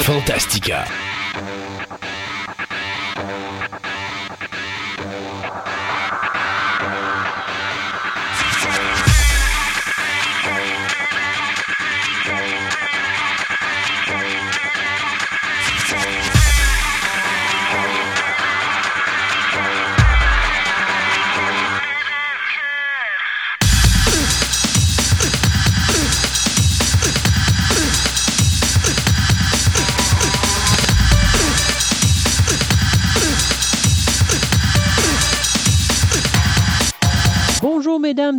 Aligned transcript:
Fantastica. 0.00 0.86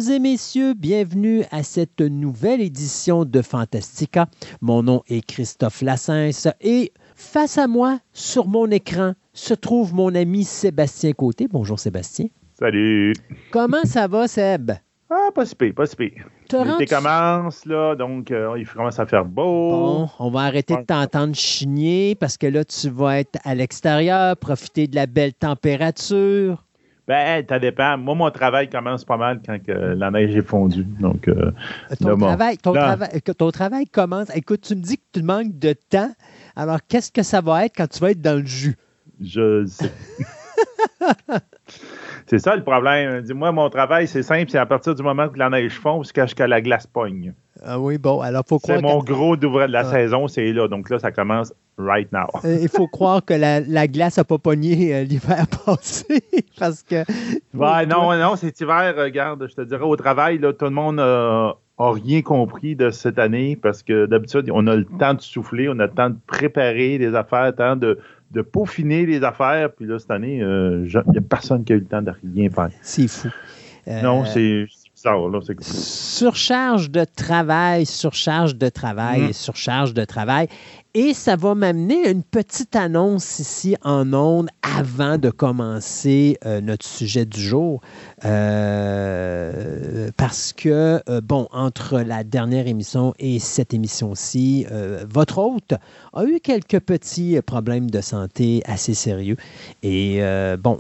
Et 0.10 0.20
messieurs, 0.20 0.74
bienvenue 0.74 1.44
à 1.52 1.64
cette 1.64 2.02
nouvelle 2.02 2.62
édition 2.62 3.26
de 3.26 3.42
Fantastica. 3.42 4.28
Mon 4.60 4.84
nom 4.84 5.04
est 5.08 5.26
Christophe 5.26 5.82
Lassens 5.82 6.50
et 6.62 6.92
face 7.16 7.58
à 7.58 7.68
moi, 7.68 8.00
sur 8.12 8.48
mon 8.48 8.70
écran, 8.72 9.14
se 9.34 9.54
trouve 9.54 9.94
mon 9.94 10.14
ami 10.16 10.44
Sébastien 10.44 11.14
Côté. 11.14 11.48
Bonjour 11.50 11.80
Sébastien. 11.80 12.26
Salut. 12.60 13.14
Comment 13.52 13.84
ça 13.86 14.08
va, 14.08 14.28
Seb? 14.28 14.72
Ah, 15.10 15.30
pas 15.34 15.46
si 15.46 15.56
pire, 15.56 15.74
pas 15.76 15.86
si 15.86 15.96
pire. 15.96 16.28
L'été 16.52 16.86
commence, 16.86 17.66
là, 17.66 17.96
donc 17.96 18.32
euh, 18.32 18.56
il 18.58 18.68
commence 18.68 19.00
à 19.00 19.06
faire 19.06 19.26
beau. 19.26 19.70
Bon, 19.70 20.10
on 20.20 20.30
va 20.32 20.42
arrêter 20.42 20.76
de 20.76 20.82
t'entendre 20.82 21.36
chigner 21.36 22.16
parce 22.16 22.38
que 22.38 22.48
là, 22.48 22.66
tu 22.66 22.90
vas 22.90 23.20
être 23.20 23.40
à 23.44 23.56
l'extérieur, 23.56 24.36
profiter 24.38 24.88
de 24.88 24.96
la 24.96 25.06
belle 25.06 25.34
température. 25.34 26.64
Ben, 27.08 27.46
ça 27.48 27.60
dépend. 27.60 27.98
Moi, 27.98 28.16
mon 28.16 28.32
travail 28.32 28.70
commence 28.70 29.04
pas 29.04 29.18
mal 29.18 29.42
quand 29.46 29.58
la 29.68 30.10
neige 30.10 30.36
est 30.36 30.42
fondue. 30.42 30.86
Donc, 31.00 31.28
euh, 31.28 31.52
ton, 32.00 32.18
travail, 32.18 32.58
ton, 32.58 32.74
travail, 32.74 33.22
ton, 33.22 33.52
travail, 33.52 33.86
commence. 33.88 34.34
Écoute, 34.36 34.62
tu 34.62 34.76
me 34.76 34.82
dis 34.82 34.98
que 34.98 35.20
tu 35.20 35.22
manques 35.22 35.60
de 35.60 35.74
temps. 35.74 36.12
Alors, 36.56 36.80
qu'est-ce 36.88 37.12
que 37.12 37.24
ça 37.24 37.42
va 37.42 37.66
être 37.66 37.74
quand 37.76 37.88
tu 37.88 38.00
vas 38.00 38.12
être 38.12 38.22
dans 38.22 38.40
le 38.40 38.46
jus? 38.46 38.78
Je 39.20 39.66
sais. 39.66 39.92
c'est 42.34 42.40
ça 42.40 42.56
le 42.56 42.64
problème. 42.64 43.22
Dis-moi, 43.22 43.52
mon 43.52 43.70
travail, 43.70 44.08
c'est 44.08 44.24
simple. 44.24 44.50
C'est 44.50 44.58
à 44.58 44.66
partir 44.66 44.96
du 44.96 45.04
moment 45.04 45.30
que 45.30 45.38
la 45.38 45.52
neige 45.52 45.74
fond 45.74 46.02
jusqu'à 46.02 46.26
ce 46.26 46.34
que 46.34 46.42
la 46.42 46.62
glace 46.62 46.88
pogne. 46.88 47.32
Ah 47.64 47.80
oui, 47.80 48.00
bon, 48.00 48.22
alors 48.22 48.44
faut 48.48 48.58
croire. 48.58 48.80
C'est 48.80 48.84
mon 48.84 49.04
gros 49.04 49.36
d'ouvrir 49.36 49.68
de 49.68 49.74
la 49.74 49.82
ah. 49.82 49.92
saison, 49.92 50.28
c'est 50.28 50.52
là. 50.52 50.68
Donc 50.68 50.90
là, 50.90 50.98
ça 50.98 51.12
commence 51.12 51.54
right 51.78 52.12
now. 52.12 52.26
Euh, 52.44 52.58
il 52.60 52.70
faut 52.70 52.88
croire 52.92 53.24
que 53.24 53.36
la, 53.36 53.88
glace 53.88 54.18
n'a 54.18 54.24
pas 54.24 54.40
pogné 54.40 54.96
euh, 54.96 55.04
l'hiver 55.04 55.46
passé 55.66 56.24
parce 56.58 56.82
que. 56.82 57.04
Ouais, 57.54 57.86
non, 57.86 58.18
non, 58.18 58.36
cet 58.36 58.60
hiver, 58.60 58.96
regarde, 58.98 59.46
je 59.48 59.54
te 59.54 59.62
dirais, 59.62 59.84
au 59.84 59.96
travail, 59.96 60.40
là, 60.40 60.54
tout 60.54 60.66
le 60.66 60.72
monde 60.72 60.96
n'a 60.96 61.54
rien 61.78 62.24
compris 62.24 62.76
de 62.76 62.90
cette 62.90 63.20
année 63.20 63.60
parce 63.62 63.84
que 63.84 64.08
d'habitude, 64.08 64.50
on 64.52 64.66
a 64.66 64.76
le 64.76 64.86
temps 64.86 65.14
de 65.14 65.22
souffler, 65.22 65.70
on 65.70 65.78
a 65.78 65.86
le 65.86 65.94
temps 65.94 66.10
de 66.10 66.18
préparer 66.26 66.98
les 66.98 67.14
affaires, 67.14 67.46
le 67.46 67.54
temps 67.54 67.76
de, 67.76 68.00
peaufiner 68.42 69.06
les 69.06 69.24
affaires. 69.24 69.72
Puis 69.72 69.86
là, 69.86 70.00
cette 70.00 70.12
année, 70.12 70.42
euh, 70.42 70.86
il 70.86 71.12
n'y 71.12 71.18
a 71.18 71.22
personne 71.22 71.64
qui 71.64 71.74
a 71.74 71.76
eu 71.76 71.80
le 71.80 71.86
temps 71.86 72.02
de 72.02 72.12
rien 72.34 72.50
faire. 72.50 72.70
C'est 72.82 73.08
fou. 73.08 73.30
non, 73.88 74.26
c'est 74.26 74.66
Surcharge 75.60 76.90
de 76.90 77.04
travail, 77.04 77.86
surcharge 77.86 78.56
de 78.56 78.70
travail, 78.70 79.22
mm. 79.22 79.34
surcharge 79.34 79.94
de 79.94 80.06
travail. 80.06 80.48
Et 80.96 81.16
ça 81.16 81.36
va 81.36 81.56
m'amener 81.56 82.08
une 82.08 82.22
petite 82.22 82.76
annonce 82.76 83.40
ici 83.40 83.76
en 83.82 84.14
ondes 84.14 84.50
avant 84.62 85.18
de 85.18 85.32
commencer 85.32 86.38
euh, 86.46 86.62
notre 86.62 86.86
sujet 86.86 87.26
du 87.26 87.42
jour. 87.42 87.82
Euh, 88.26 90.12
parce 90.16 90.54
que, 90.54 91.02
euh, 91.10 91.20
bon, 91.20 91.48
entre 91.52 92.00
la 92.02 92.24
dernière 92.24 92.68
émission 92.68 93.16
et 93.18 93.40
cette 93.40 93.74
émission-ci, 93.74 94.68
votre 95.10 95.40
hôte 95.40 95.74
a 96.14 96.26
eu 96.26 96.40
quelques 96.40 96.80
petits 96.80 97.42
problèmes 97.42 97.90
de 97.90 98.02
santé 98.02 98.62
assez 98.66 98.94
sérieux. 98.94 99.38
Et 99.82 100.22
bon, 100.60 100.78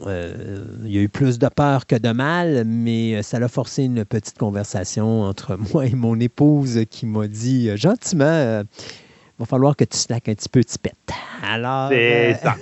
il 0.85 0.91
y 0.91 1.00
a 1.00 1.01
eu 1.01 1.09
plus 1.09 1.40
de 1.40 1.47
peur 1.47 1.88
que 1.88 1.95
de 1.95 2.12
mal, 2.12 2.66
mais 2.68 3.24
ça 3.24 3.40
l'a 3.40 3.47
forcé 3.47 3.85
une 3.85 4.06
petite 4.06 4.38
conversation 4.38 5.24
entre 5.24 5.57
moi 5.74 5.88
et 5.88 5.95
mon 5.95 6.19
épouse 6.19 6.81
qui 6.91 7.07
m'a 7.07 7.28
dit 7.28 7.75
gentiment 7.78 8.63
va 9.39 9.45
falloir 9.45 9.75
que 9.75 9.83
tu 9.83 9.97
slack 9.97 10.29
un 10.29 10.35
petit 10.35 10.49
peu, 10.49 10.63
tipette. 10.63 10.94
Alors. 11.44 11.89
C'est 11.89 12.33
euh, 12.33 12.35
ça. 12.35 12.55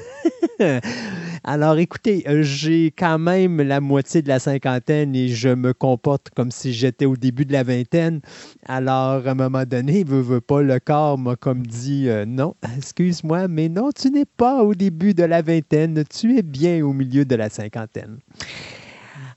Alors, 1.43 1.77
écoutez, 1.79 2.23
euh, 2.27 2.43
j'ai 2.43 2.91
quand 2.91 3.17
même 3.17 3.61
la 3.61 3.81
moitié 3.81 4.21
de 4.21 4.27
la 4.27 4.39
cinquantaine 4.39 5.15
et 5.15 5.27
je 5.27 5.49
me 5.49 5.73
comporte 5.73 6.29
comme 6.35 6.51
si 6.51 6.71
j'étais 6.71 7.05
au 7.05 7.17
début 7.17 7.45
de 7.45 7.53
la 7.53 7.63
vingtaine. 7.63 8.21
Alors, 8.67 9.27
à 9.27 9.31
un 9.31 9.33
moment 9.33 9.63
donné, 9.65 10.03
veut, 10.03 10.21
veut 10.21 10.41
pas, 10.41 10.61
le 10.61 10.79
corps 10.79 11.17
m'a 11.17 11.35
comme 11.35 11.65
dit 11.65 12.09
euh, 12.09 12.25
non, 12.25 12.53
excuse-moi, 12.77 13.47
mais 13.47 13.69
non, 13.69 13.89
tu 13.91 14.11
n'es 14.11 14.25
pas 14.25 14.63
au 14.63 14.75
début 14.75 15.15
de 15.15 15.23
la 15.23 15.41
vingtaine, 15.41 16.03
tu 16.07 16.37
es 16.37 16.43
bien 16.43 16.85
au 16.85 16.93
milieu 16.93 17.25
de 17.25 17.35
la 17.35 17.49
cinquantaine. 17.49 18.19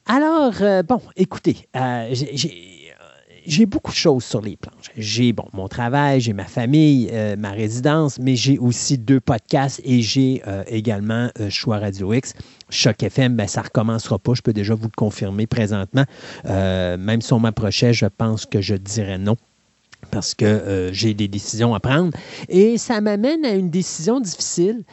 Alors, 0.07 0.53
bon, 0.87 1.01
écoutez, 1.17 1.67
j'ai 2.13 2.74
j'ai 3.47 3.67
beaucoup 3.67 3.93
de 3.93 3.97
choses 3.97 4.25
sur 4.25 4.41
les 4.41 4.57
planches. 4.57 4.91
J'ai 4.97 5.33
bon, 5.33 5.47
mon 5.53 5.69
travail, 5.69 6.21
j'ai 6.21 6.33
ma 6.33 6.45
famille, 6.45 7.09
euh, 7.13 7.37
ma 7.37 7.51
résidence, 7.51 8.19
mais 8.19 8.37
j'ai 8.37 8.59
aussi 8.59 8.99
deux 8.99 9.21
podcasts 9.21 9.81
et 9.85 10.03
j'ai 10.03 10.43
euh, 10.47 10.65
également 10.67 11.31
euh, 11.41 11.51
Choix 11.51 11.79
Radio 11.79 12.13
X. 12.13 12.35
Choc 12.71 13.03
FM, 13.03 13.37
ben, 13.37 13.47
ça 13.47 13.61
ne 13.61 13.67
recommencera 13.67 14.19
pas. 14.19 14.35
Je 14.35 14.43
peux 14.43 14.53
déjà 14.53 14.75
vous 14.75 14.87
le 14.87 14.97
confirmer 14.97 15.47
présentement. 15.47 16.05
même 16.45 17.21
si 17.21 17.33
on 17.33 17.41
m'approchait, 17.41 17.93
je 17.93 18.07
pense 18.07 18.47
que 18.47 18.61
je 18.61 18.75
dirais 18.75 19.19
non 19.19 19.37
parce 20.11 20.35
que 20.35 20.91
j'ai 20.93 21.15
des 21.15 21.29
décisions 21.29 21.75
à 21.75 21.81
prendre. 21.81 22.11
Et 22.49 22.79
ça 22.79 23.01
m'amène 23.01 23.45
à 23.45 23.55
une 23.55 23.71
décision 23.71 24.21
difficile 24.21 24.85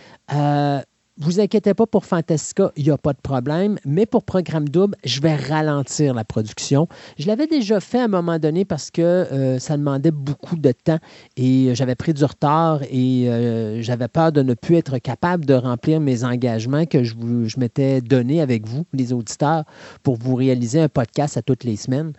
vous 1.18 1.40
inquiétez 1.40 1.74
pas 1.74 1.86
pour 1.86 2.06
Fantastica, 2.06 2.72
il 2.76 2.86
n'y 2.86 2.90
a 2.90 2.98
pas 2.98 3.14
de 3.14 3.20
problème. 3.22 3.78
Mais 3.86 4.06
pour 4.06 4.24
Programme 4.24 4.70
Double, 4.70 4.96
je 5.04 5.20
vais 5.22 5.36
ralentir 5.36 6.14
la 6.14 6.24
production. 6.24 6.88
Je 7.20 7.28
l'avais 7.28 7.48
déjà 7.48 7.80
fait 7.80 8.00
à 8.00 8.06
un 8.06 8.08
moment 8.08 8.40
donné 8.40 8.66
parce 8.66 8.92
que 8.92 9.02
euh, 9.02 9.60
ça 9.60 9.78
demandait 9.78 10.12
beaucoup 10.12 10.56
de 10.56 10.72
temps 10.72 11.00
et 11.38 11.68
euh, 11.68 11.76
j'avais 11.76 11.96
pris 11.96 12.14
du 12.14 12.24
retard 12.24 12.82
et 12.90 13.30
euh, 13.30 13.82
j'avais 13.82 14.08
peur 14.08 14.32
de 14.32 14.42
ne 14.42 14.54
plus 14.54 14.78
être 14.78 14.98
capable 15.00 15.46
de 15.46 15.54
remplir 15.54 16.00
mes 16.00 16.24
engagements 16.24 16.86
que 16.86 17.04
je, 17.04 17.16
m'étais 17.60 18.02
donné 18.02 18.42
avec 18.42 18.68
vous, 18.68 18.86
les 18.94 19.14
auditeurs, 19.14 19.66
pour 20.04 20.16
vous 20.16 20.36
réaliser 20.36 20.80
un 20.80 20.90
podcast 20.90 21.38
à 21.38 21.42
toutes 21.42 21.64
les 21.64 21.76
semaines. 21.76 22.14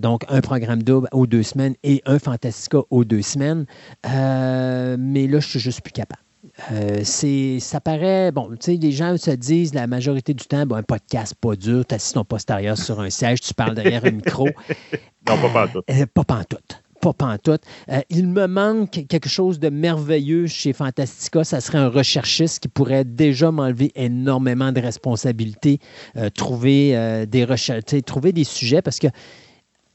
donc, 0.00 0.24
un 0.28 0.40
programme 0.40 0.82
double 0.82 1.08
aux 1.12 1.26
deux 1.26 1.42
semaines 1.42 1.74
et 1.82 2.02
un 2.06 2.18
Fantastica 2.18 2.78
aux 2.90 3.04
deux 3.04 3.22
semaines. 3.22 3.66
mais 4.04 5.26
là, 5.26 5.40
je 5.40 5.46
suis 5.46 5.60
juste 5.60 5.82
plus 5.82 5.92
capable. 5.92 6.21
Euh, 6.70 7.00
c'est, 7.02 7.58
ça 7.60 7.80
paraît, 7.80 8.30
bon, 8.30 8.50
tu 8.50 8.56
sais, 8.60 8.76
les 8.76 8.92
gens 8.92 9.16
se 9.16 9.30
disent 9.32 9.74
la 9.74 9.86
majorité 9.86 10.34
du 10.34 10.44
temps, 10.44 10.64
bon, 10.66 10.76
un 10.76 10.82
podcast 10.82 11.34
pas 11.40 11.56
dur, 11.56 11.84
tu 11.86 11.94
assis 11.94 12.14
ton 12.14 12.24
postérieur 12.24 12.78
sur 12.78 13.00
un 13.00 13.10
siège, 13.10 13.40
tu 13.40 13.54
parles 13.54 13.74
derrière 13.74 14.04
un 14.04 14.10
micro. 14.10 14.48
Non, 15.28 15.38
pas 15.38 15.50
pantoute. 15.50 15.84
Euh, 15.88 16.04
pas 16.12 16.24
pantoute. 16.24 16.82
Pas 17.00 17.12
pantoute. 17.12 17.62
Euh, 17.88 18.00
il 18.10 18.26
me 18.26 18.48
manque 18.48 19.06
quelque 19.06 19.28
chose 19.28 19.60
de 19.60 19.68
merveilleux 19.68 20.48
chez 20.48 20.72
Fantastica. 20.72 21.44
Ça 21.44 21.60
serait 21.60 21.78
un 21.78 21.88
recherchiste 21.88 22.58
qui 22.58 22.66
pourrait 22.66 23.04
déjà 23.04 23.52
m'enlever 23.52 23.92
énormément 23.94 24.72
de 24.72 24.80
responsabilités, 24.80 25.78
trouver, 26.34 27.24
des 27.28 27.44
recherches, 27.44 27.84
trouver 28.04 28.32
des 28.32 28.42
sujets 28.42 28.82
parce 28.82 28.98
que 28.98 29.06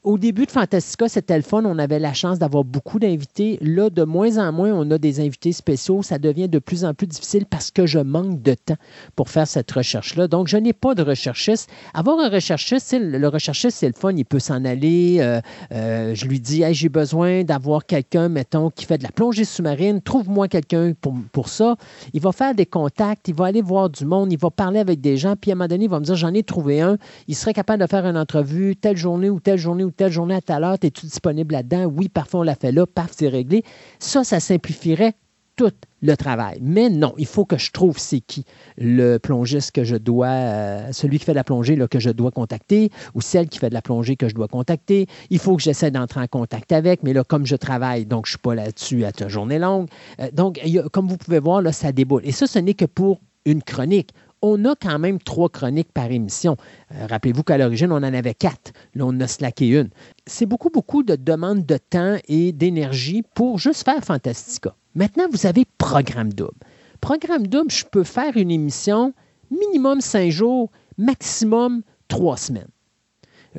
au 0.08 0.16
début 0.16 0.46
de 0.46 0.50
Fantastica, 0.50 1.06
c'était 1.06 1.36
le 1.36 1.42
fun. 1.42 1.62
On 1.66 1.78
avait 1.78 1.98
la 1.98 2.14
chance 2.14 2.38
d'avoir 2.38 2.64
beaucoup 2.64 2.98
d'invités. 2.98 3.58
Là, 3.60 3.90
de 3.90 4.04
moins 4.04 4.38
en 4.38 4.52
moins, 4.52 4.72
on 4.72 4.90
a 4.90 4.96
des 4.96 5.20
invités 5.20 5.52
spéciaux. 5.52 6.02
Ça 6.02 6.18
devient 6.18 6.48
de 6.48 6.58
plus 6.58 6.86
en 6.86 6.94
plus 6.94 7.06
difficile 7.06 7.44
parce 7.44 7.70
que 7.70 7.84
je 7.84 7.98
manque 7.98 8.40
de 8.40 8.54
temps 8.54 8.78
pour 9.16 9.28
faire 9.28 9.46
cette 9.46 9.70
recherche-là. 9.70 10.26
Donc, 10.26 10.48
je 10.48 10.56
n'ai 10.56 10.72
pas 10.72 10.94
de 10.94 11.02
recherchiste. 11.02 11.68
Avoir 11.92 12.18
un 12.20 12.30
recherchiste, 12.30 12.96
le 12.98 13.28
recherchiste, 13.28 13.76
c'est 13.76 13.86
le 13.86 13.92
fun. 13.92 14.12
Il 14.16 14.24
peut 14.24 14.38
s'en 14.38 14.64
aller. 14.64 15.18
Euh, 15.20 15.42
euh, 15.72 16.14
je 16.14 16.24
lui 16.24 16.40
dis, 16.40 16.64
j'ai 16.70 16.88
besoin 16.88 17.44
d'avoir 17.44 17.84
quelqu'un, 17.84 18.30
mettons, 18.30 18.70
qui 18.70 18.86
fait 18.86 18.96
de 18.96 19.02
la 19.02 19.10
plongée 19.10 19.44
sous-marine. 19.44 20.00
Trouve-moi 20.00 20.48
quelqu'un 20.48 20.94
pour, 20.98 21.16
pour 21.32 21.50
ça. 21.50 21.76
Il 22.14 22.22
va 22.22 22.32
faire 22.32 22.54
des 22.54 22.64
contacts. 22.64 23.28
Il 23.28 23.34
va 23.34 23.44
aller 23.44 23.60
voir 23.60 23.90
du 23.90 24.06
monde. 24.06 24.32
Il 24.32 24.38
va 24.38 24.48
parler 24.48 24.78
avec 24.78 25.02
des 25.02 25.18
gens. 25.18 25.36
Puis, 25.36 25.50
à 25.50 25.52
un 25.52 25.56
moment 25.56 25.68
donné, 25.68 25.84
il 25.84 25.90
va 25.90 26.00
me 26.00 26.06
dire, 26.06 26.16
j'en 26.16 26.32
ai 26.32 26.44
trouvé 26.44 26.80
un. 26.80 26.96
Il 27.26 27.36
serait 27.36 27.52
capable 27.52 27.82
de 27.82 27.86
faire 27.86 28.06
une 28.06 28.16
entrevue 28.16 28.74
telle 28.74 28.96
journée 28.96 29.28
ou 29.28 29.38
telle 29.38 29.58
journée 29.58 29.84
telle 29.98 30.12
journée 30.12 30.36
à 30.36 30.40
telle 30.40 30.64
heure, 30.64 30.76
es-tu 30.80 31.06
disponible 31.06 31.52
là-dedans? 31.52 31.84
Oui, 31.86 32.08
parfois 32.08 32.40
on 32.40 32.42
l'a 32.44 32.54
fait 32.54 32.72
là, 32.72 32.86
paf, 32.86 33.10
c'est 33.16 33.28
réglé. 33.28 33.64
Ça, 33.98 34.24
ça 34.24 34.40
simplifierait 34.40 35.14
tout 35.56 35.72
le 36.02 36.16
travail. 36.16 36.58
Mais 36.62 36.88
non, 36.88 37.14
il 37.18 37.26
faut 37.26 37.44
que 37.44 37.58
je 37.58 37.72
trouve 37.72 37.98
c'est 37.98 38.20
qui 38.20 38.44
le 38.76 39.18
plongiste 39.18 39.72
que 39.72 39.82
je 39.82 39.96
dois, 39.96 40.28
euh, 40.28 40.92
celui 40.92 41.18
qui 41.18 41.24
fait 41.24 41.32
de 41.32 41.36
la 41.36 41.42
plongée 41.42 41.76
que 41.90 41.98
je 41.98 42.10
dois 42.10 42.30
contacter 42.30 42.92
ou 43.14 43.20
celle 43.20 43.48
qui 43.48 43.58
fait 43.58 43.68
de 43.68 43.74
la 43.74 43.82
plongée 43.82 44.14
que 44.14 44.28
je 44.28 44.34
dois 44.36 44.46
contacter. 44.46 45.08
Il 45.30 45.40
faut 45.40 45.56
que 45.56 45.62
j'essaie 45.62 45.90
d'entrer 45.90 46.20
en 46.20 46.28
contact 46.28 46.70
avec, 46.70 47.02
mais 47.02 47.12
là, 47.12 47.24
comme 47.24 47.44
je 47.44 47.56
travaille, 47.56 48.06
donc 48.06 48.26
je 48.26 48.30
ne 48.30 48.32
suis 48.34 48.38
pas 48.38 48.54
là-dessus 48.54 49.04
à 49.04 49.10
ta 49.10 49.26
journée 49.26 49.58
longue. 49.58 49.88
Euh, 50.20 50.28
donc, 50.32 50.60
comme 50.92 51.08
vous 51.08 51.16
pouvez 51.16 51.40
voir, 51.40 51.60
là, 51.60 51.72
ça 51.72 51.90
déboule. 51.90 52.22
Et 52.24 52.32
ça, 52.32 52.46
ce 52.46 52.60
n'est 52.60 52.74
que 52.74 52.84
pour 52.84 53.20
une 53.44 53.62
chronique 53.62 54.10
on 54.42 54.64
a 54.64 54.74
quand 54.76 54.98
même 54.98 55.18
trois 55.18 55.48
chroniques 55.48 55.92
par 55.92 56.10
émission. 56.10 56.56
Euh, 56.92 57.06
rappelez-vous 57.06 57.42
qu'à 57.42 57.58
l'origine, 57.58 57.92
on 57.92 57.96
en 57.96 58.02
avait 58.02 58.34
quatre. 58.34 58.72
Là, 58.94 59.04
on 59.06 59.20
a 59.20 59.26
slacké 59.26 59.68
une. 59.68 59.90
C'est 60.26 60.46
beaucoup, 60.46 60.70
beaucoup 60.70 61.02
de 61.02 61.16
demandes 61.16 61.66
de 61.66 61.78
temps 61.78 62.16
et 62.28 62.52
d'énergie 62.52 63.22
pour 63.34 63.58
juste 63.58 63.84
faire 63.84 64.02
Fantastica. 64.02 64.74
Maintenant, 64.94 65.26
vous 65.30 65.46
avez 65.46 65.64
programme 65.78 66.32
double. 66.32 66.58
Programme 67.00 67.46
double, 67.46 67.70
je 67.70 67.84
peux 67.84 68.04
faire 68.04 68.36
une 68.36 68.50
émission 68.50 69.12
minimum 69.50 70.00
cinq 70.00 70.30
jours, 70.30 70.70
maximum 70.96 71.82
trois 72.08 72.36
semaines. 72.36 72.68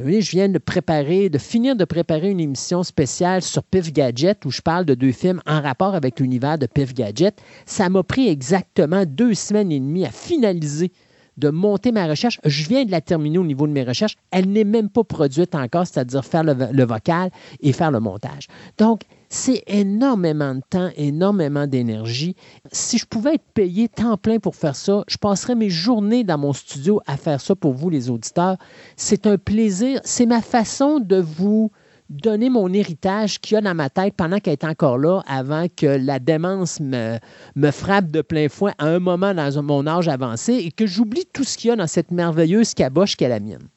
Oui, 0.02 0.22
je 0.22 0.32
viens 0.32 0.48
de 0.48 0.60
préparer, 0.60 1.30
de 1.30 1.38
finir 1.38 1.76
de 1.76 1.84
préparer 1.84 2.30
une 2.30 2.40
émission 2.40 2.84
spéciale 2.84 3.42
sur 3.42 3.64
Pif 3.64 3.92
Gadget 3.92 4.46
où 4.46 4.52
je 4.52 4.62
parle 4.62 4.86
de 4.86 4.94
deux 4.94 5.12
films 5.12 5.42
en 5.46 5.62
rapport 5.62 5.94
avec 5.94 6.22
l'univers 6.22 6.58
de 6.58 6.68
Pif 6.68 6.94
Gadget. 6.94 7.42
Ça 7.66 7.90
m'a 7.90 8.02
pris 8.04 8.30
exactement 8.30 9.04
deux 9.06 9.34
semaines 9.34 9.72
et 9.74 9.80
demie 9.80 10.06
à 10.06 10.12
finaliser 10.12 10.94
de 11.36 11.50
monter 11.50 11.92
ma 11.92 12.08
recherche. 12.08 12.40
Je 12.46 12.68
viens 12.70 12.86
de 12.86 12.92
la 12.92 13.02
terminer 13.02 13.40
au 13.40 13.44
niveau 13.44 13.68
de 13.68 13.74
mes 13.74 13.84
recherches. 13.84 14.16
Elle 14.32 14.50
n'est 14.50 14.64
même 14.64 14.90
pas 14.90 15.04
produite 15.04 15.54
encore, 15.54 15.86
c'est-à-dire 15.86 16.24
faire 16.24 16.44
le, 16.44 16.56
le, 16.72 16.86
vocal 16.86 17.30
et 17.60 17.74
faire 17.74 17.92
le 17.92 18.00
montage. 18.00 18.48
Donc, 18.78 19.02
c'est 19.30 19.64
énormément 19.68 20.56
de 20.56 20.62
temps, 20.68 20.90
énormément 20.96 21.68
d'énergie. 21.68 22.36
Si 22.72 22.98
je 22.98 23.06
pouvais 23.06 23.36
être 23.36 23.46
payé 23.54 23.88
temps 23.88 24.18
plein 24.18 24.40
pour 24.40 24.56
faire 24.56 24.76
ça, 24.76 25.04
je 25.08 25.18
passerais 25.18 25.56
mes 25.56 25.70
journées 25.70 26.24
dans 26.24 26.40
mon 26.40 26.52
studio 26.52 27.00
à 27.06 27.16
faire 27.16 27.40
ça 27.40 27.56
pour 27.56 27.74
vous, 27.74 27.92
les 27.92 28.10
auditeurs. 28.10 28.58
C'est 28.98 29.28
un 29.28 29.38
plaisir. 29.38 30.02
C'est 30.04 30.26
ma 30.26 30.42
façon 30.42 31.00
de 31.00 31.18
vous 31.18 31.72
donner 32.10 32.50
mon 32.50 32.74
héritage 32.74 33.40
qu'il 33.40 33.54
y 33.54 33.58
a 33.58 33.62
dans 33.62 33.76
ma 33.76 33.92
tête 33.92 34.16
pendant 34.18 34.40
qu'elle 34.40 34.54
est 34.54 34.64
encore 34.64 34.98
là, 34.98 35.22
avant 35.28 35.68
que 35.68 35.86
la 35.86 36.18
démence 36.18 36.80
me, 36.80 37.20
me 37.56 37.70
frappe 37.70 38.10
de 38.10 38.24
plein 38.24 38.50
fouet 38.50 38.74
à 38.80 38.88
un 38.88 39.00
moment 39.00 39.36
dans 39.36 39.62
mon 39.62 39.86
âge 39.86 40.08
avancé 40.08 40.54
et 40.54 40.72
que 40.72 40.88
j'oublie 40.88 41.26
tout 41.32 41.44
ce 41.44 41.56
qu'il 41.56 41.70
y 41.70 41.72
a 41.72 41.76
dans 41.76 41.86
cette 41.86 42.10
merveilleuse 42.10 42.74
caboche 42.74 43.16
qu'est 43.16 43.30
la 43.30 43.40
mienne. 43.40 43.68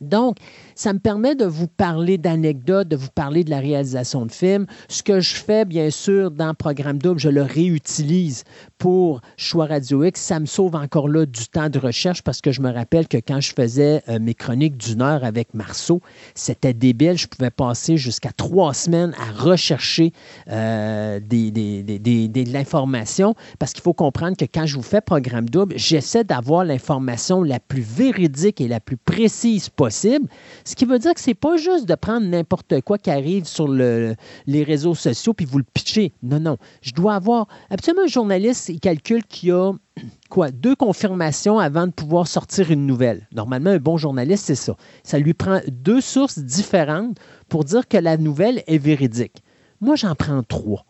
Donc, 0.00 0.36
ça 0.74 0.92
me 0.92 0.98
permet 0.98 1.34
de 1.34 1.44
vous 1.44 1.68
parler 1.68 2.18
d'anecdotes, 2.18 2.88
de 2.88 2.96
vous 2.96 3.10
parler 3.14 3.44
de 3.44 3.50
la 3.50 3.60
réalisation 3.60 4.26
de 4.26 4.32
films. 4.32 4.66
Ce 4.88 5.02
que 5.02 5.20
je 5.20 5.34
fais, 5.34 5.64
bien 5.64 5.90
sûr, 5.90 6.30
dans 6.30 6.54
Programme 6.54 6.98
Double, 6.98 7.20
je 7.20 7.28
le 7.28 7.42
réutilise 7.42 8.44
pour 8.78 9.20
Choix 9.36 9.66
Radio 9.66 10.04
X. 10.04 10.20
Ça 10.20 10.40
me 10.40 10.46
sauve 10.46 10.74
encore 10.74 11.08
là 11.08 11.26
du 11.26 11.46
temps 11.46 11.68
de 11.68 11.78
recherche 11.78 12.22
parce 12.22 12.40
que 12.40 12.50
je 12.50 12.60
me 12.60 12.72
rappelle 12.72 13.08
que 13.08 13.18
quand 13.18 13.40
je 13.40 13.52
faisais 13.54 14.02
euh, 14.08 14.18
mes 14.18 14.34
chroniques 14.34 14.76
d'une 14.76 15.02
heure 15.02 15.24
avec 15.24 15.54
Marceau, 15.54 16.00
c'était 16.34 16.74
débile. 16.74 17.16
Je 17.16 17.28
pouvais 17.28 17.50
passer 17.50 17.96
jusqu'à 17.96 18.32
trois 18.32 18.74
semaines 18.74 19.14
à 19.18 19.32
rechercher 19.40 20.12
euh, 20.50 21.20
des, 21.20 21.50
de 21.52 22.52
l'information 22.52 23.34
parce 23.58 23.72
qu'il 23.72 23.82
faut 23.82 23.92
comprendre 23.92 24.36
que 24.36 24.44
quand 24.44 24.66
je 24.66 24.76
vous 24.76 24.82
fais 24.82 25.00
Programme 25.00 25.48
Double, 25.48 25.74
j'essaie 25.76 26.24
d'avoir 26.24 26.64
l'information 26.64 27.42
la 27.42 27.60
plus 27.60 27.82
véridique 27.82 28.60
et 28.60 28.68
la 28.68 28.80
plus 28.80 28.96
précise 28.96 29.68
possible 29.68 29.83
ce 29.90 30.74
qui 30.74 30.84
veut 30.84 30.98
dire 30.98 31.14
que 31.14 31.20
c'est 31.20 31.34
pas 31.34 31.56
juste 31.56 31.86
de 31.86 31.94
prendre 31.94 32.26
n'importe 32.26 32.80
quoi 32.82 32.98
qui 32.98 33.10
arrive 33.10 33.44
sur 33.46 33.68
le, 33.68 34.14
les 34.46 34.62
réseaux 34.62 34.94
sociaux 34.94 35.34
puis 35.34 35.46
vous 35.46 35.58
le 35.58 35.64
pitcher. 35.64 36.12
Non, 36.22 36.40
non. 36.40 36.56
Je 36.82 36.92
dois 36.92 37.14
avoir. 37.14 37.48
Absolument, 37.70 38.04
un 38.04 38.08
journaliste, 38.08 38.68
il 38.68 38.80
calcule 38.80 39.24
qu'il 39.24 39.50
y 39.50 39.52
a 39.52 39.72
quoi, 40.30 40.50
deux 40.50 40.76
confirmations 40.76 41.58
avant 41.58 41.86
de 41.86 41.92
pouvoir 41.92 42.26
sortir 42.26 42.70
une 42.70 42.86
nouvelle. 42.86 43.28
Normalement, 43.34 43.70
un 43.70 43.78
bon 43.78 43.96
journaliste, 43.96 44.44
c'est 44.46 44.54
ça. 44.54 44.76
Ça 45.02 45.18
lui 45.18 45.34
prend 45.34 45.60
deux 45.68 46.00
sources 46.00 46.38
différentes 46.38 47.18
pour 47.48 47.64
dire 47.64 47.88
que 47.88 47.96
la 47.96 48.16
nouvelle 48.16 48.62
est 48.66 48.78
véridique. 48.78 49.42
Moi, 49.80 49.96
j'en 49.96 50.14
prends 50.14 50.42
trois. 50.42 50.84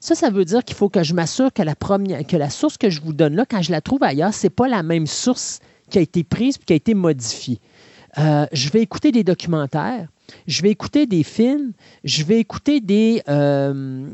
Ça, 0.00 0.14
ça 0.14 0.30
veut 0.30 0.44
dire 0.44 0.62
qu'il 0.62 0.76
faut 0.76 0.88
que 0.88 1.02
je 1.02 1.14
m'assure 1.14 1.52
que 1.52 1.62
la, 1.62 1.74
première, 1.74 2.24
que 2.26 2.36
la 2.36 2.50
source 2.50 2.76
que 2.76 2.90
je 2.90 3.00
vous 3.00 3.12
donne 3.12 3.34
là, 3.34 3.46
quand 3.48 3.62
je 3.62 3.72
la 3.72 3.80
trouve 3.80 4.02
ailleurs, 4.02 4.34
ce 4.34 4.46
n'est 4.46 4.50
pas 4.50 4.68
la 4.68 4.82
même 4.82 5.06
source 5.06 5.60
qui 5.90 5.98
a 5.98 6.00
été 6.00 6.24
prise 6.24 6.56
et 6.56 6.64
qui 6.64 6.72
a 6.72 6.76
été 6.76 6.94
modifiée. 6.94 7.60
Euh, 8.18 8.46
je 8.52 8.70
vais 8.70 8.80
écouter 8.80 9.12
des 9.12 9.24
documentaires, 9.24 10.08
je 10.46 10.62
vais 10.62 10.70
écouter 10.70 11.06
des 11.06 11.22
films, 11.22 11.72
je 12.02 12.24
vais 12.24 12.38
écouter 12.38 12.80
des, 12.80 13.22
euh, 13.28 14.08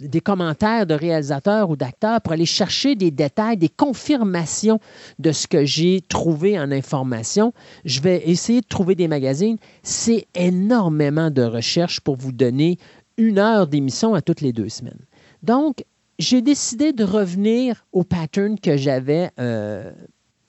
des 0.00 0.20
commentaires 0.20 0.86
de 0.86 0.94
réalisateurs 0.94 1.70
ou 1.70 1.76
d'acteurs 1.76 2.20
pour 2.20 2.34
aller 2.34 2.46
chercher 2.46 2.94
des 2.94 3.10
détails, 3.10 3.56
des 3.56 3.70
confirmations 3.70 4.80
de 5.18 5.32
ce 5.32 5.46
que 5.46 5.64
j'ai 5.64 6.02
trouvé 6.02 6.58
en 6.58 6.70
information. 6.70 7.54
Je 7.84 8.00
vais 8.00 8.22
essayer 8.28 8.60
de 8.60 8.66
trouver 8.66 8.94
des 8.94 9.08
magazines. 9.08 9.56
C'est 9.82 10.26
énormément 10.34 11.30
de 11.30 11.42
recherche 11.42 12.00
pour 12.00 12.16
vous 12.16 12.32
donner 12.32 12.78
une 13.16 13.38
heure 13.38 13.66
d'émission 13.66 14.14
à 14.14 14.20
toutes 14.20 14.42
les 14.42 14.52
deux 14.52 14.68
semaines. 14.68 15.00
Donc, 15.42 15.84
j'ai 16.18 16.42
décidé 16.42 16.92
de 16.92 17.04
revenir 17.04 17.86
au 17.92 18.04
pattern 18.04 18.58
que 18.58 18.76
j'avais 18.76 19.30
euh, 19.38 19.92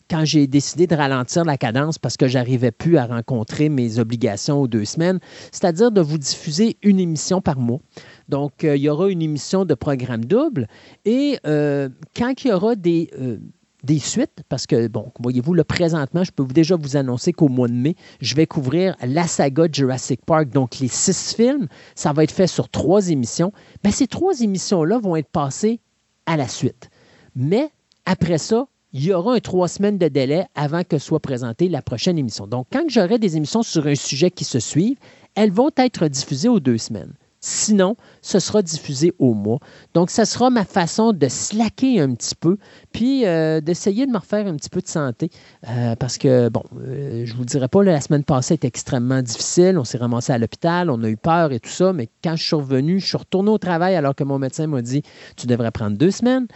quand 0.09 0.25
j'ai 0.25 0.47
décidé 0.47 0.87
de 0.87 0.95
ralentir 0.95 1.45
la 1.45 1.57
cadence 1.57 1.97
parce 1.97 2.17
que 2.17 2.27
j'arrivais 2.27 2.71
plus 2.71 2.97
à 2.97 3.05
rencontrer 3.05 3.69
mes 3.69 3.99
obligations 3.99 4.61
aux 4.61 4.67
deux 4.67 4.85
semaines, 4.85 5.19
c'est-à-dire 5.51 5.91
de 5.91 6.01
vous 6.01 6.17
diffuser 6.17 6.77
une 6.81 6.99
émission 6.99 7.41
par 7.41 7.59
mois. 7.59 7.79
Donc, 8.27 8.63
euh, 8.63 8.75
il 8.75 8.81
y 8.81 8.89
aura 8.89 9.09
une 9.09 9.21
émission 9.21 9.65
de 9.65 9.73
programme 9.73 10.25
double 10.25 10.67
et 11.05 11.39
euh, 11.45 11.89
quand 12.15 12.43
il 12.43 12.49
y 12.49 12.51
aura 12.51 12.75
des, 12.75 13.09
euh, 13.19 13.37
des 13.83 13.99
suites, 13.99 14.43
parce 14.49 14.65
que, 14.67 14.87
bon, 14.87 15.11
voyez-vous, 15.19 15.53
le 15.53 15.63
présentement, 15.63 16.23
je 16.23 16.31
peux 16.31 16.45
déjà 16.45 16.75
vous 16.75 16.97
annoncer 16.97 17.31
qu'au 17.31 17.47
mois 17.47 17.67
de 17.67 17.73
mai, 17.73 17.95
je 18.19 18.35
vais 18.35 18.45
couvrir 18.45 18.95
la 19.01 19.27
saga 19.27 19.67
Jurassic 19.71 20.25
Park, 20.25 20.49
donc 20.49 20.79
les 20.79 20.87
six 20.87 21.33
films. 21.35 21.67
Ça 21.95 22.13
va 22.13 22.23
être 22.23 22.31
fait 22.31 22.47
sur 22.47 22.69
trois 22.69 23.09
émissions. 23.09 23.53
Bien, 23.83 23.91
ces 23.91 24.07
trois 24.07 24.41
émissions-là 24.41 24.99
vont 24.99 25.15
être 25.15 25.29
passées 25.29 25.79
à 26.25 26.35
la 26.35 26.47
suite. 26.47 26.89
Mais 27.35 27.69
après 28.05 28.37
ça, 28.37 28.67
il 28.91 29.05
y 29.05 29.13
aura 29.13 29.35
un 29.35 29.39
trois 29.39 29.67
semaines 29.67 29.97
de 29.97 30.07
délai 30.07 30.45
avant 30.55 30.83
que 30.83 30.97
soit 30.97 31.19
présentée 31.19 31.69
la 31.69 31.81
prochaine 31.81 32.17
émission. 32.17 32.47
Donc, 32.47 32.67
quand 32.71 32.89
j'aurai 32.89 33.19
des 33.19 33.37
émissions 33.37 33.61
sur 33.61 33.85
un 33.85 33.95
sujet 33.95 34.31
qui 34.31 34.45
se 34.45 34.59
suivent, 34.59 34.97
elles 35.35 35.51
vont 35.51 35.69
être 35.77 36.07
diffusées 36.07 36.49
aux 36.49 36.59
deux 36.59 36.79
semaines. 36.79 37.13
Sinon, 37.41 37.95
ce 38.21 38.39
sera 38.39 38.61
diffusé 38.61 39.13
au 39.17 39.33
mois. 39.33 39.59
Donc, 39.93 40.09
ça 40.09 40.25
sera 40.25 40.49
ma 40.49 40.65
façon 40.65 41.13
de 41.13 41.27
slacker 41.29 42.01
un 42.01 42.13
petit 42.13 42.35
peu, 42.35 42.57
puis 42.91 43.25
euh, 43.25 43.61
d'essayer 43.61 44.05
de 44.05 44.11
me 44.11 44.17
refaire 44.17 44.45
un 44.45 44.57
petit 44.57 44.69
peu 44.69 44.81
de 44.81 44.87
santé. 44.87 45.29
Euh, 45.69 45.95
parce 45.95 46.17
que, 46.17 46.49
bon, 46.49 46.63
euh, 46.85 47.25
je 47.25 47.31
ne 47.31 47.37
vous 47.37 47.45
dirais 47.45 47.69
pas, 47.69 47.81
la 47.81 48.01
semaine 48.01 48.25
passée 48.25 48.55
était 48.55 48.67
extrêmement 48.67 49.21
difficile. 49.21 49.77
On 49.77 49.85
s'est 49.85 49.97
ramassé 49.97 50.33
à 50.33 50.37
l'hôpital, 50.37 50.89
on 50.89 51.01
a 51.03 51.09
eu 51.09 51.15
peur 51.15 51.53
et 51.53 51.61
tout 51.61 51.69
ça. 51.69 51.93
Mais 51.93 52.09
quand 52.23 52.35
je 52.35 52.43
suis 52.43 52.55
revenu, 52.57 52.99
je 52.99 53.05
suis 53.05 53.17
retourné 53.17 53.51
au 53.51 53.57
travail 53.57 53.95
alors 53.95 54.15
que 54.15 54.25
mon 54.25 54.37
médecin 54.37 54.67
m'a 54.67 54.81
dit 54.81 55.01
Tu 55.37 55.47
devrais 55.47 55.71
prendre 55.71 55.97
deux 55.97 56.11
semaines. 56.11 56.47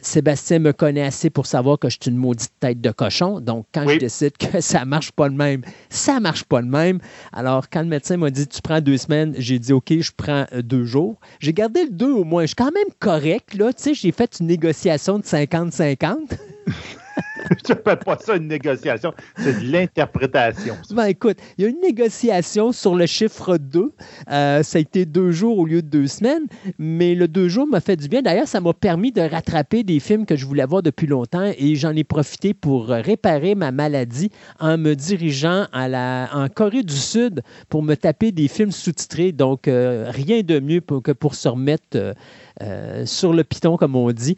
Sébastien 0.00 0.60
me 0.60 0.72
connaît 0.72 1.02
assez 1.02 1.28
pour 1.28 1.46
savoir 1.46 1.78
que 1.78 1.90
je 1.90 1.98
suis 2.00 2.10
une 2.10 2.16
maudite 2.16 2.52
tête 2.58 2.80
de 2.80 2.90
cochon. 2.90 3.40
Donc, 3.40 3.66
quand 3.74 3.86
je 3.86 3.98
décide 3.98 4.36
que 4.38 4.60
ça 4.60 4.80
ne 4.80 4.86
marche 4.86 5.12
pas 5.12 5.28
le 5.28 5.34
même, 5.34 5.62
ça 5.90 6.14
ne 6.14 6.20
marche 6.20 6.44
pas 6.44 6.60
le 6.60 6.68
même. 6.68 7.00
Alors, 7.32 7.68
quand 7.68 7.82
le 7.82 7.88
médecin 7.88 8.16
m'a 8.16 8.30
dit 8.30 8.46
Tu 8.46 8.62
prends 8.62 8.80
deux 8.80 8.96
semaines, 8.96 9.34
j'ai 9.36 9.58
dit 9.58 9.72
OK, 9.72 9.92
je 9.92 10.10
prends 10.22 10.46
deux 10.62 10.84
jours. 10.84 11.18
J'ai 11.40 11.52
gardé 11.52 11.84
le 11.84 11.90
deux 11.90 12.12
au 12.12 12.24
moins. 12.24 12.42
Je 12.42 12.48
suis 12.48 12.56
quand 12.56 12.72
même 12.72 12.92
correct. 12.98 13.54
Là. 13.54 13.72
Tu 13.72 13.82
sais, 13.82 13.94
j'ai 13.94 14.12
fait 14.12 14.38
une 14.40 14.46
négociation 14.46 15.18
de 15.18 15.24
50-50. 15.24 16.38
je 17.66 17.72
n'appelle 17.72 17.98
pas 17.98 18.18
ça 18.18 18.36
une 18.36 18.48
négociation, 18.48 19.12
c'est 19.36 19.60
de 19.60 19.72
l'interprétation. 19.72 20.76
Ben, 20.90 21.06
écoute, 21.06 21.38
il 21.56 21.64
y 21.64 21.66
a 21.66 21.70
une 21.70 21.80
négociation 21.80 22.72
sur 22.72 22.94
le 22.94 23.06
chiffre 23.06 23.56
2. 23.56 23.92
Euh, 24.30 24.62
ça 24.62 24.78
a 24.78 24.80
été 24.80 25.06
deux 25.06 25.32
jours 25.32 25.58
au 25.58 25.66
lieu 25.66 25.82
de 25.82 25.88
deux 25.88 26.06
semaines, 26.06 26.46
mais 26.78 27.14
le 27.14 27.28
deux 27.28 27.48
jours 27.48 27.66
m'a 27.66 27.80
fait 27.80 27.96
du 27.96 28.08
bien. 28.08 28.22
D'ailleurs, 28.22 28.48
ça 28.48 28.60
m'a 28.60 28.72
permis 28.72 29.12
de 29.12 29.22
rattraper 29.22 29.82
des 29.82 30.00
films 30.00 30.26
que 30.26 30.36
je 30.36 30.46
voulais 30.46 30.64
voir 30.64 30.82
depuis 30.82 31.06
longtemps 31.06 31.50
et 31.56 31.76
j'en 31.76 31.94
ai 31.94 32.04
profité 32.04 32.54
pour 32.54 32.88
réparer 32.88 33.54
ma 33.54 33.72
maladie 33.72 34.30
en 34.60 34.78
me 34.78 34.94
dirigeant 34.94 35.66
à 35.72 35.88
la, 35.88 36.28
en 36.32 36.48
Corée 36.48 36.82
du 36.82 36.96
Sud 36.96 37.42
pour 37.68 37.82
me 37.82 37.94
taper 37.94 38.32
des 38.32 38.48
films 38.48 38.72
sous-titrés. 38.72 39.32
Donc, 39.32 39.68
euh, 39.68 40.06
rien 40.08 40.42
de 40.42 40.60
mieux 40.60 40.80
que 40.80 41.12
pour 41.12 41.34
se 41.34 41.48
remettre. 41.48 42.14
Euh, 42.60 43.06
sur 43.06 43.32
le 43.32 43.44
piton, 43.44 43.76
comme 43.76 43.96
on 43.96 44.12
dit. 44.12 44.36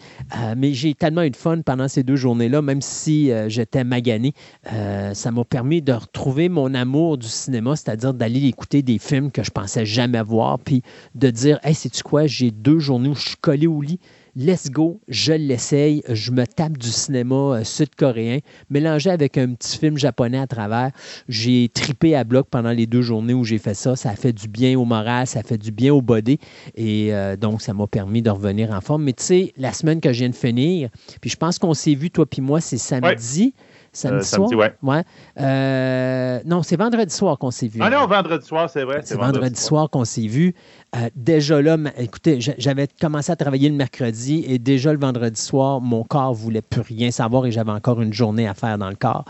Mais 0.56 0.72
j'ai 0.72 0.94
tellement 0.94 1.22
eu 1.22 1.30
de 1.30 1.36
fun 1.36 1.60
pendant 1.62 1.88
ces 1.88 2.02
deux 2.02 2.16
journées-là, 2.16 2.62
même 2.62 2.80
si 2.80 2.93
euh, 3.08 3.48
j'étais 3.48 3.84
magané. 3.84 4.32
ça 4.64 5.30
m'a 5.30 5.44
permis 5.44 5.82
de 5.82 5.92
retrouver 5.92 6.48
mon 6.48 6.74
amour 6.74 7.18
du 7.18 7.28
cinéma, 7.28 7.76
c'est-à-dire 7.76 8.14
d'aller 8.14 8.46
écouter 8.46 8.82
des 8.82 8.98
films 8.98 9.30
que 9.30 9.42
je 9.42 9.50
pensais 9.50 9.86
jamais 9.86 10.22
voir, 10.22 10.58
puis 10.58 10.82
de 11.14 11.30
dire 11.30 11.58
Hey, 11.62 11.74
sais-tu 11.74 12.02
quoi, 12.02 12.26
j'ai 12.26 12.50
deux 12.50 12.78
journées 12.78 13.08
où 13.08 13.14
je 13.14 13.28
suis 13.28 13.36
collé 13.36 13.66
au 13.66 13.80
lit 13.80 14.00
let's 14.36 14.70
go, 14.70 15.00
je 15.08 15.32
l'essaye, 15.32 16.02
je 16.08 16.30
me 16.32 16.46
tape 16.46 16.76
du 16.78 16.88
cinéma 16.88 17.34
euh, 17.34 17.64
sud-coréen, 17.64 18.38
mélangé 18.70 19.10
avec 19.10 19.38
un 19.38 19.54
petit 19.54 19.78
film 19.78 19.96
japonais 19.96 20.38
à 20.38 20.46
travers. 20.46 20.90
J'ai 21.28 21.68
tripé 21.72 22.14
à 22.16 22.24
bloc 22.24 22.48
pendant 22.50 22.72
les 22.72 22.86
deux 22.86 23.02
journées 23.02 23.34
où 23.34 23.44
j'ai 23.44 23.58
fait 23.58 23.74
ça. 23.74 23.96
Ça 23.96 24.10
a 24.10 24.16
fait 24.16 24.32
du 24.32 24.48
bien 24.48 24.78
au 24.78 24.84
moral, 24.84 25.26
ça 25.26 25.40
a 25.40 25.42
fait 25.42 25.58
du 25.58 25.70
bien 25.70 25.92
au 25.94 26.02
body. 26.02 26.38
Et 26.74 27.14
euh, 27.14 27.36
donc, 27.36 27.62
ça 27.62 27.72
m'a 27.74 27.86
permis 27.86 28.22
de 28.22 28.30
revenir 28.30 28.70
en 28.72 28.80
forme. 28.80 29.04
Mais 29.04 29.12
tu 29.12 29.24
sais, 29.24 29.52
la 29.56 29.72
semaine 29.72 30.00
que 30.00 30.12
je 30.12 30.18
viens 30.20 30.30
de 30.30 30.34
finir, 30.34 30.88
puis 31.20 31.30
je 31.30 31.36
pense 31.36 31.58
qu'on 31.58 31.74
s'est 31.74 31.94
vu, 31.94 32.10
toi 32.10 32.26
puis 32.26 32.42
moi, 32.42 32.60
c'est 32.60 32.78
samedi. 32.78 33.54
Samedi, 33.96 34.16
Euh, 34.16 34.20
soir? 34.22 34.48
samedi, 34.48 34.54
ouais. 34.56 35.04
Euh, 35.40 36.40
non, 36.44 36.64
c'est 36.64 36.74
vendredi 36.76 37.14
soir 37.14 37.38
qu'on 37.38 37.52
s'est 37.52 37.68
vu. 37.68 37.78
Ah 37.80 37.90
non, 37.90 38.06
vendredi 38.08 38.44
soir, 38.44 38.68
c'est 38.68 38.82
vrai. 38.82 39.00
C'est 39.04 39.14
vendredi 39.16 39.60
soir 39.60 39.88
qu'on 39.88 40.04
s'est 40.04 40.26
vu. 40.26 40.54
Euh, 40.96 41.08
déjà 41.16 41.60
là, 41.60 41.76
écoutez, 41.98 42.40
j'a- 42.40 42.54
j'avais 42.56 42.86
commencé 43.00 43.32
à 43.32 43.36
travailler 43.36 43.68
le 43.68 43.74
mercredi 43.74 44.44
et 44.46 44.60
déjà 44.60 44.92
le 44.92 44.98
vendredi 45.00 45.40
soir, 45.40 45.80
mon 45.80 46.04
corps 46.04 46.32
voulait 46.34 46.62
plus 46.62 46.82
rien 46.82 47.10
savoir 47.10 47.46
et 47.46 47.50
j'avais 47.50 47.72
encore 47.72 48.00
une 48.00 48.12
journée 48.12 48.46
à 48.46 48.54
faire 48.54 48.78
dans 48.78 48.88
le 48.90 48.94
corps 48.94 49.24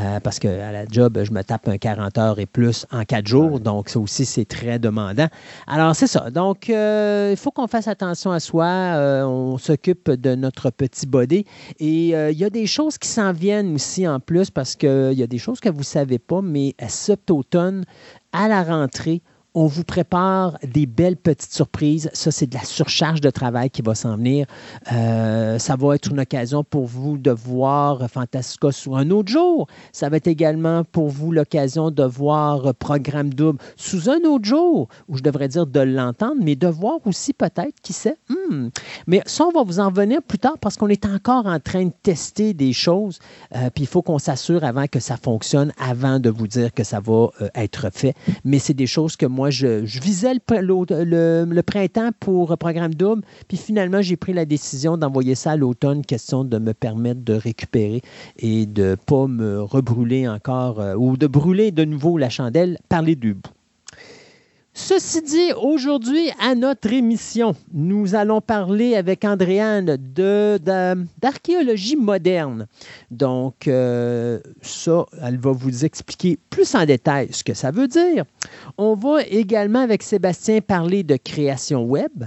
Euh, 0.00 0.20
parce 0.20 0.38
qu'à 0.38 0.72
la 0.72 0.86
job, 0.86 1.20
je 1.22 1.30
me 1.32 1.42
tape 1.42 1.68
un 1.68 1.76
40 1.76 2.16
heures 2.16 2.38
et 2.38 2.46
plus 2.46 2.86
en 2.92 3.04
quatre 3.04 3.26
jours. 3.26 3.60
Donc, 3.60 3.90
ça 3.90 3.98
aussi, 4.00 4.24
c'est 4.24 4.46
très 4.46 4.78
demandant. 4.78 5.28
Alors, 5.66 5.94
c'est 5.94 6.06
ça. 6.06 6.30
Donc, 6.30 6.70
euh, 6.70 7.28
il 7.32 7.36
faut 7.36 7.50
qu'on 7.50 7.66
fasse 7.66 7.88
attention 7.88 8.30
à 8.32 8.40
soi. 8.40 8.66
On 9.26 9.58
s'occupe 9.58 10.10
de 10.10 10.34
notre 10.34 10.70
petit 10.70 11.06
body. 11.06 11.44
Et 11.78 12.08
il 12.10 12.38
y 12.38 12.44
a 12.44 12.50
des 12.50 12.66
choses 12.66 12.96
qui 12.96 13.08
s'en 13.08 13.32
viennent 13.32 13.74
aussi 13.74 14.08
en 14.08 14.18
plus 14.18 14.50
parce 14.50 14.76
qu'il 14.76 15.12
y 15.14 15.22
a 15.22 15.26
des 15.26 15.38
choses 15.38 15.60
que 15.60 15.68
vous 15.68 15.80
ne 15.80 15.84
savez 15.84 16.18
pas, 16.18 16.40
mais 16.42 16.74
à 16.78 16.88
cet 16.88 17.30
automne, 17.30 17.84
à 18.32 18.48
la 18.48 18.62
rentrée, 18.62 19.20
on 19.54 19.66
vous 19.66 19.84
prépare 19.84 20.58
des 20.62 20.86
belles 20.86 21.16
petites 21.16 21.52
surprises. 21.52 22.10
Ça, 22.14 22.30
c'est 22.30 22.46
de 22.46 22.54
la 22.54 22.64
surcharge 22.64 23.20
de 23.20 23.30
travail 23.30 23.70
qui 23.70 23.82
va 23.82 23.94
s'en 23.94 24.16
venir. 24.16 24.46
Euh, 24.92 25.58
ça 25.58 25.76
va 25.76 25.94
être 25.94 26.10
une 26.10 26.20
occasion 26.20 26.64
pour 26.64 26.86
vous 26.86 27.18
de 27.18 27.30
voir 27.30 28.08
Fantastica 28.10 28.72
sous 28.72 28.96
un 28.96 29.10
autre 29.10 29.30
jour. 29.30 29.66
Ça 29.92 30.08
va 30.08 30.16
être 30.16 30.26
également 30.26 30.84
pour 30.84 31.08
vous 31.08 31.32
l'occasion 31.32 31.90
de 31.90 32.02
voir 32.02 32.74
Programme 32.74 33.34
Double 33.34 33.58
sous 33.76 34.08
un 34.08 34.20
autre 34.24 34.44
jour, 34.44 34.88
ou 35.08 35.16
je 35.16 35.22
devrais 35.22 35.48
dire 35.48 35.66
de 35.66 35.80
l'entendre, 35.80 36.40
mais 36.42 36.56
de 36.56 36.68
voir 36.68 36.98
aussi 37.04 37.32
peut-être, 37.34 37.80
qui 37.82 37.92
sait? 37.92 38.16
Hmm. 38.28 38.68
Mais 39.06 39.22
ça, 39.26 39.44
on 39.44 39.52
va 39.52 39.64
vous 39.64 39.80
en 39.80 39.90
venir 39.90 40.22
plus 40.22 40.38
tard 40.38 40.56
parce 40.60 40.76
qu'on 40.76 40.88
est 40.88 41.04
encore 41.04 41.46
en 41.46 41.60
train 41.60 41.86
de 41.86 41.92
tester 42.02 42.54
des 42.54 42.72
choses. 42.72 43.18
Euh, 43.54 43.68
puis 43.74 43.84
il 43.84 43.86
faut 43.86 44.02
qu'on 44.02 44.18
s'assure 44.18 44.64
avant 44.64 44.86
que 44.86 45.00
ça 45.00 45.16
fonctionne, 45.16 45.72
avant 45.78 46.18
de 46.18 46.30
vous 46.30 46.46
dire 46.46 46.72
que 46.72 46.84
ça 46.84 47.00
va 47.00 47.28
euh, 47.40 47.48
être 47.54 47.90
fait. 47.92 48.14
Mais 48.44 48.58
c'est 48.58 48.74
des 48.74 48.86
choses 48.86 49.16
que 49.16 49.26
moi, 49.26 49.41
je, 49.50 49.84
je 49.84 50.00
visais 50.00 50.34
le, 50.34 51.60
printemps 51.62 52.10
pour 52.20 52.56
Programme 52.58 52.94
Double. 52.94 53.22
Puis 53.48 53.56
finalement, 53.56 54.02
j'ai 54.02 54.16
pris 54.16 54.32
la 54.32 54.44
décision 54.44 54.96
d'envoyer 54.96 55.34
ça 55.34 55.52
à 55.52 55.56
l'automne, 55.56 56.04
question 56.04 56.44
de 56.44 56.58
me 56.58 56.72
permettre 56.74 57.22
de 57.22 57.34
récupérer 57.34 58.02
et 58.38 58.66
de 58.66 58.90
ne 58.90 58.94
pas 58.94 59.26
me 59.26 59.62
rebrûler 59.62 60.28
encore 60.28 60.80
euh, 60.80 60.94
ou 60.94 61.16
de 61.16 61.26
brûler 61.26 61.70
de 61.70 61.84
nouveau 61.84 62.18
la 62.18 62.28
chandelle 62.28 62.78
par 62.88 63.02
les 63.02 63.16
deux. 63.16 63.36
Ceci 64.74 65.20
dit, 65.20 65.52
aujourd'hui, 65.60 66.30
à 66.40 66.54
notre 66.54 66.90
émission, 66.90 67.54
nous 67.74 68.14
allons 68.14 68.40
parler 68.40 68.96
avec 68.96 69.22
Andréane 69.22 69.98
d'archéologie 71.20 71.96
moderne. 71.96 72.66
Donc, 73.10 73.68
euh, 73.68 74.40
ça, 74.62 75.04
elle 75.22 75.38
va 75.38 75.52
vous 75.52 75.84
expliquer 75.84 76.38
plus 76.48 76.74
en 76.74 76.86
détail 76.86 77.28
ce 77.32 77.44
que 77.44 77.52
ça 77.52 77.70
veut 77.70 77.86
dire. 77.86 78.24
On 78.78 78.94
va 78.94 79.22
également, 79.24 79.80
avec 79.80 80.02
Sébastien, 80.02 80.62
parler 80.62 81.02
de 81.02 81.16
création 81.16 81.84
web. 81.84 82.24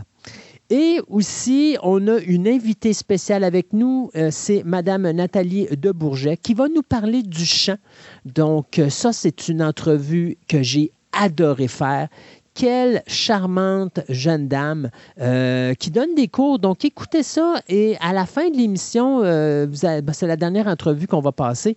Et 0.70 1.00
aussi, 1.08 1.78
on 1.82 2.08
a 2.08 2.20
une 2.20 2.48
invitée 2.48 2.94
spéciale 2.94 3.44
avec 3.44 3.74
nous, 3.74 4.12
euh, 4.16 4.30
c'est 4.32 4.64
Madame 4.64 5.10
Nathalie 5.10 5.68
de 5.72 5.92
Bourget, 5.92 6.38
qui 6.38 6.54
va 6.54 6.68
nous 6.68 6.84
parler 6.84 7.24
du 7.24 7.46
chant. 7.46 7.78
Donc, 8.24 8.78
euh, 8.78 8.92
ça, 8.92 9.14
c'est 9.14 9.48
une 9.48 9.64
entrevue 9.64 10.38
que 10.48 10.62
j'ai 10.62 10.92
adoré 11.16 11.68
faire. 11.68 12.08
Quelle 12.56 13.04
charmante 13.06 14.00
jeune 14.08 14.48
dame 14.48 14.90
euh, 15.20 15.74
qui 15.74 15.92
donne 15.92 16.16
des 16.16 16.30
cours. 16.30 16.58
Donc, 16.58 16.86
écoutez 16.86 17.22
ça 17.22 17.56
et 17.68 17.98
à 18.00 18.14
la 18.14 18.26
fin 18.26 18.50
de 18.50 18.56
l'émission, 18.56 19.20
euh, 19.26 19.68
ben, 19.68 20.14
c'est 20.14 20.26
la 20.26 20.38
dernière 20.38 20.68
entrevue 20.68 21.06
qu'on 21.06 21.20
va 21.20 21.34
passer. 21.34 21.76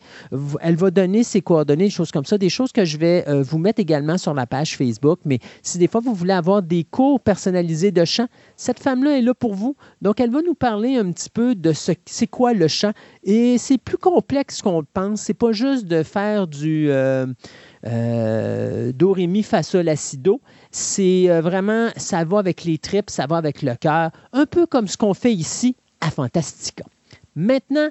Elle 0.60 0.76
va 0.76 0.92
donner 0.92 1.24
ses 1.24 1.40
coordonnées, 1.40 1.86
des 1.86 1.90
choses 1.90 2.12
comme 2.12 2.24
ça, 2.24 2.38
des 2.38 2.48
choses 2.48 2.70
que 2.70 2.84
je 2.84 2.96
vais 2.96 3.24
euh, 3.26 3.42
vous 3.42 3.58
mettre 3.58 3.80
également 3.80 4.18
sur 4.18 4.34
la 4.34 4.46
page 4.46 4.76
Facebook. 4.76 5.18
Mais 5.24 5.40
si 5.64 5.78
des 5.78 5.88
fois 5.88 6.00
vous 6.00 6.14
voulez 6.14 6.32
avoir 6.32 6.62
des 6.62 6.84
cours 6.84 7.20
personnalisés 7.20 7.90
de 7.90 8.04
chant, 8.04 8.28
cette 8.54 8.78
femme-là 8.78 9.18
est 9.18 9.22
là 9.22 9.34
pour 9.34 9.54
vous. 9.54 9.74
Donc, 10.00 10.20
elle 10.20 10.30
va 10.30 10.42
nous 10.42 10.54
parler 10.54 10.96
un 10.96 11.10
petit 11.10 11.28
peu 11.28 11.56
de 11.56 11.72
ce 11.72 11.90
c'est 12.06 12.28
quoi 12.28 12.52
le 12.52 12.68
chant. 12.68 12.92
Et 13.24 13.58
c'est 13.58 13.78
plus 13.78 13.98
complexe 13.98 14.62
qu'on 14.62 14.78
le 14.78 14.86
pense. 14.94 15.22
C'est 15.22 15.34
pas 15.34 15.50
juste 15.50 15.86
de 15.86 16.04
faire 16.04 16.46
du 16.46 16.88
euh, 17.88 18.92
do, 18.92 19.12
ré, 19.12 19.26
mi, 19.26 19.42
fa, 19.42 19.62
sol. 19.62 19.90
C'est 20.70 21.30
euh, 21.30 21.40
vraiment, 21.40 21.88
ça 21.96 22.24
va 22.24 22.38
avec 22.38 22.64
les 22.64 22.78
tripes, 22.78 23.10
ça 23.10 23.26
va 23.26 23.36
avec 23.36 23.62
le 23.62 23.74
cœur, 23.74 24.10
un 24.32 24.46
peu 24.46 24.66
comme 24.66 24.86
ce 24.86 24.96
qu'on 24.96 25.14
fait 25.14 25.32
ici 25.32 25.76
à 26.00 26.10
Fantastica. 26.10 26.84
Maintenant, 27.34 27.88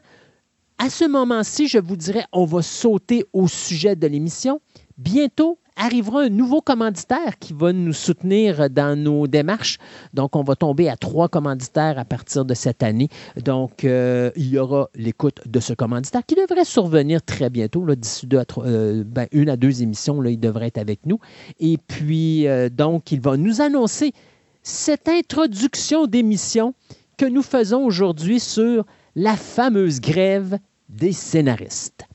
à 0.77 0.89
ce 0.89 1.06
moment-ci, 1.06 1.68
je 1.68 1.80
vous 1.80 1.96
dirais, 1.96 2.25
on 2.32 2.46
va 2.46 2.62
sauter 2.62 3.25
au 3.34 3.48
sujet 3.48 3.96
de 3.96 4.08
l'émission. 4.08 4.62
Bientôt 4.98 5.58
arrivera 5.78 6.24
un 6.24 6.30
nouveau 6.30 6.62
commanditaire 6.62 7.38
qui 7.40 7.54
va 7.54 7.72
nous 7.72 7.94
soutenir 7.94 8.70
dans 8.70 8.98
nos 9.00 9.28
démarches. 9.28 9.78
Donc, 10.14 10.36
on 10.36 10.44
va 10.44 10.56
tomber 10.56 10.90
à 10.90 10.98
trois 10.98 11.30
commanditaires 11.30 11.98
à 12.00 12.06
partir 12.06 12.46
de 12.46 12.54
cette 12.54 12.84
année. 12.84 13.10
Donc, 13.44 13.84
euh, 13.84 14.32
il 14.36 14.50
y 14.50 14.58
aura 14.58 14.90
l'écoute 14.96 15.42
de 15.46 15.60
ce 15.60 15.74
commanditaire 15.74 16.26
qui 16.26 16.36
devrait 16.36 16.66
survenir 16.66 17.22
très 17.22 17.50
bientôt, 17.50 17.86
d'ici 17.96 18.28
euh, 18.34 19.04
ben, 19.06 19.28
une 19.32 19.50
à 19.50 19.58
deux 19.58 19.82
émissions, 19.82 20.24
il 20.24 20.40
devrait 20.40 20.68
être 20.68 20.78
avec 20.78 21.06
nous. 21.06 21.20
Et 21.60 21.78
puis, 21.78 22.48
euh, 22.48 22.70
donc, 22.70 23.12
il 23.12 23.22
va 23.22 23.38
nous 23.38 23.62
annoncer 23.62 24.14
cette 24.64 25.08
introduction 25.08 26.08
d'émission 26.08 26.74
que 27.18 27.26
nous 27.26 27.42
faisons 27.42 27.86
aujourd'hui 27.86 28.40
sur 28.40 28.86
la 29.16 29.36
fameuse 29.36 30.00
grève 30.00 30.60
des 30.90 31.12
scénaristes. 31.12 32.06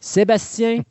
Sébastien, 0.00 0.82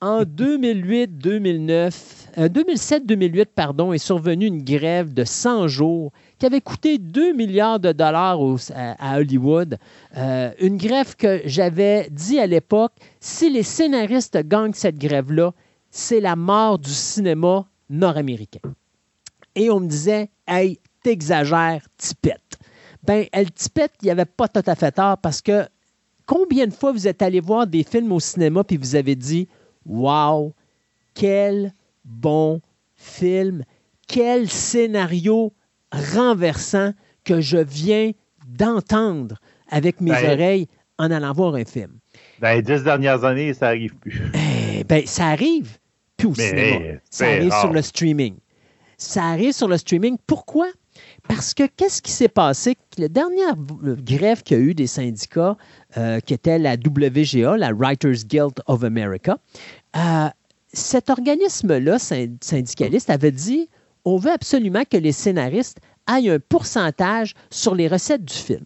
en 0.00 0.22
2008-2009, 0.24 1.92
euh, 2.38 2.48
2007-2008, 2.48 3.46
pardon, 3.54 3.92
est 3.92 3.98
survenue 3.98 4.46
une 4.46 4.62
grève 4.62 5.12
de 5.12 5.24
100 5.24 5.68
jours 5.68 6.12
qui 6.38 6.46
avait 6.46 6.60
coûté 6.60 6.98
2 6.98 7.32
milliards 7.34 7.80
de 7.80 7.92
dollars 7.92 8.40
au- 8.40 8.56
à, 8.74 9.14
à 9.14 9.18
Hollywood. 9.18 9.76
Euh, 10.16 10.50
une 10.60 10.76
grève 10.76 11.16
que 11.16 11.42
j'avais 11.44 12.08
dit 12.10 12.38
à 12.38 12.46
l'époque, 12.46 12.92
si 13.20 13.50
les 13.50 13.62
scénaristes 13.62 14.38
gagnent 14.46 14.72
cette 14.72 14.98
grève-là, 14.98 15.52
c'est 15.90 16.20
la 16.20 16.36
mort 16.36 16.78
du 16.78 16.90
cinéma 16.90 17.66
nord-américain. 17.90 18.60
Et 19.56 19.70
on 19.70 19.80
me 19.80 19.88
disait, 19.88 20.30
hey, 20.46 20.78
t'exagères, 21.02 21.82
tipette. 21.98 22.58
Ben, 23.02 23.26
elle 23.32 23.50
tipette, 23.50 23.92
il 24.02 24.04
n'y 24.06 24.10
avait 24.12 24.24
pas 24.24 24.46
tout 24.46 24.62
à 24.64 24.74
fait 24.76 24.92
tard 24.92 25.18
parce 25.18 25.40
que 25.42 25.66
combien 26.26 26.66
de 26.66 26.72
fois 26.72 26.92
vous 26.92 27.08
êtes 27.08 27.22
allé 27.22 27.40
voir 27.40 27.66
des 27.66 27.82
films 27.82 28.12
au 28.12 28.20
cinéma 28.20 28.62
puis 28.62 28.76
vous 28.76 28.94
avez 28.94 29.16
dit, 29.16 29.48
wow, 29.86 30.54
quel 31.14 31.72
bon 32.04 32.60
film, 32.96 33.64
quel 34.08 34.48
scénario 34.48 35.52
renversant 35.92 36.92
que 37.24 37.40
je 37.40 37.58
viens 37.58 38.12
d'entendre 38.46 39.36
avec 39.68 40.00
mes 40.00 40.10
Ben- 40.10 40.32
oreilles 40.32 40.68
en 40.98 41.10
allant 41.10 41.32
voir 41.32 41.54
un 41.54 41.64
film. 41.64 41.98
Dans 42.40 42.54
les 42.54 42.62
dix 42.62 42.82
dernières 42.82 43.24
années, 43.24 43.54
ça 43.54 43.66
n'arrive 43.66 43.94
plus. 43.96 44.22
Eh 44.34 44.84
ben, 44.84 45.06
ça 45.06 45.28
arrive 45.28 45.78
plus 46.16 46.28
au 46.28 46.32
Mais, 46.36 46.48
cinéma. 46.48 46.98
Ça 47.10 47.26
arrive 47.26 47.50
rare. 47.50 47.60
sur 47.60 47.72
le 47.72 47.82
streaming. 47.82 48.34
Ça 48.98 49.24
arrive 49.24 49.52
sur 49.52 49.68
le 49.68 49.78
streaming. 49.78 50.16
Pourquoi? 50.26 50.66
Parce 51.34 51.54
que 51.54 51.62
qu'est-ce 51.76 52.02
qui 52.02 52.10
s'est 52.10 52.28
passé? 52.28 52.76
La 52.98 53.06
dernière 53.08 53.54
grève 53.56 54.42
qu'il 54.42 54.58
y 54.58 54.60
a 54.60 54.64
eu 54.64 54.74
des 54.74 54.88
syndicats, 54.88 55.56
euh, 55.96 56.18
qui 56.18 56.34
était 56.34 56.58
la 56.58 56.74
WGA, 56.74 57.56
la 57.56 57.70
Writers 57.72 58.24
Guild 58.26 58.54
of 58.66 58.82
America, 58.82 59.38
euh, 59.96 60.26
cet 60.72 61.08
organisme-là, 61.08 61.98
syn- 62.00 62.36
syndicaliste, 62.42 63.10
avait 63.10 63.30
dit 63.30 63.68
on 64.04 64.16
veut 64.16 64.32
absolument 64.32 64.82
que 64.90 64.96
les 64.96 65.12
scénaristes 65.12 65.78
aient 66.08 66.28
un 66.30 66.38
pourcentage 66.40 67.34
sur 67.50 67.74
les 67.76 67.86
recettes 67.86 68.24
du 68.24 68.34
film. 68.34 68.64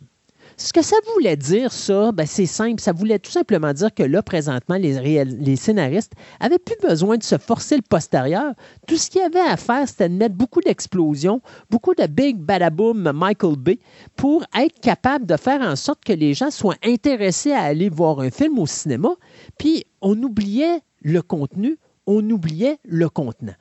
Ce 0.57 0.73
que 0.73 0.83
ça 0.83 0.97
voulait 1.13 1.37
dire, 1.37 1.73
ça, 1.73 2.13
ben, 2.13 2.27
c'est 2.27 2.47
simple. 2.47 2.81
Ça 2.81 2.93
voulait 2.93 3.19
tout 3.19 3.31
simplement 3.31 3.73
dire 3.73 3.93
que 3.93 4.03
là, 4.03 4.23
présentement, 4.23 4.77
les, 4.77 5.57
scénaristes 5.57 6.13
avaient 6.39 6.59
plus 6.59 6.77
besoin 6.81 7.17
de 7.17 7.23
se 7.23 7.39
forcer 7.39 7.77
le 7.77 7.83
postérieur. 7.83 8.53
Tout 8.87 8.97
ce 8.97 9.11
qu'il 9.11 9.21
y 9.21 9.25
avait 9.25 9.41
à 9.41 9.57
faire, 9.57 9.89
c'était 9.89 10.09
de 10.09 10.15
mettre 10.15 10.37
beaucoup 10.37 10.61
d'explosions, 10.61 11.41
beaucoup 11.71 11.95
de 11.95 12.07
big 12.07 12.39
badaboom 12.39 13.13
Michael 13.13 13.57
Bay 13.57 13.79
pour 14.17 14.45
être 14.57 14.81
capable 14.81 15.27
de 15.27 15.37
faire 15.37 15.61
en 15.61 15.77
sorte 15.77 16.05
que 16.05 16.13
les 16.13 16.35
gens 16.35 16.51
soient 16.51 16.77
intéressés 16.85 17.53
à 17.53 17.63
aller 17.63 17.89
voir 17.89 18.21
un 18.21 18.31
film 18.31 18.59
au 18.59 18.67
cinéma. 18.67 19.11
Puis, 19.59 19.85
on 20.01 20.21
oubliait 20.23 20.81
le 21.03 21.21
contenu, 21.23 21.79
on 22.07 22.29
oubliait 22.31 22.79
le 22.85 23.09
contenant. 23.09 23.55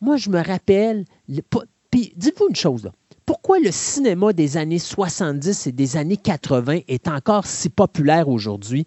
Moi, 0.00 0.16
je 0.16 0.30
me 0.30 0.42
rappelle. 0.42 1.04
Puis, 1.90 2.12
dites-vous 2.16 2.48
une 2.50 2.56
chose, 2.56 2.84
là. 2.84 2.92
Pourquoi 3.26 3.58
le 3.58 3.72
cinéma 3.72 4.32
des 4.32 4.56
années 4.56 4.78
70 4.78 5.66
et 5.66 5.72
des 5.72 5.96
années 5.96 6.16
80 6.16 6.80
est 6.86 7.08
encore 7.08 7.44
si 7.44 7.68
populaire 7.68 8.28
aujourd'hui? 8.28 8.86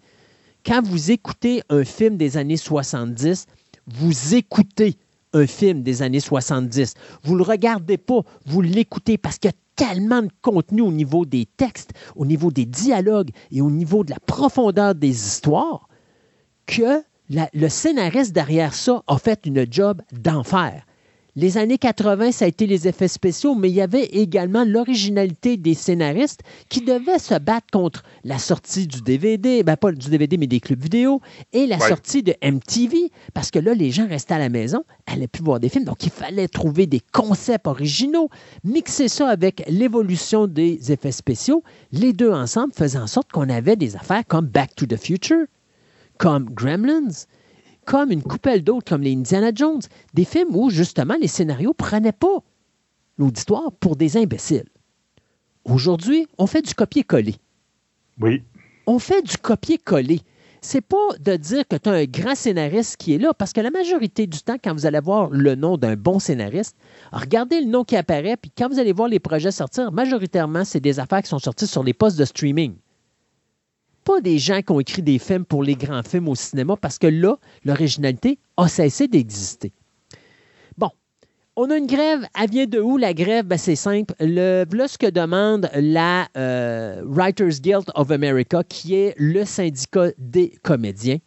Quand 0.64 0.82
vous 0.82 1.10
écoutez 1.10 1.62
un 1.68 1.84
film 1.84 2.16
des 2.16 2.38
années 2.38 2.56
70, 2.56 3.46
vous 3.86 4.34
écoutez 4.34 4.96
un 5.34 5.46
film 5.46 5.82
des 5.82 6.00
années 6.00 6.20
70. 6.20 6.94
Vous 7.22 7.34
ne 7.34 7.38
le 7.38 7.44
regardez 7.44 7.98
pas, 7.98 8.20
vous 8.46 8.62
l'écoutez 8.62 9.18
parce 9.18 9.38
qu'il 9.38 9.50
y 9.50 9.54
a 9.54 9.56
tellement 9.76 10.22
de 10.22 10.30
contenu 10.40 10.80
au 10.80 10.90
niveau 10.90 11.26
des 11.26 11.46
textes, 11.56 11.90
au 12.16 12.24
niveau 12.24 12.50
des 12.50 12.64
dialogues 12.64 13.30
et 13.50 13.60
au 13.60 13.70
niveau 13.70 14.04
de 14.04 14.10
la 14.10 14.20
profondeur 14.20 14.94
des 14.94 15.10
histoires 15.10 15.86
que 16.66 17.02
le 17.28 17.68
scénariste 17.68 18.32
derrière 18.32 18.74
ça 18.74 19.02
a 19.06 19.18
fait 19.18 19.44
une 19.44 19.66
job 19.70 20.00
d'enfer. 20.12 20.84
Les 21.36 21.58
années 21.58 21.78
80, 21.78 22.32
ça 22.32 22.44
a 22.44 22.48
été 22.48 22.66
les 22.66 22.88
effets 22.88 23.08
spéciaux, 23.08 23.54
mais 23.54 23.70
il 23.70 23.74
y 23.74 23.80
avait 23.80 24.04
également 24.04 24.64
l'originalité 24.64 25.56
des 25.56 25.74
scénaristes 25.74 26.40
qui 26.68 26.80
devaient 26.80 27.20
se 27.20 27.38
battre 27.38 27.68
contre 27.72 28.02
la 28.24 28.38
sortie 28.38 28.88
du 28.88 29.00
DVD, 29.00 29.62
ben 29.62 29.76
pas 29.76 29.92
du 29.92 30.10
DVD, 30.10 30.36
mais 30.36 30.48
des 30.48 30.58
clubs 30.58 30.82
vidéo, 30.82 31.20
et 31.52 31.66
la 31.66 31.78
sortie 31.78 32.22
de 32.22 32.34
MTV, 32.42 33.12
parce 33.32 33.50
que 33.50 33.60
là, 33.60 33.74
les 33.74 33.92
gens 33.92 34.08
restaient 34.08 34.34
à 34.34 34.38
la 34.38 34.48
maison, 34.48 34.84
n'allaient 35.08 35.28
plus 35.28 35.44
voir 35.44 35.60
des 35.60 35.68
films, 35.68 35.84
donc 35.84 36.04
il 36.04 36.10
fallait 36.10 36.48
trouver 36.48 36.86
des 36.86 37.00
concepts 37.12 37.68
originaux, 37.68 38.28
mixer 38.64 39.08
ça 39.08 39.28
avec 39.28 39.62
l'évolution 39.68 40.48
des 40.48 40.90
effets 40.90 41.12
spéciaux, 41.12 41.62
les 41.92 42.12
deux 42.12 42.32
ensemble 42.32 42.72
faisaient 42.74 42.98
en 42.98 43.06
sorte 43.06 43.30
qu'on 43.30 43.48
avait 43.48 43.76
des 43.76 43.94
affaires 43.94 44.24
comme 44.26 44.46
Back 44.46 44.74
to 44.74 44.86
the 44.86 44.96
Future, 44.96 45.46
comme 46.18 46.50
Gremlins, 46.50 47.26
comme 47.84 48.10
une 48.10 48.22
coupelle 48.22 48.62
d'autres, 48.62 48.88
comme 48.88 49.02
les 49.02 49.14
Indiana 49.14 49.50
Jones, 49.54 49.80
des 50.14 50.24
films 50.24 50.54
où 50.54 50.70
justement 50.70 51.16
les 51.20 51.28
scénarios 51.28 51.70
ne 51.70 51.74
prenaient 51.74 52.12
pas 52.12 52.42
l'auditoire 53.18 53.72
pour 53.80 53.96
des 53.96 54.16
imbéciles. 54.16 54.68
Aujourd'hui, 55.64 56.26
on 56.38 56.46
fait 56.46 56.62
du 56.62 56.74
copier-coller. 56.74 57.36
Oui. 58.20 58.42
On 58.86 58.98
fait 58.98 59.22
du 59.22 59.36
copier-coller. 59.36 60.20
C'est 60.62 60.80
pas 60.82 60.96
de 61.18 61.36
dire 61.36 61.66
que 61.66 61.76
tu 61.76 61.88
as 61.88 61.92
un 61.92 62.04
grand 62.04 62.34
scénariste 62.34 62.96
qui 62.98 63.14
est 63.14 63.18
là, 63.18 63.32
parce 63.32 63.52
que 63.52 63.60
la 63.60 63.70
majorité 63.70 64.26
du 64.26 64.40
temps, 64.40 64.56
quand 64.62 64.74
vous 64.74 64.84
allez 64.84 65.00
voir 65.00 65.30
le 65.30 65.54
nom 65.54 65.78
d'un 65.78 65.96
bon 65.96 66.18
scénariste, 66.18 66.76
regardez 67.12 67.60
le 67.60 67.66
nom 67.66 67.82
qui 67.84 67.96
apparaît, 67.96 68.36
puis 68.36 68.50
quand 68.56 68.68
vous 68.68 68.78
allez 68.78 68.92
voir 68.92 69.08
les 69.08 69.20
projets 69.20 69.52
sortir, 69.52 69.90
majoritairement, 69.90 70.64
c'est 70.64 70.80
des 70.80 71.00
affaires 71.00 71.22
qui 71.22 71.28
sont 71.28 71.38
sorties 71.38 71.66
sur 71.66 71.82
les 71.82 71.94
postes 71.94 72.18
de 72.18 72.26
streaming 72.26 72.74
pas 74.10 74.20
des 74.20 74.38
gens 74.38 74.60
qui 74.60 74.72
ont 74.72 74.80
écrit 74.80 75.02
des 75.02 75.20
films 75.20 75.44
pour 75.44 75.62
les 75.62 75.76
grands 75.76 76.02
films 76.02 76.28
au 76.28 76.34
cinéma 76.34 76.74
parce 76.76 76.98
que 76.98 77.06
là, 77.06 77.38
l'originalité 77.64 78.38
a 78.56 78.66
cessé 78.66 79.06
d'exister. 79.06 79.72
Bon, 80.76 80.90
on 81.54 81.70
a 81.70 81.76
une 81.76 81.86
grève. 81.86 82.26
Elle 82.40 82.50
vient 82.50 82.66
de 82.66 82.80
où 82.80 82.96
la 82.96 83.14
grève? 83.14 83.46
Ben, 83.46 83.56
c'est 83.56 83.76
simple. 83.76 84.12
Le, 84.18 84.64
voilà 84.68 84.88
ce 84.88 84.98
que 84.98 85.08
demande 85.08 85.70
la 85.74 86.26
euh, 86.36 87.02
Writers 87.04 87.60
Guild 87.60 87.84
of 87.94 88.10
America, 88.10 88.64
qui 88.64 88.96
est 88.96 89.14
le 89.16 89.44
syndicat 89.44 90.08
des 90.18 90.58
comédiens. 90.64 91.18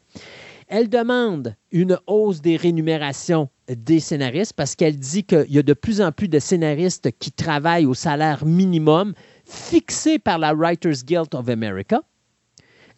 Elle 0.68 0.90
demande 0.90 1.56
une 1.72 1.98
hausse 2.08 2.42
des 2.42 2.58
rémunérations 2.58 3.48
des 3.70 4.02
scénaristes 4.02 4.54
parce 4.54 4.76
qu'elle 4.76 4.98
dit 4.98 5.24
qu'il 5.24 5.46
y 5.50 5.60
a 5.60 5.64
de 5.64 5.74
plus 5.74 6.02
en 6.02 6.12
plus 6.12 6.28
de 6.28 6.40
scénaristes 6.40 7.12
qui 7.18 7.32
travaillent 7.32 7.86
au 7.86 7.94
salaire 7.94 8.46
minimum 8.46 9.14
fixé 9.46 10.20
par 10.20 10.38
la 10.38 10.54
Writers 10.54 11.06
Guild 11.06 11.34
of 11.34 11.48
America. 11.48 12.02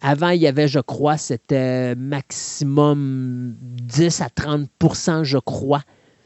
Avant, 0.07 0.29
il 0.29 0.39
y 0.39 0.45
avait, 0.45 0.67
je 0.67 0.79
crois, 0.79 1.17
c'était 1.17 1.95
maximum 1.95 3.55
10 3.59 4.21
à 4.21 4.27
30% 4.27 5.23
je 5.23 5.39
crois. 5.39 5.81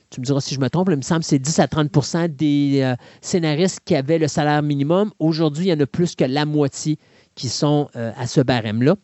Tu 0.09 0.19
me 0.19 0.25
diras 0.25 0.41
si 0.41 0.53
je 0.53 0.59
me 0.59 0.69
trompe, 0.69 0.89
il 0.91 0.98
me 0.98 1.01
semble 1.01 1.21
que 1.21 1.27
c'est 1.27 1.39
10 1.39 1.59
à 1.59 1.67
30% 1.67 2.36
des 2.36 2.81
euh, 2.81 2.95
scénaristes 3.21 3.79
qui 3.86 3.95
avaient 3.95 4.17
le 4.17 4.27
salaire 4.27 4.62
minimum. 4.63 5.13
Aujourd'hui, 5.19 5.67
il 5.67 5.69
y 5.69 5.74
en 5.74 5.79
a 5.79 5.86
plus 5.86 6.13
que 6.15 6.25
la 6.25 6.45
moitié 6.45 7.00
qui 7.36 7.48
sont 7.48 7.88
euh, 7.95 8.12
à 8.17 8.27
ce 8.27 8.41
barème-là. 8.41 8.98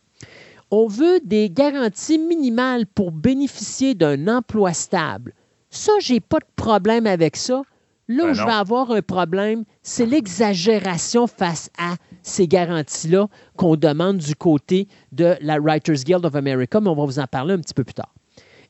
On 0.72 0.88
veut 0.88 1.22
des 1.24 1.50
garanties 1.50 2.20
minimales 2.20 2.86
pour 2.86 3.14
bénéficier 3.14 3.96
d'un 3.96 4.28
emploi 4.28 4.74
stable. 4.74 5.32
Ça, 5.70 5.94
je 6.02 6.16
n'ai 6.16 6.20
pas 6.20 6.40
de 6.40 6.52
problème 6.58 7.08
avec 7.08 7.38
ça. 7.38 7.62
Là 8.08 8.24
où 8.24 8.28
ben 8.28 8.34
je 8.34 8.44
vais 8.44 8.52
avoir 8.52 8.92
un 8.92 9.02
problème, 9.02 9.64
c'est 9.82 10.06
l'exagération 10.06 11.26
face 11.26 11.72
à 11.78 11.96
ces 12.22 12.48
garanties-là 12.48 13.28
qu'on 13.56 13.76
demande 13.76 14.18
du 14.18 14.36
côté 14.36 14.88
de 15.12 15.36
la 15.42 15.60
Writers 15.60 16.04
Guild 16.04 16.26
of 16.26 16.36
America, 16.36 16.80
mais 16.80 16.90
on 16.90 16.96
va 16.96 17.06
vous 17.06 17.20
en 17.20 17.28
parler 17.28 17.54
un 17.54 17.60
petit 17.60 17.74
peu 17.74 17.84
plus 17.84 17.96
tard. 17.96 18.14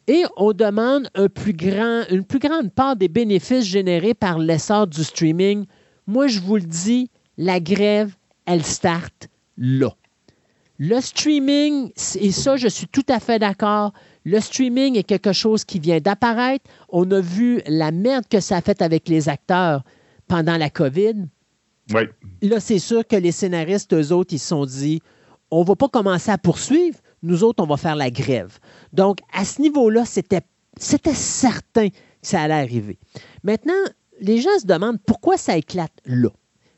Et 0.07 0.23
on 0.37 0.53
demande 0.53 1.09
un 1.15 1.27
plus 1.27 1.53
grand, 1.53 2.03
une 2.11 2.23
plus 2.23 2.39
grande 2.39 2.71
part 2.71 2.95
des 2.95 3.07
bénéfices 3.07 3.65
générés 3.65 4.13
par 4.13 4.37
l'essor 4.37 4.87
du 4.87 5.03
streaming. 5.03 5.65
Moi, 6.05 6.27
je 6.27 6.39
vous 6.39 6.57
le 6.57 6.61
dis, 6.61 7.09
la 7.37 7.59
grève, 7.59 8.15
elle 8.45 8.63
start 8.63 9.27
là. 9.57 9.95
Le 10.77 11.01
streaming, 11.01 11.91
et 12.19 12.31
ça, 12.31 12.57
je 12.57 12.67
suis 12.67 12.87
tout 12.87 13.05
à 13.09 13.19
fait 13.19 13.39
d'accord, 13.39 13.93
le 14.25 14.39
streaming 14.39 14.97
est 14.97 15.03
quelque 15.03 15.31
chose 15.31 15.63
qui 15.63 15.79
vient 15.79 15.99
d'apparaître. 15.99 16.65
On 16.89 17.09
a 17.11 17.21
vu 17.21 17.61
la 17.67 17.91
merde 17.91 18.25
que 18.27 18.39
ça 18.39 18.57
a 18.57 18.61
fait 18.61 18.81
avec 18.81 19.07
les 19.07 19.29
acteurs 19.29 19.83
pendant 20.27 20.57
la 20.57 20.69
COVID. 20.69 21.27
Oui. 21.93 22.01
Là, 22.41 22.59
c'est 22.59 22.79
sûr 22.79 23.07
que 23.07 23.15
les 23.15 23.31
scénaristes, 23.31 23.93
eux 23.93 24.11
autres, 24.11 24.33
ils 24.33 24.39
se 24.39 24.47
sont 24.47 24.65
dit 24.65 25.01
on 25.51 25.61
ne 25.61 25.65
va 25.65 25.75
pas 25.75 25.87
commencer 25.87 26.31
à 26.31 26.39
poursuivre, 26.39 26.97
nous 27.21 27.43
autres, 27.43 27.63
on 27.63 27.67
va 27.67 27.77
faire 27.77 27.95
la 27.95 28.09
grève. 28.09 28.57
Donc, 28.93 29.19
à 29.31 29.45
ce 29.45 29.61
niveau-là, 29.61 30.05
c'était, 30.05 30.41
c'était 30.77 31.13
certain 31.13 31.89
que 31.89 31.95
ça 32.23 32.41
allait 32.41 32.55
arriver. 32.55 32.97
Maintenant, 33.43 33.73
les 34.19 34.41
gens 34.41 34.57
se 34.59 34.65
demandent 34.65 34.99
pourquoi 35.05 35.37
ça 35.37 35.55
éclate 35.55 35.93
là? 36.05 36.29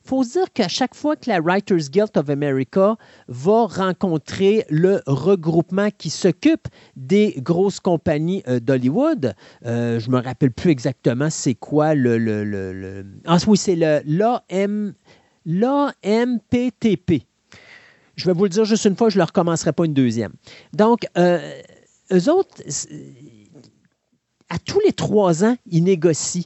Faut 0.08 0.24
se 0.24 0.32
dire 0.34 0.54
qu'à 0.54 0.67
chaque 0.67 0.96
fois 0.96 1.15
que 1.15 1.30
la 1.30 1.41
Writers 1.41 1.89
Guild 1.89 2.12
of 2.15 2.30
America 2.30 2.96
va 3.28 3.65
rencontrer 3.65 4.65
le 4.70 5.02
regroupement 5.06 5.89
qui 5.98 6.10
s'occupe 6.10 6.67
des 6.96 7.36
grosses 7.39 7.80
compagnies 7.80 8.41
euh, 8.48 8.60
d'Hollywood, 8.60 9.36
euh, 9.65 10.00
je 10.00 10.10
me 10.10 10.20
rappelle 10.20 10.52
plus 10.52 10.72
exactement 10.72 11.30
c'est 11.30 11.56
quoi 11.56 11.93
le... 11.93 12.17
le, 12.17 13.06
Ah 13.26 13.38
oui, 13.48 13.58
c'est 13.58 13.76
le 13.76 14.02
l'AMPTP. 15.46 17.24
Je 18.15 18.26
vais 18.26 18.34
vous 18.34 18.43
le 18.43 18.50
dire 18.50 18.65
juste 18.65 18.86
une 18.86 18.96
fois, 18.96 19.10
je 19.10 19.15
ne 19.15 19.22
le 19.22 19.26
recommencerai 19.26 19.72
pas 19.72 19.86
une 19.86 19.93
deuxième. 19.93 20.34
Donc, 20.74 21.08
euh, 21.17 21.62
eux 22.12 22.30
autres, 22.30 22.62
à 24.50 24.60
tous 24.60 24.82
les 24.86 24.91
trois 24.91 25.46
ans, 25.46 25.56
ils 25.67 25.84
négocient 25.84 26.43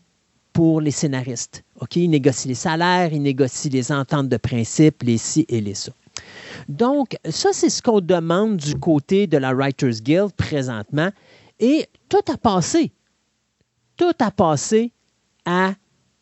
pour 0.53 0.81
les 0.81 0.91
scénaristes. 0.91 1.63
OK? 1.81 1.97
Ils 1.97 2.09
négocient 2.09 2.47
les 2.47 2.55
salaires, 2.55 3.11
ils 3.11 3.21
négocient 3.21 3.71
les 3.71 3.91
ententes 3.91 4.29
de 4.29 4.37
principe, 4.37 5.03
les 5.03 5.17
ci 5.17 5.45
et 5.49 5.59
les 5.61 5.73
ça. 5.73 5.91
Donc, 6.69 7.17
ça, 7.29 7.49
c'est 7.51 7.69
ce 7.69 7.81
qu'on 7.81 7.99
demande 7.99 8.57
du 8.57 8.75
côté 8.75 9.27
de 9.27 9.37
la 9.37 9.53
Writers 9.53 10.01
Guild 10.01 10.31
présentement. 10.33 11.09
Et 11.59 11.87
tout 12.09 12.31
a 12.31 12.37
passé. 12.37 12.91
Tout 13.97 14.13
a 14.19 14.31
passé 14.31 14.91
à 15.45 15.73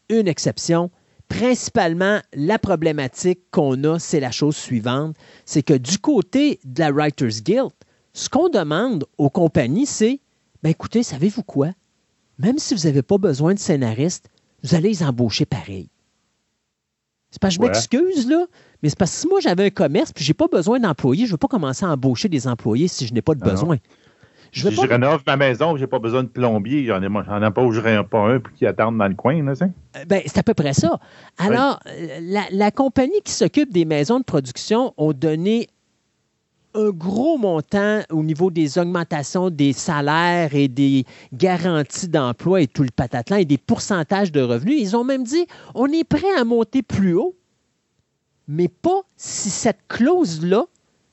une 0.10 0.28
exception. 0.28 0.90
Principalement, 1.28 2.20
la 2.34 2.58
problématique 2.58 3.40
qu'on 3.52 3.84
a, 3.84 4.00
c'est 4.00 4.20
la 4.20 4.32
chose 4.32 4.56
suivante. 4.56 5.16
C'est 5.46 5.64
que 5.64 5.76
du 5.76 6.00
côté 6.00 6.60
de 6.64 6.80
la 6.80 6.92
Writers 6.92 7.42
Guild, 7.44 7.70
ce 8.14 8.30
qu'on 8.30 8.50
demande 8.50 9.06
aux 9.18 9.30
compagnies, 9.30 9.86
c'est, 9.86 10.20
ben 10.64 10.70
écoutez, 10.70 11.04
savez-vous 11.04 11.44
quoi? 11.44 11.72
même 12.40 12.58
si 12.58 12.74
vous 12.74 12.84
n'avez 12.86 13.02
pas 13.02 13.18
besoin 13.18 13.54
de 13.54 13.60
scénariste, 13.60 14.30
vous 14.64 14.76
allez 14.76 14.90
les 14.90 15.04
embaucher 15.04 15.46
pareil. 15.46 15.90
C'est 17.32 17.42
pas 17.42 17.50
que 17.50 17.54
je 17.54 17.60
m'excuse, 17.60 18.28
là, 18.28 18.46
mais 18.82 18.90
c'est 18.90 18.98
parce 18.98 19.12
que 19.12 19.18
si 19.18 19.28
moi 19.28 19.40
j'avais 19.40 19.66
un 19.66 19.70
commerce 19.70 20.12
puis 20.12 20.24
j'ai 20.24 20.34
pas 20.34 20.48
besoin 20.48 20.80
d'employés, 20.80 21.26
je 21.26 21.30
ne 21.30 21.34
veux 21.34 21.38
pas 21.38 21.48
commencer 21.48 21.86
à 21.86 21.90
embaucher 21.90 22.28
des 22.28 22.48
employés 22.48 22.88
si 22.88 23.06
je 23.06 23.14
n'ai 23.14 23.22
pas 23.22 23.36
de 23.36 23.42
ah 23.44 23.50
besoin. 23.50 23.78
Je 24.52 24.68
si 24.68 24.76
je 24.76 24.82
rénove 24.82 25.22
ma 25.28 25.38
maison, 25.38 25.78
j'ai 25.78 25.86
pas 25.86 26.00
besoin 26.00 26.24
de 26.24 26.28
plombier, 26.28 26.84
j'en 26.86 27.04
embaucherai 27.04 28.04
pas 28.04 28.20
un 28.20 28.40
qui 28.56 28.66
attend 28.66 28.92
dans 28.92 29.08
le 29.08 29.14
coin, 29.14 29.44
là, 29.44 29.54
euh, 29.62 30.06
ben, 30.08 30.24
c'est 30.26 30.40
à 30.40 30.44
peu 30.44 30.56
près 30.56 30.74
ça. 30.74 31.00
Alors, 31.38 31.80
euh, 31.86 32.20
la, 32.22 32.46
la, 32.52 32.72
compagnie 32.72 33.22
qui 33.24 33.32
s'occupe 33.32 33.72
des 33.72 33.86
maisons 33.86 34.20
de 34.20 34.24
production 34.24 34.96
ont 34.98 35.14
donné 35.14 35.68
un 36.74 36.90
gros 36.90 37.38
montant 37.38 38.02
au 38.12 38.24
niveau 38.24 38.52
des 38.52 38.78
augmentations 38.78 39.50
des 39.50 39.74
salaires 39.74 40.54
et 40.54 40.68
des 40.68 41.06
garanties 41.34 42.08
d'emploi 42.08 42.62
et 42.62 42.68
tout 42.68 42.84
le 42.84 42.92
patatlan 42.96 43.38
et 43.38 43.46
des 43.46 43.58
pourcentages 43.58 44.32
de 44.32 44.42
revenus. 44.42 44.80
Ils 44.80 44.96
ont 44.96 45.04
même 45.04 45.24
dit 45.24 45.46
on 45.76 45.88
est 45.88 46.04
prêt 46.04 46.32
à 46.38 46.44
monter 46.44 46.82
plus 46.82 47.14
haut, 47.14 47.36
mais 48.48 48.68
pas 48.68 49.02
si 49.18 49.50
cette 49.50 49.88
clause-là 49.88 50.66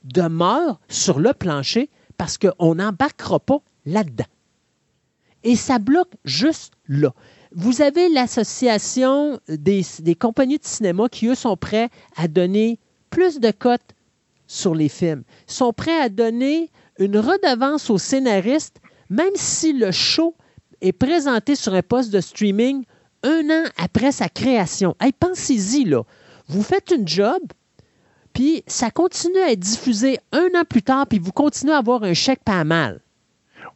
demeure 0.03 0.79
sur 0.87 1.19
le 1.19 1.33
plancher 1.33 1.89
parce 2.17 2.37
qu'on 2.37 2.75
n'embarquera 2.75 3.39
pas 3.39 3.59
là-dedans. 3.85 4.25
Et 5.43 5.55
ça 5.55 5.79
bloque 5.79 6.13
juste 6.25 6.73
là. 6.87 7.13
Vous 7.53 7.81
avez 7.81 8.09
l'association 8.09 9.39
des, 9.47 9.85
des 9.99 10.15
compagnies 10.15 10.57
de 10.57 10.65
cinéma 10.65 11.07
qui, 11.09 11.27
eux, 11.27 11.35
sont 11.35 11.55
prêts 11.55 11.89
à 12.15 12.27
donner 12.27 12.79
plus 13.09 13.39
de 13.39 13.51
cotes 13.51 13.95
sur 14.47 14.73
les 14.73 14.89
films. 14.89 15.23
Ils 15.47 15.53
sont 15.53 15.73
prêts 15.73 15.99
à 15.99 16.09
donner 16.09 16.71
une 16.99 17.17
redevance 17.17 17.89
aux 17.89 17.97
scénaristes, 17.97 18.77
même 19.09 19.35
si 19.35 19.73
le 19.73 19.91
show 19.91 20.35
est 20.81 20.93
présenté 20.93 21.55
sur 21.55 21.73
un 21.73 21.81
poste 21.81 22.11
de 22.11 22.21
streaming 22.21 22.83
un 23.23 23.49
an 23.49 23.63
après 23.77 24.11
sa 24.11 24.29
création. 24.29 24.95
Hey, 24.99 25.11
pensez-y, 25.11 25.85
là. 25.85 26.03
Vous 26.47 26.63
faites 26.63 26.91
une 26.91 27.07
job, 27.07 27.41
puis 28.33 28.63
ça 28.67 28.89
continue 28.89 29.39
à 29.39 29.51
être 29.51 29.59
diffusé 29.59 30.19
un 30.31 30.47
an 30.55 30.63
plus 30.67 30.83
tard, 30.83 31.07
puis 31.07 31.19
vous 31.19 31.31
continuez 31.31 31.73
à 31.73 31.77
avoir 31.77 32.03
un 32.03 32.13
chèque 32.13 32.43
pas 32.45 32.63
mal. 32.63 33.01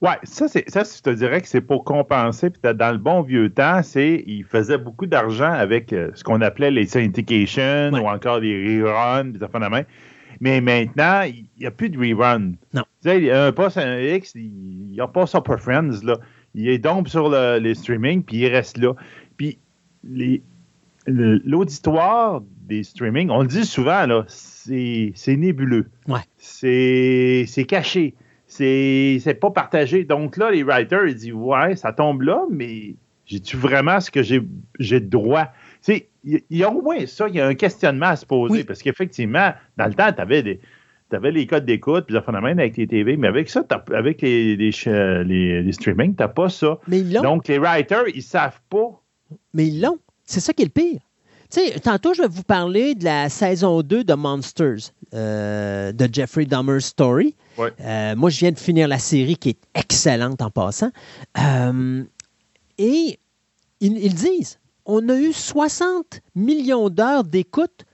Ouais, 0.01 0.17
ça, 0.23 0.47
c'est 0.47 0.67
ça, 0.67 0.84
je 0.84 1.01
te 1.01 1.10
dirais 1.12 1.41
que 1.41 1.47
c'est 1.47 1.62
pour 1.62 1.84
compenser. 1.84 2.49
Puis 2.49 2.62
dans 2.73 2.91
le 2.91 2.97
bon 2.97 3.21
vieux 3.21 3.51
temps, 3.51 3.81
c'est 3.84 4.23
il 4.25 4.43
faisait 4.43 4.79
beaucoup 4.79 5.05
d'argent 5.05 5.51
avec 5.51 5.93
euh, 5.93 6.10
ce 6.15 6.23
qu'on 6.23 6.41
appelait 6.41 6.71
les 6.71 6.88
syndications 6.88 7.91
ou 7.91 8.07
encore 8.07 8.39
les 8.39 8.81
reruns, 8.81 9.25
des 9.25 9.43
affaires 9.43 9.62
de 9.62 9.67
main. 9.67 9.84
Mais 10.41 10.60
maintenant, 10.60 11.21
il 11.21 11.45
n'y 11.60 11.67
a 11.67 11.71
plus 11.71 11.89
de 11.89 11.97
rerun. 11.97 12.54
Non. 12.73 12.84
Tu 13.04 13.10
sais, 13.10 13.32
un 13.32 13.51
poste 13.51 13.77
un 13.77 13.99
X, 13.99 14.34
il 14.36 14.91
n'y 14.91 14.99
a 14.99 15.08
pas 15.08 15.27
ça 15.27 15.39
pour 15.39 15.60
Friends, 15.60 16.04
là. 16.04 16.17
Il 16.56 16.67
est 16.67 16.80
donc 16.80 17.08
sur 17.08 17.30
le, 17.30 17.60
les 17.60 17.75
streaming, 17.75 18.23
puis 18.23 18.38
il 18.38 18.47
reste 18.47 18.77
là. 18.77 18.93
Puis 19.38 19.60
l'auditoire 21.08 22.41
des 22.67 22.84
streaming, 22.84 23.30
on 23.30 23.41
le 23.41 23.47
dit 23.47 23.65
souvent, 23.65 24.06
là, 24.06 24.25
c'est 24.27 25.13
nébuleux. 25.27 25.88
Ouais. 26.08 26.19
C'est 26.38 27.65
caché. 27.67 28.15
C'est 28.47 29.39
pas 29.39 29.51
partagé. 29.51 30.04
Donc 30.04 30.38
là, 30.38 30.51
les 30.51 30.63
writers, 30.63 31.06
ils 31.08 31.15
disent 31.15 31.34
Ouais, 31.34 31.75
ça 31.75 31.93
tombe 31.93 32.23
là, 32.23 32.45
mais 32.49 32.95
j'ai-tu 33.27 33.58
vraiment 33.58 33.99
ce 33.99 34.10
que 34.12 34.23
j'ai 34.23 34.41
de 34.99 35.08
droit? 35.08 35.47
Il 36.23 36.41
y, 36.51 36.63
a 36.63 36.69
au 36.69 36.81
moins 36.81 37.05
ça, 37.07 37.27
il 37.27 37.36
y 37.36 37.41
a 37.41 37.47
un 37.47 37.55
questionnement 37.55 38.07
à 38.07 38.15
se 38.15 38.25
poser. 38.25 38.63
Parce 38.63 38.81
qu'effectivement, 38.84 39.53
dans 39.77 39.86
le 39.86 39.93
temps, 39.93 40.12
tu 40.13 40.21
avais 40.21 40.43
des. 40.43 40.60
les 41.12 41.47
codes 41.47 41.65
d'écoute, 41.65 42.05
puis 42.05 42.15
ça 42.15 42.31
même 42.31 42.60
avec 42.60 42.77
les 42.77 42.86
TV, 42.86 43.17
mais 43.17 43.27
avec 43.27 43.49
ça, 43.49 43.63
avec 43.93 44.21
les, 44.21 44.55
les, 44.55 44.71
les, 45.25 45.63
les 45.63 45.71
streaming, 45.71 46.15
t'as 46.15 46.27
pas 46.27 46.49
ça. 46.49 46.77
Donc, 46.88 47.47
les 47.47 47.57
writers, 47.57 48.07
ils 48.13 48.21
savent 48.21 48.62
pas. 48.69 49.01
Mais 49.53 49.67
ils 49.67 49.81
l'ont. 49.81 49.97
C'est 50.23 50.39
ça 50.39 50.53
qui 50.53 50.62
est 50.62 50.65
le 50.65 50.71
pire. 50.71 51.01
Tu 51.51 51.60
sais, 51.60 51.79
tantôt, 51.81 52.13
je 52.13 52.21
vais 52.21 52.29
vous 52.29 52.43
parler 52.43 52.95
de 52.95 53.03
la 53.03 53.27
saison 53.27 53.81
2 53.81 54.05
de 54.05 54.13
Monsters, 54.13 54.93
euh, 55.13 55.91
de 55.91 56.07
Jeffrey 56.10 56.45
Dahmer's 56.45 56.86
Story. 56.86 57.36
Euh, 57.60 58.15
moi, 58.15 58.29
je 58.29 58.39
viens 58.39 58.53
de 58.53 58.60
finir 58.60 58.88
la 58.88 58.99
série 58.99 59.36
qui 59.36 59.49
est 59.49 59.60
excellente 59.75 60.41
en 60.41 60.49
passant. 60.49 60.91
Euh, 61.38 62.03
et 62.77 63.19
ils, 63.81 64.13
disent, 64.13 64.60
on 64.85 65.07
a 65.09 65.15
eu 65.15 65.33
60 65.33 66.21
millions 66.35 66.89
d'heures 66.89 67.23
d'écoute 67.23 67.85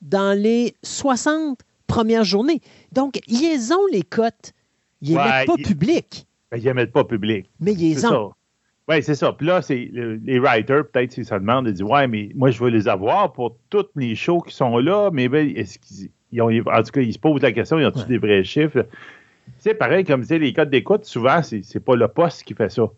dans 0.00 0.36
les 0.36 0.74
60 0.82 1.60
premières 1.86 2.24
journées. 2.24 2.60
Donc, 2.92 3.20
ils 3.26 3.72
ont 3.72 3.86
les 3.90 4.02
cotes. 4.02 4.52
Ils 5.00 5.14
ne 5.14 5.18
mettent 5.18 5.46
pas 5.46 5.56
public. 5.56 6.26
Ben, 6.50 6.58
ils 6.58 6.66
ne 6.66 6.72
mettent 6.72 6.92
pas 6.92 7.04
public. 7.04 7.50
Mais 7.60 7.72
ils 7.72 8.06
ont. 8.06 8.32
Oui, 8.88 9.02
c'est 9.02 9.14
ça. 9.14 9.32
Puis 9.32 9.46
là, 9.46 9.62
c'est 9.62 9.90
les 9.92 10.38
writers, 10.40 10.88
peut-être, 10.88 11.12
si 11.12 11.24
ça 11.24 11.38
demande, 11.38 11.66
ils 11.68 11.74
disent 11.74 11.82
Ouais, 11.82 12.08
mais 12.08 12.30
moi, 12.34 12.50
je 12.50 12.62
veux 12.62 12.70
les 12.70 12.88
avoir 12.88 13.32
pour 13.32 13.56
toutes 13.70 13.90
les 13.94 14.14
shows 14.14 14.40
qui 14.40 14.54
sont 14.54 14.78
là, 14.78 15.10
mais 15.12 15.28
ben, 15.28 15.52
est-ce 15.56 15.78
qu'ils 15.78 16.42
ont. 16.42 16.48
En 16.48 16.82
tout 16.82 16.90
cas, 16.90 17.00
ils 17.00 17.12
se 17.12 17.18
posent 17.18 17.42
la 17.42 17.52
question 17.52 17.78
ils 17.78 17.86
ont-ils 17.86 18.06
des 18.06 18.18
vrais 18.18 18.42
chiffres? 18.42 18.86
C'est 19.58 19.74
pareil, 19.74 20.04
comme 20.04 20.26
tu 20.26 20.38
les 20.38 20.52
codes 20.52 20.70
d'écoute, 20.70 21.04
souvent, 21.04 21.42
c'est 21.42 21.84
pas 21.84 21.94
le 21.94 22.08
poste 22.08 22.42
qui 22.42 22.54
fait 22.54 22.70
ça. 22.70 22.90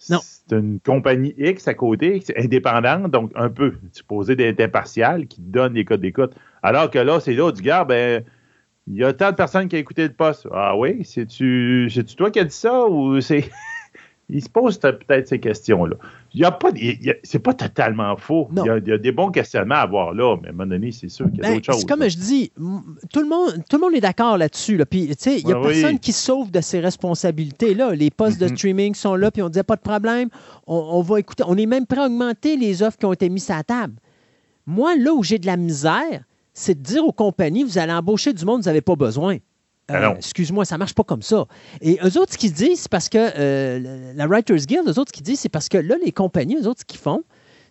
C'est 0.00 0.56
une 0.56 0.80
compagnie 0.80 1.34
X 1.36 1.68
à 1.68 1.74
côté, 1.74 2.22
indépendante, 2.36 3.10
donc 3.10 3.30
un 3.34 3.50
peu 3.50 3.74
supposé 3.92 4.34
d'être 4.34 4.60
impartial, 4.60 5.26
qui 5.26 5.42
donne 5.42 5.74
les 5.74 5.84
codes 5.84 6.00
d'écoute. 6.00 6.32
Alors 6.62 6.90
que 6.90 6.98
là, 6.98 7.20
c'est 7.20 7.34
là, 7.34 7.52
du 7.52 7.62
gars, 7.62 7.84
ben. 7.84 8.24
Il 8.86 8.96
y 8.96 9.04
a 9.04 9.12
tant 9.12 9.30
de 9.30 9.36
personnes 9.36 9.68
qui 9.68 9.76
ont 9.76 9.78
écouté 9.78 10.02
le 10.02 10.12
poste. 10.12 10.48
Ah 10.50 10.76
oui, 10.76 11.04
c'est-tu 11.04 11.88
toi 12.16 12.30
qui 12.30 12.40
as 12.40 12.44
dit 12.44 12.56
ça 12.56 12.86
ou 12.86 13.20
c'est 13.20 13.48
il 14.28 14.42
se 14.42 14.48
pose 14.48 14.78
peut-être 14.78 15.28
ces 15.28 15.38
questions-là. 15.38 15.96
Il 16.32 16.40
y 16.40 16.44
a 16.44 16.52
pas, 16.52 16.70
c'est 17.24 17.40
pas 17.40 17.54
totalement 17.54 18.16
faux. 18.16 18.48
Il 18.56 18.64
y, 18.64 18.92
a, 18.92 18.98
des 18.98 19.10
bons 19.10 19.30
questionnements 19.30 19.76
à 19.76 19.80
avoir 19.80 20.14
là, 20.14 20.36
mais 20.40 20.48
à 20.48 20.50
un 20.50 20.54
moment 20.54 20.70
donné, 20.70 20.92
c'est 20.92 21.08
sûr 21.08 21.26
qu'il 21.26 21.38
y 21.38 21.40
a 21.40 21.48
ben, 21.48 21.54
d'autres 21.54 21.72
choses. 21.72 21.84
Comme 21.84 22.08
je 22.08 22.16
dis, 22.16 22.52
tout 23.12 23.20
le 23.20 23.28
monde, 23.28 23.64
tout 23.68 23.76
le 23.76 23.80
monde 23.80 23.94
est 23.94 24.00
d'accord 24.00 24.38
là-dessus. 24.38 24.76
Là. 24.76 24.86
Puis, 24.86 25.10
il 25.26 25.46
n'y 25.46 25.52
a 25.52 25.60
personne 25.60 25.98
qui 25.98 26.12
sauve 26.12 26.50
de 26.50 26.60
ses 26.60 26.78
responsabilités. 26.78 27.74
Là. 27.74 27.94
Les 27.94 28.10
postes 28.10 28.40
de 28.40 28.46
streaming 28.46 28.94
sont 28.94 29.16
là, 29.16 29.30
puis 29.30 29.42
on 29.42 29.48
dit 29.48 29.62
pas 29.62 29.76
de 29.76 29.80
problème. 29.80 30.28
On, 30.66 31.02
va 31.02 31.18
écouter. 31.18 31.42
On 31.46 31.56
est 31.56 31.66
même 31.66 31.86
prêt 31.86 32.00
à 32.00 32.06
augmenter 32.06 32.56
les 32.56 32.82
offres 32.82 32.98
qui 32.98 33.06
ont 33.06 33.12
été 33.12 33.28
mises 33.28 33.50
à 33.50 33.56
la 33.56 33.64
table. 33.64 33.94
Moi, 34.66 34.96
là 34.96 35.12
où 35.12 35.24
j'ai 35.24 35.38
de 35.38 35.46
la 35.46 35.56
misère, 35.56 36.24
c'est 36.54 36.74
de 36.74 36.82
dire 36.82 37.04
aux 37.04 37.12
compagnies, 37.12 37.64
vous 37.64 37.78
allez 37.78 37.92
embaucher 37.92 38.32
du 38.32 38.44
monde, 38.44 38.60
vous 38.60 38.66
n'avez 38.66 38.82
pas 38.82 38.94
besoin. 38.94 39.38
Euh, 39.90 40.14
excuse-moi, 40.16 40.64
ça 40.64 40.78
marche 40.78 40.94
pas 40.94 41.04
comme 41.04 41.22
ça. 41.22 41.46
Et 41.80 41.98
eux 42.02 42.18
autres, 42.18 42.32
ce 42.32 42.38
qu'ils 42.38 42.52
disent, 42.52 42.80
c'est 42.80 42.90
parce 42.90 43.08
que 43.08 43.18
euh, 43.18 44.12
la 44.14 44.26
Writers 44.26 44.66
Guild, 44.66 44.86
eux 44.86 44.98
autres, 44.98 45.08
ce 45.08 45.12
qu'ils 45.12 45.22
disent, 45.22 45.40
c'est 45.40 45.48
parce 45.48 45.68
que 45.68 45.78
là, 45.78 45.96
les 46.04 46.12
compagnies, 46.12 46.56
eux 46.56 46.68
autres, 46.68 46.80
ce 46.80 46.84
qu'ils 46.84 47.00
font, 47.00 47.22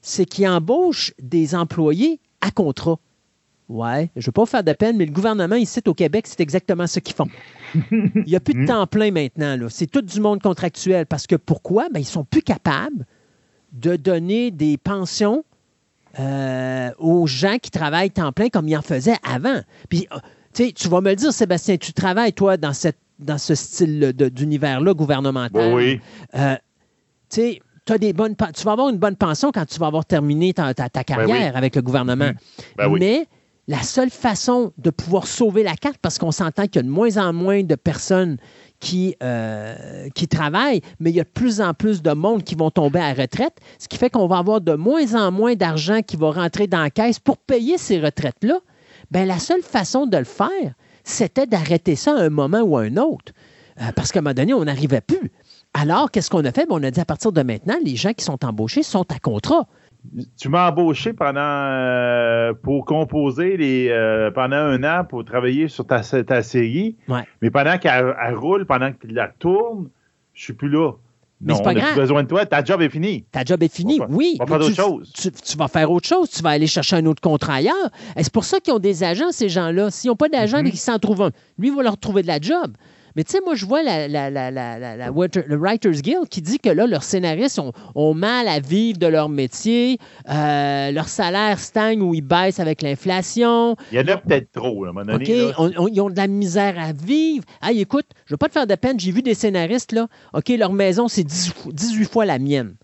c'est 0.02 0.26
qu'ils 0.26 0.48
embauchent 0.48 1.14
des 1.22 1.56
employés 1.56 2.20
à 2.42 2.52
contrat. 2.52 3.00
Ouais, 3.70 4.10
je 4.16 4.22
ne 4.22 4.26
veux 4.26 4.32
pas 4.32 4.48
faire 4.48 4.64
de 4.64 4.74
peine, 4.74 4.98
mais 4.98 5.06
le 5.06 5.12
gouvernement 5.12 5.56
ici 5.56 5.80
au 5.86 5.94
Québec, 5.94 6.26
c'est 6.28 6.42
exactement 6.42 6.88
ce 6.88 7.00
qu'ils 7.00 7.16
font. 7.16 7.28
Il 7.92 8.24
n'y 8.26 8.36
a 8.36 8.40
plus 8.40 8.56
de 8.56 8.66
temps 8.66 8.88
plein 8.88 9.12
maintenant. 9.12 9.56
C'est 9.70 9.86
tout 9.86 10.02
du 10.02 10.20
monde 10.20 10.42
contractuel. 10.42 11.06
Parce 11.06 11.28
que 11.28 11.36
pourquoi? 11.36 11.88
Ben, 11.90 12.00
ils 12.00 12.04
ne 12.04 12.08
sont 12.08 12.24
plus 12.24 12.42
capables 12.42 13.06
de 13.72 13.96
donner 13.96 14.50
des 14.50 14.78
pensions 14.78 15.44
euh, 16.18 16.90
aux 16.98 17.28
gens 17.28 17.58
qui 17.62 17.70
travaillent 17.70 18.10
temps 18.10 18.32
plein 18.32 18.50
comme 18.50 18.68
ils 18.68 18.76
en 18.76 18.82
faisaient 18.82 19.18
avant. 19.24 19.62
Puis 19.90 20.08
tu 20.68 20.88
vas 20.88 21.02
me 21.02 21.10
le 21.10 21.16
dire, 21.16 21.34
Sébastien, 21.34 21.78
tu 21.78 21.94
travailles, 21.94 22.34
toi, 22.34 22.58
dans, 22.58 22.74
cette, 22.74 22.98
dans 23.20 23.38
ce 23.38 23.56
style 23.56 24.14
d'univers-là 24.14 24.94
gouvernemental. 24.94 25.74
Oui. 25.74 26.00
Euh, 26.36 26.56
tu 27.30 27.60
des 27.98 28.14
bonnes, 28.14 28.36
tu 28.56 28.64
vas 28.64 28.74
avoir 28.74 28.90
une 28.90 29.00
bonne 29.00 29.16
pension 29.16 29.52
quand 29.52 29.66
tu 29.66 29.80
vas 29.80 29.88
avoir 29.88 30.06
terminé 30.06 30.54
ta, 30.54 30.76
ta, 30.76 30.90
ben 30.94 31.04
carrière 31.04 31.58
avec 31.58 31.76
le 31.76 31.82
gouvernement. 31.82 32.26
Mm-hmm. 32.26 32.78
Ben 32.78 32.90
Mais 33.00 33.28
la 33.68 33.82
seule 33.82 34.10
façon 34.10 34.74
de 34.78 34.90
pouvoir 34.90 35.28
sauver 35.28 35.64
la 35.64 35.76
carte, 35.76 35.98
parce 36.02 36.18
qu'on 36.18 36.32
s'entend 36.32 36.64
qu'il 36.64 36.78
y 36.78 36.80
a 36.80 36.84
de 36.84 36.90
moins 36.90 37.18
en 37.18 37.34
moins 37.34 37.64
de 37.64 37.76
personnes 37.76 38.38
qui, 38.80 39.16
euh, 39.22 40.10
qui 40.16 40.28
travaillent, 40.28 40.82
mais 41.00 41.12
il 41.12 41.16
y 41.16 41.20
a 41.20 41.24
de 41.24 41.30
plus 41.30 41.62
en 41.62 41.74
plus 41.74 42.02
de 42.02 42.12
monde 42.12 42.44
qui 42.44 42.56
vont 42.56 42.72
tomber 42.72 43.00
à 43.00 43.14
la 43.14 43.22
retraite, 43.22 43.58
ce 43.78 43.88
qui 43.88 43.98
fait 43.98 44.10
qu'on 44.10 44.28
va 44.28 44.38
avoir 44.38 44.62
de 44.62 44.74
moins 44.74 45.14
en 45.16 45.32
moins 45.32 45.56
d'argent 45.56 46.02
qui 46.02 46.16
va 46.16 46.32
rentrer 46.32 46.68
dans 46.68 46.82
la 46.82 46.90
caisse 46.90 47.20
pour 47.20 47.38
payer 47.38 47.78
ces 47.78 48.00
retraites-là 48.00 48.60
ben 49.12 49.28
la 49.28 49.40
seule 49.40 49.62
façon 49.62 50.06
de 50.06 50.18
le 50.18 50.24
faire, 50.24 50.74
c'était 51.04 51.48
d'arrêter 51.48 51.96
ça 51.96 52.16
à 52.16 52.22
un 52.22 52.30
moment 52.30 52.62
ou 52.62 52.78
à 52.78 52.82
un 52.82 52.98
autre. 52.98 53.34
Euh, 53.82 53.92
parce 53.96 54.12
qu'à 54.12 54.20
un 54.20 54.22
moment 54.22 54.34
donné, 54.34 54.54
on 54.54 54.66
n'arrivait 54.66 55.02
plus. 55.02 55.32
Alors, 55.74 56.12
qu'est-ce 56.12 56.30
qu'on 56.30 56.46
a 56.46 56.52
fait? 56.52 56.68
Ben, 56.68 56.76
on 56.76 56.84
a 56.84 56.92
dit 56.92 57.00
à 57.00 57.06
partir 57.06 57.32
de 57.32 57.42
maintenant, 57.42 57.76
les 57.84 57.96
gens 57.96 58.14
qui 58.14 58.24
sont 58.26 58.44
embauchés 58.44 58.84
sont 58.84 59.06
à 59.12 59.20
contrat. 59.20 59.68
Tu 60.38 60.48
m'as 60.48 60.70
embauché 60.70 61.14
pendant 61.14 61.42
euh, 61.42 62.54
pour 62.54 62.86
composer 62.86 63.58
les, 63.58 63.90
euh, 63.90 64.32
pendant 64.32 64.56
un 64.56 64.84
an 64.84 65.04
pour 65.04 65.26
travailler 65.26 65.68
sur 65.68 65.86
ta, 65.86 66.02
ta 66.02 66.42
série. 66.42 66.96
Mais 67.42 67.52
pendant 67.52 67.78
qu'elle 67.78 68.16
roule, 68.34 68.66
pendant 68.66 68.92
que 68.92 69.08
tu 69.08 69.14
la 69.14 69.28
tournes, 69.28 69.90
je 70.34 70.44
suis 70.44 70.54
plus 70.54 70.70
là. 70.70 70.94
Mais 71.42 71.56
c'est 71.56 71.64
pas 71.64 71.74
grave. 71.74 71.96
besoin 71.96 72.24
de 72.24 72.28
toi. 72.28 72.46
Ta 72.46 72.64
job 72.64 72.82
est 72.82 72.90
fini. 72.90 73.24
Ta 73.32 73.44
job 73.46 73.64
est 73.64 73.74
fini, 73.74 74.00
oui. 74.10 74.38
On 74.40 74.46
va 74.46 74.60
faire. 74.60 74.88
Tu, 75.14 75.58
vas 75.58 75.68
faire 75.68 75.92
autre 75.92 76.08
chose. 76.08 76.30
Tu 76.30 76.42
vas 76.44 76.50
aller 76.50 76.68
chercher 76.68 76.98
un 76.98 77.06
autre 77.06 77.22
contrat 77.22 77.56
ailleurs. 77.56 77.90
C'est 78.18 78.32
pour 78.32 78.44
ça 78.44 78.60
qu'ils 78.60 78.74
ont 78.74 78.80
des 78.80 79.04
agents, 79.04 79.32
ces 79.32 79.50
gens-là. 79.50 79.90
S'ils 79.90 80.10
n'ont 80.10 80.16
pas 80.16 80.30
d'agent, 80.30 80.62
mm-hmm. 80.62 80.72
ils 80.74 80.78
s'en 80.78 81.00
trouvent 81.00 81.24
un. 81.24 81.32
Lui, 81.58 81.70
il 81.70 81.76
va 81.76 81.84
leur 81.84 81.98
trouver 81.98 82.24
de 82.24 82.28
la 82.28 82.40
job. 82.42 82.74
Mais 83.16 83.24
tu 83.24 83.32
sais, 83.32 83.40
moi, 83.44 83.56
je 83.56 83.66
vois 83.66 83.84
la, 83.84 84.08
le 84.08 85.56
Writers 85.58 86.02
Guild 86.02 86.28
qui 86.30 86.42
dit 86.42 86.60
que 86.60 86.70
là, 86.70 86.88
leurs 86.88 87.04
scénaristes 87.04 87.60
ont, 87.96 88.14
mal 88.14 88.48
à 88.48 88.60
vivre 88.60 88.98
de 88.98 89.08
leur 89.08 89.30
métier, 89.30 89.98
euh, 90.30 90.92
leur 90.92 91.08
salaire 91.08 91.60
stagne 91.60 92.02
ou 92.02 92.14
ils 92.14 92.22
baissent 92.22 92.60
avec 92.60 92.82
l'inflation. 92.82 93.76
Il 93.92 93.98
y 93.98 94.02
en 94.02 94.08
a 94.08 94.18
peut-être 94.18 94.52
trop, 94.52 94.86
à 94.86 94.90
un 94.90 94.92
moment 94.94 95.06
donné. 95.06 95.52
OK, 95.58 95.74
ils 95.92 96.02
ont 96.02 96.10
de 96.10 96.18
la 96.18 96.28
misère 96.28 96.76
à 96.80 96.92
vivre. 96.92 97.46
Hey, 97.62 97.80
écoute, 97.82 98.08
je 98.26 98.32
ne 98.32 98.36
veux 98.36 98.38
pas 98.38 98.48
te 98.48 98.54
faire 98.54 98.68
de 98.68 98.76
peine, 98.76 99.00
j'ai 99.00 99.12
vu 99.12 99.22
des 99.22 99.34
scénaristes, 99.34 99.92
là. 99.92 100.08
OK, 100.34 100.50
leur 100.50 100.74
maison, 100.74 101.08
c'est 101.08 101.24
18 101.24 102.06
fois 102.06 102.26
la 102.26 102.40
mienne. 102.40 102.76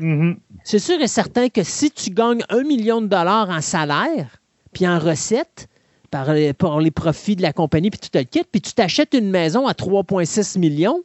Mm-hmm. 0.00 0.36
C'est 0.64 0.78
sûr 0.78 1.00
et 1.00 1.08
certain 1.08 1.48
que 1.48 1.62
si 1.62 1.90
tu 1.90 2.10
gagnes 2.10 2.42
un 2.48 2.62
million 2.62 3.00
de 3.00 3.06
dollars 3.06 3.48
en 3.50 3.60
salaire, 3.60 4.40
puis 4.72 4.86
en 4.86 4.98
recettes, 4.98 5.68
par 6.16 6.32
les, 6.32 6.52
les 6.80 6.90
profits 6.90 7.36
de 7.36 7.42
la 7.42 7.52
compagnie, 7.52 7.90
puis 7.90 8.00
tu 8.00 8.08
te 8.08 8.16
le 8.16 8.24
quittes, 8.24 8.48
puis 8.50 8.62
tu 8.62 8.72
t'achètes 8.72 9.12
une 9.12 9.28
maison 9.28 9.66
à 9.66 9.72
3,6 9.72 10.58
millions, 10.58 11.02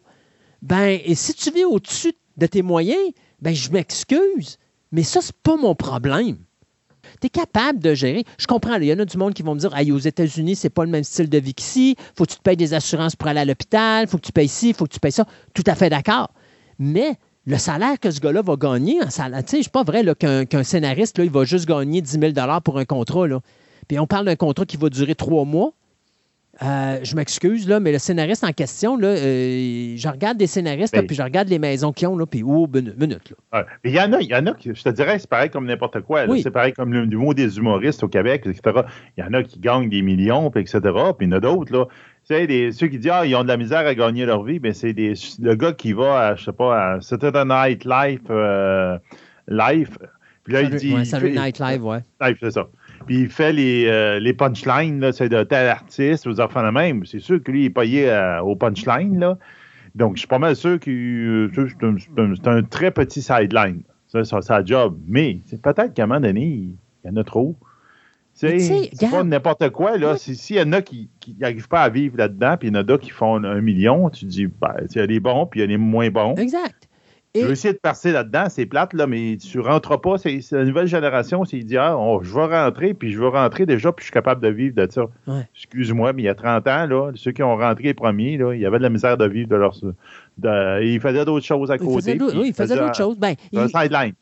ben, 0.62 1.00
et 1.04 1.16
si 1.16 1.34
tu 1.34 1.52
vis 1.52 1.66
au-dessus 1.66 2.14
de 2.38 2.46
tes 2.46 2.62
moyens, 2.62 3.12
ben, 3.42 3.54
je 3.54 3.72
m'excuse, 3.72 4.58
mais 4.92 5.04
ça, 5.04 5.20
c'est 5.22 5.36
pas 5.44 5.58
mon 5.58 5.76
problème. 5.76 6.38
Tu 7.20 7.28
es 7.28 7.30
capable 7.30 7.80
de 7.80 7.94
gérer. 7.94 8.24
Je 8.38 8.48
comprends, 8.48 8.76
il 8.76 8.86
y 8.86 8.94
en 8.94 9.00
a 9.00 9.06
du 9.06 9.18
monde 9.18 9.34
qui 9.34 9.44
vont 9.44 9.56
me 9.56 9.60
dire 9.60 9.74
aux 9.94 10.00
États-Unis, 10.00 10.56
c'est 10.56 10.70
pas 10.70 10.86
le 10.86 10.92
même 10.92 11.04
style 11.04 11.30
de 11.30 11.38
vie 11.40 11.54
qu'ici. 11.54 11.96
faut 12.16 12.26
que 12.26 12.32
tu 12.32 12.38
te 12.38 12.42
payes 12.42 12.56
des 12.56 12.74
assurances 12.74 13.16
pour 13.16 13.28
aller 13.28 13.42
à 13.42 13.46
l'hôpital, 13.46 14.08
faut 14.08 14.18
que 14.18 14.26
tu 14.26 14.32
payes 14.32 14.48
ci, 14.48 14.74
faut 14.74 14.86
que 14.86 14.94
tu 14.94 15.00
payes 15.00 15.12
ça. 15.12 15.26
Tout 15.54 15.64
à 15.66 15.76
fait 15.76 15.90
d'accord. 15.90 16.30
Mais 16.80 17.16
le 17.46 17.58
salaire 17.58 18.00
que 18.00 18.12
ce 18.12 18.22
gars-là 18.22 18.44
va 18.44 18.56
gagner 18.56 19.04
en 19.04 19.10
salaire, 19.10 19.44
tu 19.44 19.58
sais, 19.58 19.64
c'est 19.64 19.72
pas 19.72 19.84
vrai 19.84 20.06
qu'un 20.16 20.64
scénariste, 20.64 21.18
là, 21.18 21.26
il 21.26 21.32
va 21.32 21.44
juste 21.44 21.68
gagner 21.68 22.02
10 22.02 22.20
000 22.20 22.34
pour 22.64 22.78
un 22.78 22.86
contrat. 22.86 23.28
Là. 23.28 23.42
Puis 23.88 24.00
on 24.00 24.08
parle 24.08 24.26
d'un 24.26 24.36
contrat 24.36 24.66
qui 24.66 24.78
va 24.78 24.90
durer 24.90 25.16
trois 25.16 25.46
mois. 25.46 25.72
Euh, 26.64 27.00
je 27.02 27.16
m'excuse, 27.16 27.68
là, 27.68 27.80
mais 27.80 27.92
le 27.92 27.98
scénariste 27.98 28.44
en 28.44 28.52
question, 28.52 28.96
là, 28.98 29.08
euh, 29.08 29.94
je 29.98 30.08
regarde 30.10 30.38
des 30.38 30.46
scénaristes, 30.48 30.94
là, 30.94 31.02
Ben- 31.02 31.08
puis 31.08 31.16
je 31.16 31.24
regarde 31.24 31.48
les 31.48 31.58
maisons 31.58 31.92
qu'ils 31.92 32.08
ont, 32.10 32.18
là, 32.18 32.26
puis 32.28 32.44
oh, 32.46 32.68
minute, 32.72 33.00
minute, 33.00 33.32
là. 33.32 33.60
Ouais. 33.60 33.66
Mais 33.84 33.90
Il 33.90 33.96
y 33.96 34.00
en 34.00 34.14
a, 34.14 34.20
il 34.22 34.28
y 34.28 34.36
en 34.36 34.46
a 34.46 34.54
qui, 34.54 34.70
je 34.76 34.84
te 34.84 34.90
dirais, 34.90 35.18
c'est 35.18 35.30
pareil 35.30 35.50
comme 35.50 35.66
n'importe 35.66 36.02
quoi. 36.02 36.26
Oui. 36.28 36.42
C'est 36.44 36.52
pareil 36.52 36.74
comme 36.74 36.92
le 36.94 37.06
niveau 37.06 37.34
des 37.34 37.58
humoristes 37.58 38.04
au 38.04 38.10
Québec, 38.10 38.44
etc. 38.46 38.82
Il 39.18 39.24
y 39.24 39.28
en 39.28 39.34
a 39.34 39.42
qui 39.44 39.60
gagnent 39.60 39.90
des 39.90 40.02
millions, 40.04 40.52
puis 40.52 40.62
etc. 40.62 40.80
Puis 41.18 41.26
il 41.26 41.32
y 41.32 41.34
en 41.34 41.38
a 41.38 41.40
d'autres, 41.40 41.74
là. 41.74 41.86
Tu 42.28 42.36
sais, 42.36 42.46
des- 42.46 42.72
ceux 42.74 42.88
qui 42.88 43.00
disent, 43.00 43.12
ah, 43.12 43.26
ils 43.26 43.34
ont 43.36 43.44
de 43.44 43.48
la 43.48 43.58
misère 43.58 43.88
à 43.88 43.96
gagner 43.96 44.26
leur 44.26 44.44
vie, 44.44 44.60
ben 44.60 44.74
c'est 44.74 44.94
des, 44.94 45.14
le 45.42 45.56
gars 45.56 45.72
qui 45.72 45.94
va 45.94 46.28
à, 46.28 46.36
je 46.36 46.44
sais 46.44 46.54
pas, 46.54 46.96
à 46.96 47.02
Saturday 47.02 47.46
Night 47.46 47.86
Live, 47.86 48.22
euh, 48.30 49.00
Live. 49.48 49.98
Puis 50.44 50.54
là, 50.54 50.62
il 50.62 50.70
dit. 50.76 50.94
Ouais, 50.94 51.06
Saturday 51.06 51.40
Night 51.40 51.60
Live, 51.60 51.84
ouais. 51.84 52.00
Live, 52.20 52.38
c'est 52.42 52.52
ça. 52.52 52.68
Puis 53.06 53.22
il 53.22 53.30
fait 53.30 53.54
les, 53.54 53.86
euh, 53.88 54.20
les 54.20 54.34
punchlines, 54.34 55.00
là, 55.00 55.12
c'est 55.12 55.30
de 55.30 55.44
tel 55.44 55.68
artiste, 55.68 56.28
aux 56.28 56.40
enfants 56.40 56.64
de 56.64 56.70
même. 56.72 57.06
C'est 57.06 57.20
sûr 57.20 57.42
que 57.44 57.52
lui, 57.52 57.64
il 57.64 57.66
est 57.66 57.70
payé 57.70 58.10
euh, 58.10 58.42
au 58.42 58.56
punchline, 58.56 59.20
là. 59.20 59.38
Donc, 59.96 60.16
je 60.16 60.20
suis 60.20 60.28
pas 60.28 60.40
mal 60.40 60.56
sûr 60.56 60.80
que 60.80 60.90
euh, 60.90 61.68
c'est 62.36 62.48
un, 62.48 62.64
très 62.64 62.92
petit 62.92 63.22
sideline. 63.22 63.82
Ça, 64.08 64.24
ça, 64.24 64.42
c'est 64.42 64.54
un 64.54 64.66
job. 64.66 64.98
Mais 65.08 65.40
c'est 65.48 65.62
peut-être 65.62 65.94
qu'à 65.94 66.04
un 66.04 66.08
moment 66.08 66.22
donné, 66.22 66.46
il 66.46 66.76
y 67.06 67.10
en 67.10 67.18
a 67.18 67.24
trop. 67.24 67.56
C'est 68.34 68.58
pas 69.12 69.24
n'importe 69.26 69.70
quoi, 69.72 69.98
là. 69.98 70.14
Oui. 70.14 70.20
Si- 70.20 70.36
S'il 70.36 70.56
y 70.56 70.62
en 70.62 70.72
a 70.72 70.82
qui 70.82 71.10
n'arrivent 71.40 71.68
pas 71.68 71.82
à 71.82 71.90
vivre 71.90 72.18
là-dedans, 72.18 72.56
puis 72.58 72.70
il 72.70 72.74
y 72.74 72.78
en 72.78 72.80
a 72.80 72.84
d'autres 72.84 73.04
qui 73.04 73.10
font 73.10 73.44
un 73.44 73.60
million, 73.62 74.10
tu 74.10 74.24
dis, 74.26 74.48
ben, 74.48 74.74
il 74.90 74.96
y 74.96 75.00
a 75.00 75.06
les 75.06 75.20
bons, 75.20 75.46
puis 75.46 75.60
il 75.60 75.64
y 75.64 75.66
a 75.66 75.68
les 75.68 75.78
moins 75.78 76.10
bons. 76.10 76.36
Exact. 76.36 76.88
Et- 77.34 77.44
veux 77.44 77.52
essayer 77.52 77.74
de 77.74 77.80
percer 77.80 78.12
là-dedans, 78.12 78.46
c'est 78.50 78.66
plate, 78.66 78.94
là, 78.94 79.08
mais 79.08 79.38
tu 79.38 79.60
rentres 79.60 80.00
pas. 80.02 80.18
C'est 80.18 80.42
la 80.52 80.66
nouvelle 80.66 80.88
génération, 80.88 81.46
c'est 81.46 81.60
dit, 81.60 81.78
ah, 81.78 81.98
on- 81.98 82.22
je 82.22 82.34
vais 82.34 82.46
rentrer, 82.46 82.94
puis 82.94 83.12
je 83.12 83.20
vais 83.20 83.30
rentrer 83.30 83.66
déjà, 83.66 83.92
puis 83.92 84.04
je 84.04 84.06
suis 84.08 84.14
capable 84.14 84.42
de 84.42 84.50
vivre 84.50 84.76
de 84.76 84.90
ça. 84.92 85.06
Ouais. 85.28 85.48
Excuse-moi, 85.56 86.14
mais 86.14 86.24
il 86.24 86.26
y 86.26 86.30
a 86.30 86.36
30 86.36 86.68
ans, 86.68 86.86
là, 86.86 87.12
ceux 87.16 87.32
qui 87.32 87.42
ont 87.44 87.56
rentré 87.56 87.84
les 87.86 87.94
premiers, 87.94 88.38
là, 88.38 88.54
il 88.54 88.60
y 88.62 88.66
avait 88.66 88.78
de 88.80 88.84
la 88.84 88.90
misère 88.90 89.18
de 89.18 89.26
vivre 89.28 89.48
de 89.50 89.56
leur. 89.56 89.76
De, 90.38 90.84
ils 90.84 91.00
faisaient 91.00 91.26
d'autres 91.26 91.46
choses 91.46 91.70
à 91.72 91.76
Il 91.76 91.80
côté. 91.82 92.16
puis 92.16 92.26
oui, 92.40 92.48
il 92.48 92.54
faisait 92.54 92.76
d'autres 92.78 92.96
choses. 92.96 93.18
Ben, 93.18 93.36
il, 93.52 93.60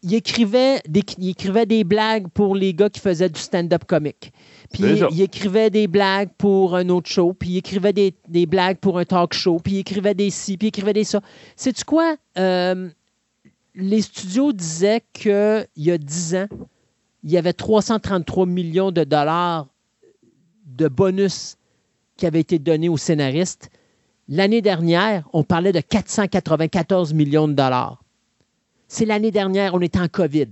il 0.04 0.14
écrivait 0.16 0.80
des, 0.88 1.04
il 1.18 1.30
écrivait 1.30 1.66
des 1.66 1.84
blagues 1.84 2.28
pour 2.34 2.56
les 2.56 2.74
gars 2.74 2.90
qui 2.90 3.00
faisaient 3.00 3.30
du 3.30 3.40
stand-up 3.40 3.84
comique. 3.86 4.34
Puis 4.74 4.84
il, 4.84 5.08
il 5.12 5.22
écrivait 5.22 5.70
des 5.70 5.88
blagues 5.88 6.30
pour 6.38 6.76
un 6.76 6.90
autre 6.90 7.10
show, 7.10 7.34
puis 7.34 7.50
il 7.52 7.58
écrivait 7.58 7.94
des, 7.94 8.14
des 8.28 8.46
blagues 8.46 8.78
pour 8.78 8.98
un 9.00 9.06
talk 9.06 9.34
show, 9.34 9.60
puis 9.64 9.74
il 9.74 9.80
écrivait 9.80 10.14
des 10.16 10.30
ci, 10.30 10.58
puis 10.58 10.68
il 10.68 10.70
écrivait 10.70 10.94
des 10.94 11.04
ça. 11.04 11.22
Sais-tu 11.56 11.84
quoi? 11.86 12.16
Euh, 12.38 12.90
les 13.76 14.02
studios 14.02 14.52
disaient 14.52 15.04
qu'il 15.14 15.68
y 15.78 15.92
a 15.92 15.98
10 15.98 16.36
ans, 16.36 16.48
il 17.24 17.32
y 17.32 17.38
avait 17.38 17.54
333 17.54 18.46
millions 18.46 18.92
de 18.92 19.04
dollars 19.04 19.68
de 20.66 20.88
bonus 20.88 21.58
qui 22.18 22.26
avaient 22.26 22.40
été 22.40 22.60
donnés 22.60 22.90
aux 22.90 22.98
scénaristes. 22.98 23.70
L'année 24.28 24.62
dernière, 24.62 25.28
on 25.34 25.44
parlait 25.44 25.72
de 25.72 25.82
494 25.82 27.14
millions 27.14 27.48
de 27.48 27.54
dollars. 27.54 28.04
C'est 28.88 29.06
l'année 29.06 29.32
dernière, 29.32 29.74
on 29.74 29.82
était 29.82 30.00
en 30.00 30.08
COVID. 30.08 30.48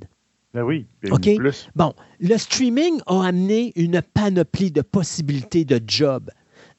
Ben 0.54 0.64
oui, 0.64 0.88
puis 1.02 1.12
OK? 1.12 1.36
plus. 1.36 1.70
Bon, 1.76 1.94
le 2.20 2.38
streaming 2.38 3.00
a 3.06 3.26
amené 3.26 3.74
une 3.76 4.02
panoplie 4.02 4.72
de 4.72 4.82
possibilités 4.82 5.66
de 5.66 5.82
jobs. 5.86 6.32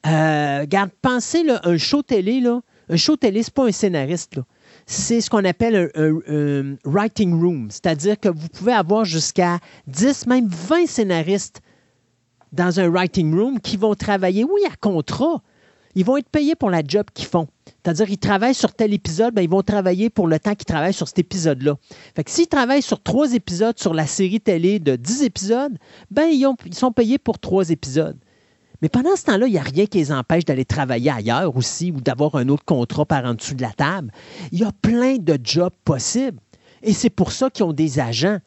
Euh, 0.07 0.61
regarde, 0.61 0.91
pensez 1.03 1.45
là, 1.45 1.61
un 1.65 1.77
show 1.77 2.03
télé, 2.03 2.41
là, 2.41 2.61
un 2.89 2.97
show 2.97 3.17
télé, 3.17 3.43
c'est 3.43 3.55
pas 3.55 3.67
un 3.67 3.73
scénariste, 3.73 4.37
là. 4.37 4.45
C'est 4.91 5.21
ce 5.21 5.29
qu'on 5.29 5.45
appelle 5.45 5.91
un, 5.95 6.77
writing 6.83 7.39
room, 7.39 7.71
c'est-à-dire 7.71 8.19
que 8.19 8.31
vous 8.31 8.49
pouvez 8.49 8.73
avoir 8.73 9.05
jusqu'à 9.05 9.59
10, 9.87 10.27
même 10.27 10.49
20 10.49 10.87
scénaristes 10.87 11.61
dans 12.53 12.81
un 12.81 12.89
writing 12.89 13.39
room 13.39 13.61
qui 13.61 13.77
vont 13.77 13.95
travailler, 13.95 14.45
oui, 14.45 14.63
à 14.67 14.75
contrat. 14.77 15.43
Ils 15.95 16.07
vont 16.07 16.17
être 16.17 16.31
payés 16.31 16.55
pour 16.55 16.71
la 16.71 16.81
job 16.83 17.05
qu'ils 17.13 17.27
font. 17.27 17.49
C'est-à-dire 17.67 18.07
qu'ils 18.07 18.19
travaillent 18.19 18.55
sur 18.55 18.73
tel 18.73 18.95
épisode, 18.95 19.35
ben, 19.35 19.43
ils 19.43 19.51
vont 19.51 19.63
travailler 19.63 20.09
pour 20.09 20.27
le 20.27 20.39
temps 20.39 20.55
qu'ils 20.55 20.65
travaillent 20.65 20.95
sur 20.95 21.07
cet 21.07 21.19
épisode-là. 21.19 21.77
Fait 22.17 22.25
que 22.25 22.31
s'ils 22.31 22.49
travaillent 22.49 22.81
sur 22.81 23.03
trois 23.03 23.35
épisodes 23.35 23.79
sur 23.79 23.93
la 23.93 24.07
série 24.07 24.41
télé 24.41 24.79
de 24.79 24.97
10 24.97 25.23
épisodes, 25.23 25.77
ben 26.11 26.29
ils 26.29 26.75
sont 26.75 26.93
payés 26.93 27.19
pour 27.19 27.39
trois 27.39 27.69
épisodes. 27.69 28.17
Mais 28.83 28.89
pendant 28.89 29.17
ce 29.17 29.25
temps-là, 29.25 29.47
il 29.47 29.53
n'y 29.53 29.59
a 29.59 29.63
rien 29.63 29.87
qui 29.87 29.99
les 29.99 30.13
empêche 30.13 30.45
d'aller 30.45 30.65
travailler 30.65 31.11
ailleurs 31.11 31.57
aussi 31.57 31.91
ou 31.91 32.01
d'avoir 32.01 32.37
un 32.37 32.49
autre 32.49 32.65
contrat 32.65 33.05
par 33.05 33.25
en 33.25 33.35
dessous 33.35 33.55
de 33.55 33.63
la 33.63 33.73
table. 33.73 34.13
Il 34.53 34.59
y 34.61 34.65
a 34.65 34.71
plein 34.83 35.17
de 35.17 35.37
jobs 35.43 35.73
possibles. 35.85 36.39
Et 36.83 36.93
c'est 36.93 37.11
pour 37.11 37.33
ça 37.33 37.51
qu'ils 37.51 37.65
ont 37.65 37.73
des 37.73 37.99
agents. 37.99 38.39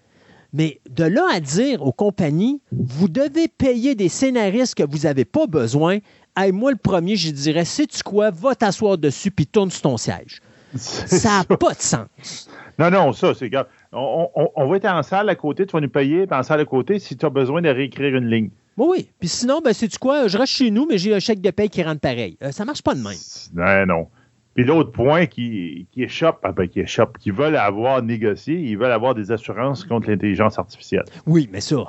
Mais 0.53 0.79
de 0.89 1.03
là 1.03 1.25
à 1.33 1.39
dire 1.39 1.81
aux 1.81 1.91
compagnies, 1.91 2.61
vous 2.71 3.07
devez 3.09 3.47
payer 3.47 3.95
des 3.95 4.09
scénaristes 4.09 4.75
que 4.75 4.83
vous 4.83 4.99
n'avez 4.99 5.25
pas 5.25 5.47
besoin, 5.47 5.99
hey, 6.37 6.51
moi 6.51 6.71
le 6.71 6.77
premier, 6.77 7.15
je 7.15 7.29
dirais, 7.31 7.65
sais-tu 7.65 8.03
quoi, 8.03 8.31
va 8.31 8.55
t'asseoir 8.55 8.97
dessus 8.97 9.31
puis 9.31 9.47
tourne 9.47 9.71
sur 9.71 9.81
ton 9.81 9.97
siège. 9.97 10.41
Ça 10.75 11.43
n'a 11.49 11.57
pas 11.57 11.73
de 11.73 11.81
sens. 11.81 12.49
Non, 12.79 12.89
non, 12.89 13.11
ça, 13.13 13.33
c'est 13.33 13.49
grave. 13.49 13.67
On, 13.91 14.29
on- 14.35 14.49
on 14.55 14.67
va 14.67 14.77
être 14.77 14.85
en 14.85 15.03
salle 15.03 15.27
à 15.29 15.35
côté, 15.35 15.65
tu 15.65 15.73
vas 15.73 15.81
nous 15.81 15.89
payer, 15.89 16.25
puis 16.25 16.37
en 16.37 16.43
salle 16.43 16.61
à 16.61 16.65
côté, 16.65 16.99
si 16.99 17.15
tu 17.17 17.25
as 17.25 17.29
besoin 17.29 17.61
de 17.61 17.69
réécrire 17.69 18.15
une 18.15 18.27
ligne. 18.29 18.49
Oui, 18.77 18.87
oui. 18.89 19.09
Puis 19.19 19.29
sinon, 19.29 19.59
ben, 19.63 19.73
sais-tu 19.73 19.97
quoi, 19.97 20.27
je 20.27 20.37
reste 20.37 20.53
chez 20.53 20.71
nous, 20.71 20.85
mais 20.87 20.97
j'ai 20.97 21.13
un 21.13 21.19
chèque 21.19 21.41
de 21.41 21.51
paye 21.51 21.69
qui 21.69 21.83
rentre 21.83 21.99
pareil. 22.01 22.37
Euh, 22.43 22.51
ça 22.51 22.65
marche 22.65 22.81
pas 22.81 22.95
de 22.95 23.01
même. 23.01 23.17
Non, 23.53 23.85
non. 23.85 24.07
Puis 24.53 24.65
l'autre 24.65 24.91
point 24.91 25.27
qui, 25.27 25.87
qui 25.91 26.03
échappe, 26.03 26.39
ah 26.43 26.51
ben, 26.51 26.67
qui 26.67 26.81
échappe, 26.81 27.17
qui 27.17 27.31
veulent 27.31 27.55
avoir 27.55 28.01
négocié, 28.01 28.55
ils 28.55 28.77
veulent 28.77 28.91
avoir 28.91 29.15
des 29.15 29.31
assurances 29.31 29.85
contre 29.85 30.09
l'intelligence 30.09 30.59
artificielle. 30.59 31.05
Oui, 31.25 31.49
mais 31.51 31.61
ça. 31.61 31.85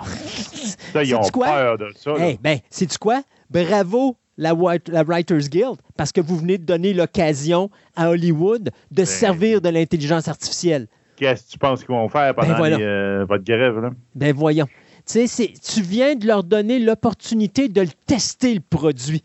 Ça, 0.92 1.02
ils 1.02 1.14
ont 1.14 1.20
quoi? 1.32 1.46
peur 1.46 1.78
de 1.78 1.90
ça. 1.96 2.12
Eh 2.20 2.38
ben, 2.40 2.58
sais-tu 2.70 2.98
quoi? 2.98 3.22
Bravo, 3.50 4.16
la, 4.38 4.54
la 4.88 5.02
Writers 5.02 5.48
Guild, 5.48 5.76
parce 5.96 6.12
que 6.12 6.20
vous 6.20 6.36
venez 6.36 6.56
de 6.56 6.64
donner 6.64 6.94
l'occasion 6.94 7.68
à 7.96 8.10
Hollywood 8.10 8.70
de 8.90 9.04
se 9.04 9.12
servir 9.12 9.60
de 9.60 9.68
l'intelligence 9.68 10.28
artificielle. 10.28 10.86
Qu'est-ce 11.16 11.46
que 11.46 11.50
tu 11.50 11.58
penses 11.58 11.80
qu'ils 11.80 11.94
vont 11.94 12.08
faire 12.08 12.34
pendant 12.34 12.48
Ben 12.48 12.56
voilà. 12.56 12.76
les, 12.76 12.84
euh, 12.84 13.24
votre 13.28 13.44
grève? 13.44 13.78
Là? 13.80 13.90
Ben 14.14 14.34
voyons. 14.34 14.66
Tu 15.06 15.12
sais, 15.14 15.26
c'est- 15.26 15.52
tu 15.74 15.82
viens 15.82 16.14
de 16.14 16.26
leur 16.26 16.44
donner 16.44 16.78
l'opportunité 16.78 17.68
de 17.68 17.80
le 17.82 17.88
tester, 18.06 18.54
le 18.54 18.60
produit. 18.60 19.22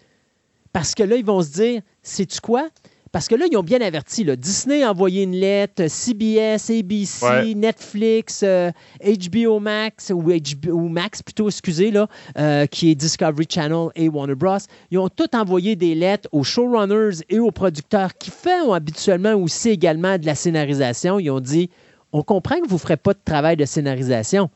Parce 0.73 0.95
que 0.95 1.03
là, 1.03 1.15
ils 1.15 1.25
vont 1.25 1.41
se 1.41 1.51
dire, 1.51 1.81
sais-tu 2.03 2.39
quoi? 2.41 2.67
Parce 3.11 3.27
que 3.29 3.35
là, 3.35 3.45
ils 3.49 3.55
ont 3.57 3.63
bien 3.63 3.79
averti. 3.81 4.23
Là. 4.23 4.35
Disney 4.35 4.83
a 4.83 4.91
envoyé 4.91 5.23
une 5.23 5.31
lettre, 5.35 5.87
CBS, 5.87 6.69
ABC, 6.69 7.25
Ouais. 7.25 7.53
Netflix, 7.55 8.41
euh, 8.43 8.69
HBO 9.01 9.59
Max, 9.59 10.11
ou 10.13 10.21
HBO 10.29 10.89
Max 10.89 11.23
plutôt, 11.23 11.47
excusez, 11.47 11.89
là, 11.89 12.07
euh, 12.37 12.65
qui 12.67 12.91
est 12.91 12.95
Discovery 12.95 13.45
Channel 13.49 13.87
et 13.95 14.09
Warner 14.09 14.35
Bros. 14.35 14.57
Ils 14.91 14.97
ont 14.99 15.09
tous 15.09 15.29
envoyé 15.35 15.75
des 15.75 15.95
lettres 15.95 16.27
aux 16.31 16.43
showrunners 16.43 17.21
et 17.29 17.39
aux 17.39 17.51
producteurs 17.51 18.15
qui 18.17 18.29
font 18.29 18.73
habituellement 18.73 19.33
aussi 19.35 19.69
également 19.69 20.17
de 20.17 20.25
la 20.25 20.35
scénarisation. 20.35 21.17
Ils 21.17 21.31
ont 21.31 21.39
dit, 21.39 21.69
on 22.11 22.23
comprend 22.23 22.59
que 22.59 22.67
vous 22.67 22.75
ne 22.75 22.79
ferez 22.79 22.97
pas 22.97 23.13
de 23.13 23.19
travail 23.23 23.55
de 23.55 23.65
scénarisation, 23.65 24.49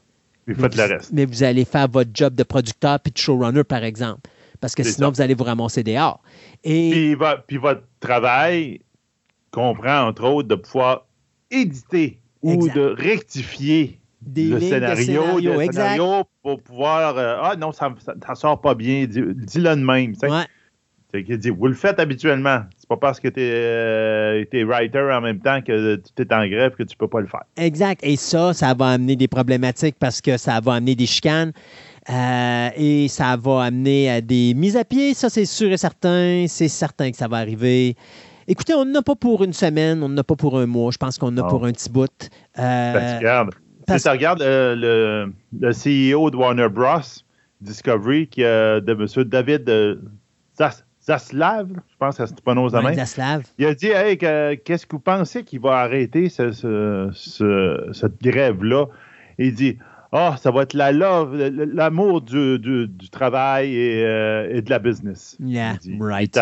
Puis 0.54 0.62
faites 0.62 0.76
le 0.76 0.84
reste. 0.84 1.12
mais 1.14 1.26
vous 1.26 1.44
allez 1.44 1.66
faire 1.66 1.88
votre 1.88 2.12
job 2.14 2.34
de 2.36 2.44
producteur 2.44 3.00
puis 3.00 3.12
de 3.12 3.18
showrunner, 3.18 3.64
par 3.64 3.84
exemple. 3.84 4.30
Parce 4.60 4.76
que 4.76 4.84
sinon, 4.84 5.08
ça. 5.08 5.14
vous 5.14 5.22
allez 5.22 5.34
vous 5.34 5.44
ramasser 5.44 5.84
dehors. 5.84 6.22
Et 6.64 6.90
Puis, 6.92 7.16
vo- 7.16 7.26
puis 7.48 7.58
votre 7.58 7.84
travail 8.00 8.80
comprend, 9.52 10.08
entre 10.08 10.24
autres, 10.26 10.48
de 10.48 10.56
pouvoir 10.56 11.06
éditer 11.50 12.20
ou 12.42 12.54
Exact. 12.54 12.76
de 12.76 12.96
rectifier 12.98 14.00
des 14.22 14.44
le 14.46 14.58
lignes 14.58 14.70
de 14.70 14.96
scénario, 14.96 15.24
scénario, 15.40 15.72
scénario 15.72 16.24
pour 16.44 16.62
pouvoir 16.62 17.18
euh, 17.18 17.38
Ah 17.42 17.56
non, 17.56 17.72
ça, 17.72 17.92
ça 18.26 18.36
sort 18.36 18.62
pas 18.62 18.76
bien, 18.76 19.06
dis- 19.06 19.22
dis-le 19.34 19.76
de 19.76 19.82
même. 19.84 20.14
Ouais. 20.22 20.46
C'est 21.14 21.24
qu'il 21.24 21.38
dit, 21.38 21.50
vous 21.50 21.68
le 21.68 21.74
faites 21.74 22.00
habituellement. 22.00 22.62
C'est 22.78 22.88
pas 22.88 22.98
parce 22.98 23.20
que 23.20 23.28
tu 23.28 23.42
es, 23.42 24.64
writer 24.64 25.00
en 25.12 25.22
même 25.22 25.40
temps 25.40 25.62
que 25.62 25.96
tu 26.16 26.22
es 26.24 26.34
en 26.34 26.48
grève 26.48 26.72
que 26.76 26.84
tu 26.84 26.96
peux 26.96 27.08
pas 27.08 27.20
le 27.22 27.28
faire. 27.28 27.44
Exact. 27.58 28.00
Et 28.04 28.16
ça, 28.16 28.54
ça 28.54 28.74
va 28.74 28.88
amener 28.92 29.16
des 29.16 29.28
problématiques 29.28 29.96
parce 30.00 30.22
que 30.22 30.38
ça 30.38 30.60
va 30.62 30.76
amener 30.76 30.96
des 30.96 31.06
chicanes. 31.06 31.52
euh, 32.10 32.70
et 32.78 33.08
ça 33.10 33.36
va 33.38 33.64
amener 33.64 34.10
à 34.10 34.22
des 34.22 34.54
mises 34.56 34.76
à 34.78 34.84
pied, 34.84 35.14
ça 35.14 35.30
c'est 35.30 35.46
sûr 35.46 35.72
et 35.72 35.78
certain. 35.78 36.46
C'est 36.48 36.68
certain 36.70 37.12
que 37.12 37.18
ça 37.18 37.28
va 37.28 37.38
arriver. 37.38 37.96
Écoutez, 38.48 38.74
on 38.74 38.86
n'en 38.86 39.00
a 39.00 39.04
pas 39.04 39.16
pour 39.16 39.44
une 39.44 39.54
semaine, 39.54 40.02
on 40.04 40.10
n'en 40.10 40.18
a 40.18 40.24
pas 40.24 40.36
pour 40.36 40.58
un 40.58 40.66
mois. 40.66 40.92
Je 40.92 40.98
pense 40.98 41.18
qu'on 41.18 41.28
en 41.28 41.38
a 41.38 41.44
pour 41.50 41.66
un 41.66 41.72
petit 41.72 41.90
bout. 41.90 42.10
Euh, 42.58 43.18
regarde, 43.18 43.52
parce- 43.86 44.02
si 44.02 44.08
tu 44.08 44.12
regardes 44.12 44.42
euh, 44.42 44.76
le, 44.76 45.34
le 45.60 45.72
CEO 45.74 46.32
de 46.32 46.36
Warner 46.38 46.70
Bros. 46.70 47.02
Discovery, 47.62 48.28
qui, 48.28 48.44
euh, 48.44 48.82
de 48.82 48.94
M. 48.94 49.24
David 49.26 49.70
euh, 49.70 49.96
Zas- 50.58 50.84
Zaslav, 51.04 51.68
je 51.70 51.96
pense 51.98 52.18
que 52.18 52.26
ça 52.26 52.28
se 52.28 52.34
prononce 52.42 52.74
ouais. 52.74 52.94
Zaslav. 52.96 53.44
Il 53.58 53.66
a 53.66 53.74
dit 53.74 53.88
Hey, 53.88 54.18
que- 54.18 54.54
qu'est-ce 54.56 54.86
que 54.86 54.96
vous 54.96 55.00
pensez 55.02 55.44
qu'il 55.44 55.60
va 55.60 55.78
arrêter 55.80 56.30
ce- 56.30 56.52
ce- 56.52 57.10
ce- 57.14 57.90
cette 57.94 58.22
grève-là? 58.22 58.86
Il 59.40 59.54
dit 59.54 59.78
Ah, 60.14 60.36
ça 60.38 60.52
va 60.52 60.64
être 60.64 60.74
la 60.74 60.92
love, 60.92 61.38
l'amour 61.74 62.22
du, 62.22 62.60
du- 62.60 62.88
du 62.90 63.10
travail 63.10 63.74
et, 63.74 64.04
euh, 64.06 64.50
et 64.58 64.62
de 64.62 64.70
la 64.70 64.78
business. 64.80 65.38
Yeah, 65.40 65.76
Il 65.76 65.80
dit, 65.80 65.98
right. 66.02 66.38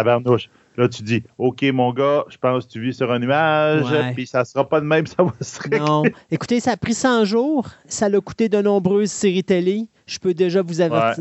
Là, 0.80 0.88
tu 0.88 1.04
dis, 1.04 1.24
OK, 1.38 1.62
mon 1.74 1.92
gars, 1.92 2.24
je 2.30 2.38
pense 2.38 2.66
que 2.66 2.72
tu 2.72 2.80
vis 2.80 2.94
sur 2.94 3.12
un 3.12 3.20
nuage, 3.20 3.84
puis 4.16 4.26
ça 4.26 4.46
sera 4.46 4.68
pas 4.68 4.80
de 4.80 4.86
même, 4.86 5.06
ça 5.08 5.24
va 5.24 5.34
se 5.42 5.60
régler. 5.62 5.80
Non. 5.80 6.04
Écoutez, 6.32 6.62
ça 6.62 6.72
a 6.72 6.78
pris 6.78 6.94
100 6.94 7.26
jours. 7.26 7.68
Ça 7.86 8.08
l'a 8.08 8.22
coûté 8.22 8.48
de 8.48 8.62
nombreuses 8.62 9.12
séries 9.12 9.44
télé. 9.44 9.88
Je 10.08 10.20
peux 10.20 10.34
déjà 10.34 10.62
vous, 10.62 10.76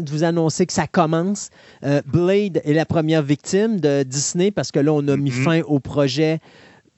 vous 0.06 0.22
annoncer 0.22 0.64
que 0.64 0.72
ça 0.72 0.86
commence. 0.86 1.50
Euh, 1.82 2.00
Blade 2.06 2.60
est 2.64 2.72
la 2.72 2.86
première 2.86 3.22
victime 3.22 3.80
de 3.80 4.04
Disney 4.04 4.52
parce 4.52 4.70
que 4.70 4.78
là, 4.78 4.92
on 4.92 5.08
a 5.08 5.16
mis 5.16 5.30
mm-hmm. 5.30 5.42
fin 5.42 5.60
au 5.62 5.80
projet 5.80 6.38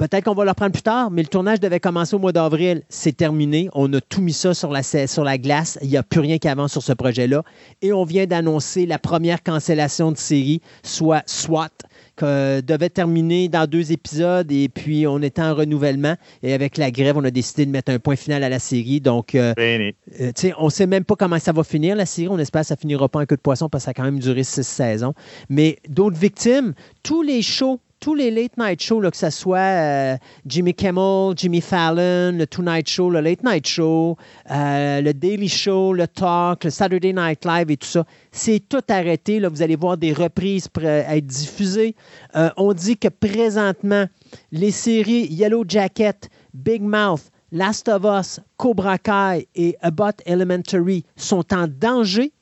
Peut-être 0.00 0.24
qu'on 0.24 0.34
va 0.34 0.44
le 0.44 0.50
reprendre 0.50 0.72
plus 0.72 0.80
tard, 0.80 1.10
mais 1.10 1.20
le 1.20 1.28
tournage 1.28 1.60
devait 1.60 1.78
commencer 1.78 2.16
au 2.16 2.18
mois 2.18 2.32
d'avril. 2.32 2.80
C'est 2.88 3.14
terminé. 3.14 3.68
On 3.74 3.92
a 3.92 4.00
tout 4.00 4.22
mis 4.22 4.32
ça 4.32 4.54
sur 4.54 4.70
la, 4.70 4.82
sur 4.82 5.24
la 5.24 5.36
glace. 5.36 5.78
Il 5.82 5.90
n'y 5.90 5.98
a 5.98 6.02
plus 6.02 6.20
rien 6.20 6.38
qui 6.38 6.48
avance 6.48 6.72
sur 6.72 6.82
ce 6.82 6.94
projet-là. 6.94 7.42
Et 7.82 7.92
on 7.92 8.04
vient 8.04 8.24
d'annoncer 8.24 8.86
la 8.86 8.98
première 8.98 9.42
cancellation 9.42 10.10
de 10.10 10.16
série, 10.16 10.62
soit 10.82 11.22
SWAT, 11.26 11.68
devait 12.26 12.90
terminer 12.90 13.48
dans 13.48 13.68
deux 13.68 13.92
épisodes 13.92 14.50
et 14.50 14.68
puis 14.68 15.06
on 15.06 15.20
était 15.22 15.42
en 15.42 15.54
renouvellement. 15.54 16.16
Et 16.42 16.52
avec 16.52 16.76
la 16.76 16.90
grève, 16.90 17.16
on 17.16 17.24
a 17.24 17.30
décidé 17.30 17.66
de 17.66 17.70
mettre 17.70 17.92
un 17.92 17.98
point 17.98 18.16
final 18.16 18.42
à 18.44 18.48
la 18.48 18.58
série. 18.58 19.00
Donc, 19.00 19.34
euh, 19.34 19.54
euh, 19.58 20.32
on 20.58 20.66
ne 20.66 20.70
sait 20.70 20.86
même 20.86 21.04
pas 21.04 21.16
comment 21.16 21.38
ça 21.38 21.52
va 21.52 21.64
finir, 21.64 21.96
la 21.96 22.06
série. 22.06 22.28
On 22.28 22.38
espère 22.38 22.62
que 22.62 22.68
ça 22.68 22.76
finira 22.76 23.08
pas 23.08 23.20
un 23.20 23.26
coup 23.26 23.36
de 23.36 23.40
poisson 23.40 23.68
parce 23.68 23.82
que 23.82 23.86
ça 23.86 23.90
a 23.90 23.94
quand 23.94 24.04
même 24.04 24.18
duré 24.18 24.44
six 24.44 24.66
saisons. 24.66 25.14
Mais 25.48 25.78
d'autres 25.88 26.18
victimes, 26.18 26.74
tous 27.02 27.22
les 27.22 27.42
shows 27.42 27.80
tous 28.00 28.14
les 28.14 28.30
late 28.30 28.56
night 28.56 28.82
shows, 28.82 29.02
que 29.02 29.16
ce 29.16 29.28
soit 29.28 29.58
euh, 29.58 30.16
Jimmy 30.46 30.72
Kimmel, 30.72 31.34
Jimmy 31.36 31.60
Fallon, 31.60 32.32
le 32.32 32.46
Tonight 32.46 32.88
Show, 32.88 33.10
le 33.10 33.20
Late 33.20 33.44
Night 33.44 33.66
Show, 33.66 34.16
euh, 34.50 35.02
le 35.02 35.12
Daily 35.12 35.48
Show, 35.48 35.92
le 35.92 36.08
Talk, 36.08 36.64
le 36.64 36.70
Saturday 36.70 37.12
Night 37.12 37.44
Live 37.44 37.70
et 37.70 37.76
tout 37.76 37.86
ça, 37.86 38.04
c'est 38.32 38.60
tout 38.66 38.82
arrêté. 38.88 39.38
Là, 39.38 39.50
vous 39.50 39.60
allez 39.60 39.76
voir 39.76 39.98
des 39.98 40.14
reprises 40.14 40.68
être 40.82 41.26
diffusées. 41.26 41.94
Euh, 42.36 42.48
on 42.56 42.72
dit 42.72 42.96
que 42.96 43.08
présentement, 43.08 44.06
les 44.50 44.70
séries 44.70 45.26
Yellow 45.30 45.64
Jacket, 45.68 46.30
Big 46.54 46.82
Mouth, 46.82 47.30
Last 47.52 47.88
of 47.88 48.04
Us, 48.04 48.40
Cobra 48.56 48.96
Kai 48.96 49.46
et 49.54 49.76
About 49.82 50.22
Elementary 50.24 51.04
sont 51.16 51.52
en 51.52 51.66
danger 51.68 52.32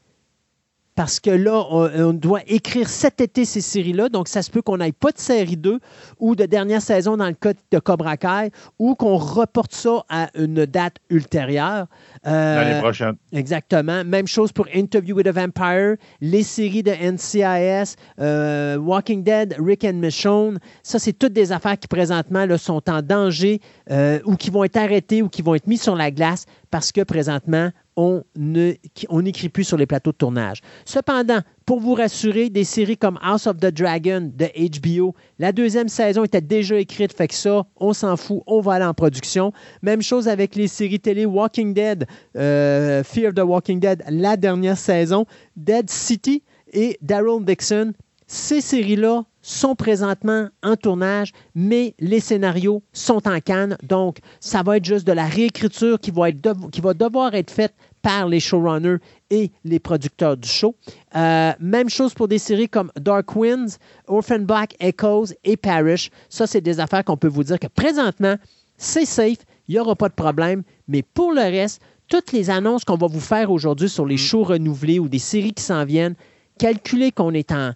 parce 0.99 1.21
que 1.21 1.31
là, 1.31 1.65
on, 1.71 2.13
doit 2.13 2.41
écrire 2.49 2.89
cet 2.89 3.21
été 3.21 3.45
ces 3.45 3.61
séries-là. 3.61 4.09
Donc, 4.09 4.27
ça 4.27 4.43
se 4.43 4.51
peut 4.51 4.63
qu'on 4.63 4.79
n'aille 4.79 4.91
pas 4.91 5.13
de 5.13 5.19
série 5.19 5.57
2 5.57 5.79
ou 6.19 6.35
de 6.35 6.45
dernière 6.45 6.83
saison 6.83 7.17
dans 7.17 7.29
le 7.29 7.35
cas 7.35 7.53
de 7.71 7.79
Cobra 7.79 8.17
Kai 8.17 8.51
ou 8.81 8.97
qu'on 8.97 9.17
reporte 9.17 9.73
ça 9.73 10.05
à 10.09 10.29
une 10.35 10.67
date 10.67 10.97
ultérieure. 11.09 11.87
Euh, 12.27 12.55
L'année 12.57 12.81
prochaine. 12.81 13.15
Exactement. 13.33 14.03
Même 14.03 14.27
chose 14.27 14.51
pour 14.51 14.67
Interview 14.75 15.15
with 15.15 15.29
a 15.29 15.31
Vampire, 15.31 15.95
les 16.21 16.43
séries 16.43 16.83
de 16.83 16.91
NCIS, 16.91 17.95
euh, 18.19 18.77
Walking 18.77 19.23
Dead, 19.23 19.55
Rick 19.65 19.85
and 19.85 20.01
Michonne. 20.03 20.59
Ça, 20.83 20.99
c'est 20.99 21.13
toutes 21.13 21.33
des 21.33 21.53
affaires 21.53 21.79
qui 21.79 21.87
présentement 21.87 22.45
là, 22.45 22.59
sont 22.59 22.83
en 22.91 23.03
danger 23.03 23.61
euh, 23.93 24.19
ou 24.25 24.35
qui 24.35 24.51
vont 24.51 24.65
être 24.65 24.77
arrêtées 24.77 25.23
ou 25.23 25.29
qui 25.29 25.43
vont 25.43 25.55
être 25.55 25.69
mises 25.69 25.83
sur 25.83 25.95
la 25.95 26.11
glace 26.11 26.47
parce 26.71 26.93
que 26.93 27.03
présentement, 27.03 27.71
on 27.97 28.23
n'écrit 28.37 29.49
plus 29.49 29.65
sur 29.65 29.77
les 29.77 29.87
plateaux 29.87 30.13
de 30.13 30.17
tournage. 30.17 30.61
Cependant, 30.85 31.41
pour 31.67 31.81
vous 31.81 31.95
rassurer, 31.95 32.49
des 32.49 32.65
séries 32.65 32.97
comme 32.97 33.19
House 33.23 33.47
of 33.47 33.59
the 33.59 33.67
Dragon 33.67 34.31
de 34.33 34.47
HBO, 34.47 35.15
la 35.39 35.53
deuxième 35.53 35.89
saison 35.89 36.25
était 36.25 36.41
déjà 36.41 36.77
écrite, 36.77 37.13
fait 37.13 37.29
que 37.29 37.35
ça, 37.35 37.65
on 37.77 37.93
s'en 37.93 38.17
fout, 38.17 38.43
on 38.47 38.61
va 38.61 38.75
aller 38.75 38.85
en 38.85 38.95
production. 38.95 39.53
Même 39.83 40.03
chose 40.03 40.29
avec 40.29 40.55
les 40.55 40.69
séries 40.69 41.01
télé 41.01 41.27
Walking 41.27 41.75
Dead, 41.75 42.07
euh, 42.37 43.03
Fear 43.03 43.31
of 43.31 43.35
the 43.35 43.41
Walking 43.41 43.81
Dead, 43.81 44.05
la 44.09 44.37
dernière 44.37 44.79
saison, 44.79 45.27
Dead 45.57 45.91
City 45.91 46.43
et 46.73 46.99
Daryl 47.03 47.45
Dixon. 47.45 47.93
Ces 48.31 48.61
séries-là 48.61 49.25
sont 49.41 49.75
présentement 49.75 50.49
en 50.63 50.77
tournage, 50.77 51.33
mais 51.55 51.95
les 51.99 52.21
scénarios 52.21 52.83
sont 52.93 53.27
en 53.27 53.41
canne. 53.41 53.79
Donc, 53.83 54.19
ça 54.39 54.63
va 54.63 54.77
être 54.77 54.85
juste 54.85 55.07
de 55.07 55.13
la 55.13 55.25
réécriture 55.25 55.99
qui 55.99 56.11
va, 56.11 56.29
être 56.29 56.71
qui 56.71 56.83
va 56.83 56.93
devoir 56.93 57.35
être 57.35 57.51
faite 57.51 57.75
par 58.03 58.29
les 58.29 58.39
showrunners 58.39 58.99
et 59.31 59.51
les 59.65 59.79
producteurs 59.79 60.37
du 60.37 60.47
show. 60.47 60.75
Euh, 61.17 61.53
même 61.59 61.89
chose 61.89 62.13
pour 62.13 62.29
des 62.29 62.37
séries 62.37 62.69
comme 62.69 62.93
Dark 63.01 63.35
Winds, 63.35 63.79
Orphan 64.07 64.41
Black 64.41 64.77
Echoes 64.79 65.33
et 65.45 65.57
Parish. 65.57 66.11
Ça, 66.29 66.47
c'est 66.47 66.61
des 66.61 66.81
affaires 66.81 67.05
qu'on 67.05 67.17
peut 67.17 67.29
vous 67.29 67.45
dire 67.45 67.59
que 67.59 67.67
présentement, 67.67 68.37
c'est 68.77 69.07
safe, 69.07 69.39
il 69.69 69.75
n'y 69.75 69.81
aura 69.81 69.97
pas 69.97 70.11
de 70.11 70.15
problème. 70.15 70.65
Mais 70.87 71.03
pour 71.03 71.33
le 71.33 71.41
reste, 71.41 71.81
toutes 72.09 72.33
les 72.33 72.51
annonces 72.51 72.85
qu'on 72.85 72.99
va 72.99 73.07
vous 73.07 73.21
faire 73.21 73.51
aujourd'hui 73.51 73.89
sur 73.89 74.05
les 74.05 74.17
mm. 74.17 74.19
shows 74.19 74.45
renouvelés 74.45 74.99
ou 74.99 75.09
des 75.09 75.19
séries 75.19 75.55
qui 75.55 75.63
s'en 75.63 75.87
viennent, 75.87 76.15
calculez 76.59 77.11
qu'on 77.11 77.33
est 77.33 77.53
en, 77.53 77.73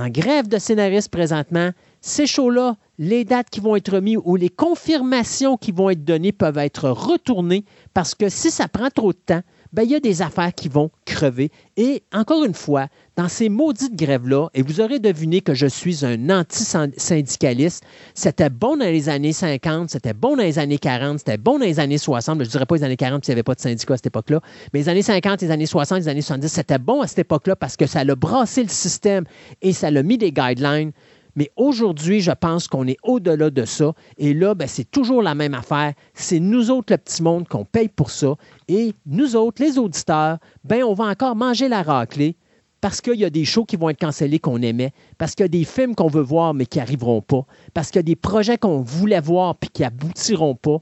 en 0.00 0.08
grève 0.08 0.48
de 0.48 0.58
scénaristes 0.58 1.10
présentement. 1.10 1.70
Ces 2.00 2.26
shows-là, 2.26 2.76
les 2.98 3.24
dates 3.24 3.50
qui 3.50 3.60
vont 3.60 3.76
être 3.76 3.92
remises 3.92 4.18
ou 4.24 4.36
les 4.36 4.48
confirmations 4.48 5.58
qui 5.58 5.72
vont 5.72 5.90
être 5.90 6.04
données 6.04 6.32
peuvent 6.32 6.56
être 6.56 6.88
retournées 6.88 7.64
parce 7.92 8.14
que 8.14 8.30
si 8.30 8.50
ça 8.50 8.66
prend 8.66 8.88
trop 8.88 9.12
de 9.12 9.18
temps, 9.18 9.42
ben, 9.72 9.82
il 9.82 9.90
y 9.90 9.94
a 9.94 10.00
des 10.00 10.22
affaires 10.22 10.52
qui 10.54 10.68
vont 10.68 10.90
crever. 11.04 11.50
Et 11.76 12.02
encore 12.12 12.44
une 12.44 12.54
fois, 12.54 12.88
dans 13.16 13.28
ces 13.28 13.48
maudites 13.48 13.94
grèves-là, 13.94 14.48
et 14.54 14.62
vous 14.62 14.80
aurez 14.80 14.98
deviné 14.98 15.40
que 15.40 15.54
je 15.54 15.66
suis 15.66 16.04
un 16.04 16.30
anti-syndicaliste, 16.30 17.84
c'était 18.14 18.50
bon 18.50 18.76
dans 18.76 18.86
les 18.86 19.08
années 19.08 19.32
50, 19.32 19.90
c'était 19.90 20.14
bon 20.14 20.36
dans 20.36 20.42
les 20.42 20.58
années 20.58 20.78
40, 20.78 21.18
c'était 21.18 21.36
bon 21.36 21.58
dans 21.58 21.64
les 21.64 21.78
années 21.80 21.98
60, 21.98 22.38
je 22.40 22.44
ne 22.44 22.50
dirais 22.50 22.66
pas 22.66 22.76
les 22.76 22.84
années 22.84 22.96
40 22.96 23.24
s'il 23.24 23.32
n'y 23.32 23.36
avait 23.36 23.42
pas 23.42 23.54
de 23.54 23.60
syndicat 23.60 23.94
à 23.94 23.96
cette 23.96 24.06
époque-là, 24.06 24.40
mais 24.72 24.80
les 24.80 24.88
années 24.88 25.02
50, 25.02 25.42
les 25.42 25.50
années 25.50 25.66
60, 25.66 25.98
les 25.98 26.08
années 26.08 26.22
70, 26.22 26.48
c'était 26.48 26.78
bon 26.78 27.02
à 27.02 27.06
cette 27.06 27.20
époque-là 27.20 27.56
parce 27.56 27.76
que 27.76 27.86
ça 27.86 28.00
a 28.00 28.14
brassé 28.14 28.62
le 28.62 28.68
système 28.68 29.24
et 29.62 29.72
ça 29.72 29.88
a 29.88 30.02
mis 30.02 30.18
des 30.18 30.32
guidelines 30.32 30.92
mais 31.36 31.50
aujourd'hui, 31.56 32.20
je 32.20 32.32
pense 32.32 32.68
qu'on 32.68 32.86
est 32.86 32.98
au-delà 33.02 33.50
de 33.50 33.64
ça. 33.64 33.92
Et 34.18 34.34
là, 34.34 34.54
ben, 34.54 34.68
c'est 34.68 34.90
toujours 34.90 35.22
la 35.22 35.34
même 35.34 35.54
affaire. 35.54 35.94
C'est 36.14 36.40
nous 36.40 36.70
autres, 36.70 36.92
le 36.92 36.98
petit 36.98 37.22
monde, 37.22 37.48
qu'on 37.48 37.64
paye 37.64 37.88
pour 37.88 38.10
ça. 38.10 38.34
Et 38.68 38.94
nous 39.06 39.36
autres, 39.36 39.62
les 39.62 39.78
auditeurs, 39.78 40.38
ben, 40.64 40.82
on 40.82 40.94
va 40.94 41.04
encore 41.04 41.36
manger 41.36 41.68
la 41.68 41.82
raclée 41.82 42.36
parce 42.80 43.00
qu'il 43.00 43.16
y 43.16 43.24
a 43.24 43.30
des 43.30 43.44
shows 43.44 43.64
qui 43.64 43.76
vont 43.76 43.90
être 43.90 44.00
cancellés 44.00 44.38
qu'on 44.38 44.62
aimait, 44.62 44.92
parce 45.18 45.34
qu'il 45.34 45.44
y 45.44 45.44
a 45.44 45.48
des 45.48 45.64
films 45.64 45.94
qu'on 45.94 46.08
veut 46.08 46.22
voir 46.22 46.54
mais 46.54 46.66
qui 46.66 46.78
n'arriveront 46.78 47.20
pas, 47.20 47.44
parce 47.74 47.90
qu'il 47.90 47.98
y 47.98 48.00
a 48.00 48.04
des 48.04 48.16
projets 48.16 48.58
qu'on 48.58 48.80
voulait 48.80 49.20
voir 49.20 49.56
puis 49.56 49.70
qui 49.70 49.84
aboutiront 49.84 50.54
pas. 50.54 50.78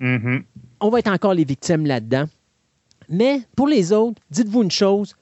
Mm-hmm. 0.00 0.42
On 0.80 0.90
va 0.90 0.98
être 0.98 1.10
encore 1.10 1.34
les 1.34 1.44
victimes 1.44 1.86
là-dedans. 1.86 2.24
Mais 3.08 3.42
pour 3.54 3.68
les 3.68 3.92
autres, 3.92 4.20
dites-vous 4.30 4.64
une 4.64 4.70
chose, 4.70 5.14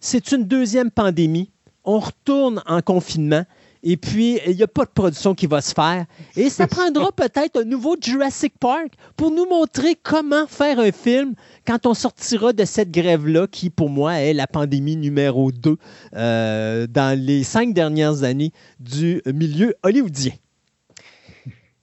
c'est 0.00 0.32
une 0.32 0.44
deuxième 0.44 0.90
pandémie. 0.90 1.50
On 1.84 1.98
retourne 1.98 2.62
en 2.66 2.80
confinement. 2.80 3.44
Et 3.82 3.96
puis, 3.96 4.38
il 4.46 4.56
n'y 4.56 4.62
a 4.62 4.68
pas 4.68 4.84
de 4.84 4.90
production 4.90 5.34
qui 5.34 5.46
va 5.46 5.60
se 5.60 5.72
faire. 5.72 6.04
Et 6.36 6.50
ça 6.50 6.66
prendra 6.68 7.12
peut-être 7.12 7.60
un 7.60 7.64
nouveau 7.64 7.96
Jurassic 8.00 8.54
Park 8.58 8.92
pour 9.16 9.30
nous 9.30 9.46
montrer 9.46 9.96
comment 10.02 10.46
faire 10.46 10.78
un 10.78 10.92
film 10.92 11.34
quand 11.66 11.86
on 11.86 11.94
sortira 11.94 12.52
de 12.52 12.64
cette 12.64 12.90
grève-là, 12.90 13.46
qui 13.46 13.70
pour 13.70 13.88
moi 13.88 14.14
est 14.14 14.34
la 14.34 14.46
pandémie 14.46 14.96
numéro 14.96 15.50
2 15.52 15.76
euh, 16.14 16.86
dans 16.86 17.18
les 17.18 17.44
cinq 17.44 17.72
dernières 17.72 18.22
années 18.22 18.52
du 18.78 19.22
milieu 19.26 19.74
hollywoodien. 19.82 20.32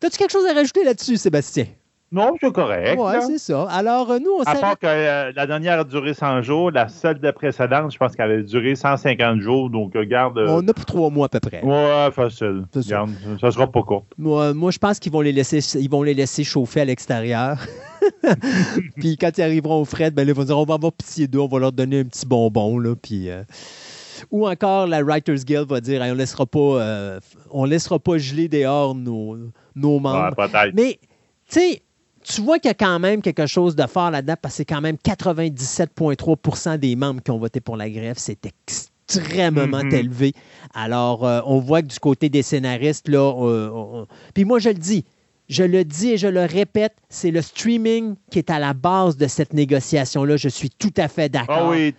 As-tu 0.04 0.18
quelque 0.18 0.32
chose 0.32 0.46
à 0.46 0.54
rajouter 0.54 0.84
là-dessus, 0.84 1.18
Sébastien? 1.18 1.66
Non, 2.10 2.36
c'est 2.40 2.54
correct. 2.54 2.98
Oui, 2.98 3.14
c'est 3.28 3.38
ça. 3.38 3.68
Alors, 3.70 4.10
euh, 4.12 4.20
nous, 4.20 4.32
on 4.40 4.44
À 4.44 4.56
part 4.56 4.80
que 4.80 4.88
euh, 4.88 5.32
la 5.36 5.46
dernière 5.46 5.82
a 5.82 5.84
duré 5.84 6.14
100 6.14 6.42
jours, 6.42 6.72
la 6.72 6.88
seule 6.88 7.20
de 7.20 7.32
précédente, 7.32 7.92
je 7.92 7.98
pense 7.98 8.16
qu'elle 8.16 8.32
avait 8.32 8.44
duré 8.44 8.76
150 8.76 9.42
jours. 9.42 9.70
Donc. 9.70 9.94
Euh, 9.96 10.06
on 10.48 10.66
a 10.66 10.74
pour 10.74 10.86
trois 10.86 11.10
mois 11.10 11.26
à 11.26 11.30
peu 11.30 11.42
près. 11.42 11.62
Ouais, 11.62 12.10
facile. 12.12 12.64
Regarde, 12.74 13.12
ça. 13.42 13.52
sera 13.52 13.68
pas 13.68 13.82
court. 13.82 14.06
Moi, 14.18 14.54
moi 14.54 14.72
je 14.72 14.78
pense 14.78 15.00
qu'ils 15.00 15.12
vont 15.12 15.20
les 15.20 15.34
laisser, 15.34 15.60
ils 15.78 15.90
vont 15.90 16.02
les 16.02 16.14
laisser 16.14 16.46
chauffer 16.46 16.82
à 16.82 16.86
l'extérieur. 16.86 17.58
puis 18.96 19.18
quand 19.18 19.38
ils 19.38 19.42
arriveront 19.42 19.82
au 19.82 19.86
fret, 19.86 20.12
ben, 20.12 20.26
ils 20.26 20.34
vont 20.34 20.46
dire 20.46 20.58
on 20.58 20.66
va 20.66 20.76
avoir 20.76 20.94
pitié 20.94 21.28
d'eux, 21.28 21.40
on 21.40 21.48
va 21.48 21.60
leur 21.60 21.72
donner 21.74 22.00
un 22.00 22.06
petit 22.06 22.26
bonbon. 22.26 22.80
Là, 22.80 22.96
puis. 22.96 23.30
Ou 24.32 24.48
encore, 24.48 24.88
la 24.88 25.04
Writers 25.04 25.44
Guild 25.46 25.68
va 25.68 25.82
dire 25.82 26.02
on 26.02 26.14
laissera 26.14 26.46
pas, 26.46 27.20
on 27.52 27.66
laissera 27.66 28.00
pas 28.00 28.18
geler 28.18 28.48
dehors 28.48 28.96
nos, 28.96 29.38
nos 29.76 30.00
membres. 30.00 30.36
Ouais, 30.38 30.72
Mais, 30.74 31.00
tu 31.50 31.60
sais, 31.60 31.82
tu 32.28 32.42
vois 32.42 32.60
qu'il 32.60 32.70
y 32.70 32.72
a 32.72 32.76
quand 32.76 33.00
même 33.00 33.22
quelque 33.22 33.48
chose 33.48 33.76
de 33.76 33.86
fort 33.88 34.12
là-dedans 34.12 34.36
parce 34.42 34.56
que 34.56 34.58
c'est 34.58 34.66
quand 34.66 34.82
même 34.82 34.98
97,3% 34.98 36.78
des 36.78 36.96
membres 36.96 37.22
qui 37.22 37.32
ont 37.32 37.40
voté 37.40 37.62
pour 37.62 37.78
la 37.78 37.90
grève. 37.90 38.16
C'est 38.18 38.46
extrêmement 38.46 39.84
mm-hmm. 39.84 39.96
élevé. 39.96 40.34
Alors, 40.74 41.26
euh, 41.26 41.42
on 41.46 41.60
voit 41.60 41.82
que 41.82 41.88
du 41.88 42.00
côté 42.00 42.30
des 42.30 42.42
scénaristes, 42.42 43.08
là, 43.08 44.06
puis 44.34 44.44
moi, 44.44 44.60
je 44.60 44.70
le 44.70 44.76
dis, 44.76 45.06
je 45.48 45.64
le 45.64 45.86
dis 45.86 46.12
et 46.12 46.18
je 46.18 46.28
le 46.28 46.44
répète, 46.44 46.94
c'est 47.10 47.32
le 47.32 47.42
streaming 47.42 48.16
qui 48.30 48.40
est 48.40 48.50
à 48.50 48.60
la 48.60 48.74
base 48.74 49.16
de 49.16 49.28
cette 49.28 49.54
négociation-là. 49.54 50.36
Je 50.36 50.50
suis 50.50 50.70
tout 50.70 50.94
à 50.98 51.08
fait 51.08 51.30
d'accord. 51.30 51.68
Ah 51.68 51.70
oui. 51.70 51.96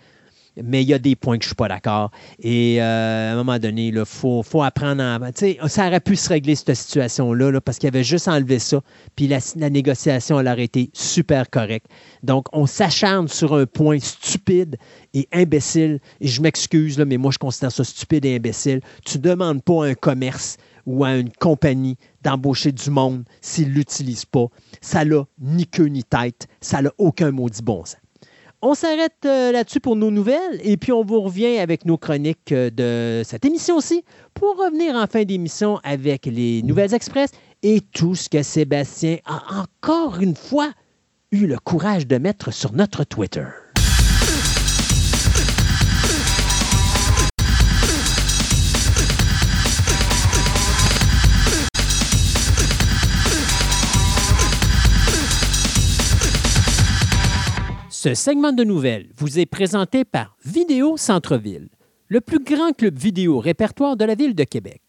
Mais 0.63 0.83
il 0.83 0.89
y 0.89 0.93
a 0.93 0.99
des 0.99 1.15
points 1.15 1.37
que 1.37 1.43
je 1.43 1.47
ne 1.47 1.49
suis 1.49 1.55
pas 1.55 1.67
d'accord. 1.67 2.11
Et 2.39 2.81
euh, 2.81 3.29
à 3.29 3.33
un 3.33 3.35
moment 3.35 3.59
donné, 3.59 3.87
il 3.87 4.03
faut, 4.05 4.43
faut 4.43 4.63
apprendre 4.63 5.03
à. 5.03 5.19
Ça 5.67 5.87
aurait 5.87 5.99
pu 5.99 6.15
se 6.15 6.29
régler 6.29 6.55
cette 6.55 6.73
situation-là 6.75 7.59
parce 7.61 7.77
qu'il 7.77 7.87
avait 7.87 8.03
juste 8.03 8.27
enlevé 8.27 8.59
ça. 8.59 8.81
Puis 9.15 9.27
la, 9.27 9.69
négociation, 9.69 10.39
elle 10.39 10.47
aurait 10.47 10.65
été 10.65 10.89
super 10.93 11.49
correcte. 11.49 11.87
Donc, 12.23 12.47
on 12.53 12.65
s'acharne 12.65 13.27
sur 13.27 13.53
un 13.53 13.65
point 13.65 13.99
stupide 13.99 14.77
et 15.13 15.27
imbécile. 15.33 15.99
Et 16.21 16.27
je 16.27 16.41
m'excuse, 16.41 16.97
mais 16.99 17.17
moi, 17.17 17.31
je 17.31 17.37
considère 17.37 17.71
ça 17.71 17.83
stupide 17.83 18.25
et 18.25 18.35
imbécile. 18.35 18.81
Tu 19.05 19.17
ne 19.17 19.23
demandes 19.23 19.63
pas 19.63 19.85
à 19.85 19.87
un 19.87 19.93
commerce 19.93 20.57
ou 20.85 21.03
à 21.03 21.15
une 21.15 21.31
compagnie 21.31 21.97
d'embaucher 22.23 22.71
du 22.71 22.89
monde 22.89 23.23
s'ils 23.41 23.69
ne 23.69 23.73
l'utilisent 23.73 24.25
pas. 24.25 24.47
Ça 24.81 25.05
n'a 25.05 25.25
ni 25.39 25.67
queue 25.67 25.85
ni 25.85 26.03
tête. 26.03 26.47
Ça 26.61 26.81
n'a 26.81 26.91
aucun 26.97 27.31
maudit 27.31 27.61
bon 27.61 27.85
sens. 27.85 27.97
On 28.61 28.73
s'arrête 28.73 29.13
euh, 29.25 29.53
là-dessus 29.53 29.79
pour 29.79 29.95
nos 29.95 30.11
nouvelles 30.11 30.59
et 30.61 30.75
puis 30.75 30.91
on 30.91 31.01
vous 31.01 31.21
revient 31.21 31.59
avec 31.59 31.85
nos 31.85 31.97
chroniques 31.97 32.51
euh, 32.51 32.69
de 32.69 33.23
cette 33.23 33.45
émission 33.45 33.77
aussi 33.77 34.03
pour 34.33 34.57
revenir 34.57 34.95
en 34.95 35.07
fin 35.07 35.23
d'émission 35.23 35.79
avec 35.85 36.25
les 36.25 36.61
Nouvelles 36.63 36.93
Express 36.93 37.31
et 37.63 37.79
tout 37.79 38.15
ce 38.15 38.27
que 38.27 38.43
Sébastien 38.43 39.17
a 39.23 39.61
encore 39.61 40.19
une 40.19 40.35
fois 40.35 40.71
eu 41.31 41.47
le 41.47 41.57
courage 41.57 42.05
de 42.05 42.17
mettre 42.17 42.51
sur 42.51 42.73
notre 42.73 43.05
Twitter. 43.05 43.45
Ce 58.01 58.13
segment 58.13 58.53
de 58.53 58.63
nouvelles 58.63 59.09
vous 59.17 59.39
est 59.39 59.45
présenté 59.45 60.05
par 60.05 60.37
Vidéo 60.45 60.95
Centre-Ville, 60.95 61.67
le 62.07 62.21
plus 62.21 62.41
grand 62.41 62.71
club 62.71 62.97
vidéo 62.97 63.39
répertoire 63.39 63.97
de 63.97 64.05
la 64.05 64.15
ville 64.15 64.35
de 64.35 64.45
Québec. 64.45 64.81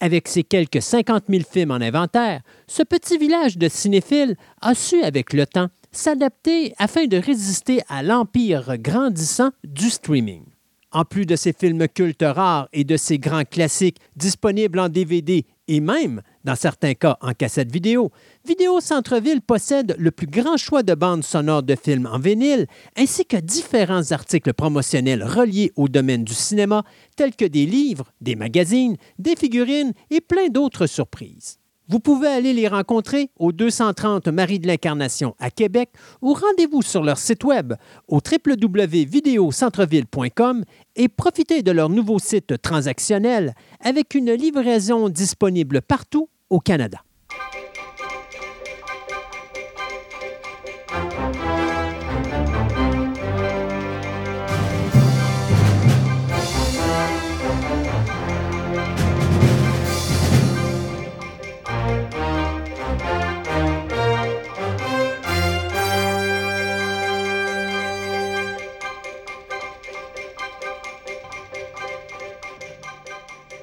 Avec 0.00 0.26
ses 0.26 0.42
quelques 0.42 0.80
50 0.80 1.24
000 1.28 1.42
films 1.42 1.70
en 1.70 1.74
inventaire, 1.74 2.40
ce 2.66 2.82
petit 2.82 3.18
village 3.18 3.58
de 3.58 3.68
cinéphiles 3.68 4.36
a 4.62 4.74
su, 4.74 5.02
avec 5.02 5.34
le 5.34 5.44
temps, 5.44 5.68
s'adapter 5.92 6.72
afin 6.78 7.04
de 7.04 7.18
résister 7.18 7.82
à 7.90 8.02
l'empire 8.02 8.78
grandissant 8.78 9.50
du 9.62 9.90
streaming. 9.90 10.44
En 10.92 11.04
plus 11.04 11.26
de 11.26 11.36
ses 11.36 11.52
films 11.52 11.88
cultes 11.88 12.24
rares 12.26 12.70
et 12.72 12.84
de 12.84 12.96
ses 12.96 13.18
grands 13.18 13.44
classiques 13.44 13.98
disponibles 14.16 14.80
en 14.80 14.88
DVD 14.88 15.44
et 15.68 15.80
même 15.80 16.22
dans 16.44 16.56
certains 16.56 16.94
cas 16.94 17.16
en 17.20 17.32
cassette 17.32 17.70
vidéo, 17.70 18.10
Vidéo 18.46 18.80
Centre-Ville 18.80 19.42
possède 19.42 19.94
le 19.98 20.10
plus 20.10 20.26
grand 20.26 20.56
choix 20.56 20.82
de 20.82 20.94
bandes 20.94 21.24
sonores 21.24 21.62
de 21.62 21.76
films 21.76 22.06
en 22.06 22.18
vinyle, 22.18 22.66
ainsi 22.96 23.24
que 23.26 23.36
différents 23.36 24.12
articles 24.12 24.54
promotionnels 24.54 25.22
reliés 25.22 25.72
au 25.76 25.88
domaine 25.88 26.24
du 26.24 26.34
cinéma, 26.34 26.84
tels 27.16 27.36
que 27.36 27.44
des 27.44 27.66
livres, 27.66 28.12
des 28.20 28.36
magazines, 28.36 28.96
des 29.18 29.36
figurines 29.36 29.92
et 30.10 30.20
plein 30.20 30.48
d'autres 30.48 30.86
surprises. 30.86 31.59
Vous 31.90 31.98
pouvez 31.98 32.28
aller 32.28 32.52
les 32.52 32.68
rencontrer 32.68 33.32
au 33.36 33.50
230 33.50 34.28
Marie 34.28 34.60
de 34.60 34.68
l'Incarnation 34.68 35.34
à 35.40 35.50
Québec 35.50 35.90
ou 36.22 36.34
rendez-vous 36.34 36.82
sur 36.82 37.02
leur 37.02 37.18
site 37.18 37.42
web 37.42 37.72
au 38.06 38.18
www.videocentreville.com 38.18 40.64
et 40.94 41.08
profitez 41.08 41.64
de 41.64 41.72
leur 41.72 41.88
nouveau 41.88 42.20
site 42.20 42.62
transactionnel 42.62 43.56
avec 43.80 44.14
une 44.14 44.32
livraison 44.32 45.08
disponible 45.08 45.82
partout 45.82 46.28
au 46.48 46.60
Canada. 46.60 47.02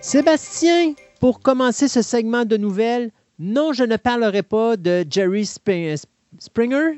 Sébastien, 0.08 0.93
pour 1.20 1.41
commencer 1.41 1.89
ce 1.89 2.01
segment 2.01 2.45
de 2.45 2.55
nouvelles, 2.55 3.12
non, 3.39 3.74
je 3.74 3.84
ne 3.84 3.97
parlerai 3.97 4.41
pas 4.41 4.78
de 4.78 5.05
Jerry 5.10 5.45
Springer, 5.45 5.97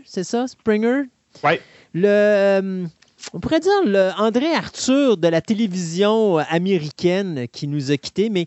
c'est 0.06 0.24
ça, 0.24 0.46
Springer? 0.46 1.06
Oui. 1.44 1.54
Le, 1.96 2.08
euh, 2.08 2.86
on 3.34 3.40
pourrait 3.40 3.62
dire 3.62 3.72
le 3.84 4.12
André 4.20 4.54
Arthur 4.54 5.18
de 5.18 5.28
la 5.28 5.42
télévision 5.42 6.38
américaine 6.38 7.48
qui 7.52 7.68
nous 7.68 7.90
a 7.90 7.98
quittés, 7.98 8.30
mais 8.30 8.46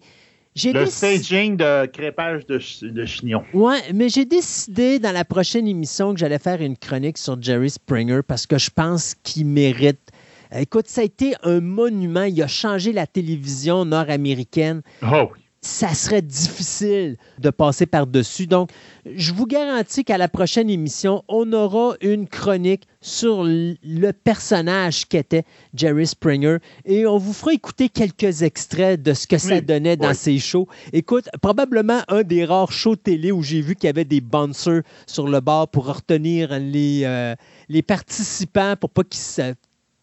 j'ai 0.55 0.73
le 0.73 0.87
staging 0.87 1.57
de 1.57 1.87
crépage 1.87 2.47
de, 2.47 2.61
de 2.89 3.05
chignon. 3.05 3.43
Oui, 3.55 3.75
mais 3.93 4.09
j'ai 4.09 4.27
décidé 4.27 5.01
dans 5.01 5.11
la 5.11 5.25
prochaine 5.25 5.67
émission 5.67 6.15
que 6.15 6.21
j'allais 6.21 6.39
faire 6.39 6.63
une 6.63 6.77
chronique 6.77 7.19
sur 7.19 7.37
Jerry 7.43 7.71
Springer 7.71 8.21
parce 8.25 8.47
que 8.47 8.59
je 8.59 8.71
pense 8.71 9.17
qu'il 9.25 9.47
mérite 9.47 10.13
Écoute, 10.55 10.87
ça 10.89 11.01
a 11.01 11.05
été 11.05 11.35
un 11.43 11.61
monument. 11.61 12.25
Il 12.25 12.43
a 12.43 12.47
changé 12.47 12.93
la 12.93 13.07
télévision 13.07 13.85
nord-américaine. 13.85 14.83
Oh 15.03 15.29
oui. 15.33 15.39
Ça 15.65 15.95
serait 15.95 16.23
difficile 16.23 17.17
de 17.39 17.51
passer 17.51 17.87
par-dessus. 17.87 18.49
Donc, 18.49 18.71
je 19.07 19.33
vous 19.33 19.47
garantis 19.47 20.05
qu'à 20.05 20.19
la 20.19 20.27
prochaine 20.27 20.69
émission, 20.69 21.23
on 21.29 21.53
aura 21.53 21.95
une 22.01 22.27
chronique 22.27 22.83
sur 23.01 23.45
le 23.45 24.11
personnage 24.11 25.07
qu'était 25.07 25.45
Jerry 25.73 26.09
Springer 26.09 26.57
et 26.85 27.07
on 27.07 27.17
vous 27.17 27.33
fera 27.33 27.53
écouter 27.53 27.89
quelques 27.89 28.43
extraits 28.43 29.01
de 29.01 29.15
ce 29.15 29.29
que 29.29 29.39
ça 29.39 29.61
donnait 29.61 29.97
dans 29.97 30.15
ses 30.15 30.41
shows. 30.41 30.67
Écoute, 30.93 31.29
probablement 31.41 32.01
un 32.09 32.25
des 32.25 32.45
rares 32.45 32.73
shows 32.73 32.97
télé 32.97 33.31
où 33.31 33.45
j'ai 33.45 33.61
vu 33.61 33.77
qu'il 33.77 33.87
y 33.87 33.91
avait 33.91 34.05
des 34.05 34.21
bouncers 34.21 34.83
sur 35.07 35.29
le 35.29 35.39
bord 35.39 35.69
pour 35.69 35.87
retenir 35.87 36.59
les, 36.59 37.03
euh, 37.05 37.37
les 37.69 37.83
participants 37.83 38.75
pour 38.75 38.91
pas 38.91 39.05
qu'ils 39.05 39.21
se 39.21 39.55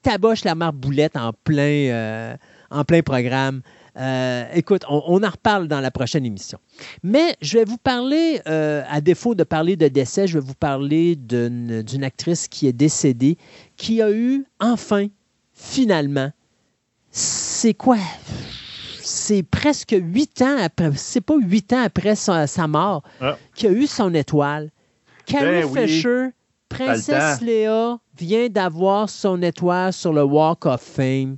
taboche 0.01 0.43
la 0.43 0.55
marboulette 0.55 1.15
en 1.15 1.33
plein, 1.43 1.89
euh, 1.89 2.35
en 2.71 2.83
plein 2.83 3.01
programme. 3.01 3.61
Euh, 3.97 4.45
écoute, 4.53 4.83
on, 4.87 5.21
en 5.23 5.29
reparle 5.29 5.67
dans 5.67 5.81
la 5.81 5.91
prochaine 5.91 6.25
émission. 6.25 6.57
Mais 7.03 7.35
je 7.41 7.57
vais 7.57 7.65
vous 7.65 7.77
parler, 7.77 8.41
euh, 8.47 8.83
à 8.89 9.01
défaut 9.01 9.35
de 9.35 9.43
parler 9.43 9.75
de 9.75 9.87
décès, 9.87 10.27
je 10.27 10.39
vais 10.39 10.45
vous 10.45 10.53
parler 10.53 11.15
d'une 11.15 12.03
actrice 12.03 12.47
qui 12.47 12.67
est 12.67 12.73
décédée, 12.73 13.37
qui 13.75 14.01
a 14.01 14.11
eu 14.11 14.45
enfin, 14.59 15.07
finalement, 15.53 16.31
c'est 17.11 17.73
quoi? 17.73 17.97
C'est 19.01 19.43
presque 19.43 19.95
huit 19.99 20.41
ans 20.41 20.57
après, 20.61 20.91
c'est 20.95 21.21
pas 21.21 21.35
huit 21.37 21.73
ans 21.73 21.81
après 21.83 22.15
sa, 22.15 22.45
mort, 22.67 23.03
ah. 23.19 23.37
qui 23.55 23.67
a 23.67 23.71
eu 23.71 23.87
son 23.87 24.13
étoile. 24.13 24.69
Carrie 25.25 25.67
ben 25.73 25.87
Fisher, 25.87 26.27
Princesse 26.69 27.41
Léa 27.41 27.99
vient 28.19 28.49
d'avoir 28.49 29.09
son 29.09 29.41
étoile 29.41 29.93
sur 29.93 30.11
le 30.11 30.23
Walk 30.23 30.65
of 30.65 30.81
Fame. 30.81 31.37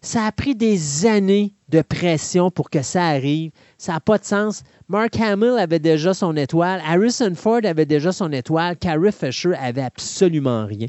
Ça 0.00 0.24
a 0.24 0.32
pris 0.32 0.54
des 0.54 1.06
années 1.06 1.54
de 1.68 1.82
pression 1.82 2.50
pour 2.50 2.70
que 2.70 2.82
ça 2.82 3.06
arrive. 3.06 3.50
Ça 3.82 3.94
n'a 3.94 3.98
pas 3.98 4.16
de 4.16 4.24
sens. 4.24 4.62
Mark 4.88 5.18
Hamill 5.18 5.56
avait 5.58 5.80
déjà 5.80 6.14
son 6.14 6.36
étoile. 6.36 6.80
Harrison 6.86 7.34
Ford 7.34 7.62
avait 7.64 7.84
déjà 7.84 8.12
son 8.12 8.30
étoile. 8.30 8.76
Carrie 8.76 9.10
Fisher 9.10 9.54
avait 9.60 9.82
absolument 9.82 10.66
rien. 10.66 10.86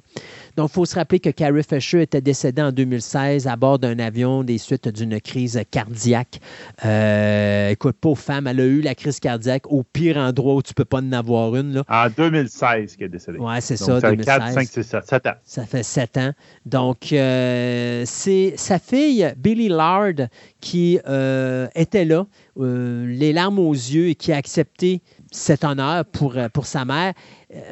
Donc, 0.58 0.70
il 0.70 0.74
faut 0.74 0.86
se 0.86 0.94
rappeler 0.94 1.20
que 1.20 1.32
Carrie 1.32 1.64
Fisher 1.64 2.04
était 2.04 2.22
décédée 2.22 2.62
en 2.62 2.72
2016 2.72 3.48
à 3.48 3.56
bord 3.56 3.80
d'un 3.80 3.98
avion 3.98 4.44
des 4.44 4.60
suites 4.60 4.90
d'une 4.90 5.20
crise 5.20 5.60
cardiaque. 5.72 6.40
Euh, 6.86 7.70
écoute, 7.70 7.96
pauvre 8.00 8.20
femme, 8.20 8.46
elle 8.46 8.60
a 8.60 8.66
eu 8.66 8.82
la 8.82 8.94
crise 8.94 9.20
cardiaque 9.20 9.64
au 9.72 9.82
pire 9.82 10.18
endroit 10.18 10.54
où 10.54 10.62
tu 10.62 10.72
ne 10.72 10.76
peux 10.76 10.86
pas 10.86 11.00
en 11.00 11.14
avoir 11.14 11.56
une. 11.56 11.74
Là. 11.74 11.84
En 11.90 12.10
2016 12.16 12.96
qu'elle 12.96 13.08
est 13.08 13.10
décédée. 13.10 13.40
Oui, 13.40 13.56
c'est 13.60 13.78
ça. 13.78 14.02
2016. 14.02 14.26
4, 14.26 14.52
5, 14.52 14.68
6, 14.68 14.84
7, 14.84 15.04
7 15.04 15.28
ans. 15.28 15.34
Ça 15.44 15.66
fait 15.66 15.82
7 15.82 16.18
ans. 16.18 16.32
Donc, 16.68 17.12
euh, 17.12 18.04
c'est 18.06 18.54
sa 18.56 18.78
fille, 18.78 19.34
Billy 19.38 19.70
Lard, 19.70 20.28
qui 20.62 21.00
euh, 21.08 21.68
était 21.74 22.06
là, 22.06 22.28
les 22.58 23.34
larmes 23.34 23.60
aux 23.60 23.74
yeux, 23.74 24.10
et 24.10 24.16
qui 24.16 24.32
a 24.32 24.38
accepté 24.38 25.02
cet 25.32 25.64
honneur 25.64 26.06
pour, 26.06 26.36
pour 26.54 26.66
sa 26.66 26.86
mère. 26.86 27.14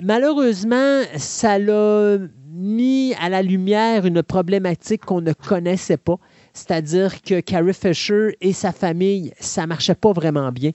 Malheureusement, 0.04 1.02
ça 1.18 1.60
l'a 1.60 2.18
mis 2.54 3.14
à 3.20 3.30
la 3.30 3.42
lumière 3.42 4.06
une 4.06 4.24
problématique 4.24 5.06
qu'on 5.06 5.22
ne 5.22 5.34
connaissait 5.34 5.98
pas, 5.98 6.18
c'est-à-dire 6.54 7.22
que 7.22 7.40
Carrie 7.40 7.74
Fisher 7.74 8.36
et 8.42 8.54
sa 8.54 8.72
famille, 8.72 9.34
ça 9.40 9.66
marchait 9.68 9.96
pas 9.96 10.12
vraiment 10.12 10.52
bien. 10.52 10.72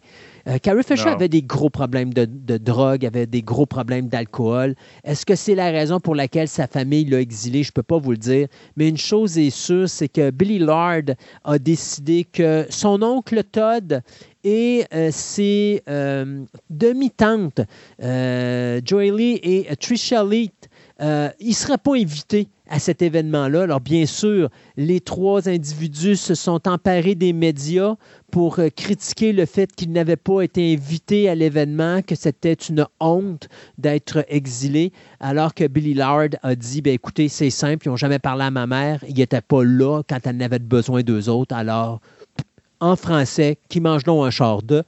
Euh, 0.48 0.58
Carrie 0.58 0.84
Fisher 0.84 1.08
avait 1.08 1.28
des 1.28 1.42
gros 1.42 1.70
problèmes 1.70 2.12
de, 2.14 2.56
drogue, 2.56 3.04
avait 3.04 3.26
des 3.26 3.42
gros 3.42 3.66
problèmes 3.66 4.08
d'alcool. 4.08 4.74
Est-ce 5.04 5.26
que 5.26 5.34
c'est 5.34 5.54
la 5.54 5.70
raison 5.70 5.98
pour 5.98 6.14
laquelle 6.14 6.48
sa 6.48 6.66
famille 6.66 7.04
l'a 7.04 7.20
exilé? 7.20 7.62
Je 7.62 7.70
ne 7.70 7.72
peux 7.72 7.82
pas 7.82 7.98
vous 7.98 8.12
le 8.12 8.16
dire. 8.16 8.48
Mais 8.76 8.88
une 8.88 8.96
chose 8.96 9.38
est 9.38 9.50
sûre, 9.50 9.88
c'est 9.88 10.08
que 10.08 10.30
Billy 10.30 10.58
Lard 10.58 11.14
a 11.44 11.58
décidé 11.58 12.24
que 12.24 12.66
son 12.70 13.02
oncle 13.02 13.42
Todd 13.44 14.02
et 14.44 14.84
euh, 14.94 15.10
ses 15.10 15.82
euh, 15.88 16.44
demi-tantes, 16.70 17.60
Joey 17.98 19.10
Lee 19.10 19.40
et 19.42 19.74
Trisha 19.76 20.22
Lee, 20.22 20.52
euh, 21.00 21.28
il 21.40 21.48
ne 21.48 21.54
serait 21.54 21.78
pas 21.78 21.94
invité 21.94 22.48
à 22.68 22.78
cet 22.78 23.02
événement-là. 23.02 23.62
Alors, 23.62 23.80
bien 23.80 24.06
sûr, 24.06 24.48
les 24.76 25.00
trois 25.00 25.48
individus 25.48 26.16
se 26.16 26.34
sont 26.34 26.66
emparés 26.66 27.14
des 27.14 27.32
médias 27.32 27.96
pour 28.32 28.58
euh, 28.58 28.70
critiquer 28.70 29.32
le 29.32 29.46
fait 29.46 29.74
qu'ils 29.74 29.92
n'avaient 29.92 30.16
pas 30.16 30.42
été 30.42 30.72
invités 30.72 31.28
à 31.28 31.34
l'événement, 31.34 32.02
que 32.02 32.14
c'était 32.14 32.54
une 32.54 32.86
honte 32.98 33.48
d'être 33.78 34.24
exilés, 34.28 34.92
alors 35.20 35.54
que 35.54 35.66
Billy 35.66 35.94
Lard 35.94 36.30
a 36.42 36.54
dit, 36.54 36.82
ben, 36.82 36.94
écoutez, 36.94 37.28
c'est 37.28 37.50
simple, 37.50 37.86
ils 37.86 37.90
n'ont 37.90 37.96
jamais 37.96 38.18
parlé 38.18 38.44
à 38.44 38.50
ma 38.50 38.66
mère, 38.66 39.04
il 39.06 39.14
n'était 39.14 39.42
pas 39.42 39.62
là 39.62 40.02
quand 40.08 40.26
elle 40.26 40.38
n'avait 40.38 40.58
besoin 40.58 41.02
d'eux 41.02 41.28
autres, 41.28 41.54
alors 41.54 42.00
en 42.80 42.96
français, 42.96 43.58
qui 43.68 43.80
mange 43.80 44.04
donc 44.04 44.26
un 44.26 44.30
char 44.30 44.62
de? 44.62 44.82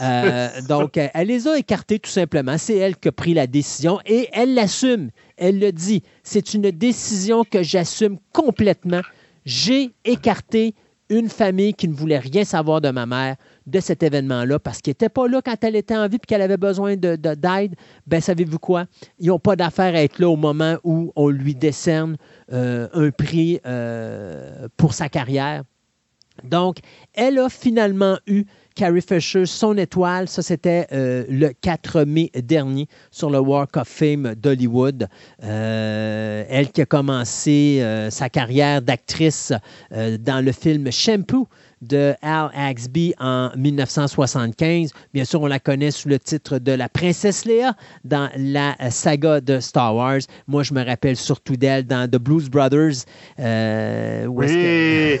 Euh, 0.00 0.48
donc, 0.68 0.96
elle 0.96 1.28
les 1.28 1.48
a 1.48 1.56
écartés 1.58 1.98
tout 1.98 2.10
simplement. 2.10 2.58
C'est 2.58 2.76
elle 2.76 2.96
qui 2.96 3.08
a 3.08 3.12
pris 3.12 3.34
la 3.34 3.46
décision 3.46 3.98
et 4.06 4.28
elle 4.32 4.54
l'assume. 4.54 5.10
Elle 5.40 5.58
le 5.58 5.72
dit. 5.72 6.02
C'est 6.22 6.54
une 6.54 6.70
décision 6.70 7.44
que 7.44 7.62
j'assume 7.62 8.18
complètement. 8.32 9.00
J'ai 9.44 9.90
écarté 10.04 10.74
une 11.08 11.28
famille 11.28 11.74
qui 11.74 11.88
ne 11.88 11.94
voulait 11.94 12.20
rien 12.20 12.44
savoir 12.44 12.80
de 12.80 12.90
ma 12.90 13.04
mère 13.04 13.34
de 13.66 13.80
cet 13.80 14.02
événement-là 14.02 14.60
parce 14.60 14.80
qu'elle 14.80 14.92
n'était 14.92 15.08
pas 15.08 15.26
là 15.26 15.42
quand 15.44 15.56
elle 15.64 15.74
était 15.74 15.96
en 15.96 16.06
vie 16.06 16.16
et 16.16 16.26
qu'elle 16.26 16.42
avait 16.42 16.56
besoin 16.56 16.94
d'aide. 16.96 17.20
De, 17.20 17.76
ben, 18.06 18.20
savez-vous 18.20 18.60
quoi? 18.60 18.84
Ils 19.18 19.28
n'ont 19.28 19.40
pas 19.40 19.56
d'affaire 19.56 19.94
à 19.94 20.02
être 20.02 20.20
là 20.20 20.28
au 20.28 20.36
moment 20.36 20.76
où 20.84 21.12
on 21.16 21.28
lui 21.28 21.56
décerne 21.56 22.16
euh, 22.52 22.88
un 22.92 23.10
prix 23.10 23.60
euh, 23.66 24.68
pour 24.76 24.94
sa 24.94 25.08
carrière. 25.08 25.64
Donc, 26.44 26.78
elle 27.14 27.38
a 27.38 27.48
finalement 27.48 28.18
eu 28.26 28.44
Carrie 28.74 29.02
Fisher, 29.02 29.46
son 29.46 29.76
étoile. 29.76 30.28
Ça, 30.28 30.42
c'était 30.42 30.86
euh, 30.92 31.24
le 31.28 31.50
4 31.60 32.04
mai 32.04 32.30
dernier 32.34 32.88
sur 33.10 33.30
le 33.30 33.38
Walk 33.38 33.76
of 33.76 33.88
Fame 33.88 34.34
d'Hollywood. 34.34 35.08
Euh, 35.42 36.44
elle 36.48 36.70
qui 36.70 36.82
a 36.82 36.86
commencé 36.86 37.78
euh, 37.80 38.10
sa 38.10 38.28
carrière 38.28 38.82
d'actrice 38.82 39.52
dans 39.90 40.44
le 40.44 40.52
film 40.52 40.90
Shampoo 40.90 41.48
de 41.80 42.14
Al 42.22 42.50
Axby 42.54 43.14
en 43.18 43.50
1975. 43.56 44.90
Bien 45.14 45.24
sûr, 45.24 45.40
on 45.42 45.46
la 45.46 45.58
connaît 45.58 45.90
sous 45.90 46.08
le 46.08 46.18
titre 46.18 46.58
de 46.58 46.72
la 46.72 46.88
princesse 46.88 47.44
Léa 47.44 47.74
dans 48.04 48.28
la 48.36 48.76
saga 48.90 49.40
de 49.40 49.60
Star 49.60 49.94
Wars. 49.94 50.20
Moi, 50.46 50.62
je 50.62 50.74
me 50.74 50.84
rappelle 50.84 51.16
surtout 51.16 51.56
d'elle 51.56 51.86
dans 51.86 52.08
The 52.08 52.16
Blues 52.16 52.48
Brothers. 52.50 53.04
Euh, 53.38 54.26
oui! 54.26 55.18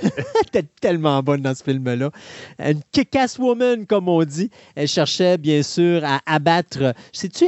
Elle 0.52 0.66
tellement 0.80 1.22
bonne 1.22 1.42
dans 1.42 1.54
ce 1.54 1.62
film-là. 1.62 2.10
Une 2.58 2.80
kick-ass 2.92 3.38
woman, 3.38 3.86
comme 3.86 4.08
on 4.08 4.22
dit. 4.24 4.50
Elle 4.74 4.88
cherchait, 4.88 5.38
bien 5.38 5.62
sûr, 5.62 6.02
à 6.04 6.20
abattre... 6.26 6.94
Sais-tu, 7.12 7.46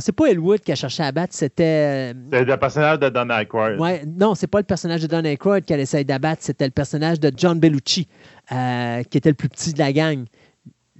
c'est 0.00 0.12
pas 0.12 0.26
Elwood 0.26 0.60
qui 0.60 0.72
a 0.72 0.74
cherché 0.74 1.02
à 1.02 1.06
abattre, 1.06 1.34
c'était... 1.34 2.12
Euh, 2.12 2.14
c'est 2.32 2.44
le 2.44 2.56
personnage 2.56 2.98
de 2.98 3.08
Don 3.08 3.28
Aykroyd. 3.30 3.78
Ouais, 3.78 4.02
non, 4.06 4.34
c'est 4.34 4.46
pas 4.46 4.58
le 4.58 4.64
personnage 4.64 5.02
de 5.02 5.06
Don 5.06 5.24
Aykroyd 5.24 5.64
qu'elle 5.64 5.80
essaye 5.80 6.04
d'abattre, 6.04 6.42
c'était 6.42 6.66
le 6.66 6.70
personnage 6.70 7.20
de 7.20 7.32
John 7.36 7.58
Bellucci. 7.58 8.08
Euh, 8.52 9.04
qui 9.04 9.16
était 9.16 9.28
le 9.28 9.36
plus 9.36 9.48
petit 9.48 9.72
de 9.72 9.78
la 9.78 9.92
gang. 9.92 10.24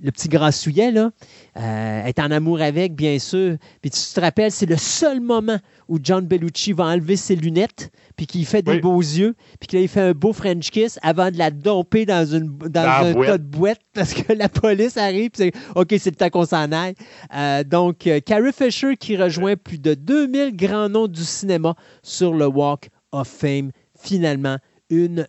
Le 0.03 0.13
petit 0.13 0.29
grassouillet, 0.29 0.93
là, 0.93 1.11
euh, 1.59 2.05
est 2.05 2.21
en 2.21 2.31
amour 2.31 2.61
avec, 2.61 2.95
bien 2.95 3.19
sûr. 3.19 3.57
Puis 3.83 3.91
tu 3.91 4.01
te 4.01 4.21
rappelles, 4.21 4.53
c'est 4.53 4.67
le 4.67 4.77
seul 4.77 5.21
moment 5.21 5.59
où 5.89 5.99
John 6.01 6.25
Bellucci 6.25 6.73
va 6.73 6.85
enlever 6.85 7.17
ses 7.17 7.35
lunettes, 7.35 7.91
puis 8.17 8.27
qu'il 8.27 8.47
fait 8.47 8.63
des 8.63 8.79
beaux 8.79 9.01
yeux, 9.01 9.35
puis 9.59 9.67
qu'il 9.67 9.89
fait 9.89 10.01
un 10.01 10.13
beau 10.13 10.33
French 10.33 10.71
kiss 10.71 10.99
avant 11.03 11.33
de 11.33 11.39
la 11.39 11.51
domper 11.51 12.07
dans, 12.07 12.25
une, 12.25 12.57
dans, 12.57 13.05
un 13.05 13.15
tas 13.15 13.39
de 13.39 13.43
boîte 13.43 13.81
parce 13.93 14.15
que 14.15 14.33
la 14.33 14.49
police 14.49 14.97
arrive, 14.97 15.31
puis 15.31 15.51
OK, 15.75 15.89
c'est 15.99 16.11
le 16.11 16.17
temps 16.17 16.31
qu'on 16.31 16.47
s'en 16.47 16.71
aille. 16.71 16.95
Euh, 17.35 17.65
donc, 17.65 18.09
Carrie 18.25 18.53
Fisher 18.53 18.97
qui 18.97 19.17
rejoint 19.17 19.57
plus 19.57 19.79
de 19.79 19.95
2000 19.95 20.57
grands 20.57 20.89
noms 20.89 21.09
du 21.09 21.25
cinéma 21.25 21.75
sur 22.05 22.33
le 22.33 22.47
Walk 22.47 22.91
of 23.11 23.27
Fame. 23.27 23.73
Finalement, 23.99 24.57
une 24.89 25.27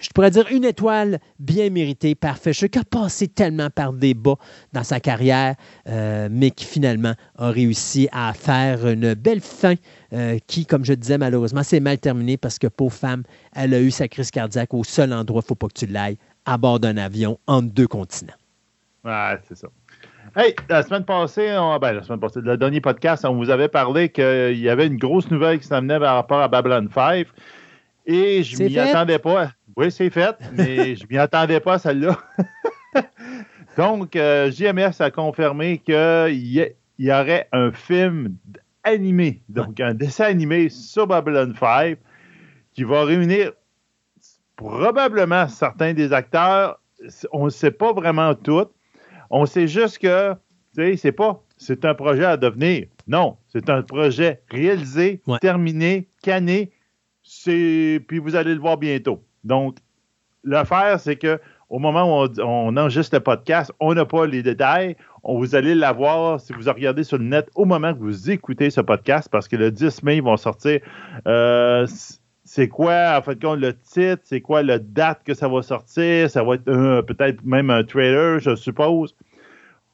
je 0.00 0.10
pourrais 0.10 0.30
dire 0.30 0.46
une 0.50 0.64
étoile 0.64 1.18
bien 1.38 1.70
méritée 1.70 2.14
par 2.14 2.38
Fisher, 2.38 2.68
qui 2.68 2.78
a 2.78 2.84
passé 2.84 3.28
tellement 3.28 3.70
par 3.70 3.92
des 3.92 4.14
bas 4.14 4.36
dans 4.72 4.84
sa 4.84 5.00
carrière, 5.00 5.54
euh, 5.88 6.28
mais 6.30 6.50
qui 6.50 6.64
finalement 6.64 7.14
a 7.38 7.50
réussi 7.50 8.08
à 8.12 8.32
faire 8.32 8.86
une 8.86 9.14
belle 9.14 9.40
fin 9.40 9.74
euh, 10.12 10.38
qui, 10.46 10.66
comme 10.66 10.84
je 10.84 10.92
disais, 10.92 11.18
malheureusement, 11.18 11.62
s'est 11.62 11.80
mal 11.80 11.98
terminée 11.98 12.36
parce 12.36 12.58
que 12.58 12.66
pauvre 12.66 12.94
femme, 12.94 13.22
elle 13.54 13.74
a 13.74 13.80
eu 13.80 13.90
sa 13.90 14.08
crise 14.08 14.30
cardiaque 14.30 14.74
au 14.74 14.84
seul 14.84 15.12
endroit, 15.12 15.40
il 15.40 15.44
ne 15.44 15.48
faut 15.48 15.54
pas 15.54 15.68
que 15.68 15.78
tu 15.78 15.86
l'ailles, 15.86 16.18
à 16.44 16.58
bord 16.58 16.80
d'un 16.80 16.96
avion 16.96 17.38
entre 17.46 17.72
deux 17.72 17.88
continents. 17.88 18.34
Ouais, 19.04 19.38
c'est 19.48 19.56
ça. 19.56 19.68
Hey, 20.34 20.54
la 20.68 20.82
semaine 20.82 21.04
passée, 21.04 21.56
ben, 21.80 21.92
la 21.92 22.02
semaine 22.02 22.20
passée, 22.20 22.40
le 22.42 22.56
dernier 22.56 22.80
podcast, 22.80 23.24
on 23.24 23.36
vous 23.36 23.48
avait 23.48 23.68
parlé 23.68 24.10
qu'il 24.10 24.58
y 24.58 24.68
avait 24.68 24.86
une 24.86 24.98
grosse 24.98 25.30
nouvelle 25.30 25.58
qui 25.58 25.66
s'amenait 25.66 25.98
par 25.98 26.14
rapport 26.14 26.40
à 26.40 26.48
Babylon 26.48 26.88
5. 26.92 27.26
Et 28.06 28.42
je 28.42 28.62
m'y 28.62 28.78
attendais 28.78 29.18
pas. 29.18 29.52
Oui, 29.76 29.92
c'est 29.92 30.08
fait, 30.08 30.36
mais 30.54 30.96
je 30.96 31.04
m'y 31.10 31.18
attendais 31.18 31.60
pas 31.60 31.78
celle-là. 31.78 32.18
Donc, 33.76 34.16
euh, 34.16 34.50
JMS 34.50 35.00
a 35.00 35.10
confirmé 35.10 35.78
qu'il 35.78 36.74
y, 36.98 37.12
aurait 37.12 37.46
un 37.52 37.70
film 37.72 38.36
animé, 38.84 39.42
donc 39.50 39.80
un 39.80 39.92
dessin 39.92 40.24
animé 40.24 40.70
sur 40.70 41.06
Babylon 41.06 41.52
5 41.58 41.98
qui 42.72 42.84
va 42.84 43.04
réunir 43.04 43.52
probablement 44.54 45.46
certains 45.48 45.92
des 45.92 46.12
acteurs. 46.14 46.80
On 47.32 47.46
ne 47.46 47.50
sait 47.50 47.70
pas 47.70 47.92
vraiment 47.92 48.34
tout. 48.34 48.68
On 49.28 49.44
sait 49.44 49.66
juste 49.66 49.98
que, 49.98 50.32
tu 50.74 50.92
sais, 50.92 50.96
c'est 50.96 51.12
pas, 51.12 51.42
c'est 51.58 51.84
un 51.84 51.94
projet 51.94 52.24
à 52.24 52.38
devenir. 52.38 52.86
Non, 53.06 53.36
c'est 53.48 53.68
un 53.68 53.82
projet 53.82 54.40
réalisé, 54.48 55.20
terminé, 55.42 56.08
cané, 56.22 56.72
puis 57.44 58.18
vous 58.18 58.36
allez 58.36 58.54
le 58.54 58.60
voir 58.60 58.78
bientôt. 58.78 59.25
Donc, 59.46 59.78
l'affaire, 60.44 61.00
c'est 61.00 61.16
que 61.16 61.40
au 61.68 61.78
moment 61.78 62.22
où 62.22 62.28
on, 62.40 62.76
enregistre 62.76 63.16
le 63.16 63.20
podcast, 63.20 63.72
on 63.80 63.94
n'a 63.94 64.04
pas 64.04 64.26
les 64.26 64.42
détails. 64.42 64.96
On, 65.24 65.38
vous 65.38 65.54
allez 65.54 65.74
l'avoir 65.74 66.40
si 66.40 66.52
vous 66.52 66.70
regardez 66.70 67.02
sur 67.02 67.18
le 67.18 67.24
net 67.24 67.48
au 67.54 67.64
moment 67.64 67.92
que 67.92 67.98
vous 67.98 68.30
écoutez 68.30 68.70
ce 68.70 68.80
podcast, 68.80 69.28
parce 69.30 69.48
que 69.48 69.56
le 69.56 69.70
10 69.72 70.02
mai, 70.04 70.18
ils 70.18 70.22
vont 70.22 70.36
sortir. 70.36 70.80
Euh, 71.26 71.86
c'est 72.44 72.68
quoi, 72.68 73.16
en 73.18 73.22
fait, 73.22 73.42
le 73.42 73.72
titre, 73.72 74.22
c'est 74.22 74.40
quoi 74.40 74.62
la 74.62 74.78
date 74.78 75.22
que 75.24 75.34
ça 75.34 75.48
va 75.48 75.62
sortir, 75.62 76.30
ça 76.30 76.44
va 76.44 76.54
être 76.54 77.00
peut-être 77.00 77.44
même 77.44 77.70
un 77.70 77.82
trailer, 77.82 78.38
je 78.38 78.54
suppose. 78.54 79.16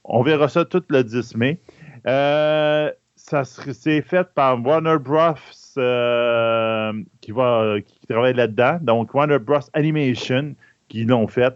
On 0.04 0.22
verra 0.22 0.48
ça 0.48 0.64
tout 0.64 0.82
le 0.88 1.02
10 1.02 1.36
mai. 1.36 1.60
Euh, 2.06 2.90
ça 3.16 3.44
c'est 3.44 4.02
fait 4.02 4.28
par 4.34 4.60
Warner 4.64 4.98
Bros. 4.98 5.34
Euh, 5.78 6.92
qui, 7.20 7.32
va, 7.32 7.76
qui 7.84 8.06
travaille 8.06 8.34
là-dedans. 8.34 8.78
Donc, 8.80 9.14
Warner 9.14 9.38
Bros. 9.38 9.60
Animation 9.72 10.54
qui 10.88 11.04
l'ont 11.04 11.26
fait. 11.26 11.54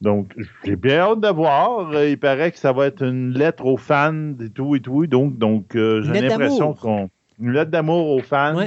Donc, 0.00 0.34
j'ai 0.64 0.76
bien 0.76 0.98
hâte 0.98 1.20
de 1.20 1.28
voir. 1.28 2.04
Il 2.04 2.18
paraît 2.18 2.52
que 2.52 2.58
ça 2.58 2.72
va 2.72 2.86
être 2.86 3.02
une 3.02 3.32
lettre 3.32 3.64
aux 3.64 3.76
fans 3.76 4.34
et 4.40 4.50
tout 4.50 4.76
et 4.76 4.80
tout. 4.80 5.06
Donc, 5.06 5.38
donc 5.38 5.74
euh, 5.74 6.02
j'ai 6.02 6.20
l'impression 6.20 6.74
qu'on. 6.74 7.08
Une 7.38 7.52
lettre 7.52 7.70
d'amour 7.70 8.10
aux 8.10 8.22
fans. 8.22 8.66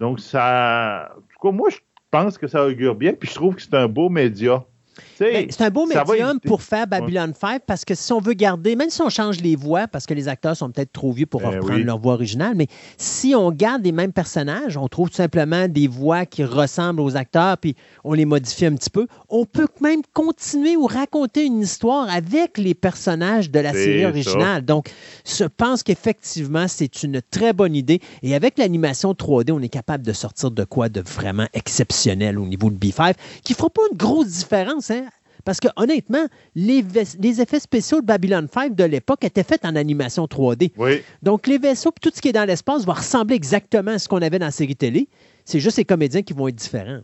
Donc, 0.00 0.20
ça. 0.20 1.10
En 1.16 1.20
tout 1.20 1.48
cas, 1.48 1.56
moi, 1.56 1.70
je 1.70 1.78
pense 2.10 2.38
que 2.38 2.46
ça 2.46 2.66
augure 2.66 2.94
bien. 2.94 3.12
Puis, 3.12 3.28
je 3.28 3.34
trouve 3.34 3.54
que 3.54 3.62
c'est 3.62 3.74
un 3.74 3.88
beau 3.88 4.08
média. 4.08 4.62
Ben, 5.20 5.46
c'est 5.50 5.62
un 5.62 5.70
beau 5.70 5.86
médium 5.86 6.40
pour 6.40 6.62
faire 6.62 6.86
Babylon 6.86 7.32
5 7.38 7.62
parce 7.66 7.84
que 7.84 7.94
si 7.94 8.12
on 8.12 8.20
veut 8.20 8.32
garder, 8.34 8.76
même 8.76 8.90
si 8.90 9.02
on 9.02 9.08
change 9.08 9.40
les 9.40 9.56
voix, 9.56 9.86
parce 9.86 10.06
que 10.06 10.14
les 10.14 10.28
acteurs 10.28 10.56
sont 10.56 10.70
peut-être 10.70 10.92
trop 10.92 11.12
vieux 11.12 11.26
pour 11.26 11.40
ben 11.40 11.50
reprendre 11.50 11.84
leur 11.84 11.98
voix 11.98 12.14
originale, 12.14 12.54
mais 12.56 12.66
si 12.96 13.34
on 13.34 13.50
garde 13.50 13.84
les 13.84 13.92
mêmes 13.92 14.12
personnages, 14.12 14.76
on 14.76 14.88
trouve 14.88 15.10
tout 15.10 15.16
simplement 15.16 15.68
des 15.68 15.88
voix 15.88 16.26
qui 16.26 16.44
ressemblent 16.44 17.00
aux 17.00 17.16
acteurs, 17.16 17.58
puis 17.58 17.76
on 18.02 18.12
les 18.12 18.24
modifie 18.24 18.66
un 18.66 18.74
petit 18.74 18.90
peu, 18.90 19.06
on 19.28 19.44
peut 19.44 19.68
même 19.80 20.02
continuer 20.12 20.76
ou 20.76 20.86
raconter 20.86 21.44
une 21.44 21.60
histoire 21.60 22.08
avec 22.10 22.58
les 22.58 22.74
personnages 22.74 23.50
de 23.50 23.60
la 23.60 23.72
série 23.72 24.06
originale. 24.06 24.64
Donc, 24.64 24.90
je 25.24 25.44
pense 25.44 25.82
qu'effectivement, 25.82 26.66
c'est 26.68 27.02
une 27.02 27.20
très 27.22 27.52
bonne 27.52 27.74
idée. 27.74 28.00
Et 28.22 28.34
avec 28.34 28.58
l'animation 28.58 29.12
3D, 29.12 29.52
on 29.52 29.60
est 29.60 29.68
capable 29.68 30.04
de 30.04 30.12
sortir 30.12 30.50
de 30.50 30.64
quoi 30.64 30.88
de 30.88 31.00
vraiment 31.00 31.46
exceptionnel 31.52 32.38
au 32.38 32.46
niveau 32.46 32.70
de 32.70 32.76
B5, 32.76 33.14
qui 33.42 33.52
ne 33.52 33.56
fera 33.56 33.70
pas 33.70 33.82
une 33.90 33.96
grosse 33.96 34.28
différence 34.28 34.90
Hein? 34.90 35.08
Parce 35.44 35.60
que 35.60 35.68
honnêtement, 35.76 36.26
les, 36.54 36.84
effets 37.40 37.60
spéciaux 37.60 38.00
de 38.00 38.06
Babylon 38.06 38.46
5 38.52 38.74
de 38.74 38.84
l'époque 38.84 39.24
étaient 39.24 39.42
faits 39.42 39.64
en 39.64 39.76
animation 39.76 40.24
3D. 40.24 40.72
Donc 41.22 41.46
les 41.46 41.58
vaisseaux 41.58 41.90
et 41.90 42.00
tout 42.00 42.10
ce 42.14 42.20
qui 42.20 42.28
est 42.28 42.32
dans 42.32 42.46
l'espace 42.46 42.84
va 42.84 42.94
ressembler 42.94 43.36
exactement 43.36 43.92
à 43.92 43.98
ce 43.98 44.08
qu'on 44.08 44.22
avait 44.22 44.38
dans 44.38 44.46
la 44.46 44.52
série 44.52 44.76
télé. 44.76 45.08
C'est 45.44 45.60
juste 45.60 45.76
les 45.76 45.84
comédiens 45.84 46.22
qui 46.22 46.32
vont 46.32 46.48
être 46.48 46.56
différents. 46.56 47.00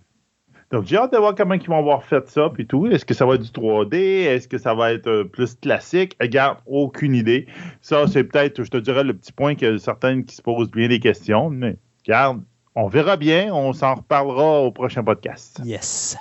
Donc 0.70 0.86
j'ai 0.86 0.96
hâte 0.96 1.12
de 1.12 1.18
voir 1.18 1.34
comment 1.34 1.54
ils 1.54 1.66
vont 1.66 1.78
avoir 1.78 2.04
fait 2.04 2.28
ça 2.28 2.48
puis 2.54 2.66
tout. 2.66 2.86
Est-ce 2.86 3.04
que 3.04 3.12
ça 3.12 3.26
va 3.26 3.34
être 3.34 3.42
du 3.42 3.50
3D? 3.50 3.94
Est-ce 3.96 4.46
que 4.46 4.56
ça 4.56 4.72
va 4.72 4.92
être 4.92 5.08
euh, 5.08 5.24
plus 5.24 5.56
classique? 5.56 6.16
Regarde, 6.20 6.58
aucune 6.64 7.14
idée. 7.14 7.46
Ça, 7.80 8.06
c'est 8.06 8.22
peut-être, 8.22 8.62
je 8.62 8.70
te 8.70 8.76
dirais, 8.76 9.02
le 9.02 9.14
petit 9.14 9.32
point 9.32 9.56
que 9.56 9.78
certaines 9.78 10.24
qui 10.24 10.36
se 10.36 10.42
posent 10.42 10.70
bien 10.70 10.86
des 10.86 11.00
questions. 11.00 11.50
Mais 11.50 11.76
regarde, 12.06 12.42
on 12.76 12.86
verra 12.86 13.16
bien. 13.16 13.52
On 13.52 13.72
s'en 13.72 13.96
reparlera 13.96 14.60
au 14.60 14.70
prochain 14.70 15.02
podcast. 15.02 15.60
Yes 15.64 16.16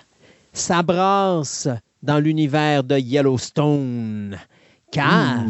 s'abrasse 0.53 1.67
dans 2.03 2.19
l'univers 2.19 2.83
de 2.83 2.97
Yellowstone. 2.97 4.37
Car, 4.91 5.45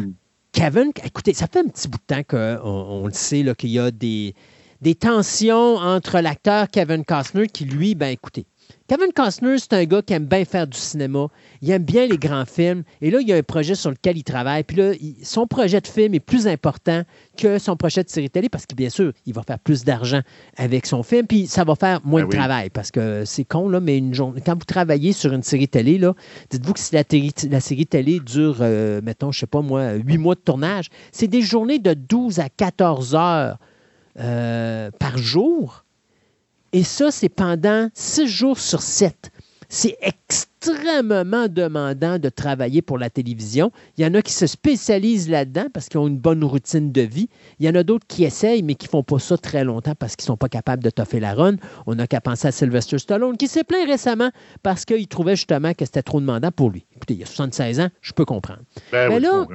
Kevin, 0.52 0.92
écoutez, 1.04 1.32
ça 1.32 1.46
fait 1.46 1.60
un 1.60 1.68
petit 1.68 1.88
bout 1.88 1.98
de 1.98 2.14
temps 2.14 2.22
qu'on 2.22 2.60
on 2.64 3.06
le 3.06 3.12
sait, 3.12 3.44
qu'il 3.56 3.70
y 3.70 3.78
a 3.78 3.90
des, 3.90 4.34
des 4.80 4.94
tensions 4.94 5.76
entre 5.76 6.20
l'acteur 6.20 6.68
Kevin 6.68 7.04
Costner 7.04 7.46
qui, 7.46 7.64
lui, 7.64 7.94
ben 7.94 8.08
écoutez, 8.08 8.46
Kevin 8.90 9.12
Costner, 9.12 9.56
c'est 9.56 9.72
un 9.74 9.84
gars 9.84 10.02
qui 10.02 10.14
aime 10.14 10.24
bien 10.24 10.44
faire 10.44 10.66
du 10.66 10.76
cinéma. 10.76 11.28
Il 11.62 11.70
aime 11.70 11.84
bien 11.84 12.08
les 12.08 12.18
grands 12.18 12.44
films. 12.44 12.82
Et 13.00 13.12
là, 13.12 13.20
il 13.20 13.28
y 13.28 13.32
a 13.32 13.36
un 13.36 13.42
projet 13.44 13.76
sur 13.76 13.90
lequel 13.90 14.18
il 14.18 14.24
travaille. 14.24 14.64
Puis 14.64 14.76
là, 14.76 14.90
son 15.22 15.46
projet 15.46 15.80
de 15.80 15.86
film 15.86 16.12
est 16.14 16.18
plus 16.18 16.48
important 16.48 17.04
que 17.36 17.60
son 17.60 17.76
projet 17.76 18.02
de 18.02 18.08
série 18.08 18.30
télé 18.30 18.48
parce 18.48 18.66
que, 18.66 18.74
bien 18.74 18.88
sûr, 18.88 19.12
il 19.26 19.32
va 19.32 19.44
faire 19.44 19.60
plus 19.60 19.84
d'argent 19.84 20.22
avec 20.56 20.86
son 20.86 21.04
film. 21.04 21.28
Puis 21.28 21.46
ça 21.46 21.62
va 21.62 21.76
faire 21.76 22.00
moins 22.02 22.22
ben 22.22 22.30
de 22.30 22.36
travail 22.36 22.70
parce 22.70 22.90
que 22.90 23.24
c'est 23.24 23.44
con, 23.44 23.68
là, 23.68 23.78
mais 23.78 23.96
une 23.96 24.12
journée, 24.12 24.40
quand 24.44 24.54
vous 24.54 24.64
travaillez 24.64 25.12
sur 25.12 25.32
une 25.32 25.44
série 25.44 25.68
télé, 25.68 25.96
là, 25.96 26.12
dites-vous 26.50 26.72
que 26.72 26.80
si 26.80 26.92
la, 26.92 27.04
la, 27.48 27.60
série 27.60 27.86
télé 27.86 28.18
dure, 28.18 28.56
euh, 28.60 29.00
mettons, 29.04 29.30
je 29.30 29.38
sais 29.38 29.46
pas 29.46 29.62
moi, 29.62 29.92
huit 29.92 30.18
mois 30.18 30.34
de 30.34 30.40
tournage, 30.40 30.88
c'est 31.12 31.28
des 31.28 31.42
journées 31.42 31.78
de 31.78 31.94
12 31.94 32.40
à 32.40 32.48
14 32.48 33.14
heures 33.14 33.58
euh, 34.18 34.90
par 34.98 35.16
jour. 35.16 35.84
Et 36.72 36.84
ça, 36.84 37.10
c'est 37.10 37.28
pendant 37.28 37.88
six 37.94 38.28
jours 38.28 38.58
sur 38.58 38.82
sept. 38.82 39.30
C'est 39.68 39.96
extrêmement 40.02 41.46
demandant 41.46 42.18
de 42.18 42.28
travailler 42.28 42.82
pour 42.82 42.98
la 42.98 43.08
télévision. 43.08 43.70
Il 43.96 44.04
y 44.04 44.06
en 44.06 44.14
a 44.14 44.22
qui 44.22 44.32
se 44.32 44.48
spécialisent 44.48 45.28
là-dedans 45.28 45.66
parce 45.72 45.88
qu'ils 45.88 46.00
ont 46.00 46.08
une 46.08 46.18
bonne 46.18 46.42
routine 46.42 46.90
de 46.90 47.02
vie. 47.02 47.28
Il 47.60 47.66
y 47.66 47.68
en 47.68 47.74
a 47.76 47.84
d'autres 47.84 48.06
qui 48.08 48.24
essayent, 48.24 48.64
mais 48.64 48.74
qui 48.74 48.86
ne 48.86 48.90
font 48.90 49.04
pas 49.04 49.20
ça 49.20 49.38
très 49.38 49.62
longtemps 49.62 49.94
parce 49.94 50.16
qu'ils 50.16 50.24
ne 50.24 50.32
sont 50.32 50.36
pas 50.36 50.48
capables 50.48 50.82
de 50.82 50.90
toffer 50.90 51.20
la 51.20 51.34
run. 51.34 51.54
On 51.86 51.94
n'a 51.94 52.08
qu'à 52.08 52.20
penser 52.20 52.48
à 52.48 52.52
Sylvester 52.52 52.98
Stallone, 52.98 53.36
qui 53.36 53.46
s'est 53.46 53.62
plaint 53.62 53.86
récemment 53.86 54.30
parce 54.64 54.84
qu'il 54.84 55.06
trouvait 55.06 55.36
justement 55.36 55.72
que 55.72 55.84
c'était 55.84 56.02
trop 56.02 56.20
demandant 56.20 56.50
pour 56.50 56.70
lui. 56.70 56.84
Écoutez, 56.96 57.14
il 57.14 57.20
y 57.20 57.24
a 57.24 57.26
76 57.26 57.78
ans, 57.78 57.88
je 58.00 58.12
peux 58.12 58.24
comprendre. 58.24 58.62
Ben 58.90 59.08
mais 59.08 59.20
là, 59.20 59.46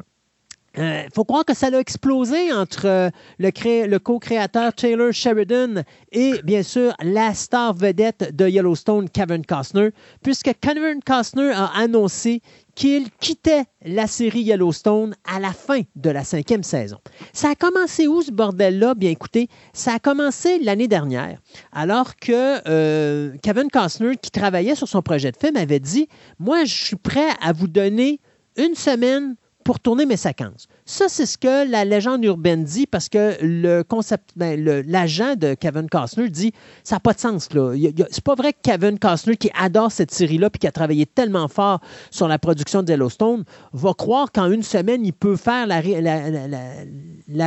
il 0.77 0.83
euh, 0.83 1.03
faut 1.13 1.23
croire 1.23 1.45
que 1.45 1.53
ça 1.53 1.67
a 1.67 1.79
explosé 1.79 2.51
entre 2.51 2.85
euh, 2.85 3.09
le, 3.39 3.97
co-créateur 3.97 4.73
Taylor 4.73 5.13
Sheridan 5.13 5.83
et, 6.11 6.33
bien 6.43 6.63
sûr, 6.63 6.93
la 7.01 7.33
star 7.33 7.73
vedette 7.73 8.35
de 8.35 8.47
Yellowstone, 8.47 9.09
Kevin 9.09 9.45
Costner, 9.45 9.89
puisque 10.21 10.51
Kevin 10.59 10.99
Costner 11.05 11.51
a 11.53 11.71
annoncé 11.77 12.41
qu'il 12.75 13.09
quittait 13.21 13.63
la 13.85 14.05
série 14.05 14.41
Yellowstone 14.41 15.15
à 15.33 15.39
la 15.39 15.53
fin 15.53 15.81
de 15.95 16.09
la 16.09 16.25
cinquième 16.25 16.63
saison. 16.63 16.97
Ça 17.31 17.51
a 17.51 17.55
commencé 17.55 18.07
où 18.07 18.21
ce 18.21 18.31
bordel-là? 18.31 18.95
Bien 18.95 19.11
écoutez, 19.11 19.47
ça 19.71 19.93
a 19.93 19.99
commencé 19.99 20.59
l'année 20.59 20.89
dernière, 20.89 21.39
alors 21.71 22.17
que 22.17 22.67
euh, 22.67 23.33
Kevin 23.41 23.69
Costner, 23.69 24.17
qui 24.21 24.29
travaillait 24.29 24.75
sur 24.75 24.89
son 24.89 25.01
projet 25.01 25.31
de 25.31 25.37
film, 25.37 25.55
avait 25.55 25.79
dit, 25.79 26.09
moi, 26.37 26.65
je 26.65 26.73
suis 26.73 26.97
prêt 26.97 27.29
à 27.41 27.53
vous 27.53 27.69
donner 27.69 28.19
une 28.57 28.75
semaine 28.75 29.35
pour 29.65 29.81
tourner 29.81 30.05
mes 30.05 30.15
séquences. 30.15 30.69
Ça, 30.87 31.05
c'est 31.09 31.25
ce 31.25 31.39
que 31.39 31.67
la 31.67 31.83
légende 31.83 32.23
urbaine 32.23 32.63
dit 32.63 32.85
parce 32.85 33.09
que 33.09 33.37
le 33.41 33.81
concept, 33.81 34.29
ben, 34.35 34.63
l'agent 34.85 35.35
de 35.35 35.55
Kevin 35.55 35.89
Costner 35.89 36.29
dit 36.29 36.53
ça 36.83 36.97
n'a 36.97 36.99
pas 36.99 37.13
de 37.13 37.19
sens. 37.19 37.51
là. 37.53 37.73
C'est 38.11 38.23
pas 38.23 38.35
vrai 38.35 38.53
que 38.53 38.59
Kevin 38.61 38.99
Costner, 38.99 39.35
qui 39.35 39.49
adore 39.59 39.91
cette 39.91 40.11
série-là 40.11 40.51
puis 40.51 40.59
qui 40.59 40.67
a 40.67 40.71
travaillé 40.71 41.07
tellement 41.07 41.47
fort 41.47 41.81
sur 42.11 42.27
la 42.27 42.37
production 42.37 42.83
de 42.83 42.91
Yellowstone, 42.91 43.45
va 43.73 43.93
croire 43.95 44.31
qu'en 44.31 44.51
une 44.51 44.61
semaine, 44.61 45.03
il 45.03 45.13
peut 45.13 45.37
faire 45.37 45.65
la, 45.65 45.81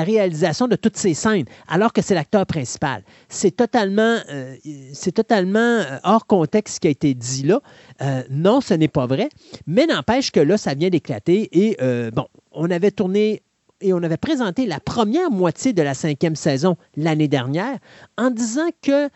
réalisation 0.03 0.67
de 0.67 0.75
toutes 0.75 0.97
ces 0.97 1.15
scènes 1.15 1.47
alors 1.69 1.93
que 1.93 2.03
c'est 2.03 2.17
l'acteur 2.17 2.45
principal. 2.45 3.05
C'est 3.29 3.53
totalement, 3.53 4.17
euh, 4.31 4.57
euh, 4.67 5.99
hors 6.03 6.27
contexte 6.27 6.75
ce 6.75 6.81
qui 6.81 6.89
a 6.89 6.91
été 6.91 7.15
dit 7.15 7.45
là. 7.45 7.61
Euh, 8.03 8.25
non, 8.31 8.61
ce 8.61 8.75
n'est 8.75 8.89
pas 8.89 9.07
vrai, 9.07 9.29
mais 9.69 9.87
n'empêche 9.87 10.33
que 10.33 10.41
là, 10.41 10.59
ça 10.59 10.75
vient 10.75 10.91
d'éclater 10.91 11.49
et 11.53 11.77
bon, 12.11 12.27
on 12.59 12.71
avait 12.71 12.91
tourné 12.91 13.43
et 13.81 13.93
on 13.93 14.03
avait 14.03 14.17
présenté 14.17 14.67
la 14.67 14.81
première 14.81 15.31
moitié 15.31 15.73
de 15.73 15.81
la 15.81 15.95
cinquième 15.95 16.35
saison 16.35 16.77
l'année 16.97 17.29
dernière 17.29 17.79
en 18.19 18.31
disant 18.31 18.69
que 18.83 19.09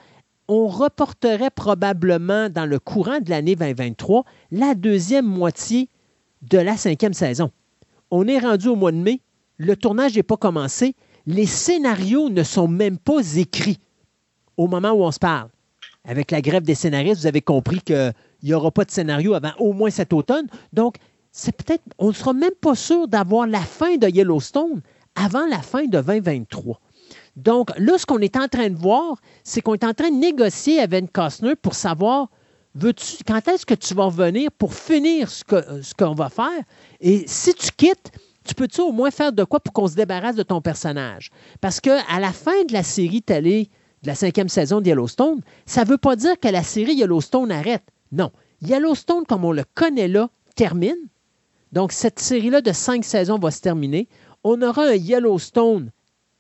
on 0.47 0.69
reporterait 0.69 1.51
probablement 1.51 2.49
dans 2.49 2.67
le 2.67 2.79
courant 2.79 3.19
de 3.19 3.31
l'année 3.31 3.57
2023 3.57 4.25
la 4.53 4.75
deuxième 4.75 5.27
moitié 5.27 5.89
de 6.43 6.59
la 6.59 6.77
cinquième 6.77 7.15
saison. 7.15 7.51
On 8.13 8.29
est 8.29 8.39
rendu 8.39 8.69
au 8.69 8.77
mois 8.77 8.93
de 8.93 8.99
mai, 8.99 9.21
le 9.57 9.75
tournage 9.75 10.15
n'est 10.15 10.23
pas 10.23 10.37
commencé, 10.37 10.95
les 11.27 11.47
scénarios 11.47 12.29
ne 12.29 12.45
sont 12.45 12.69
même 12.69 12.99
pas 12.99 13.37
écrits 13.37 13.81
au 14.57 14.69
moment 14.69 14.93
où 14.93 15.03
on 15.03 15.11
se 15.11 15.19
parle. 15.19 15.49
Avec 16.05 16.31
la 16.31 16.43
grève 16.43 16.63
des 16.63 16.75
scénaristes, 16.75 17.23
vous 17.23 17.27
avez 17.27 17.43
compris 17.43 17.81
qu'il 17.81 18.13
n'y 18.45 18.55
aura 18.55 18.71
pas 18.71 18.85
de 18.85 18.91
scénario 18.91 19.35
avant 19.35 19.53
au 19.59 19.73
moins 19.73 19.91
cet 19.91 20.13
automne. 20.13 20.47
Donc, 20.73 20.97
c'est 21.33 21.57
peut-être, 21.57 21.83
on 21.99 22.09
ne 22.09 22.13
sera 22.13 22.33
même 22.33 22.55
pas 22.61 22.75
sûr 22.75 23.09
d'avoir 23.09 23.47
la 23.47 23.61
fin 23.61 23.97
de 23.97 24.07
Yellowstone 24.07 24.83
avant 25.15 25.47
la 25.47 25.61
fin 25.61 25.85
de 25.85 26.01
2023. 26.01 26.81
Donc 27.37 27.71
là, 27.79 27.97
ce 27.99 28.05
qu'on 28.05 28.19
est 28.19 28.37
en 28.37 28.49
train 28.49 28.69
de 28.69 28.77
voir, 28.77 29.17
c'est 29.43 29.63
qu'on 29.63 29.75
est 29.75 29.85
en 29.85 29.95
train 29.95 30.11
de 30.11 30.17
négocier 30.17 30.81
avec 30.81 31.11
Costner 31.11 31.57
pour 31.57 31.75
savoir 31.75 32.29
veux-tu, 32.75 33.25
quand 33.27 33.47
est-ce 33.49 33.67
que 33.67 33.75
tu 33.75 33.95
vas 33.95 34.05
revenir 34.05 34.51
pour 34.53 34.75
finir 34.75 35.31
ce, 35.31 35.43
ce 35.83 35.95
qu'on 35.95 36.15
va 36.15 36.29
faire? 36.29 36.63
Et 37.01 37.25
si 37.27 37.55
tu 37.55 37.71
quittes, 37.77 38.13
tu 38.45 38.55
peux-tu 38.55 38.81
au 38.81 38.93
moins 38.93 39.11
faire 39.11 39.33
de 39.33 39.45
quoi 39.45 39.61
pour 39.61 39.73
qu'on 39.73 39.89
se 39.89 39.95
débarrasse 39.95 40.37
de 40.37 40.43
ton 40.43 40.61
personnage? 40.61 41.31
Parce 41.61 41.81
qu'à 41.81 42.21
la 42.21 42.33
fin 42.33 42.65
de 42.69 42.73
la 42.73 42.83
série 42.83 43.23
télé 43.23 43.71
de 44.03 44.09
la 44.09 44.15
cinquième 44.15 44.49
saison 44.49 44.81
de 44.81 44.87
Yellowstone, 44.87 45.41
ça 45.65 45.85
ne 45.85 45.89
veut 45.89 45.99
pas 45.99 46.17
dire 46.17 46.39
que 46.41 46.49
la 46.49 46.63
série 46.63 46.95
Yellowstone 46.95 47.53
arrête. 47.53 47.85
Non. 48.11 48.33
Yellowstone, 48.61 49.25
comme 49.27 49.45
on 49.45 49.53
le 49.53 49.65
connaît 49.75 50.09
là, 50.09 50.29
termine. 50.57 50.97
Donc, 51.73 51.93
cette 51.93 52.21
série-là 52.21 52.61
de 52.61 52.73
cinq 52.73 53.05
saisons 53.05 53.39
va 53.39 53.51
se 53.51 53.61
terminer. 53.61 54.09
On 54.45 54.61
aura 54.63 54.87
un 54.87 54.95
Yellowstone, 54.95 55.91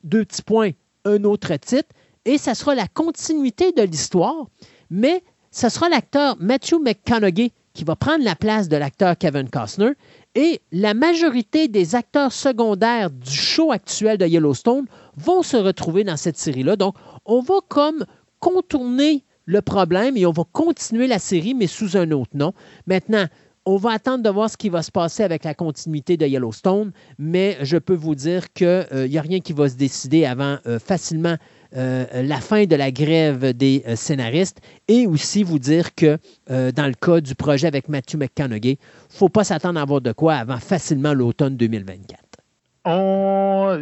deux 0.04 0.24
petits 0.24 0.42
points, 0.42 0.70
un 1.04 1.24
autre 1.24 1.54
titre, 1.56 1.88
et 2.24 2.38
ça 2.38 2.54
sera 2.54 2.74
la 2.74 2.86
continuité 2.86 3.72
de 3.72 3.82
l'histoire, 3.82 4.46
mais 4.90 5.24
ce 5.50 5.68
sera 5.68 5.88
l'acteur 5.88 6.36
Matthew 6.38 6.78
McConaughey 6.80 7.52
qui 7.72 7.84
va 7.84 7.96
prendre 7.96 8.24
la 8.24 8.36
place 8.36 8.68
de 8.68 8.76
l'acteur 8.76 9.16
Kevin 9.16 9.48
Costner, 9.48 9.92
et 10.34 10.60
la 10.72 10.94
majorité 10.94 11.68
des 11.68 11.94
acteurs 11.94 12.32
secondaires 12.32 13.10
du 13.10 13.30
show 13.30 13.72
actuel 13.72 14.18
de 14.18 14.26
Yellowstone 14.26 14.86
vont 15.16 15.42
se 15.42 15.56
retrouver 15.56 16.04
dans 16.04 16.16
cette 16.16 16.38
série-là. 16.38 16.76
Donc, 16.76 16.94
on 17.24 17.40
va 17.40 17.56
comme 17.68 18.04
contourner 18.40 19.24
le 19.44 19.62
problème 19.62 20.16
et 20.16 20.26
on 20.26 20.32
va 20.32 20.44
continuer 20.52 21.06
la 21.06 21.18
série, 21.18 21.54
mais 21.54 21.66
sous 21.66 21.96
un 21.96 22.10
autre 22.12 22.30
nom. 22.34 22.52
Maintenant, 22.86 23.26
on 23.64 23.76
va 23.76 23.90
attendre 23.90 24.24
de 24.24 24.30
voir 24.30 24.50
ce 24.50 24.56
qui 24.56 24.68
va 24.68 24.82
se 24.82 24.90
passer 24.90 25.22
avec 25.22 25.44
la 25.44 25.54
continuité 25.54 26.16
de 26.16 26.26
Yellowstone, 26.26 26.92
mais 27.18 27.56
je 27.62 27.76
peux 27.76 27.94
vous 27.94 28.14
dire 28.14 28.52
qu'il 28.52 28.66
n'y 28.66 29.16
euh, 29.16 29.18
a 29.18 29.22
rien 29.22 29.40
qui 29.40 29.52
va 29.52 29.68
se 29.68 29.76
décider 29.76 30.24
avant 30.24 30.58
euh, 30.66 30.78
facilement 30.78 31.36
euh, 31.76 32.04
la 32.22 32.38
fin 32.38 32.64
de 32.64 32.76
la 32.76 32.90
grève 32.90 33.52
des 33.52 33.82
scénaristes 33.94 34.60
et 34.88 35.06
aussi 35.06 35.42
vous 35.42 35.58
dire 35.58 35.94
que 35.94 36.18
dans 36.48 36.86
le 36.86 36.94
cas 36.94 37.20
du 37.20 37.34
projet 37.34 37.66
avec 37.66 37.88
Matthew 37.88 38.16
McConaughey, 38.16 38.72
il 38.72 39.12
ne 39.12 39.16
faut 39.16 39.30
pas 39.30 39.44
s'attendre 39.44 39.78
à 39.78 39.82
avoir 39.82 40.02
de 40.02 40.12
quoi 40.12 40.34
avant 40.34 40.58
facilement 40.58 41.14
l'automne 41.14 41.56
2024. 41.56 42.20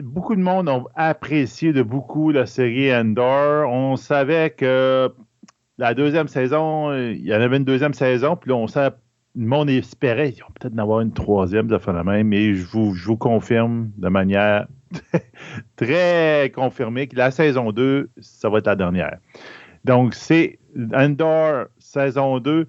beaucoup 0.02 0.36
de 0.36 0.40
monde 0.40 0.68
ont 0.68 0.86
apprécié 0.94 1.72
de 1.72 1.82
beaucoup 1.82 2.30
la 2.30 2.46
série 2.46 2.94
Endor. 2.94 3.68
On 3.68 3.96
savait 3.96 4.50
que 4.50 5.12
la 5.78 5.94
deuxième 5.94 6.28
saison, 6.28 6.94
il 6.94 7.26
y 7.26 7.34
en 7.34 7.40
avait 7.40 7.56
une 7.56 7.64
deuxième 7.64 7.94
saison, 7.94 8.36
puis 8.36 8.50
là, 8.50 8.56
on 8.56 8.68
savait 8.68 8.94
le 9.36 9.46
monde 9.46 9.70
espérait, 9.70 10.30
ils 10.30 10.40
vont 10.40 10.48
peut-être 10.58 10.74
en 10.74 10.78
avoir 10.78 11.00
une 11.00 11.12
troisième 11.12 11.66
de 11.66 11.78
la 11.86 12.04
même, 12.04 12.28
mais 12.28 12.54
je 12.54 12.66
vous, 12.66 12.94
je 12.94 13.06
vous 13.06 13.16
confirme 13.16 13.90
de 13.96 14.08
manière 14.08 14.66
très 15.76 16.50
confirmée 16.54 17.06
que 17.06 17.16
la 17.16 17.30
saison 17.30 17.70
2, 17.70 18.10
ça 18.20 18.48
va 18.48 18.58
être 18.58 18.66
la 18.66 18.76
dernière. 18.76 19.18
Donc, 19.84 20.14
c'est 20.14 20.58
Endor 20.94 21.66
saison 21.78 22.38
2. 22.38 22.66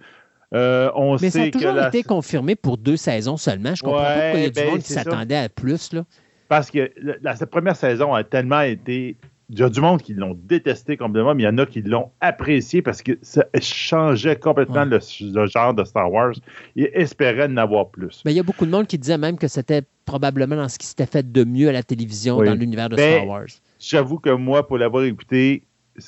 Euh, 0.54 0.92
on 0.96 1.18
mais 1.22 1.30
ça 1.30 1.44
a 1.44 1.50
toujours 1.50 1.82
été 1.82 2.04
confirmé 2.04 2.56
pour 2.56 2.78
deux 2.78 2.98
saisons 2.98 3.38
seulement. 3.38 3.74
Je 3.74 3.82
comprends 3.84 4.04
pas 4.04 4.22
pourquoi 4.22 4.40
il 4.40 4.44
y 4.44 4.46
a 4.46 4.50
du 4.50 4.60
ben, 4.60 4.70
monde 4.70 4.80
qui 4.80 4.94
s'attendait 4.94 5.38
à 5.38 5.50
plus. 5.50 5.94
Là. 5.94 6.04
Parce 6.50 6.70
que 6.70 6.92
la, 6.98 7.36
cette 7.38 7.50
première 7.50 7.78
saison 7.78 8.14
a 8.14 8.26
tellement 8.26 8.62
été 8.62 9.16
il 9.52 9.60
y 9.60 9.64
a 9.64 9.70
du 9.70 9.82
monde 9.82 10.02
qui 10.02 10.14
l'ont 10.14 10.38
détesté 10.44 10.96
complètement, 10.96 11.36
mais 11.36 11.44
il 11.44 11.46
y 11.46 11.50
en 11.50 11.58
a 11.58 11.66
qui 11.66 11.82
l'ont 11.82 12.10
apprécié 12.22 12.82
parce 12.82 13.02
que 13.02 13.20
ça 13.22 13.46
changeait 13.60 14.38
complètement 14.38 14.86
le, 14.86 15.00
genre 15.48 15.74
de 15.74 15.84
Star 15.84 16.12
Wars 16.12 16.34
et 16.78 16.90
espéraient 16.98 17.48
en 17.48 17.58
avoir 17.58 17.90
plus. 17.90 18.22
Mais 18.24 18.32
il 18.32 18.38
y 18.38 18.40
a 18.40 18.44
beaucoup 18.44 18.66
de 18.66 18.72
monde 18.72 18.88
qui 18.88 18.98
disait 18.98 19.18
même 19.18 19.38
que 19.38 19.50
c'était 19.50 19.84
probablement 20.06 20.56
dans 20.56 20.70
ce 20.70 20.80
qui 20.80 20.88
s'était 20.88 21.06
fait 21.06 21.30
de 21.30 21.44
mieux 21.44 21.68
à 21.68 21.74
la 21.74 21.84
télévision 21.84 22.42
dans 22.42 22.54
l'univers 22.54 22.88
de 22.88 22.96
ben, 22.96 23.18
Star 23.18 23.28
Wars. 23.28 23.48
J'avoue 23.78 24.20
que 24.20 24.30
moi, 24.30 24.66
pour 24.66 24.78
l'avoir 24.78 25.04
écouté, 25.04 25.64
je 25.98 26.04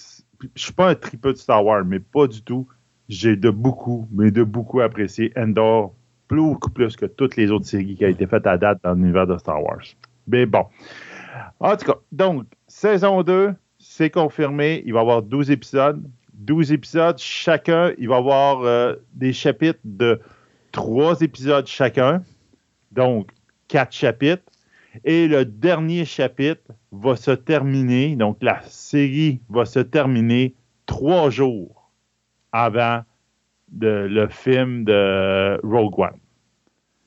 suis 0.55 0.73
pas 0.73 0.89
un 0.89 0.95
tripeux 0.95 1.33
de 1.33 1.37
Star 1.37 1.65
Wars, 1.65 1.83
mais 1.85 1.99
pas 1.99 2.27
du 2.27 2.41
tout. 2.41 2.65
J'ai 3.09 3.35
de 3.35 3.49
beaucoup, 3.49 4.07
mais 4.13 4.31
de 4.31 4.43
beaucoup 4.43 4.79
apprécié 4.79 5.33
Endor 5.35 5.93
beaucoup 6.29 6.69
plus 6.69 6.95
que 6.95 7.05
toutes 7.05 7.35
les 7.35 7.51
autres 7.51 7.65
séries 7.65 7.95
qui 7.95 8.05
ont 8.05 8.09
été 8.09 8.25
faites 8.25 8.47
à 8.47 8.57
date 8.57 8.79
dans 8.83 8.93
l'univers 8.93 9.27
de 9.27 9.37
Star 9.37 9.61
Wars. 9.61 9.83
Mais 10.27 10.45
bon. 10.45 10.65
En 11.59 11.75
tout 11.75 11.85
cas, 11.85 11.97
donc, 12.11 12.45
saison 12.83 13.23
2, 13.23 13.53
c'est 13.79 14.09
confirmé. 14.09 14.83
Il 14.85 14.91
va 14.91 14.99
y 14.99 15.01
avoir 15.03 15.21
12 15.21 15.51
épisodes. 15.51 16.03
12 16.33 16.73
épisodes 16.73 17.17
chacun. 17.17 17.93
Il 17.97 18.09
va 18.09 18.15
y 18.15 18.17
avoir 18.17 18.63
euh, 18.63 18.95
des 19.13 19.31
chapitres 19.31 19.79
de 19.85 20.19
3 20.73 21.21
épisodes 21.21 21.65
chacun. 21.65 22.25
Donc, 22.91 23.31
4 23.69 23.93
chapitres. 23.93 24.43
Et 25.05 25.29
le 25.29 25.45
dernier 25.45 26.03
chapitre 26.03 26.73
va 26.91 27.15
se 27.15 27.31
terminer, 27.31 28.17
donc 28.17 28.37
la 28.41 28.61
série 28.63 29.39
va 29.49 29.65
se 29.65 29.79
terminer 29.79 30.53
trois 30.85 31.31
jours 31.31 31.89
avant 32.51 33.01
le 33.79 34.27
film 34.27 34.83
de 34.83 35.57
Rogue 35.63 35.97
One. 35.97 36.19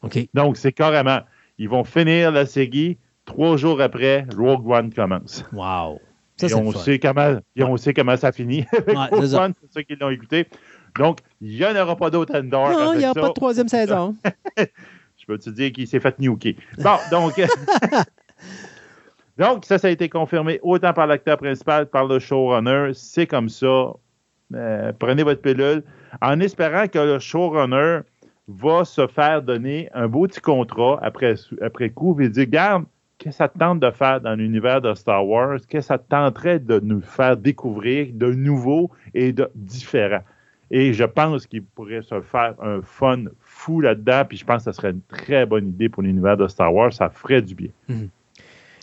OK. 0.03 0.27
Donc, 0.33 0.57
c'est 0.57 0.73
carrément, 0.73 1.21
ils 1.59 1.69
vont 1.69 1.85
finir 1.85 2.33
la 2.33 2.47
série, 2.47 2.97
trois 3.27 3.59
jours 3.59 3.83
après, 3.83 4.27
Rogue 4.35 4.71
One 4.71 4.93
commence. 4.93 5.45
Wow. 5.53 6.01
Ça, 6.39 6.49
et 6.49 6.55
on, 6.55 6.73
sait 6.73 6.99
comment, 6.99 7.39
et 7.55 7.63
on 7.63 7.77
sait 7.77 7.95
comment 7.95 8.17
ça 8.17 8.33
finit 8.33 8.65
Rogue 8.89 9.35
One, 9.35 9.53
c'est 9.61 9.73
ceux 9.73 9.83
qui 9.83 9.97
l'ont 9.97 10.11
écouté. 10.11 10.47
Donc, 10.99 11.21
il 11.41 11.57
n'y 11.57 11.65
en 11.65 11.77
aura 11.77 11.97
pas 11.97 12.11
d'autre 12.11 12.39
Endor. 12.39 12.71
Non, 12.71 12.93
il 12.95 12.99
n'y 12.99 13.05
aura 13.05 13.15
pas 13.15 13.29
de 13.29 13.35
troisième 13.35 13.69
saison. 13.69 14.15
Je 14.59 15.27
peux 15.27 15.39
te 15.39 15.51
dire 15.51 15.73
qu'il 15.73 15.87
s'est 15.87 16.01
fait 16.01 16.19
nuker. 16.19 16.57
Bon, 16.79 16.97
donc. 17.11 17.35
donc, 19.39 19.65
ça, 19.65 19.79
ça 19.79 19.89
a 19.89 19.91
été 19.91 20.09
confirmé 20.09 20.61
autant 20.63 20.93
par 20.93 21.07
l'acteur 21.07 21.37
principal, 21.37 21.87
par 21.87 22.07
le 22.07 22.19
showrunner. 22.19 22.93
C'est 22.95 23.27
comme 23.27 23.49
ça. 23.49 23.93
Euh, 24.55 24.93
prenez 24.99 25.25
votre 25.25 25.43
pilule 25.43 25.83
en 26.23 26.41
espérant 26.41 26.87
que 26.87 26.99
le 26.99 27.19
showrunner 27.19 28.01
va 28.47 28.85
se 28.85 29.07
faire 29.09 29.43
donner 29.43 29.91
un 29.93 30.07
beau 30.07 30.29
petit 30.29 30.41
contrat 30.41 31.01
après, 31.03 31.35
après 31.61 31.91
coup 31.91 32.19
et 32.21 32.29
dire 32.29 32.47
Garde, 32.47 32.85
qu'est-ce 33.19 33.31
que 33.31 33.37
ça 33.37 33.49
te 33.49 33.59
tente 33.59 33.81
de 33.81 33.91
faire 33.91 34.21
dans 34.21 34.35
l'univers 34.35 34.81
de 34.81 34.95
Star 34.95 35.27
Wars 35.27 35.57
Qu'est-ce 35.57 35.67
que 35.67 35.81
ça 35.81 35.99
te 35.99 36.09
tenterait 36.09 36.59
de 36.59 36.81
nous 36.81 37.01
faire 37.01 37.37
découvrir 37.37 38.09
de 38.13 38.33
nouveau 38.33 38.91
et 39.15 39.33
de 39.33 39.51
différent 39.55 40.23
Et 40.71 40.93
je 40.93 41.05
pense 41.05 41.47
qu'il 41.47 41.65
pourrait 41.65 42.03
se 42.03 42.21
faire 42.21 42.55
un 42.61 42.81
fun 42.83 43.25
fou 43.41 43.81
là-dedans, 43.81 44.25
puis 44.29 44.37
je 44.37 44.45
pense 44.45 44.65
que 44.65 44.73
ce 44.73 44.77
serait 44.77 44.91
une 44.91 45.03
très 45.09 45.47
bonne 45.47 45.69
idée 45.69 45.89
pour 45.89 46.03
l'univers 46.03 46.37
de 46.37 46.47
Star 46.49 46.75
Wars. 46.75 46.93
Ça 46.93 47.09
ferait 47.11 47.43
du 47.43 47.55
bien. 47.55 47.71
Mhm. 47.89 48.09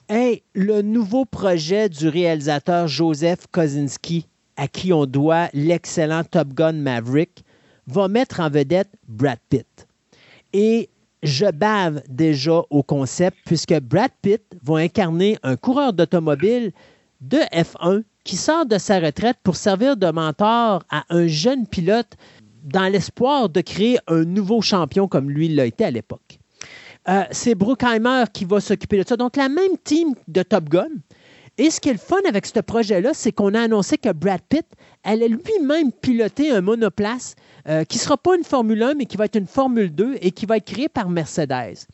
Hey, 0.10 0.44
le 0.54 0.82
nouveau 0.82 1.26
projet 1.26 1.88
du 1.88 2.10
réalisateur 2.10 2.88
Joseph 2.88 3.48
Kosinski 3.52 4.28
à 4.58 4.68
qui 4.68 4.94
on 4.94 5.06
doit 5.06 5.50
l'excellent 5.54 6.24
Top 6.24 6.50
Gun 6.50 6.74
Maverick, 6.74 7.44
va 7.88 8.08
mettre 8.08 8.40
en 8.40 8.50
vedette 8.50 8.90
Brad 9.08 9.40
Pitt. 9.50 9.88
Et 10.54 10.90
je 11.24 11.50
bave 11.50 12.04
déjà 12.10 12.62
au 12.70 12.84
concept 12.84 13.38
puisque 13.46 13.80
Brad 13.80 14.12
Pitt 14.22 14.44
va 14.62 14.78
incarner 14.78 15.38
un 15.42 15.56
coureur 15.56 15.94
d'automobile 15.94 16.72
de 17.22 17.38
F1 17.54 18.04
qui 18.24 18.36
sort 18.36 18.66
de 18.66 18.78
sa 18.78 19.00
retraite 19.00 19.38
pour 19.42 19.56
servir 19.56 19.98
de 19.98 20.12
mentor 20.12 20.84
à 20.90 21.04
un 21.10 21.28
jeune 21.28 21.66
pilote 21.66 22.14
dans 22.64 22.92
l'espoir 22.92 23.50
de 23.50 23.62
créer 23.62 23.98
un 24.08 24.24
nouveau 24.24 24.62
champion 24.62 25.08
comme 25.08 25.30
lui 25.30 25.50
l'a 25.50 25.66
été 25.66 25.86
à 25.86 25.92
l'époque. 25.92 26.40
Euh, 27.10 27.24
c'est 27.32 27.56
Bruckheimer 27.56 28.26
qui 28.32 28.46
va 28.46 28.62
s'occuper 28.62 29.04
de 29.04 29.08
ça. 29.08 29.18
Donc, 29.18 29.36
la 29.36 29.50
même 29.50 29.78
team 29.84 30.14
de 30.30 30.42
Top 30.42 30.70
Gun, 30.70 30.88
et 31.58 31.70
ce 31.70 31.80
qui 31.80 31.90
est 31.90 31.94
le 31.94 32.00
fun 32.00 32.18
avec 32.28 32.46
ce 32.46 32.60
projet-là, 32.60 33.12
c'est 33.14 33.32
qu'on 33.32 33.54
a 33.54 33.62
annoncé 33.62 33.98
que 33.98 34.12
Brad 34.12 34.42
Pitt 34.50 34.66
allait 35.04 35.28
lui-même 35.28 35.92
piloter 35.92 36.52
un 36.52 36.62
monoplace 36.62 37.36
euh, 37.68 37.84
qui 37.84 37.98
ne 37.98 38.02
sera 38.02 38.18
pas 38.18 38.36
une 38.36 38.44
Formule 38.44 38.82
1, 38.82 38.96
mais 38.96 39.06
qui 39.06 39.18
va 39.18 39.26
être 39.26 39.38
une 39.38 39.48
Formule 39.48 39.94
2 39.94 40.18
et 40.22 40.32
qui 40.32 40.46
va 40.46 40.58
être 40.58 40.66
créé 40.66 40.90
par 40.90 41.10
Mercedes. 41.10 41.86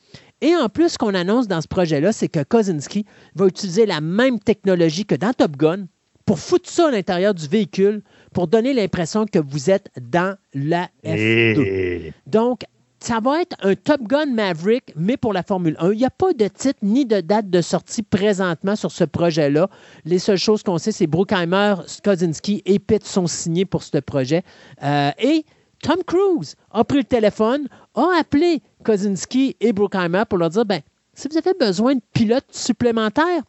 Et 0.41 0.55
en 0.55 0.69
plus, 0.69 0.89
ce 0.89 0.97
qu'on 0.97 1.13
annonce 1.13 1.47
dans 1.47 1.59
ce 1.59 1.67
projet-là, 1.67 2.13
c'est 2.13 2.29
que 2.29 2.41
Kozinski 2.41 3.05
va 3.35 3.47
utiliser 3.47 3.85
la 3.85 3.99
même 3.99 4.39
technologie 4.39 5.05
que 5.05 5.15
dans 5.15 5.33
Top 5.33 5.57
Gun 5.57 5.87
pour 6.25 6.39
foutre 6.39 6.69
ça 6.69 6.87
à 6.87 6.91
l'intérieur 6.91 7.33
du 7.33 7.47
véhicule 7.47 8.01
pour 8.33 8.47
donner 8.47 8.73
l'impression 8.73 9.25
que 9.25 9.39
vous 9.39 9.69
êtes 9.69 9.89
dans 9.99 10.37
la 10.53 10.87
F2. 11.03 12.13
Donc, 12.27 12.61
ça 13.01 13.19
va 13.19 13.41
être 13.41 13.55
un 13.61 13.75
Top 13.75 14.01
Gun 14.03 14.27
Maverick, 14.27 14.93
mais 14.95 15.17
pour 15.17 15.33
la 15.33 15.43
Formule 15.43 15.75
1. 15.79 15.93
Il 15.93 15.97
n'y 15.97 16.05
a 16.05 16.09
pas 16.09 16.33
de 16.33 16.47
titre 16.47 16.79
ni 16.81 17.05
de 17.05 17.21
date 17.21 17.49
de 17.49 17.61
sortie 17.61 18.03
présentement 18.03 18.75
sur 18.75 18.91
ce 18.91 19.03
projet-là. 19.03 19.69
Les 20.05 20.19
seules 20.19 20.37
choses 20.37 20.63
qu'on 20.63 20.77
sait, 20.77 20.91
c'est 20.91 21.07
Bruckheimer, 21.07 21.75
Skozinski 21.87 22.61
et 22.65 22.79
Pitt 22.79 23.05
sont 23.05 23.27
signés 23.27 23.65
pour 23.65 23.83
ce 23.83 23.97
projet. 23.99 24.43
Euh, 24.83 25.11
et 25.17 25.45
Tom 25.81 26.03
Cruise 26.05 26.55
a 26.71 26.83
pris 26.83 26.97
le 26.99 27.03
téléphone, 27.05 27.67
a 27.95 28.07
appelé 28.19 28.61
Kozinski 28.83 29.55
et 29.61 29.71
Bruckheimer 29.71 30.23
pour 30.27 30.37
leur 30.37 30.49
dire 30.49 30.65
ben, 30.65 30.81
si 31.13 31.27
vous 31.29 31.37
avez 31.37 31.53
besoin 31.57 31.95
de 31.95 32.01
pilotes 32.13 32.51
supplémentaires, 32.51 33.43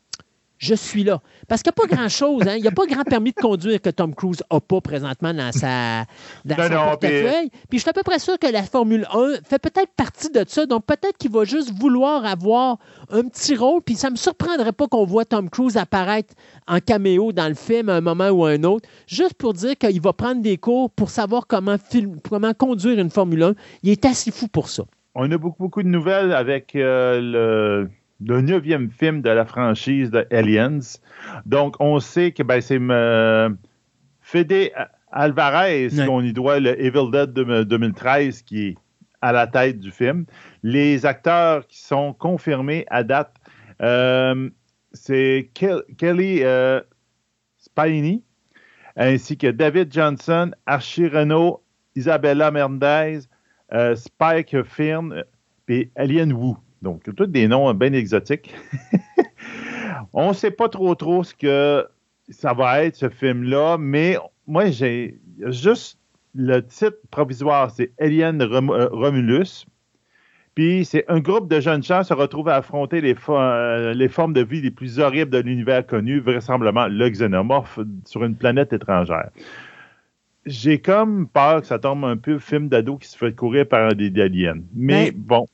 je 0.61 0.75
suis 0.75 1.05
là. 1.05 1.23
Parce 1.49 1.63
qu'il 1.63 1.73
n'y 1.75 1.83
a 1.83 1.89
pas 1.89 1.97
grand-chose, 1.97 2.43
hein? 2.47 2.55
il 2.57 2.63
n'y 2.63 2.69
a 2.69 2.71
pas 2.71 2.85
grand 2.87 3.03
permis 3.03 3.33
de 3.33 3.41
conduire 3.41 3.81
que 3.81 3.89
Tom 3.89 4.15
Cruise 4.15 4.43
n'a 4.53 4.61
pas 4.61 4.81
présentement 4.83 5.33
dans 5.33 5.53
sa, 5.53 6.05
dans 6.45 6.55
portefeuille. 6.55 7.49
Puis... 7.69 7.79
je 7.79 7.81
suis 7.81 7.89
à 7.89 7.95
peu 7.95 8.03
près 8.03 8.19
sûr 8.19 8.39
que 8.39 8.47
la 8.47 8.63
Formule 8.63 9.07
1 9.11 9.41
fait 9.43 9.59
peut-être 9.59 9.91
partie 9.97 10.31
de 10.31 10.45
ça. 10.47 10.67
Donc 10.67 10.85
peut-être 10.85 11.17
qu'il 11.17 11.33
va 11.33 11.45
juste 11.45 11.73
vouloir 11.81 12.27
avoir 12.27 12.77
un 13.09 13.23
petit 13.23 13.57
rôle. 13.57 13.81
Puis 13.81 13.95
ça 13.95 14.09
ne 14.09 14.13
me 14.13 14.17
surprendrait 14.17 14.73
pas 14.73 14.87
qu'on 14.87 15.07
voit 15.07 15.25
Tom 15.25 15.49
Cruise 15.49 15.79
apparaître 15.79 16.35
en 16.69 16.79
caméo 16.79 17.33
dans 17.33 17.49
le 17.49 17.55
film 17.55 17.89
à 17.89 17.97
un 17.97 18.03
moment 18.03 18.29
ou 18.29 18.45
à 18.45 18.51
un 18.51 18.63
autre, 18.65 18.87
juste 19.07 19.35
pour 19.35 19.55
dire 19.55 19.77
qu'il 19.79 20.01
va 20.03 20.13
prendre 20.13 20.43
des 20.43 20.59
cours 20.59 20.91
pour 20.91 21.09
savoir 21.09 21.47
comment, 21.47 21.79
film, 21.79 22.21
comment 22.29 22.53
conduire 22.53 22.99
une 22.99 23.11
Formule 23.11 23.43
1. 23.45 23.55
Il 23.83 23.91
est 23.91 24.05
assez 24.05 24.31
fou 24.31 24.47
pour 24.47 24.69
ça. 24.69 24.85
On 25.15 25.31
a 25.33 25.39
beaucoup, 25.39 25.65
beaucoup 25.65 25.83
de 25.83 25.89
nouvelles 25.89 26.33
avec 26.33 26.77
euh, 26.77 27.21
le 27.21 27.91
le 28.25 28.41
neuvième 28.41 28.91
film 28.91 29.23
de 29.23 29.31
la 29.31 29.45
franchise 29.45 30.11
de 30.11 30.27
Aliens. 30.31 30.81
Donc, 31.47 31.77
on 31.81 32.01
sait 32.01 32.33
que 32.33 32.43
ben, 32.43 32.61
c'est 32.61 32.81
euh, 32.81 33.51
Fede 34.21 34.71
Alvarez 35.11 35.89
qu'on 36.07 36.23
y 36.23 36.33
doit 36.33 36.61
le 36.61 36.81
Evil 36.81 37.11
Dead 37.11 37.33
2013 37.33 38.43
qui 38.43 38.69
est 38.69 38.75
à 39.23 39.33
la 39.33 39.47
tête 39.47 39.81
du 39.81 39.91
film. 39.91 40.25
Les 40.63 41.05
acteurs 41.05 41.67
qui 41.67 41.81
sont 41.81 42.13
confirmés 42.13 42.87
à 42.89 43.03
date, 43.03 43.35
euh, 43.83 44.49
c'est 44.93 45.51
Kelly 45.55 46.41
euh, 46.43 46.81
ainsi 48.97 49.37
que 49.37 49.47
David 49.49 49.93
Johnson, 49.93 50.53
Archie 50.67 51.09
Renault, 51.09 51.63
Isabella 51.97 52.51
Mendez, 52.51 53.21
Spike 53.95 54.63
Firn 54.65 55.25
et 55.69 55.91
Alien 55.97 56.33
Wu. 56.33 56.57
Donc, 56.83 57.03
tous 57.03 57.27
des 57.27 57.49
noms 57.49 57.73
bien 57.75 57.93
exotiques. 57.93 58.55
On 60.13 60.29
ne 60.29 60.35
sait 60.35 60.51
pas 60.51 60.69
trop 60.69 60.95
trop 60.95 61.23
ce 61.23 61.35
que 61.35 61.87
ça 62.31 62.55
va 62.55 62.85
être, 62.85 62.97
ce 62.97 63.09
film-là, 63.09 63.77
mais 63.79 64.17
moi, 64.47 64.71
j'ai 64.71 65.21
juste 65.47 65.99
le 66.35 66.61
titre 66.61 66.99
provisoire, 67.11 67.71
c'est 67.71 67.93
Alien 67.99 68.41
euh, 68.41 68.89
Romulus. 68.93 69.67
Puis 70.55 70.85
c'est 70.85 71.05
un 71.09 71.21
groupe 71.21 71.49
de 71.49 71.61
jeunes 71.61 71.83
gens 71.83 72.03
se 72.03 72.13
retrouvent 72.13 72.49
à 72.49 72.57
affronter 72.57 73.01
les, 73.01 73.15
euh, 73.29 73.95
les 73.95 74.09
formes 74.09 74.33
de 74.33 74.43
vie 74.43 74.61
les 74.61 74.71
plus 74.71 74.99
horribles 74.99 75.31
de 75.31 75.39
l'univers 75.39 75.87
connu, 75.87 76.21
vraisemblablement 76.21 76.89
le 76.89 77.09
xénomorphe 77.09 77.79
sur 78.05 78.25
une 78.25 78.35
planète 78.35 78.73
étrangère. 78.73 79.31
J'ai 80.47 80.81
comme 80.81 81.29
peur 81.29 81.61
que 81.61 81.67
ça 81.67 81.79
tombe 81.79 82.05
un 82.05 82.17
peu 82.17 82.39
film 82.39 82.69
d'ado 82.69 82.97
qui 82.97 83.09
se 83.09 83.17
fait 83.17 83.35
courir 83.35 83.69
par 83.69 83.95
des 83.95 84.13
aliens. 84.21 84.61
Mais 84.75 85.13
ben, 85.13 85.21
bon. 85.21 85.47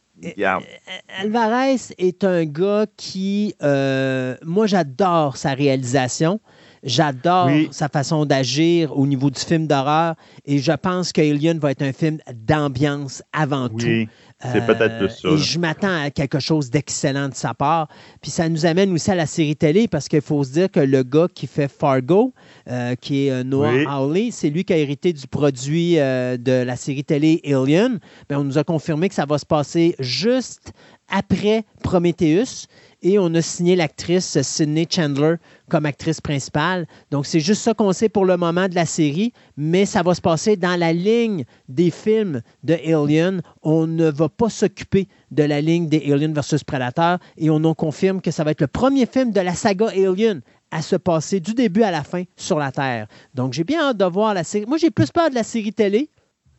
Alvarez 1.20 1.76
est 1.98 2.24
un 2.24 2.44
gars 2.44 2.86
qui, 2.96 3.54
euh, 3.62 4.36
moi 4.42 4.66
j'adore 4.66 5.36
sa 5.36 5.54
réalisation. 5.54 6.40
J'adore 6.86 7.50
sa 7.72 7.88
façon 7.88 8.24
d'agir 8.24 8.96
au 8.96 9.06
niveau 9.08 9.28
du 9.28 9.40
film 9.40 9.66
d'horreur 9.66 10.14
et 10.44 10.58
je 10.58 10.70
pense 10.70 11.12
qu'Alien 11.12 11.58
va 11.58 11.72
être 11.72 11.82
un 11.82 11.92
film 11.92 12.18
d'ambiance 12.32 13.24
avant 13.32 13.68
tout. 13.68 14.06
C'est 14.40 14.66
peut-être 14.66 14.98
de 15.00 15.08
ça. 15.08 15.28
Et 15.30 15.38
je 15.38 15.58
m'attends 15.58 16.02
à 16.04 16.10
quelque 16.10 16.38
chose 16.38 16.70
d'excellent 16.70 17.30
de 17.30 17.34
sa 17.34 17.54
part. 17.54 17.88
Puis 18.20 18.30
ça 18.30 18.48
nous 18.48 18.66
amène 18.66 18.92
aussi 18.92 19.10
à 19.10 19.14
la 19.14 19.26
série 19.26 19.56
télé 19.56 19.88
parce 19.88 20.08
qu'il 20.08 20.20
faut 20.20 20.44
se 20.44 20.52
dire 20.52 20.70
que 20.70 20.78
le 20.80 21.02
gars 21.02 21.26
qui 21.34 21.46
fait 21.46 21.68
Fargo, 21.68 22.34
euh, 22.68 22.94
qui 22.96 23.26
est 23.26 23.30
euh, 23.30 23.42
Noah 23.42 23.72
Hawley, 23.88 24.30
c'est 24.30 24.50
lui 24.50 24.64
qui 24.64 24.74
a 24.74 24.76
hérité 24.76 25.12
du 25.12 25.26
produit 25.26 25.98
euh, 25.98 26.36
de 26.36 26.52
la 26.52 26.76
série 26.76 27.02
télé 27.02 27.40
Alien. 27.46 27.98
Bien, 28.28 28.40
on 28.40 28.44
nous 28.44 28.58
a 28.58 28.64
confirmé 28.64 29.08
que 29.08 29.14
ça 29.14 29.24
va 29.24 29.38
se 29.38 29.46
passer 29.46 29.96
juste 29.98 30.72
après 31.08 31.64
Prometheus 31.82 32.66
et 33.02 33.18
on 33.18 33.34
a 33.34 33.42
signé 33.42 33.76
l'actrice 33.76 34.40
Sydney 34.42 34.86
Chandler 34.90 35.36
comme 35.68 35.86
actrice 35.86 36.20
principale. 36.20 36.86
Donc, 37.10 37.26
c'est 37.26 37.40
juste 37.40 37.62
ça 37.62 37.74
qu'on 37.74 37.92
sait 37.92 38.08
pour 38.08 38.24
le 38.24 38.36
moment 38.36 38.68
de 38.68 38.74
la 38.74 38.86
série, 38.86 39.32
mais 39.56 39.84
ça 39.84 40.02
va 40.02 40.14
se 40.14 40.20
passer 40.20 40.56
dans 40.56 40.78
la 40.78 40.92
ligne 40.92 41.44
des 41.68 41.90
films 41.90 42.42
de 42.62 42.74
Alien. 42.74 43.42
On 43.62 43.86
ne 43.86 44.10
va 44.10 44.28
pas 44.28 44.48
s'occuper 44.48 45.08
de 45.30 45.42
la 45.42 45.60
ligne 45.60 45.88
des 45.88 46.12
Alien 46.12 46.32
versus 46.32 46.64
Predator 46.64 47.18
et 47.36 47.50
on 47.50 47.58
nous 47.58 47.74
confirme 47.74 48.20
que 48.20 48.30
ça 48.30 48.44
va 48.44 48.52
être 48.52 48.60
le 48.60 48.66
premier 48.66 49.06
film 49.06 49.32
de 49.32 49.40
la 49.40 49.54
saga 49.54 49.88
Alien 49.88 50.40
à 50.70 50.82
se 50.82 50.96
passer 50.96 51.40
du 51.40 51.54
début 51.54 51.82
à 51.82 51.90
la 51.90 52.02
fin 52.02 52.24
sur 52.36 52.58
la 52.58 52.72
Terre. 52.72 53.06
Donc, 53.34 53.52
j'ai 53.52 53.64
bien 53.64 53.80
hâte 53.80 53.96
de 53.96 54.04
voir 54.04 54.34
la 54.34 54.44
série. 54.44 54.66
Moi, 54.66 54.78
j'ai 54.78 54.90
plus 54.90 55.10
peur 55.10 55.30
de 55.30 55.34
la 55.34 55.44
série 55.44 55.72
télé 55.72 56.10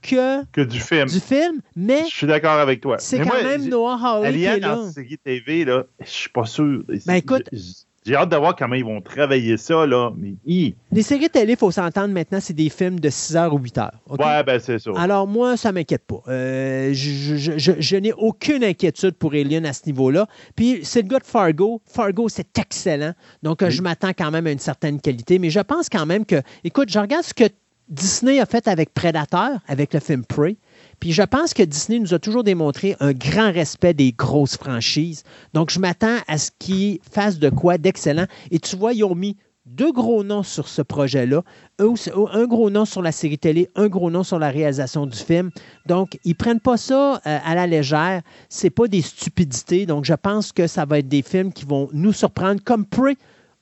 que, 0.02 0.64
du 0.64 0.80
film. 0.80 1.08
Du 1.08 1.20
film, 1.20 1.62
mais. 1.76 2.04
Je 2.10 2.16
suis 2.16 2.28
d'accord 2.28 2.60
avec 2.60 2.82
toi. 2.82 2.98
C'est 3.00 3.20
quand 3.20 3.44
même 3.44 3.68
Noah 3.68 4.00
Hawley 4.02 4.34
qui 4.34 4.44
est 4.44 4.60
là. 4.60 4.90
série 4.92 5.18
TV, 5.18 5.66
là, 5.66 5.84
je 6.00 6.10
suis 6.10 6.30
pas 6.30 6.46
sûr. 6.46 6.84
Ben 7.06 7.16
écoute, 7.16 7.50
J'ai 8.06 8.16
hâte 8.16 8.30
de 8.30 8.38
voir 8.38 8.56
comment 8.56 8.76
ils 8.76 8.86
vont 8.86 9.02
travailler 9.02 9.58
ça, 9.58 9.86
là. 9.86 10.12
Mais, 10.16 10.36
Les 10.92 11.02
séries 11.02 11.30
télé, 11.30 11.54
il 11.54 11.58
faut 11.58 11.72
s'entendre 11.72 12.14
maintenant, 12.14 12.40
c'est 12.40 12.54
des 12.54 12.70
films 12.70 13.00
de 13.00 13.10
6 13.10 13.36
heures 13.36 13.54
ou 13.54 13.60
8 13.60 13.78
heures. 13.80 14.00
Ouais, 14.10 14.44
ben 14.44 14.60
c'est 14.60 14.80
ça. 14.80 14.92
Alors, 14.96 15.28
moi, 15.28 15.58
ça 15.58 15.70
ne 15.70 15.76
m'inquiète 15.76 16.06
pas. 16.06 16.22
Euh, 16.30 16.92
je, 16.94 17.96
n'ai 17.98 18.14
aucune 18.14 18.64
inquiétude 18.64 19.16
pour 19.16 19.34
Alien 19.34 19.66
à 19.66 19.74
ce 19.74 19.86
niveau-là. 19.88 20.28
Puis, 20.56 20.80
c'est 20.84 21.02
le 21.02 21.10
gars 21.10 21.20
de 21.20 21.26
Fargo. 21.26 21.82
Fargo, 21.86 22.30
c'est 22.30 22.58
excellent. 22.58 23.14
Donc, 23.44 23.68
je 23.68 23.82
m'attends 23.82 24.14
quand 24.18 24.32
même 24.32 24.48
à 24.48 24.52
une 24.52 24.60
certaine 24.60 25.02
qualité. 25.02 25.38
Mais 25.38 25.50
je 25.50 25.60
pense 25.60 25.90
quand 25.90 26.06
même 26.06 26.26
que, 26.26 26.42
écoute, 26.64 26.90
je 26.90 27.00
regarde 27.00 27.26
ce 27.26 27.34
que 27.34 27.44
Disney 27.90 28.40
a 28.40 28.46
fait 28.46 28.68
avec 28.68 28.94
Predator, 28.94 29.60
avec 29.68 29.94
le 29.94 30.00
film 30.00 30.26
Prey. 30.26 30.58
Puis 31.00 31.14
je 31.14 31.24
pense 31.24 31.54
que 31.54 31.64
Disney 31.64 32.00
nous 32.00 32.14
a 32.14 32.20
toujours 32.20 32.44
démontré 32.44 32.96
un 33.00 33.14
grand 33.14 33.52
respect 33.52 33.94
des 33.94 34.12
grosses 34.12 34.58
franchises. 34.58 35.24
Donc 35.54 35.70
je 35.70 35.80
m'attends 35.80 36.18
à 36.28 36.38
ce 36.38 36.52
qu'ils 36.60 37.00
fassent 37.10 37.40
de 37.40 37.50
quoi 37.50 37.78
d'excellent. 37.78 38.28
Et 38.52 38.60
tu 38.60 38.76
vois, 38.76 38.94
ils 38.94 39.06
ont 39.06 39.16
mis 39.16 39.38
deux 39.66 39.92
gros 39.92 40.24
noms 40.24 40.44
sur 40.44 40.68
ce 40.68 40.82
projet-là, 40.82 41.44
un 41.80 42.46
gros 42.46 42.70
nom 42.70 42.86
sur 42.86 43.02
la 43.02 43.12
série 43.12 43.38
télé, 43.38 43.70
un 43.76 43.88
gros 43.88 44.10
nom 44.10 44.24
sur 44.24 44.40
la 44.40 44.50
réalisation 44.50 45.06
du 45.06 45.18
film. 45.18 45.52
Donc, 45.86 46.18
ils 46.24 46.30
ne 46.30 46.36
prennent 46.36 46.62
pas 46.62 46.78
ça 46.78 47.16
euh, 47.16 47.40
à 47.44 47.54
la 47.54 47.68
légère. 47.68 48.22
Ce 48.50 48.68
pas 48.70 48.88
des 48.88 49.02
stupidités. 49.02 49.86
Donc, 49.86 50.06
je 50.06 50.14
pense 50.14 50.52
que 50.54 50.68
ça 50.68 50.86
va 50.86 51.00
être 51.00 51.10
des 51.10 51.22
films 51.22 51.52
qui 51.52 51.66
vont 51.66 51.90
nous 51.92 52.14
surprendre, 52.14 52.62
comme 52.64 52.86
Prey 52.86 53.18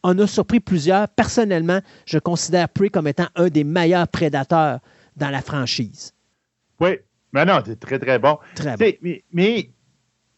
en 0.06 0.18
a 0.20 0.28
surpris 0.28 0.60
plusieurs. 0.60 1.08
Personnellement, 1.10 1.80
je 2.06 2.20
considère 2.20 2.70
Prey 2.70 2.90
comme 2.90 3.08
étant 3.08 3.28
un 3.36 3.48
des 3.48 3.64
meilleurs 3.64 4.08
prédateurs 4.08 4.80
dans 5.18 5.30
la 5.30 5.42
franchise. 5.42 6.14
Oui, 6.80 7.00
mais 7.34 7.46
non, 7.46 7.60
c'est 7.66 7.80
très, 7.80 7.98
très 7.98 8.20
bon. 8.20 8.38
Très 8.56 8.78
bon. 8.78 8.94
Mais, 9.34 9.64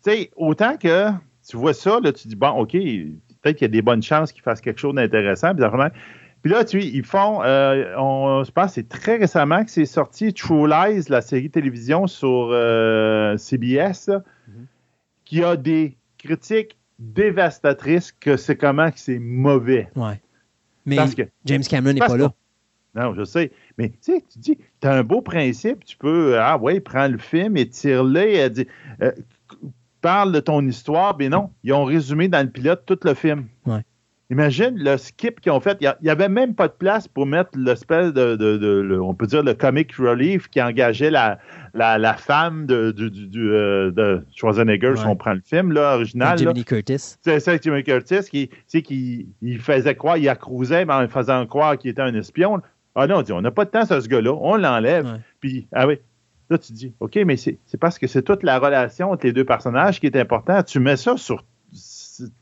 tu 0.03 0.11
sais, 0.11 0.31
autant 0.35 0.77
que 0.77 1.09
tu 1.47 1.57
vois 1.57 1.73
ça, 1.73 1.99
là, 2.01 2.13
tu 2.13 2.27
dis, 2.27 2.35
bon, 2.35 2.49
OK, 2.49 2.71
peut-être 2.71 3.57
qu'il 3.57 3.65
y 3.65 3.65
a 3.65 3.71
des 3.71 3.81
bonnes 3.81 4.03
chances 4.03 4.31
qu'ils 4.31 4.43
fassent 4.43 4.61
quelque 4.61 4.79
chose 4.79 4.95
d'intéressant. 4.95 5.53
Puis 5.53 6.51
là, 6.51 6.63
tu 6.63 6.81
ils 6.81 7.03
font, 7.03 7.43
euh, 7.43 7.93
on, 7.97 8.43
je 8.43 8.51
pense 8.51 8.73
c'est 8.73 8.87
très 8.87 9.17
récemment 9.17 9.65
que 9.65 9.71
c'est 9.71 9.85
sorti 9.85 10.33
True 10.33 10.67
Lies, 10.67 11.05
la 11.09 11.21
série 11.21 11.49
télévision 11.49 12.07
sur 12.07 12.49
euh, 12.51 13.35
CBS, 13.37 14.07
mm-hmm. 14.07 14.65
qui 15.25 15.43
a 15.43 15.57
des 15.57 15.97
critiques 16.19 16.76
dévastatrices 16.99 18.11
que 18.11 18.37
c'est 18.37 18.55
comment 18.55 18.91
que 18.91 18.99
c'est 18.99 19.19
mauvais. 19.19 19.89
Ouais. 19.95 20.21
Mais 20.85 20.97
James 21.45 21.63
Cameron 21.63 21.93
n'est 21.93 21.99
pas 21.99 22.17
là. 22.17 22.33
Non, 22.95 23.13
je 23.13 23.23
sais. 23.23 23.51
Mais 23.77 23.89
tu 23.89 23.97
sais, 24.01 24.23
tu 24.31 24.39
dis, 24.39 24.57
tu 24.81 24.87
as 24.87 24.93
un 24.93 25.03
beau 25.03 25.21
principe, 25.21 25.85
tu 25.85 25.97
peux, 25.97 26.39
ah 26.39 26.57
ouais, 26.57 26.79
prends 26.79 27.07
le 27.07 27.19
film 27.19 27.55
et 27.55 27.69
tire-le, 27.69 28.49
dit, 28.49 28.65
euh, 29.03 29.11
parle 30.01 30.31
de 30.31 30.39
ton 30.39 30.65
histoire. 30.65 31.15
Mais 31.19 31.29
non, 31.29 31.51
ils 31.63 31.73
ont 31.73 31.83
résumé 31.83 32.27
dans 32.27 32.43
le 32.43 32.49
pilote 32.49 32.83
tout 32.87 32.97
le 33.03 33.13
film. 33.13 33.45
Ouais. 33.67 33.83
Imagine 34.29 34.77
le 34.77 34.97
skip 34.97 35.39
qu'ils 35.39 35.53
ont 35.53 35.61
fait. 35.61 35.77
Il 35.79 35.93
n'y 36.03 36.09
avait 36.09 36.27
même 36.27 36.53
pas 36.53 36.67
de 36.67 36.73
place 36.73 37.07
pour 37.07 37.25
mettre 37.25 37.51
l'espèce 37.55 38.11
de, 38.11 38.99
on 38.99 39.13
peut 39.13 39.25
dire, 39.25 39.41
le 39.41 39.53
comic 39.53 39.95
relief 39.95 40.49
qui 40.49 40.61
engageait 40.61 41.09
la, 41.09 41.39
la, 41.73 42.13
femme 42.15 42.65
de, 42.65 42.93
euh, 42.99 43.91
de, 43.91 44.21
Schwarzenegger, 44.35 44.95
si 44.97 45.05
on 45.05 45.15
prend 45.15 45.33
le 45.33 45.39
film 45.39 45.71
là, 45.71 45.95
original. 45.95 46.37
Jimmy 46.37 46.65
Curtis. 46.65 47.15
C'est 47.21 47.39
ça, 47.39 47.57
Jimmy 47.57 47.83
Curtis, 47.83 48.23
qui, 48.29 48.49
qui 48.67 49.29
il 49.41 49.59
faisait 49.59 49.95
croire, 49.95 50.17
il 50.17 50.27
accrousait, 50.27 50.83
mais 50.83 50.93
en 50.93 51.07
faisant 51.07 51.45
croire 51.45 51.77
qu'il 51.77 51.91
était 51.91 52.01
un 52.01 52.13
espion. 52.13 52.61
Ah 52.95 53.07
non, 53.07 53.19
on 53.19 53.21
dit, 53.21 53.31
on 53.31 53.41
n'a 53.41 53.51
pas 53.51 53.63
de 53.63 53.69
temps 53.69 53.85
sur 53.85 54.01
ce 54.01 54.09
gars-là, 54.09 54.33
on 54.33 54.57
l'enlève. 54.57 55.21
Puis, 55.39 55.67
ah 55.71 55.87
oui, 55.87 55.99
là, 56.49 56.57
tu 56.57 56.73
dis, 56.73 56.93
OK, 56.99 57.17
mais 57.25 57.37
c'est 57.37 57.59
parce 57.79 57.97
que 57.97 58.07
c'est 58.07 58.23
toute 58.23 58.43
la 58.43 58.59
relation 58.59 59.11
entre 59.11 59.25
les 59.25 59.31
deux 59.31 59.45
personnages 59.45 60.01
qui 60.01 60.07
est 60.07 60.17
importante. 60.17 60.65
Tu 60.65 60.81
mets 60.81 60.97
ça 60.97 61.15
sur 61.15 61.45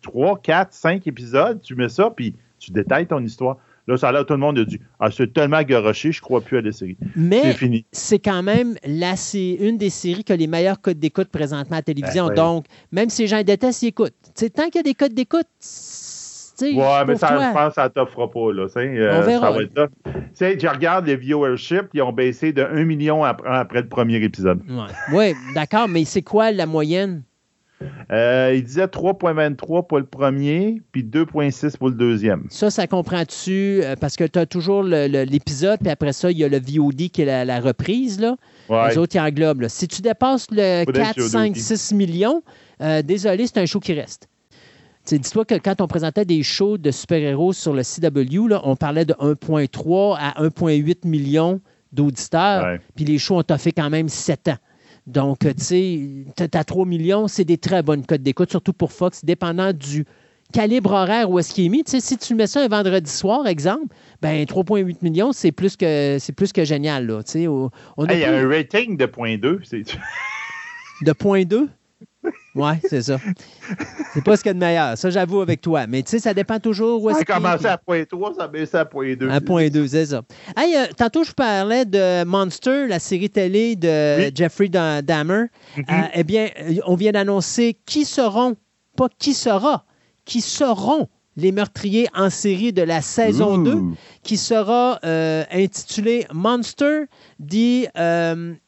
3, 0.01 0.39
4, 0.41 0.73
5 0.73 1.07
épisodes, 1.07 1.61
tu 1.61 1.75
mets 1.75 1.89
ça, 1.89 2.11
puis 2.15 2.35
tu 2.59 2.71
détailles 2.71 3.07
ton 3.07 3.23
histoire. 3.23 3.57
Là, 3.87 3.97
ça 3.97 4.09
a 4.09 4.11
l'air, 4.11 4.25
tout 4.25 4.33
le 4.33 4.39
monde 4.39 4.57
a 4.57 4.65
dit 4.65 4.79
Ah, 4.99 5.11
c'est 5.11 5.31
tellement 5.31 5.61
garoché, 5.61 6.11
je 6.11 6.19
crois 6.19 6.41
plus 6.41 6.57
à 6.57 6.61
la 6.61 6.71
série. 6.71 6.97
Mais 7.15 7.55
c'est 7.91 8.17
quand 8.19 8.41
même 8.41 8.75
la, 8.83 9.13
une 9.35 9.77
des 9.77 9.91
séries 9.91 10.23
qui 10.23 10.33
a 10.33 10.35
les 10.35 10.47
meilleurs 10.47 10.81
codes 10.81 10.99
d'écoute 10.99 11.29
présentement 11.29 11.75
à 11.75 11.79
la 11.79 11.83
télévision. 11.83 12.27
Ben 12.27 12.35
Donc, 12.35 12.65
même 12.91 13.09
si 13.09 13.23
les 13.23 13.27
gens 13.27 13.43
détestent, 13.43 13.83
ils 13.83 13.87
écoutent. 13.89 14.15
tant 14.55 14.65
qu'il 14.65 14.75
y 14.75 14.79
a 14.79 14.83
des 14.83 14.95
codes 14.95 15.13
d'écoute, 15.13 15.47
Ouais, 16.61 17.05
mais 17.05 17.15
ça, 17.17 17.37
je 17.49 17.53
pense 17.53 17.67
que 17.69 17.73
ça 17.73 17.83
ne 17.83 17.89
t'offre 17.89 18.27
pas. 18.27 18.53
Là, 18.53 18.67
euh, 18.77 19.19
On 19.19 19.25
verra. 19.25 19.47
Ça 19.47 19.51
va 19.51 19.63
être 20.51 20.61
je 20.61 20.67
regarde 20.67 21.05
les 21.05 21.15
viewership, 21.15 21.87
ils 21.93 22.01
ont 22.01 22.13
baissé 22.13 22.53
de 22.53 22.63
1 22.63 22.85
million 22.85 23.23
après, 23.23 23.81
le 23.81 23.87
premier 23.87 24.23
épisode. 24.23 24.61
Oui, 24.67 24.85
ouais, 25.13 25.35
d'accord, 25.53 25.87
mais 25.87 26.05
c'est 26.05 26.21
quoi 26.21 26.51
la 26.51 26.65
moyenne? 26.65 27.23
Euh, 28.11 28.53
il 28.55 28.63
disait 28.63 28.85
3,23 28.85 29.85
pour 29.85 29.99
le 29.99 30.05
premier, 30.05 30.81
puis 30.91 31.03
2,6 31.03 31.77
pour 31.77 31.89
le 31.89 31.95
deuxième. 31.95 32.45
Ça, 32.49 32.69
ça 32.69 32.87
comprend-tu? 32.87 33.81
Euh, 33.83 33.95
parce 33.99 34.15
que 34.15 34.23
tu 34.23 34.39
as 34.39 34.45
toujours 34.45 34.83
l'épisode, 34.83 35.79
puis 35.79 35.89
après 35.89 36.13
ça, 36.13 36.31
il 36.31 36.37
y 36.37 36.43
a 36.43 36.47
le 36.47 36.59
VOD 36.59 37.09
qui 37.09 37.21
est 37.21 37.45
la, 37.45 37.59
reprise. 37.59 38.19
Là. 38.19 38.35
Les 38.89 38.97
autres, 38.97 39.15
ils 39.15 39.19
englobent. 39.19 39.67
Si 39.67 39.87
tu 39.87 40.01
dépasses 40.01 40.47
le 40.51 40.85
4, 40.85 41.21
5, 41.21 41.57
6 41.57 41.93
millions, 41.93 42.43
désolé, 43.03 43.47
c'est 43.47 43.59
un 43.59 43.65
show 43.65 43.79
qui 43.79 43.93
reste. 43.93 44.29
Dis-toi 45.05 45.45
que 45.45 45.55
quand 45.55 45.81
on 45.81 45.87
présentait 45.87 46.25
des 46.25 46.41
shows 46.41 46.77
de 46.77 46.89
super-héros 46.89 47.53
sur 47.53 47.73
le 47.73 47.83
CW, 47.83 48.47
là, 48.47 48.61
on 48.63 48.75
parlait 48.75 49.05
de 49.05 49.13
1,3 49.13 50.17
à 50.17 50.43
1,8 50.43 51.07
millions 51.07 51.61
d'auditeurs, 51.91 52.79
puis 52.95 53.05
les 53.05 53.17
shows 53.17 53.37
ont 53.37 53.57
fait 53.57 53.71
quand 53.71 53.89
même 53.89 54.09
7 54.09 54.47
ans. 54.49 54.57
Donc, 55.07 55.39
tu 55.39 55.53
sais, 55.57 56.09
tu 56.35 56.57
as 56.57 56.63
3 56.63 56.85
millions, 56.85 57.27
c'est 57.27 57.45
des 57.45 57.57
très 57.57 57.83
bonnes 57.83 58.05
codes 58.05 58.23
d'écoute, 58.23 58.49
surtout 58.49 58.73
pour 58.73 58.91
Fox, 58.91 59.23
dépendant 59.23 59.71
du 59.71 60.05
calibre 60.53 60.91
horaire 60.91 61.29
où 61.29 61.39
est-ce 61.39 61.53
qu'il 61.53 61.65
est 61.65 61.69
mis. 61.69 61.83
si 61.85 62.17
tu 62.17 62.35
mets 62.35 62.47
ça 62.47 62.61
un 62.61 62.67
vendredi 62.67 63.09
soir, 63.09 63.45
exemple, 63.47 63.93
ben 64.21 64.43
3,8 64.45 64.97
millions, 65.01 65.31
c'est 65.31 65.51
plus 65.51 65.75
que 65.75 66.17
c'est 66.19 66.33
plus 66.33 66.53
que 66.53 66.63
génial. 66.63 67.07
Là, 67.07 67.21
il 67.35 68.19
y 68.19 68.23
a 68.23 68.35
un 68.35 68.47
rating 68.47 68.97
de 68.97 69.05
0.2. 69.05 69.39
De 71.01 71.11
0.2? 71.11 71.67
Oui, 72.55 72.71
c'est 72.89 73.01
ça. 73.01 73.17
C'est 74.13 74.23
pas 74.23 74.37
ce 74.37 74.41
qu'il 74.41 74.49
y 74.49 74.51
a 74.51 74.53
de 74.53 74.59
meilleur. 74.59 74.97
Ça, 74.97 75.09
j'avoue 75.09 75.41
avec 75.41 75.59
toi. 75.59 75.87
Mais 75.87 76.01
tu 76.03 76.11
sais, 76.11 76.19
ça 76.19 76.33
dépend 76.33 76.57
toujours 76.57 77.03
où 77.03 77.09
est-ce 77.09 77.19
Ça 77.19 77.25
a 77.27 77.35
commencé 77.35 77.65
à 77.65 77.77
point 77.77 78.05
3, 78.05 78.33
ça 78.35 78.43
a 78.43 78.47
baissé 78.47 78.77
à 78.77 78.85
point 78.85 79.13
2. 79.13 79.29
À 79.29 79.41
point 79.41 79.67
2, 79.67 79.87
c'est 79.87 80.05
ça. 80.05 80.21
Hey, 80.55 80.75
euh, 80.75 80.85
tantôt, 80.95 81.25
je 81.25 81.33
parlais 81.33 81.83
de 81.83 82.23
Monster, 82.23 82.87
la 82.87 82.99
série 82.99 83.29
télé 83.29 83.75
de 83.75 84.31
Jeffrey 84.33 84.69
Dahmer. 84.69 85.45
Mm-hmm. 85.77 85.83
Euh, 85.89 86.07
eh 86.13 86.23
bien, 86.23 86.49
euh, 86.61 86.75
on 86.85 86.95
vient 86.95 87.11
d'annoncer 87.11 87.77
qui 87.85 88.05
seront, 88.05 88.55
pas 88.95 89.09
qui 89.19 89.33
sera, 89.33 89.85
qui 90.23 90.39
seront 90.39 91.09
les 91.37 91.51
meurtriers 91.51 92.07
en 92.15 92.29
série 92.29 92.71
de 92.71 92.81
la 92.81 93.01
saison 93.01 93.57
2, 93.57 93.81
qui 94.23 94.37
sera 94.37 94.99
euh, 95.03 95.43
intitulé 95.51 96.25
Monster, 96.33 97.07
the 97.45 97.89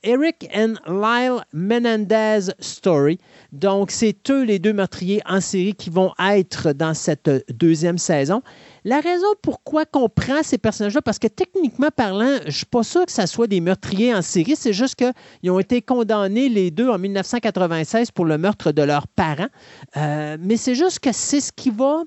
Eric 0.03 0.49
and 0.53 0.73
Lyle 0.85 1.45
Menendez 1.53 2.51
Story. 2.59 3.19
Donc, 3.51 3.91
c'est 3.91 4.17
eux 4.29 4.43
les 4.43 4.59
deux 4.59 4.73
meurtriers 4.73 5.21
en 5.25 5.41
série 5.41 5.73
qui 5.73 5.89
vont 5.89 6.13
être 6.19 6.73
dans 6.73 6.93
cette 6.93 7.29
deuxième 7.49 7.97
saison. 7.97 8.41
La 8.83 8.99
raison 8.99 9.27
pourquoi 9.41 9.85
qu'on 9.85 10.09
prend 10.09 10.43
ces 10.43 10.57
personnages-là, 10.57 11.01
parce 11.01 11.19
que 11.19 11.27
techniquement 11.27 11.89
parlant, 11.95 12.37
je 12.41 12.47
ne 12.47 12.51
suis 12.51 12.65
pas 12.65 12.83
sûr 12.83 13.05
que 13.05 13.11
ce 13.11 13.25
soit 13.25 13.47
des 13.47 13.61
meurtriers 13.61 14.13
en 14.13 14.21
série, 14.21 14.55
c'est 14.55 14.73
juste 14.73 14.95
qu'ils 14.95 15.51
ont 15.51 15.59
été 15.59 15.81
condamnés 15.81 16.49
les 16.49 16.71
deux 16.71 16.89
en 16.89 16.97
1996 16.97 18.11
pour 18.11 18.25
le 18.25 18.37
meurtre 18.37 18.71
de 18.71 18.81
leurs 18.81 19.07
parents. 19.07 19.47
Euh, 19.95 20.37
mais 20.39 20.57
c'est 20.57 20.75
juste 20.75 20.99
que 20.99 21.11
c'est 21.11 21.41
ce 21.41 21.51
qui 21.51 21.69
va 21.69 22.03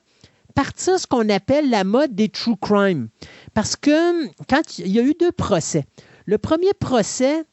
partir 0.54 0.98
ce 0.98 1.06
qu'on 1.06 1.28
appelle 1.28 1.70
la 1.70 1.84
mode 1.84 2.14
des 2.14 2.28
true 2.28 2.56
crime. 2.60 3.08
Parce 3.54 3.76
que 3.76 4.26
quand 4.48 4.78
il 4.78 4.88
y 4.88 4.98
a 4.98 5.02
eu 5.02 5.14
deux 5.18 5.32
procès, 5.32 5.84
le 6.26 6.38
premier 6.38 6.72
procès, 6.78 7.44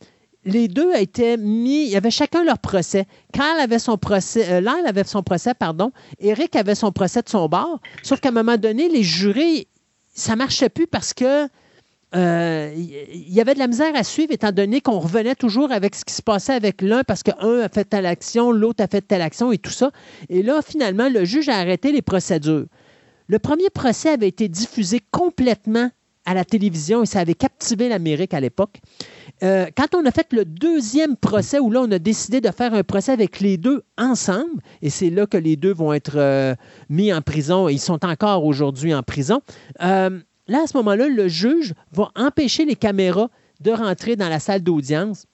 les 0.48 0.70
deux 0.70 0.96
étaient 0.96 1.36
mis, 1.36 1.84
il 1.84 1.90
y 1.90 1.98
avait 1.98 2.10
chacun 2.10 2.44
leur 2.44 2.58
procès. 2.58 3.06
Carl 3.34 3.60
avait 3.60 3.80
son 3.80 3.98
procès, 3.98 4.50
euh, 4.50 4.86
avait 4.88 5.04
son 5.04 5.22
procès, 5.22 5.54
pardon, 5.54 5.92
Eric 6.20 6.56
avait 6.56 6.74
son 6.74 6.94
procès 6.94 7.22
de 7.22 7.28
son 7.28 7.50
bord. 7.50 7.82
Sauf 8.02 8.22
qu'à 8.22 8.30
un 8.30 8.32
moment 8.32 8.56
donné, 8.56 8.88
les 8.88 9.04
jurés, 9.04 9.68
ça 10.14 10.38
marchait 10.38 10.70
plus 10.70 10.88
parce 10.88 11.14
que 11.14 11.50
euh, 12.16 12.74
il 12.74 13.34
y 13.34 13.42
avait 13.42 13.56
de 13.56 13.60
la 13.60 13.68
misère 13.68 13.94
à 13.96 14.06
suivre 14.06 14.32
étant 14.32 14.54
donné 14.54 14.80
qu'on 14.80 15.00
revenait 15.00 15.36
toujours 15.36 15.74
avec 15.74 15.94
ce 15.96 16.06
qui 16.06 16.14
se 16.14 16.22
passait 16.22 16.54
avec 16.54 16.82
l'un 16.82 17.04
parce 17.04 17.24
qu'un 17.24 17.60
a 17.60 17.68
fait 17.68 17.84
telle 17.84 18.06
action, 18.06 18.54
l'autre 18.54 18.82
a 18.82 18.88
fait 18.88 19.02
telle 19.02 19.22
action 19.22 19.52
et 19.52 19.58
tout 19.58 19.72
ça. 19.72 19.92
Et 20.30 20.44
là, 20.44 20.62
finalement, 20.66 21.10
le 21.10 21.26
juge 21.26 21.50
a 21.50 21.58
arrêté 21.58 21.92
les 21.92 22.02
procédures. 22.02 22.68
Le 23.28 23.40
premier 23.40 23.70
procès 23.70 24.12
avait 24.12 24.30
été 24.30 24.48
diffusé 24.48 25.02
complètement 25.12 25.90
à 26.28 26.34
la 26.34 26.46
télévision 26.46 27.02
et 27.04 27.06
ça 27.06 27.22
avait 27.22 27.34
captivé 27.34 27.88
l'Amérique 27.88 28.34
à 28.34 28.42
l'époque. 28.42 28.82
Euh, 29.44 29.68
quand 29.76 29.96
on 29.96 30.06
a 30.06 30.12
fait 30.12 30.34
le 30.34 30.44
deuxième 30.44 31.16
procès, 31.16 31.58
où 31.58 31.72
là, 31.72 31.82
on 31.82 31.92
a 31.92 32.00
décidé 32.00 32.42
de 32.42 32.52
faire 32.52 32.74
un 32.74 32.84
procès 32.84 33.14
avec 33.14 33.40
les 33.40 33.58
deux 33.58 33.84
ensemble, 33.98 34.62
et 34.82 34.90
c'est 34.90 35.10
là 35.10 35.26
que 35.26 35.38
les 35.38 35.56
deux 35.56 35.74
vont 35.74 35.94
être 35.94 36.18
euh, 36.18 36.54
mis 36.90 37.14
en 37.14 37.22
prison, 37.22 37.70
et 37.70 37.74
ils 37.74 37.80
sont 37.80 38.06
encore 38.06 38.44
aujourd'hui 38.44 38.94
en 38.94 39.04
prison, 39.04 39.42
euh, 39.82 40.20
là, 40.48 40.64
à 40.64 40.68
ce 40.68 40.76
moment-là, 40.78 41.08
le 41.08 41.28
juge 41.30 41.74
va 41.94 42.12
empêcher 42.16 42.66
les 42.66 42.76
caméras 42.76 43.30
de 43.62 43.72
rentrer 43.72 44.18
dans 44.18 44.30
la 44.30 44.40
salle 44.40 44.62
d'audience 44.62 45.26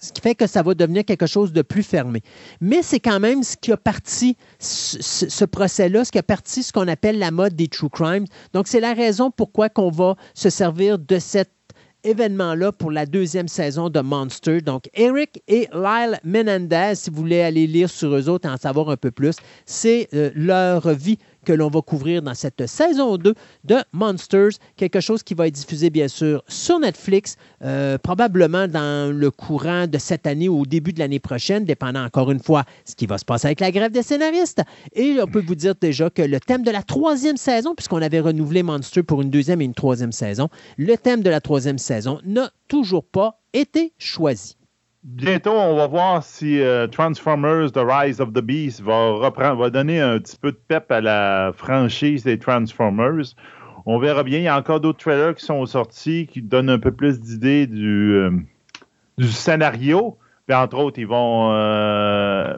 Ce 0.00 0.12
qui 0.12 0.20
fait 0.20 0.34
que 0.34 0.46
ça 0.46 0.62
va 0.62 0.74
devenir 0.74 1.04
quelque 1.04 1.26
chose 1.26 1.52
de 1.52 1.62
plus 1.62 1.82
fermé. 1.82 2.22
Mais 2.60 2.82
c'est 2.82 3.00
quand 3.00 3.20
même 3.20 3.42
ce 3.42 3.56
qui 3.56 3.72
a 3.72 3.76
parti 3.76 4.36
ce, 4.58 5.44
procès-là, 5.44 6.04
ce 6.04 6.12
qui 6.12 6.18
a 6.18 6.22
parti 6.22 6.62
ce 6.62 6.72
qu'on 6.72 6.88
appelle 6.88 7.18
la 7.18 7.30
mode 7.30 7.54
des 7.54 7.68
true 7.68 7.90
crimes. 7.90 8.26
Donc, 8.52 8.68
c'est 8.68 8.80
la 8.80 8.94
raison 8.94 9.30
pourquoi 9.30 9.68
qu'on 9.68 9.90
va 9.90 10.16
se 10.34 10.50
servir 10.50 10.98
de 10.98 11.18
cette 11.18 11.50
événement-là 12.04 12.72
pour 12.72 12.90
la 12.90 13.04
deuxième 13.04 13.48
saison 13.48 13.90
de 13.90 14.00
Monster. 14.00 14.60
Donc, 14.60 14.88
Eric 14.94 15.42
et 15.48 15.68
Lyle 15.72 16.18
Menendez, 16.24 16.92
si 16.94 17.10
vous 17.10 17.16
voulez 17.16 17.40
aller 17.40 17.66
lire 17.66 17.90
sur 17.90 18.14
eux 18.14 18.28
autres 18.28 18.48
et 18.48 18.52
en 18.52 18.56
savoir 18.56 18.90
un 18.90 18.96
peu 18.96 19.10
plus, 19.10 19.36
c'est 19.64 20.08
euh, 20.14 20.30
leur 20.34 20.88
vie 20.94 21.18
que 21.46 21.52
l'on 21.52 21.70
va 21.70 21.80
couvrir 21.80 22.20
dans 22.20 22.34
cette 22.34 22.66
saison 22.66 23.16
2 23.16 23.34
de 23.64 23.76
Monsters, 23.92 24.50
quelque 24.76 25.00
chose 25.00 25.22
qui 25.22 25.32
va 25.32 25.46
être 25.46 25.54
diffusé 25.54 25.88
bien 25.88 26.08
sûr 26.08 26.42
sur 26.48 26.80
Netflix, 26.80 27.36
euh, 27.62 27.96
probablement 27.96 28.66
dans 28.66 29.14
le 29.14 29.30
courant 29.30 29.86
de 29.86 29.96
cette 29.96 30.26
année 30.26 30.48
ou 30.48 30.62
au 30.62 30.66
début 30.66 30.92
de 30.92 30.98
l'année 30.98 31.20
prochaine, 31.20 31.64
dépendant 31.64 32.04
encore 32.04 32.30
une 32.32 32.40
fois 32.40 32.64
ce 32.84 32.96
qui 32.96 33.06
va 33.06 33.16
se 33.16 33.24
passer 33.24 33.46
avec 33.46 33.60
la 33.60 33.70
grève 33.70 33.92
des 33.92 34.02
scénaristes. 34.02 34.60
Et 34.92 35.18
on 35.22 35.26
peut 35.26 35.42
vous 35.46 35.54
dire 35.54 35.74
déjà 35.80 36.10
que 36.10 36.22
le 36.22 36.40
thème 36.40 36.64
de 36.64 36.70
la 36.72 36.82
troisième 36.82 37.36
saison, 37.36 37.74
puisqu'on 37.74 38.02
avait 38.02 38.20
renouvelé 38.20 38.64
Monster 38.64 39.04
pour 39.04 39.22
une 39.22 39.30
deuxième 39.30 39.62
et 39.62 39.64
une 39.64 39.74
troisième 39.74 40.12
saison, 40.12 40.48
le 40.76 40.96
thème 40.96 41.22
de 41.22 41.30
la 41.30 41.40
troisième 41.40 41.78
saison 41.78 42.20
n'a 42.24 42.50
toujours 42.66 43.04
pas 43.04 43.40
été 43.52 43.92
choisi 43.98 44.56
bientôt, 45.06 45.52
on 45.52 45.76
va 45.76 45.86
voir 45.86 46.22
si 46.22 46.60
euh, 46.60 46.86
Transformers 46.88 47.72
The 47.72 47.80
Rise 47.80 48.20
of 48.20 48.32
the 48.32 48.40
Beast 48.40 48.82
va 48.82 49.12
reprendre, 49.12 49.56
va 49.60 49.70
donner 49.70 50.00
un 50.00 50.18
petit 50.18 50.36
peu 50.36 50.52
de 50.52 50.58
pep 50.68 50.90
à 50.90 51.00
la 51.00 51.52
franchise 51.56 52.24
des 52.24 52.38
Transformers. 52.38 53.34
On 53.86 53.98
verra 53.98 54.24
bien. 54.24 54.38
Il 54.38 54.44
y 54.44 54.48
a 54.48 54.58
encore 54.58 54.80
d'autres 54.80 54.98
trailers 54.98 55.34
qui 55.36 55.44
sont 55.44 55.64
sortis 55.64 56.26
qui 56.26 56.42
donnent 56.42 56.70
un 56.70 56.78
peu 56.78 56.90
plus 56.90 57.20
d'idées 57.20 57.68
du, 57.68 58.14
euh, 58.14 58.30
du 59.16 59.28
scénario. 59.28 60.18
entre 60.52 60.78
autres, 60.78 60.98
ils 60.98 61.06
vont, 61.06 61.52
euh, 61.52 62.56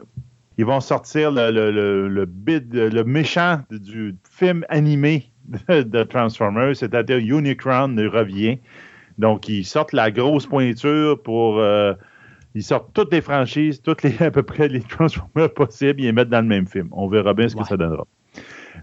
ils 0.57 0.65
vont 0.65 0.79
sortir 0.79 1.31
le, 1.31 1.51
le, 1.51 2.07
le, 2.07 2.25
bid, 2.25 2.73
le 2.73 3.03
méchant 3.03 3.61
du 3.69 4.15
film 4.27 4.65
animé 4.69 5.29
de, 5.69 6.03
Transformers, 6.03 6.75
c'est-à-dire 6.75 7.17
Unicron 7.17 7.95
revient. 8.11 8.57
Donc, 9.19 9.49
ils 9.49 9.65
sortent 9.65 9.93
la 9.93 10.09
grosse 10.09 10.47
pointure 10.47 11.21
pour 11.21 11.59
ils 12.55 12.63
sortent 12.63 12.93
toutes 12.93 13.11
les 13.13 13.21
franchises, 13.21 13.81
toutes 13.81 14.03
les, 14.03 14.15
à 14.21 14.31
peu 14.31 14.43
près 14.43 14.67
les 14.67 14.81
Transformers 14.81 15.53
possibles, 15.53 16.01
ils 16.01 16.05
les 16.05 16.11
mettent 16.11 16.29
dans 16.29 16.41
le 16.41 16.47
même 16.47 16.67
film. 16.67 16.89
On 16.91 17.07
verra 17.07 17.33
bien 17.33 17.47
ce 17.47 17.55
que 17.55 17.63
ça 17.63 17.77
donnera. 17.77 18.05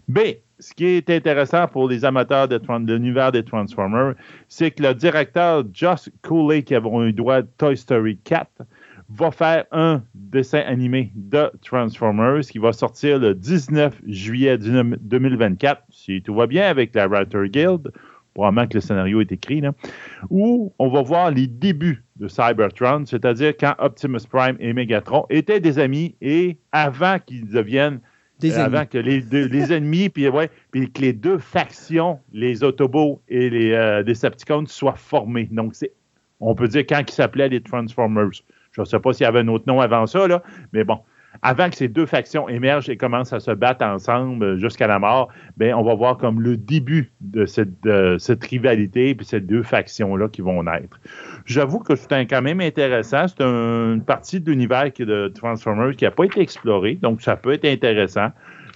Mais, 0.08 0.42
ce 0.58 0.72
qui 0.72 0.86
est 0.86 1.10
intéressant 1.10 1.66
pour 1.68 1.88
les 1.88 2.04
amateurs 2.04 2.48
de, 2.48 2.60
l'univers 2.94 3.32
des 3.32 3.44
Transformers, 3.44 4.14
c'est 4.48 4.70
que 4.70 4.82
le 4.82 4.94
directeur 4.94 5.64
Josh 5.72 6.08
Cooley, 6.22 6.62
qui 6.62 6.74
a 6.74 6.80
eu 6.80 7.12
droit 7.12 7.36
à 7.36 7.42
Toy 7.42 7.76
Story 7.76 8.18
4, 8.24 8.62
va 9.08 9.30
faire 9.30 9.64
un 9.70 10.02
dessin 10.14 10.60
animé 10.60 11.12
de 11.14 11.50
Transformers 11.62 12.40
qui 12.40 12.58
va 12.58 12.72
sortir 12.72 13.18
le 13.18 13.34
19 13.34 14.00
juillet 14.06 14.58
2024, 14.58 15.82
si 15.90 16.22
tout 16.22 16.34
va 16.34 16.46
bien 16.46 16.68
avec 16.68 16.94
la 16.94 17.06
Writer 17.06 17.48
Guild 17.48 17.92
probablement 18.36 18.68
que 18.68 18.74
le 18.74 18.80
scénario 18.80 19.22
est 19.22 19.32
écrit, 19.32 19.62
là, 19.62 19.72
où 20.28 20.72
on 20.78 20.88
va 20.88 21.00
voir 21.00 21.30
les 21.30 21.46
débuts 21.46 22.04
de 22.16 22.28
Cybertron, 22.28 23.06
c'est-à-dire 23.06 23.54
quand 23.58 23.74
Optimus 23.78 24.20
Prime 24.30 24.56
et 24.60 24.74
Megatron 24.74 25.24
étaient 25.30 25.58
des 25.58 25.78
amis 25.78 26.14
et 26.20 26.58
avant 26.70 27.18
qu'ils 27.18 27.48
deviennent 27.48 28.00
des 28.38 28.58
avant 28.58 28.84
que 28.84 28.98
les, 28.98 29.22
deux, 29.22 29.46
les 29.46 29.72
ennemis, 29.72 30.10
puis 30.10 30.28
ouais, 30.28 30.50
puis 30.70 30.92
que 30.92 31.00
les 31.00 31.14
deux 31.14 31.38
factions, 31.38 32.18
les 32.34 32.62
Autobots 32.62 33.22
et 33.28 33.48
les 33.48 33.72
euh, 33.72 34.02
Decepticons, 34.02 34.66
soient 34.66 34.96
formés. 34.96 35.48
Donc, 35.50 35.74
c'est, 35.74 35.92
on 36.40 36.54
peut 36.54 36.68
dire 36.68 36.84
quand 36.86 37.00
ils 37.08 37.14
s'appelaient 37.14 37.48
les 37.48 37.62
Transformers. 37.62 38.28
Je 38.72 38.82
ne 38.82 38.84
sais 38.84 39.00
pas 39.00 39.14
s'il 39.14 39.24
y 39.24 39.26
avait 39.26 39.40
un 39.40 39.48
autre 39.48 39.64
nom 39.66 39.80
avant 39.80 40.06
ça, 40.06 40.28
là, 40.28 40.42
mais 40.74 40.84
bon, 40.84 40.98
avant 41.42 41.70
que 41.70 41.76
ces 41.76 41.88
deux 41.88 42.06
factions 42.06 42.48
émergent 42.48 42.88
et 42.88 42.96
commencent 42.96 43.32
à 43.32 43.40
se 43.40 43.50
battre 43.50 43.84
ensemble 43.84 44.58
jusqu'à 44.58 44.86
la 44.86 44.98
mort, 44.98 45.28
ben, 45.56 45.74
on 45.74 45.82
va 45.82 45.94
voir 45.94 46.16
comme 46.16 46.40
le 46.40 46.56
début 46.56 47.12
de 47.20 47.46
cette, 47.46 48.44
rivalité 48.44 49.10
et 49.10 49.16
ces 49.22 49.40
deux 49.40 49.62
factions-là 49.62 50.28
qui 50.28 50.42
vont 50.42 50.62
naître. 50.62 51.00
J'avoue 51.44 51.80
que 51.80 51.96
c'est 51.96 52.26
quand 52.26 52.42
même 52.42 52.60
intéressant. 52.60 53.28
C'est 53.28 53.42
une 53.42 54.02
partie 54.04 54.40
de 54.40 54.50
l'univers 54.50 54.90
de 54.98 55.28
Transformers 55.28 55.96
qui 55.96 56.04
n'a 56.04 56.10
pas 56.10 56.24
été 56.24 56.40
explorée, 56.40 56.94
donc 56.94 57.22
ça 57.22 57.36
peut 57.36 57.52
être 57.52 57.64
intéressant. 57.64 58.28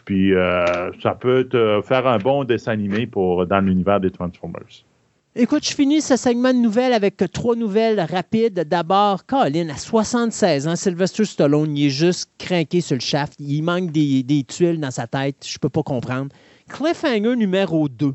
Puis 0.04 0.34
euh, 0.34 0.90
ça 1.02 1.14
peut 1.14 1.46
faire 1.82 2.06
un 2.06 2.18
bon 2.18 2.44
dessin 2.44 2.72
animé 2.72 3.06
pour, 3.06 3.46
dans 3.46 3.60
l'univers 3.60 4.00
des 4.00 4.10
Transformers. 4.10 4.84
Écoute, 5.36 5.64
je 5.64 5.72
finis 5.72 6.00
ce 6.00 6.16
segment 6.16 6.52
de 6.52 6.58
nouvelles 6.58 6.92
avec 6.92 7.22
trois 7.32 7.54
nouvelles 7.54 8.00
rapides. 8.00 8.64
D'abord, 8.66 9.24
Colin, 9.26 9.68
à 9.68 9.76
76 9.76 10.66
ans, 10.66 10.74
Sylvester 10.74 11.24
Stallone, 11.24 11.76
il 11.76 11.86
est 11.86 11.90
juste 11.90 12.28
craqué 12.36 12.80
sur 12.80 12.96
le 12.96 13.00
shaft. 13.00 13.34
Il 13.38 13.62
manque 13.62 13.92
des, 13.92 14.44
tuiles 14.48 14.80
dans 14.80 14.90
sa 14.90 15.06
tête. 15.06 15.36
Je 15.46 15.56
peux 15.58 15.68
pas 15.68 15.84
comprendre. 15.84 16.30
Cliffhanger 16.68 17.36
numéro 17.36 17.88
2. 17.88 18.12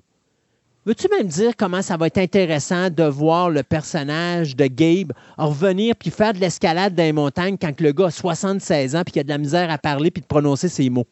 Veux-tu 0.86 1.07
même 1.09 1.28
dire 1.28 1.53
comment 1.57 1.82
ça 1.82 1.95
va 1.95 2.07
être 2.07 2.18
intéressant 2.18 2.89
de 2.89 3.03
voir 3.03 3.49
le 3.49 3.63
personnage 3.63 4.57
de 4.57 4.66
Gabe 4.68 5.13
revenir 5.38 5.95
puis 5.95 6.09
faire 6.09 6.34
de 6.34 6.39
l'escalade 6.39 6.95
dans 6.95 7.03
les 7.03 7.13
montagnes 7.13 7.57
quand 7.57 7.80
le 7.80 7.93
gars 7.93 8.07
a 8.07 8.11
76 8.11 8.93
ans 8.93 9.03
puis 9.05 9.13
qu'il 9.13 9.22
a 9.22 9.24
de 9.24 9.30
la 9.30 9.38
misère 9.38 9.72
à 9.72 9.78
parler 9.78 10.11
puis 10.11 10.22
de 10.22 10.28
prononcer 10.28 10.68
ses 10.68 10.89
mots? 10.89 11.07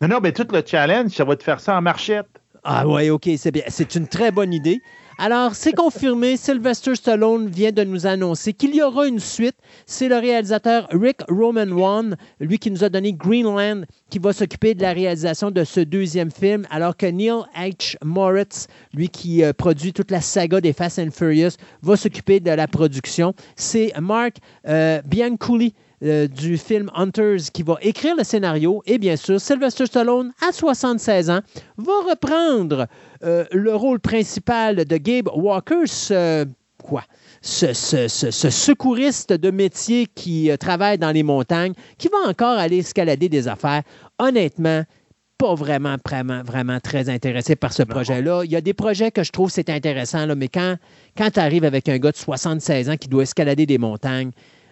Non, 0.00 0.06
non, 0.06 0.20
mais 0.22 0.30
tout 0.30 0.46
le 0.52 0.62
challenge, 0.64 1.10
ça 1.10 1.24
va 1.24 1.34
te 1.34 1.42
faire 1.42 1.58
ça 1.58 1.76
en 1.76 1.82
marchette. 1.82 2.28
Ah 2.62 2.86
ouais, 2.86 3.10
OK, 3.10 3.28
c'est 3.36 3.50
bien. 3.50 3.64
C'est 3.66 3.96
une 3.96 4.06
très 4.06 4.30
bonne 4.30 4.52
idée. 4.52 4.80
Alors, 5.22 5.54
c'est 5.54 5.74
confirmé, 5.74 6.38
Sylvester 6.38 6.94
Stallone 6.94 7.46
vient 7.46 7.72
de 7.72 7.84
nous 7.84 8.06
annoncer 8.06 8.54
qu'il 8.54 8.74
y 8.74 8.80
aura 8.80 9.06
une 9.06 9.18
suite. 9.18 9.54
C'est 9.84 10.08
le 10.08 10.16
réalisateur 10.16 10.88
Rick 10.92 11.18
Roman 11.28 11.70
One, 11.76 12.16
lui 12.40 12.58
qui 12.58 12.70
nous 12.70 12.84
a 12.84 12.88
donné 12.88 13.12
Greenland, 13.12 13.84
qui 14.08 14.18
va 14.18 14.32
s'occuper 14.32 14.72
de 14.72 14.80
la 14.80 14.94
réalisation 14.94 15.50
de 15.50 15.62
ce 15.62 15.80
deuxième 15.80 16.30
film, 16.30 16.66
alors 16.70 16.96
que 16.96 17.04
Neil 17.04 17.42
H. 17.54 17.96
Moritz, 18.02 18.66
lui 18.94 19.10
qui 19.10 19.44
euh, 19.44 19.52
produit 19.52 19.92
toute 19.92 20.10
la 20.10 20.22
saga 20.22 20.58
des 20.62 20.72
Fast 20.72 20.98
and 20.98 21.10
Furious, 21.12 21.58
va 21.82 21.98
s'occuper 21.98 22.40
de 22.40 22.52
la 22.52 22.66
production. 22.66 23.34
C'est 23.56 23.92
Mark 24.00 24.38
euh, 24.68 25.02
euh, 26.02 26.26
du 26.28 26.56
film 26.56 26.90
Hunters 26.94 27.50
qui 27.52 27.62
va 27.62 27.76
écrire 27.82 28.16
le 28.16 28.24
scénario. 28.24 28.82
Et 28.86 28.96
bien 28.96 29.16
sûr, 29.16 29.38
Sylvester 29.38 29.84
Stallone, 29.84 30.32
à 30.40 30.50
76 30.50 31.28
ans, 31.28 31.40
va 31.76 31.92
reprendre 32.08 32.86
euh, 33.22 33.44
le 33.52 33.74
rôle 33.74 34.00
principal 34.00 34.84
de 34.86 34.96
Gabe 34.96 35.28
Walker, 35.34 35.86
ce, 35.86 36.46
quoi? 36.82 37.02
Ce, 37.42 37.74
secouriste 37.74 39.34
de 39.34 39.50
métier 39.50 40.06
qui 40.06 40.50
euh, 40.50 40.56
travaille 40.56 40.96
dans 40.96 41.10
les 41.10 41.22
montagnes, 41.22 41.74
qui 41.98 42.08
va 42.08 42.28
encore 42.28 42.58
aller 42.58 42.78
escalader 42.78 43.28
des 43.28 43.46
affaires. 43.46 43.82
Honnêtement, 44.18 44.84
pas 45.36 45.54
vraiment, 45.54 45.96
vraiment, 46.06 46.42
vraiment 46.42 46.80
très 46.80 47.10
intéressé 47.10 47.56
par 47.56 47.74
ce 47.74 47.82
projet-là. 47.82 48.42
Il 48.44 48.50
y 48.50 48.56
a 48.56 48.62
des 48.62 48.74
projets 48.74 49.10
que 49.10 49.22
je 49.22 49.32
trouve 49.32 49.50
c'est 49.50 49.68
intéressant, 49.68 50.24
là, 50.24 50.34
mais 50.34 50.48
quand, 50.48 50.76
quand 51.16 51.30
tu 51.30 51.40
arrives 51.40 51.64
avec 51.64 51.90
un 51.90 51.98
gars 51.98 52.12
de 52.12 52.16
76 52.16 52.88
ans 52.88 52.96
qui 52.96 53.08
doit 53.08 53.22
escalader 53.22 53.66
des 53.66 53.78
montagnes, 53.78 54.30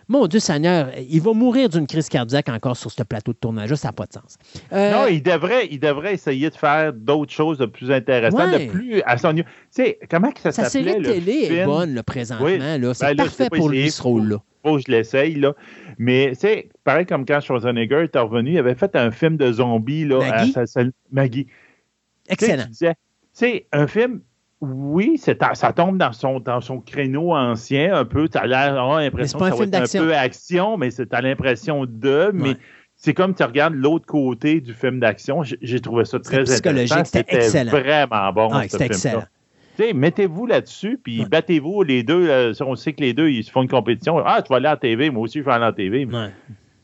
mon 0.09 0.27
Dieu 0.27 0.41
Seigneur, 0.41 0.91
il 1.09 1.21
va 1.21 1.33
mourir 1.35 1.69
d'une 1.69 1.87
crise 1.87 2.09
cardiaque 2.09 2.49
encore 2.49 2.77
sur 2.77 2.91
ce 2.91 3.03
plateau 3.03 3.33
de 3.33 3.39
tournage. 3.39 3.75
Ça 3.75 3.89
n'a 3.89 3.93
pas 3.93 4.07
de 4.07 4.15
sens. 4.15 4.39
Euh, 4.73 4.93
non, 4.93 5.07
il 5.07 5.23
devrait, 5.23 5.69
il 5.71 5.79
devrait 5.79 6.15
essayer 6.15 6.49
de 6.49 6.55
faire 6.55 6.95
d'autres 6.95 7.33
choses 7.33 7.59
de 7.59 7.67
plus 7.67 7.91
intéressantes, 7.91 8.53
de 8.53 8.71
plus 8.71 9.03
à 9.03 9.19
son 9.19 9.35
Tu 9.35 9.45
sais, 9.71 9.99
comment 10.11 10.33
que 10.33 10.41
ça 10.41 10.51
s'appelait? 10.51 10.69
Sa 10.69 10.71
série 10.71 11.03
télé 11.03 11.33
est 11.53 11.65
bonne, 11.67 11.95
là, 11.95 12.03
présentement. 12.03 12.49
C'est 12.49 13.07
ben 13.07 13.17
parfait 13.17 13.51
pour 13.51 13.69
lui, 13.69 13.91
ce 13.91 14.03
rôle-là. 14.03 14.39
Faut 14.65 14.77
que 14.77 14.83
je 14.87 14.91
l'essaye, 14.91 15.35
là. 15.35 15.55
Mais, 15.99 16.31
tu 16.31 16.41
sais, 16.41 16.69
pareil 16.85 17.07
comme 17.07 17.25
quand 17.25 17.41
Schwarzenegger 17.41 18.09
est 18.13 18.19
revenu, 18.19 18.53
il 18.53 18.59
avait 18.59 18.75
fait 18.75 18.97
un 18.97 19.11
film 19.11 19.37
de 19.37 19.53
zombies, 19.53 20.05
là. 20.05 20.19
Maggie? 20.19 20.53
À 20.57 20.67
sa, 20.67 20.81
Maggie. 21.13 21.47
Excellent. 22.29 22.67
Tu 22.71 22.87
sais, 23.33 23.67
un 23.73 23.87
film 23.87 24.21
oui, 24.61 25.19
ça 25.19 25.73
tombe 25.73 25.99
dans 25.99 26.13
son, 26.13 26.41
dans 26.41 26.61
son 26.61 26.81
créneau 26.81 27.33
ancien 27.33 27.95
un 27.95 28.05
peu. 28.05 28.29
Tu 28.29 28.39
as 28.39 28.47
l'impression 28.47 29.39
que 29.39 29.49
ça 29.49 29.55
va 29.55 29.65
être 29.65 29.97
un 29.97 29.99
peu 29.99 30.15
action, 30.15 30.77
mais 30.77 30.91
tu 30.91 31.03
as 31.11 31.21
l'impression 31.21 31.87
de. 31.87 32.31
Mais 32.35 32.57
c'est 32.97 33.15
comme 33.15 33.35
tu 33.35 33.45
regardes 33.45 33.75
l'autre 33.75 34.07
côté 34.07 34.61
du 34.61 34.75
film 34.75 34.99
d'action. 34.99 35.43
J'ai 35.45 35.81
trouvé 35.81 36.05
ça 36.05 36.19
très 36.19 36.51
intéressant. 36.51 37.05
C'était 37.05 37.65
vraiment 37.65 38.33
bon. 38.33 38.49
Ah, 38.53 38.65
c'était 38.69 38.87
excellent. 38.87 39.25
Mettez-vous 39.95 40.47
là-dessus, 40.47 40.99
puis 41.01 41.25
battez-vous 41.25 41.85
les 41.85 42.03
deux. 42.03 42.29
Euh, 42.29 42.53
on 42.61 42.75
sait 42.75 42.93
que 42.93 43.01
les 43.01 43.15
deux, 43.15 43.31
ils 43.31 43.45
se 43.45 43.51
font 43.53 43.63
une 43.63 43.69
compétition. 43.69 44.19
Ah, 44.27 44.43
tu 44.43 44.49
vas 44.49 44.57
aller 44.57 44.67
à 44.67 44.71
la 44.71 44.77
TV, 44.77 45.11
moi 45.11 45.23
aussi, 45.23 45.39
je 45.39 45.45
vais 45.45 45.53
aller 45.53 45.65
à 45.65 45.69
la 45.69 45.73
TV. 45.73 46.09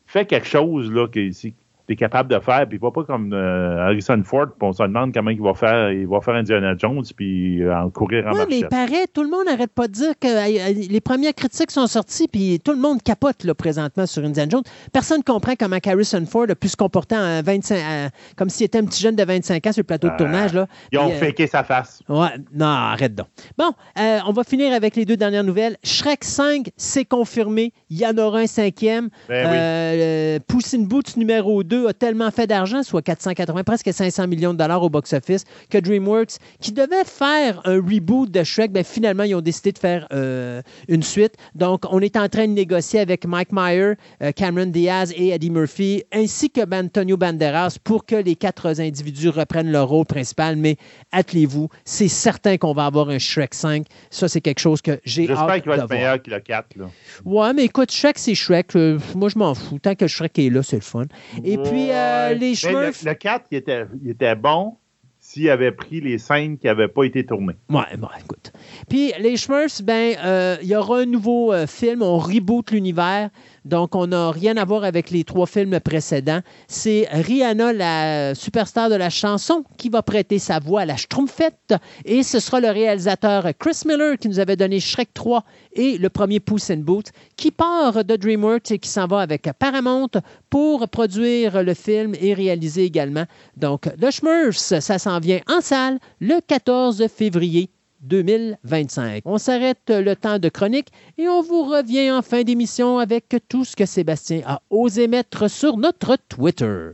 Fais 0.07 0.27
quelque 0.27 0.47
chose 0.47 0.93
là, 0.93 1.09
qui, 1.09 1.55
es 1.89 1.97
capable 1.97 2.31
de 2.31 2.41
faire, 2.41 2.67
puis 2.67 2.79
pas 2.79 2.91
pas 2.91 3.05
comme 3.05 3.33
euh, 3.33 3.85
Harrison 3.85 4.21
Ford, 4.25 4.47
puis 4.47 4.69
on 4.69 4.73
se 4.73 4.83
demande 4.83 5.13
comment 5.13 5.31
il 5.31 5.41
va 5.41 5.53
faire, 5.53 5.93
il 5.93 6.07
va 6.07 6.21
faire 6.21 6.35
Indiana 6.35 6.75
Jones, 6.79 7.05
puis 7.15 7.63
euh, 7.63 7.77
en 7.77 7.91
courir 7.91 8.27
en 8.27 8.33
Oui, 8.33 8.41
mais 8.49 8.59
il 8.61 8.69
paraît, 8.69 9.07
tout 9.13 9.23
le 9.23 9.29
monde 9.29 9.47
n'arrête 9.47 9.73
pas 9.73 9.87
de 9.87 9.93
dire 9.93 10.13
que 10.19 10.27
euh, 10.29 10.73
les 10.89 11.01
premières 11.01 11.35
critiques 11.35 11.71
sont 11.71 11.87
sorties, 11.87 12.27
puis 12.27 12.59
tout 12.65 12.73
le 12.73 12.79
monde 12.79 13.03
capote 13.03 13.45
là, 13.45 13.55
présentement 13.55 14.07
sur 14.07 14.25
Indiana 14.25 14.49
Jones. 14.51 14.63
Personne 14.93 15.19
ne 15.19 15.23
comprend 15.23 15.53
comment 15.59 15.77
Harrison 15.85 16.25
Ford 16.27 16.47
a 16.49 16.55
pu 16.55 16.69
se 16.69 16.77
comporter 16.77 17.17
en 17.17 17.43
25, 17.43 18.11
comme 18.37 18.49
s'il 18.49 18.65
était 18.65 18.79
un 18.79 18.87
petit 18.87 19.03
jeune 19.03 19.17
de 19.17 19.25
25 19.25 19.67
ans 19.67 19.73
sur 19.73 19.81
le 19.81 19.87
plateau 19.87 20.09
de 20.09 20.17
tournage. 20.17 20.55
Là. 20.55 20.67
Ils 20.91 20.99
ont 20.99 21.11
féqué 21.11 21.47
sa 21.47 21.65
face. 21.65 22.03
Ouais, 22.09 22.29
non, 22.55 22.67
arrête 22.67 23.15
donc. 23.15 23.27
Bon, 23.59 23.73
on 23.97 24.33
va 24.33 24.45
finir 24.45 24.73
avec 24.73 24.97
les 24.97 25.05
deux 25.05 25.17
dernières 25.17 25.45
nouvelles. 25.45 25.77
Shrek 25.85 26.25
5, 26.25 26.71
c'est 26.77 27.05
confirmé. 27.05 27.73
Il 27.91 27.99
y 27.99 28.07
en 28.07 28.17
aura 28.17 28.39
un 28.39 28.47
cinquième. 28.47 29.11
Ben 29.29 30.39
oui. 30.39 30.41
Puss 30.49 30.75
in 30.75 30.83
Boots 30.83 31.17
numéro 31.17 31.63
2 31.63 31.74
a 31.89 31.93
tellement 31.93 32.31
fait 32.31 32.47
d'argent, 32.47 32.83
soit 32.83 33.03
480, 33.03 33.65
presque 33.65 33.93
500 33.93 34.27
millions 34.27 34.53
de 34.53 34.59
dollars 34.59 34.83
au 34.83 34.91
box-office, 34.91 35.45
que 35.71 35.79
DreamWorks, 35.79 36.39
qui 36.61 36.73
devait 36.73 37.05
faire 37.05 37.61
un 37.65 37.77
reboot 37.77 38.31
de 38.31 38.43
Shrek, 38.43 38.73
ben, 38.73 38.85
finalement, 38.85 39.25
ils 39.25 39.35
ont 39.35 39.41
décidé 39.41 39.73
de 39.73 39.79
faire 39.79 40.07
euh, 40.13 40.63
une 40.89 41.03
suite. 41.03 41.35
Donc, 41.55 41.85
on 41.91 42.01
est 42.01 42.17
en 42.17 42.29
train 42.29 42.47
de 42.47 42.53
négocier 42.53 43.01
avec 43.01 43.27
Mike 43.27 43.53
Meyer, 43.53 43.95
euh, 44.23 44.33
Cameron 44.33 44.67
Diaz 44.67 45.13
et 45.17 45.29
Eddie 45.29 45.51
Murphy, 45.51 46.05
ainsi 46.13 46.51
que 46.51 46.61
Antonio 46.75 47.17
Banderas, 47.17 47.77
pour 47.83 48.05
que 48.07 48.17
les 48.17 48.37
quatre 48.37 48.81
individus 48.81 49.29
reprennent 49.29 49.71
leur 49.71 49.89
rôle 49.89 50.07
principal. 50.07 50.57
Mais 50.57 50.77
attelez-vous, 51.13 51.69
c'est 51.85 52.09
certain 52.09 52.57
qu'on 52.57 52.73
va 52.73 52.87
avoir 52.87 53.09
un 53.09 53.19
Shrek 53.19 53.55
5. 53.55 53.87
Ça, 54.11 54.29
c'est 54.29 54.41
quelque 54.41 54.61
chose 54.61 54.83
que 54.83 55.01
j'ai 55.05 55.31
hâte 55.31 55.39
J'espère 55.39 55.63
qu'il 55.63 55.71
va 55.71 55.77
être 55.77 55.91
meilleur 55.91 56.23
que 56.23 56.31
le 56.31 56.41
4. 56.41 56.77
Là. 56.77 56.91
Ouais, 57.25 57.53
mais 57.53 57.65
écoute, 57.65 57.91
Shrek, 57.91 58.19
c'est 58.19 58.35
Shrek. 58.35 58.75
moi, 59.15 59.29
je 59.29 59.39
m'en 59.39 59.55
fous. 59.55 59.79
Tant 59.79 59.95
que 59.95 60.07
Shrek 60.07 60.39
est 60.39 60.51
là, 60.51 60.63
c'est 60.63 60.77
le 60.77 60.83
fun. 60.83 61.05
Et 61.45 61.57
puis, 61.65 61.91
euh, 61.91 62.35
les 62.35 62.55
Smurfs... 62.55 63.05
Le, 63.05 63.15
4, 63.15 63.47
il 63.51 63.59
était, 63.59 63.87
il 64.03 64.11
était 64.11 64.35
bon 64.35 64.77
s'il 65.25 65.49
avait 65.49 65.73
pris 65.73 66.03
les 66.03 66.19
scènes 66.19 66.59
qui 66.59 66.67
n'avaient 66.67 66.89
pas 66.89 67.05
été 67.05 67.25
tournées. 67.25 67.57
Ouais, 67.71 67.97
bon, 67.97 68.09
écoute. 68.23 68.53
Puis 68.91 69.13
les 69.19 69.39
Smurfs, 69.39 69.83
ben, 69.83 70.17
euh, 70.23 70.59
il 70.61 70.69
y 70.69 70.77
aura 70.77 70.99
un 70.99 71.07
nouveau 71.07 71.51
euh, 71.51 71.67
film, 71.67 72.03
on 72.03 72.19
reboot 72.19 72.71
l'univers. 72.71 73.31
Donc, 73.65 73.95
on 73.95 74.09
n'a 74.09 74.31
rien 74.31 74.57
à 74.57 74.65
voir 74.65 74.85
avec 74.85 75.11
les 75.11 75.25
trois 75.25 75.47
films 75.47 75.81
précédents. 75.81 76.41
C'est 76.69 77.09
Rihanna, 77.11 77.73
la 77.73 78.35
superstar 78.35 78.91
de 78.91 78.95
la 78.95 79.11
chanson, 79.11 79.65
qui 79.79 79.89
va 79.89 80.03
prêter 80.03 80.39
sa 80.39 80.59
voix 80.59 80.83
à 80.83 80.85
la 80.85 80.97
Schtroumpfette. 80.97 81.75
Et 82.05 82.23
ce 82.23 82.41
sera 82.41 82.61
le 82.61 82.69
réalisateur 82.69 83.49
Chris 83.59 83.83
Miller 83.87 84.19
qui 84.19 84.29
nous 84.29 84.39
avait 84.39 84.57
donné 84.57 84.81
Shrek 84.81 85.15
3 85.15 85.45
et 85.73 85.99
le 85.99 86.11
premier 86.11 86.41
Puss 86.41 86.71
in 86.71 86.79
Boots, 86.79 87.11
qui 87.37 87.51
part 87.51 88.05
de 88.05 88.17
DreamWorks 88.17 88.71
et 88.71 88.79
qui 88.79 88.89
s'en 88.89 89.07
va 89.07 89.21
avec 89.21 89.49
Paramount 89.59 90.11
pour 90.51 90.87
produire 90.89 91.63
le 91.63 91.75
film 91.75 92.15
et 92.21 92.35
réaliser 92.35 92.85
également. 92.85 93.25
Donc, 93.57 93.89
The 94.01 94.11
Smurfs, 94.11 94.81
ça 94.81 94.99
s'en 94.99 95.21
vient 95.21 95.41
en 95.49 95.61
salle 95.61 95.99
le 96.21 96.41
14 96.47 97.07
février 97.09 97.71
2025. 98.05 99.23
On 99.25 99.39
s'arrête 99.39 99.89
le 99.89 100.15
temps 100.15 100.39
de 100.39 100.49
chronique 100.49 100.89
et 101.19 101.29
on 101.29 101.43
vous 101.43 101.65
revient 101.65 102.11
en 102.11 102.23
fin 102.23 102.43
d'émission 102.43 102.99
avec 102.99 103.37
tout 103.49 103.65
ce 103.65 103.77
que 103.77 103.87
Sébastien 103.87 104.43
a 104.47 104.61
osé 104.71 105.09
mettre 105.09 105.49
sur 105.49 105.77
notre 105.77 106.17
Twitter. 106.29 106.91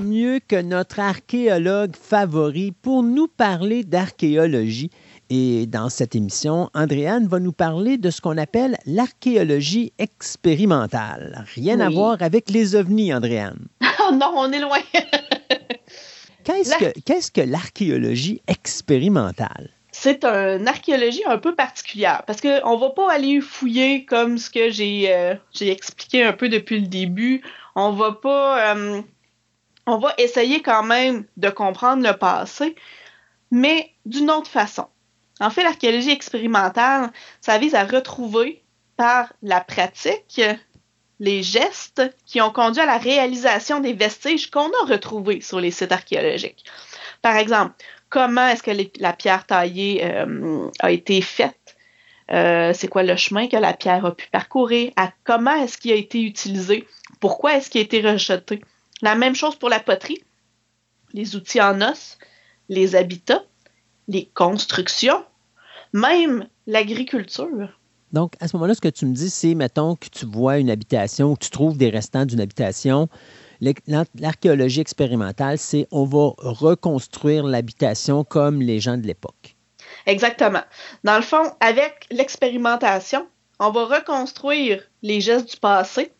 Mieux 0.00 0.40
que 0.46 0.60
notre 0.60 1.00
archéologue 1.00 1.94
favori 1.96 2.72
pour 2.72 3.02
nous 3.02 3.28
parler 3.28 3.84
d'archéologie. 3.84 4.90
Et 5.28 5.66
dans 5.66 5.88
cette 5.88 6.16
émission, 6.16 6.70
Andréane 6.74 7.28
va 7.28 7.38
nous 7.38 7.52
parler 7.52 7.98
de 7.98 8.10
ce 8.10 8.20
qu'on 8.20 8.36
appelle 8.36 8.76
l'archéologie 8.86 9.92
expérimentale. 9.98 11.44
Rien 11.54 11.78
à 11.80 11.88
voir 11.88 12.16
avec 12.20 12.50
les 12.50 12.74
ovnis, 12.74 13.14
Andréane. 13.14 13.66
Oh 14.02 14.14
non, 14.14 14.32
on 14.34 14.50
est 14.50 14.58
loin. 14.58 14.78
Qu'est-ce 16.44 17.30
que 17.30 17.42
l'archéologie 17.42 18.40
expérimentale? 18.48 19.70
c'est 19.92 20.24
une 20.24 20.66
archéologie 20.66 21.22
un 21.26 21.36
peu 21.36 21.54
particulière 21.54 22.22
parce 22.26 22.40
qu'on 22.40 22.48
ne 22.74 22.80
va 22.80 22.90
pas 22.90 23.12
aller 23.12 23.40
fouiller 23.40 24.06
comme 24.06 24.38
ce 24.38 24.48
que 24.48 24.70
j'ai 24.70 25.12
euh, 25.12 25.34
expliqué 25.60 26.24
un 26.24 26.32
peu 26.32 26.48
depuis 26.48 26.80
le 26.80 26.86
début. 26.86 27.42
On 27.74 27.92
va 27.92 28.12
pas 28.12 28.74
euh, 28.74 29.02
on 29.86 29.98
va 29.98 30.14
essayer 30.18 30.62
quand 30.62 30.82
même 30.82 31.24
de 31.36 31.50
comprendre 31.50 32.06
le 32.06 32.16
passé, 32.16 32.74
mais 33.50 33.92
d'une 34.06 34.30
autre 34.30 34.50
façon. 34.50 34.86
En 35.40 35.50
fait, 35.50 35.62
l'archéologie 35.62 36.10
expérimentale, 36.10 37.10
ça 37.40 37.58
vise 37.58 37.74
à 37.74 37.84
retrouver 37.84 38.62
par 38.96 39.32
la 39.42 39.60
pratique 39.60 40.42
les 41.18 41.42
gestes 41.42 42.02
qui 42.26 42.40
ont 42.40 42.50
conduit 42.50 42.82
à 42.82 42.86
la 42.86 42.98
réalisation 42.98 43.80
des 43.80 43.92
vestiges 43.92 44.50
qu'on 44.50 44.68
a 44.68 44.86
retrouvés 44.86 45.40
sur 45.40 45.60
les 45.60 45.70
sites 45.70 45.92
archéologiques. 45.92 46.64
Par 47.22 47.36
exemple, 47.36 47.74
comment 48.08 48.48
est-ce 48.48 48.62
que 48.62 48.72
la 49.00 49.12
pierre 49.12 49.46
taillée 49.46 50.00
euh, 50.04 50.68
a 50.80 50.90
été 50.90 51.20
faite? 51.20 51.76
Euh, 52.32 52.72
c'est 52.74 52.88
quoi 52.88 53.02
le 53.02 53.16
chemin 53.16 53.48
que 53.48 53.56
la 53.56 53.72
pierre 53.72 54.06
a 54.06 54.14
pu 54.14 54.28
parcourir? 54.30 54.92
À 54.96 55.12
comment 55.24 55.54
est-ce 55.62 55.78
qu'il 55.78 55.92
a 55.92 55.96
été 55.96 56.22
utilisé? 56.22 56.86
Pourquoi 57.20 57.56
est-ce 57.56 57.70
qu'il 57.70 57.80
a 57.80 57.84
été 57.84 58.00
rejeté? 58.00 58.60
La 59.02 59.14
même 59.14 59.34
chose 59.34 59.56
pour 59.56 59.68
la 59.68 59.80
poterie, 59.80 60.22
les 61.12 61.36
outils 61.36 61.60
en 61.60 61.80
os, 61.80 62.18
les 62.68 62.94
habitats, 62.94 63.42
les 64.08 64.26
constructions, 64.34 65.24
même 65.92 66.46
l'agriculture. 66.66 67.68
Donc, 68.12 68.34
à 68.40 68.48
ce 68.48 68.56
moment-là, 68.56 68.74
ce 68.74 68.80
que 68.80 68.88
tu 68.88 69.06
me 69.06 69.14
dis, 69.14 69.30
c'est, 69.30 69.54
mettons, 69.54 69.94
que 69.96 70.08
tu 70.08 70.26
vois 70.26 70.58
une 70.58 70.70
habitation 70.70 71.32
ou 71.32 71.36
tu 71.36 71.50
trouves 71.50 71.78
des 71.78 71.90
restants 71.90 72.26
d'une 72.26 72.40
habitation. 72.40 73.08
L'archéologie 73.60 74.80
expérimentale, 74.80 75.58
c'est 75.58 75.86
on 75.90 76.04
va 76.04 76.32
reconstruire 76.38 77.44
l'habitation 77.44 78.24
comme 78.24 78.62
les 78.62 78.80
gens 78.80 78.96
de 78.96 79.06
l'époque. 79.06 79.56
Exactement. 80.06 80.62
Dans 81.04 81.16
le 81.16 81.22
fond, 81.22 81.52
avec 81.60 82.06
l'expérimentation, 82.10 83.26
on 83.58 83.70
va 83.70 83.84
reconstruire 83.84 84.82
les 85.02 85.20
gestes 85.20 85.50
du 85.50 85.56
passé 85.58 86.10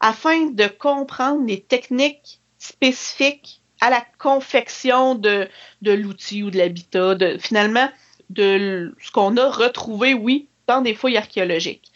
afin 0.00 0.46
de 0.46 0.66
comprendre 0.66 1.46
les 1.46 1.60
techniques 1.60 2.40
spécifiques 2.58 3.60
à 3.80 3.90
la 3.90 4.02
confection 4.18 5.14
de, 5.14 5.48
l'outil 5.82 6.42
ou 6.42 6.50
de 6.50 6.58
l'habitat, 6.58 7.14
de, 7.14 7.36
finalement, 7.38 7.88
de 8.30 8.94
ce 9.00 9.10
qu'on 9.10 9.36
a 9.36 9.48
retrouvé, 9.50 10.14
oui, 10.14 10.48
dans 10.66 10.80
des 10.80 10.94
fouilles 10.94 11.16
archéologiques. 11.16 11.92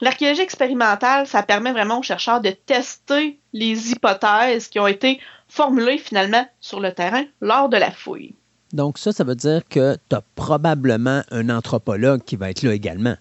L'archéologie 0.00 0.40
expérimentale, 0.40 1.26
ça 1.26 1.42
permet 1.42 1.72
vraiment 1.72 1.98
aux 1.98 2.02
chercheurs 2.02 2.40
de 2.40 2.50
tester 2.50 3.38
les 3.52 3.92
hypothèses 3.92 4.68
qui 4.68 4.80
ont 4.80 4.86
été 4.86 5.20
formulées 5.46 5.98
finalement 5.98 6.46
sur 6.60 6.80
le 6.80 6.92
terrain 6.92 7.24
lors 7.40 7.68
de 7.68 7.76
la 7.76 7.90
fouille. 7.90 8.34
Donc 8.72 8.98
ça, 8.98 9.12
ça 9.12 9.24
veut 9.24 9.34
dire 9.34 9.62
que 9.68 9.96
tu 10.08 10.16
as 10.16 10.22
probablement 10.36 11.22
un 11.30 11.50
anthropologue 11.50 12.22
qui 12.24 12.36
va 12.36 12.50
être 12.50 12.62
là 12.62 12.72
également. 12.72 13.16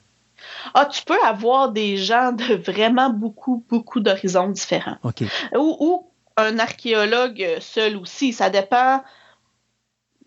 Ah, 0.74 0.86
tu 0.86 1.04
peux 1.04 1.22
avoir 1.24 1.72
des 1.72 1.98
gens 1.98 2.32
de 2.32 2.56
vraiment 2.56 3.10
beaucoup, 3.10 3.66
beaucoup 3.70 4.00
d'horizons 4.00 4.50
différents. 4.50 4.98
Ou, 5.56 6.06
un 6.38 6.60
archéologue 6.60 7.58
seul 7.60 7.98
aussi. 7.98 8.34
Ça 8.34 8.50
dépend. 8.50 9.04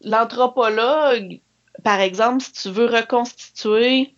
L'anthropologue, 0.02 1.40
par 1.84 2.00
exemple, 2.00 2.42
si 2.42 2.52
tu 2.52 2.70
veux 2.70 2.86
reconstituer 2.86 4.14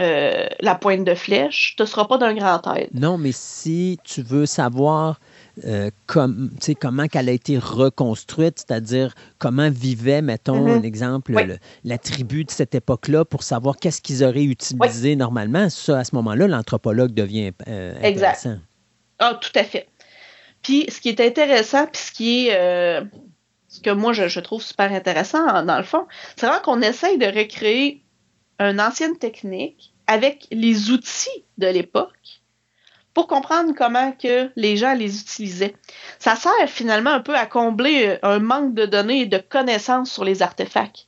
euh, 0.00 0.46
la 0.60 0.74
pointe 0.74 1.04
de 1.04 1.14
flèche, 1.14 1.74
tu 1.76 1.82
ne 1.82 1.86
seras 1.86 2.04
pas 2.04 2.18
d'un 2.18 2.34
grand 2.34 2.60
aide. 2.74 2.90
Non, 2.92 3.18
mais 3.18 3.32
si 3.32 3.98
tu 4.04 4.22
veux 4.22 4.46
savoir 4.46 5.18
euh, 5.64 5.90
comment 6.06 7.06
qu'elle 7.06 7.28
a 7.28 7.32
été 7.32 7.58
reconstruite, 7.58 8.58
c'est-à-dire 8.58 9.14
comment 9.38 9.70
vivait, 9.70 10.22
mettons, 10.22 10.66
mm-hmm. 10.66 10.78
un 10.78 10.82
exemple, 10.82 11.58
la 11.84 11.98
tribu 11.98 12.44
de 12.44 12.50
cette 12.50 12.74
époque-là 12.74 13.24
pour 13.24 13.42
savoir 13.42 13.76
qu'est-ce 13.76 14.00
qu'ils 14.00 14.24
auraient 14.24 14.44
utilisé 14.44 15.16
normalement. 15.16 15.70
Ça, 15.70 15.98
à 15.98 16.04
ce 16.04 16.14
moment-là, 16.16 16.48
l'anthropologue 16.48 17.12
devient 17.12 17.52
euh, 17.68 17.96
intéressant. 17.98 18.50
Exact. 18.50 18.60
Ah, 19.18 19.38
tout 19.40 19.52
à 19.54 19.64
fait. 19.64 19.88
Puis, 20.62 20.86
ce 20.88 21.00
qui 21.00 21.08
est 21.08 21.20
intéressant, 21.20 21.86
puis 21.86 22.00
ce 22.00 22.12
qui 22.12 22.46
est... 22.46 22.56
Euh, 22.56 23.04
ce 23.68 23.80
que 23.80 23.90
moi, 23.90 24.14
je, 24.14 24.40
trouve 24.40 24.62
super 24.62 24.90
intéressant, 24.92 25.62
dans 25.62 25.76
le 25.76 25.84
fond, 25.84 26.06
c'est 26.36 26.46
vraiment 26.46 26.62
qu'on 26.62 26.80
essaye 26.80 27.18
de 27.18 27.26
recréer 27.26 28.02
une 28.58 28.80
ancienne 28.80 29.18
technique 29.18 29.92
avec 30.06 30.46
les 30.50 30.90
outils 30.90 31.44
de 31.58 31.66
l'époque 31.66 32.37
pour 33.18 33.26
comprendre 33.26 33.74
comment 33.76 34.12
que 34.12 34.48
les 34.54 34.76
gens 34.76 34.94
les 34.94 35.20
utilisaient. 35.20 35.74
Ça 36.20 36.36
sert 36.36 36.52
finalement 36.68 37.10
un 37.10 37.18
peu 37.18 37.34
à 37.34 37.46
combler 37.46 38.16
un 38.22 38.38
manque 38.38 38.74
de 38.74 38.86
données 38.86 39.22
et 39.22 39.26
de 39.26 39.38
connaissances 39.38 40.12
sur 40.12 40.22
les 40.22 40.40
artefacts. 40.40 41.04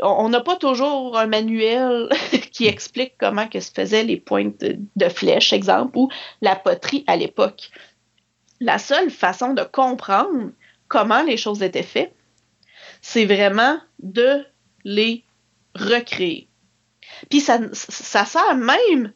On 0.00 0.30
n'a 0.30 0.40
pas 0.40 0.56
toujours 0.56 1.18
un 1.18 1.26
manuel 1.26 2.08
qui 2.52 2.66
explique 2.66 3.12
comment 3.20 3.46
que 3.46 3.60
se 3.60 3.70
faisaient 3.70 4.04
les 4.04 4.16
pointes 4.16 4.64
de 4.96 5.08
flèche, 5.10 5.52
exemple, 5.52 5.98
ou 5.98 6.08
la 6.40 6.56
poterie 6.56 7.04
à 7.06 7.16
l'époque. 7.16 7.68
La 8.58 8.78
seule 8.78 9.10
façon 9.10 9.52
de 9.52 9.64
comprendre 9.64 10.50
comment 10.88 11.22
les 11.22 11.36
choses 11.36 11.62
étaient 11.62 11.82
faites, 11.82 12.14
c'est 13.02 13.26
vraiment 13.26 13.78
de 13.98 14.46
les 14.84 15.24
recréer. 15.74 16.48
Puis 17.28 17.40
ça, 17.40 17.58
ça 17.74 18.24
sert 18.24 18.56
même 18.56 19.12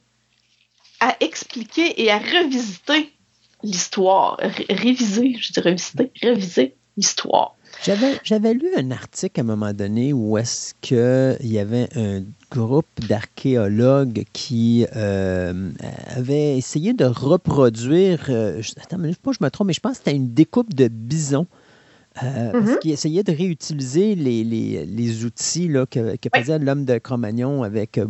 à 1.00 1.16
expliquer 1.20 2.02
et 2.02 2.10
à 2.10 2.18
revisiter 2.18 3.12
l'histoire. 3.62 4.38
réviser, 4.70 5.36
je 5.38 5.52
dis 5.52 5.60
revisiter, 5.60 6.12
réviser 6.22 6.76
l'histoire. 6.96 7.56
J'avais, 7.82 8.54
lu 8.54 8.68
un 8.76 8.90
article 8.92 9.40
à 9.40 9.42
un 9.42 9.46
moment 9.46 9.72
donné 9.72 10.12
où 10.12 10.38
est-ce 10.38 10.72
qu'il 10.80 11.36
y 11.42 11.58
avait 11.58 11.88
un 11.96 12.22
groupe 12.50 12.86
d'archéologues 13.06 14.24
qui 14.32 14.86
euh, 14.96 15.70
avait 16.16 16.56
essayé 16.56 16.94
de 16.94 17.04
reproduire, 17.04 18.26
euh, 18.30 18.62
attends, 18.80 18.96
je, 19.02 19.16
pas, 19.16 19.32
je 19.32 19.44
me 19.44 19.50
trompe, 19.50 19.66
mais 19.66 19.72
je 19.74 19.80
pense 19.80 19.92
que 19.92 19.98
c'était 19.98 20.16
une 20.16 20.32
découpe 20.32 20.72
de 20.72 20.88
bison 20.88 21.46
euh, 22.22 22.52
parce 22.52 22.64
mhm. 22.64 22.78
qu'il 22.78 22.92
essayait 22.92 23.24
de 23.24 23.32
réutiliser 23.32 24.14
les, 24.14 24.44
les, 24.44 24.86
les 24.86 25.24
outils 25.24 25.66
là, 25.66 25.84
que, 25.84 26.16
que 26.16 26.28
faisait 26.32 26.60
l'homme 26.60 26.84
de 26.84 26.98
Cro-Magnon 26.98 27.64
avec, 27.64 27.98
euh, 27.98 28.06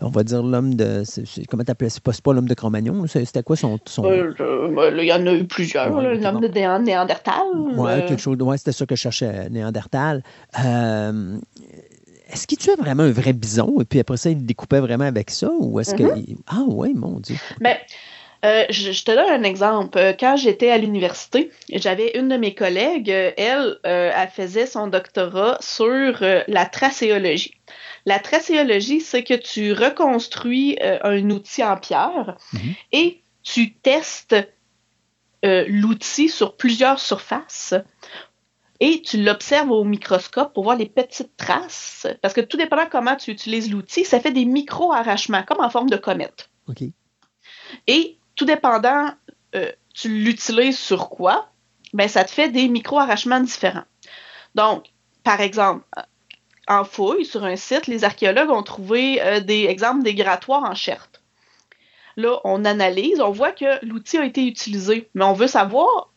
on 0.00 0.08
va 0.08 0.22
dire 0.22 0.42
l'homme 0.42 0.74
de. 0.74 1.02
comment 1.48 1.64
t'appelles 1.64 1.90
C'est 1.90 2.02
pas, 2.02 2.12
pas 2.22 2.32
l'homme 2.32 2.48
de 2.48 2.54
Cro-Magnon, 2.54 3.06
c'était 3.08 3.42
quoi 3.42 3.56
son. 3.56 3.78
son... 3.86 4.04
Euh, 4.04 4.34
ben, 4.38 4.96
il 4.96 5.04
y 5.04 5.12
en 5.12 5.26
a 5.26 5.32
eu 5.34 5.44
plusieurs, 5.44 5.90
l'homme 6.00 6.40
de 6.40 6.48
Néandertal. 6.48 7.42
Oui, 7.54 7.90
quelque 8.06 8.22
chose. 8.22 8.40
Ouais, 8.40 8.56
c'était 8.56 8.72
ça 8.72 8.86
que 8.86 8.94
je 8.94 9.00
cherchais, 9.00 9.50
Néandertal. 9.50 10.22
Est-ce 12.30 12.46
qu'il 12.46 12.58
tuait 12.58 12.76
vraiment 12.76 13.04
un 13.04 13.10
vrai 13.10 13.32
bison 13.32 13.80
et 13.80 13.84
puis 13.84 14.00
après 14.00 14.18
ça, 14.18 14.30
il 14.30 14.44
découpait 14.44 14.80
vraiment 14.80 15.06
avec 15.06 15.30
ça 15.30 15.50
ou 15.58 15.80
est-ce 15.80 15.94
que. 15.94 16.02
Mhm. 16.02 16.36
Ah, 16.46 16.62
oui, 16.68 16.92
mon 16.94 17.20
Dieu. 17.20 17.36
Ben, 17.60 17.76
euh, 18.44 18.64
je, 18.70 19.04
te 19.04 19.10
donne 19.10 19.28
un 19.28 19.42
exemple. 19.42 19.98
Euh, 19.98 20.12
quand 20.18 20.36
j'étais 20.36 20.70
à 20.70 20.78
l'université, 20.78 21.50
j'avais 21.72 22.16
une 22.18 22.28
de 22.28 22.36
mes 22.36 22.54
collègues, 22.54 23.10
euh, 23.10 23.32
elle, 23.36 23.78
elle 23.82 24.28
faisait 24.28 24.66
son 24.66 24.86
doctorat 24.86 25.58
sur 25.60 26.20
la 26.20 26.66
tracéologie. 26.66 27.54
La 28.06 28.18
tracéologie, 28.18 29.00
c'est 29.00 29.24
que 29.24 29.34
tu 29.34 29.72
reconstruis 29.72 30.78
un 30.80 31.30
outil 31.30 31.64
en 31.64 31.76
pierre 31.76 32.36
mhm. 32.52 32.74
et 32.92 33.22
tu 33.42 33.74
testes 33.74 34.36
l'outil 35.42 36.28
sur 36.28 36.56
plusieurs 36.56 36.98
surfaces 36.98 37.74
et 38.80 39.02
tu 39.02 39.22
l'observes 39.22 39.70
au 39.70 39.84
microscope 39.84 40.54
pour 40.54 40.64
voir 40.64 40.76
les 40.76 40.86
petites 40.86 41.36
traces. 41.36 42.06
Parce 42.22 42.32
que 42.32 42.40
tout 42.40 42.56
dépendant 42.56 42.86
comment 42.90 43.16
tu 43.16 43.30
utilises 43.30 43.70
l'outil, 43.70 44.04
ça 44.04 44.20
fait 44.20 44.30
des 44.30 44.44
micro-arrachements, 44.44 45.42
comme 45.42 45.60
en 45.60 45.68
forme 45.68 45.90
de 45.90 45.96
comète. 45.96 46.48
OK. 46.68 46.84
Et 47.86 48.17
tout 48.38 48.44
dépendant, 48.44 49.10
euh, 49.56 49.70
tu 49.92 50.08
l'utilises 50.08 50.78
sur 50.78 51.10
quoi, 51.10 51.50
ben, 51.92 52.08
ça 52.08 52.24
te 52.24 52.30
fait 52.30 52.48
des 52.48 52.68
micro-arrachements 52.68 53.40
différents. 53.40 53.84
Donc, 54.54 54.86
par 55.24 55.40
exemple, 55.40 55.84
en 56.68 56.84
fouille 56.84 57.24
sur 57.24 57.44
un 57.44 57.56
site, 57.56 57.88
les 57.88 58.04
archéologues 58.04 58.50
ont 58.50 58.62
trouvé 58.62 59.20
euh, 59.20 59.40
des 59.40 59.64
exemples 59.64 60.04
des 60.04 60.14
grattoirs 60.14 60.62
en 60.62 60.74
cherte. 60.74 61.20
Là, 62.16 62.40
on 62.44 62.64
analyse, 62.64 63.20
on 63.20 63.30
voit 63.30 63.52
que 63.52 63.84
l'outil 63.84 64.18
a 64.18 64.24
été 64.24 64.46
utilisé, 64.46 65.10
mais 65.14 65.24
on 65.24 65.32
veut 65.32 65.46
savoir 65.48 66.12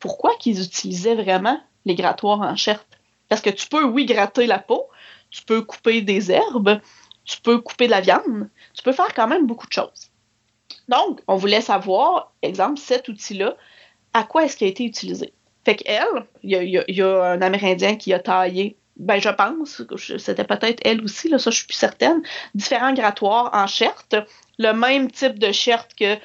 pourquoi 0.00 0.34
qu'ils 0.36 0.62
utilisaient 0.62 1.14
vraiment 1.14 1.60
les 1.84 1.94
grattoirs 1.94 2.40
en 2.40 2.56
cherte. 2.56 2.86
Parce 3.28 3.40
que 3.40 3.50
tu 3.50 3.68
peux, 3.68 3.84
oui, 3.84 4.04
gratter 4.04 4.46
la 4.46 4.58
peau, 4.58 4.88
tu 5.30 5.44
peux 5.44 5.62
couper 5.62 6.02
des 6.02 6.32
herbes, 6.32 6.80
tu 7.24 7.40
peux 7.40 7.60
couper 7.60 7.86
de 7.86 7.92
la 7.92 8.00
viande, 8.00 8.48
tu 8.74 8.82
peux 8.82 8.92
faire 8.92 9.14
quand 9.14 9.28
même 9.28 9.46
beaucoup 9.46 9.66
de 9.66 9.72
choses. 9.72 10.10
Donc, 10.88 11.20
on 11.28 11.36
voulait 11.36 11.60
savoir, 11.60 12.32
exemple, 12.42 12.78
cet 12.78 13.08
outil-là, 13.08 13.56
à 14.12 14.24
quoi 14.24 14.44
est-ce 14.44 14.56
qu'il 14.56 14.66
a 14.66 14.70
été 14.70 14.84
utilisé? 14.84 15.32
Fait 15.64 15.76
qu'elle, 15.76 16.26
il 16.42 16.82
y, 16.88 17.02
a, 17.02 17.24
un 17.24 17.40
Amérindien 17.40 17.96
qui 17.96 18.12
a 18.12 18.18
taillé, 18.18 18.76
ben 18.96 19.18
je 19.18 19.30
pense, 19.30 19.82
c'était 20.18 20.44
peut-être 20.44 20.80
elle 20.84 21.02
aussi, 21.02 21.28
là, 21.28 21.38
ça 21.38 21.50
je 21.50 21.56
suis 21.56 21.66
plus 21.66 21.76
certaine, 21.76 22.22
différents 22.54 22.92
grattoirs 22.92 23.50
en 23.52 23.66
cherte, 23.66 24.14
le 24.58 24.72
même 24.72 25.10
type 25.10 25.38
de 25.38 25.52
cherte 25.52 25.94
que 25.94 26.16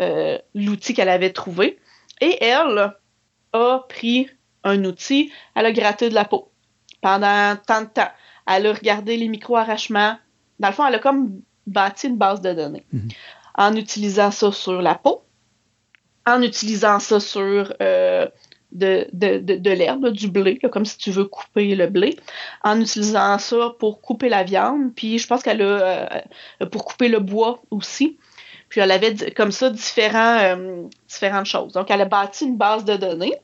euh, 0.00 0.38
l'outil 0.54 0.94
qu'elle 0.94 1.10
avait 1.10 1.32
trouvé. 1.32 1.78
Et 2.22 2.42
elle 2.42 2.94
a 3.52 3.86
pris 3.88 4.28
un 4.64 4.84
outil, 4.84 5.30
elle 5.54 5.66
a 5.66 5.72
gratté 5.72 6.08
de 6.08 6.14
la 6.14 6.24
peau 6.24 6.50
pendant 7.02 7.56
tant 7.66 7.82
de 7.82 7.86
temps. 7.86 8.10
Elle 8.46 8.66
a 8.66 8.72
regardé 8.72 9.16
les 9.16 9.28
micro-arrachements. 9.28 10.18
Dans 10.58 10.68
le 10.68 10.74
fond, 10.74 10.86
elle 10.86 10.94
a 10.94 10.98
comme 10.98 11.40
bâti 11.66 12.08
une 12.08 12.16
base 12.16 12.40
de 12.40 12.52
données. 12.52 12.84
Mm-hmm 12.94 13.12
en 13.60 13.76
utilisant 13.76 14.30
ça 14.30 14.52
sur 14.52 14.80
la 14.80 14.94
peau, 14.94 15.22
en 16.26 16.40
utilisant 16.40 16.98
ça 16.98 17.20
sur 17.20 17.74
euh, 17.82 18.26
de, 18.72 19.70
l'herbe, 19.70 20.08
du 20.08 20.28
blé, 20.30 20.58
comme 20.72 20.86
si 20.86 20.96
tu 20.96 21.10
veux 21.10 21.26
couper 21.26 21.74
le 21.74 21.86
blé, 21.86 22.16
en 22.64 22.80
utilisant 22.80 23.36
ça 23.36 23.74
pour 23.78 24.00
couper 24.00 24.30
la 24.30 24.44
viande, 24.44 24.94
puis 24.96 25.18
je 25.18 25.26
pense 25.26 25.42
qu'elle 25.42 25.60
a 25.60 25.64
euh, 26.62 26.66
pour 26.72 26.86
couper 26.86 27.08
le 27.08 27.20
bois 27.20 27.60
aussi. 27.70 28.18
Puis 28.70 28.80
elle 28.80 28.92
avait 28.92 29.14
comme 29.32 29.52
ça 29.52 29.66
euh, 29.66 30.88
différentes 31.06 31.46
choses. 31.46 31.72
Donc 31.74 31.90
elle 31.90 32.00
a 32.00 32.06
bâti 32.06 32.46
une 32.46 32.56
base 32.56 32.86
de 32.86 32.96
données 32.96 33.34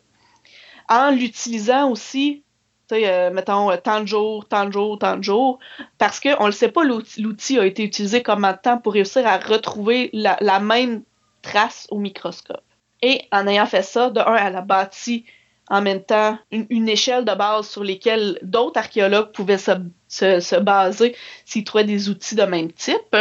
en 0.89 1.11
l'utilisant 1.11 1.91
aussi 1.91 2.43
euh, 2.93 3.31
mettons, 3.31 3.71
euh, 3.71 3.77
tant 3.77 4.01
de 4.01 4.07
jours, 4.07 4.47
tant 4.47 4.67
de 4.67 4.73
jours, 4.73 4.99
tant 4.99 5.17
de 5.17 5.23
jours, 5.23 5.59
parce 5.99 6.21
qu'on 6.21 6.43
ne 6.43 6.47
le 6.47 6.53
sait 6.53 6.71
pas, 6.71 6.85
l'outil 6.85 7.59
a 7.59 7.67
été 7.67 7.83
utilisé 7.83 8.23
combien 8.23 8.53
de 8.53 8.59
temps 8.59 8.79
pour 8.79 8.93
réussir 8.93 9.27
à 9.27 9.39
retrouver 9.39 10.11
la, 10.13 10.61
même 10.61 11.03
trace 11.43 11.87
au 11.91 11.99
microscope. 11.99 12.63
Et 13.03 13.23
en 13.33 13.47
ayant 13.47 13.67
fait 13.67 13.83
ça, 13.83 14.11
de 14.11 14.21
un, 14.21 14.37
elle 14.37 14.57
a 14.57 14.63
bâti 14.63 15.25
en 15.69 15.83
même 15.83 16.03
temps 16.03 16.39
une, 16.53 16.89
échelle 16.89 17.25
de 17.25 17.35
base 17.35 17.69
sur 17.69 17.83
lesquelles 17.83 18.39
d'autres 18.43 18.79
archéologues 18.79 19.33
pouvaient 19.33 19.59
se, 19.59 20.61
baser 20.61 21.17
s'ils 21.45 21.65
trouvaient 21.65 21.85
des 21.85 22.09
outils 22.09 22.37
de 22.37 22.45
même 22.45 22.73
type. 22.73 23.17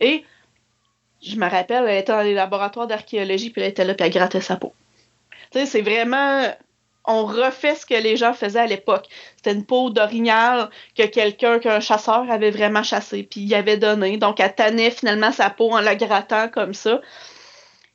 Et 0.00 0.24
je 1.20 1.36
me 1.36 1.48
rappelle, 1.50 1.84
elle 1.88 1.98
était 1.98 2.12
dans 2.12 2.22
les 2.22 2.34
laboratoires 2.34 2.86
d'archéologie, 2.86 3.50
puis 3.50 3.60
elle 3.60 3.70
était 3.70 3.84
là, 3.84 3.94
puis 3.94 4.06
elle 4.06 4.12
grattait 4.12 4.40
sa 4.40 4.56
peau. 4.56 4.72
Tu 5.50 5.58
sais, 5.58 5.66
c'est 5.66 5.82
vraiment 5.82 6.44
on 7.06 7.24
refait 7.24 7.74
ce 7.74 7.86
que 7.86 7.94
les 7.94 8.16
gens 8.16 8.34
faisaient 8.34 8.60
à 8.60 8.66
l'époque. 8.66 9.06
C'était 9.36 9.52
une 9.52 9.64
peau 9.64 9.90
d'orignal 9.90 10.70
que 10.96 11.06
quelqu'un, 11.06 11.58
qu'un 11.58 11.80
chasseur 11.80 12.30
avait 12.30 12.50
vraiment 12.50 12.82
chassé, 12.82 13.22
puis 13.22 13.40
il 13.40 13.54
avait 13.54 13.78
donné. 13.78 14.16
Donc, 14.16 14.40
elle 14.40 14.54
tannait 14.54 14.90
finalement 14.90 15.32
sa 15.32 15.50
peau 15.50 15.72
en 15.72 15.80
la 15.80 15.96
grattant 15.96 16.48
comme 16.48 16.74
ça. 16.74 17.00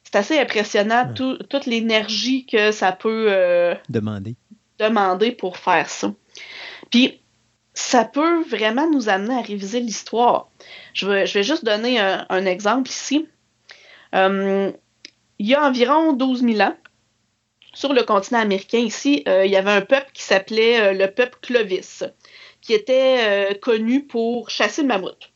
C'est 0.03 0.15
assez 0.15 0.39
impressionnant, 0.39 1.13
toute 1.13 1.65
l'énergie 1.65 2.45
que 2.45 2.71
ça 2.71 2.91
peut 2.91 3.27
euh, 3.29 3.75
demander. 3.89 4.35
demander 4.79 5.31
pour 5.31 5.57
faire 5.57 5.89
ça. 5.89 6.13
Puis, 6.89 7.21
ça 7.73 8.05
peut 8.05 8.41
vraiment 8.43 8.89
nous 8.89 9.09
amener 9.09 9.35
à 9.35 9.41
réviser 9.41 9.81
l'histoire. 9.81 10.49
Je 10.93 11.07
vais, 11.07 11.25
je 11.27 11.33
vais 11.33 11.43
juste 11.43 11.65
donner 11.65 11.99
un, 11.99 12.45
exemple 12.45 12.89
ici. 12.89 13.27
Euh, 14.13 14.71
il 15.39 15.47
y 15.47 15.55
a 15.55 15.67
environ 15.67 16.13
12 16.13 16.41
000 16.41 16.61
ans, 16.61 16.75
sur 17.75 17.93
le 17.93 18.03
continent 18.03 18.39
américain 18.39 18.79
ici, 18.79 19.23
euh, 19.27 19.45
il 19.45 19.51
y 19.51 19.57
avait 19.57 19.71
un 19.71 19.81
peuple 19.81 20.09
qui 20.13 20.23
s'appelait 20.23 20.81
euh, 20.81 20.93
le 20.93 21.11
peuple 21.11 21.37
Clovis, 21.41 22.03
qui 22.61 22.73
était 22.73 23.17
euh, 23.19 23.53
connu 23.53 24.03
pour 24.05 24.49
chasser 24.49 24.81
le 24.81 24.87
mammouth. 24.87 25.31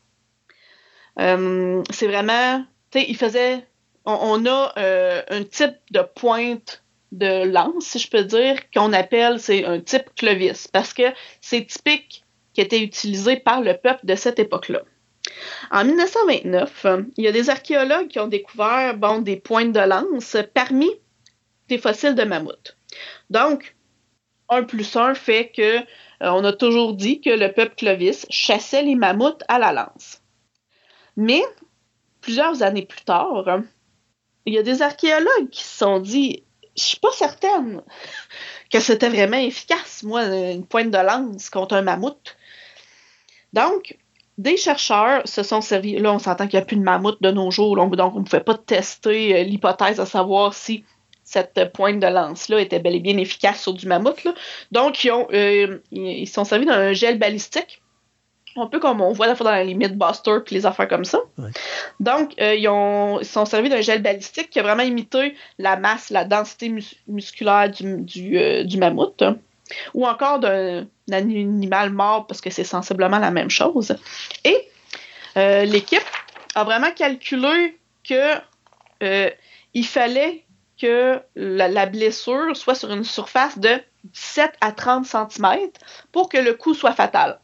c'est 1.16 2.06
vraiment, 2.06 2.64
tu 2.90 2.98
sais, 2.98 3.06
il 3.08 3.16
faisait, 3.16 3.66
on, 4.06 4.46
a 4.46 4.72
un 4.76 5.44
type 5.44 5.76
de 5.90 6.00
pointe 6.00 6.82
de 7.12 7.44
lance, 7.44 7.84
si 7.84 7.98
je 7.98 8.08
peux 8.08 8.24
dire, 8.24 8.56
qu'on 8.74 8.92
appelle, 8.92 9.38
c'est 9.38 9.64
un 9.64 9.80
type 9.80 10.06
Clovis, 10.16 10.66
parce 10.66 10.94
que 10.94 11.12
c'est 11.40 11.66
typique 11.66 12.24
qui 12.54 12.62
était 12.62 12.82
utilisé 12.82 13.36
par 13.36 13.60
le 13.60 13.76
peuple 13.76 14.06
de 14.06 14.14
cette 14.14 14.38
époque-là. 14.38 14.80
En 15.70 15.84
1929, 15.84 16.86
il 17.18 17.24
y 17.24 17.28
a 17.28 17.32
des 17.32 17.50
archéologues 17.50 18.08
qui 18.08 18.18
ont 18.18 18.28
découvert 18.28 18.96
bon, 18.96 19.18
des 19.18 19.36
pointes 19.36 19.72
de 19.72 19.80
lance 19.80 20.36
parmi 20.54 20.90
fossiles 21.78 22.14
de 22.14 22.24
mammouth. 22.24 22.76
Donc, 23.30 23.76
un 24.48 24.64
plus 24.64 24.96
un 24.96 25.14
fait 25.14 25.52
que 25.54 25.78
euh, 25.78 25.82
on 26.20 26.44
a 26.44 26.52
toujours 26.52 26.94
dit 26.94 27.20
que 27.20 27.30
le 27.30 27.52
peuple 27.52 27.76
Clovis 27.76 28.26
chassait 28.30 28.82
les 28.82 28.96
mammouths 28.96 29.42
à 29.48 29.58
la 29.58 29.72
lance. 29.72 30.20
Mais 31.16 31.42
plusieurs 32.20 32.62
années 32.62 32.86
plus 32.86 33.02
tard, 33.02 33.60
il 34.46 34.54
y 34.54 34.58
a 34.58 34.62
des 34.62 34.82
archéologues 34.82 35.50
qui 35.50 35.62
se 35.62 35.78
sont 35.78 36.00
dit 36.00 36.44
je 36.76 36.84
suis 36.84 36.98
pas 36.98 37.10
certaine 37.12 37.82
que 38.70 38.80
c'était 38.80 39.08
vraiment 39.08 39.36
efficace, 39.36 40.02
moi, 40.02 40.24
une 40.24 40.64
pointe 40.64 40.90
de 40.90 40.98
lance 40.98 41.50
contre 41.50 41.74
un 41.74 41.82
mammouth. 41.82 42.36
Donc, 43.52 43.98
des 44.38 44.56
chercheurs 44.56 45.26
se 45.26 45.42
sont 45.42 45.60
servis. 45.60 45.98
Là, 45.98 46.12
on 46.12 46.18
s'entend 46.18 46.46
qu'il 46.46 46.58
n'y 46.58 46.62
a 46.62 46.66
plus 46.66 46.76
de 46.76 46.82
mammouth 46.82 47.20
de 47.20 47.30
nos 47.30 47.50
jours, 47.50 47.76
donc 47.76 47.92
on 47.98 48.20
ne 48.20 48.24
pouvait 48.24 48.40
pas 48.40 48.56
tester 48.56 49.36
euh, 49.36 49.42
l'hypothèse 49.42 50.00
à 50.00 50.06
savoir 50.06 50.54
si 50.54 50.84
cette 51.30 51.72
pointe 51.72 52.00
de 52.00 52.08
lance-là 52.08 52.60
était 52.60 52.80
bel 52.80 52.96
et 52.96 52.98
bien 52.98 53.16
efficace 53.16 53.62
sur 53.62 53.72
du 53.72 53.86
mammouth. 53.86 54.26
Donc, 54.72 55.04
ils, 55.04 55.12
ont, 55.12 55.28
euh, 55.32 55.78
ils 55.92 56.26
sont 56.26 56.44
servis 56.44 56.66
d'un 56.66 56.92
gel 56.92 57.20
balistique 57.20 57.80
un 58.56 58.66
peu 58.66 58.80
comme 58.80 59.00
on 59.00 59.12
voit 59.12 59.28
la 59.28 59.36
fois 59.36 59.44
dans 59.44 59.52
la 59.52 59.62
limite 59.62 59.96
Buster 59.96 60.38
puis 60.44 60.56
les 60.56 60.66
affaires 60.66 60.88
comme 60.88 61.04
ça. 61.04 61.20
Donc, 62.00 62.32
euh, 62.40 62.56
ils, 62.56 62.68
ont, 62.68 63.22
sont 63.22 63.44
servis 63.44 63.68
d'un 63.68 63.80
gel 63.80 64.02
balistique 64.02 64.50
qui 64.50 64.58
a 64.58 64.62
vraiment 64.62 64.82
imité 64.82 65.36
la 65.58 65.76
masse, 65.76 66.10
la 66.10 66.24
densité 66.24 66.74
musculaire 67.06 67.70
du, 67.70 68.36
euh, 68.36 68.64
du, 68.64 68.76
mammouth. 68.78 69.22
Ou 69.94 70.04
encore 70.04 70.40
d'un 70.40 70.86
animal 71.12 71.90
mort 71.90 72.26
parce 72.26 72.40
que 72.40 72.50
c'est 72.50 72.64
sensiblement 72.64 73.20
la 73.20 73.30
même 73.30 73.50
chose. 73.50 73.96
Et 74.44 74.68
euh, 75.36 75.64
l'équipe 75.64 76.02
a 76.56 76.64
vraiment 76.64 76.90
calculé 76.90 77.78
que 78.02 78.34
il 79.72 79.86
fallait 79.86 80.44
que 80.80 81.20
la, 81.34 81.86
blessure 81.86 82.56
soit 82.56 82.74
sur 82.74 82.90
une 82.90 83.04
surface 83.04 83.58
de 83.58 83.80
17 84.04 84.52
à 84.60 84.72
30 84.72 85.04
cm 85.04 85.70
pour 86.12 86.28
que 86.28 86.38
le 86.38 86.54
coup 86.54 86.74
soit 86.74 86.92
fatal. 86.92 87.38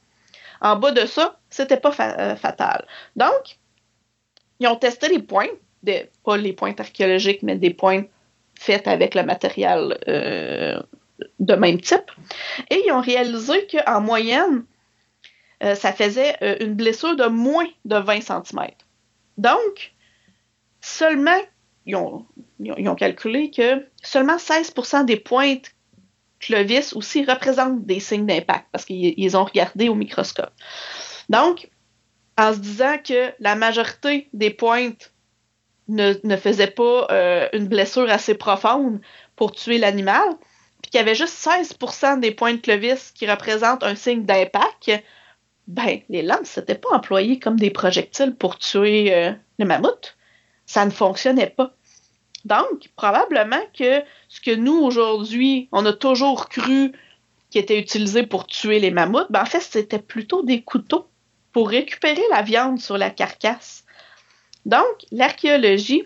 En 0.60 0.76
bas 0.76 0.92
de 0.92 1.04
ça, 1.04 1.38
c'était 1.50 1.76
pas 1.76 1.94
euh, 2.00 2.36
fatal. 2.36 2.86
Donc, 3.14 3.58
ils 4.58 4.66
ont 4.68 4.76
testé 4.76 5.08
les 5.08 5.18
points, 5.18 5.48
pas 6.24 6.36
les 6.36 6.54
points 6.54 6.74
archéologiques, 6.78 7.42
mais 7.42 7.56
des 7.56 7.74
points 7.74 8.04
faits 8.58 8.88
avec 8.88 9.14
le 9.14 9.22
matériel 9.22 9.98
euh, 10.08 10.80
de 11.38 11.54
même 11.54 11.80
type. 11.80 12.10
Et 12.70 12.82
ils 12.86 12.92
ont 12.92 13.02
réalisé 13.02 13.66
qu'en 13.66 14.00
moyenne, 14.00 14.64
euh, 15.62 15.74
ça 15.74 15.92
faisait 15.92 16.36
une 16.60 16.74
blessure 16.74 17.16
de 17.16 17.26
moins 17.26 17.66
de 17.84 17.96
20 17.96 18.22
cm. 18.22 18.70
Donc, 19.36 19.92
seulement, 20.80 21.38
ils 21.86 21.96
ont, 21.96 22.94
calculé 22.96 23.50
que 23.50 23.86
seulement 24.02 24.36
16% 24.36 25.04
des 25.04 25.16
pointes 25.16 25.72
Clovis 26.40 26.92
aussi 26.92 27.24
représentent 27.24 27.86
des 27.86 28.00
signes 28.00 28.26
d'impact 28.26 28.66
parce 28.72 28.84
qu'ils 28.84 29.36
ont 29.36 29.44
regardé 29.44 29.88
au 29.88 29.94
microscope. 29.94 30.52
Donc, 31.28 31.70
en 32.38 32.52
se 32.52 32.58
disant 32.58 32.96
que 33.02 33.32
la 33.40 33.54
majorité 33.54 34.28
des 34.32 34.50
pointes 34.50 35.12
ne, 35.88 36.14
ne 36.24 36.36
faisaient 36.36 36.70
pas 36.70 37.06
euh, 37.10 37.48
une 37.52 37.68
blessure 37.68 38.10
assez 38.10 38.34
profonde 38.34 39.00
pour 39.36 39.52
tuer 39.52 39.78
l'animal, 39.78 40.24
puis 40.82 40.90
qu'il 40.90 40.98
y 40.98 41.02
avait 41.02 41.14
juste 41.14 41.34
16% 41.34 42.20
des 42.20 42.32
points 42.32 42.54
de 42.54 42.60
Clovis 42.60 43.12
qui 43.12 43.28
représentent 43.28 43.82
un 43.82 43.94
signe 43.94 44.24
d'impact, 44.24 44.90
ben, 45.66 46.00
les 46.08 46.22
lances 46.22 46.56
n'étaient 46.56 46.76
pas 46.76 46.90
employées 46.92 47.38
comme 47.38 47.58
des 47.58 47.70
projectiles 47.70 48.34
pour 48.34 48.58
tuer 48.58 49.14
euh, 49.14 49.32
le 49.58 49.64
mammouth. 49.64 50.16
Ça 50.64 50.84
ne 50.84 50.90
fonctionnait 50.90 51.50
pas. 51.50 51.75
Donc, 52.46 52.90
probablement 52.94 53.60
que 53.76 54.02
ce 54.28 54.40
que 54.40 54.54
nous, 54.54 54.78
aujourd'hui, 54.78 55.68
on 55.72 55.84
a 55.84 55.92
toujours 55.92 56.48
cru 56.48 56.92
qui 57.50 57.58
était 57.58 57.76
utilisé 57.76 58.24
pour 58.24 58.46
tuer 58.46 58.78
les 58.78 58.92
mammouths, 58.92 59.26
ben 59.30 59.42
en 59.42 59.46
fait, 59.46 59.60
c'était 59.60 59.98
plutôt 59.98 60.44
des 60.44 60.62
couteaux 60.62 61.08
pour 61.50 61.68
récupérer 61.68 62.22
la 62.30 62.42
viande 62.42 62.78
sur 62.78 62.98
la 62.98 63.10
carcasse. 63.10 63.84
Donc, 64.64 64.86
l'archéologie 65.10 66.04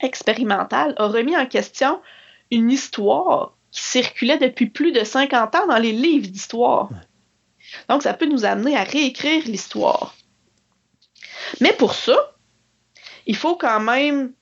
expérimentale 0.00 0.94
a 0.98 1.06
remis 1.06 1.38
en 1.38 1.46
question 1.46 2.02
une 2.50 2.70
histoire 2.70 3.56
qui 3.72 3.82
circulait 3.82 4.36
depuis 4.36 4.66
plus 4.66 4.92
de 4.92 5.04
50 5.04 5.54
ans 5.54 5.66
dans 5.68 5.78
les 5.78 5.92
livres 5.92 6.28
d'histoire. 6.28 6.90
Donc, 7.88 8.02
ça 8.02 8.12
peut 8.12 8.26
nous 8.26 8.44
amener 8.44 8.76
à 8.76 8.84
réécrire 8.84 9.42
l'histoire. 9.46 10.14
Mais 11.62 11.72
pour 11.72 11.94
ça, 11.94 12.34
il 13.24 13.36
faut 13.36 13.56
quand 13.56 13.80
même 13.80 14.34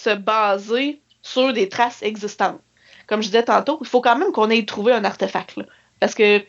se 0.00 0.14
baser 0.14 1.00
sur 1.22 1.52
des 1.52 1.68
traces 1.68 2.02
existantes. 2.02 2.60
Comme 3.06 3.22
je 3.22 3.28
disais 3.28 3.42
tantôt, 3.42 3.78
il 3.80 3.86
faut 3.86 4.00
quand 4.00 4.16
même 4.16 4.32
qu'on 4.32 4.50
ait 4.50 4.64
trouvé 4.64 4.92
un 4.92 5.04
artefact. 5.04 5.56
parce 5.98 6.14
que 6.14 6.42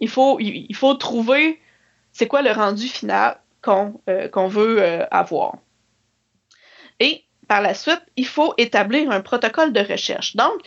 il 0.00 0.08
faut, 0.08 0.94
trouver 0.94 1.60
c'est 2.12 2.28
quoi 2.28 2.42
le 2.42 2.52
rendu 2.52 2.86
final 2.86 3.40
qu'on 3.62 4.00
euh, 4.08 4.28
veut 4.48 4.82
euh, 4.82 5.06
avoir. 5.10 5.56
Et 7.00 7.24
par 7.48 7.62
la 7.62 7.74
suite, 7.74 8.02
il 8.16 8.26
faut 8.26 8.54
établir 8.58 9.10
un 9.10 9.20
protocole 9.20 9.72
de 9.72 9.80
recherche. 9.80 10.36
Donc, 10.36 10.60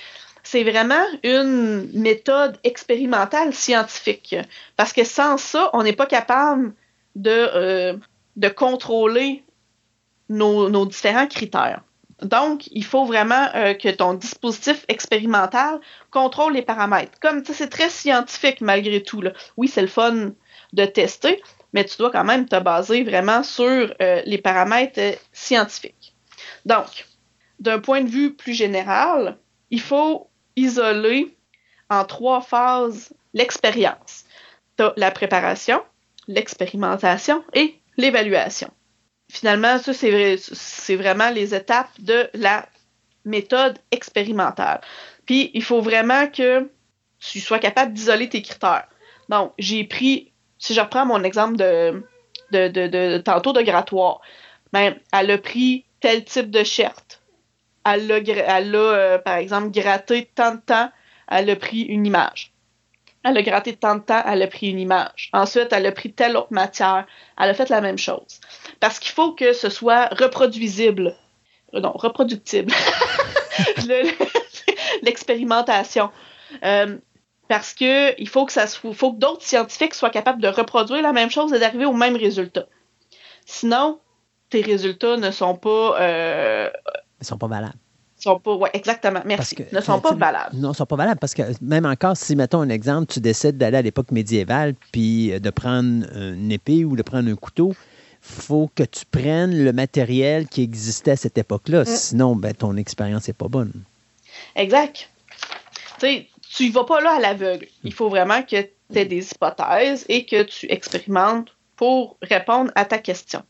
c'est 0.43 0.63
vraiment 0.63 1.05
une 1.23 1.89
méthode 1.93 2.57
expérimentale 2.63 3.53
scientifique. 3.53 4.35
Parce 4.75 4.91
que 4.91 5.03
sans 5.03 5.37
ça, 5.37 5.69
on 5.73 5.83
n'est 5.83 5.93
pas 5.93 6.07
capable 6.07 6.73
de, 7.15 7.29
euh, 7.29 7.97
de 8.35 8.49
contrôler 8.49 9.43
nos 10.29 10.85
différents 10.85 11.27
critères. 11.27 11.83
Donc, 12.21 12.67
il 12.71 12.85
faut 12.85 13.05
vraiment 13.05 13.49
euh, 13.55 13.73
que 13.73 13.89
ton 13.89 14.13
dispositif 14.13 14.85
expérimental 14.87 15.79
contrôle 16.11 16.53
les 16.53 16.61
paramètres. 16.61 17.19
Comme 17.19 17.43
c'est 17.43 17.69
très 17.69 17.89
scientifique 17.89 18.61
malgré 18.61 19.01
tout. 19.01 19.23
Oui, 19.57 19.67
c'est 19.67 19.81
le 19.81 19.87
fun 19.87 20.31
de 20.73 20.85
tester, 20.85 21.41
mais 21.73 21.83
tu 21.83 21.97
dois 21.97 22.11
quand 22.11 22.23
même 22.23 22.47
te 22.47 22.59
baser 22.59 23.03
vraiment 23.03 23.43
sur 23.43 23.93
euh, 24.01 24.21
les 24.25 24.37
paramètres 24.37 24.99
euh, 24.99 25.13
scientifiques. 25.33 26.13
Donc, 26.65 27.07
d'un 27.59 27.79
point 27.79 28.01
de 28.01 28.09
vue 28.09 28.33
plus 28.33 28.53
général, 28.53 29.37
il 29.71 29.81
faut 29.81 30.29
isoler 30.55 31.35
en 31.89 32.05
trois 32.05 32.41
phases 32.41 33.13
l'expérience. 33.33 34.25
la 34.97 35.11
préparation, 35.11 35.81
l'expérimentation 36.27 37.43
et 37.53 37.79
l'évaluation 37.97 38.71
finalement, 39.31 39.79
ça, 39.79 39.93
c'est 39.93 40.95
vraiment 40.95 41.29
les 41.29 41.55
étapes 41.55 41.89
de 41.99 42.29
la 42.33 42.67
méthode 43.23 43.79
expérimentale. 43.91 44.81
Puis, 45.25 45.51
il 45.53 45.63
faut 45.63 45.81
vraiment 45.81 46.27
que 46.27 46.69
tu 47.19 47.39
sois 47.39 47.59
capable 47.59 47.93
d'isoler 47.93 48.27
tes 48.27 48.41
critères. 48.41 48.87
Donc, 49.29 49.53
j'ai 49.57 49.85
pris, 49.85 50.33
si 50.57 50.73
je 50.73 50.81
reprends 50.81 51.05
mon 51.05 51.23
exemple 51.23 51.55
de, 51.55 52.03
de, 52.51 52.67
de, 52.67 53.17
tantôt 53.19 53.53
de 53.53 53.61
grattoir, 53.61 54.19
ben, 54.73 54.95
elle 55.13 55.31
a 55.31 55.37
pris 55.37 55.85
tel 56.01 56.25
type 56.25 56.51
de 56.51 56.63
shirt. 56.63 57.21
Elle 57.85 58.11
a, 58.11 58.17
elle 58.17 58.75
a 58.75 58.79
euh, 58.79 59.17
par 59.17 59.35
exemple, 59.37 59.71
gratté 59.71 60.29
tant 60.35 60.55
de 60.55 60.59
temps, 60.59 60.91
elle 61.29 61.49
a 61.49 61.55
pris 61.55 61.81
une 61.81 62.05
image. 62.05 62.50
Elle 63.23 63.37
a 63.37 63.41
gratté 63.43 63.75
tant 63.75 63.95
de 63.95 64.01
temps, 64.01 64.23
elle 64.25 64.41
a 64.41 64.47
pris 64.47 64.69
une 64.69 64.79
image. 64.79 65.29
Ensuite, 65.31 65.71
elle 65.71 65.85
a 65.85 65.91
pris 65.91 66.11
telle 66.11 66.35
autre 66.35 66.51
matière, 66.51 67.05
elle 67.39 67.49
a 67.49 67.53
fait 67.53 67.69
la 67.69 67.81
même 67.81 67.97
chose. 67.97 68.39
Parce 68.79 68.97
qu'il 68.99 69.11
faut 69.11 69.33
que 69.33 69.53
ce 69.53 69.69
soit 69.69 70.07
reproduisible. 70.07 71.15
Non, 71.73 71.91
reproductible. 71.91 72.73
L'expérimentation. 75.03 76.09
Euh, 76.63 76.97
parce 77.47 77.73
que 77.73 78.19
il 78.19 78.27
faut 78.27 78.45
que 78.45 78.53
que 78.53 79.17
d'autres 79.17 79.43
scientifiques 79.43 79.93
soient 79.93 80.09
capables 80.09 80.41
de 80.41 80.47
reproduire 80.47 81.01
la 81.01 81.11
même 81.11 81.29
chose 81.29 81.53
et 81.53 81.59
d'arriver 81.59 81.85
au 81.85 81.93
même 81.93 82.15
résultat. 82.15 82.65
Sinon, 83.45 83.99
tes 84.49 84.61
résultats 84.61 85.17
ne 85.17 85.31
sont 85.31 85.55
pas. 85.55 86.01
Euh, 86.01 86.69
sont 87.21 87.37
pas 87.37 87.47
valables 87.47 87.75
sont 88.21 88.39
pas, 88.39 88.55
ouais, 88.55 88.69
exactement, 88.73 89.21
merci, 89.25 89.55
ne 89.71 89.81
sont 89.81 89.99
pas 89.99 90.13
valables. 90.13 90.55
Non, 90.55 90.73
sont 90.73 90.85
pas 90.85 90.95
valables 90.95 91.19
parce 91.19 91.33
que 91.33 91.43
même 91.61 91.85
encore, 91.85 92.15
si, 92.15 92.35
mettons 92.35 92.61
un 92.61 92.69
exemple, 92.69 93.11
tu 93.11 93.19
décides 93.19 93.57
d'aller 93.57 93.77
à 93.77 93.81
l'époque 93.81 94.11
médiévale 94.11 94.75
puis 94.91 95.31
euh, 95.31 95.39
de 95.39 95.49
prendre 95.49 96.05
une 96.15 96.51
épée 96.51 96.85
ou 96.85 96.95
de 96.95 97.01
prendre 97.01 97.29
un 97.29 97.35
couteau, 97.35 97.73
faut 98.21 98.69
que 98.75 98.83
tu 98.83 99.05
prennes 99.09 99.63
le 99.63 99.73
matériel 99.73 100.47
qui 100.47 100.61
existait 100.61 101.11
à 101.11 101.15
cette 101.15 101.37
époque-là. 101.37 101.81
Mm. 101.81 101.85
Sinon, 101.85 102.35
ben, 102.35 102.53
ton 102.53 102.77
expérience 102.77 103.27
n'est 103.27 103.33
pas 103.33 103.47
bonne. 103.47 103.73
Exact. 104.55 105.09
Tu 105.99 106.67
ne 106.67 106.71
vas 106.71 106.83
pas 106.83 107.01
là 107.01 107.15
à 107.15 107.19
l'aveugle. 107.19 107.67
Il 107.83 107.93
faut 107.93 108.09
vraiment 108.09 108.43
que 108.43 108.61
tu 108.61 108.97
aies 108.99 109.05
des 109.05 109.31
hypothèses 109.31 110.05
et 110.09 110.25
que 110.25 110.43
tu 110.43 110.71
expérimentes 110.71 111.49
pour 111.75 112.17
répondre 112.21 112.71
à 112.75 112.85
ta 112.85 112.99
question. 112.99 113.43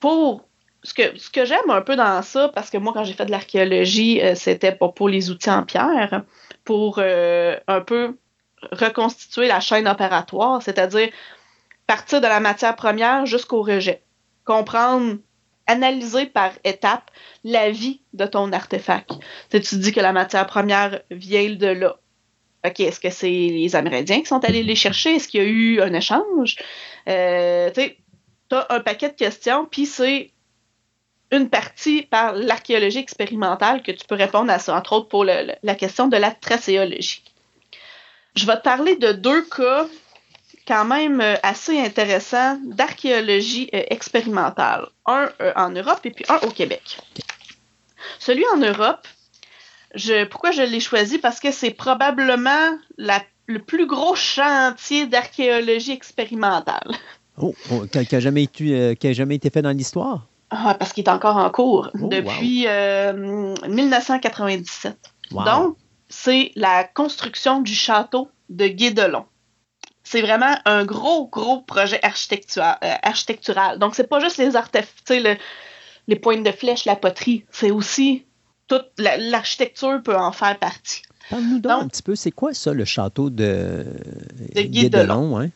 Pour 0.00 0.47
ce 0.82 0.94
que, 0.94 1.18
ce 1.18 1.30
que 1.30 1.44
j'aime 1.44 1.70
un 1.70 1.82
peu 1.82 1.96
dans 1.96 2.22
ça, 2.22 2.48
parce 2.54 2.70
que 2.70 2.78
moi, 2.78 2.92
quand 2.92 3.04
j'ai 3.04 3.12
fait 3.12 3.26
de 3.26 3.30
l'archéologie, 3.30 4.20
euh, 4.22 4.34
c'était 4.34 4.72
pas 4.72 4.88
pour 4.88 5.08
les 5.08 5.30
outils 5.30 5.50
en 5.50 5.64
pierre, 5.64 6.22
pour 6.64 6.98
euh, 6.98 7.56
un 7.66 7.80
peu 7.80 8.16
reconstituer 8.72 9.48
la 9.48 9.60
chaîne 9.60 9.88
opératoire, 9.88 10.62
c'est-à-dire 10.62 11.08
partir 11.86 12.20
de 12.20 12.26
la 12.26 12.40
matière 12.40 12.76
première 12.76 13.26
jusqu'au 13.26 13.62
rejet. 13.62 14.02
Comprendre, 14.44 15.16
analyser 15.66 16.26
par 16.26 16.52
étapes 16.64 17.10
la 17.44 17.70
vie 17.70 18.00
de 18.12 18.26
ton 18.26 18.52
artefact. 18.52 19.10
Tu, 19.50 19.60
tu 19.60 19.76
dis 19.76 19.92
que 19.92 20.00
la 20.00 20.12
matière 20.12 20.46
première 20.46 21.00
vient 21.10 21.54
de 21.54 21.66
là. 21.66 21.96
OK, 22.66 22.80
est-ce 22.80 23.00
que 23.00 23.10
c'est 23.10 23.28
les 23.28 23.76
Amérindiens 23.76 24.20
qui 24.20 24.26
sont 24.26 24.44
allés 24.44 24.62
les 24.62 24.74
chercher? 24.74 25.16
Est-ce 25.16 25.28
qu'il 25.28 25.42
y 25.42 25.44
a 25.44 25.46
eu 25.46 25.80
un 25.80 25.92
échange? 25.92 26.56
Euh, 27.08 27.70
tu 27.70 28.56
as 28.56 28.66
un 28.70 28.80
paquet 28.80 29.10
de 29.10 29.14
questions, 29.14 29.66
puis 29.66 29.86
c'est 29.86 30.32
une 31.30 31.50
partie 31.50 32.02
par 32.02 32.34
l'archéologie 32.34 32.98
expérimentale 32.98 33.82
que 33.82 33.92
tu 33.92 34.06
peux 34.06 34.14
répondre 34.14 34.50
à 34.50 34.58
ça, 34.58 34.76
entre 34.76 34.94
autres 34.94 35.08
pour 35.08 35.24
la 35.24 35.74
question 35.74 36.08
de 36.08 36.16
la 36.16 36.30
tracéologie. 36.30 37.22
Je 38.34 38.46
vais 38.46 38.56
te 38.56 38.62
parler 38.62 38.96
de 38.96 39.12
deux 39.12 39.42
cas 39.42 39.86
quand 40.68 40.84
même 40.84 41.20
euh, 41.20 41.34
assez 41.42 41.80
intéressants 41.80 42.58
d'archéologie 42.62 43.70
euh, 43.74 43.82
expérimentale. 43.88 44.86
Un 45.06 45.30
euh, 45.40 45.52
en 45.56 45.70
Europe 45.70 46.00
et 46.04 46.10
puis 46.10 46.24
un 46.28 46.36
au 46.46 46.50
Québec. 46.50 46.98
Celui 48.18 48.44
en 48.52 48.58
Europe, 48.58 49.08
pourquoi 50.30 50.50
je 50.50 50.62
l'ai 50.62 50.80
choisi? 50.80 51.18
Parce 51.18 51.40
que 51.40 51.50
c'est 51.50 51.70
probablement 51.70 52.78
le 52.98 53.58
plus 53.58 53.86
gros 53.86 54.14
chantier 54.14 55.06
d'archéologie 55.06 55.92
expérimentale. 55.92 56.92
Oh, 57.38 57.54
oh, 57.70 57.86
qui 57.90 58.14
n'a 58.14 58.20
jamais 58.20 58.44
été 58.44 59.50
fait 59.50 59.62
dans 59.62 59.76
l'histoire? 59.76 60.26
Ah, 60.50 60.74
parce 60.78 60.92
qu'il 60.92 61.04
est 61.04 61.10
encore 61.10 61.36
en 61.36 61.50
cours 61.50 61.90
Oh, 62.00 62.06
depuis 62.08 62.64
euh, 62.66 63.54
1997. 63.68 64.96
Wow. 65.32 65.44
Donc, 65.44 65.76
c'est 66.08 66.52
la 66.56 66.84
construction 66.84 67.60
du 67.60 67.74
château 67.74 68.30
de 68.48 68.66
Guédelon. 68.68 69.26
C'est 70.04 70.22
vraiment 70.22 70.56
un 70.64 70.84
gros, 70.86 71.26
gros 71.28 71.60
projet 71.60 71.98
architectural. 72.02 72.78
euh, 72.82 72.94
architectural. 73.02 73.78
Donc, 73.78 73.94
c'est 73.94 74.06
pas 74.08 74.20
juste 74.20 74.38
les 74.38 74.56
artefacts, 74.56 75.10
le- 75.10 75.36
les 76.06 76.16
pointes 76.16 76.44
de 76.44 76.50
flèche, 76.50 76.86
la 76.86 76.96
poterie. 76.96 77.44
C'est 77.50 77.70
aussi 77.70 78.24
toute 78.68 78.86
la- 78.96 79.18
l'architecture 79.18 80.00
peut 80.02 80.16
en 80.16 80.32
faire 80.32 80.58
partie. 80.58 81.02
Parle-nous 81.28 81.58
donc 81.58 81.72
Donc- 81.72 81.82
un 81.82 81.88
petit 81.88 82.02
peu, 82.02 82.14
c'est 82.16 82.30
quoi 82.30 82.54
ça, 82.54 82.72
le 82.72 82.86
château 82.86 83.28
de, 83.28 83.84
De 84.54 84.62
Guédelon. 84.62 85.38
hein? 85.38 85.50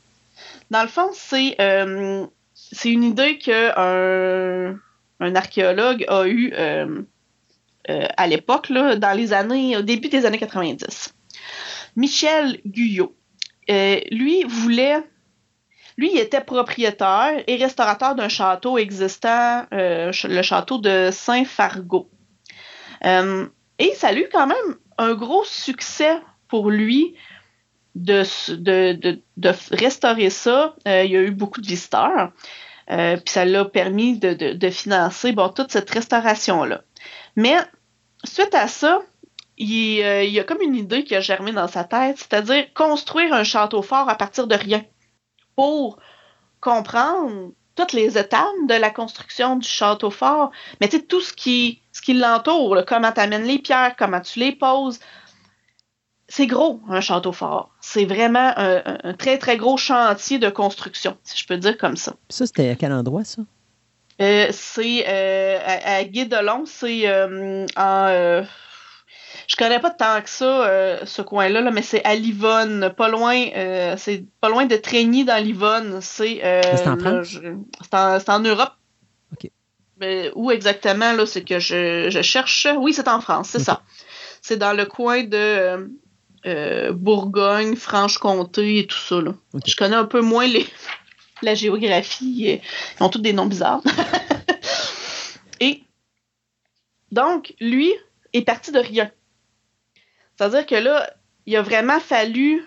Dans 0.70 0.82
le 0.82 0.89
fond, 0.89 1.09
c'est 1.14 1.56
euh, 1.60 2.27
c'est 2.73 2.90
une 2.90 3.05
idée 3.05 3.39
qu'un 3.39 3.73
un 5.23 5.36
archéologue 5.36 6.05
a 6.09 6.27
eue 6.27 6.53
euh, 6.55 7.03
euh, 7.90 8.07
à 8.16 8.27
l'époque, 8.27 8.73
dans 8.73 9.16
les 9.16 9.32
années, 9.32 9.77
au 9.77 9.82
début 9.82 10.09
des 10.09 10.27
années 10.27 10.39
90. 10.39 11.15
Michel 11.97 12.61
Guyot, 12.66 13.15
euh, 13.70 14.01
lui 14.11 14.44
voulait, 14.44 15.03
lui, 15.97 16.11
il 16.12 16.19
était 16.19 16.40
propriétaire 16.40 17.43
et 17.47 17.57
restaurateur 17.57 18.15
d'un 18.15 18.28
château 18.28 18.78
existant, 18.78 19.66
le 19.70 20.43
château 20.43 20.78
de 20.78 21.11
Saint-Fargeau. 21.12 22.11
Euh, 23.05 23.47
et 23.78 23.94
ça 23.94 24.09
a 24.09 24.15
eu 24.15 24.28
quand 24.32 24.47
même 24.47 24.77
un 24.99 25.15
gros 25.15 25.44
succès 25.44 26.19
pour 26.49 26.70
lui 26.70 27.15
de, 27.94 28.23
de, 28.53 28.93
de, 28.93 29.23
de 29.36 29.53
restaurer 29.73 30.31
ça. 30.31 30.77
Il 30.86 31.11
y 31.11 31.16
a 31.16 31.23
eu 31.23 31.31
beaucoup 31.31 31.61
de 31.61 31.66
visiteurs. 31.66 32.32
Euh, 32.91 33.17
puis 33.17 33.33
ça 33.33 33.45
l'a 33.45 33.65
permis 33.65 34.19
de, 34.19 34.35
de, 34.35 34.71
financer 34.71 35.33
bon, 35.33 35.49
toute 35.49 35.71
cette 35.71 35.91
restauration-là. 35.91 36.83
Mais 37.37 37.57
suite 38.25 38.55
à 38.55 38.69
ça, 38.69 39.01
il, 39.57 40.03
euh, 40.03 40.25
il 40.25 40.33
y 40.33 40.41
a 40.41 40.45
comme 40.45 40.61
une 40.61 40.75
idée 40.75 41.05
qui 41.05 41.15
a 41.15 41.21
germé 41.21 41.53
dans 41.53 41.69
sa 41.69 41.85
tête, 41.85 42.19
c'est-à-dire 42.19 42.73
construire 42.75 43.33
un 43.33 43.45
château 43.45 43.83
fort 43.83 44.09
à 44.09 44.17
partir 44.17 44.47
de 44.47 44.55
rien 44.55 44.85
pour 45.55 45.99
comprendre 46.61 47.53
toutes 47.75 47.93
les 47.93 48.19
étapes 48.19 48.47
de 48.69 48.75
la 48.75 48.91
construction 48.91 49.57
du 49.57 49.67
château 49.67 50.11
fort, 50.11 50.51
mais 50.81 50.89
tu 50.89 50.99
sais, 50.99 51.03
tout 51.03 51.21
ce 51.21 51.33
qui, 51.33 51.81
ce 51.93 52.03
qui 52.03 52.15
l'entoure, 52.15 52.85
comment 52.87 53.13
tu 53.13 53.21
amènes 53.21 53.45
les 53.45 53.59
pierres, 53.59 53.95
comment 53.99 54.21
tu 54.21 54.39
les 54.41 54.53
poses. 54.53 55.01
C'est 56.35 56.47
gros, 56.47 56.81
un 56.89 57.03
château 57.03 57.33
fort. 57.33 57.69
C'est 57.83 58.07
vraiment 58.07 58.55
un, 58.57 59.13
très, 59.13 59.37
très 59.37 59.59
gros 59.59 59.77
chantier 59.77 60.39
de 60.39 60.49
construction, 60.49 61.19
si 61.25 61.37
je 61.37 61.47
peux 61.47 61.59
dire 61.59 61.77
comme 61.77 61.95
ça. 61.99 62.15
Ça, 62.31 62.47
c'était 62.47 62.71
à 62.71 62.75
quel 62.75 62.91
endroit, 62.91 63.23
ça? 63.23 63.43
Euh, 64.19 64.49
c'est 64.51 65.05
euh, 65.07 65.59
à, 65.63 65.97
à 65.97 66.05
Guédelon, 66.05 66.65
c'est 66.65 67.07
euh, 67.07 67.67
en. 67.77 68.45
je 69.47 69.57
connais 69.57 69.79
pas 69.79 69.91
tant 69.91 70.23
que 70.23 70.31
ça, 70.31 71.05
ce 71.05 71.21
coin-là, 71.21 71.61
là, 71.61 71.71
mais 71.71 71.83
c'est 71.83 72.03
à 72.03 72.15
Livonne, 72.15 72.95
pas 72.97 73.11
loin, 73.11 73.49
c'est 73.99 74.25
pas 74.41 74.49
loin 74.49 74.65
de 74.65 74.77
Trégny 74.77 75.27
dans 75.27 75.37
Livonne. 75.37 76.01
C'est 76.01 76.41
C'est 76.63 76.89
en 76.89 76.97
France? 76.97 77.39
c'est 77.83 78.31
en, 78.31 78.41
Europe. 78.41 78.73
OK. 79.35 79.51
Mais 80.01 80.31
où 80.35 80.51
exactement, 80.51 81.13
là, 81.13 81.27
c'est 81.27 81.45
que 81.45 81.59
je, 81.59 82.09
je 82.09 82.23
cherche. 82.23 82.67
Oui, 82.79 82.95
c'est 82.95 83.09
en 83.09 83.21
France, 83.21 83.51
c'est 83.51 83.61
ça. 83.61 83.83
C'est 84.41 84.57
dans 84.57 84.73
le 84.73 84.87
coin 84.87 85.25
de 85.25 85.91
euh, 86.47 86.93
Bourgogne, 86.93 87.77
Franche-Comté 87.77 88.78
et 88.81 88.86
tout 88.86 88.98
ça. 88.98 89.20
Là. 89.20 89.35
Je 89.66 89.77
connais 89.77 89.97
un 89.97 90.05
peu 90.05 90.20
moins 90.20 90.47
les, 90.47 90.66
la 91.43 91.55
géographie. 91.55 92.44
euh, 92.48 92.66
Ils 92.98 93.02
ont 93.02 93.09
tous 93.09 93.20
des 93.20 93.32
noms 93.32 93.47
bizarres. 93.47 93.82
et 95.60 95.82
donc, 97.10 97.55
lui 97.60 97.93
est 98.32 98.43
parti 98.43 98.73
de 98.73 98.78
rien. 98.78 99.10
C'est-à-dire 100.36 100.66
que 100.66 100.74
là, 100.74 101.12
il 101.47 101.56
a 101.56 101.62
vraiment 101.62 102.01
fallu 102.01 102.66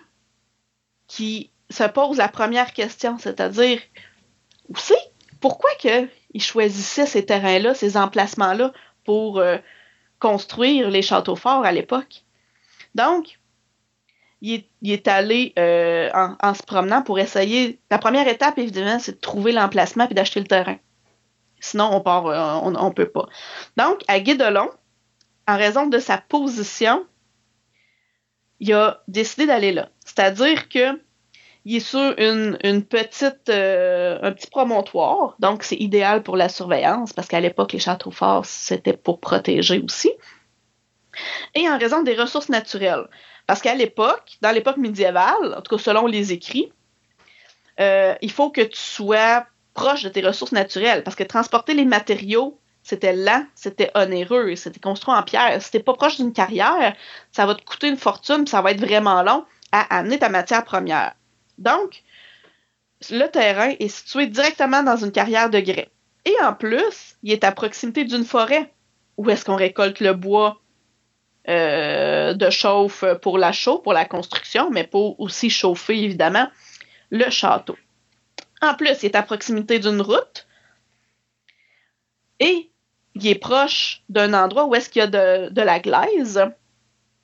qu'il 1.07 1.49
se 1.69 1.83
pose 1.83 2.17
la 2.17 2.27
première 2.27 2.73
question, 2.73 3.17
c'est-à-dire, 3.17 3.79
où 4.69 4.77
c'est? 4.77 4.93
Pourquoi 5.41 5.69
que 5.81 6.07
il 6.33 6.41
choisissait 6.41 7.05
ces 7.05 7.25
terrains-là, 7.25 7.73
ces 7.73 7.97
emplacements-là 7.97 8.71
pour 9.03 9.39
euh, 9.39 9.57
construire 10.19 10.89
les 10.89 11.01
châteaux 11.01 11.35
forts 11.35 11.65
à 11.65 11.71
l'époque? 11.71 12.23
Donc, 12.93 13.39
il 14.45 14.91
est, 14.91 15.07
allé 15.07 15.53
euh, 15.57 16.09
en, 16.13 16.53
se 16.53 16.63
promenant 16.63 17.01
pour 17.01 17.19
essayer. 17.19 17.79
La 17.89 17.97
première 17.97 18.27
étape, 18.27 18.57
évidemment, 18.57 18.99
c'est 18.99 19.13
de 19.13 19.19
trouver 19.19 19.51
l'emplacement 19.51 20.07
et 20.09 20.13
d'acheter 20.13 20.39
le 20.39 20.47
terrain. 20.47 20.77
Sinon, 21.59 21.89
on 21.91 22.01
part, 22.01 22.27
euh, 22.27 22.59
on, 22.63 22.75
on 22.75 22.91
peut 22.91 23.09
pas. 23.09 23.27
Donc, 23.77 24.01
à 24.07 24.19
Guédelon, 24.19 24.69
en 25.47 25.57
raison 25.57 25.87
de 25.87 25.97
sa 25.99 26.17
position, 26.17 27.05
il 28.59 28.73
a 28.73 29.01
décidé 29.07 29.47
d'aller 29.47 29.71
là. 29.71 29.89
C'est-à-dire 30.05 30.69
que 30.69 30.99
il 31.67 31.77
est 31.77 31.79
sur 31.79 32.13
une 32.19 32.83
petite, 32.83 33.49
euh, 33.49 34.19
un 34.21 34.31
petit 34.33 34.51
promontoire, 34.51 35.35
donc 35.39 35.63
c'est 35.63 35.75
idéal 35.77 36.21
pour 36.21 36.37
la 36.37 36.47
surveillance, 36.47 37.11
parce 37.11 37.27
qu'à 37.27 37.39
l'époque, 37.39 37.73
les 37.73 37.79
châteaux 37.79 38.11
forts, 38.11 38.45
c'était 38.45 38.95
pour 38.95 39.19
protéger 39.19 39.81
aussi. 39.83 40.11
Et 41.55 41.67
en 41.67 41.79
raison 41.79 42.03
des 42.03 42.13
ressources 42.13 42.49
naturelles. 42.49 43.07
Parce 43.47 43.61
qu'à 43.61 43.75
l'époque, 43.75 44.37
dans 44.41 44.51
l'époque 44.51 44.77
médiévale, 44.77 45.55
en 45.57 45.61
tout 45.61 45.75
cas 45.75 45.81
selon 45.81 46.07
les 46.07 46.31
écrits, 46.31 46.71
euh, 47.79 48.15
il 48.21 48.31
faut 48.31 48.49
que 48.49 48.61
tu 48.61 48.77
sois 48.77 49.45
proche 49.73 50.03
de 50.03 50.09
tes 50.09 50.25
ressources 50.25 50.53
naturelles, 50.53 51.03
parce 51.03 51.15
que 51.15 51.23
transporter 51.23 51.73
les 51.73 51.85
matériaux, 51.85 52.59
c'était 52.81 53.13
lent, 53.13 53.45
c'était 53.55 53.91
onéreux, 53.95 54.55
c'était 54.55 54.79
construit 54.79 55.13
en 55.13 55.23
pierre. 55.23 55.61
Si 55.61 55.71
t'es 55.71 55.79
pas 55.79 55.93
proche 55.93 56.17
d'une 56.17 56.33
carrière, 56.33 56.95
ça 57.31 57.45
va 57.45 57.55
te 57.55 57.63
coûter 57.63 57.87
une 57.87 57.97
fortune, 57.97 58.47
ça 58.47 58.61
va 58.61 58.71
être 58.71 58.79
vraiment 58.79 59.21
long 59.23 59.43
à 59.71 59.97
amener 59.97 60.19
ta 60.19 60.29
matière 60.29 60.63
première. 60.63 61.13
Donc, 61.57 62.03
le 63.09 63.27
terrain 63.27 63.73
est 63.79 63.87
situé 63.87 64.27
directement 64.27 64.83
dans 64.83 64.97
une 64.97 65.11
carrière 65.11 65.49
de 65.49 65.59
grès. 65.59 65.89
Et 66.25 66.35
en 66.41 66.53
plus, 66.53 67.17
il 67.23 67.31
est 67.31 67.43
à 67.43 67.51
proximité 67.51 68.05
d'une 68.05 68.23
forêt 68.23 68.71
où 69.17 69.29
est-ce 69.29 69.45
qu'on 69.45 69.55
récolte 69.55 69.99
le 69.99 70.13
bois? 70.13 70.61
Euh, 71.47 72.33
de 72.33 72.49
chauffe 72.49 73.05
pour 73.21 73.37
la 73.37 73.51
chaux, 73.51 73.79
pour 73.79 73.93
la 73.93 74.05
construction, 74.05 74.69
mais 74.71 74.85
pour 74.85 75.19
aussi 75.19 75.49
chauffer, 75.49 76.03
évidemment, 76.03 76.47
le 77.11 77.29
château. 77.29 77.77
En 78.61 78.73
plus, 78.73 79.03
il 79.03 79.07
est 79.07 79.15
à 79.15 79.21
proximité 79.21 79.79
d'une 79.79 80.01
route 80.01 80.47
et 82.39 82.71
il 83.15 83.27
est 83.27 83.35
proche 83.35 84.01
d'un 84.09 84.33
endroit 84.33 84.65
où 84.65 84.75
est-ce 84.75 84.89
qu'il 84.89 85.01
y 85.01 85.03
a 85.03 85.07
de, 85.07 85.61
la 85.61 85.79
glaise. 85.79 86.43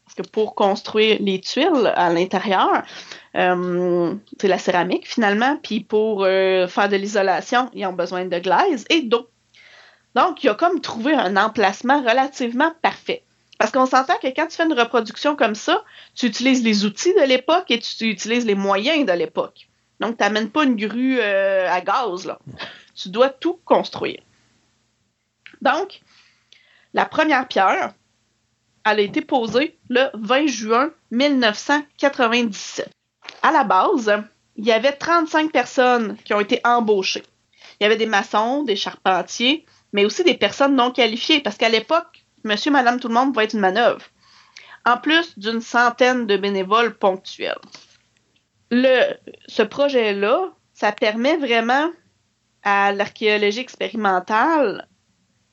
Parce 0.06 0.16
que 0.16 0.32
pour 0.32 0.56
construire 0.56 1.18
les 1.20 1.40
tuiles 1.42 1.92
à 1.96 2.12
l'intérieur, 2.14 2.84
euh, 3.36 4.14
c'est 4.40 4.48
la 4.48 4.58
céramique 4.58 5.08
finalement, 5.08 5.58
puis 5.64 5.82
pour 5.82 6.24
euh, 6.26 6.68
faire 6.68 6.90
de 6.90 6.96
l'isolation, 6.96 7.70
ils 7.74 7.86
ont 7.86 7.94
besoin 7.94 8.26
de 8.26 8.40
glaise 8.40 8.86
et 8.90 9.02
d'eau. 9.02 9.30
Donc, 10.16 10.44
il 10.44 10.50
a 10.50 10.56
comme 10.56 10.82
trouvé 10.82 11.14
un 11.14 11.38
emplacement 11.38 12.02
relativement 12.02 12.74
parfait. 12.82 13.24
Parce 13.62 13.70
qu'on 13.70 13.86
s'entend 13.86 14.18
que 14.18 14.26
quand 14.26 14.48
tu 14.48 14.56
fais 14.56 14.66
une 14.66 14.74
reproduction 14.74 15.36
comme 15.36 15.54
ça, 15.54 15.84
tu 16.16 16.26
utilises 16.26 16.64
les 16.64 16.84
outils 16.84 17.14
de 17.14 17.22
l'époque 17.22 17.70
et 17.70 17.78
tu 17.78 18.06
utilises 18.06 18.44
les 18.44 18.56
moyens 18.56 19.06
de 19.06 19.12
l'époque. 19.12 19.70
Donc, 20.00 20.18
tu 20.18 20.24
n'amènes 20.24 20.50
pas 20.50 20.64
une 20.64 20.76
grue 20.76 21.20
euh, 21.20 21.70
à 21.70 21.80
gaz, 21.82 22.26
là. 22.26 22.40
Tu 22.96 23.10
dois 23.10 23.30
tout 23.30 23.60
construire. 23.64 24.20
Donc, 25.62 26.02
la 26.96 27.06
première 27.06 27.48
pierre, 27.48 27.94
elle 28.84 28.98
a 28.98 29.04
été 29.04 29.22
posée 29.22 29.78
le 29.90 30.08
20 30.16 30.48
juin 30.48 30.90
1997. 31.12 32.90
À 33.44 33.52
la 33.52 33.64
base, 33.64 34.12
il 34.56 34.66
y 34.66 34.72
avait 34.72 34.94
35 34.94 35.52
personnes 35.52 36.18
qui 36.26 36.34
ont 36.34 36.40
été 36.40 36.62
embauchées. 36.64 37.26
Il 37.80 37.84
y 37.84 37.86
avait 37.86 37.96
des 37.96 38.08
maçons, 38.08 38.64
des 38.64 38.76
charpentiers, 38.76 39.68
mais 39.94 40.04
aussi 40.04 40.24
des 40.24 40.34
personnes 40.34 40.76
non 40.76 40.90
qualifiées, 40.90 41.42
parce 41.42 41.58
qu'à 41.58 41.70
l'époque, 41.70 42.21
monsieur, 42.44 42.72
madame, 42.72 43.00
tout 43.00 43.08
le 43.08 43.14
monde 43.14 43.36
va 43.36 43.44
être 43.44 43.54
une 43.54 43.60
manœuvre. 43.60 44.06
En 44.86 44.98
plus 44.98 45.38
d'une 45.38 45.62
centaine 45.62 46.26
de 46.26 46.38
bénévoles 46.38 46.98
ponctuels. 46.98 47.60
Le, 48.72 49.14
ce 49.48 49.62
projet-là, 49.62 50.50
ça 50.74 50.92
permet 50.92 51.38
vraiment 51.38 51.90
à 52.64 52.92
l'archéologie 52.92 53.60
expérimentale 53.60 54.88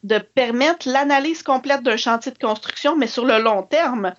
de 0.04 0.18
permettre 0.18 0.88
l'analyse 0.88 1.42
complète 1.42 1.82
d'un 1.82 1.96
chantier 1.96 2.32
de 2.32 2.38
construction, 2.38 2.96
mais 2.96 3.08
sur 3.08 3.24
le 3.24 3.38
long 3.38 3.62
terme, 3.62 4.14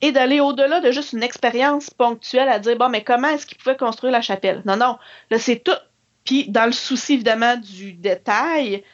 et 0.00 0.12
d'aller 0.12 0.40
au-delà 0.40 0.80
de 0.80 0.92
juste 0.92 1.12
une 1.12 1.22
expérience 1.22 1.90
ponctuelle 1.90 2.48
à 2.48 2.58
dire, 2.58 2.76
bon, 2.76 2.88
mais 2.88 3.02
comment 3.02 3.28
est-ce 3.28 3.46
qu'ils 3.46 3.58
pouvaient 3.58 3.76
construire 3.76 4.12
la 4.12 4.22
chapelle? 4.22 4.62
Non, 4.64 4.76
non, 4.76 4.98
là, 5.30 5.38
c'est 5.38 5.58
tout. 5.58 5.72
Puis, 6.24 6.48
dans 6.48 6.66
le 6.66 6.72
souci, 6.72 7.14
évidemment, 7.14 7.56
du 7.56 7.92
détail, 7.92 8.84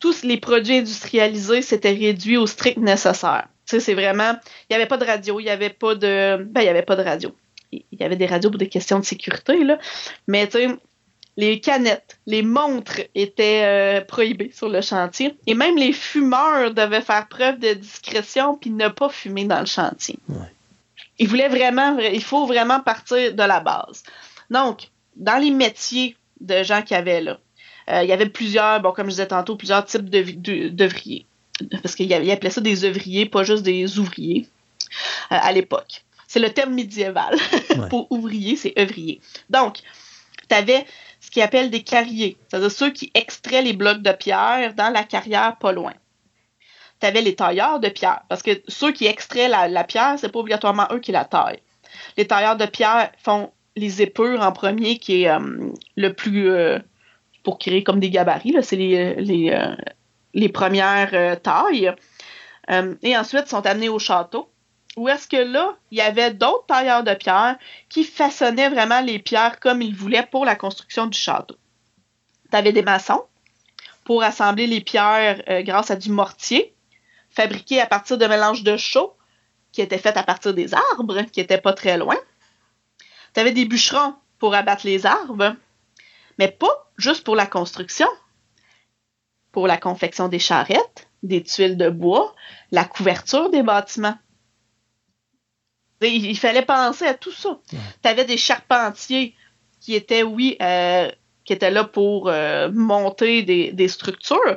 tous 0.00 0.22
les 0.22 0.38
produits 0.38 0.76
industrialisés 0.76 1.62
s'étaient 1.62 1.92
réduits 1.92 2.36
au 2.36 2.46
strict 2.46 2.78
nécessaire. 2.78 3.48
Tu 3.66 3.76
sais, 3.76 3.80
c'est 3.80 3.94
vraiment, 3.94 4.32
il 4.68 4.72
n'y 4.72 4.76
avait 4.76 4.86
pas 4.86 4.96
de 4.96 5.04
radio, 5.04 5.40
il 5.40 5.44
n'y 5.44 5.50
avait 5.50 5.70
pas 5.70 5.94
de, 5.94 6.42
ben, 6.44 6.60
il 6.60 6.64
n'y 6.64 6.70
avait 6.70 6.82
pas 6.82 6.96
de 6.96 7.02
radio. 7.02 7.34
Il 7.72 7.82
y 7.92 8.02
avait 8.02 8.16
des 8.16 8.26
radios 8.26 8.50
pour 8.50 8.58
des 8.58 8.68
questions 8.68 8.98
de 8.98 9.04
sécurité, 9.04 9.62
là. 9.62 9.78
Mais, 10.26 10.46
tu 10.46 10.58
sais, 10.58 10.68
les 11.38 11.60
canettes, 11.60 12.18
les 12.26 12.42
montres 12.42 13.00
étaient 13.14 13.62
euh, 13.64 14.00
prohibées 14.00 14.50
sur 14.52 14.68
le 14.68 14.80
chantier. 14.80 15.36
Et 15.46 15.54
même 15.54 15.76
les 15.76 15.92
fumeurs 15.92 16.74
devaient 16.74 17.00
faire 17.00 17.28
preuve 17.28 17.60
de 17.60 17.74
discrétion 17.74 18.56
puis 18.56 18.70
ne 18.70 18.88
pas 18.88 19.08
fumer 19.08 19.44
dans 19.44 19.60
le 19.60 19.66
chantier. 19.66 20.18
Il 21.20 21.28
voulait 21.28 21.48
vraiment, 21.48 21.96
il 21.98 22.24
faut 22.24 22.44
vraiment 22.46 22.80
partir 22.80 23.34
de 23.34 23.42
la 23.42 23.60
base. 23.60 24.02
Donc, 24.50 24.88
dans 25.14 25.40
les 25.40 25.52
métiers 25.52 26.16
de 26.40 26.64
gens 26.64 26.82
qui 26.82 26.96
avaient 26.96 27.20
là, 27.20 27.38
il 27.90 28.08
y 28.08 28.12
avait 28.12 28.28
plusieurs, 28.28 28.80
bon, 28.80 28.92
comme 28.92 29.06
je 29.06 29.12
disais 29.12 29.26
tantôt, 29.26 29.56
plusieurs 29.56 29.84
types 29.84 30.08
d'œuvriers. 30.08 31.26
Parce 31.82 31.94
qu'il 31.94 32.12
appelait 32.12 32.50
ça 32.50 32.60
des 32.60 32.84
œuvriers, 32.84 33.26
pas 33.26 33.42
juste 33.42 33.62
des 33.62 33.98
ouvriers 33.98 34.48
euh, 35.32 35.36
à 35.40 35.52
l'époque. 35.52 36.04
C'est 36.26 36.40
le 36.40 36.50
terme 36.50 36.74
médiéval. 36.74 37.36
Pour 37.90 38.10
ouvrier, 38.12 38.56
c'est 38.56 38.78
œuvrier. 38.78 39.20
Donc, 39.50 39.80
tu 40.48 40.54
avais 40.54 40.86
ce 41.20 41.30
qu'ils 41.30 41.42
appellent 41.42 41.70
des 41.70 41.82
carriers, 41.82 42.36
c'est-à-dire 42.48 42.70
ceux 42.70 42.90
qui 42.90 43.10
extraient 43.14 43.62
les 43.62 43.72
blocs 43.72 44.02
de 44.02 44.12
pierre 44.12 44.74
dans 44.74 44.92
la 44.92 45.02
carrière 45.02 45.56
pas 45.58 45.72
loin. 45.72 45.94
Tu 47.00 47.06
avais 47.06 47.22
les 47.22 47.34
tailleurs 47.34 47.80
de 47.80 47.88
pierre, 47.88 48.22
parce 48.28 48.42
que 48.42 48.62
ceux 48.68 48.92
qui 48.92 49.06
extraient 49.06 49.48
la, 49.48 49.68
la 49.68 49.84
pierre, 49.84 50.16
c'est 50.18 50.28
pas 50.28 50.38
obligatoirement 50.38 50.86
eux 50.92 51.00
qui 51.00 51.12
la 51.12 51.24
taillent. 51.24 51.62
Les 52.16 52.26
tailleurs 52.26 52.56
de 52.56 52.66
pierre 52.66 53.10
font 53.22 53.50
les 53.76 54.02
épures 54.02 54.42
en 54.42 54.52
premier, 54.52 54.98
qui 54.98 55.22
est 55.22 55.30
euh, 55.30 55.70
le 55.96 56.12
plus. 56.12 56.50
Euh, 56.50 56.78
pour 57.48 57.58
créer 57.58 57.82
comme 57.82 57.98
des 57.98 58.10
gabarits, 58.10 58.56
c'est 58.60 58.76
les, 58.76 59.50
euh, 59.50 60.48
premières 60.52 61.40
tailles. 61.40 61.94
et 63.02 63.16
ensuite, 63.16 63.48
sont 63.48 63.64
amenés 63.64 63.88
au 63.88 63.98
château 63.98 64.50
où 64.98 65.08
est-ce 65.08 65.26
que 65.26 65.36
là, 65.36 65.76
il 65.90 65.96
y 65.96 66.02
avait 66.02 66.34
d'autres 66.34 66.66
tailleurs 66.66 67.04
de 67.04 67.14
pierre 67.14 67.56
qui 67.88 68.04
façonnaient 68.04 68.68
vraiment 68.68 69.00
les 69.00 69.18
pierres 69.18 69.60
comme 69.60 69.80
ils 69.80 69.94
voulaient 69.94 70.26
pour 70.30 70.44
la 70.44 70.56
construction 70.56 71.06
du 71.06 71.16
château. 71.16 71.56
Tu 72.50 72.56
avais 72.56 72.72
des 72.72 72.82
maçons 72.82 73.24
pour 74.04 74.22
assembler 74.22 74.66
les 74.66 74.82
pierres 74.82 75.42
euh, 75.48 75.62
grâce 75.62 75.90
à 75.90 75.96
du 75.96 76.10
mortier, 76.10 76.74
fabriqué 77.30 77.80
à 77.80 77.86
partir 77.86 78.18
de 78.18 78.26
mélanges 78.26 78.62
de 78.62 78.76
chaux 78.76 79.14
qui 79.72 79.80
étaient 79.80 79.98
faits 79.98 80.18
à 80.18 80.22
partir 80.22 80.52
des 80.52 80.74
arbres, 80.74 81.22
qui 81.22 81.40
n'étaient 81.40 81.60
pas 81.60 81.72
très 81.72 81.96
loin. 81.96 82.16
Tu 83.32 83.40
avais 83.40 83.52
des 83.52 83.64
bûcherons 83.64 84.14
pour 84.38 84.54
abattre 84.54 84.84
les 84.84 85.06
arbres, 85.06 85.54
mais 86.38 86.48
pas 86.48 86.90
juste 86.96 87.24
pour 87.24 87.36
la 87.36 87.46
construction, 87.46 88.08
pour 89.52 89.66
la 89.66 89.76
confection 89.76 90.28
des 90.28 90.38
charrettes, 90.38 91.08
des 91.22 91.42
tuiles 91.42 91.76
de 91.76 91.90
bois, 91.90 92.34
la 92.70 92.84
couverture 92.84 93.50
des 93.50 93.62
bâtiments. 93.62 94.16
Il, 96.00 96.38
fallait 96.38 96.64
penser 96.64 97.06
à 97.06 97.14
tout 97.14 97.32
ça. 97.32 97.58
Tu 97.70 98.08
avais 98.08 98.24
des 98.24 98.36
charpentiers 98.36 99.34
qui 99.80 99.96
étaient, 99.96 100.22
oui, 100.22 100.56
euh, 100.62 101.10
qui 101.44 101.52
étaient 101.52 101.72
là 101.72 101.82
pour 101.82 102.28
euh, 102.28 102.70
monter 102.70 103.42
des, 103.42 103.88
structures, 103.88 104.56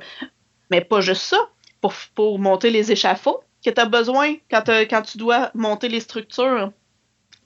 mais 0.70 0.82
pas 0.82 1.02
juste 1.02 1.24
ça, 1.24 1.50
pour, 1.80 1.94
pour 2.14 2.38
monter 2.38 2.70
les 2.70 2.92
échafauds 2.92 3.42
que 3.66 3.72
tu 3.72 3.82
as 3.82 3.86
besoin 3.86 4.36
quand, 4.52 4.64
quand 4.68 5.02
tu 5.02 5.18
dois 5.18 5.50
monter 5.56 5.90
les 5.90 6.00
structures. 6.00 6.72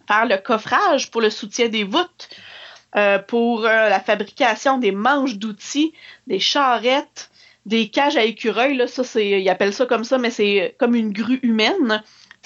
Faire 0.08 0.26
le 0.26 0.38
coffrage 0.38 1.10
pour 1.10 1.22
le 1.22 1.30
soutien 1.30 1.68
des 1.68 1.84
voûtes, 1.84 2.30
euh, 2.96 3.20
pour 3.20 3.62
la 3.62 4.00
fabrication 4.00 4.78
des 4.78 4.92
manches 4.92 5.36
d'outils, 5.36 5.94
des 6.28 6.40
charrettes, 6.40 7.30
des 7.66 7.90
cages 7.90 8.18
à 8.18 8.24
écureuils. 8.24 8.78
Là, 8.78 8.88
ça, 8.88 9.04
ils 9.20 9.50
appellent 9.50 9.74
ça 9.74 9.86
comme 9.86 10.04
ça, 10.04 10.18
mais 10.18 10.32
c'est 10.32 10.76
comme 10.78 10.96
une 10.96 11.12
grue 11.12 11.40
humaine 11.42 12.04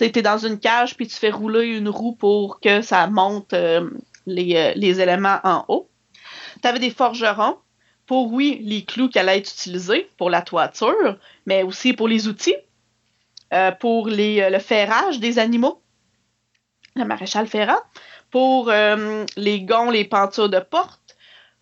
tu 0.08 0.20
es 0.20 0.22
dans 0.22 0.38
une 0.38 0.60
cage 0.60 0.96
puis 0.96 1.08
tu 1.08 1.16
fais 1.16 1.30
rouler 1.30 1.68
une 1.68 1.90
roue 1.90 2.16
pour 2.16 2.60
que 2.60 2.82
ça 2.82 3.08
monte 3.08 3.54
euh, 3.54 3.90
euh, 4.28 4.74
les, 4.76 5.02
éléments 5.02 5.40
en 5.44 5.66
haut. 5.68 5.90
Tu 6.62 6.68
avais 6.68 6.80
des 6.80 6.90
forgerons 6.90 7.58
pour, 8.06 8.32
oui, 8.32 8.60
les 8.64 8.86
clous 8.86 9.10
qui 9.10 9.20
allaient 9.20 9.38
être 9.38 9.52
utilisés 9.52 10.10
pour 10.18 10.30
la 10.30 10.42
toiture, 10.42 11.18
mais 11.46 11.64
aussi 11.64 11.94
pour 11.94 12.08
les 12.08 12.28
outils, 12.28 12.56
euh, 13.54 13.72
pour 13.72 14.08
le 14.10 14.60
ferrage 14.60 15.20
des 15.20 15.38
animaux, 15.38 15.82
le 16.96 17.06
maréchal 17.06 17.48
ferrant, 17.48 17.80
pour 18.32 18.72
les 19.38 19.62
gonds, 19.62 19.90
les 19.90 20.06
pentures 20.06 20.50
de 20.50 20.60
porte, 20.60 21.00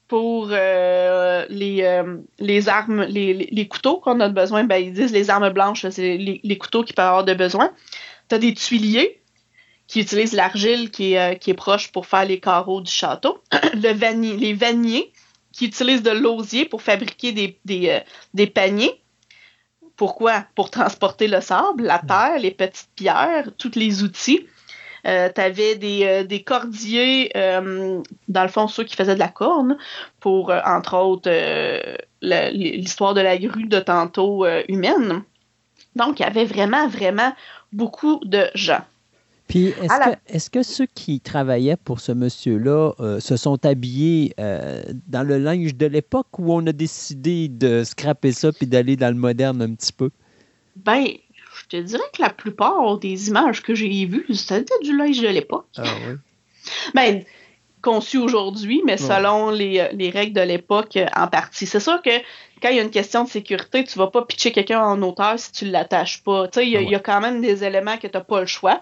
pour 0.07 0.48
les, 0.48 2.03
les 2.39 2.69
armes, 2.69 3.03
les, 3.03 3.68
couteaux 3.68 3.99
qu'on 3.99 4.19
a 4.19 4.30
besoin, 4.30 4.64
ben, 4.64 4.77
ils 4.77 4.94
disent 4.94 5.11
les 5.11 5.30
armes 5.30 5.49
blanches, 5.49 5.88
c'est 5.89 6.18
les, 6.18 6.41
les, 6.44 6.57
couteaux 6.57 6.84
qui 6.84 6.94
peuvent 6.94 7.06
avoir 7.06 7.23
de 7.23 7.34
besoin. 7.34 7.72
Tu 8.30 8.35
as 8.35 8.39
des 8.39 8.53
tuiliers 8.53 9.22
qui 9.88 10.02
utilisent 10.02 10.34
l'argile 10.34 10.91
qui 10.91 11.14
est, 11.14 11.19
euh, 11.19 11.35
qui 11.35 11.49
est 11.49 11.56
proche 11.56 11.91
pour 11.91 12.06
faire 12.06 12.26
les 12.26 12.39
carreaux 12.39 12.81
du 12.81 12.91
château. 12.91 13.41
Le 13.73 14.38
les 14.38 14.53
vanniers 14.53 15.11
qui 15.53 15.65
utilisent 15.65 16.03
de 16.03 16.11
l'osier 16.11 16.65
pour 16.65 16.81
fabriquer 16.81 17.31
des, 17.31 17.57
des, 17.65 18.03
euh, 18.38 18.45
paniers. 18.48 19.02
Pourquoi? 19.95 20.45
Pour 20.56 20.69
transporter 20.69 21.27
le 21.27 21.41
sable, 21.41 21.84
la 21.84 22.02
mm. 22.03 22.07
terre, 22.07 22.39
les 22.39 22.52
petites 22.52 22.89
pierres, 22.95 23.49
tous 23.57 23.72
les 23.76 24.03
outils. 24.03 24.45
Euh, 25.08 25.30
tu 25.34 25.42
avais 25.42 25.76
des, 25.76 26.24
des 26.26 26.44
cordiers, 26.44 27.32
dans 27.34 28.44
le 28.44 28.50
fond, 28.50 28.68
ceux 28.68 28.84
qui 28.84 28.96
faisaient 28.96 29.16
de 29.16 29.20
la 29.20 29.30
corne, 29.30 29.78
pour, 30.20 30.52
entre 30.66 30.98
autres, 30.98 31.30
l'histoire 32.22 33.14
de 33.14 33.22
la 33.22 33.38
grue 33.38 33.68
de 33.68 33.80
tantôt 33.80 34.46
humaine. 34.68 35.24
Donc, 35.96 36.20
il 36.20 36.24
y 36.24 36.26
avait 36.26 36.46
vraiment, 36.46 36.88
vraiment 36.88 37.34
beaucoup 37.72 38.20
de 38.24 38.46
gens. 38.54 38.84
Puis, 39.48 39.74
est-ce 40.28 40.50
que, 40.50 40.62
ceux 40.62 40.88
qui 40.94 41.22
travaillaient 41.22 41.78
pour 41.78 42.02
ce 42.02 42.12
monsieur-là 42.12 42.92
euh, 43.00 43.20
se 43.22 43.38
sont 43.38 43.66
habillés 43.66 44.34
euh, 44.40 44.84
dans 45.08 45.24
le 45.24 45.38
linge 45.38 45.76
de 45.76 45.86
l'époque 45.86 46.38
ou 46.38 46.54
on 46.54 46.68
a 46.68 46.74
décidé 46.74 47.48
de 47.48 47.84
scraper 47.86 48.34
ça 48.34 48.52
puis 48.52 48.68
d'aller 48.68 48.98
dans 48.98 49.08
le 49.08 49.20
moderne 49.20 49.62
un 49.62 49.74
petit 49.74 49.94
peu? 49.94 50.10
Ben, 50.76 51.06
te 51.68 51.77
dirais 51.77 52.03
que 52.14 52.22
la 52.22 52.30
plupart 52.30 52.98
des 52.98 53.27
images 53.30 53.61
que 53.61 53.76
j'ai 53.76 54.06
vues, 54.06 54.26
c'était 54.34 54.80
du 54.84 54.95
linge 54.95 55.22
de 55.22 55.27
l'époque. 55.27 55.68
Ah 55.77 55.84
oui? 56.07 56.15
Ben, 56.94 57.23
conçu 57.81 58.18
aujourd'hui, 58.18 58.81
mais 58.85 58.98
selon 58.98 59.52
les, 59.52 59.88
les, 59.94 60.10
règles 60.10 60.34
de 60.34 60.41
l'époque 60.41 60.98
en 61.15 61.27
partie. 61.27 61.65
C'est 61.65 61.80
sûr 61.80 62.02
que 62.02 62.10
quand 62.61 62.69
il 62.69 62.76
y 62.76 62.80
a 62.80 62.84
une 62.84 62.89
question 62.89 63.23
de 63.23 63.30
sécurité, 63.30 63.84
tu 63.84 63.98
vas 63.98 64.07
pas 64.07 64.23
pitcher 64.23 64.52
quelqu'un 64.52 64.81
en 64.81 65.02
hauteur 65.02 65.38
si 65.38 65.52
tu 65.52 65.65
l'attaches 65.65 66.23
pas. 66.23 66.48
Tu 66.48 66.60
sais, 66.60 66.68
il 66.68 66.89
y, 66.89 66.95
a 66.95 66.99
quand 66.99 67.22
même 67.22 67.41
des 67.41 67.64
éléments 67.64 67.98
que 67.98 68.07
tu 68.07 68.18
n'as 68.18 68.23
pas 68.23 68.41
le 68.41 68.48
choix 68.48 68.81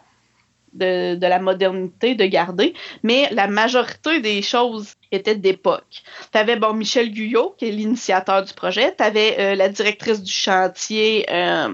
de, 0.74 1.18
la 1.20 1.40
modernité 1.40 2.16
de 2.16 2.26
garder, 2.26 2.74
mais 3.04 3.30
la 3.32 3.48
majorité 3.48 4.20
des 4.20 4.42
choses 4.42 4.94
étaient 5.12 5.36
d'époque. 5.36 6.04
Tu 6.32 6.38
avais 6.38 6.56
bon, 6.56 6.74
Michel 6.74 7.12
Guyot, 7.12 7.56
qui 7.58 7.66
est 7.66 7.72
l'initiateur 7.72 8.44
du 8.44 8.54
projet, 8.54 8.94
tu 8.96 9.04
avais 9.04 9.36
euh, 9.40 9.56
la 9.56 9.70
directrice 9.70 10.22
du 10.22 10.32
chantier, 10.32 11.26
euh, 11.32 11.74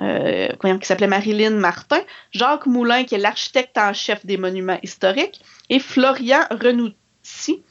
euh, 0.00 0.48
qui 0.78 0.86
s'appelait 0.86 1.06
Marilyn 1.06 1.50
Martin, 1.50 2.00
Jacques 2.30 2.64
Moulin, 2.64 3.04
qui 3.04 3.16
est 3.16 3.18
l'architecte 3.18 3.76
en 3.76 3.92
chef 3.92 4.24
des 4.24 4.38
monuments 4.38 4.78
historiques, 4.82 5.42
et 5.68 5.78
Florian 5.78 6.40
Renouty, 6.50 7.62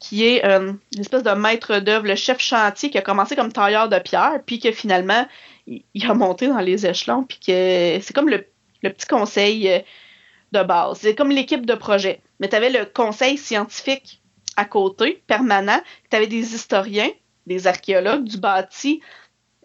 qui 0.00 0.26
est 0.26 0.44
euh, 0.44 0.72
une 0.94 1.00
espèce 1.00 1.22
de 1.22 1.30
maître 1.30 1.78
d'œuvre, 1.78 2.06
le 2.06 2.16
chef 2.16 2.40
chantier 2.40 2.90
qui 2.90 2.98
a 2.98 3.02
commencé 3.02 3.36
comme 3.36 3.52
tailleur 3.52 3.88
de 3.88 4.00
pierre, 4.00 4.40
puis 4.44 4.58
que 4.58 4.72
finalement, 4.72 5.26
il, 5.68 5.84
a 6.08 6.14
monté 6.14 6.48
dans 6.48 6.58
les 6.58 6.86
échelons, 6.86 7.22
puis 7.22 7.38
que 7.38 7.98
c'est 8.02 8.12
comme 8.12 8.28
le, 8.28 8.46
petit 8.82 9.06
conseil 9.06 9.68
euh, 9.68 9.78
de 10.50 10.64
base. 10.64 10.98
C'est 11.02 11.14
comme 11.14 11.30
l'équipe 11.30 11.66
de 11.66 11.74
projet. 11.74 12.20
Mais 12.40 12.48
tu 12.48 12.56
avais 12.56 12.70
le 12.70 12.84
conseil 12.84 13.38
scientifique 13.38 14.20
à 14.56 14.64
côté, 14.64 15.22
permanent. 15.28 15.80
Tu 16.10 16.16
avais 16.16 16.26
des 16.26 16.54
historiens, 16.54 17.10
des 17.46 17.68
archéologues 17.68 18.24
du 18.24 18.38
bâti. 18.38 19.00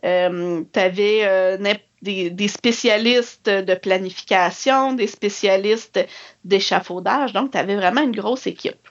Tu 0.03 0.07
avais 0.07 1.57
des, 2.01 2.29
des, 2.29 2.47
spécialistes 2.47 3.49
de 3.49 3.75
planification, 3.75 4.93
des 4.93 5.07
spécialistes 5.07 5.99
d'échafaudage. 6.43 7.33
Donc, 7.33 7.51
tu 7.51 7.57
avais 7.57 7.75
vraiment 7.75 8.01
une 8.01 8.15
grosse 8.15 8.47
équipe. 8.47 8.87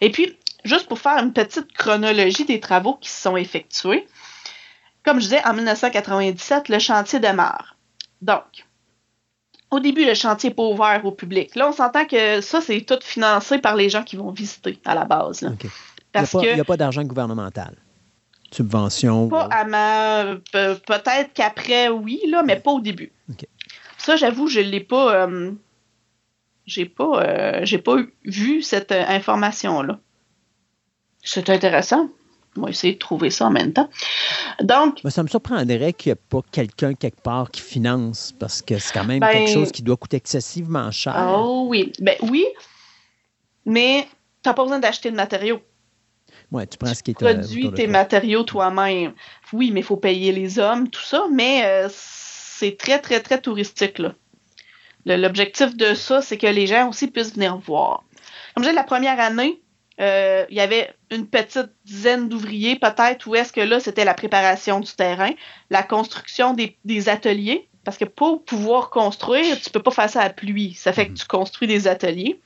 Et 0.00 0.10
puis, 0.10 0.36
juste 0.64 0.88
pour 0.88 0.98
faire 0.98 1.18
une 1.18 1.32
petite 1.32 1.72
chronologie 1.72 2.44
des 2.44 2.60
travaux 2.60 2.94
qui 2.94 3.08
se 3.08 3.22
sont 3.22 3.36
effectués, 3.36 4.06
comme 5.04 5.18
je 5.18 5.24
disais, 5.24 5.44
en 5.46 5.54
1997, 5.54 6.68
le 6.68 6.78
chantier 6.78 7.18
démarre. 7.18 7.76
Donc, 8.20 8.66
au 9.70 9.80
début, 9.80 10.04
le 10.04 10.14
chantier 10.14 10.50
n'est 10.50 10.54
pas 10.54 10.62
ouvert 10.62 11.00
au 11.04 11.12
public. 11.12 11.56
Là, 11.56 11.68
on 11.68 11.72
s'entend 11.72 12.04
que 12.04 12.40
ça, 12.40 12.60
c'est 12.60 12.80
tout 12.82 12.98
financé 13.02 13.58
par 13.58 13.74
les 13.74 13.88
gens 13.88 14.04
qui 14.04 14.16
vont 14.16 14.30
visiter 14.30 14.78
à 14.84 14.94
la 14.94 15.04
base. 15.04 15.48
Parce 16.12 16.34
il 16.34 16.54
n'y 16.54 16.60
a, 16.60 16.64
pas 16.64 16.76
d'argent 16.76 17.02
gouvernemental. 17.04 17.74
Subvention. 18.54 19.28
Pas 19.28 19.48
à 19.50 19.64
ma. 19.64 20.36
Peut-être 20.52 21.32
qu'après, 21.34 21.88
oui, 21.88 22.20
là, 22.28 22.42
mais 22.42 22.56
pas 22.56 22.72
au 22.72 22.80
début. 22.80 23.12
Ça, 23.98 24.16
j'avoue, 24.16 24.48
je 24.48 24.60
ne 24.60 24.66
l'ai 24.66 24.80
pas. 24.80 25.14
Euh, 25.14 25.52
j'ai 26.66 26.86
pas, 26.86 27.22
euh, 27.22 27.60
j'ai 27.64 27.78
pas 27.78 27.96
vu 28.24 28.62
cette 28.62 28.92
euh, 28.92 29.04
information-là. 29.08 29.98
C'est 31.22 31.50
intéressant. 31.50 32.08
On 32.56 32.62
va 32.62 32.70
essayer 32.70 32.94
de 32.94 32.98
trouver 32.98 33.30
ça 33.30 33.46
en 33.46 33.50
même 33.50 33.72
temps. 33.72 33.88
Donc. 34.60 35.00
ça 35.08 35.22
me 35.22 35.28
surprendrait 35.28 35.94
qu'il 35.94 36.10
n'y 36.10 36.12
ait 36.12 36.22
pas 36.28 36.40
quelqu'un 36.50 36.92
quelque 36.94 37.22
part 37.22 37.50
qui 37.50 37.62
finance, 37.62 38.34
parce 38.38 38.60
que 38.60 38.78
c'est 38.78 38.92
quand 38.92 39.04
même 39.04 39.20
quelque 39.20 39.46
ben 39.46 39.54
chose 39.54 39.72
qui 39.72 39.82
doit 39.82 39.96
coûter 39.96 40.18
excessivement 40.18 40.90
cher. 40.90 41.34
Oh 41.34 41.64
oui. 41.68 41.92
Ben 41.98 42.16
oui, 42.20 42.44
mais 43.64 44.06
tu 44.42 44.48
n'as 44.48 44.54
pas 44.54 44.62
besoin 44.62 44.80
d'acheter 44.80 45.10
de 45.10 45.16
matériaux. 45.16 45.62
Ouais, 46.52 46.66
tu 46.66 46.78
prends 46.78 46.94
ce 46.94 47.02
qui 47.02 47.10
est 47.12 47.22
euh, 47.22 47.34
produis 47.34 47.72
tes 47.72 47.86
matériaux 47.86 48.44
toi-même. 48.44 49.14
Oui, 49.52 49.70
mais 49.72 49.80
il 49.80 49.86
faut 49.86 49.96
payer 49.96 50.32
les 50.32 50.58
hommes, 50.58 50.88
tout 50.88 51.02
ça, 51.02 51.26
mais 51.32 51.86
c'est 51.90 52.76
très, 52.76 53.00
très, 53.00 53.20
très 53.20 53.40
touristique. 53.40 53.98
Là. 53.98 54.14
L'objectif 55.06 55.76
de 55.76 55.94
ça, 55.94 56.22
c'est 56.22 56.38
que 56.38 56.46
les 56.46 56.66
gens 56.66 56.88
aussi 56.88 57.08
puissent 57.08 57.34
venir 57.34 57.56
voir. 57.56 58.04
Comme 58.54 58.64
je 58.64 58.68
disais, 58.68 58.74
la 58.74 58.84
première 58.84 59.18
année, 59.18 59.60
euh, 60.00 60.46
il 60.50 60.56
y 60.56 60.60
avait 60.60 60.94
une 61.10 61.26
petite 61.26 61.70
dizaine 61.84 62.28
d'ouvriers, 62.28 62.76
peut-être, 62.76 63.26
où 63.26 63.34
est-ce 63.34 63.52
que 63.52 63.60
là, 63.60 63.80
c'était 63.80 64.04
la 64.04 64.14
préparation 64.14 64.80
du 64.80 64.92
terrain, 64.92 65.30
la 65.70 65.82
construction 65.82 66.54
des, 66.54 67.08
ateliers, 67.08 67.68
parce 67.84 67.98
que 67.98 68.04
pour 68.04 68.44
pouvoir 68.44 68.90
construire, 68.90 69.60
tu 69.60 69.70
peux 69.70 69.82
pas 69.82 69.90
faire 69.90 70.10
ça 70.10 70.22
à 70.22 70.30
pluie. 70.30 70.74
Ça 70.74 70.92
fait 70.92 71.06
que 71.06 71.10
mhm. 71.10 71.18
tu 71.18 71.26
construis 71.26 71.68
des 71.68 71.88
ateliers. 71.88 72.40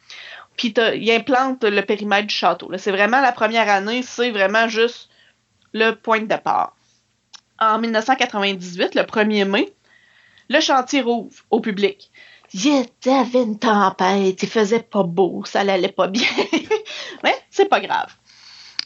Puis 0.57 0.75
ils 0.77 1.11
implantent 1.11 1.65
le 1.65 1.83
périmètre 1.83 2.29
du 2.29 2.35
château. 2.35 2.71
C'est 2.79 2.93
vraiment 2.93 3.21
la 3.21 3.33
première 3.33 3.69
année, 3.69 4.03
c'est 4.03 4.31
vraiment 4.31 4.69
juste 4.69 5.09
le 5.73 5.93
point 5.93 6.21
de 6.21 6.27
départ. 6.27 6.75
En 7.59 7.79
1998, 7.79 8.95
le 8.95 9.03
1er 9.03 9.45
mai, 9.45 9.73
le 10.49 10.61
chantier 10.61 11.01
rouvre 11.03 11.43
au 11.51 11.61
public 11.61 12.11
il 12.53 12.87
avait 13.11 13.43
une 13.43 13.59
tempête, 13.59 14.43
il 14.43 14.49
faisait 14.49 14.83
pas 14.83 15.03
beau, 15.03 15.43
ça 15.45 15.65
n'allait 15.65 15.93
pas 15.93 16.09
bien. 16.09 16.29
Mais 17.25 17.35
c'est 17.51 17.69
pas 17.69 17.81
grave. 17.81 18.15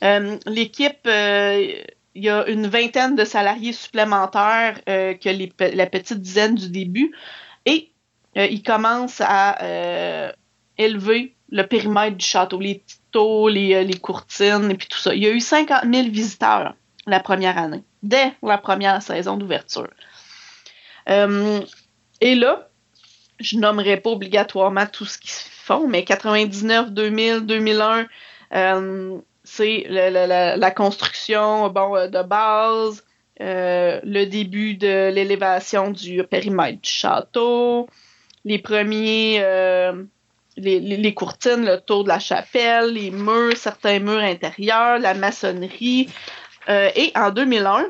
Euh, 0.02 0.38
l'équipe, 0.46 1.06
euh, 1.06 1.74
il 2.14 2.24
y 2.24 2.28
a 2.28 2.46
une 2.48 2.66
vingtaine 2.66 3.16
de 3.16 3.24
salariés 3.24 3.72
supplémentaires 3.72 4.80
euh, 4.88 5.14
que 5.14 5.28
la 5.74 5.86
petite 5.86 6.20
dizaine 6.20 6.54
du 6.54 6.70
début. 6.70 7.14
Et 7.66 7.92
ils 8.34 8.62
commencent 8.62 9.20
à 9.20 10.32
élever 10.78 11.36
le 11.50 11.62
périmètre 11.66 12.16
du 12.16 12.24
château, 12.24 12.60
les 12.60 12.80
titaux, 12.80 13.48
les, 13.48 13.84
les, 13.84 13.98
courtines 13.98 14.70
et 14.70 14.74
puis 14.74 14.88
tout 14.88 14.98
ça. 14.98 15.14
Il 15.14 15.22
y 15.22 15.26
a 15.26 15.30
eu 15.30 15.40
50 15.40 15.84
000 15.92 16.08
visiteurs 16.08 16.74
la 17.06 17.20
première 17.20 17.58
année, 17.58 17.82
dès 18.02 18.32
la 18.42 18.58
première 18.58 19.02
saison 19.02 19.36
d'ouverture. 19.36 19.88
et 21.06 22.34
là, 22.34 22.68
je 23.40 23.56
nommerai 23.56 23.96
pas 23.96 24.10
obligatoirement 24.10 24.86
tout 24.86 25.06
ce 25.06 25.18
qu'ils 25.18 25.30
font, 25.30 25.88
mais 25.88 26.04
99, 26.04 26.90
2000, 26.92 27.46
2001, 27.46 28.06
c'est 29.44 29.86
la, 29.88 30.70
construction 30.70 31.68
bon, 31.70 31.96
euh, 31.96 32.08
de 32.08 32.22
base, 32.22 33.04
euh, 33.40 34.00
le 34.04 34.24
début 34.26 34.74
de 34.74 35.10
l'élévation 35.10 35.90
du 35.90 36.22
périmètre 36.24 36.80
du 36.80 36.90
château, 36.90 37.88
les 38.44 38.58
premiers, 38.58 39.38
euh, 39.40 40.04
les, 40.60 40.80
les, 40.80 41.14
courtines, 41.14 41.64
le 41.64 41.80
tour 41.80 42.04
de 42.04 42.08
la 42.08 42.18
chapelle, 42.18 42.92
les 42.92 43.10
murs, 43.10 43.56
certains 43.56 43.98
murs 43.98 44.18
intérieurs, 44.18 44.98
la 44.98 45.14
maçonnerie. 45.14 46.08
et 46.68 47.12
en 47.14 47.30
2001, 47.30 47.86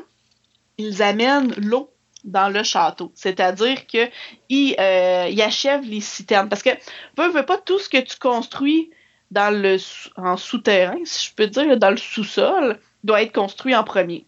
ils 0.77 1.01
amènent 1.01 1.53
l'eau 1.57 1.91
dans 2.23 2.49
le 2.49 2.63
château. 2.63 3.11
C'est-à-dire 3.15 3.85
qu'il 3.87 4.75
euh, 4.79 5.35
achève 5.39 5.83
les 5.83 6.01
citernes. 6.01 6.49
Parce 6.49 6.63
que, 6.63 6.69
peu, 7.15 7.27
veux 7.29 7.45
pas 7.45 7.57
tout 7.57 7.79
ce 7.79 7.89
que 7.89 7.97
tu 7.97 8.17
construis 8.17 8.91
dans 9.31 9.53
le, 9.53 9.77
en 10.17 10.37
souterrain, 10.37 10.99
si 11.05 11.29
je 11.29 11.35
peux 11.35 11.47
dire, 11.47 11.77
dans 11.77 11.89
le 11.89 11.97
sous-sol, 11.97 12.79
doit 13.03 13.21
être 13.21 13.33
construit 13.33 13.75
en 13.75 13.83
premier. 13.83 14.25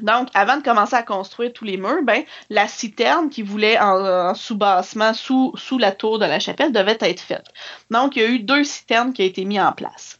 Donc, 0.00 0.28
avant 0.34 0.56
de 0.56 0.62
commencer 0.62 0.96
à 0.96 1.02
construire 1.02 1.52
tous 1.52 1.64
les 1.64 1.76
murs, 1.76 2.02
ben, 2.02 2.24
la 2.50 2.66
citerne 2.66 3.30
qui 3.30 3.42
voulait 3.42 3.78
en, 3.78 4.34
sous-bassement, 4.34 5.14
sous, 5.14 5.52
sous 5.56 5.78
la 5.78 5.92
tour 5.92 6.18
de 6.18 6.26
la 6.26 6.40
chapelle, 6.40 6.72
devait 6.72 6.98
être 7.00 7.20
faite. 7.20 7.46
Donc, 7.90 8.16
il 8.16 8.22
y 8.22 8.24
a 8.24 8.28
eu 8.28 8.40
deux 8.40 8.64
citernes 8.64 9.12
qui 9.12 9.22
ont 9.22 9.26
été 9.26 9.44
mises 9.44 9.60
en 9.60 9.72
place. 9.72 10.18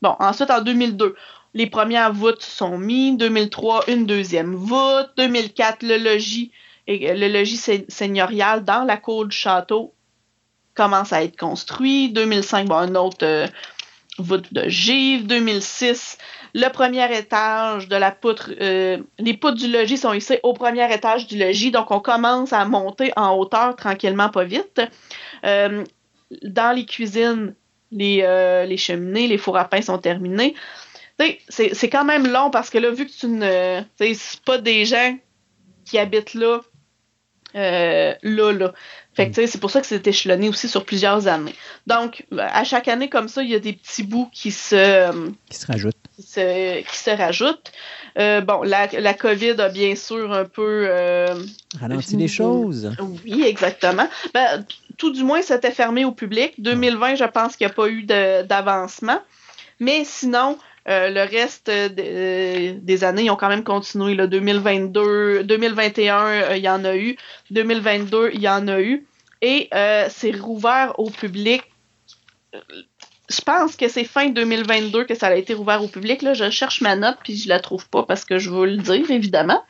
Bon, 0.00 0.16
ensuite, 0.18 0.50
en 0.50 0.62
2002, 0.62 1.14
les 1.54 1.66
premières 1.66 2.12
voûtes 2.12 2.42
sont 2.42 2.78
mises. 2.78 3.18
2003, 3.18 3.84
une 3.88 4.06
deuxième 4.06 4.54
voûte. 4.54 5.10
2004, 5.16 5.82
le 5.82 5.98
logis, 5.98 6.50
le 6.88 7.28
logis 7.28 7.60
seigneurial 7.88 8.64
dans 8.64 8.84
la 8.84 8.96
cour 8.96 9.26
du 9.26 9.36
château 9.36 9.92
commence 10.74 11.12
à 11.12 11.22
être 11.22 11.36
construit. 11.36 12.10
2005, 12.10 12.66
bon, 12.66 12.76
une 12.76 12.96
autre 12.96 13.24
euh, 13.24 13.46
voûte 14.18 14.52
de 14.52 14.68
givre. 14.68 15.24
2006, 15.26 16.18
le 16.54 16.68
premier 16.68 17.16
étage 17.16 17.88
de 17.88 17.96
la 17.96 18.10
poutre, 18.10 18.50
euh, 18.60 18.98
les 19.18 19.34
poutres 19.34 19.56
du 19.56 19.70
logis 19.70 19.96
sont 19.96 20.12
ici 20.12 20.38
au 20.42 20.52
premier 20.52 20.92
étage 20.92 21.26
du 21.26 21.38
logis, 21.38 21.70
donc 21.70 21.90
on 21.90 22.00
commence 22.00 22.52
à 22.52 22.64
monter 22.64 23.12
en 23.16 23.36
hauteur 23.36 23.76
tranquillement, 23.76 24.28
pas 24.28 24.44
vite. 24.44 24.80
Euh, 25.44 25.84
dans 26.42 26.74
les 26.74 26.86
cuisines, 26.86 27.54
les, 27.90 28.22
les, 28.66 28.76
cheminées, 28.76 29.28
les 29.28 29.38
fours 29.38 29.58
à 29.58 29.64
pain 29.64 29.82
sont 29.82 29.98
terminés 29.98 30.54
c'est 31.48 31.88
quand 31.88 32.04
même 32.04 32.26
long 32.26 32.50
parce 32.50 32.70
que 32.70 32.78
là, 32.78 32.90
vu 32.90 33.06
que 33.06 33.12
tu 33.12 33.26
ne. 33.26 33.82
C'est 33.96 34.40
pas 34.44 34.58
des 34.58 34.84
gens 34.84 35.16
qui 35.84 35.98
habitent 35.98 36.34
là, 36.34 36.60
euh, 37.54 38.14
là, 38.22 38.52
là. 38.52 38.72
Fait 39.14 39.30
que, 39.30 39.46
c'est 39.46 39.60
pour 39.60 39.70
ça 39.70 39.80
que 39.82 39.86
c'est 39.86 40.06
échelonné 40.06 40.48
aussi 40.48 40.68
sur 40.68 40.86
plusieurs 40.86 41.28
années. 41.28 41.54
Donc, 41.86 42.24
à 42.38 42.64
chaque 42.64 42.88
année, 42.88 43.10
comme 43.10 43.28
ça, 43.28 43.42
il 43.42 43.50
y 43.50 43.54
a 43.54 43.58
des 43.58 43.74
petits 43.74 44.04
bouts 44.04 44.30
qui 44.32 44.50
se... 44.50 45.12
Qui 45.50 45.58
se 45.58 45.66
rajoutent. 45.66 45.96
Qui 46.16 46.22
se, 46.22 47.10
rajoutent. 47.10 47.72
Euh, 48.18 48.40
bon, 48.40 48.62
la, 48.62 48.86
la, 48.86 49.12
COVID 49.12 49.60
a 49.60 49.68
bien 49.68 49.96
sûr 49.96 50.32
un 50.32 50.46
peu... 50.46 50.86
Euh, 50.88 51.34
Ralenti 51.78 52.16
les 52.16 52.28
choses. 52.28 52.90
Oui, 53.24 53.44
exactement. 53.44 54.08
Ben, 54.32 54.64
tout 54.96 55.12
du 55.12 55.24
moins, 55.24 55.42
c'était 55.42 55.72
fermé 55.72 56.06
au 56.06 56.12
public. 56.12 56.54
2020, 56.58 57.16
je 57.16 57.24
pense 57.24 57.56
qu'il 57.56 57.66
n'y 57.66 57.72
a 57.72 57.74
pas 57.74 57.88
eu 57.88 58.04
d'avancement. 58.04 59.20
Mais 59.78 60.04
sinon, 60.04 60.56
euh, 60.88 61.10
le 61.10 61.20
reste 61.20 61.68
euh, 61.68 62.74
des 62.80 63.04
années, 63.04 63.24
ils 63.24 63.30
ont 63.30 63.36
quand 63.36 63.48
même 63.48 63.64
continué. 63.64 64.14
Là, 64.14 64.26
2022, 64.26 65.44
2021, 65.44 66.26
euh, 66.26 66.56
il 66.56 66.62
y 66.62 66.68
en 66.68 66.84
a 66.84 66.96
eu. 66.96 67.16
2022, 67.50 68.30
il 68.34 68.40
y 68.40 68.48
en 68.48 68.66
a 68.68 68.80
eu. 68.80 69.06
Et 69.42 69.68
c'est 70.08 70.32
rouvert 70.32 70.98
au 70.98 71.10
public. 71.10 71.62
Je 72.52 73.40
pense 73.40 73.76
que 73.76 73.88
c'est 73.88 74.04
fin 74.04 74.28
2022 74.28 75.04
que 75.04 75.14
ça 75.14 75.28
a 75.28 75.34
été 75.34 75.54
rouvert 75.54 75.82
au 75.82 75.88
public. 75.88 76.22
Là, 76.22 76.34
je 76.34 76.50
cherche 76.50 76.80
ma 76.80 76.94
note 76.96 77.16
puis 77.24 77.36
je 77.36 77.48
la 77.48 77.58
trouve 77.58 77.88
pas 77.88 78.04
parce 78.04 78.24
que 78.24 78.38
je 78.38 78.50
veux 78.50 78.66
le 78.66 78.76
dire, 78.76 79.10
évidemment. 79.10 79.62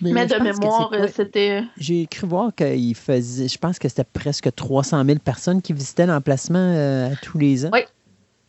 Mais, 0.00 0.24
de 0.24 0.36
mémoire, 0.36 0.90
c'était. 1.14 1.62
J'ai 1.76 2.06
cru 2.06 2.26
voir 2.26 2.54
qu'il 2.54 2.94
faisait. 2.94 3.48
Je 3.48 3.58
pense 3.58 3.78
que 3.78 3.86
c'était 3.86 4.04
presque 4.04 4.54
300 4.54 5.04
000 5.04 5.18
personnes 5.18 5.60
qui 5.60 5.74
visitaient 5.74 6.06
l'emplacement 6.06 7.10
tous 7.20 7.36
les 7.36 7.66
ans. 7.66 7.70
Oui, 7.74 7.80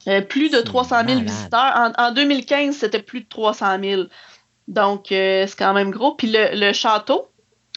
euh, 0.07 0.21
plus 0.21 0.49
de 0.49 0.59
300 0.61 1.07
000 1.07 1.21
visiteurs. 1.21 1.93
En, 1.97 2.11
2015, 2.11 2.75
c'était 2.75 3.01
plus 3.01 3.21
de 3.21 3.27
300 3.27 3.79
000. 3.81 4.03
Donc, 4.67 5.11
euh, 5.11 5.45
c'est 5.47 5.57
quand 5.57 5.73
même 5.73 5.91
gros. 5.91 6.15
Puis 6.15 6.31
le, 6.33 6.73
château, 6.73 7.27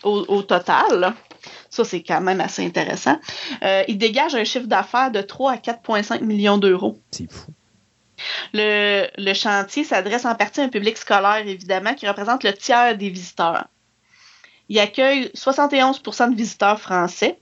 au, 0.02 0.42
total, 0.42 1.14
ça, 1.70 1.84
c'est 1.84 2.02
quand 2.02 2.20
même 2.20 2.40
assez 2.40 2.64
intéressant. 2.64 3.18
Euh, 3.62 3.82
il 3.88 3.98
dégage 3.98 4.34
un 4.34 4.44
chiffre 4.44 4.66
d'affaires 4.66 5.10
de 5.10 5.20
3 5.20 5.52
à 5.52 5.56
4,5 5.56 6.22
millions 6.22 6.58
d'euros. 6.58 6.98
C'est 7.10 7.30
fou. 7.30 7.50
Le, 8.52 9.06
le 9.18 9.34
chantier 9.34 9.84
s'adresse 9.84 10.24
en 10.24 10.34
partie 10.34 10.60
à 10.60 10.64
un 10.64 10.68
public 10.68 10.96
scolaire, 10.96 11.46
évidemment, 11.46 11.94
qui 11.94 12.08
représente 12.08 12.44
le 12.44 12.54
tiers 12.54 12.96
des 12.96 13.10
visiteurs. 13.10 13.66
Il 14.68 14.78
accueille 14.78 15.30
71% 15.34 16.30
de 16.30 16.36
visiteurs 16.36 16.80
français 16.80 17.38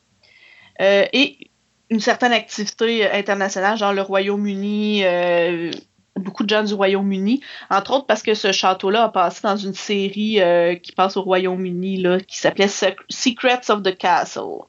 et 0.80 1.51
une 1.93 2.01
certaine 2.01 2.32
activité 2.32 3.10
internationale, 3.10 3.77
genre 3.77 3.93
le 3.93 4.01
Royaume-Uni, 4.01 5.05
euh, 5.05 5.70
beaucoup 6.16 6.43
de 6.43 6.48
gens 6.48 6.62
du 6.62 6.73
Royaume-Uni, 6.73 7.43
entre 7.70 7.93
autres 7.93 8.06
parce 8.06 8.23
que 8.23 8.32
ce 8.32 8.51
château-là 8.51 9.05
a 9.05 9.09
passé 9.10 9.40
dans 9.43 9.59
une 9.59 9.74
série 9.74 10.40
euh, 10.40 10.74
qui 10.74 10.93
passe 10.93 11.19
au 11.19 11.23
Royaume-Uni 11.23 12.02
qui 12.27 12.39
s'appelait 12.39 12.69
Secrets 12.69 13.70
of 13.70 13.82
the 13.82 13.97
Castle. 13.97 14.62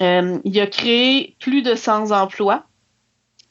Euh, 0.00 0.40
il 0.44 0.60
a 0.60 0.66
créé 0.66 1.36
plus 1.38 1.62
de 1.62 1.76
100 1.76 2.10
emplois 2.10 2.64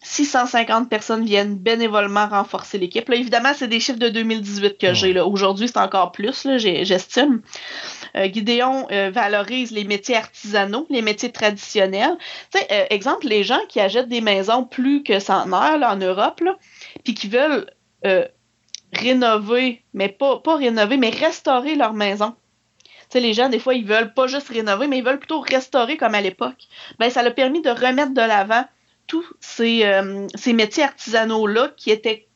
650 0.03 0.89
personnes 0.89 1.25
viennent 1.25 1.55
bénévolement 1.55 2.27
renforcer 2.27 2.79
l'équipe. 2.79 3.07
Là, 3.07 3.15
évidemment, 3.15 3.51
c'est 3.55 3.67
des 3.67 3.79
chiffres 3.79 3.99
de 3.99 4.09
2018 4.09 4.77
que 4.79 4.93
j'ai. 4.93 5.19
Aujourd'hui, 5.19 5.67
c'est 5.67 5.77
encore 5.77 6.11
plus, 6.11 6.47
j'estime. 6.57 7.41
Euh, 8.15 8.27
Gideon 8.31 8.87
euh, 8.91 9.11
valorise 9.11 9.71
les 9.71 9.83
métiers 9.83 10.17
artisanaux, 10.17 10.87
les 10.89 11.01
métiers 11.01 11.31
traditionnels. 11.31 12.17
Tu 12.51 12.59
sais, 12.59 12.67
euh, 12.71 12.85
exemple, 12.89 13.27
les 13.27 13.43
gens 13.43 13.59
qui 13.69 13.79
achètent 13.79 14.09
des 14.09 14.21
maisons 14.21 14.63
plus 14.63 15.03
que 15.03 15.19
centenaires 15.19 15.77
là, 15.77 15.93
en 15.93 15.97
Europe, 15.97 16.41
puis 17.03 17.13
qui 17.13 17.27
veulent 17.27 17.67
rénover, 18.93 19.83
mais 19.93 20.09
pas, 20.09 20.39
pas 20.39 20.55
rénover, 20.55 20.97
mais 20.97 21.11
restaurer 21.11 21.75
leur 21.75 21.93
maison. 21.93 22.35
Les 23.13 23.33
gens, 23.33 23.49
des 23.49 23.59
fois, 23.59 23.73
ils 23.75 23.85
veulent 23.85 24.13
pas 24.13 24.27
juste 24.27 24.47
rénover, 24.47 24.87
mais 24.87 24.97
ils 24.97 25.03
veulent 25.03 25.19
plutôt 25.19 25.41
restaurer 25.41 25.97
comme 25.97 26.15
à 26.15 26.21
l'époque. 26.21 26.67
Ben, 26.97 27.09
ça 27.09 27.19
a 27.19 27.29
permis 27.29 27.61
de 27.61 27.69
remettre 27.69 28.13
de 28.13 28.21
l'avant 28.21 28.63
tous 29.11 29.25
ces, 29.41 29.83
euh, 29.83 30.25
ces 30.35 30.53
métiers 30.53 30.83
artisanaux-là 30.83 31.73
qui 31.75 31.91
étaient 31.91 32.29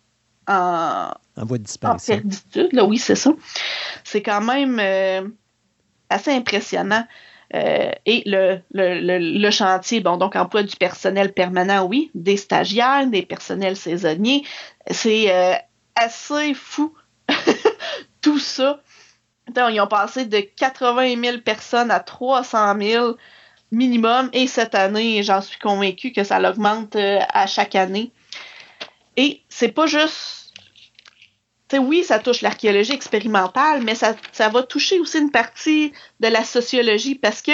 en, 0.45 1.09
En 1.37 1.45
voie 1.45 1.57
de 1.57 1.63
en 1.63 1.63
disparition. 1.63 2.15
perditude. 2.15 2.73
Là, 2.73 2.83
oui, 2.83 2.97
c'est 2.97 3.15
ça. 3.15 3.31
C'est 4.03 4.21
quand 4.21 4.41
même 4.41 4.77
euh, 4.81 5.25
assez 6.09 6.33
impressionnant. 6.33 7.07
Euh, 7.53 7.91
et 8.05 8.23
le, 8.25 8.59
le, 8.73 8.99
le, 8.99 9.39
le 9.39 9.51
chantier, 9.51 10.01
bon, 10.01 10.17
donc 10.17 10.35
emploi 10.35 10.63
du 10.63 10.75
personnel 10.75 11.31
permanent, 11.31 11.85
oui, 11.85 12.11
des 12.13 12.35
stagiaires, 12.35 13.07
des 13.07 13.21
personnels 13.21 13.77
saisonniers, 13.77 14.43
c'est 14.91 15.31
euh, 15.33 15.53
assez 15.95 16.53
fou 16.55 16.93
tout 18.21 18.39
ça. 18.39 18.81
Attends, 19.47 19.69
ils 19.69 19.79
ont 19.79 19.87
passé 19.87 20.25
de 20.25 20.39
80 20.41 21.23
000 21.23 21.37
personnes 21.37 21.89
à 21.89 22.01
300 22.01 22.75
000 22.81 23.15
minimum, 23.71 24.29
et 24.33 24.47
cette 24.47 24.75
année, 24.75 25.23
j'en 25.23 25.41
suis 25.41 25.59
convaincue 25.59 26.11
que 26.11 26.23
ça 26.23 26.39
l'augmente 26.39 26.95
euh, 26.95 27.19
à 27.29 27.47
chaque 27.47 27.75
année. 27.75 28.11
Et 29.17 29.41
c'est 29.49 29.71
pas 29.71 29.87
juste 29.87 30.45
tu 31.67 31.77
sais, 31.77 31.79
oui, 31.79 32.03
ça 32.03 32.19
touche 32.19 32.41
l'archéologie 32.41 32.93
expérimentale, 32.93 33.81
mais 33.81 33.95
ça, 33.95 34.15
ça 34.31 34.49
va 34.49 34.61
toucher 34.61 34.99
aussi 34.99 35.17
une 35.17 35.31
partie 35.31 35.93
de 36.19 36.27
la 36.27 36.43
sociologie 36.43 37.15
parce 37.15 37.41
que 37.41 37.53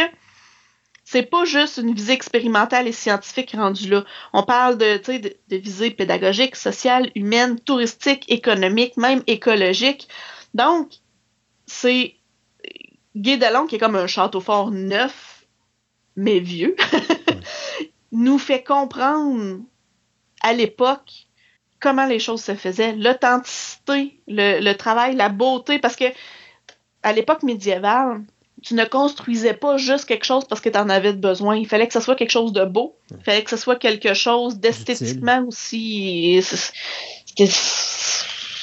c'est 1.06 1.24
pas 1.24 1.46
juste 1.46 1.78
une 1.78 1.94
visée 1.94 2.14
expérimentale 2.14 2.90
et 2.90 2.92
scientifique 2.92 3.52
rendue 3.54 3.90
là. 3.90 4.04
On 4.34 4.44
parle 4.44 4.78
de, 4.78 4.98
de, 4.98 5.34
de 5.48 5.56
visée 5.56 5.92
pédagogique, 5.92 6.58
sociale, 6.58 7.10
humaine, 7.16 7.58
touristique, 7.60 8.30
économique, 8.30 8.98
même 8.98 9.24
écologique. 9.28 10.10
Donc, 10.54 10.90
c'est 11.66 12.16
Guy 13.16 13.40
qui 13.70 13.76
est 13.76 13.80
comme 13.80 13.96
un 13.96 14.08
château 14.08 14.42
fort 14.42 14.72
neuf, 14.72 15.31
mais 16.16 16.40
vieux, 16.40 16.76
nous 18.12 18.38
fait 18.38 18.64
comprendre 18.64 19.60
à 20.42 20.54
l'époque 20.54 21.28
comment 21.80 22.06
les 22.06 22.20
choses 22.20 22.42
se 22.44 22.54
faisaient, 22.56 22.94
l'authenticité, 22.96 24.20
le, 24.28 24.60
le 24.60 24.74
travail, 24.76 25.16
la 25.16 25.30
beauté, 25.30 25.80
parce 25.80 25.96
que 25.96 26.06
à 27.04 27.14
l'époque 27.14 27.44
médiévale, 27.44 28.22
tu 28.62 28.76
ne 28.76 28.86
construisais 28.86 29.56
pas 29.56 29.78
juste 29.78 30.06
quelque 30.06 30.26
chose 30.26 30.46
parce 30.46 30.62
que 30.62 30.70
tu 30.70 30.78
en 30.78 30.88
avais 30.90 31.14
besoin. 31.14 31.56
Il 31.56 31.68
fallait 31.68 31.88
que 31.88 31.94
ce 31.94 32.00
soit 32.00 32.16
quelque 32.16 32.30
chose 32.30 32.54
de 32.54 32.64
beau. 32.64 32.96
Il 33.10 33.24
fallait 33.24 33.44
que 33.44 33.50
ce 33.50 33.58
soit 33.58 33.76
quelque 33.78 34.14
chose 34.14 34.58
d'esthétiquement 34.60 35.44
aussi. 35.48 36.40
C'est- 36.44 36.72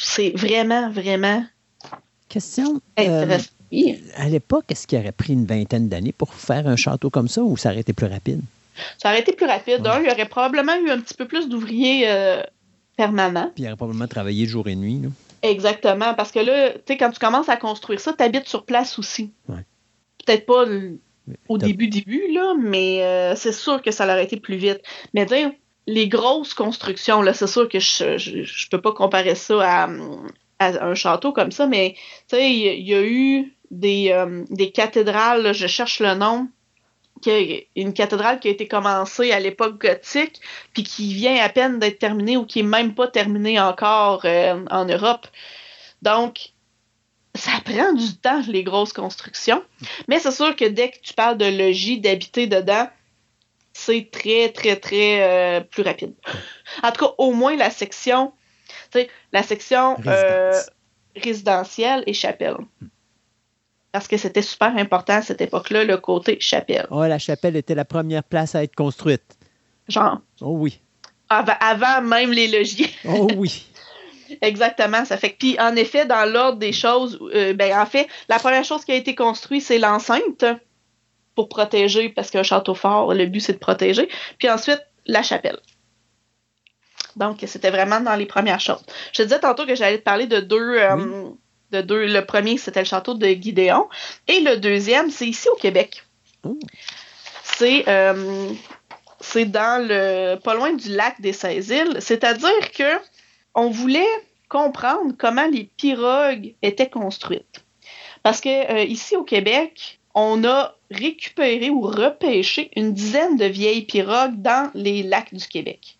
C'est 0.01 0.31
vraiment, 0.37 0.91
vraiment 0.91 1.45
Question. 2.29 2.81
euh, 2.99 3.03
intéressant. 3.23 3.51
Oui. 3.73 4.03
à 4.17 4.29
l'époque, 4.29 4.65
est-ce 4.71 4.87
qu'il 4.87 4.99
aurait 4.99 5.13
pris 5.13 5.33
une 5.33 5.45
vingtaine 5.47 5.89
d'années 5.89 6.13
pour 6.13 6.33
faire 6.35 6.67
un 6.67 6.77
château 6.77 7.11
comme 7.11 7.29
ça 7.29 7.43
ou 7.43 7.57
ça 7.57 7.71
aurait 7.71 7.81
été 7.81 7.93
plus 7.93 8.07
rapide? 8.07 8.41
Ça 9.03 9.09
aurait 9.11 9.21
été 9.21 9.33
plus 9.33 9.47
rapide. 9.47 9.87
Ouais. 9.87 10.03
Il 10.05 10.09
y 10.09 10.13
aurait 10.13 10.29
probablement 10.29 10.75
eu 10.77 10.91
un 10.91 11.01
petit 11.01 11.15
peu 11.15 11.27
plus 11.27 11.49
d'ouvriers 11.49 12.09
euh, 12.09 12.43
permanents. 12.97 13.51
Puis 13.55 13.65
il 13.65 13.67
aurait 13.67 13.77
probablement 13.77 14.07
travaillé 14.09 14.47
jour 14.47 14.69
et 14.69 14.77
nuit. 14.77 15.01
là. 15.03 15.09
Exactement, 15.43 16.15
parce 16.15 16.33
que 16.33 16.41
là, 16.41 16.71
tu 16.73 16.79
sais, 16.89 16.97
quand 16.97 17.11
tu 17.11 17.19
commences 17.21 17.49
à 17.49 17.57
construire 17.57 18.01
ça, 18.01 18.13
tu 18.13 18.23
habites 18.25 18.49
sur 18.49 18.65
place 18.65 18.99
aussi. 18.99 19.31
Ouais. 19.49 19.65
Peut-être 20.27 20.47
pas 20.47 20.65
au 21.49 21.59
début, 21.59 21.89
début, 21.89 22.33
là, 22.33 22.55
mais 22.61 23.03
euh, 23.05 23.35
c'est 23.37 23.53
sûr 23.53 23.83
que 23.83 23.91
ça 23.93 24.05
aurait 24.05 24.25
été 24.25 24.37
plus 24.39 24.57
vite. 24.57 24.81
Mais 25.15 25.27
dire, 25.27 25.51
les 25.87 26.09
grosses 26.09 26.55
constructions, 26.55 27.23
là, 27.23 27.35
c'est 27.35 27.47
sûr 27.47 27.69
que 27.69 27.79
je, 27.79 28.19
je, 28.19 28.43
je 28.43 28.69
peux 28.69 28.81
pas 28.81 28.93
comparer 28.93 29.35
ça 29.37 29.85
à, 29.85 29.89
à 30.59 30.85
un 30.87 30.95
château 30.95 31.33
comme 31.33 31.53
ça, 31.53 31.67
mais 31.69 31.95
tu 32.29 32.37
sais, 32.37 32.51
il 32.51 32.59
y, 32.59 32.69
a- 32.69 32.73
il 32.73 32.87
y 32.89 32.95
a 32.95 33.03
eu 33.03 33.53
des, 33.71 34.11
euh, 34.13 34.45
des 34.51 34.71
cathédrales, 34.71 35.43
là, 35.43 35.53
je 35.53 35.67
cherche 35.67 36.01
le 36.01 36.15
nom, 36.15 36.49
une 37.77 37.93
cathédrale 37.93 38.39
qui 38.41 38.49
a 38.49 38.51
été 38.51 38.69
commencée 38.69 39.33
à 39.33 39.41
l'époque 39.41 39.81
gothique, 39.81 40.41
puis 40.73 40.83
qui 40.83 41.15
vient 41.15 41.37
à 41.43 41.49
peine 41.49 41.79
d'être 41.79 41.99
terminée 41.99 42.37
ou 42.37 42.45
qui 42.45 42.61
est 42.61 42.65
même 42.65 42.95
pas 42.95 43.09
terminée 43.09 43.59
encore 43.61 44.25
euh, 44.25 44.65
en 44.71 44.85
Europe. 44.85 45.27
Donc, 46.03 46.53
ça 47.35 47.53
prend 47.65 47.93
du 47.93 48.17
temps, 48.17 48.43
les 48.49 48.65
grosses 48.65 48.93
constructions. 48.93 49.63
Mais 50.09 50.19
c'est 50.19 50.33
sûr 50.33 50.55
que 50.57 50.65
dès 50.65 50.91
que 50.91 51.01
tu 51.03 51.15
parles 51.15 51.39
de 51.39 51.47
logis, 51.47 52.01
d'habiter 52.01 52.47
dedans, 52.47 52.89
c'est 53.73 54.09
très, 54.11 54.51
très, 54.51 54.77
très 54.77 55.23
euh, 55.23 55.61
plus 55.61 55.83
rapide. 55.83 56.15
En 56.83 56.91
tout 56.91 57.05
cas, 57.07 57.13
au 57.19 57.33
moins 57.33 57.57
la 57.57 57.71
section, 57.71 58.33
tu 58.93 59.01
sais, 59.01 59.09
la 59.33 59.43
section 59.43 59.97
euh, 60.07 60.53
résidentielle 61.17 62.03
et 62.07 62.13
chapelle. 62.13 62.57
Parce 63.99 64.07
que 64.07 64.17
c'était 64.17 64.43
super 64.43 64.77
important 64.77 65.15
à 65.15 65.23
cette 65.23 65.41
époque-là, 65.41 65.83
le 65.83 65.97
côté 65.97 66.37
chapelle. 66.39 66.87
Oh, 66.93 67.03
la 67.05 67.19
chapelle 67.19 67.57
était 67.57 67.75
la 67.75 67.85
première 67.85 68.23
place 68.23 68.55
à 68.55 68.63
être 68.63 68.77
construite. 68.77 69.37
Genre, 69.89 70.21
Oh 70.41 70.53
oui. 70.57 70.79
avant, 71.29 71.55
avant 71.59 72.01
même 72.03 72.31
les 72.31 72.47
logis. 72.47 72.95
Oh 73.05 73.27
oui. 73.35 73.67
Exactement. 74.41 75.05
Ça 75.05 75.17
fait 75.17 75.33
que, 75.33 75.39
puis 75.39 75.57
en 75.59 75.75
effet, 75.75 76.07
dans 76.07 76.31
l'ordre 76.33 76.61
des 76.61 76.73
choses, 76.73 77.19
euh, 77.35 77.55
ben 77.55 77.77
en 77.77 77.87
fait, 77.87 78.07
la 78.29 78.39
première 78.39 78.63
chose 78.63 78.85
qui 78.85 78.93
a 78.93 78.95
été 78.95 79.17
construite, 79.17 79.65
c'est 79.65 79.81
l'enceinte 79.81 80.45
pour 81.35 81.49
protéger, 81.49 82.09
parce 82.09 82.31
qu'un 82.31 82.45
château 82.45 82.77
fort, 82.77 83.13
le 83.15 83.27
but 83.27 83.41
c'est 83.41 83.55
de 83.55 83.59
protéger. 83.59 84.09
Puis 84.39 84.49
ensuite, 84.49 84.81
la 85.07 85.25
chapelle. 85.25 85.59
Donc, 87.17 87.39
c'était 87.49 87.71
vraiment 87.71 88.01
dans 88.01 88.15
les 88.15 88.27
premières 88.27 88.61
choses. 88.61 88.85
Je 89.13 89.23
te 89.23 89.23
disais 89.25 89.41
tantôt 89.41 89.67
que 89.67 89.75
j'allais 89.75 89.99
te 89.99 90.05
parler 90.05 90.29
de 90.29 90.39
deux, 90.39 90.77
euh, 90.79 91.31
de 91.73 91.81
deux. 91.81 92.07
Le 92.07 92.25
premier, 92.25 92.59
c'était 92.59 92.81
le 92.81 92.87
château 92.87 93.15
de 93.15 93.27
Guidéon. 93.27 93.89
Et 94.27 94.41
le 94.41 94.57
deuxième, 94.57 95.11
c'est 95.11 95.27
ici 95.27 95.49
au 95.49 95.57
Québec. 95.57 96.03
Oh. 96.45 96.59
C'est 97.43 97.89
euh, 97.89 98.53
c'est 99.21 99.47
dans 99.47 99.87
le 99.87 100.37
pas 100.37 100.55
loin 100.55 100.73
du 100.73 100.91
lac 100.95 101.21
des 101.21 101.33
16 101.33 101.69
îles. 101.71 101.97
C'est-à-dire 102.01 102.73
que 102.73 102.99
on 103.55 103.71
voulait 103.71 104.07
comprendre 104.49 105.13
comment 105.19 105.47
les 105.47 105.65
pirogues 105.65 106.55
étaient 106.63 106.89
construites. 106.89 107.65
Parce 108.23 108.41
que 108.41 108.73
euh, 108.73 108.85
ici 108.85 109.17
au 109.17 109.25
Québec, 109.25 110.01
on 110.15 110.45
a 110.45 110.75
récupéré 110.91 111.71
ou 111.71 111.83
repêché 111.83 112.71
une 112.77 112.93
dizaine 112.93 113.37
de 113.37 113.45
vieilles 113.45 113.85
pirogues 113.85 114.41
dans 114.41 114.71
les 114.75 115.03
lacs 115.03 115.35
du 115.35 115.47
Québec. 115.47 115.99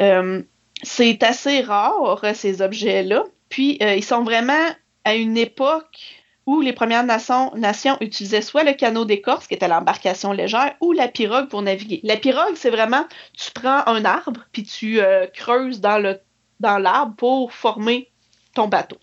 Euh, 0.00 0.42
c'est 0.82 1.22
assez 1.22 1.62
rare, 1.62 2.22
ces 2.34 2.60
objets-là. 2.62 3.24
Puis, 3.48 3.78
euh, 3.82 3.94
ils 3.94 4.04
sont 4.04 4.22
vraiment 4.22 4.74
à 5.04 5.14
une 5.14 5.36
époque 5.36 5.98
où 6.46 6.60
les 6.60 6.72
Premières 6.72 7.04
Nations, 7.04 7.52
nations 7.56 7.96
utilisaient 8.00 8.42
soit 8.42 8.62
le 8.62 8.72
canot 8.72 9.04
d'écorce, 9.04 9.48
qui 9.48 9.54
était 9.54 9.68
l'embarcation 9.68 10.32
légère, 10.32 10.74
ou 10.80 10.92
la 10.92 11.08
pirogue 11.08 11.48
pour 11.48 11.60
naviguer. 11.62 12.00
La 12.04 12.16
pirogue, 12.16 12.54
c'est 12.54 12.70
vraiment, 12.70 13.04
tu 13.36 13.50
prends 13.52 13.84
un 13.86 14.04
arbre, 14.04 14.42
puis 14.52 14.62
tu 14.62 15.00
euh, 15.00 15.26
creuses 15.26 15.80
dans 15.80 15.98
le 15.98 16.20
dans 16.58 16.78
l'arbre 16.78 17.14
pour 17.16 17.52
former 17.52 18.10
ton 18.54 18.66
bateau. 18.66 18.96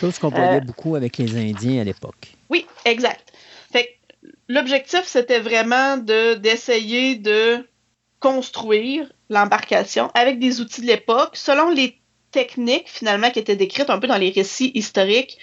Chose 0.00 0.18
qu'on 0.18 0.30
voyait 0.30 0.56
Euh, 0.56 0.60
beaucoup 0.60 0.96
avec 0.96 1.16
les 1.18 1.36
Indiens 1.36 1.82
à 1.82 1.84
l'époque. 1.84 2.34
Oui, 2.50 2.66
exact. 2.84 3.32
Fait 3.72 3.98
l'objectif, 4.48 5.04
c'était 5.04 5.38
vraiment 5.38 5.96
de 5.96 6.34
d'essayer 6.34 7.14
de 7.14 7.64
construire 8.18 9.12
l'embarcation 9.28 10.10
avec 10.14 10.38
des 10.38 10.60
outils 10.60 10.80
de 10.80 10.86
l'époque, 10.86 11.36
selon 11.36 11.70
les 11.70 12.00
techniques 12.36 12.90
finalement 12.90 13.30
qui 13.30 13.38
étaient 13.38 13.56
décrites 13.56 13.88
un 13.88 13.98
peu 13.98 14.06
dans 14.06 14.18
les 14.18 14.28
récits 14.28 14.70
historiques 14.74 15.38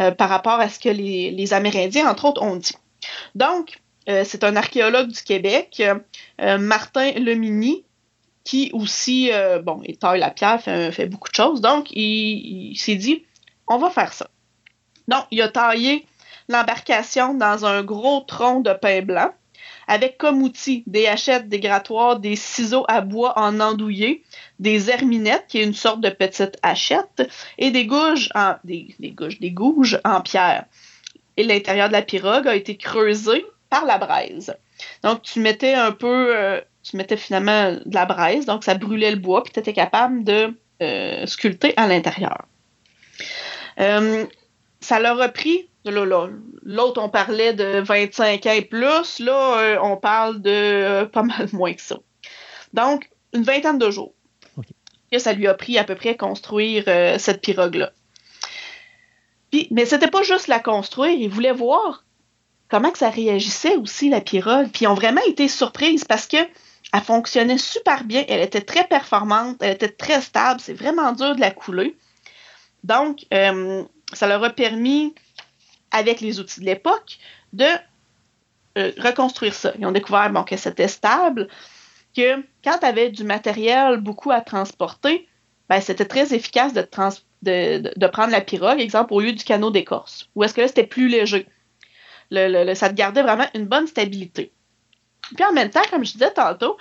euh, 0.00 0.12
par 0.12 0.28
rapport 0.28 0.60
à 0.60 0.68
ce 0.68 0.78
que 0.78 0.88
les, 0.88 1.52
Amérindiens, 1.52 2.08
entre 2.08 2.26
autres, 2.26 2.42
ont 2.42 2.54
dit. 2.54 2.76
Donc, 3.34 3.80
euh, 4.08 4.22
c'est 4.24 4.44
un 4.44 4.54
archéologue 4.54 5.08
du 5.08 5.20
Québec, 5.20 5.82
euh, 6.40 6.58
Martin 6.58 7.10
Lemini, 7.12 7.84
qui 8.44 8.70
aussi, 8.72 9.30
bon, 9.64 9.82
il 9.84 9.98
taille 9.98 10.20
la 10.20 10.30
pierre, 10.30 10.60
fait, 10.62 11.06
beaucoup 11.06 11.28
de 11.28 11.34
choses. 11.34 11.60
Donc, 11.60 11.90
il, 11.90 12.72
il 12.72 12.76
s'est 12.76 12.96
dit, 12.96 13.24
on 13.68 13.78
va 13.78 13.90
faire 13.90 14.12
ça. 14.12 14.28
Donc, 15.08 15.24
il 15.32 15.42
a 15.42 15.48
taillé 15.48 16.06
l'embarcation 16.48 17.34
dans 17.34 17.64
un 17.64 17.82
gros 17.82 18.20
tronc 18.20 18.60
de 18.60 18.72
pin 18.72 19.02
blanc, 19.02 19.30
avec 19.88 20.18
comme 20.18 20.42
outil 20.42 20.84
des 20.86 21.06
hachettes, 21.06 21.48
des 21.48 21.60
grattoirs, 21.60 22.18
des 22.18 22.36
ciseaux 22.36 22.84
à 22.88 23.00
bois 23.00 23.38
en 23.38 23.60
andouillé, 23.60 24.22
des 24.58 24.90
herminettes, 24.90 25.46
qui 25.48 25.58
est 25.58 25.64
une 25.64 25.74
sorte 25.74 26.00
de 26.00 26.10
petite 26.10 26.58
hachette, 26.62 27.28
et 27.58 27.70
des 27.70 27.86
gouges 27.86 28.30
en, 28.34 28.54
des, 28.64 28.94
des 28.98 29.10
gouges, 29.10 29.40
des 29.40 29.50
gouges 29.50 30.00
en 30.04 30.20
pierre. 30.20 30.64
Et 31.36 31.44
l'intérieur 31.44 31.88
de 31.88 31.92
la 31.92 32.02
pirogue 32.02 32.46
a 32.46 32.54
été 32.54 32.76
creusé 32.76 33.44
par 33.70 33.84
la 33.86 33.98
braise. 33.98 34.54
Donc, 35.02 35.22
tu 35.22 35.40
mettais 35.40 35.74
un 35.74 35.92
peu, 35.92 36.36
euh, 36.36 36.60
tu 36.82 36.96
mettais 36.96 37.16
finalement 37.16 37.72
de 37.72 37.94
la 37.94 38.04
braise, 38.04 38.46
donc 38.46 38.64
ça 38.64 38.74
brûlait 38.74 39.10
le 39.10 39.16
bois, 39.16 39.42
puis 39.42 39.52
tu 39.52 39.60
étais 39.60 39.72
capable 39.72 40.24
de 40.24 40.54
euh, 40.82 41.26
sculpter 41.26 41.72
à 41.76 41.86
l'intérieur. 41.86 42.46
Euh, 43.80 44.26
ça 44.80 45.00
leur 45.00 45.20
a 45.20 45.28
l'autre 45.90 47.02
on 47.02 47.08
parlait 47.08 47.52
de 47.52 47.80
25 47.80 48.46
ans 48.46 48.52
et 48.52 48.62
plus, 48.62 49.18
là 49.18 49.58
euh, 49.58 49.78
on 49.82 49.96
parle 49.96 50.40
de 50.40 50.50
euh, 50.50 51.06
pas 51.06 51.22
mal 51.22 51.48
moins 51.52 51.74
que 51.74 51.80
ça. 51.80 51.98
Donc, 52.72 53.10
une 53.32 53.42
vingtaine 53.42 53.78
de 53.78 53.90
jours. 53.90 54.14
Que 55.10 55.18
ça 55.18 55.34
lui 55.34 55.46
a 55.46 55.54
pris 55.54 55.76
à 55.76 55.84
peu 55.84 55.94
près 55.94 56.16
construire 56.16 56.84
euh, 56.88 57.18
cette 57.18 57.42
pirogue-là. 57.42 57.92
Puis, 59.50 59.68
mais 59.70 59.84
c'était 59.84 60.08
pas 60.08 60.22
juste 60.22 60.48
la 60.48 60.58
construire, 60.58 61.10
ils 61.10 61.28
voulaient 61.28 61.52
voir 61.52 62.04
comment 62.68 62.90
que 62.90 62.98
ça 62.98 63.10
réagissait 63.10 63.76
aussi, 63.76 64.08
la 64.08 64.22
pirogue. 64.22 64.70
Puis 64.72 64.84
ils 64.84 64.88
ont 64.88 64.94
vraiment 64.94 65.20
été 65.26 65.48
surprises 65.48 66.04
parce 66.04 66.26
que 66.26 66.38
elle 66.92 67.00
fonctionnait 67.00 67.58
super 67.58 68.04
bien, 68.04 68.24
elle 68.28 68.40
était 68.40 68.60
très 68.60 68.84
performante, 68.84 69.56
elle 69.60 69.74
était 69.74 69.88
très 69.88 70.20
stable, 70.20 70.60
c'est 70.60 70.74
vraiment 70.74 71.12
dur 71.12 71.34
de 71.34 71.40
la 71.40 71.50
couler. 71.50 71.96
Donc, 72.84 73.24
euh, 73.32 73.82
ça 74.12 74.26
leur 74.26 74.44
a 74.44 74.50
permis, 74.50 75.14
avec 75.92 76.20
les 76.20 76.40
outils 76.40 76.60
de 76.60 76.66
l'époque, 76.66 77.18
de 77.52 77.66
euh, 78.78 78.90
reconstruire 78.98 79.54
ça. 79.54 79.72
Ils 79.78 79.86
ont 79.86 79.92
découvert 79.92 80.30
bon, 80.30 80.44
que 80.44 80.56
c'était 80.56 80.88
stable, 80.88 81.48
que 82.16 82.42
quand 82.64 82.78
tu 82.78 82.86
avais 82.86 83.10
du 83.10 83.24
matériel 83.24 83.98
beaucoup 83.98 84.30
à 84.30 84.40
transporter, 84.40 85.28
ben, 85.68 85.80
c'était 85.80 86.04
très 86.04 86.34
efficace 86.34 86.72
de, 86.72 88.06
prendre 88.08 88.32
la 88.32 88.40
pirogue, 88.40 88.80
exemple, 88.80 89.12
au 89.12 89.20
lieu 89.20 89.32
du 89.32 89.44
canot 89.44 89.70
d'écorce. 89.70 90.28
Ou 90.34 90.44
est-ce 90.44 90.54
que 90.54 90.60
là, 90.62 90.68
c'était 90.68 90.86
plus 90.86 91.08
léger? 91.08 91.46
Ça 92.30 92.88
te 92.88 92.94
gardait 92.94 93.22
vraiment 93.22 93.46
une 93.54 93.66
bonne 93.66 93.86
stabilité. 93.86 94.52
Puis 95.34 95.44
en 95.44 95.52
même 95.52 95.70
temps, 95.70 95.82
comme 95.90 96.04
je 96.04 96.12
disais 96.12 96.32
tantôt, 96.32 96.76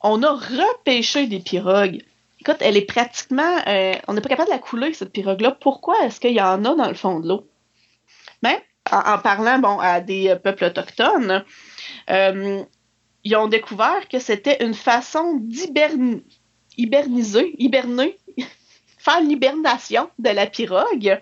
on 0.00 0.22
a 0.22 0.32
repêché 0.32 1.26
des 1.26 1.40
pirogues. 1.40 2.02
Écoute, 2.40 2.56
elle 2.60 2.76
est 2.76 2.86
pratiquement. 2.86 3.56
Euh, 3.66 3.94
on 4.08 4.14
n'est 4.14 4.20
pas 4.20 4.28
capable 4.28 4.48
de 4.48 4.54
la 4.54 4.58
couler, 4.58 4.94
cette 4.94 5.12
pirogue-là. 5.12 5.56
Pourquoi 5.60 6.04
est-ce 6.04 6.20
qu'il 6.20 6.32
y 6.32 6.40
en 6.40 6.64
a 6.64 6.74
dans 6.74 6.88
le 6.88 6.94
fond 6.94 7.20
de 7.20 7.28
l'eau? 7.28 7.49
Mais 8.42 8.62
en, 8.90 9.18
parlant 9.18 9.58
bon, 9.58 9.78
à 9.78 10.00
des 10.00 10.36
peuples 10.42 10.64
autochtones, 10.64 11.44
euh, 12.10 12.62
ils 13.24 13.36
ont 13.36 13.48
découvert 13.48 14.08
que 14.08 14.18
c'était 14.18 14.64
une 14.64 14.74
façon 14.74 15.38
d'hiberniser, 15.40 16.24
hiberner, 17.58 18.18
faire 18.98 19.20
l'hibernation 19.20 20.10
de 20.18 20.30
la 20.30 20.46
pirogue. 20.46 21.20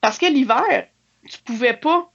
Parce 0.00 0.18
que 0.18 0.26
l'hiver, 0.26 0.86
tu 1.28 1.38
pouvais 1.44 1.74
pas 1.76 2.10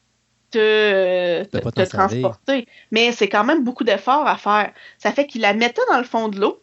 te, 0.52 1.44
transporter. 1.86 2.68
Mais 2.92 3.12
c'est 3.12 3.30
quand 3.30 3.44
même 3.44 3.64
beaucoup 3.64 3.84
d'efforts 3.84 4.28
à 4.28 4.38
faire. 4.38 4.74
Ça 4.98 5.12
fait 5.12 5.28
qu'ils 5.28 5.42
la 5.42 5.54
mettaient 5.54 5.82
dans 5.90 5.98
le 5.98 6.04
fond 6.04 6.28
de 6.30 6.40
l'eau 6.40 6.62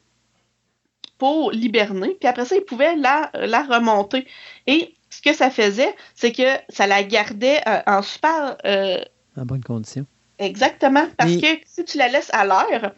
pour 1.18 1.52
l'hiberner, 1.52 2.16
puis 2.18 2.28
après 2.28 2.44
ça, 2.44 2.56
ils 2.56 2.64
pouvaient 2.64 2.96
la, 2.96 3.30
la 3.34 3.62
remonter. 3.62 4.26
Et 4.66 4.93
ce 5.16 5.22
que 5.22 5.32
ça 5.32 5.50
faisait, 5.50 5.94
c'est 6.14 6.32
que 6.32 6.58
ça 6.68 6.86
la 6.86 7.02
gardait 7.02 7.60
euh, 7.68 7.80
en 7.86 8.02
super... 8.02 8.56
Euh, 8.64 8.98
en 9.36 9.44
bonne 9.44 9.62
condition. 9.62 10.06
Exactement. 10.38 11.06
Parce 11.16 11.36
que 11.36 11.46
si 11.66 11.84
tu 11.84 11.98
la 11.98 12.08
laisses 12.08 12.30
à 12.32 12.44
l'air, 12.44 12.92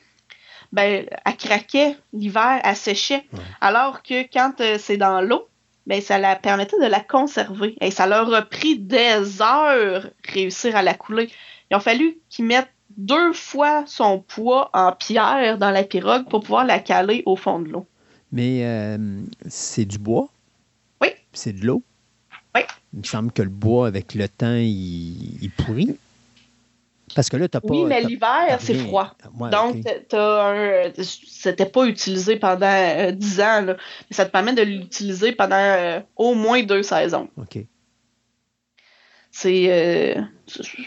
ben, 0.72 1.06
elle 1.24 1.36
craquait 1.36 1.97
l'hiver, 2.12 2.60
elle 2.64 2.76
séchait. 2.76 3.24
Alors 3.60 4.02
que 4.02 4.22
quand 4.32 4.60
euh, 4.60 4.78
c'est 4.78 4.97
dans 4.97 5.20
l'eau, 5.20 5.48
ben, 5.86 6.01
ça 6.01 6.18
la 6.18 6.36
permettait 6.36 6.78
de 6.80 6.86
la 6.86 7.01
conserver. 7.01 7.76
Et 7.80 7.90
ça 7.90 8.06
leur 8.06 8.32
a 8.34 8.43
pris 8.43 8.78
des 8.78 9.43
heures 9.43 10.09
réussir 10.26 10.76
à 10.76 10.82
la 10.82 10.94
couler. 10.94 11.30
Il 11.70 11.76
a 11.76 11.80
fallu 11.80 12.18
qu'ils 12.28 12.47
mettent 12.47 12.70
deux 12.97 13.32
fois 13.32 13.84
son 13.86 14.20
poids 14.20 14.70
en 14.72 14.93
pierre 14.93 15.59
dans 15.59 15.70
la 15.70 15.84
pirogue 15.84 16.28
pour 16.28 16.40
pouvoir 16.40 16.64
la 16.64 16.78
caler 16.78 17.22
au 17.26 17.36
fond 17.36 17.59
de 17.59 17.68
l'eau. 17.68 17.86
Mais 18.32 18.64
euh, 18.64 19.20
c'est 19.48 19.84
du 19.84 19.98
bois? 19.98 20.28
Oui. 21.02 21.09
C'est 21.32 21.52
de 21.52 21.64
l'eau? 21.66 21.82
Oui. 22.57 22.62
Il 22.93 23.01
me 23.01 23.05
semble 23.05 23.33
que 23.33 23.43
le 23.43 23.49
bois, 23.49 23.87
avec 23.87 24.15
le 24.15 24.28
temps, 24.28 24.57
il, 24.57 25.43
il 25.43 25.51
pourrit. 25.51 25.97
Parce 27.15 27.28
que 27.28 27.37
là, 27.37 27.49
t'as 27.49 27.61
pas. 27.61 27.69
Oui, 27.70 27.85
mais 27.85 28.03
l'hiver, 28.03 28.59
c'est 28.61 28.74
froid. 28.74 29.15
Donc, 29.51 29.77
t'as 30.09 30.53
un. 30.53 30.93
C'était 30.99 31.66
pas 31.66 31.87
utilisé 31.87 32.37
pendant 32.37 33.12
10 33.12 33.41
euh, 33.41 33.43
ans, 33.43 33.61
là. 33.62 33.77
Mais 34.11 34.16
ça 34.16 34.27
te 34.27 34.31
permet 34.31 34.53
de 34.53 34.62
l'utiliser 34.62 35.33
pendant 35.33 35.57
euh, 35.57 36.01
au 36.16 36.35
moins 36.35 36.62
deux 36.62 36.83
saisons. 36.83 37.28
OK. 37.37 37.59
C'est. 39.31 39.66
Euh, 39.70 40.20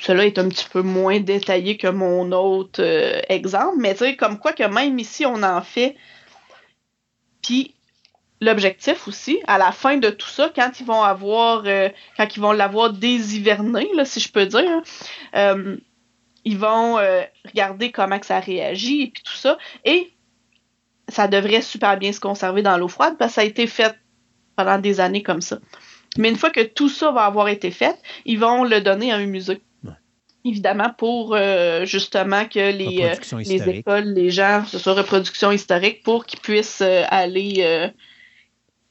cela 0.02 0.26
est 0.26 0.38
un 0.38 0.50
petit 0.50 0.68
peu 0.72 0.82
moins 0.82 1.20
détaillé 1.20 1.78
que 1.78 1.88
mon 1.88 2.32
autre 2.32 2.84
exemple, 3.30 3.78
mais 3.80 3.94
tu 3.94 4.06
sais, 4.06 4.16
comme 4.16 4.40
quoi 4.40 4.54
que 4.54 4.64
même 4.64 5.00
ici, 5.00 5.26
on 5.26 5.42
en 5.42 5.62
fait. 5.62 5.96
Puis, 7.42 7.74
l'objectif 8.42 9.08
aussi, 9.08 9.40
à 9.48 9.58
la 9.58 9.72
fin 9.72 9.98
de 9.98 10.10
tout 10.10 10.30
ça, 10.30 10.52
quand 10.56 10.80
ils 10.80 10.86
vont 10.86 11.04
avoir, 11.04 11.64
quand 12.18 12.36
ils 12.36 12.40
vont 12.40 12.54
l'avoir 12.54 12.94
déshiverné, 12.94 13.88
là, 13.96 14.06
si 14.06 14.20
je 14.20 14.32
peux 14.32 14.46
dire, 14.46 14.82
ils 16.46 16.58
vont 16.58 16.98
euh, 16.98 17.22
regarder 17.46 17.92
comment 17.92 18.20
que 18.20 18.26
ça 18.26 18.40
réagit 18.40 19.04
et 19.04 19.08
puis 19.08 19.24
tout 19.24 19.36
ça. 19.36 19.58
Et 19.86 20.12
ça 21.08 21.28
devrait 21.28 21.62
super 21.62 21.98
bien 21.98 22.12
se 22.12 22.20
conserver 22.20 22.62
dans 22.62 22.78
l'eau 22.78 22.88
froide 22.88 23.16
parce 23.18 23.32
que 23.32 23.36
ça 23.36 23.42
a 23.42 23.46
été 23.46 23.68
fait 23.68 23.96
pendant 24.56 24.78
des 24.78 25.00
années 25.00 25.24
comme 25.24 25.42
ça. 25.42 25.60
Mais 26.18 26.30
une 26.30 26.36
fois 26.36 26.50
que 26.50 26.62
tout 26.62 26.90
ça 26.90 27.12
va 27.12 27.26
avoir 27.26 27.50
été 27.50 27.72
fait, 27.72 27.96
ils 28.26 28.40
vont 28.40 28.64
le 28.64 28.82
donner 28.82 29.12
à 29.12 29.16
un 29.16 29.26
musée. 29.26 29.62
Évidemment, 30.46 30.90
pour 30.98 31.36
euh, 31.36 31.86
justement 31.86 32.46
que 32.46 32.72
les, 32.72 33.04
euh, 33.04 33.40
les 33.46 33.70
écoles, 33.70 34.06
les 34.06 34.30
gens, 34.30 34.64
ce 34.66 34.80
soit 34.80 34.94
reproduction 34.94 35.52
historique, 35.52 36.02
pour 36.02 36.26
qu'ils 36.26 36.40
puissent 36.40 36.82
aller 36.82 37.92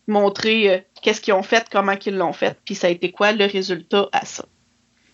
montrer 0.08 0.86
qu'est-ce 1.02 1.20
qu'ils 1.20 1.34
ont 1.34 1.42
fait, 1.42 1.66
comment 1.70 1.96
qu'ils 1.96 2.16
l'ont 2.16 2.32
fait, 2.32 2.56
puis 2.64 2.74
ça 2.74 2.88
a 2.88 2.90
été 2.90 3.12
quoi 3.12 3.32
le 3.32 3.44
résultat 3.44 4.08
à 4.12 4.24
ça 4.24 4.44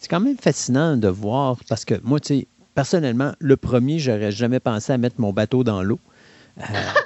c'est 0.05 0.11
quand 0.11 0.21
même 0.21 0.37
fascinant 0.37 0.99
de 0.99 1.09
voir 1.09 1.57
parce 1.67 1.87
que 1.87 1.95
moi, 2.03 2.21
tu 2.21 2.41
sais, 2.41 2.47
personnellement, 2.75 3.33
le 3.39 3.57
premier, 3.57 3.99
j'aurais 3.99 4.33
jamais 4.33 4.61
pensé 4.61 4.93
à 4.93 4.99
mettre 4.99 5.19
mon 5.19 5.33
bateau 5.33 5.65
dans 5.65 5.83
l'eau. 5.83 5.99
Euh, 6.59 6.63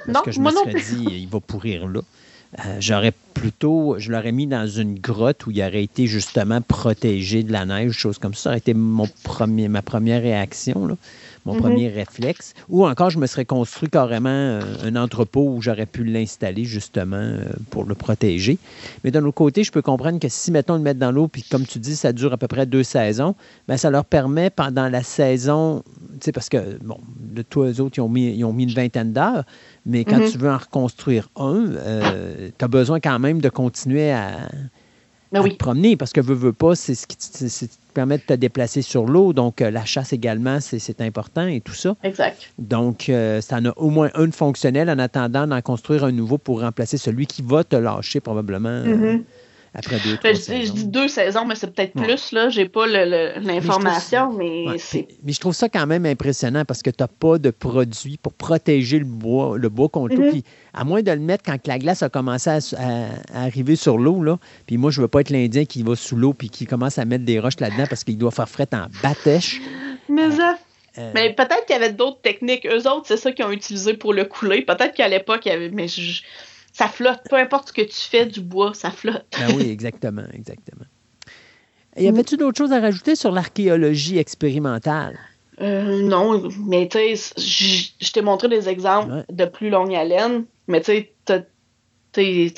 parce 0.11 0.25
que 0.25 0.31
je 0.33 0.41
me 0.41 0.51
serais 0.51 0.73
dit, 0.73 1.05
il 1.09 1.29
va 1.29 1.39
pourrir 1.39 1.87
là. 1.87 2.01
Euh, 2.59 2.77
j'aurais 2.81 3.13
plutôt, 3.33 3.95
je 3.99 4.11
l'aurais 4.11 4.33
mis 4.33 4.47
dans 4.47 4.67
une 4.67 4.99
grotte 4.99 5.45
où 5.45 5.51
il 5.51 5.61
aurait 5.61 5.83
été 5.83 6.07
justement 6.07 6.59
protégé 6.59 7.43
de 7.43 7.53
la 7.53 7.65
neige, 7.65 7.93
chose 7.93 8.17
comme 8.17 8.33
ça. 8.33 8.41
Ça 8.41 8.49
aurait 8.49 8.57
été 8.57 8.73
mon 8.73 9.07
premier, 9.23 9.69
ma 9.69 9.81
première 9.81 10.21
réaction. 10.21 10.85
Là 10.85 10.95
mon 11.45 11.53
mhm. 11.53 11.61
premier 11.61 11.87
réflexe. 11.87 12.53
Ou 12.69 12.85
encore, 12.85 13.09
je 13.09 13.19
me 13.19 13.27
serais 13.27 13.45
construit 13.45 13.89
carrément 13.89 14.29
euh, 14.29 14.61
un 14.83 14.95
entrepôt 14.95 15.49
où 15.49 15.61
j'aurais 15.61 15.85
pu 15.85 16.03
l'installer 16.03 16.65
justement 16.65 17.17
euh, 17.17 17.43
pour 17.69 17.85
le 17.85 17.95
protéger. 17.95 18.57
Mais 19.03 19.11
d'un 19.11 19.23
autre 19.23 19.35
côté, 19.35 19.63
je 19.63 19.71
peux 19.71 19.81
comprendre 19.81 20.19
que 20.19 20.29
si, 20.29 20.51
mettons, 20.51 20.75
le 20.75 20.81
mettre 20.81 20.99
dans 20.99 21.11
l'eau, 21.11 21.27
puis 21.27 21.43
comme 21.43 21.65
tu 21.65 21.79
dis, 21.79 21.95
ça 21.95 22.13
dure 22.13 22.33
à 22.33 22.37
peu 22.37 22.47
près 22.47 22.65
deux 22.65 22.83
saisons, 22.83 23.35
bien, 23.67 23.77
ça 23.77 23.89
leur 23.89 24.05
permet 24.05 24.49
pendant 24.49 24.89
la 24.89 25.03
saison, 25.03 25.83
tu 26.13 26.25
sais, 26.25 26.31
parce 26.31 26.49
que, 26.49 26.77
bon, 26.83 26.97
de 27.19 27.41
tous 27.41 27.63
les 27.63 27.79
autres, 27.79 27.97
ils 27.97 28.01
ont 28.01 28.09
mis, 28.09 28.33
ils 28.35 28.43
ont 28.43 28.53
mis 28.53 28.63
une 28.63 28.73
vingtaine 28.73 29.13
d'heures, 29.13 29.43
mais 29.85 30.05
quand 30.05 30.19
mhm. 30.19 30.29
tu 30.29 30.37
veux 30.37 30.49
en 30.49 30.57
reconstruire 30.57 31.29
un, 31.35 31.65
euh, 31.75 32.49
tu 32.57 32.65
as 32.65 32.67
besoin 32.67 32.99
quand 32.99 33.19
même 33.19 33.41
de 33.41 33.49
continuer 33.49 34.11
à, 34.11 34.49
ben 35.31 35.43
te 35.43 35.55
promener 35.55 35.95
parce 35.95 36.11
que 36.11 36.21
veux, 36.21 36.33
veux 36.33 36.53
pas, 36.53 36.75
c'est 36.75 36.95
ce 36.95 37.05
qui 37.05 37.17
te, 37.17 37.65
permet 37.93 38.17
de 38.17 38.23
te 38.23 38.33
déplacer 38.33 38.81
sur 38.81 39.05
l'eau. 39.05 39.33
Donc, 39.33 39.61
euh, 39.61 39.69
la 39.69 39.85
chasse 39.85 40.13
également, 40.13 40.59
c'est 40.59 41.01
important 41.01 41.45
et 41.45 41.61
tout 41.61 41.73
ça. 41.73 41.95
Exact. 42.03 42.51
Donc, 42.57 43.09
euh, 43.09 43.41
ça 43.41 43.57
en 43.57 43.65
a 43.65 43.73
au 43.77 43.89
moins 43.89 44.09
une 44.17 44.31
fonctionnelle 44.31 44.89
en 44.89 44.99
attendant 44.99 45.47
d'en 45.47 45.61
construire 45.61 46.03
un 46.03 46.11
nouveau 46.11 46.37
pour 46.37 46.61
remplacer 46.61 46.97
celui 46.97 47.27
qui 47.27 47.41
va 47.41 47.63
te 47.63 47.75
lâcher 47.75 48.19
probablement. 48.19 48.69
Euh, 48.69 48.95
mm-hmm 48.95 49.23
après 49.73 49.99
deux, 49.99 50.17
ben, 50.23 50.35
je, 50.35 50.71
dis 50.71 50.87
deux 50.87 51.07
saisons, 51.07 51.45
mais 51.45 51.55
c'est 51.55 51.71
peut-être 51.71 51.93
plus, 51.93 52.31
là. 52.31 52.49
J'ai 52.49 52.67
pas 52.67 52.87
l'information, 52.87 54.33
mais, 54.33 54.65
c'est. 54.79 55.07
Mais 55.23 55.31
je 55.31 55.39
trouve 55.39 55.53
ça 55.53 55.69
quand 55.69 55.85
même 55.85 56.05
impressionnant 56.05 56.65
parce 56.65 56.81
que 56.81 56.89
tu 56.89 57.03
n'as 57.03 57.07
pas 57.07 57.37
de 57.37 57.51
produit 57.51 58.17
pour 58.17 58.33
protéger 58.33 58.99
le 58.99 59.05
bois, 59.05 59.57
le 59.57 59.69
bois 59.69 59.89
contre 59.89 60.15
mm-hmm. 60.15 60.31
Puis, 60.31 60.43
à 60.73 60.83
moins 60.83 61.01
de 61.01 61.11
le 61.11 61.19
mettre 61.19 61.43
quand 61.43 61.67
la 61.67 61.79
glace 61.79 62.03
a 62.03 62.09
commencé 62.09 62.49
à, 62.49 63.07
arriver 63.33 63.75
sur 63.75 63.97
l'eau, 63.97 64.23
là. 64.23 64.37
Puis 64.65 64.77
moi, 64.77 64.91
je 64.91 65.01
veux 65.01 65.07
pas 65.07 65.21
être 65.21 65.29
l'Indien 65.29 65.65
qui 65.65 65.83
va 65.83 65.95
sous 65.95 66.15
l'eau 66.15 66.33
puis 66.33 66.49
qui 66.49 66.65
commence 66.65 66.97
à 66.97 67.05
mettre 67.05 67.25
des 67.25 67.39
roches 67.39 67.59
là-dedans 67.59 67.85
parce 67.89 68.03
qu'il 68.03 68.17
doit 68.17 68.31
faire 68.31 68.49
fret 68.49 68.67
en 68.73 68.87
batèche. 69.01 69.61
Mais 70.07 70.31
ça. 70.31 70.57
Euh, 70.97 71.11
mais 71.13 71.33
peut-être 71.33 71.65
qu'il 71.65 71.75
y 71.75 71.79
avait 71.79 71.93
d'autres 71.93 72.21
techniques. 72.21 72.65
Eux 72.65 72.87
autres, 72.89 73.05
c'est 73.05 73.17
ça 73.17 73.31
qu'ils 73.31 73.45
ont 73.45 73.51
utilisé 73.51 73.93
pour 73.93 74.13
le 74.13 74.25
couler. 74.25 74.63
Peut-être 74.63 74.93
qu'à 74.93 75.07
l'époque, 75.07 75.41
il 75.45 75.49
y 75.49 75.51
avait. 75.51 75.69
Mais 75.69 75.87
je, 75.87 76.21
ça 76.73 76.87
flotte. 76.87 77.21
Peu 77.29 77.35
importe 77.35 77.69
ce 77.69 77.73
que 77.73 77.81
tu 77.81 77.95
fais 77.95 78.25
du 78.25 78.41
bois, 78.41 78.73
ça 78.73 78.91
flotte. 78.91 79.25
ben 79.37 79.55
oui, 79.55 79.69
exactement, 79.71 80.25
exactement. 80.33 80.85
Y 81.97 82.07
avait-tu 82.07 82.37
d'autres 82.37 82.57
choses 82.57 82.71
à 82.71 82.79
rajouter 82.79 83.15
sur 83.15 83.31
l'archéologie 83.31 84.17
expérimentale? 84.17 85.17
Euh, 85.61 86.01
non, 86.03 86.49
mais 86.65 86.87
tu 86.87 86.97
sais, 86.97 87.91
je 87.99 88.11
t'ai 88.11 88.21
montré 88.21 88.47
des 88.47 88.69
exemples 88.69 89.25
de 89.29 89.45
plus 89.45 89.69
longue 89.69 89.93
haleine, 89.93 90.45
mais 90.69 90.81
tu 90.81 90.91
sais, 90.91 92.53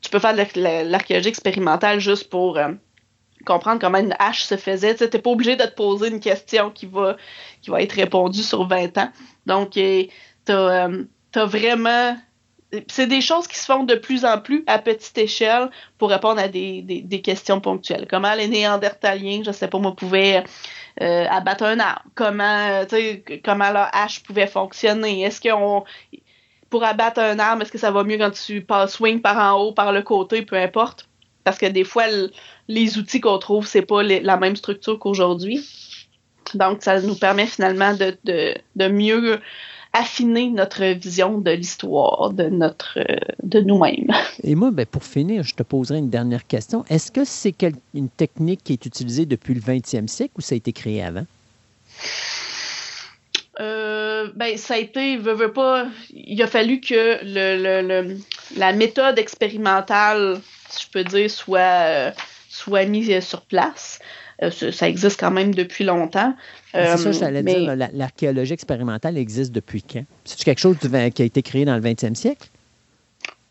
tu 0.00 0.10
peux 0.10 0.18
faire 0.18 0.34
de 0.34 0.90
l'archéologie 0.90 1.28
expérimentale 1.28 2.00
juste 2.00 2.30
pour 2.30 2.58
euh, 2.58 2.72
comprendre 3.46 3.80
comment 3.80 3.98
une 3.98 4.16
hache 4.18 4.42
se 4.44 4.56
faisait. 4.56 4.94
Tu 4.94 5.04
n'es 5.04 5.22
pas 5.22 5.30
obligé 5.30 5.56
de 5.56 5.64
te 5.64 5.74
poser 5.74 6.08
une 6.08 6.20
question 6.20 6.70
qui 6.70 6.86
va, 6.86 7.16
qui 7.62 7.70
va 7.70 7.82
être 7.82 7.92
répondue 7.92 8.42
sur 8.42 8.66
20 8.66 8.98
ans. 8.98 9.10
Donc, 9.46 9.70
tu 9.70 10.08
as, 10.48 10.88
as, 11.34 11.44
vraiment 11.44 12.16
c'est 12.88 13.06
des 13.08 13.20
choses 13.20 13.48
qui 13.48 13.58
se 13.58 13.64
font 13.64 13.82
de 13.82 13.94
plus 13.94 14.24
en 14.24 14.38
plus 14.38 14.62
à 14.66 14.78
petite 14.78 15.18
échelle 15.18 15.70
pour 15.98 16.10
répondre 16.10 16.40
à 16.40 16.48
des, 16.48 16.82
des, 16.82 17.20
questions 17.20 17.60
ponctuelles. 17.60 18.06
Comment 18.08 18.34
les 18.34 18.46
Néandertaliens, 18.46 19.42
je 19.44 19.50
sais 19.50 19.66
pas 19.66 19.78
moi, 19.78 19.96
pouvaient 19.96 20.44
euh, 21.00 21.26
abattre 21.28 21.64
un 21.64 21.80
arbre? 21.80 22.02
Comment, 22.14 22.84
comment 23.44 23.72
leur 23.72 23.88
hache 23.92 24.22
pouvait 24.22 24.46
fonctionner? 24.46 25.22
Est-ce 25.22 25.40
qu'on... 25.40 25.84
pour 26.70 26.84
abattre 26.84 27.20
un 27.20 27.38
arbre, 27.38 27.62
est-ce 27.62 27.72
que 27.72 27.78
ça 27.78 27.90
va 27.90 28.04
mieux 28.04 28.16
quand 28.16 28.30
tu 28.30 28.62
passes 28.62 28.94
swing 28.94 29.20
par 29.20 29.36
en 29.36 29.60
haut, 29.60 29.72
par 29.72 29.92
le 29.92 30.02
côté, 30.02 30.42
peu 30.42 30.56
importe? 30.56 31.08
Parce 31.44 31.58
que 31.58 31.66
des 31.66 31.84
fois, 31.84 32.04
les 32.68 32.98
outils 32.98 33.20
qu'on 33.20 33.38
trouve, 33.38 33.66
c'est 33.66 33.82
pas 33.82 34.02
la 34.02 34.36
même 34.36 34.56
structure 34.56 34.98
qu'aujourd'hui. 34.98 35.66
Donc, 36.54 36.82
ça 36.82 37.00
nous 37.00 37.16
permet 37.16 37.46
finalement 37.46 37.94
de, 37.94 38.16
de, 38.24 38.88
mieux 38.88 39.40
affiner 39.92 40.50
notre 40.50 40.84
vision 40.84 41.38
de 41.38 41.50
l'histoire, 41.50 42.32
de 42.32 42.44
notre 42.44 42.98
de 43.42 43.60
nous-mêmes. 43.60 44.12
Et 44.44 44.54
moi, 44.54 44.70
ben, 44.70 44.86
pour 44.86 45.04
finir, 45.04 45.42
je 45.42 45.54
te 45.54 45.62
poserai 45.62 45.98
une 45.98 46.10
dernière 46.10 46.46
question. 46.46 46.84
Est-ce 46.88 47.10
que 47.10 47.24
c'est 47.24 47.54
une 47.94 48.08
technique 48.08 48.62
qui 48.62 48.72
est 48.72 48.86
utilisée 48.86 49.26
depuis 49.26 49.54
le 49.54 49.60
20e 49.60 50.06
siècle 50.06 50.34
ou 50.38 50.40
ça 50.40 50.54
a 50.54 50.56
été 50.56 50.72
créé 50.72 51.02
avant? 51.02 51.26
Euh, 53.60 54.09
ben, 54.34 54.56
ça 54.56 54.74
a 54.74 54.78
été, 54.78 55.18
pas, 55.54 55.86
il 56.10 56.42
a 56.42 56.46
fallu 56.46 56.80
que 56.80 57.18
le, 57.22 58.16
la 58.56 58.72
méthode 58.72 59.18
expérimentale, 59.18 60.40
si 60.68 60.84
je 60.86 60.90
peux 60.90 61.04
dire, 61.04 61.30
soit, 61.30 61.60
euh, 61.60 62.10
soit 62.48 62.84
mise 62.86 63.20
sur 63.20 63.42
place. 63.42 63.98
Euh, 64.42 64.50
ça 64.50 64.88
existe 64.88 65.20
quand 65.20 65.30
même 65.30 65.54
depuis 65.54 65.84
longtemps. 65.84 66.34
c'est 66.72 66.96
ça, 66.96 67.12
j'allais 67.12 67.42
dire, 67.42 67.76
l'archéologie 67.92 68.54
expérimentale 68.54 69.18
existe 69.18 69.52
depuis 69.52 69.82
quand? 69.82 70.04
C'est 70.24 70.42
quelque 70.42 70.60
chose 70.60 70.76
qui 70.78 71.22
a 71.22 71.24
été 71.24 71.42
créé 71.42 71.64
dans 71.64 71.76
le 71.76 71.82
20e 71.82 72.14
siècle? 72.14 72.48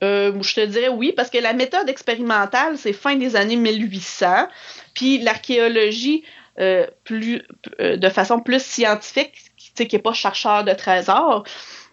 je 0.02 0.54
te 0.56 0.66
dirais 0.66 0.88
oui, 0.88 1.12
parce 1.16 1.30
que 1.30 1.38
la 1.38 1.52
méthode 1.52 1.90
expérimentale, 1.90 2.78
c'est 2.78 2.94
fin 2.94 3.18
des 3.18 3.36
années 3.36 3.58
1800. 3.58 4.48
Puis 4.94 5.20
l'archéologie, 5.20 6.24
plus, 7.04 7.42
de 7.80 8.10
façon 8.10 8.40
plus 8.40 8.64
scientifique, 8.64 9.49
qui 9.88 9.96
n'est 9.96 10.02
pas 10.02 10.14
chercheur 10.14 10.64
de 10.64 10.74
trésors. 10.74 11.44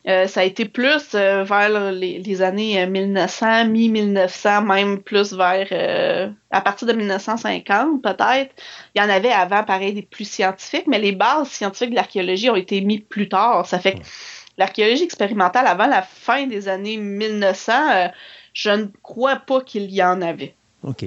Euh, 0.09 0.29
ça 0.29 0.41
a 0.41 0.45
été 0.45 0.67
plus 0.67 1.15
euh, 1.15 1.43
vers 1.43 1.91
les, 1.91 2.43
années 2.43 2.87
1900, 2.87 3.47
euh, 3.47 3.65
mi-1900, 3.65 4.65
même 4.65 5.03
plus 5.03 5.33
vers 5.33 5.67
à 6.53 6.61
partir 6.61 6.87
de 6.87 6.93
1950 6.93 8.03
peut-être. 8.03 8.55
Il 8.95 9.03
y 9.03 9.05
en 9.05 9.09
avait 9.09 9.33
avant, 9.33 9.65
pareil, 9.65 9.95
des 9.95 10.03
plus 10.03 10.29
scientifiques, 10.29 10.87
mais 10.87 11.01
les 11.01 11.13
bases 11.13 11.49
scientifiques 11.49 11.91
de 11.91 11.97
l'archéologie 11.97 12.51
ont 12.51 12.57
été 12.57 12.81
mises 12.83 13.03
plus 13.09 13.29
tard. 13.29 13.67
Ça 13.67 13.81
fait 13.81 13.95
que 13.95 13.99
l'archéologie 14.59 15.03
expérimentale 15.03 15.67
avant 15.67 15.87
la 15.87 16.03
fin 16.03 16.47
des 16.47 16.69
années 16.69 16.99
1900, 16.99 17.73
je 18.53 18.71
ne 18.71 18.87
crois 19.03 19.37
pas 19.37 19.61
qu'il 19.61 19.91
y 19.91 20.03
en 20.05 20.23
avait. 20.23 20.55
OK. 20.85 21.05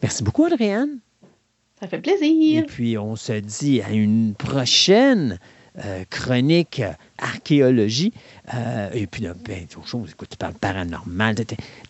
Merci 0.00 0.22
beaucoup, 0.22 0.44
Adrienne. 0.44 1.00
Ça 1.82 1.88
fait 1.88 1.98
plaisir. 1.98 2.62
Et 2.62 2.62
puis, 2.62 2.96
on 2.96 3.16
se 3.16 3.32
dit 3.32 3.82
à 3.82 3.90
une 3.90 4.34
prochaine 4.34 5.40
euh, 5.84 6.04
chronique 6.10 6.80
archéologie. 7.18 8.12
Euh, 8.54 8.88
et 8.94 9.08
puis, 9.08 9.26
ben, 9.44 9.66
autre 9.76 9.88
chose, 9.88 10.10
écoute, 10.12 10.28
tu 10.30 10.36
parles 10.36 10.54
paranormal. 10.54 11.34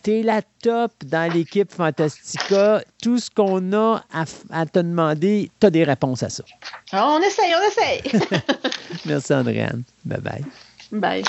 Tu 0.03 0.11
es, 0.11 0.23
la 0.23 0.41
top 0.63 0.93
dans 1.05 1.31
l'équipe 1.31 1.71
Fantastica. 1.71 2.83
Tout 3.03 3.19
ce 3.19 3.29
qu'on 3.29 3.71
a 3.75 4.03
à, 4.51 4.65
te 4.65 4.79
demander, 4.79 5.51
tu 5.61 5.67
as 5.67 5.71
des 5.71 5.85
réponses 5.85 6.23
à 6.23 6.31
ça. 6.31 6.43
on 6.95 7.21
essaye, 7.21 7.53
on 7.55 7.69
essaye. 7.69 8.41
Merci, 9.05 9.35
Andréane. 9.35 9.83
Bye-bye. 10.07 10.45
Bye. 10.93 11.25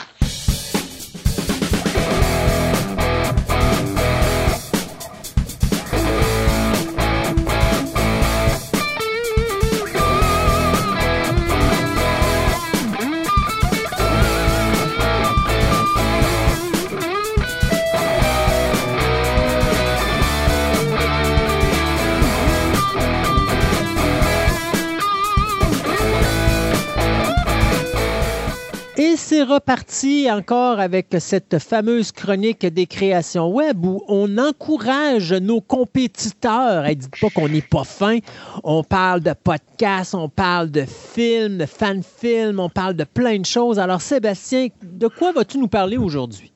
C'est 29.18 29.44
reparti 29.44 30.28
encore 30.32 30.80
avec 30.80 31.08
cette 31.20 31.60
fameuse 31.60 32.12
chronique 32.12 32.66
des 32.66 32.86
créations 32.86 33.50
web 33.50 33.86
où 33.86 34.04
on 34.08 34.38
encourage 34.38 35.34
nos 35.34 35.62
compétiteurs. 35.62 36.86
Hey, 36.86 36.96
dites 36.96 37.20
pas 37.20 37.30
qu'on 37.30 37.50
n'est 37.50 37.62
pas 37.62 37.84
fin. 37.84 38.20
On 38.64 38.84
parle 38.84 39.22
de 39.22 39.34
podcasts, 39.34 40.16
on 40.16 40.30
parle 40.30 40.72
de 40.72 40.86
films, 40.86 41.58
de 41.58 41.66
fan-films, 41.66 42.60
on 42.60 42.70
parle 42.70 42.96
de 42.96 43.04
plein 43.04 43.40
de 43.40 43.46
choses. 43.46 43.80
Alors, 43.80 44.02
Sébastien, 44.02 44.68
de 44.82 45.08
quoi 45.08 45.32
vas-tu 45.32 45.58
nous 45.58 45.68
parler 45.68 45.98
aujourd'hui? 45.98 46.52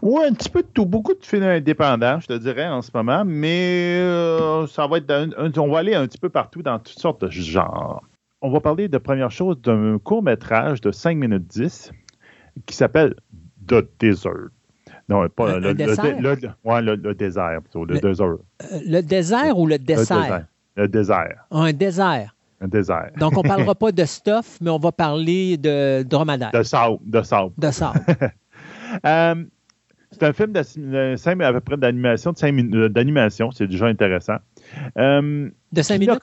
Oui, 0.00 0.24
un 0.26 0.32
petit 0.32 0.50
peu 0.50 0.62
de 0.62 0.68
tout. 0.72 0.86
Beaucoup 0.86 1.14
de 1.14 1.24
films 1.24 1.44
indépendants, 1.44 2.20
je 2.20 2.26
te 2.26 2.38
dirais, 2.38 2.68
en 2.68 2.82
ce 2.82 2.90
moment, 2.92 3.24
mais 3.24 3.98
euh, 4.00 4.66
ça 4.66 4.86
va 4.86 4.98
être. 4.98 5.58
on 5.58 5.70
va 5.70 5.78
aller 5.78 5.94
un 5.94 6.06
petit 6.06 6.18
peu 6.18 6.28
partout 6.28 6.62
dans 6.62 6.78
toutes 6.78 6.98
sortes 6.98 7.24
de 7.24 7.30
genres 7.30 8.02
on 8.42 8.50
va 8.50 8.60
parler 8.60 8.88
de 8.88 8.98
première 8.98 9.30
chose 9.30 9.60
d'un 9.62 9.98
court 9.98 10.22
métrage 10.22 10.80
de 10.80 10.90
5 10.90 11.16
minutes 11.16 11.46
10 11.46 11.92
qui 12.66 12.76
s'appelle 12.76 13.14
The 13.66 13.86
Desert. 14.00 14.50
Non, 15.08 15.28
pas 15.28 15.58
le, 15.58 15.74
désert. 15.74 16.20
Le, 16.20 16.96
le, 16.96 17.14
désert, 17.14 17.60
plutôt, 17.62 17.84
le, 17.84 17.98
désert. 17.98 18.26
Euh, 18.26 18.36
le 18.86 19.00
désert 19.00 19.58
ou 19.58 19.66
le 19.66 19.78
dessert? 19.78 20.46
Le 20.76 20.88
désert. 20.88 21.44
un 21.50 21.72
désert. 21.72 22.34
Un 22.60 22.68
désert. 22.68 23.10
Donc, 23.18 23.36
on 23.36 23.42
ne 23.42 23.48
parlera 23.48 23.74
pas 23.76 23.92
de 23.92 24.04
stuff, 24.04 24.58
mais 24.60 24.70
on 24.70 24.78
va 24.78 24.92
parler 24.92 25.56
de 25.56 26.02
dromadaire. 26.02 26.50
De 26.52 26.62
sable. 26.62 26.98
De 27.04 27.22
sable. 27.22 27.52
De 27.56 27.70
sable. 27.70 28.00
Euh, 29.06 29.34
c'est 30.10 30.22
un 30.24 30.34
film 30.34 30.52
de, 30.52 31.42
à 31.42 31.52
peu 31.54 31.60
près 31.60 31.78
d'animation, 31.78 32.34
d'animation, 32.90 33.50
c'est 33.52 33.66
déjà 33.66 33.86
intéressant. 33.86 34.36
Euh, 34.98 35.48
de 35.72 35.80
5 35.80 35.98
minutes? 35.98 36.20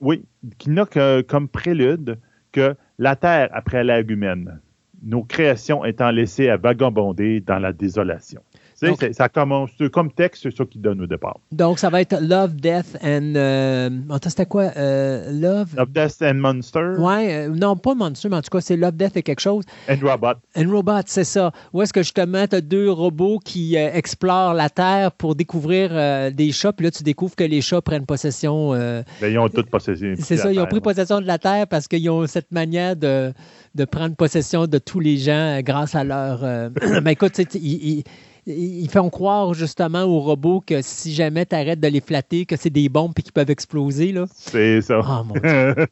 Oui, 0.00 0.24
qui 0.58 0.70
n'a 0.70 0.86
comme 1.22 1.48
prélude 1.48 2.18
que 2.52 2.74
la 2.98 3.16
Terre 3.16 3.48
après 3.52 3.84
l'ère 3.84 4.08
humaine, 4.08 4.60
nos 5.02 5.22
créations 5.22 5.84
étant 5.84 6.10
laissées 6.10 6.48
à 6.48 6.56
vagabonder 6.56 7.40
dans 7.40 7.58
la 7.58 7.72
désolation. 7.72 8.42
Donc, 8.88 9.04
ça 9.12 9.28
commence 9.28 9.70
comme 9.92 10.12
texte, 10.12 10.44
c'est 10.44 10.56
ça 10.56 10.64
qui 10.64 10.78
donne 10.78 11.00
au 11.00 11.06
départ. 11.06 11.38
Donc, 11.52 11.78
ça 11.78 11.90
va 11.90 12.00
être 12.00 12.16
Love, 12.20 12.56
Death 12.56 12.96
and. 13.02 13.34
Euh, 13.36 13.90
c'était 14.28 14.46
quoi 14.46 14.70
euh, 14.76 15.30
Love? 15.32 15.74
Love, 15.76 15.92
Death 15.92 16.22
and 16.22 16.34
Monster. 16.34 16.94
Ouais, 16.98 17.46
euh, 17.46 17.48
non, 17.48 17.76
pas 17.76 17.94
Monster, 17.94 18.28
mais 18.28 18.36
en 18.36 18.42
tout 18.42 18.50
cas, 18.50 18.60
c'est 18.60 18.76
Love, 18.76 18.96
Death 18.96 19.16
et 19.16 19.22
quelque 19.22 19.40
chose. 19.40 19.64
And 19.88 19.96
Robot. 20.02 20.40
And 20.56 20.70
Robot, 20.70 21.02
c'est 21.06 21.24
ça. 21.24 21.52
Où 21.72 21.82
est-ce 21.82 21.92
que 21.92 22.02
justement, 22.02 22.46
tu 22.46 22.56
as 22.56 22.60
deux 22.60 22.90
robots 22.90 23.38
qui 23.44 23.76
explorent 23.76 24.54
la 24.54 24.70
Terre 24.70 25.12
pour 25.12 25.34
découvrir 25.34 26.32
des 26.32 26.52
chats, 26.52 26.72
puis 26.72 26.84
là, 26.84 26.90
tu 26.90 27.02
découvres 27.02 27.36
que 27.36 27.44
les 27.44 27.60
chats 27.60 27.82
prennent 27.82 28.06
possession. 28.06 28.70
Ben, 28.72 29.04
ils 29.22 29.38
ont 29.38 29.48
toutes 29.48 29.70
possession. 29.70 30.14
C'est 30.18 30.36
ça, 30.36 30.52
ils 30.52 30.60
ont 30.60 30.66
pris 30.66 30.80
possession 30.80 31.20
de 31.20 31.26
la 31.26 31.38
Terre 31.38 31.66
parce 31.66 31.88
qu'ils 31.88 32.08
ont 32.10 32.26
cette 32.26 32.52
manière 32.52 32.96
de, 32.96 33.32
de 33.74 33.84
prendre 33.84 34.16
possession 34.16 34.66
de 34.66 34.78
tous 34.78 35.00
les 35.00 35.16
gens 35.16 35.60
grâce 35.62 35.94
à 35.94 36.04
leur. 36.04 36.40
mais 36.82 37.00
ben, 37.00 37.10
écoute, 37.10 37.38
ils 37.54 38.04
ils 38.46 38.90
font 38.90 39.10
croire 39.10 39.54
justement 39.54 40.02
aux 40.04 40.20
robots 40.20 40.60
que 40.60 40.82
si 40.82 41.12
jamais 41.14 41.46
tu 41.46 41.54
arrêtes 41.54 41.80
de 41.80 41.88
les 41.88 42.00
flatter, 42.00 42.46
que 42.46 42.56
c'est 42.56 42.70
des 42.70 42.88
bombes 42.88 43.12
et 43.16 43.22
qu'ils 43.22 43.32
peuvent 43.32 43.50
exploser. 43.50 44.12
Là. 44.12 44.26
C'est 44.30 44.80
ça. 44.80 45.00
Oh, 45.00 45.24
mon 45.24 45.34
Dieu. 45.34 45.74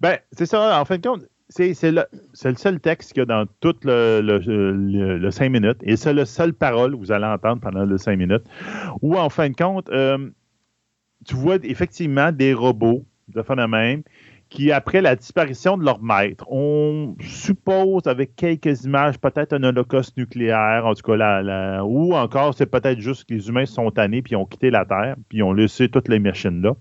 ben, 0.00 0.18
c'est 0.32 0.46
ça. 0.46 0.80
En 0.80 0.84
fin 0.84 0.98
de 0.98 1.06
compte, 1.06 1.24
c'est, 1.48 1.74
le, 1.90 2.04
seul 2.34 2.80
texte 2.80 3.12
qu'il 3.12 3.20
y 3.20 3.22
a 3.22 3.26
dans 3.26 3.46
tout 3.60 3.74
le, 3.82 4.20
le, 4.20 5.30
5 5.30 5.50
minutes. 5.50 5.78
Et 5.82 5.96
c'est 5.96 6.12
la 6.12 6.26
seule 6.26 6.52
parole 6.52 6.92
que 6.92 6.98
vous 6.98 7.12
allez 7.12 7.26
entendre 7.26 7.60
pendant 7.60 7.84
le 7.84 7.96
5 7.98 8.16
minutes. 8.16 8.44
Où, 9.00 9.16
en 9.16 9.30
fin 9.30 9.48
de 9.48 9.54
compte, 9.54 9.88
euh, 9.90 10.30
tu 11.26 11.34
vois 11.34 11.56
effectivement 11.62 12.32
des 12.32 12.52
robots 12.54 13.04
de 13.28 13.42
phénomène 13.42 14.02
qui, 14.48 14.72
après 14.72 15.00
la 15.00 15.14
disparition 15.14 15.76
de 15.76 15.84
leur 15.84 16.02
maître, 16.02 16.44
on 16.50 17.14
suppose 17.20 18.06
avec 18.06 18.34
quelques 18.36 18.84
images 18.84 19.18
peut-être 19.18 19.52
un 19.52 19.62
holocauste 19.62 20.16
nucléaire, 20.16 20.86
en 20.86 20.94
tout 20.94 21.02
cas, 21.02 21.16
là, 21.16 21.84
ou 21.84 22.14
encore 22.14 22.54
c'est 22.54 22.66
peut-être 22.66 23.00
juste 23.00 23.28
que 23.28 23.34
les 23.34 23.48
humains 23.48 23.66
sont 23.66 23.90
tannés 23.90 24.22
puis 24.22 24.36
ont 24.36 24.46
quitté 24.46 24.70
la 24.70 24.84
Terre, 24.84 25.16
puis 25.28 25.42
ont 25.42 25.52
laissé 25.52 25.88
toutes 25.88 26.08
les 26.08 26.18
machines 26.18 26.62
là. 26.62 26.74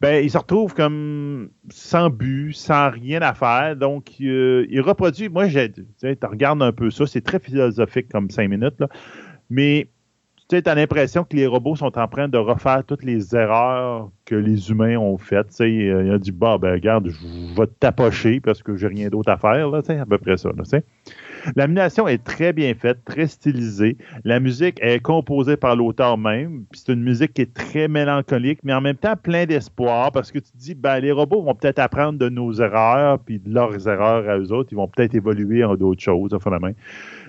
Ben, 0.00 0.22
ils 0.22 0.30
se 0.30 0.36
retrouvent 0.36 0.74
comme 0.74 1.48
sans 1.70 2.10
but, 2.10 2.52
sans 2.52 2.90
rien 2.90 3.22
à 3.22 3.32
faire. 3.32 3.76
Donc, 3.76 4.10
euh, 4.20 4.66
ils 4.68 4.82
reproduisent. 4.82 5.30
Moi, 5.30 5.48
j'ai, 5.48 5.72
tu 5.72 5.82
regardes 6.22 6.62
un 6.62 6.72
peu 6.72 6.90
ça, 6.90 7.06
c'est 7.06 7.22
très 7.22 7.38
philosophique 7.38 8.08
comme 8.12 8.28
cinq 8.28 8.50
minutes, 8.50 8.78
là. 8.78 8.88
Mais 9.48 9.88
tu 10.48 10.62
as 10.64 10.74
l'impression 10.74 11.24
que 11.24 11.36
les 11.36 11.46
robots 11.46 11.76
sont 11.76 11.98
en 11.98 12.06
train 12.06 12.28
de 12.28 12.38
refaire 12.38 12.84
toutes 12.86 13.02
les 13.02 13.34
erreurs 13.34 14.10
que 14.24 14.34
les 14.34 14.70
humains 14.70 14.96
ont 14.96 15.18
faites. 15.18 15.48
Tu 15.48 15.54
sais, 15.56 15.72
il 15.72 16.10
a 16.12 16.18
dit, 16.18 16.32
bah, 16.32 16.58
ben, 16.58 16.72
regarde, 16.72 17.08
je 17.08 17.60
vais 17.60 17.66
te 17.66 17.72
tapocher 17.80 18.40
parce 18.40 18.62
que 18.62 18.76
j'ai 18.76 18.86
rien 18.86 19.08
d'autre 19.08 19.30
à 19.30 19.36
faire, 19.36 19.70
là, 19.70 19.80
à 19.88 20.06
peu 20.06 20.18
près 20.18 20.36
ça. 20.36 20.50
L'animation 21.54 22.08
est 22.08 22.22
très 22.22 22.52
bien 22.52 22.74
faite, 22.74 22.98
très 23.04 23.26
stylisée. 23.26 23.96
La 24.24 24.40
musique 24.40 24.78
est 24.82 25.00
composée 25.00 25.56
par 25.56 25.76
l'auteur 25.76 26.18
même. 26.18 26.64
C'est 26.72 26.92
une 26.92 27.02
musique 27.02 27.34
qui 27.34 27.42
est 27.42 27.54
très 27.54 27.86
mélancolique, 27.86 28.60
mais 28.64 28.72
en 28.72 28.80
même 28.80 28.96
temps 28.96 29.14
plein 29.16 29.46
d'espoir 29.46 30.10
parce 30.10 30.32
que 30.32 30.38
tu 30.38 30.50
te 30.50 30.56
dis, 30.56 30.74
ben, 30.74 30.98
les 30.98 31.12
robots 31.12 31.42
vont 31.42 31.54
peut-être 31.54 31.78
apprendre 31.78 32.18
de 32.18 32.28
nos 32.28 32.52
erreurs, 32.52 33.18
puis 33.20 33.38
de 33.38 33.52
leurs 33.52 33.88
erreurs 33.88 34.28
à 34.28 34.38
eux 34.38 34.52
autres. 34.52 34.70
Ils 34.72 34.76
vont 34.76 34.88
peut-être 34.88 35.14
évoluer 35.14 35.62
en 35.64 35.76
d'autres 35.76 36.02
choses, 36.02 36.34
enfin 36.34 36.50
la 36.50 36.58
main. 36.58 36.72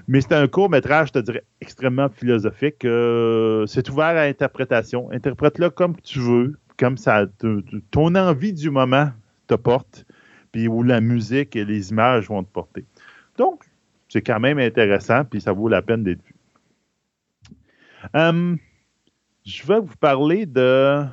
Mais 0.07 0.21
c'est 0.21 0.34
un 0.34 0.47
court 0.47 0.69
métrage, 0.69 1.09
je 1.09 1.13
te 1.13 1.19
dirais, 1.19 1.43
extrêmement 1.59 2.09
philosophique. 2.09 2.85
Euh, 2.85 3.65
c'est 3.65 3.89
ouvert 3.89 4.15
à 4.15 4.21
interprétation. 4.21 5.11
Interprète-le 5.11 5.69
comme 5.69 5.99
tu 6.01 6.19
veux, 6.19 6.57
comme 6.77 6.97
ça, 6.97 7.25
ton 7.91 8.15
envie 8.15 8.53
du 8.53 8.69
moment 8.69 9.09
te 9.47 9.55
porte, 9.55 10.05
puis 10.51 10.67
où 10.67 10.84
la 10.84 11.01
musique 11.01 11.55
et 11.55 11.65
les 11.65 11.89
images 11.89 12.27
vont 12.27 12.43
te 12.43 12.51
porter. 12.51 12.85
Donc, 13.38 13.65
c'est 14.09 14.21
quand 14.21 14.39
même 14.39 14.59
intéressant, 14.59 15.25
puis 15.25 15.41
ça 15.41 15.51
vaut 15.51 15.67
la 15.67 15.81
peine 15.81 16.03
d'être 16.03 16.23
vu. 16.23 16.35
Hum, 18.13 18.57
je 19.45 19.65
vais 19.65 19.79
vous 19.79 19.95
parler 19.99 20.45
de. 20.45 21.03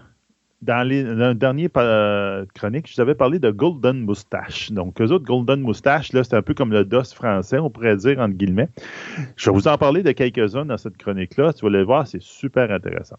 Dans, 0.65 0.87
les, 0.87 1.03
le 1.03 1.35
dernier 1.35 1.69
euh, 1.77 2.47
chronique, 2.55 2.89
je 2.89 2.95
vous 2.95 3.01
avais 3.03 3.15
parlé 3.15 3.39
de 3.39 3.51
Golden 3.51 4.01
Moustache. 4.01 4.73
Donc, 4.73 4.99
eux 5.03 5.13
autres, 5.13 5.27
Golden 5.27 5.61
Moustache, 5.61 6.15
là, 6.15 6.25
c'est 6.25 6.35
un 6.35 6.41
peu 6.41 6.55
comme 6.55 6.73
le 6.73 6.87
DOS 6.87 7.13
français, 7.15 7.59
on 7.59 7.69
pourrait 7.69 7.97
dire, 7.99 8.19
entre 8.19 8.35
guillemets. 8.35 8.71
Je 9.37 9.51
vais 9.51 9.55
vous 9.55 9.69
en 9.69 9.77
parler 9.77 10.03
de 10.03 10.13
quelques-uns 10.13 10.65
dans 10.65 10.79
cette 10.79 10.97
chronique-là. 10.97 11.53
Tu 11.53 11.67
vas 11.67 11.71
les 11.71 11.85
voir, 11.85 12.07
c'est 12.07 12.23
super 12.23 12.71
intéressant. 12.71 13.19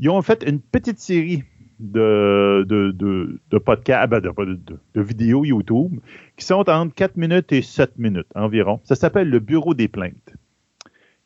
Ils 0.00 0.10
ont 0.10 0.20
fait 0.20 0.42
une 0.44 0.60
petite 0.60 0.98
série 0.98 1.44
de, 1.78 2.64
de, 2.68 2.92
de, 2.92 3.58
podcasts, 3.58 4.10
ben, 4.10 4.20
de, 4.20 5.00
vidéos 5.00 5.44
YouTube 5.44 6.00
qui 6.36 6.44
sont 6.44 6.68
entre 6.68 6.92
4 6.94 7.16
minutes 7.16 7.52
et 7.52 7.62
7 7.62 7.98
minutes 7.98 8.26
environ. 8.34 8.80
Ça 8.82 8.96
s'appelle 8.96 9.30
le 9.30 9.38
Bureau 9.38 9.74
des 9.74 9.86
plaintes. 9.88 10.34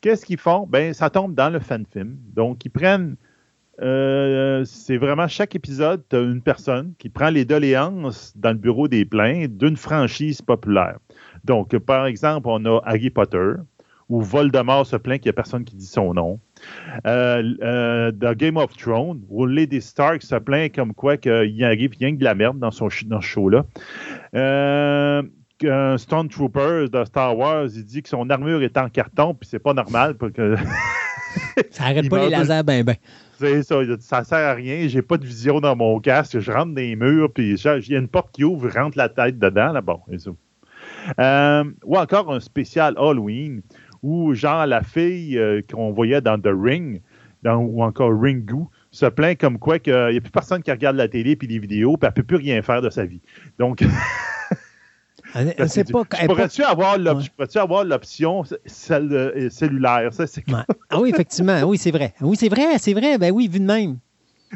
Qu'est-ce 0.01 0.27
qu'ils 0.27 0.39
font? 0.39 0.67
Ben, 0.67 0.93
ça 0.93 1.11
tombe 1.11 1.35
dans 1.35 1.51
le 1.51 1.59
fan 1.59 1.85
film. 1.91 2.17
Donc, 2.35 2.65
ils 2.65 2.71
prennent. 2.71 3.17
Euh, 3.83 4.65
c'est 4.65 4.97
vraiment 4.97 5.29
chaque 5.29 5.55
épisode, 5.55 6.03
tu 6.09 6.17
as 6.17 6.21
une 6.21 6.41
personne 6.41 6.95
qui 6.99 7.09
prend 7.09 7.31
les 7.31 7.45
doléances 7.45 8.33
dans 8.37 8.51
le 8.51 8.57
bureau 8.57 8.89
des 8.89 9.05
plaintes 9.05 9.57
d'une 9.59 9.77
franchise 9.77 10.41
populaire. 10.41 10.99
Donc, 11.45 11.77
par 11.79 12.07
exemple, 12.07 12.49
on 12.49 12.65
a 12.65 12.81
Harry 12.85 13.11
Potter, 13.11 13.55
où 14.09 14.21
Voldemort 14.23 14.87
se 14.87 14.97
plaint 14.97 15.21
qu'il 15.21 15.29
n'y 15.29 15.35
a 15.35 15.35
personne 15.35 15.65
qui 15.65 15.77
dit 15.77 15.87
son 15.87 16.15
nom. 16.15 16.41
Euh, 17.07 17.55
euh, 17.63 18.13
dans 18.13 18.35
Game 18.35 18.57
of 18.57 18.77
Thrones, 18.77 19.23
où 19.29 19.47
Lady 19.47 19.81
Stark 19.81 20.23
se 20.23 20.37
plaint 20.37 20.75
comme 20.75 20.95
quoi 20.95 21.17
qu'il 21.17 21.65
arrive 21.65 21.93
rien 21.99 22.13
que 22.13 22.19
de 22.19 22.25
la 22.25 22.35
merde 22.35 22.59
dans, 22.59 22.71
son, 22.71 22.89
dans 23.07 23.21
ce 23.21 23.27
show-là. 23.27 23.65
Euh, 24.35 25.23
un 25.65 25.99
Stormtrooper 25.99 26.87
de 26.93 27.05
Star 27.05 27.37
Wars, 27.37 27.67
il 27.75 27.85
dit 27.85 28.03
que 28.03 28.09
son 28.09 28.29
armure 28.31 28.63
est 28.63 28.77
en 28.77 28.89
carton, 28.89 29.35
puis 29.35 29.49
c'est 29.49 29.59
pas 29.59 29.75
normal. 29.75 30.15
Parce 30.15 30.33
que 30.33 30.57
ça 31.71 31.85
arrête 31.85 32.09
pas 32.09 32.25
les 32.25 32.31
lasers 32.31 32.63
ben 32.63 32.85
ben. 32.85 32.97
Ça, 33.39 33.83
ça 34.01 34.25
sert 34.25 34.39
à 34.39 34.55
rien, 34.55 34.89
j'ai 34.89 35.03
pas 35.03 35.19
de 35.19 35.27
vision 35.27 35.61
dans 35.61 35.77
mon 35.77 36.01
casque, 36.01 36.39
je 36.39 36.51
rentre 36.51 36.75
dans 36.75 36.81
les 36.81 36.97
murs, 36.97 37.33
puis 37.33 37.55
il 37.55 37.89
y 37.91 37.95
a 37.95 37.99
une 37.99 38.09
porte 38.09 38.33
qui 38.33 38.45
ouvre, 38.45 38.69
je 38.71 38.79
rentre 38.79 38.97
la 38.97 39.09
tête 39.09 39.39
dedans, 39.39 39.73
là, 39.73 39.83
bon, 39.83 40.01
ça. 40.17 41.63
ou 41.85 41.97
encore 41.97 42.33
un 42.33 42.41
spécial 42.41 42.95
Halloween 42.97 43.63
ou 44.03 44.35
genre 44.35 44.67
la 44.67 44.83
fille 44.83 45.39
euh, 45.39 45.61
qu'on 45.71 45.93
voyait 45.93 46.21
dans 46.21 46.39
The 46.41 46.51
Ring, 46.53 47.01
ou 47.45 47.83
encore 47.83 48.11
Ringu, 48.21 48.65
se 48.91 49.07
plaint 49.07 49.39
comme 49.39 49.59
quoi 49.59 49.79
qu'il 49.79 49.93
n'y 49.93 50.17
a 50.17 50.21
plus 50.21 50.31
personne 50.31 50.63
qui 50.63 50.71
regarde 50.71 50.97
la 50.97 51.09
télé 51.09 51.37
puis 51.37 51.47
les 51.47 51.59
vidéos, 51.59 51.97
puis 51.97 52.07
elle 52.07 52.11
ne 52.11 52.15
peut 52.15 52.23
plus 52.23 52.37
rien 52.37 52.63
faire 52.63 52.83
de 52.83 52.91
sa 52.91 53.05
vie. 53.05 53.21
Donc. 53.59 53.85
c'est 55.67 55.91
pas, 55.91 56.05
pourrais-tu 56.05 56.63
avoir 56.63 57.85
l'option 57.85 58.43
euh, 58.91 59.51
cellulaire? 59.51 60.13
Ça, 60.13 60.25
ah 60.91 61.01
oui, 61.01 61.11
effectivement. 61.11 61.63
Oui, 61.63 61.79
c'est 61.79 61.91
vrai. 61.91 62.15
Oui, 62.21 62.37
c'est 62.37 62.49
vrai, 62.49 62.79
c'est 62.79 62.95
vrai. 62.95 63.19
Ben 63.19 63.33
oui, 63.33 63.49
vu 63.49 63.61
de 63.61 63.65
même. 63.65 63.99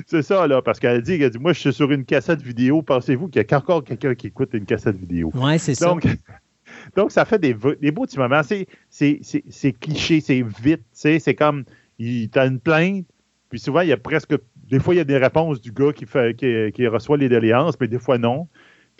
C'est 0.06 0.22
ça, 0.22 0.47
là, 0.47 0.62
parce 0.62 0.78
qu'elle 0.78 1.02
dit, 1.02 1.18
dit, 1.18 1.38
moi, 1.38 1.52
je 1.52 1.60
suis 1.60 1.72
sur 1.72 1.90
une 1.90 2.05
cassette 2.05 2.42
vidéo. 2.42 2.82
Pensez-vous 2.82 3.28
qu'il 3.28 3.42
y 3.42 3.55
a 3.55 3.56
encore 3.56 3.84
quelqu'un 3.84 4.14
qui 4.14 4.28
écoute 4.28 4.51
une 4.52 4.64
cassette 4.64 4.97
vidéo? 4.97 5.32
Oui, 5.34 5.59
c'est 5.59 5.74
ça. 5.74 5.94
Donc, 6.97 7.10
ça 7.10 7.24
fait 7.24 7.38
des, 7.38 7.56
des 7.80 7.90
beaux 7.90 8.06
petits 8.06 8.18
moments. 8.18 8.42
C'est 8.42 9.72
cliché, 9.80 10.20
c'est 10.20 10.44
vite. 10.62 10.82
C'est 10.92 11.34
comme, 11.34 11.64
tu 11.98 12.30
as 12.34 12.47
une 12.47 12.60
plainte, 12.60 13.06
puis 13.51 13.59
souvent, 13.59 13.80
il 13.80 13.88
y 13.88 13.92
a 13.92 13.97
presque. 13.97 14.34
Des 14.70 14.78
fois, 14.78 14.94
il 14.94 14.98
y 14.98 15.01
a 15.01 15.05
des 15.05 15.18
réponses 15.18 15.60
du 15.60 15.72
gars 15.72 15.92
qui, 15.92 16.06
fait, 16.06 16.36
qui, 16.36 16.86
reçoit 16.86 17.16
les 17.16 17.28
doléances, 17.28 17.74
mais 17.80 17.88
des 17.88 17.98
fois, 17.98 18.18
non. 18.18 18.47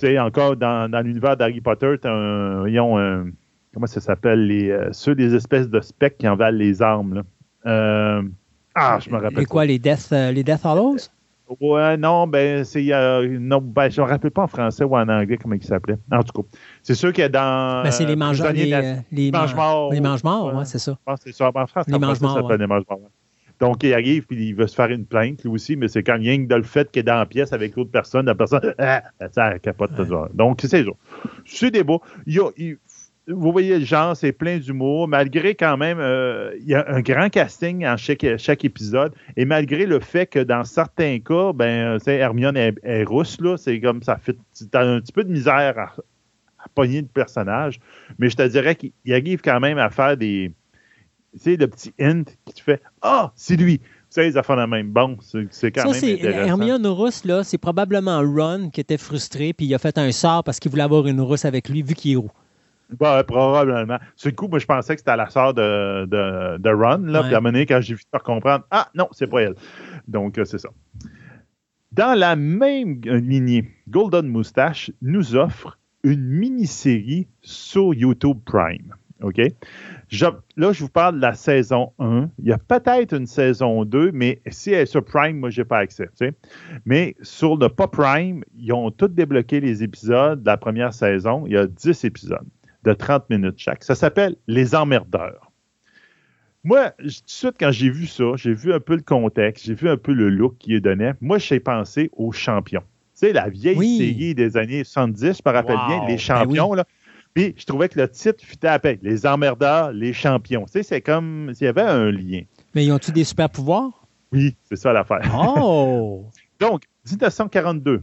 Tu 0.01 0.07
sais, 0.07 0.19
encore 0.19 0.57
dans, 0.57 0.91
dans 0.91 1.01
l'univers 1.01 1.37
d'Harry 1.37 1.61
Potter, 1.61 1.97
tu 2.01 2.09
un, 2.09 2.67
ils 2.67 2.81
ont 2.81 2.99
un, 2.99 3.27
Comment 3.73 3.87
ça 3.87 4.01
s'appelle 4.01 4.47
les, 4.47 4.71
euh, 4.71 4.89
Ceux 4.93 5.15
des 5.15 5.35
espèces 5.35 5.69
de 5.69 5.81
specs 5.81 6.19
qui 6.19 6.29
envalent 6.29 6.59
les 6.59 6.83
armes. 6.83 7.15
Là. 7.15 7.23
Euh, 7.67 8.23
ah, 8.75 8.99
je 9.01 9.11
me 9.11 9.19
rappelle. 9.19 9.43
Et 9.43 9.47
quoi, 9.47 9.65
les 9.65 9.79
Death, 9.79 10.09
euh, 10.13 10.33
les 10.33 10.43
Death 10.43 10.65
Hollows? 10.65 10.97
Ouais, 11.61 11.97
non, 11.97 12.27
ben, 12.27 12.65
c'est. 12.65 12.83
non, 12.83 13.61
ben, 13.61 13.91
je 13.91 14.01
ne 14.01 14.07
me 14.07 14.11
rappelle 14.11 14.31
pas 14.31 14.43
en 14.43 14.47
français 14.47 14.85
ou 14.85 14.97
en 14.97 15.09
anglais 15.09 15.37
comment 15.37 15.57
il 15.57 15.65
s'appelait. 15.65 15.99
En 16.13 16.23
tout 16.23 16.43
cas, 16.43 16.49
c'est 16.83 16.95
sûr 16.95 17.13
qu'il 17.13 17.23
y 17.23 17.25
a 17.25 17.29
dans. 17.29 17.83
Ben, 17.83 17.91
c'est 17.91 18.05
les 18.05 18.17
mangeurs. 18.17 18.53
Les, 18.53 18.73
euh, 18.73 18.95
les, 19.11 19.33
mange-morts. 19.33 19.93
Les 19.93 20.01
mange-morts, 20.01 20.55
ouais, 20.55 20.65
c'est 20.65 20.79
ça. 20.79 20.97
c'est 21.21 21.33
ça. 21.33 21.51
En 21.53 21.67
France, 21.67 21.87
les 21.89 21.99
mange-morts. 21.99 22.45
Ouais. 22.45 22.57
Donc, 23.61 23.83
il 23.83 23.93
arrive, 23.93 24.27
puis 24.27 24.49
il 24.49 24.55
veut 24.55 24.67
se 24.67 24.75
faire 24.75 24.91
une 24.91 25.05
plainte, 25.05 25.43
lui 25.43 25.51
aussi, 25.51 25.77
mais 25.77 25.89
c'est 25.89 26.03
quand 26.03 26.17
rien 26.17 26.43
que 26.43 26.49
de 26.49 26.55
le 26.55 26.63
fait 26.63 26.91
qu'il 26.91 27.01
est 27.01 27.05
dans 27.05 27.17
la 27.17 27.27
pièce 27.27 27.53
avec 27.53 27.77
l'autre 27.77 27.91
personne, 27.91 28.27
la 28.27 28.35
personne, 28.35 28.75
ah, 28.79 29.03
ça 29.33 29.59
capote. 29.59 29.91
Ouais. 29.99 30.29
Donc, 30.35 30.61
c'est 30.63 30.85
ça. 30.85 30.91
C'est 31.45 31.71
des 31.71 31.85
beaux. 31.85 32.01
Il, 32.27 32.41
il 32.57 32.79
vous 33.33 33.53
voyez 33.53 33.79
le 33.79 33.85
genre, 33.85 34.17
c'est 34.17 34.33
plein 34.33 34.59
d'humour, 34.59 35.09
malgré 35.09 35.55
quand 35.55 35.77
même, 35.77 35.99
euh, 36.01 36.53
il 36.61 36.69
y 36.69 36.75
a 36.75 36.85
un 36.89 37.01
grand 37.01 37.29
casting 37.29 37.87
en 37.87 37.97
chaque, 37.97 38.27
chaque, 38.39 38.65
épisode, 38.65 39.13
et 39.37 39.45
malgré 39.45 39.87
le 39.87 40.01
fait 40.01 40.27
que 40.27 40.39
dans 40.41 40.65
certains 40.65 41.19
cas, 41.21 41.53
ben, 41.53 41.99
Hermione 42.07 42.57
est, 42.57 43.05
rousse, 43.05 43.41
là, 43.41 43.57
c'est 43.57 43.81
comme 43.81 44.03
ça 44.03 44.17
fait, 44.17 44.37
as 44.73 44.81
un 44.81 45.01
petit 45.01 45.13
peu 45.13 45.25
de 45.25 45.31
misère 45.31 45.79
à, 45.79 45.95
pogner 46.75 47.03
de 47.03 47.09
personnage, 47.09 47.81
mais 48.19 48.29
je 48.29 48.37
te 48.37 48.47
dirais 48.47 48.75
qu'il 48.75 48.93
arrive 49.11 49.41
quand 49.41 49.61
même 49.61 49.79
à 49.79 49.91
faire 49.91 50.17
des, 50.17 50.53
sais, 51.39 51.57
le 51.57 51.69
petit 51.69 51.93
hint 52.01 52.25
qui 52.45 52.55
te 52.55 52.61
fait, 52.61 52.83
ah, 53.03 53.33
c'est 53.35 53.57
lui. 53.57 53.79
Tu 53.79 53.87
sais, 54.11 54.29
ils 54.29 54.43
font 54.43 54.57
la 54.57 54.67
même. 54.67 54.91
Bon, 54.91 55.17
c'est 55.21 55.71
quand 55.71 55.93
ça, 55.93 56.07
même 56.07 56.15
intéressant. 56.17 56.47
Hermione 56.49 56.87
rousse, 56.89 57.25
là, 57.25 57.45
c'est 57.45 57.59
probablement 57.59 58.21
Ron 58.21 58.71
qui 58.71 58.81
était 58.81 58.99
frustré, 58.99 59.53
puis 59.53 59.67
il 59.67 59.75
a 59.75 59.79
fait 59.79 59.97
un 59.99 60.11
sort 60.11 60.43
parce 60.43 60.59
qu'il 60.59 60.71
voulait 60.71 60.83
avoir 60.83 61.07
une 61.07 61.21
rousse 61.21 61.45
avec 61.45 61.69
lui, 61.69 61.83
vu 61.83 61.95
qu'il 61.95 62.13
est 62.13 62.17
roux. 62.17 62.31
Bah, 62.99 63.23
probablement. 63.23 63.99
Sur 64.17 64.31
le 64.31 64.35
coup, 64.35 64.49
moi, 64.49 64.59
je 64.59 64.67
pensais 64.67 64.95
que 64.95 65.01
c'était 65.01 65.17
la 65.17 65.31
sœur 65.31 65.55
de, 65.55 66.07
de, 66.07 66.59
de, 66.59 66.71
Ron. 66.71 67.05
Là, 67.05 67.23
Puis 67.23 67.35
à 67.35 67.39
un 67.39 67.41
moment 67.41 67.53
donné, 67.53 67.67
quand 67.67 67.81
j'ai 67.81 67.95
vu 67.95 68.03
faire 68.11 68.23
comprendre, 68.23 68.65
ah 68.73 68.89
non, 68.95 69.09
c'est 69.13 69.29
pas 69.29 69.43
elle. 69.43 69.55
Donc, 70.09 70.39
euh, 70.39 70.45
c'est 70.45 70.59
ça. 70.59 70.71
Dans 71.93 72.19
la 72.19 72.37
même 72.37 73.01
lignée, 73.05 73.69
Golden 73.89 74.27
Moustache 74.27 74.91
nous 75.03 75.37
offre 75.37 75.79
une 76.03 76.25
mini-série 76.25 77.29
sur 77.43 77.95
YouTube 77.95 78.39
Prime. 78.45 78.95
OK? 79.23 79.41
là, 80.57 80.73
je 80.73 80.81
vous 80.81 80.89
parle 80.89 81.17
de 81.17 81.21
la 81.21 81.35
saison 81.35 81.93
1. 81.99 82.31
Il 82.39 82.49
y 82.49 82.53
a 82.53 82.59
peut-être 82.59 83.15
une 83.15 83.27
saison 83.27 83.85
2, 83.85 84.11
mais 84.13 84.41
si 84.49 84.73
elle 84.73 84.83
est 84.83 84.87
sur 84.87 85.05
Prime, 85.05 85.39
moi, 85.39 85.51
je 85.51 85.61
n'ai 85.61 85.65
pas 85.65 85.79
accès. 85.79 86.09
Mais 86.85 87.15
sur 87.23 87.57
le 87.57 87.69
pas 87.69 87.89
Prime, 87.89 88.43
ils 88.59 88.73
ont 88.73 88.91
tous 88.91 89.09
débloqué 89.09 89.61
les 89.61 89.83
épisodes 89.83 90.43
de 90.43 90.47
la 90.47 90.57
première 90.57 90.93
saison. 90.93 91.45
Il 91.47 91.53
y 91.53 91.57
a 91.57 91.67
10 91.67 92.05
épisodes 92.05 92.47
de 92.85 92.93
30 92.93 93.29
minutes 93.31 93.59
chaque. 93.59 93.85
Ça 93.85 93.95
s'appelle 93.95 94.37
Les 94.47 94.75
Emmerdeurs. 94.75 95.51
Moi, 96.63 96.91
tout 96.99 97.05
de 97.07 97.13
suite, 97.27 97.55
quand 97.59 97.73
j'ai 97.73 97.89
vu 97.89 98.07
ça, 98.07 98.33
j'ai 98.37 98.53
vu 98.53 98.73
un 98.73 98.81
peu 98.81 98.95
le 98.95 99.03
contexte, 99.03 99.65
j'ai 99.65 99.75
vu 99.75 99.89
un 99.89 99.97
peu 99.97 100.13
le 100.13 100.29
look 100.29 100.57
qui 100.59 100.75
est 100.75 100.81
donné. 100.81 101.13
Moi, 101.21 101.39
j'ai 101.39 101.61
pensé 101.61 102.11
aux 102.13 102.33
champions. 102.33 102.83
Tu 103.15 103.27
sais, 103.27 103.33
la 103.33 103.49
vieille 103.49 103.99
série 103.99 104.35
des 104.35 104.57
années 104.57 104.85
70, 104.85 105.39
je 105.39 105.49
me 105.49 105.55
rappelle 105.55 105.79
bien, 105.89 106.03
Les 106.03 106.15
ben 106.15 106.19
Champions, 106.19 106.75
là. 106.75 106.85
Puis, 107.35 107.55
je 107.57 107.65
trouvais 107.65 107.89
que 107.89 107.99
le 107.99 108.09
titre 108.09 108.45
fitait 108.45 108.69
à 108.69 108.79
peine. 108.79 108.99
Les 109.03 109.27
emmerdeurs, 109.27 109.93
les 109.93 110.13
champions. 110.13 110.65
Tu 110.67 110.73
sais, 110.73 110.83
c'est 110.83 111.01
comme 111.01 111.53
s'il 111.55 111.67
y 111.67 111.69
avait 111.69 111.83
un 111.83 112.11
lien. 112.11 112.43
Mais 112.75 112.85
ils 112.85 112.93
ont-ils 112.93 113.13
des 113.13 113.25
super 113.25 113.49
pouvoirs? 113.49 114.07
Oui, 114.33 114.57
c'est 114.65 114.77
ça 114.77 114.93
l'affaire. 114.93 115.23
Oh! 115.35 116.25
Donc, 116.61 116.83
1942, 117.09 118.03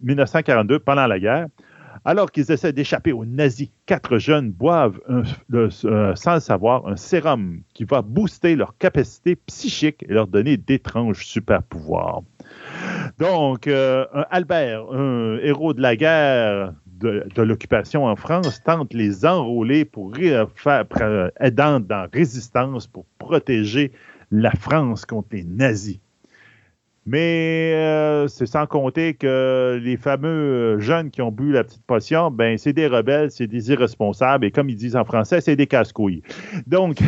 1942, 0.00 0.78
pendant 0.80 1.06
la 1.06 1.18
guerre, 1.18 1.46
alors 2.04 2.30
qu'ils 2.30 2.50
essaient 2.52 2.72
d'échapper 2.72 3.12
aux 3.12 3.24
nazis, 3.24 3.70
quatre 3.86 4.18
jeunes 4.18 4.50
boivent, 4.50 5.00
euh, 5.10 6.14
sans 6.14 6.34
le 6.34 6.40
savoir, 6.40 6.86
un 6.86 6.96
sérum 6.96 7.62
qui 7.74 7.84
va 7.84 8.02
booster 8.02 8.56
leur 8.56 8.76
capacité 8.78 9.36
psychique 9.36 10.04
et 10.08 10.12
leur 10.12 10.26
donner 10.26 10.56
d'étranges 10.56 11.24
super 11.24 11.62
pouvoirs. 11.62 12.22
Donc, 13.18 13.66
euh, 13.66 14.06
Albert, 14.30 14.90
un 14.92 15.38
héros 15.42 15.74
de 15.74 15.80
la 15.80 15.96
guerre 15.96 16.72
de, 17.00 17.42
l'occupation 17.42 18.06
en 18.06 18.16
France, 18.16 18.62
tente 18.62 18.92
les 18.94 19.24
enrôler 19.24 19.84
pour 19.84 20.14
faire, 20.16 20.84
aidant 21.40 21.80
dans 21.80 22.08
résistance 22.12 22.86
pour 22.86 23.06
protéger 23.18 23.92
la 24.30 24.50
France 24.50 25.04
contre 25.04 25.28
les 25.32 25.44
nazis. 25.44 26.00
Mais 27.06 27.72
euh, 27.74 28.28
c'est 28.28 28.44
sans 28.44 28.66
compter 28.66 29.14
que 29.14 29.80
les 29.82 29.96
fameux 29.96 30.78
jeunes 30.78 31.10
qui 31.10 31.22
ont 31.22 31.32
bu 31.32 31.52
la 31.52 31.64
petite 31.64 31.84
potion, 31.86 32.30
ben 32.30 32.58
c'est 32.58 32.74
des 32.74 32.86
rebelles, 32.86 33.30
c'est 33.30 33.46
des 33.46 33.70
irresponsables, 33.70 34.44
et 34.44 34.50
comme 34.50 34.68
ils 34.68 34.76
disent 34.76 34.96
en 34.96 35.06
français, 35.06 35.40
c'est 35.40 35.56
des 35.56 35.66
casse-couilles. 35.66 36.22
Donc, 36.66 36.98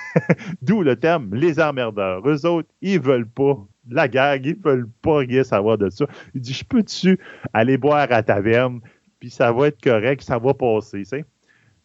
d'où 0.62 0.82
le 0.82 0.96
terme 0.96 1.32
les 1.32 1.60
emmerdeurs. 1.60 2.28
Eux 2.28 2.44
autres, 2.44 2.68
ils 2.82 2.98
veulent 2.98 3.28
pas 3.28 3.56
la 3.88 4.08
guerre, 4.08 4.36
ils 4.42 4.56
veulent 4.56 4.88
pas 5.02 5.18
rien 5.18 5.44
savoir 5.44 5.78
de 5.78 5.90
ça. 5.90 6.06
Ils 6.34 6.40
disent, 6.40 6.58
je 6.58 6.64
peux-tu 6.64 7.18
aller 7.52 7.78
boire 7.78 8.08
à 8.10 8.24
taverne, 8.24 8.80
puis 9.18 9.30
ça 9.30 9.52
va 9.52 9.68
être 9.68 9.80
correct, 9.82 10.22
ça 10.22 10.38
va 10.38 10.54
passer, 10.54 10.98
tu 10.98 11.04
sais. 11.04 11.24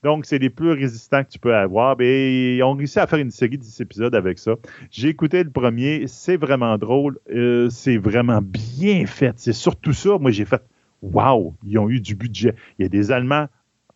Donc, 0.04 0.26
c'est 0.26 0.40
les 0.40 0.50
plus 0.50 0.72
résistants 0.72 1.24
que 1.24 1.30
tu 1.30 1.38
peux 1.38 1.56
avoir. 1.56 1.96
Et 2.00 2.58
ils 2.58 2.64
ont 2.64 2.74
réussi 2.74 3.00
à 3.00 3.06
faire 3.06 3.20
une 3.20 3.30
série 3.30 3.58
de 3.58 3.64
10 3.64 3.82
épisodes 3.82 4.16
avec 4.16 4.40
ça. 4.40 4.56
J'ai 4.90 5.10
écouté 5.10 5.44
le 5.44 5.52
premier, 5.52 6.08
c'est 6.08 6.38
vraiment 6.38 6.78
drôle, 6.78 7.20
euh, 7.32 7.70
c'est 7.70 7.98
vraiment 7.98 8.42
bien 8.42 9.06
fait. 9.06 9.34
C'est 9.38 9.54
surtout 9.54 9.94
ça, 9.94 10.18
moi 10.18 10.32
j'ai 10.32 10.46
fait 10.46 10.64
Waouh, 11.02 11.56
ils 11.64 11.78
ont 11.80 11.90
eu 11.90 12.00
du 12.00 12.16
budget. 12.16 12.56
Il 12.78 12.84
y 12.84 12.86
a 12.86 12.90
des 12.90 13.12
Allemands, 13.12 13.48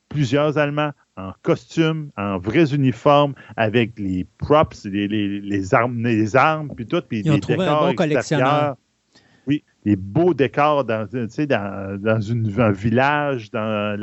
plusieurs 0.09 0.57
Allemands 0.57 0.91
en 1.17 1.31
costume, 1.43 2.09
en 2.17 2.37
vrais 2.37 2.73
uniformes, 2.73 3.35
avec 3.55 3.97
les 3.97 4.25
props, 4.37 4.85
les, 4.85 5.73
armes, 5.73 6.03
les 6.03 6.35
armes, 6.35 6.69
puis 6.75 6.85
tout, 6.85 7.01
puis 7.07 7.21
ils 7.23 7.31
ont 7.31 7.39
trouvé 7.39 7.65
un 7.65 7.79
bon 7.79 7.95
collectionneur. 7.95 8.75
Les 9.85 9.95
beaux 9.95 10.33
décors 10.33 10.83
dans, 10.83 11.07
un 11.13 12.71
village, 12.71 13.51
dans 13.51 13.99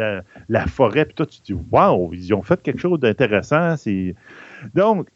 la, 0.48 0.66
forêt, 0.66 1.04
puis 1.04 1.14
toi, 1.14 1.26
tu 1.26 1.40
te 1.40 1.44
dis, 1.44 1.58
waouh, 1.70 2.14
ils 2.14 2.32
ont 2.32 2.42
fait 2.42 2.62
quelque 2.62 2.80
chose 2.80 3.00
d'intéressant. 3.00 3.74
Donc, 4.74 5.08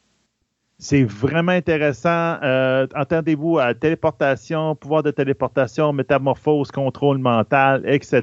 c'est 0.79 1.05
vraiment 1.05 1.53
intéressant. 1.53 2.37
Euh, 2.43 2.87
entendez-vous 2.95 3.59
à 3.59 3.73
téléportation, 3.73 4.75
pouvoir 4.77 5.03
de 5.03 5.11
téléportation, 5.11 5.93
métamorphose, 5.93 6.71
contrôle 6.71 7.19
mental, 7.19 7.83
etc. 7.87 8.23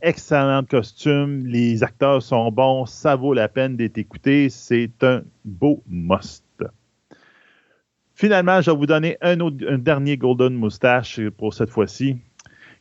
Excellent 0.00 0.62
costume. 0.62 1.44
Les 1.46 1.82
acteurs 1.82 2.22
sont 2.22 2.52
bons. 2.52 2.86
Ça 2.86 3.16
vaut 3.16 3.34
la 3.34 3.48
peine 3.48 3.76
d'être 3.76 3.98
écouté. 3.98 4.50
C'est 4.50 5.02
un 5.02 5.22
beau 5.44 5.82
must. 5.88 6.44
Finalement, 8.20 8.60
je 8.60 8.70
vais 8.70 8.76
vous 8.76 8.84
donner 8.84 9.16
un, 9.22 9.34
dernier 9.78 10.18
Golden 10.18 10.52
Moustache 10.52 11.18
pour 11.38 11.54
cette 11.54 11.70
fois-ci, 11.70 12.18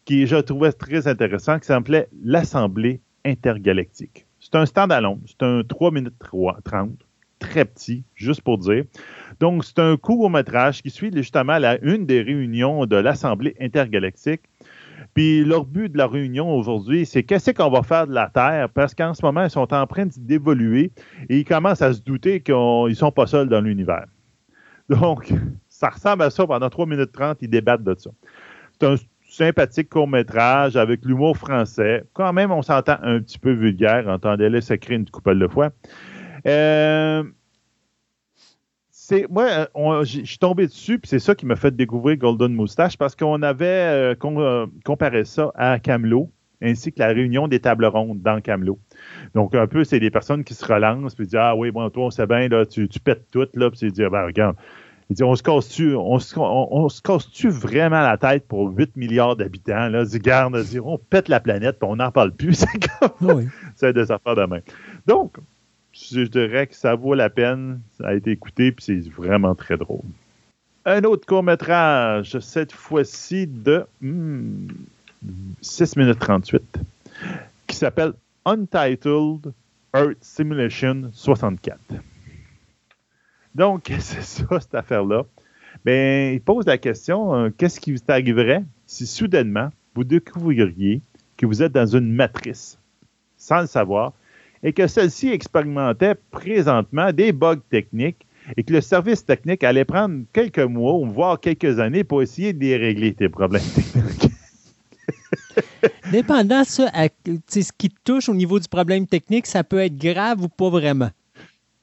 qui 0.03 0.27
je 0.27 0.35
trouvais 0.35 0.73
très 0.73 1.07
intéressant, 1.07 1.59
qui 1.59 1.67
s'appelait 1.67 2.09
l'Assemblée 2.25 2.99
intergalactique. 3.23 4.25
C'est 4.41 4.55
un 4.55 4.65
stand-alone, 4.65 5.21
c'est 5.25 5.41
un 5.41 5.61
3 5.63 5.91
minutes 5.91 6.13
30, 6.65 6.89
très 7.39 7.63
petit, 7.63 8.03
juste 8.15 8.41
pour 8.41 8.57
dire. 8.57 8.83
Donc, 9.39 9.63
c'est 9.63 9.79
un 9.79 9.95
court-métrage 9.95 10.81
qui 10.81 10.89
suit 10.89 11.11
justement 11.15 11.57
la 11.57 11.81
une 11.83 12.05
des 12.05 12.21
réunions 12.21 12.85
de 12.85 12.97
l'Assemblée 12.97 13.55
intergalactique. 13.61 14.41
Puis 15.13 15.45
leur 15.45 15.63
but 15.63 15.89
de 15.89 15.97
la 15.97 16.07
réunion 16.07 16.53
aujourd'hui, 16.53 17.05
c'est 17.05 17.23
qu'est-ce 17.23 17.51
qu'on 17.51 17.69
va 17.69 17.83
faire 17.83 18.07
de 18.07 18.13
la 18.13 18.27
Terre, 18.27 18.67
parce 18.67 18.93
qu'en 18.93 19.13
ce 19.13 19.25
moment, 19.25 19.45
ils 19.45 19.49
sont 19.49 19.73
en 19.73 19.87
train 19.87 20.07
d'évoluer 20.17 20.91
et 21.29 21.37
ils 21.37 21.45
commencent 21.45 21.81
à 21.81 21.93
se 21.93 22.01
douter 22.01 22.41
qu'ils 22.41 22.55
ne 22.55 22.93
sont 22.93 23.13
pas 23.13 23.25
seuls 23.25 23.47
dans 23.47 23.61
l'univers. 23.61 24.05
Donc, 24.89 25.33
ça 25.69 25.89
ressemble 25.89 26.23
à 26.23 26.29
ça 26.29 26.45
pendant 26.45 26.69
3 26.69 26.85
minutes 26.85 27.11
30, 27.11 27.37
ils 27.41 27.49
débattent 27.49 27.83
de 27.83 27.95
ça. 27.97 28.09
C'est 28.79 28.87
un 28.87 28.95
sympathique 29.29 29.89
court-métrage 29.89 30.75
avec 30.75 31.05
l'humour 31.05 31.37
français. 31.37 32.03
Quand 32.13 32.33
même, 32.33 32.51
on 32.51 32.61
s'entend 32.61 32.97
un 33.01 33.19
petit 33.19 33.39
peu 33.39 33.51
vulgaire. 33.51 34.07
Entendez-le 34.07 34.59
s'écrire 34.61 34.97
une 34.97 35.09
couple 35.09 35.37
de 35.37 35.47
fois. 35.47 35.69
Euh, 36.45 37.23
moi, 39.29 39.67
je 40.03 40.23
suis 40.23 40.37
tombé 40.37 40.67
dessus, 40.67 40.99
puis 40.99 41.09
c'est 41.09 41.19
ça 41.19 41.35
qui 41.35 41.45
m'a 41.45 41.55
fait 41.55 41.75
découvrir 41.75 42.17
Golden 42.17 42.53
Moustache 42.53 42.97
parce 42.97 43.15
qu'on 43.15 43.41
avait 43.41 43.65
euh, 43.65 44.15
euh, 44.23 44.67
comparé 44.85 45.25
ça 45.25 45.51
à 45.55 45.79
Camelot, 45.79 46.31
ainsi 46.61 46.91
que 46.91 46.99
la 46.99 47.07
réunion 47.07 47.47
des 47.47 47.59
tables 47.59 47.85
rondes 47.85 48.21
dans 48.21 48.41
Camelot. 48.41 48.79
Donc, 49.35 49.55
un 49.55 49.67
peu, 49.67 49.83
c'est 49.83 49.99
des 49.99 50.11
personnes 50.11 50.43
qui 50.43 50.53
se 50.53 50.65
relancent, 50.65 51.15
puis 51.15 51.25
disent 51.25 51.35
Ah 51.35 51.55
oui, 51.55 51.71
bon, 51.71 51.89
toi, 51.89 52.05
on 52.05 52.11
sait 52.11 52.27
bien, 52.27 52.47
là, 52.47 52.65
tu, 52.65 52.87
tu 52.87 52.99
pètes 52.99 53.29
tout, 53.31 53.47
là, 53.53 53.69
puis 53.69 53.79
tu 53.79 53.91
dis 53.91 54.01
Ben, 54.01 54.25
regarde. 54.25 54.55
Il 55.09 55.15
dit, 55.15 55.23
on 55.23 55.35
se 55.35 55.41
casse-tu, 55.41 55.95
on 55.95 56.19
se, 56.19 56.37
on, 56.37 56.87
se 56.87 57.01
casse-tu 57.01 57.49
vraiment 57.49 58.01
la 58.01 58.15
tête 58.17 58.47
pour 58.47 58.69
8 58.69 58.95
milliards 58.95 59.35
d'habitants? 59.35 59.89
Là? 59.89 60.05
Dit, 60.05 60.19
garde, 60.19 60.55
on 60.83 60.99
pète 60.99 61.29
la 61.29 61.39
planète, 61.39 61.79
puis 61.79 61.89
on 61.89 61.95
n'en 61.95 62.11
parle 62.11 62.31
plus. 62.31 62.53
C'est 62.59 62.89
comme, 62.99 63.37
oui. 63.37 63.47
c'est 63.75 63.91
des 63.91 64.11
affaires 64.11 64.35
de 64.35 64.45
main. 64.45 64.59
Donc, 65.07 65.37
je 65.93 66.21
dirais 66.21 66.67
que 66.67 66.75
ça 66.75 66.93
vaut 66.93 67.15
la 67.15 67.31
peine. 67.31 67.81
Ça 67.97 68.09
a 68.09 68.13
été 68.13 68.29
écouté, 68.31 68.71
puis 68.71 68.85
c'est 68.85 69.09
vraiment 69.09 69.55
très 69.55 69.77
drôle. 69.77 70.03
Un 70.85 71.03
autre 71.03 71.25
court-métrage, 71.25 72.37
cette 72.39 72.71
fois-ci 72.71 73.47
de 73.47 73.85
6 75.61 75.95
hmm, 75.95 75.99
minutes 75.99 76.19
38, 76.19 76.79
qui 77.67 77.75
s'appelle 77.75 78.13
Untitled 78.45 79.53
Earth 79.93 80.17
Simulation 80.21 81.09
64. 81.13 81.79
Donc, 83.55 83.91
c'est 83.99 84.21
ça, 84.21 84.45
cette 84.59 84.75
affaire-là. 84.75 85.25
Bien, 85.85 86.31
il 86.33 86.41
pose 86.41 86.65
la 86.65 86.77
question 86.77 87.33
euh, 87.33 87.49
qu'est-ce 87.55 87.79
qui 87.79 87.91
vous 87.91 87.99
arriverait 88.07 88.63
si 88.85 89.05
soudainement 89.05 89.69
vous 89.95 90.03
découvririez 90.03 91.01
que 91.37 91.45
vous 91.45 91.63
êtes 91.63 91.71
dans 91.71 91.85
une 91.85 92.11
matrice, 92.11 92.79
sans 93.37 93.61
le 93.61 93.67
savoir, 93.67 94.13
et 94.63 94.73
que 94.73 94.87
celle-ci 94.87 95.29
expérimentait 95.29 96.15
présentement 96.31 97.13
des 97.13 97.31
bugs 97.31 97.61
techniques 97.69 98.25
et 98.57 98.63
que 98.63 98.73
le 98.73 98.81
service 98.81 99.25
technique 99.25 99.63
allait 99.63 99.85
prendre 99.85 100.23
quelques 100.33 100.59
mois 100.59 100.95
ou 100.95 101.05
voire 101.05 101.39
quelques 101.39 101.79
années 101.79 102.03
pour 102.03 102.21
essayer 102.21 102.53
de 102.53 102.73
régler, 102.77 103.13
tes 103.13 103.29
problèmes 103.29 103.61
techniques? 103.75 104.28
Dépendant 106.11 106.64
ça, 106.64 106.90
ce 107.48 107.72
qui 107.77 107.90
touche 108.03 108.30
au 108.30 108.34
niveau 108.34 108.60
du 108.60 108.68
problème 108.68 109.06
technique, 109.06 109.45
ça 109.45 109.64
peut 109.64 109.80
être 109.80 109.98
grave 109.98 110.41
ou 110.41 110.48
pas 110.48 110.69
vraiment. 110.69 111.10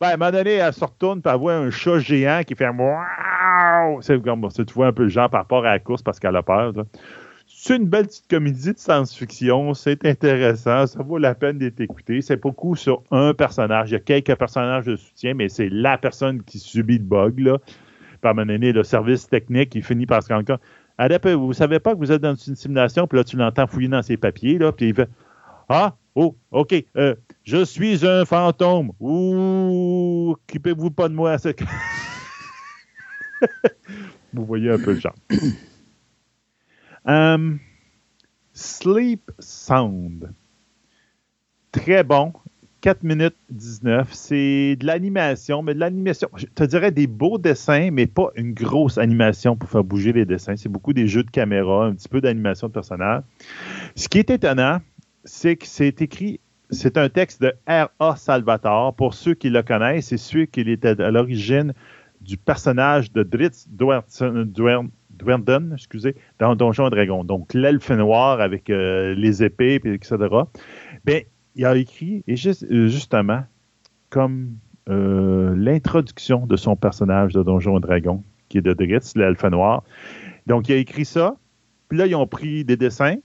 Ben, 0.01 0.09
à 0.09 0.15
un 0.15 0.17
moment 0.17 0.33
donné, 0.33 0.55
elle 0.55 0.73
se 0.73 0.85
retourne 0.85 1.21
et 1.25 1.29
elle 1.29 1.39
voit 1.39 1.55
un 1.55 1.71
chat 1.71 2.01
géant 2.01 2.43
qui 2.45 2.55
fait 2.55 2.69
Waouh! 2.69 4.03
C'est 4.03 4.21
comme 4.23 4.49
tu 4.53 4.75
vois 4.75 4.89
un 4.89 4.93
peu 4.93 5.05
le 5.05 5.09
genre 5.09 5.31
par 5.31 5.43
rapport 5.43 5.65
à 5.65 5.73
la 5.73 5.79
course 5.79 6.03
parce 6.03 6.19
qu'elle 6.19 6.37
a 6.37 6.43
peur. 6.43 6.73
C'est 7.47 7.77
une 7.77 7.87
belle 7.87 8.07
petite 8.07 8.29
comédie 8.29 8.73
de 8.73 8.79
science-fiction. 8.79 9.73
C'est 9.75 10.05
intéressant. 10.05 10.87
Ça 10.87 11.03
vaut 11.03 11.19
la 11.19 11.35
peine 11.35 11.59
d'être 11.59 11.81
écouté. 11.81 12.21
C'est 12.21 12.41
beaucoup 12.41 12.77
sur 12.77 13.03
un 13.13 13.33
personnage. 13.33 13.91
Il 13.91 13.93
y 13.95 13.97
a 13.97 14.01
quelques 14.01 14.35
personnages 14.35 14.85
de 14.87 14.97
soutien, 14.97 15.35
mais 15.35 15.49
c'est 15.49 15.69
la 15.71 15.97
personne 15.97 16.43
qui 16.43 16.59
subit 16.59 16.99
le 16.99 17.05
bug. 17.05 17.39
Là. 17.39 17.59
Par 18.21 18.35
moment 18.35 18.47
donné, 18.47 18.73
le 18.73 18.83
service 18.83 19.29
technique, 19.29 19.75
il 19.75 19.85
finit 19.85 20.07
par 20.07 20.23
se 20.23 20.33
rendre 20.33 20.45
compte. 20.45 20.61
Vous 20.99 21.49
ne 21.49 21.53
savez 21.53 21.79
pas 21.79 21.93
que 21.95 21.99
vous 21.99 22.11
êtes 22.11 22.23
dans 22.23 22.35
une 22.35 22.57
simulation, 22.57 23.07
puis 23.07 23.19
là, 23.19 23.25
tu 23.25 23.37
l'entends 23.37 23.67
fouiller 23.67 23.89
dans 23.89 24.03
ses 24.03 24.17
papiers, 24.17 24.59
là, 24.59 24.73
puis 24.73 24.89
il 24.89 24.95
fait 24.95 25.09
Ah, 25.69 25.97
oh, 26.15 26.37
OK, 26.51 26.75
euh, 26.97 27.15
je 27.45 27.65
suis 27.65 28.07
un 28.07 28.25
fantôme. 28.25 28.93
Ouh, 29.01 30.33
occupez-vous 30.33 30.91
pas 30.91 31.09
de 31.09 31.15
moi. 31.15 31.37
Vous 34.33 34.45
voyez 34.45 34.71
un 34.71 34.79
peu 34.79 34.95
le 34.95 35.01
genre. 35.01 35.15
Um, 37.09 37.61
Sleep 38.53 39.31
Sound. 39.39 40.35
Très 41.71 42.03
bon. 42.03 42.33
4 42.87 43.03
minutes 43.03 43.35
19. 43.51 44.13
C'est 44.13 44.77
de 44.77 44.87
l'animation, 44.87 45.61
mais 45.61 45.75
de 45.75 45.81
l'animation. 45.81 46.29
Je 46.37 46.47
te 46.47 46.63
dirais 46.63 46.93
des 46.93 47.09
beaux 47.09 47.37
dessins, 47.37 47.91
mais 47.91 48.07
pas 48.07 48.31
une 48.37 48.55
grosse 48.55 48.97
animation 48.97 49.57
pour 49.57 49.69
faire 49.69 49.83
bouger 49.83 50.13
les 50.13 50.25
dessins. 50.25 50.55
C'est 50.55 50.69
beaucoup 50.69 50.93
des 50.93 51.09
jeux 51.09 51.25
de 51.25 51.31
caméra, 51.33 51.87
un 51.87 51.97
petit 51.97 52.09
peu 52.09 52.21
d'animation 52.21 52.69
de 52.69 52.73
personnage. 52.73 53.25
Ce 53.97 54.09
qui 54.09 54.19
est 54.19 54.31
étonnant, 54.31 54.79
c'est 55.25 55.57
que 55.57 55.67
c'est 55.67 56.01
écrit 56.01 56.39
c'est 56.71 56.97
un 56.97 57.09
texte 57.09 57.43
de 57.43 57.55
R.A. 57.67 58.15
Salvatore. 58.15 58.95
Pour 58.95 59.15
ceux 59.15 59.35
qui 59.35 59.51
le 59.51 59.65
connaissent, 59.65 60.07
c'est 60.07 60.17
celui 60.17 60.47
qui 60.47 60.61
était 60.61 61.03
à 61.03 61.11
l'origine 61.11 61.75
du 62.21 62.37
personnage 62.37 63.11
de 63.11 63.25
Dritz 63.25 63.67
Duerden, 63.69 65.73
excusez, 65.73 66.15
dans 66.39 66.55
Donjon 66.55 66.87
et 66.87 66.91
Dragon. 66.91 67.25
Donc, 67.25 67.53
l'elfe 67.53 67.91
noir 67.91 68.41
avec 68.41 68.71
euh, 68.71 69.13
les 69.17 69.43
épées, 69.43 69.81
etc. 69.85 70.17
il 71.57 71.65
a 71.65 71.77
écrit, 71.77 72.23
et 72.29 72.35
euh, 72.35 72.89
justement, 72.89 73.43
comme 74.11 74.53
euh, 74.89 75.55
l'introduction 75.57 76.47
de 76.47 76.57
son 76.57 76.77
personnage 76.77 77.33
de 77.33 77.43
Donjon 77.43 77.79
et 77.79 77.81
Dragon, 77.81 78.23
qui 78.49 78.59
est 78.59 78.63
de 78.63 78.75
Dritz, 78.75 79.17
l'elfe 79.17 79.45
noir. 79.45 79.83
Donc, 80.47 80.69
il 80.69 80.75
a 80.75 80.77
écrit 80.77 81.07
ça, 81.07 81.37
puis 81.89 81.99
là, 81.99 82.07
ils 82.07 82.15
ont 82.15 82.27
pris 82.27 82.65
des 82.65 82.77
dessins, 82.77 83.17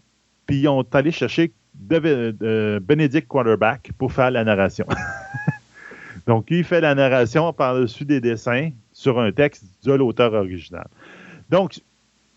puis 0.47 0.61
ils 0.61 0.67
ont 0.67 0.85
allé 0.93 1.11
chercher 1.11 1.51
de, 1.75 2.79
Benedict 2.79 3.27
Quarterback 3.27 3.91
pour 3.97 4.11
faire 4.11 4.31
la 4.31 4.43
narration. 4.43 4.85
Donc, 6.27 6.47
il 6.51 6.63
fait 6.63 6.81
la 6.81 6.95
narration 6.95 7.51
par-dessus 7.51 8.05
des 8.05 8.21
dessins 8.21 8.71
sur 8.93 9.19
un 9.19 9.31
texte 9.31 9.65
de 9.83 9.93
l'auteur 9.93 10.33
original. 10.33 10.87
Donc, 11.49 11.81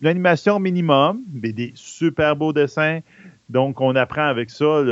l'animation 0.00 0.58
minimum, 0.58 1.20
mais 1.32 1.52
des 1.52 1.72
super 1.74 2.34
beaux 2.34 2.52
dessins. 2.52 3.00
Donc, 3.48 3.80
on 3.80 3.94
apprend 3.96 4.26
avec 4.26 4.50
ça 4.50 4.82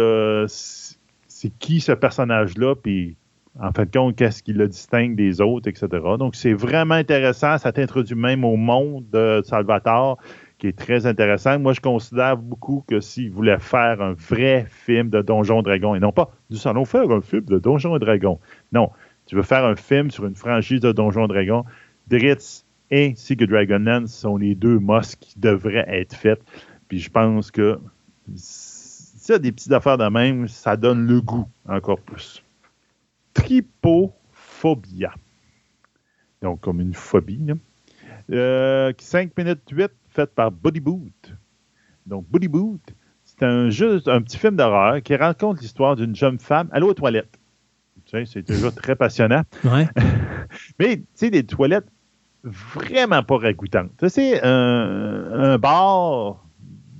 c'est 0.47 1.51
qui 1.59 1.81
ce 1.81 1.93
personnage-là, 1.93 2.77
puis 2.77 3.17
en 3.61 3.73
fin 3.73 3.85
de 3.85 3.91
compte, 3.91 4.17
qu'est-ce 4.17 4.43
qui 4.43 4.53
le 4.53 4.69
distingue 4.69 5.17
des 5.17 5.41
autres, 5.41 5.69
etc. 5.69 5.89
Donc, 6.19 6.37
c'est 6.37 6.53
vraiment 6.53 6.95
intéressant. 6.95 7.59
Ça 7.59 7.73
t'introduit 7.73 8.15
même 8.15 8.45
au 8.45 8.57
monde 8.57 9.05
de 9.13 9.43
Salvatore, 9.45 10.19
qui 10.59 10.69
est 10.69 10.79
très 10.79 11.07
intéressant. 11.07 11.59
Moi, 11.59 11.73
je 11.73 11.81
considère 11.81 12.37
beaucoup 12.37 12.85
que 12.87 13.01
s'il 13.01 13.31
voulait 13.31 13.59
faire 13.59 14.01
un 14.01 14.13
vrai 14.13 14.67
film 14.69 15.11
de 15.11 15.21
Donjon 15.21 15.63
Dragon, 15.63 15.95
et 15.95 16.01
non 16.01 16.13
pas, 16.13 16.31
nous 16.51 16.69
allons 16.69 16.85
faire 16.85 17.11
un 17.11 17.21
film 17.21 17.45
de 17.45 17.59
Donjon 17.59 17.99
Dragon. 17.99 18.39
Non, 18.73 18.91
tu 19.27 19.35
veux 19.35 19.43
faire 19.43 19.65
un 19.65 19.77
film 19.77 20.11
sur 20.11 20.25
une 20.27 20.37
franchise 20.37 20.81
de 20.81 20.93
Donjon 20.93 21.27
Dragon, 21.27 21.65
Dritz 22.09 22.65
et 22.91 23.15
Secret 23.17 23.47
Dragonlance 23.47 24.15
sont 24.15 24.37
les 24.37 24.55
deux 24.55 24.79
mosques 24.79 25.19
qui 25.21 25.39
devraient 25.39 25.87
être 25.89 26.15
faites. 26.15 26.43
Puis 26.89 27.01
je 27.01 27.11
pense 27.11 27.51
que 27.51 27.79
s'il 28.35 29.33
y 29.33 29.37
a 29.37 29.39
des 29.39 29.53
petites 29.53 29.73
affaires 29.73 29.99
de 29.99 30.09
même, 30.09 30.49
ça 30.49 30.77
donne 30.77 31.07
le 31.07 31.21
goût 31.21 31.49
encore 31.69 32.01
plus. 32.01 32.43
Tripophobia. 33.35 35.15
Donc, 36.43 36.61
comme 36.61 36.81
une 36.81 36.95
phobie. 36.95 37.47
5 37.47 38.33
euh, 38.33 38.93
minutes 39.37 39.71
8, 39.71 39.91
faite 40.09 40.35
par 40.35 40.51
Buddy 40.51 40.81
Boot. 40.81 41.35
Donc, 42.07 42.27
Buddy 42.29 42.49
Boot, 42.49 42.81
c'est 43.25 43.43
un, 43.45 43.69
un 43.69 44.23
petit 44.23 44.39
film 44.39 44.57
d'horreur 44.57 45.03
qui 45.03 45.15
raconte 45.15 45.61
l'histoire 45.61 45.97
d'une 45.97 46.17
jeune 46.17 46.39
femme 46.39 46.69
à 46.73 46.81
aux 46.81 46.95
toilettes. 46.95 47.39
Tu 48.05 48.11
sais, 48.11 48.25
c'est 48.27 48.43
toujours 48.43 48.75
très 48.75 48.97
passionnant. 48.97 49.43
Ouais. 49.65 49.89
Mais, 50.79 50.97
tu 50.97 51.07
sais, 51.15 51.31
des 51.31 51.45
toilettes 51.45 51.87
vraiment 52.43 53.23
pas 53.23 53.39
ragoûtantes. 53.39 53.93
C'est 54.09 54.43
un, 54.43 55.31
un 55.33 55.59
bar 55.59 56.45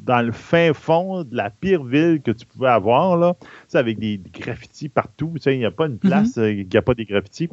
dans 0.05 0.23
le 0.23 0.33
fin 0.33 0.73
fond 0.73 1.25
de 1.25 1.37
la 1.37 1.51
pire 1.51 1.85
ville 1.85 2.21
que 2.23 2.31
tu 2.31 2.47
pouvais 2.47 2.69
avoir, 2.69 3.17
là, 3.17 3.35
avec 3.75 3.99
des, 3.99 4.21
graffitis 4.33 4.89
partout. 4.89 5.35
Il 5.47 5.59
n'y 5.59 5.65
a 5.65 5.71
pas 5.71 5.87
une 5.87 5.99
place 5.99 6.37
mm 6.37 6.43
il 6.43 6.69
n'y 6.69 6.77
a 6.77 6.83
pas 6.83 6.95
des 6.95 7.05
graffitis. 7.05 7.49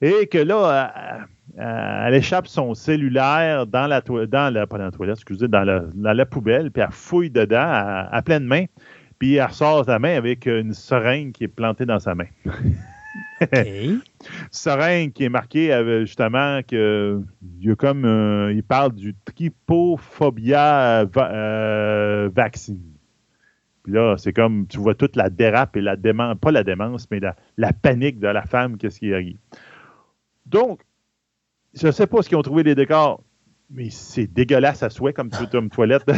Et 0.00 0.26
que 0.26 0.38
là, 0.38 1.26
elle, 1.56 2.14
échappe 2.14 2.48
son 2.48 2.74
cellulaire 2.74 3.66
dans 3.66 3.86
la, 3.86 4.00
dans 4.00 4.52
la, 4.52 4.66
pas 4.66 4.78
dans 4.78 4.84
la 4.84 4.90
toilette, 4.90 5.16
excusez, 5.16 5.48
dans 5.48 5.62
la, 5.62 5.84
dans 5.94 6.12
la 6.12 6.26
poubelle, 6.26 6.70
puis 6.70 6.82
elle 6.82 6.90
fouille 6.90 7.30
dedans 7.30 7.64
à, 7.64 8.08
à 8.10 8.22
pleine 8.22 8.44
main, 8.44 8.64
puis 9.18 9.36
elle 9.36 9.46
ressort 9.46 9.84
sa 9.84 9.98
main 9.98 10.16
avec 10.16 10.46
une 10.46 10.74
seringue 10.74 11.32
qui 11.32 11.44
est 11.44 11.48
plantée 11.48 11.86
dans 11.86 12.00
sa 12.00 12.14
main. 12.14 12.26
Okay. 13.40 13.98
Seringue 14.50 15.12
qui 15.12 15.24
est 15.24 15.28
marqué 15.28 15.72
euh, 15.72 16.00
justement 16.00 16.60
que 16.62 17.20
il, 17.60 17.76
comme, 17.76 18.04
euh, 18.04 18.52
il 18.52 18.62
parle 18.62 18.92
du 18.92 19.14
tripophobia 19.24 21.06
euh, 21.16 22.30
vaccine. 22.34 22.80
Puis 23.82 23.92
là, 23.92 24.16
c'est 24.16 24.32
comme 24.32 24.66
tu 24.68 24.78
vois 24.78 24.94
toute 24.94 25.16
la 25.16 25.28
dérape 25.28 25.76
et 25.76 25.80
la 25.80 25.96
démence, 25.96 26.36
pas 26.40 26.52
la 26.52 26.62
démence, 26.62 27.08
mais 27.10 27.20
la, 27.56 27.72
panique 27.72 28.20
de 28.20 28.28
la 28.28 28.42
femme, 28.42 28.76
qu'est-ce 28.76 29.00
qui 29.00 29.12
arrive. 29.12 29.38
Donc, 30.46 30.82
je 31.74 31.88
ne 31.88 31.92
sais 31.92 32.06
pas 32.06 32.22
ce 32.22 32.28
qu'ils 32.28 32.38
ont 32.38 32.42
trouvé 32.42 32.62
les 32.62 32.74
décors, 32.74 33.22
mais 33.70 33.90
c'est 33.90 34.26
dégueulasse 34.26 34.82
à 34.82 34.90
souhait 34.90 35.12
comme, 35.12 35.30
une 35.52 35.70
toilette. 35.70 36.04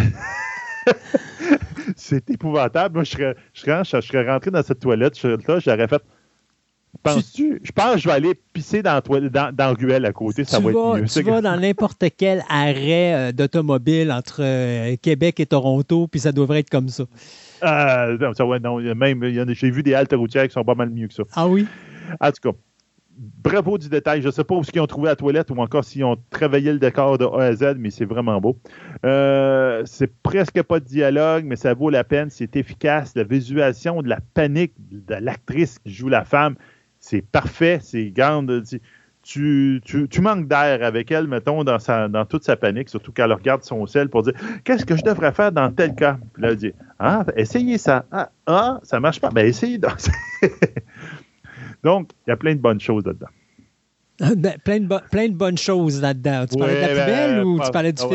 c'est 1.97 2.29
épouvantable. 2.29 2.97
Moi, 2.97 3.05
je 3.05 3.13
serais, 3.13 3.35
je 3.55 4.01
serais, 4.01 4.31
rentré 4.31 4.51
dans 4.51 4.63
cette 4.63 4.81
toilette-là, 4.81 5.59
j'aurais 5.61 5.89
fait 5.89 6.03
je 7.07 7.73
pense 7.73 7.95
que 7.95 8.01
je 8.01 8.09
vais 8.09 8.15
aller 8.15 8.35
pisser 8.53 8.83
dans, 8.83 9.01
dans, 9.01 9.55
dans 9.55 9.69
le 9.71 9.87
ruelle 9.87 10.05
à 10.07 10.13
côté, 10.13 10.45
ça 10.45 10.59
va 10.61 10.71
être 10.71 10.97
mieux. 10.97 11.05
Tu 11.07 11.23
vas 11.23 11.41
dans 11.41 11.59
n'importe 11.59 12.05
quel 12.17 12.43
arrêt 12.49 13.15
euh, 13.15 13.33
d'automobile 13.33 14.13
entre 14.13 14.43
euh, 14.43 14.97
Québec 15.01 15.41
et 15.41 15.47
Toronto, 15.47 16.09
puis 16.09 16.21
ça 16.21 16.33
devrait 16.33 16.61
être 16.61 16.71
comme 16.71 16.89
ça. 16.89 17.05
Euh, 17.63 18.19
non, 18.19 18.33
ça 18.35 18.45
non, 18.61 18.79
même, 18.95 19.23
j'ai 19.55 19.71
vu 19.71 19.83
des 19.83 19.95
haltes 19.95 20.15
routières 20.15 20.47
qui 20.47 20.53
sont 20.53 20.65
pas 20.65 20.75
mal 20.75 20.91
mieux 20.91 21.09
que 21.09 21.15
ça. 21.15 21.23
Ah 21.35 21.47
oui? 21.47 21.67
En 22.21 22.31
tout 22.31 22.51
cas, 22.51 22.57
bravo 23.17 23.79
du 23.79 23.89
détail. 23.89 24.21
Je 24.21 24.27
ne 24.27 24.33
sais 24.33 24.45
pas 24.45 24.55
où 24.55 24.63
ils 24.63 24.81
ont 24.81 24.87
trouvé 24.87 25.09
la 25.09 25.17
toilette 25.17 25.51
ou 25.51 25.59
encore 25.59 25.85
s'ils 25.85 26.05
ont 26.05 26.17
travaillé 26.31 26.73
le 26.73 26.79
décor 26.79 27.17
de 27.17 27.25
A 27.25 27.45
à 27.45 27.55
Z, 27.55 27.77
mais 27.79 27.91
c'est 27.91 28.05
vraiment 28.05 28.41
beau. 28.41 28.59
c'est 29.03 30.13
presque 30.23 30.63
pas 30.63 30.81
de 30.81 30.85
dialogue, 30.85 31.45
mais 31.47 31.57
ça 31.57 31.73
vaut 31.75 31.91
la 31.91 32.05
peine. 32.05 32.29
C'est 32.29 32.57
efficace. 32.57 33.13
La 33.15 33.25
visualisation 33.25 34.03
de 34.03 34.09
la 34.09 34.19
panique 34.35 34.75
de 34.91 35.15
l'actrice 35.15 35.79
qui 35.79 35.93
joue 35.93 36.09
la 36.09 36.25
femme, 36.25 36.57
c'est 37.05 37.21
parfait, 37.23 37.81
c'est 37.83 38.11
garde. 38.11 38.65
Tu, 39.23 39.81
tu, 39.85 40.21
manques 40.21 40.49
d'air 40.49 40.83
avec 40.83 41.11
elle, 41.11 41.27
mettons, 41.27 41.65
dans, 41.65 41.79
sa, 41.79 42.09
dans 42.09 42.27
toute 42.27 42.45
sa 42.45 42.57
panique, 42.57 42.91
surtout 42.91 43.13
quand 43.15 43.25
elle 43.25 43.33
regarde 43.33 43.63
son 43.63 43.87
sel 43.87 44.09
pour 44.09 44.23
dire 44.23 44.35
Qu'est-ce 44.65 44.85
que 44.85 44.97
je 44.97 45.03
devrais 45.03 45.33
faire 45.33 45.53
dans 45.53 45.71
tel 45.71 45.95
cas? 45.95 46.19
Puis 46.33 46.43
là, 46.43 46.51
elle 46.51 46.57
dit 46.57 46.73
Ah, 46.99 47.25
essayez 47.37 47.79
ça. 47.79 48.05
Ah, 48.11 48.31
ah 48.47 48.81
ça 48.83 49.01
marche 49.01 49.21
pas. 49.21 49.31
Ben, 49.31 49.47
essayez 49.47 49.79
donc. 49.79 49.97
Donc, 51.83 52.11
il 52.27 52.31
y 52.31 52.33
a 52.33 52.37
plein 52.37 52.55
de 52.55 52.61
bonnes 52.61 52.81
choses 52.81 53.05
là-dedans. 53.05 53.29
Ben, 54.37 54.55
plein, 54.65 54.81
de 54.81 55.09
plein 55.11 55.29
de 55.29 55.35
bonnes 55.35 55.59
choses 55.59 56.01
là-dedans. 56.01 56.47
Tu 56.47 56.57
parlais 56.57 56.77
de 56.77 56.81
la 56.81 56.89
poubelle 56.89 57.37
ben, 57.37 57.45
ou 57.45 57.61
tu 57.61 57.71
parlais 57.71 57.93
du 57.93 58.03
film? 58.03 58.13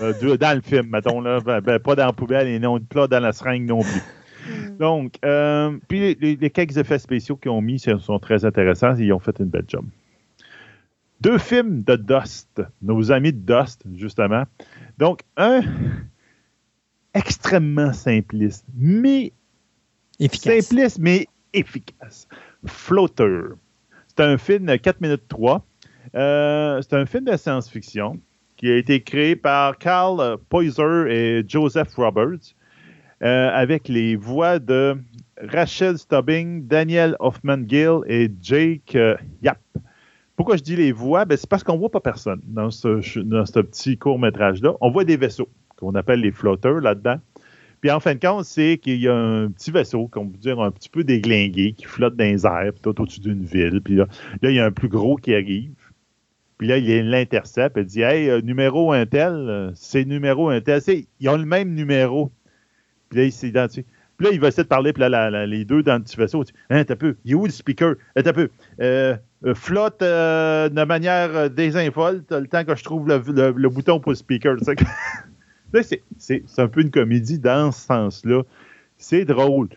Euh, 0.00 0.36
dans, 0.36 0.54
le 0.54 0.62
film, 0.62 0.86
mettons. 0.90 1.20
Là, 1.20 1.40
ben, 1.40 1.78
pas 1.78 1.96
dans 1.96 2.06
la 2.06 2.12
poubelle 2.12 2.48
et 2.48 2.58
non 2.58 2.78
pas 2.78 3.08
dans 3.08 3.20
la 3.20 3.32
seringue 3.32 3.66
non 3.66 3.80
plus. 3.80 4.02
Mm. 4.48 4.76
Donc, 4.78 5.14
euh, 5.24 5.76
puis 5.88 6.14
les, 6.14 6.50
quelques 6.50 6.76
effets 6.76 6.98
spéciaux 6.98 7.36
qu'ils 7.36 7.50
ont 7.50 7.60
mis 7.60 7.78
sont 7.78 8.18
très 8.18 8.44
intéressants. 8.44 8.96
Ils 8.96 9.12
ont 9.12 9.18
fait 9.18 9.38
une 9.38 9.46
belle 9.46 9.64
job. 9.68 9.84
Deux 11.20 11.38
films 11.38 11.82
de 11.82 11.96
Dust, 11.96 12.62
nos 12.80 13.12
amis 13.12 13.32
de 13.32 13.38
Dust, 13.38 13.82
justement. 13.94 14.44
Donc, 14.96 15.20
un 15.36 15.60
extrêmement 17.14 17.92
simpliste, 17.92 18.64
mais 18.74 19.32
efficace. 20.18 20.66
simpliste, 20.66 20.98
mais 20.98 21.26
efficace. 21.52 22.26
Floater. 22.66 23.56
C'est 24.08 24.20
un 24.20 24.38
film 24.38 24.66
de 24.66 24.76
4 24.76 25.00
minutes 25.00 25.28
3. 25.28 25.64
Euh, 26.14 26.80
c'est 26.82 26.94
un 26.96 27.06
film 27.06 27.24
de 27.24 27.36
science-fiction 27.36 28.18
qui 28.56 28.70
a 28.70 28.76
été 28.76 29.02
créé 29.02 29.36
par 29.36 29.78
Carl 29.78 30.36
Poiser 30.48 31.06
et 31.08 31.44
Joseph 31.46 31.94
Roberts. 31.96 32.54
Euh, 33.22 33.50
avec 33.52 33.88
les 33.88 34.16
voix 34.16 34.58
de 34.58 34.96
Rachel 35.36 35.98
Stubbing, 35.98 36.66
Daniel 36.66 37.16
Hoffman-Gill 37.20 38.00
et 38.06 38.30
Jake 38.40 38.94
euh, 38.94 39.14
Yap. 39.42 39.58
Pourquoi 40.36 40.56
je 40.56 40.62
dis 40.62 40.74
les 40.74 40.90
voix? 40.90 41.26
Ben, 41.26 41.36
c'est 41.36 41.48
parce 41.48 41.62
qu'on 41.62 41.74
ne 41.74 41.80
voit 41.80 41.90
pas 41.90 42.00
personne 42.00 42.40
dans 42.44 42.70
ce, 42.70 42.88
petit 43.60 43.98
court-métrage-là. 43.98 44.72
On 44.80 44.90
voit 44.90 45.04
des 45.04 45.18
vaisseaux 45.18 45.50
qu'on 45.76 45.94
appelle 45.96 46.20
les 46.20 46.32
flotteurs 46.32 46.80
là-dedans. 46.80 47.16
Puis 47.82 47.90
en 47.90 48.00
fin 48.00 48.14
de 48.14 48.20
compte, 48.20 48.46
c'est 48.46 48.78
qu'il 48.78 49.00
y 49.00 49.08
a 49.08 49.14
un 49.14 49.50
petit 49.50 49.70
vaisseau, 49.70 50.08
qu'on 50.08 50.26
peut 50.26 50.38
dire 50.38 50.58
un 50.58 50.70
petit 50.70 50.88
peu 50.88 51.04
déglingué, 51.04 51.74
qui 51.74 51.84
flotte 51.84 52.16
dans 52.16 52.24
les 52.24 52.46
airs, 52.46 52.72
tout 52.82 52.98
au-dessus 53.02 53.20
d'une 53.20 53.44
ville. 53.44 53.82
Puis 53.82 53.96
là, 53.96 54.06
il 54.42 54.52
y 54.52 54.60
a 54.60 54.64
un 54.64 54.72
plus 54.72 54.88
gros 54.88 55.16
qui 55.16 55.34
arrive. 55.34 55.72
Puis 56.56 56.68
là, 56.68 56.78
il 56.78 57.10
l'intercepte 57.10 57.76
et 57.76 57.84
dit 57.84 58.00
Hey, 58.00 58.30
euh, 58.30 58.40
numéro 58.40 58.92
un 58.92 59.04
tel, 59.04 59.72
c'est 59.74 60.06
numéro 60.06 60.48
un 60.48 60.62
tel. 60.62 60.80
Ils 61.20 61.28
ont 61.28 61.36
le 61.36 61.44
même 61.44 61.74
numéro. 61.74 62.32
Puis 63.10 63.18
là, 63.18 63.24
il 63.24 63.32
s'identifie. 63.32 63.84
Puis 64.16 64.26
là, 64.26 64.34
il 64.34 64.40
va 64.40 64.48
essayer 64.48 64.62
de 64.62 64.68
parler, 64.68 64.92
puis 64.92 65.00
là, 65.00 65.46
les 65.46 65.64
deux 65.64 65.82
dans 65.82 65.94
le 65.94 66.02
petit 66.02 66.16
vaisseau, 66.16 66.44
hein, 66.68 66.84
t'as 66.84 66.94
peu, 66.94 67.16
il 67.24 67.32
est 67.32 67.34
où 67.34 67.44
le 67.44 67.50
speaker? 67.50 67.94
Hein, 68.14 68.22
t'as 68.22 68.32
peu, 68.32 68.50
euh, 68.80 69.16
euh, 69.46 69.54
flotte 69.54 70.02
euh, 70.02 70.68
de 70.68 70.84
manière 70.84 71.50
désinfolle, 71.50 72.22
t'as 72.28 72.38
le 72.38 72.46
temps 72.46 72.64
que 72.64 72.76
je 72.76 72.84
trouve 72.84 73.08
le, 73.08 73.68
bouton 73.68 73.98
pour 73.98 74.12
le 74.12 74.16
speaker. 74.16 74.56
c'est 76.18 76.42
un 76.58 76.68
peu 76.68 76.82
une 76.82 76.90
comédie 76.90 77.38
dans 77.38 77.72
ce 77.72 77.80
sens-là. 77.80 78.42
C'est 78.98 79.24
drôle. 79.24 79.68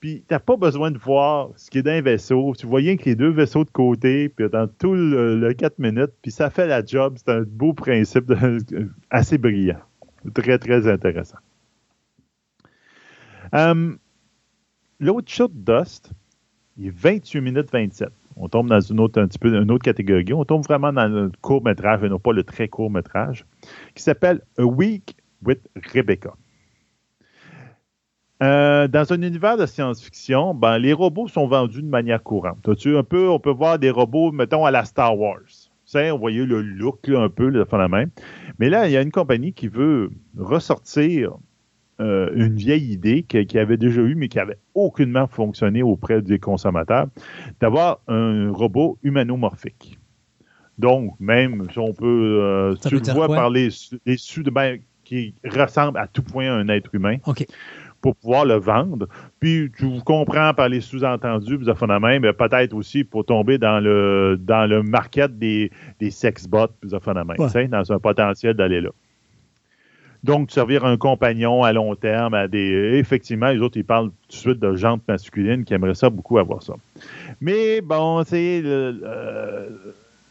Puis, 0.00 0.24
t'as 0.26 0.38
pas 0.38 0.56
besoin 0.56 0.90
de 0.90 0.98
voir 0.98 1.50
ce 1.56 1.70
qui 1.70 1.78
est 1.78 1.82
dans 1.82 1.90
un 1.90 2.00
vaisseau. 2.00 2.54
Tu 2.58 2.66
vois 2.66 2.78
rien 2.78 2.96
que 2.96 3.04
les 3.04 3.14
deux 3.14 3.30
vaisseaux 3.30 3.64
de 3.64 3.70
côté, 3.70 4.30
puis 4.30 4.48
dans 4.48 4.66
tout 4.66 4.94
le, 4.94 5.52
4 5.52 5.78
minutes, 5.78 6.12
puis 6.22 6.30
ça 6.32 6.48
fait 6.48 6.66
la 6.66 6.82
job. 6.84 7.18
C'est 7.18 7.30
un 7.30 7.42
beau 7.42 7.74
principe 7.74 8.32
assez 9.10 9.36
brillant. 9.36 9.80
Très, 10.34 10.58
très 10.58 10.88
intéressant. 10.88 11.36
Euh, 13.54 13.96
l'autre 14.98 15.30
shot 15.30 15.50
Dust, 15.52 16.12
il 16.76 16.86
est 16.86 16.96
28 16.96 17.40
minutes 17.40 17.70
27. 17.72 18.08
On 18.36 18.48
tombe 18.48 18.68
dans 18.68 18.80
une 18.80 19.00
autre, 19.00 19.20
un 19.20 19.26
petit 19.26 19.38
peu, 19.38 19.54
une 19.54 19.70
autre 19.70 19.84
catégorie. 19.84 20.32
On 20.32 20.44
tombe 20.44 20.64
vraiment 20.64 20.92
dans 20.92 21.08
le 21.08 21.30
court 21.40 21.62
métrage 21.62 22.02
et 22.04 22.08
non 22.08 22.18
pas 22.18 22.32
le 22.32 22.44
très 22.44 22.68
court 22.68 22.90
métrage, 22.90 23.44
qui 23.94 24.02
s'appelle 24.02 24.40
A 24.58 24.64
Week 24.64 25.14
with 25.44 25.60
Rebecca. 25.92 26.34
Euh, 28.42 28.88
dans 28.88 29.12
un 29.12 29.20
univers 29.20 29.58
de 29.58 29.66
science-fiction, 29.66 30.54
ben, 30.54 30.78
les 30.78 30.94
robots 30.94 31.28
sont 31.28 31.46
vendus 31.46 31.82
de 31.82 31.88
manière 31.88 32.22
courante. 32.22 32.66
Un 32.66 33.02
peu, 33.02 33.28
on 33.28 33.38
peut 33.38 33.50
voir 33.50 33.78
des 33.78 33.90
robots, 33.90 34.32
mettons, 34.32 34.64
à 34.64 34.70
la 34.70 34.86
Star 34.86 35.18
Wars. 35.18 35.70
on 35.94 36.18
voyait 36.18 36.46
le 36.46 36.62
look 36.62 37.10
un 37.10 37.28
peu, 37.28 37.48
le 37.48 37.66
la 37.70 37.88
même. 37.88 38.10
Mais 38.58 38.70
là, 38.70 38.88
il 38.88 38.92
y 38.92 38.96
a 38.96 39.02
une 39.02 39.10
compagnie 39.10 39.52
qui 39.52 39.68
veut 39.68 40.10
ressortir 40.38 41.36
euh, 42.00 42.30
une 42.34 42.56
vieille 42.56 42.92
idée 42.92 43.22
qui, 43.22 43.58
avait 43.58 43.76
déjà 43.76 44.00
eu, 44.00 44.14
mais 44.14 44.28
qui 44.28 44.38
avait 44.38 44.58
aucunement 44.74 45.26
fonctionné 45.26 45.82
auprès 45.82 46.22
des 46.22 46.38
consommateurs, 46.38 47.08
d'avoir 47.60 48.00
un 48.08 48.50
robot 48.50 48.98
humanomorphique. 49.02 49.98
Donc, 50.78 51.14
même 51.20 51.66
si 51.70 51.78
on 51.78 51.92
peut, 51.92 52.38
euh, 52.40 52.74
tu 52.76 52.96
le 52.96 53.12
vois 53.12 53.28
par 53.28 53.50
les, 53.50 53.68
les 54.06 54.16
de 54.16 54.50
ben, 54.50 54.78
qui 55.04 55.34
ressemble 55.44 55.98
à 55.98 56.06
tout 56.06 56.22
point 56.22 56.46
à 56.46 56.54
un 56.54 56.68
être 56.68 56.94
humain. 56.94 57.16
pour 58.00 58.16
pouvoir 58.16 58.46
le 58.46 58.54
vendre. 58.54 59.08
Puis 59.40 59.70
tu 59.76 60.00
comprends 60.06 60.54
par 60.54 60.70
les 60.70 60.80
sous-entendus, 60.80 61.56
vous 61.56 61.68
avez 61.68 61.98
même, 62.00 62.22
peut-être 62.32 62.72
aussi 62.72 63.04
pour 63.04 63.26
tomber 63.26 63.58
dans 63.58 63.78
le 63.78 64.38
dans 64.40 64.66
le 64.66 64.82
market 64.82 65.38
des, 65.38 65.70
des 65.98 66.10
sex 66.10 66.46
bots, 66.46 66.68
vous 66.82 66.94
avez 66.94 67.24
même, 67.24 67.68
dans 67.68 67.92
un 67.92 67.98
potentiel 67.98 68.54
d'aller 68.54 68.80
là. 68.80 68.90
Donc, 70.22 70.50
servir 70.50 70.84
un 70.84 70.98
compagnon 70.98 71.62
à 71.62 71.72
long 71.72 71.94
terme 71.94 72.34
à 72.34 72.46
des. 72.46 72.98
Effectivement, 72.98 73.48
les 73.48 73.60
autres, 73.60 73.78
ils 73.78 73.84
parlent 73.84 74.10
tout 74.10 74.28
de 74.28 74.34
suite 74.34 74.58
de 74.60 74.76
jantes 74.76 75.02
masculines 75.08 75.64
qui 75.64 75.72
aimeraient 75.72 75.94
ça 75.94 76.10
beaucoup 76.10 76.38
avoir 76.38 76.62
ça. 76.62 76.74
Mais 77.40 77.80
bon, 77.80 78.22
tu 78.24 78.30
sais, 78.30 78.62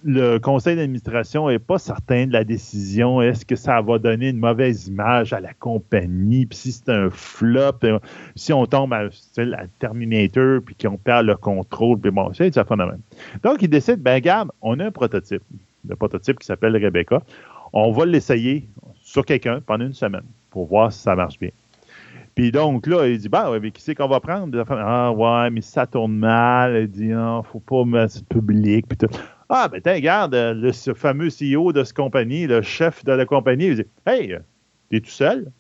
le, 0.04 0.38
conseil 0.38 0.76
d'administration 0.76 1.50
n'est 1.50 1.58
pas 1.58 1.80
certain 1.80 2.28
de 2.28 2.34
la 2.34 2.44
décision. 2.44 3.20
Est-ce 3.22 3.46
que 3.46 3.56
ça 3.56 3.82
va 3.82 3.98
donner 3.98 4.30
une 4.30 4.38
mauvaise 4.38 4.88
image 4.88 5.34
à 5.34 5.40
la 5.40 5.54
compagnie? 5.54 6.46
Puis 6.46 6.58
si 6.58 6.72
c'est 6.72 6.90
un 6.90 7.10
flop, 7.10 7.84
euh, 7.84 8.00
si 8.36 8.54
on 8.54 8.68
tombe 8.68 8.94
à, 8.94 9.10
Terminator, 9.80 10.62
puis 10.64 10.76
qu'on 10.76 10.98
perd 10.98 11.26
le 11.26 11.36
contrôle, 11.36 12.00
puis 12.00 12.12
bon, 12.12 12.32
c'est 12.34 12.54
ça 12.54 12.66
même. 12.70 13.00
Donc, 13.44 13.62
ils 13.64 13.70
décident, 13.70 13.98
ben, 14.00 14.14
regarde, 14.14 14.52
on 14.62 14.80
a 14.80 14.86
un 14.86 14.92
prototype. 14.92 15.44
Le 15.88 15.96
prototype 15.96 16.38
qui 16.40 16.46
s'appelle 16.46 16.76
Rebecca. 16.78 17.24
On 17.74 17.92
va 17.92 18.06
l'essayer 18.06 18.68
sur 19.10 19.26
quelqu'un 19.26 19.60
pendant 19.60 19.86
une 19.86 19.94
semaine 19.94 20.26
pour 20.52 20.68
voir 20.68 20.94
si 20.94 21.00
ça 21.00 21.16
marche 21.16 21.40
bien. 21.40 21.50
Puis 22.36 22.52
donc, 22.52 22.86
là, 22.86 23.08
il 23.08 23.18
dit, 23.18 23.28
bah, 23.28 23.50
ouais, 23.50 23.60
mais 23.60 23.72
qui 23.72 23.82
c'est 23.82 23.96
qu'on 23.96 24.08
va 24.08 24.20
prendre? 24.20 24.64
Ah, 24.70 25.12
ouais, 25.12 25.50
mais 25.50 25.62
ça 25.62 25.88
tourne 25.88 26.16
mal. 26.16 26.84
Il 26.84 26.88
dit, 26.88 27.12
ah, 27.12 27.42
faut 27.52 27.60
pas 27.60 27.84
mettre 27.86 28.24
public. 28.26 28.86
Puis 28.88 29.10
ah, 29.50 29.68
ben, 29.68 29.82
tiens, 29.82 29.96
regarde, 29.96 30.36
le, 30.36 30.72
ce 30.72 30.94
fameux 30.94 31.30
CEO 31.30 31.74
de 31.74 31.84
cette 31.84 31.96
compagnie, 31.96 32.46
le 32.46 32.62
chef 32.62 33.04
de 33.04 33.12
la 33.12 33.26
compagnie, 33.26 33.68
il 33.68 33.76
dit, 33.78 33.86
hey, 34.06 34.38
t'es 34.92 35.00
tout 35.02 35.10
seul? 35.10 35.52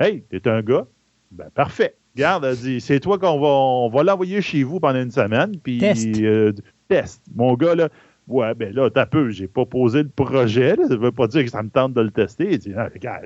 Hey, 0.00 0.24
t'es 0.28 0.46
un 0.48 0.60
gars? 0.60 0.86
Ben, 1.30 1.48
parfait. 1.54 1.94
Regarde, 2.16 2.52
dit, 2.56 2.80
c'est 2.80 2.98
toi 2.98 3.16
qu'on 3.16 3.38
va, 3.38 3.48
on 3.48 3.88
va 3.90 4.02
l'envoyer 4.02 4.42
chez 4.42 4.64
vous 4.64 4.80
pendant 4.80 5.00
une 5.00 5.12
semaine. 5.12 5.56
Puis, 5.62 5.78
test. 5.78 6.20
Euh, 6.20 6.52
test. 6.88 7.22
Mon 7.36 7.54
gars, 7.54 7.76
là, 7.76 7.90
Ouais, 8.28 8.54
ben 8.54 8.74
là, 8.74 8.90
t'as 8.90 9.06
peu, 9.06 9.30
j'ai 9.30 9.48
pas 9.48 9.64
posé 9.64 10.02
le 10.02 10.08
projet. 10.10 10.76
Ça 10.88 10.96
veut 10.96 11.12
pas 11.12 11.26
dire 11.26 11.44
que 11.44 11.50
ça 11.50 11.62
me 11.62 11.70
tente 11.70 11.94
de 11.94 12.02
le 12.02 12.10
tester. 12.10 12.52
Il 12.52 12.58
dit, 12.58 12.74
regarde, 12.74 13.24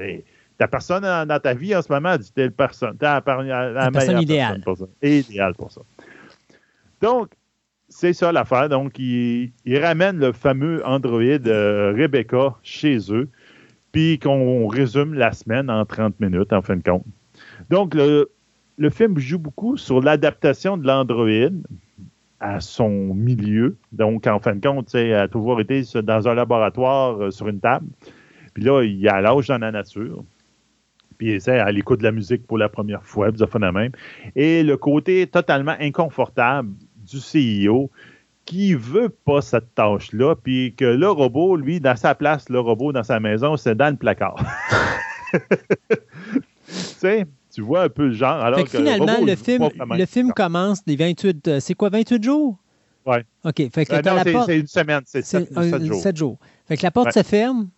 ta 0.59 0.69
personne 0.69 1.03
dans 1.03 1.41
ta 1.41 1.55
vie 1.55 1.75
en 1.75 1.83
ce 1.83 1.93
moment, 1.93 2.17
dit, 2.17 2.33
t'es 2.33 2.45
le 2.45 2.51
personne, 2.51 2.97
t'es 2.97 3.07
la, 3.07 3.21
personne 3.21 4.21
idéale. 4.21 4.61
pour 4.61 4.77
ça. 4.79 4.85
Idéal 5.03 5.55
pour 5.55 5.73
ça. 5.73 5.81
Donc, 7.01 7.31
c'est 7.89 8.13
ça 8.13 8.33
l'affaire. 8.33 8.69
Donc, 8.69 8.99
il, 8.99 9.53
ramène 9.67 10.19
le 10.19 10.33
fameux 10.33 10.87
Android 10.87 11.21
euh, 11.21 11.93
Rebecca 11.97 12.57
chez 12.63 12.99
eux, 13.11 13.29
puis 13.91 14.19
qu'on 14.19 14.67
résume 14.69 15.15
la 15.15 15.33
semaine 15.33 15.69
en 15.69 15.85
30 15.85 16.21
minutes, 16.21 16.53
en 16.53 16.63
fin 16.63 16.77
de 16.77 16.83
compte. 16.83 17.05
Donc, 17.71 17.95
le, 17.95 18.31
le 18.79 18.91
film 18.91 19.19
joue 19.19 19.39
beaucoup 19.39 19.77
sur 19.77 20.01
l'adaptation 20.01 20.77
de 20.77 20.87
l'Android 20.87 21.51
à 22.43 22.61
son 22.61 22.91
milieu. 23.15 23.77
Donc, 23.93 24.27
en 24.27 24.41
fin 24.41 24.57
de 24.57 24.67
compte, 24.67 24.93
il 24.95 25.15
a 25.15 25.29
toujours 25.29 25.61
été 25.61 25.83
dans 26.03 26.29
un 26.29 26.35
laboratoire 26.35 27.23
euh, 27.23 27.31
sur 27.31 27.49
une 27.49 27.61
table. 27.61 27.87
Puis 28.53 28.65
là, 28.65 28.83
il 28.83 29.01
l'âge 29.01 29.47
dans 29.47 29.59
la 29.59 29.71
nature. 29.71 30.25
Puis 31.17 31.37
il 31.37 31.51
à 31.51 31.71
l'écoute 31.71 32.01
de 32.01 32.05
la 32.05 32.13
musique 32.13 32.47
pour 32.47 32.59
la 32.59 32.69
première 32.69 33.05
fois, 33.05 33.31
ça 33.39 33.47
fait 33.47 33.59
la 33.61 33.71
même. 33.71 33.93
Et 34.35 34.65
le 34.65 34.77
côté 34.77 35.27
totalement 35.29 35.77
inconfortable 35.79 36.71
du 36.97 37.19
CEO 37.19 37.91
qui 38.45 38.75
veut 38.75 39.09
pas 39.09 39.41
cette 39.41 39.73
tâche-là, 39.77 40.35
puis 40.35 40.75
que 40.75 40.85
le 40.85 41.09
robot, 41.09 41.55
lui, 41.55 41.79
dans 41.79 41.95
sa 41.95 42.17
place, 42.17 42.49
le 42.49 42.59
robot 42.59 42.93
dans 42.93 43.05
sa 43.05 43.21
maison, 43.21 43.57
c'est 43.57 43.77
dans 43.77 43.91
le 43.91 43.97
placard. 43.97 44.45
tu 45.33 45.39
sais, 46.67 47.25
tu 47.53 47.61
vois 47.61 47.83
un 47.83 47.89
peu 47.89 48.07
le 48.07 48.13
genre. 48.13 48.41
Alors 48.43 48.67
finalement, 48.67 49.19
le, 49.25 49.37
film, 49.37 49.69
le 49.91 50.07
film 50.07 50.33
commence 50.33 50.85
des 50.85 50.97
28. 50.97 51.49
Euh, 51.49 51.61
c'est 51.61 51.75
quoi, 51.75 51.91
28 51.91 52.23
jours? 52.23 52.59
Oui. 53.07 53.17
OK. 53.45 53.71
Fait 53.73 53.85
que 53.85 53.93
euh, 53.93 54.43
c'est 54.47 54.61
une 54.61 54.67
semaine, 54.67 55.03
c'est 55.05 55.25
7, 55.25 55.49
jours. 55.85 56.01
7 56.01 56.17
jours. 56.17 56.39
Fait 56.67 56.77
que 56.77 56.83
la 56.83 56.91
porte 56.91 57.13
se 57.13 57.23
ferme, 57.23 57.69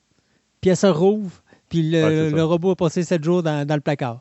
puis 0.61 0.71
elle 0.71 0.77
se 0.77 0.87
rouvre, 0.87 1.43
puis 1.69 1.91
le, 1.91 2.43
robot 2.43 2.73
a 2.73 2.77
passé 2.77 3.03
7 3.03 3.25
jours 3.25 3.43
dans, 3.43 3.67
le 3.69 3.81
placard. 3.81 4.21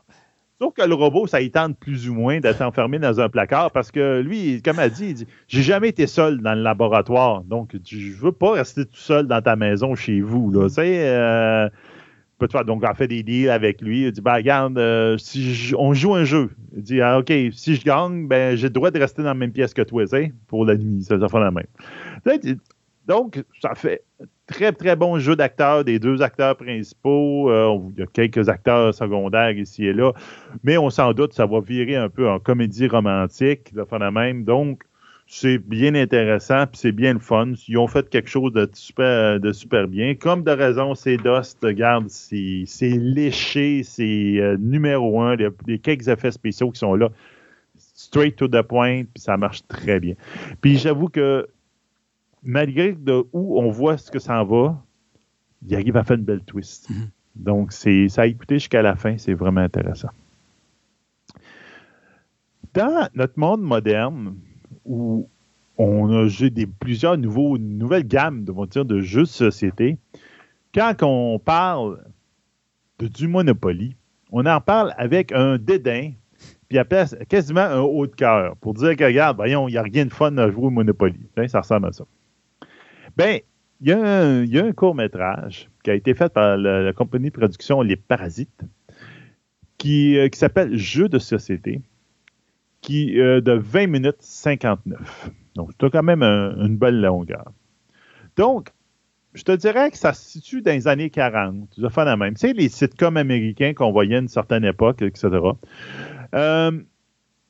Sauf 0.60 0.72
que 0.72 0.82
le 0.82 0.94
robot, 0.94 1.26
ça 1.26 1.40
y 1.40 1.50
tente 1.50 1.76
plus 1.78 2.08
ou 2.08 2.14
moins 2.14 2.40
d'être 2.40 2.62
enfermé 2.62 2.98
dans 2.98 3.20
un 3.20 3.28
placard 3.28 3.70
parce 3.72 3.90
que 3.90 4.20
lui, 4.20 4.62
comme 4.62 4.78
elle 4.78 4.92
dit, 4.92 5.08
il 5.08 5.14
dit 5.14 5.26
J'ai 5.48 5.62
jamais 5.62 5.88
été 5.88 6.06
seul 6.06 6.40
dans 6.40 6.54
le 6.54 6.62
laboratoire. 6.62 7.42
Donc, 7.42 7.76
je 7.84 8.14
veux 8.16 8.32
pas 8.32 8.52
rester 8.52 8.86
tout 8.86 8.96
seul 8.96 9.26
dans 9.26 9.42
ta 9.42 9.56
maison 9.56 9.94
chez 9.94 10.20
vous. 10.20 10.52
Là. 10.52 10.68
Tu 10.68 10.74
sais, 10.76 11.08
euh, 11.08 11.68
donc, 12.46 12.84
on 12.88 12.94
fait 12.94 13.08
des 13.08 13.22
deals 13.22 13.50
avec 13.50 13.80
lui. 13.80 14.06
Il 14.06 14.12
dit, 14.12 14.20
ben, 14.20 14.34
regarde, 14.34 14.78
euh, 14.78 15.18
si 15.18 15.72
on 15.76 15.94
joue 15.94 16.14
un 16.14 16.24
jeu. 16.24 16.50
Il 16.76 16.82
dit, 16.82 17.00
ah, 17.00 17.18
OK, 17.18 17.32
si 17.52 17.76
je 17.76 17.84
gagne, 17.84 18.26
ben, 18.26 18.56
j'ai 18.56 18.68
le 18.68 18.72
droit 18.72 18.90
de 18.90 18.98
rester 18.98 19.22
dans 19.22 19.28
la 19.28 19.34
même 19.34 19.52
pièce 19.52 19.74
que 19.74 19.82
toi, 19.82 20.04
pour 20.48 20.64
la 20.64 20.76
nuit. 20.76 21.02
Ça, 21.02 21.18
fait 21.18 21.40
la 21.40 21.50
même. 21.50 21.66
Donc, 23.06 23.42
ça 23.60 23.74
fait 23.74 24.02
très, 24.46 24.72
très 24.72 24.96
bon 24.96 25.18
jeu 25.18 25.36
d'acteurs, 25.36 25.84
des 25.84 25.98
deux 25.98 26.22
acteurs 26.22 26.56
principaux. 26.56 27.50
Euh, 27.50 27.78
il 27.94 28.00
y 28.00 28.02
a 28.02 28.06
quelques 28.06 28.48
acteurs 28.48 28.94
secondaires 28.94 29.56
ici 29.56 29.86
et 29.86 29.92
là. 29.92 30.12
Mais 30.62 30.78
on 30.78 30.90
s'en 30.90 31.12
doute, 31.12 31.34
ça 31.34 31.46
va 31.46 31.60
virer 31.60 31.96
un 31.96 32.08
peu 32.08 32.28
en 32.28 32.38
comédie 32.38 32.88
romantique, 32.88 33.70
la 33.74 33.84
fin 33.84 33.98
la 33.98 34.10
même. 34.10 34.44
Donc, 34.44 34.84
c'est 35.26 35.58
bien 35.58 35.94
intéressant, 35.94 36.66
puis 36.66 36.78
c'est 36.78 36.92
bien 36.92 37.14
le 37.14 37.18
fun. 37.18 37.52
Ils 37.68 37.78
ont 37.78 37.86
fait 37.86 38.08
quelque 38.08 38.28
chose 38.28 38.52
de 38.52 38.68
super, 38.72 39.40
de 39.40 39.52
super 39.52 39.88
bien. 39.88 40.14
Comme 40.14 40.42
de 40.44 40.50
raison, 40.50 40.94
c'est 40.94 41.16
Dust, 41.16 41.58
regarde, 41.62 42.08
c'est 42.08 42.66
léché, 42.80 43.82
c'est 43.82 44.36
euh, 44.38 44.56
numéro 44.58 45.20
un. 45.20 45.36
A 45.38 45.50
quelques 45.82 46.08
effets 46.08 46.30
spéciaux 46.30 46.70
qui 46.70 46.78
sont 46.78 46.94
là, 46.94 47.10
straight 47.76 48.36
to 48.36 48.48
the 48.48 48.62
point, 48.62 49.04
puis 49.04 49.22
ça 49.22 49.36
marche 49.36 49.66
très 49.66 49.98
bien. 49.98 50.14
Puis 50.60 50.76
j'avoue 50.76 51.08
que 51.08 51.48
malgré 52.42 52.92
de 52.92 53.24
où 53.32 53.58
on 53.58 53.70
voit 53.70 53.96
ce 53.96 54.10
que 54.10 54.18
ça 54.18 54.40
en 54.40 54.44
va, 54.44 54.82
il 55.66 55.74
arrive 55.74 55.96
à 55.96 56.04
faire 56.04 56.18
une 56.18 56.24
belle 56.24 56.44
twist. 56.44 56.90
Mm-hmm. 56.90 57.08
Donc, 57.36 57.72
c'est 57.72 58.08
ça 58.08 58.22
a 58.22 58.26
écouté 58.26 58.56
jusqu'à 58.56 58.82
la 58.82 58.94
fin, 58.94 59.16
c'est 59.18 59.34
vraiment 59.34 59.62
intéressant. 59.62 60.10
Dans 62.74 63.08
notre 63.14 63.38
monde 63.38 63.62
moderne, 63.62 64.36
où 64.84 65.28
on 65.78 66.12
a 66.12 66.28
des, 66.50 66.66
plusieurs 66.66 67.18
nouveaux, 67.18 67.58
nouvelles 67.58 68.06
gammes 68.06 68.44
de, 68.44 68.82
de 68.82 69.00
jeux 69.00 69.22
de 69.22 69.26
société. 69.26 69.98
Quand 70.74 70.94
on 71.02 71.38
parle 71.38 72.04
de, 72.98 73.08
du 73.08 73.28
Monopoly, 73.28 73.96
on 74.30 74.46
en 74.46 74.60
parle 74.60 74.92
avec 74.96 75.32
un 75.32 75.58
dédain, 75.58 76.12
puis 76.68 76.78
quasiment 77.28 77.60
un 77.60 77.80
haut 77.80 78.06
de 78.06 78.14
cœur, 78.14 78.56
pour 78.56 78.74
dire 78.74 78.96
que, 78.96 79.04
regarde, 79.04 79.36
voyons, 79.36 79.68
il 79.68 79.72
n'y 79.72 79.78
a 79.78 79.82
rien 79.82 80.06
de 80.06 80.12
fun 80.12 80.36
à 80.38 80.50
jouer 80.50 80.66
au 80.66 80.70
Monopoly. 80.70 81.20
ça 81.48 81.60
ressemble 81.60 81.88
à 81.88 81.92
ça. 81.92 82.04
Bien, 83.16 83.38
il 83.80 83.88
y, 83.88 84.58
a 84.58 84.64
un 84.64 84.72
court-métrage 84.72 85.68
qui 85.82 85.90
a 85.90 85.94
été 85.94 86.14
fait 86.14 86.32
par 86.32 86.56
la, 86.56 86.92
compagnie 86.92 87.28
de 87.28 87.34
production 87.34 87.82
Les 87.82 87.96
Parasites, 87.96 88.62
qui, 89.78 90.16
euh, 90.16 90.28
qui 90.28 90.38
s'appelle 90.38 90.76
Jeux 90.76 91.08
de 91.08 91.18
société 91.18 91.82
qui, 92.84 93.18
euh, 93.18 93.40
de 93.40 93.52
20 93.52 93.86
minutes 93.86 94.20
59. 94.20 95.30
Donc, 95.56 95.70
c'est 95.80 95.90
quand 95.90 96.02
même 96.02 96.22
une 96.22 96.76
belle 96.76 97.00
longueur. 97.00 97.50
Donc, 98.36 98.72
je 99.32 99.42
te 99.42 99.52
dirais 99.52 99.90
que 99.90 99.96
ça 99.96 100.12
se 100.12 100.28
situe 100.28 100.60
dans 100.60 100.72
les 100.72 100.86
années 100.86 101.10
40. 101.10 101.70
Tu 101.74 101.80
fait 101.88 102.04
la 102.04 102.16
même. 102.16 102.34
Tu 102.34 102.40
sais, 102.40 102.52
les 102.52 102.68
sitcoms 102.68 103.16
américains 103.16 103.72
qu'on 103.72 103.90
voyait 103.90 104.16
à 104.16 104.18
une 104.18 104.28
certaine 104.28 104.64
époque, 104.64 105.00
etc. 105.02 105.30
Euh, 106.34 106.70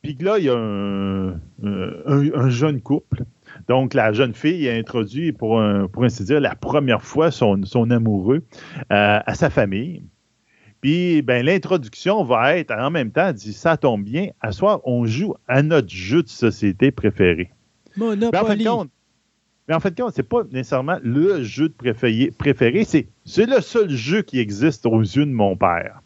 puis 0.03 0.17
là, 0.21 0.39
il 0.39 0.45
y 0.45 0.51
a 0.51 0.57
un, 0.57 2.49
jeune 2.49 2.81
couple. 2.81 3.25
Donc, 3.69 3.93
la 3.95 4.13
jeune 4.13 4.35
fille 4.35 4.69
a 4.69 4.75
introduit, 4.75 5.33
pour, 5.33 5.61
pour 5.93 6.05
ainsi 6.05 6.25
dire, 6.25 6.41
la 6.41 6.55
première 6.55 7.03
fois 7.03 7.31
son, 7.31 7.91
amoureux 7.91 8.45
euh, 8.93 9.21
à 9.25 9.35
sa 9.35 9.51
famille. 9.51 10.03
Puis, 10.85 11.23
ben, 11.23 11.47
l'introduction 11.47 12.25
va 12.25 12.59
être 12.59 12.71
en 12.71 12.91
même 12.91 13.11
temps, 13.11 13.33
dit 13.33 13.55
ça 13.55 13.79
tombe 13.79 14.05
bien, 14.05 14.29
à 14.43 14.53
soir, 14.53 14.83
on 14.85 15.07
joue 15.07 15.35
à 15.49 15.63
notre 15.63 15.89
jeu 15.89 16.23
de 16.23 16.29
société 16.29 16.91
préféré. 16.91 17.51
Monopoly. 17.97 18.31
Mais 18.31 18.39
en 18.39 18.45
fait, 18.45 18.65
compte, 18.65 18.91
mais 19.67 19.75
en 19.75 19.81
fait, 19.81 20.03
c'est 20.15 20.29
pas 20.29 20.43
nécessairement 20.53 20.99
le 21.03 21.43
jeu 21.43 21.71
de 21.71 21.73
préféré, 21.73 22.31
préféré 22.37 22.85
c'est, 22.85 23.09
c'est 23.25 23.47
le 23.47 23.63
seul 23.63 23.89
jeu 23.89 24.21
qui 24.21 24.39
existe 24.39 24.85
aux 24.85 25.01
yeux 25.01 25.25
de 25.25 25.31
mon 25.31 25.57
père. 25.57 26.03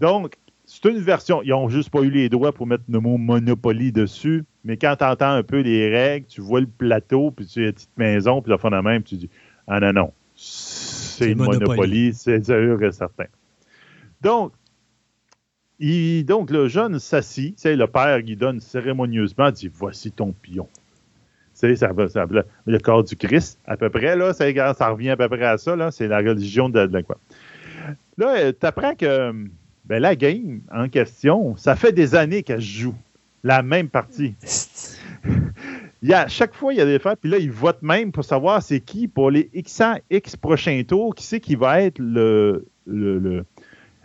Donc, 0.00 0.34
c'est 0.64 0.86
une 0.86 0.98
version. 0.98 1.44
Ils 1.44 1.50
n'ont 1.50 1.68
juste 1.68 1.90
pas 1.90 2.00
eu 2.00 2.10
les 2.10 2.28
droits 2.28 2.50
pour 2.50 2.66
mettre 2.66 2.82
le 2.88 2.98
mot 2.98 3.18
Monopoly 3.18 3.92
dessus. 3.92 4.44
Mais 4.64 4.76
quand 4.76 4.96
tu 4.98 5.04
entends 5.04 5.30
un 5.30 5.44
peu 5.44 5.60
les 5.60 5.88
règles, 5.90 6.26
tu 6.26 6.40
vois 6.40 6.58
le 6.58 6.66
plateau, 6.66 7.30
puis 7.30 7.46
tu 7.46 7.62
as 7.62 7.66
une 7.68 7.72
petite 7.72 7.96
maison, 7.96 8.42
puis 8.42 8.50
le 8.50 8.58
fond 8.58 8.70
de 8.70 8.80
même, 8.80 9.04
tu 9.04 9.14
dis 9.14 9.30
Ah 9.68 9.78
non, 9.78 9.92
non, 9.92 10.12
c'est, 10.34 11.36
Monopoly, 11.36 12.14
c'est 12.14 12.44
sûr 12.44 12.82
et 12.82 12.90
certain. 12.90 13.26
Donc, 14.22 14.52
donc 16.24 16.50
le 16.50 16.68
jeune 16.68 16.98
s'assit, 16.98 17.62
le 17.64 17.86
père 17.86 18.18
lui 18.18 18.36
donne 18.36 18.60
cérémonieusement, 18.60 19.50
dit 19.50 19.70
Voici 19.72 20.10
ton 20.10 20.32
pion. 20.32 20.68
Ça, 21.52 21.68
le 21.68 22.78
corps 22.78 23.02
du 23.02 23.16
Christ, 23.16 23.58
à 23.66 23.78
peu 23.78 23.88
près, 23.88 24.14
là, 24.14 24.34
ça, 24.34 24.44
revient 24.90 25.10
à 25.10 25.16
peu 25.16 25.28
près 25.28 25.46
à 25.46 25.56
ça, 25.56 25.90
c'est 25.90 26.06
la 26.06 26.18
religion 26.18 26.68
de, 26.68 27.00
quoi. 27.00 27.16
Là, 28.18 28.52
tu 28.52 28.66
apprends 28.66 28.94
que 28.94 29.32
Ben, 29.86 30.00
la 30.00 30.16
game 30.16 30.60
en 30.72 30.88
question, 30.88 31.56
ça 31.56 31.76
fait 31.76 31.92
des 31.92 32.14
années 32.14 32.42
qu'elle 32.42 32.60
joue 32.60 32.94
la 33.42 33.62
même 33.62 33.88
partie. 33.88 34.34
il 36.02 36.08
y 36.08 36.12
a, 36.12 36.28
chaque 36.28 36.54
fois, 36.54 36.74
il 36.74 36.76
y 36.76 36.80
a 36.80 36.84
des 36.84 36.98
fêtes, 36.98 37.20
puis 37.20 37.30
là, 37.30 37.38
ils 37.38 37.50
votent 37.50 37.82
même 37.82 38.12
pour 38.12 38.24
savoir 38.24 38.62
c'est 38.62 38.80
qui 38.80 39.08
pour 39.08 39.30
les 39.30 39.48
X, 39.54 39.80
X 40.10 40.36
prochains 40.36 40.82
tours, 40.86 41.14
qui 41.14 41.24
c'est 41.24 41.40
qui 41.40 41.54
va 41.54 41.80
être 41.80 41.98
le, 41.98 42.66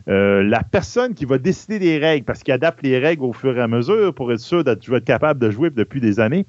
euh, 0.07 0.43
la 0.43 0.63
personne 0.63 1.13
qui 1.13 1.25
va 1.25 1.37
décider 1.37 1.79
des 1.79 1.97
règles, 1.97 2.25
parce 2.25 2.43
qu'il 2.43 2.53
adapte 2.53 2.81
les 2.83 2.97
règles 2.99 3.23
au 3.23 3.33
fur 3.33 3.57
et 3.57 3.61
à 3.61 3.67
mesure 3.67 4.13
pour 4.13 4.31
être 4.31 4.39
sûr 4.39 4.63
que 4.63 4.73
tu 4.75 4.91
vas 4.91 4.97
être 4.97 5.05
capable 5.05 5.39
de 5.39 5.51
jouer 5.51 5.69
depuis 5.69 6.01
des 6.01 6.19
années. 6.19 6.45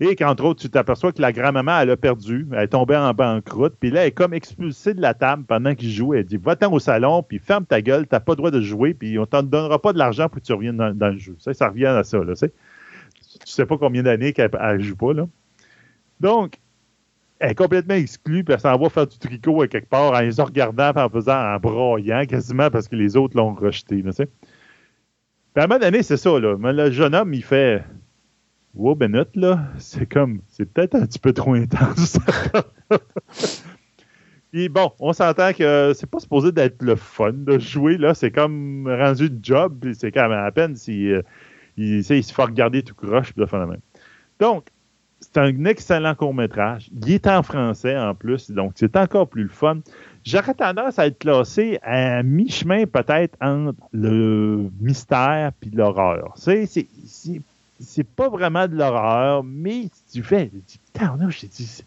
Et 0.00 0.16
qu'entre 0.16 0.44
autres, 0.44 0.62
tu 0.62 0.70
t'aperçois 0.70 1.12
que 1.12 1.20
la 1.20 1.32
grand-maman, 1.32 1.80
elle 1.80 1.90
a 1.90 1.96
perdu, 1.96 2.46
elle 2.52 2.62
est 2.62 2.68
tombée 2.68 2.96
en 2.96 3.12
banqueroute, 3.12 3.74
puis 3.78 3.90
là, 3.90 4.02
elle 4.02 4.08
est 4.08 4.12
comme 4.12 4.32
expulsée 4.32 4.94
de 4.94 5.02
la 5.02 5.12
table 5.12 5.44
pendant 5.44 5.74
qu'il 5.74 5.90
joue. 5.90 6.14
Elle 6.14 6.24
dit 6.24 6.38
Va-t'en 6.38 6.72
au 6.72 6.78
salon, 6.78 7.22
puis 7.22 7.38
ferme 7.38 7.66
ta 7.66 7.82
gueule, 7.82 8.06
t'as 8.06 8.20
pas 8.20 8.32
le 8.32 8.36
droit 8.36 8.50
de 8.50 8.60
jouer, 8.60 8.94
puis 8.94 9.18
on 9.18 9.26
t'en 9.26 9.42
donnera 9.42 9.80
pas 9.80 9.92
de 9.92 9.98
l'argent 9.98 10.28
pour 10.28 10.40
que 10.40 10.46
tu 10.46 10.52
reviennes 10.52 10.76
dans, 10.76 11.08
le 11.08 11.18
jeu. 11.18 11.36
Ça, 11.38 11.52
ça 11.52 11.68
revient 11.68 11.86
à 11.86 12.04
ça, 12.04 12.18
là, 12.18 12.32
tu 12.32 12.36
sais. 12.36 12.52
Tu 13.44 13.52
sais 13.52 13.66
pas 13.66 13.76
combien 13.76 14.02
d'années 14.02 14.32
qu'elle 14.32 14.50
ne 14.52 14.78
joue 14.78 14.96
pas, 14.96 15.12
là. 15.12 15.26
Donc, 16.20 16.58
elle 17.42 17.50
est 17.50 17.54
complètement 17.56 17.94
exclue, 17.94 18.44
puis 18.44 18.54
elle 18.54 18.60
s'en 18.60 18.78
va 18.78 18.88
faire 18.88 19.08
du 19.08 19.18
tricot 19.18 19.62
à 19.62 19.68
quelque 19.68 19.88
part 19.88 20.12
en 20.12 20.20
les 20.20 20.40
regardant, 20.40 20.92
en 20.94 21.08
faisant, 21.08 21.36
en 21.36 21.58
broyant 21.58 22.24
quasiment 22.24 22.70
parce 22.70 22.86
que 22.86 22.94
les 22.94 23.16
autres 23.16 23.36
l'ont 23.36 23.52
rejeté, 23.52 24.00
sais. 24.12 24.26
Puis 24.26 25.60
à 25.60 25.64
un 25.64 25.66
moment 25.66 25.80
donné, 25.80 26.04
c'est 26.04 26.16
ça, 26.16 26.38
là. 26.38 26.56
Mais 26.56 26.72
le 26.72 26.92
jeune 26.92 27.16
homme, 27.16 27.34
il 27.34 27.42
fait 27.42 27.82
Wow, 28.74 28.94
Bennett, 28.94 29.28
là, 29.34 29.66
c'est 29.78 30.06
comme, 30.06 30.40
c'est 30.48 30.72
peut-être 30.72 30.94
un 30.94 31.04
petit 31.04 31.18
peu 31.18 31.32
trop 31.32 31.54
intense. 31.54 32.16
Puis 34.52 34.68
bon, 34.68 34.92
on 35.00 35.12
s'entend 35.12 35.52
que 35.52 35.92
c'est 35.96 36.08
pas 36.08 36.20
supposé 36.20 36.52
d'être 36.52 36.80
le 36.82 36.94
fun 36.94 37.32
de 37.32 37.58
jouer, 37.58 37.98
là. 37.98 38.14
C'est 38.14 38.30
comme 38.30 38.86
rendu 38.86 39.30
de 39.30 39.44
job, 39.44 39.78
puis 39.80 39.94
c'est 39.94 40.12
quand 40.12 40.28
même 40.28 40.44
à 40.44 40.52
peine 40.52 40.76
s'il 40.76 41.12
euh, 41.12 41.22
il, 41.76 42.04
se 42.04 42.32
fait 42.32 42.42
regarder 42.42 42.82
tout 42.82 42.94
croche, 42.94 43.32
puis 43.32 43.44
la 43.50 43.66
même. 43.66 43.80
Donc, 44.38 44.66
c'est 45.22 45.38
un 45.38 45.64
excellent 45.64 46.14
court-métrage. 46.14 46.90
Il 46.92 47.12
est 47.12 47.26
en 47.26 47.42
français 47.42 47.96
en 47.96 48.14
plus, 48.14 48.50
donc 48.50 48.72
c'est 48.74 48.96
encore 48.96 49.28
plus 49.28 49.44
le 49.44 49.48
fun. 49.48 49.78
J'aurais 50.24 50.54
tendance 50.54 50.98
à 50.98 51.06
être 51.06 51.18
classé 51.18 51.78
à 51.82 52.22
mi-chemin 52.22 52.86
peut-être 52.86 53.36
entre 53.40 53.78
le 53.92 54.68
mystère 54.80 55.52
puis 55.60 55.70
l'horreur. 55.70 56.32
C'est, 56.36 56.66
c'est, 56.66 56.86
c'est 57.80 58.06
pas 58.06 58.28
vraiment 58.28 58.66
de 58.68 58.76
l'horreur, 58.76 59.42
mais 59.44 59.88
tu 60.12 60.22
fais, 60.22 60.50
tu 60.66 61.46
dis, 61.46 61.84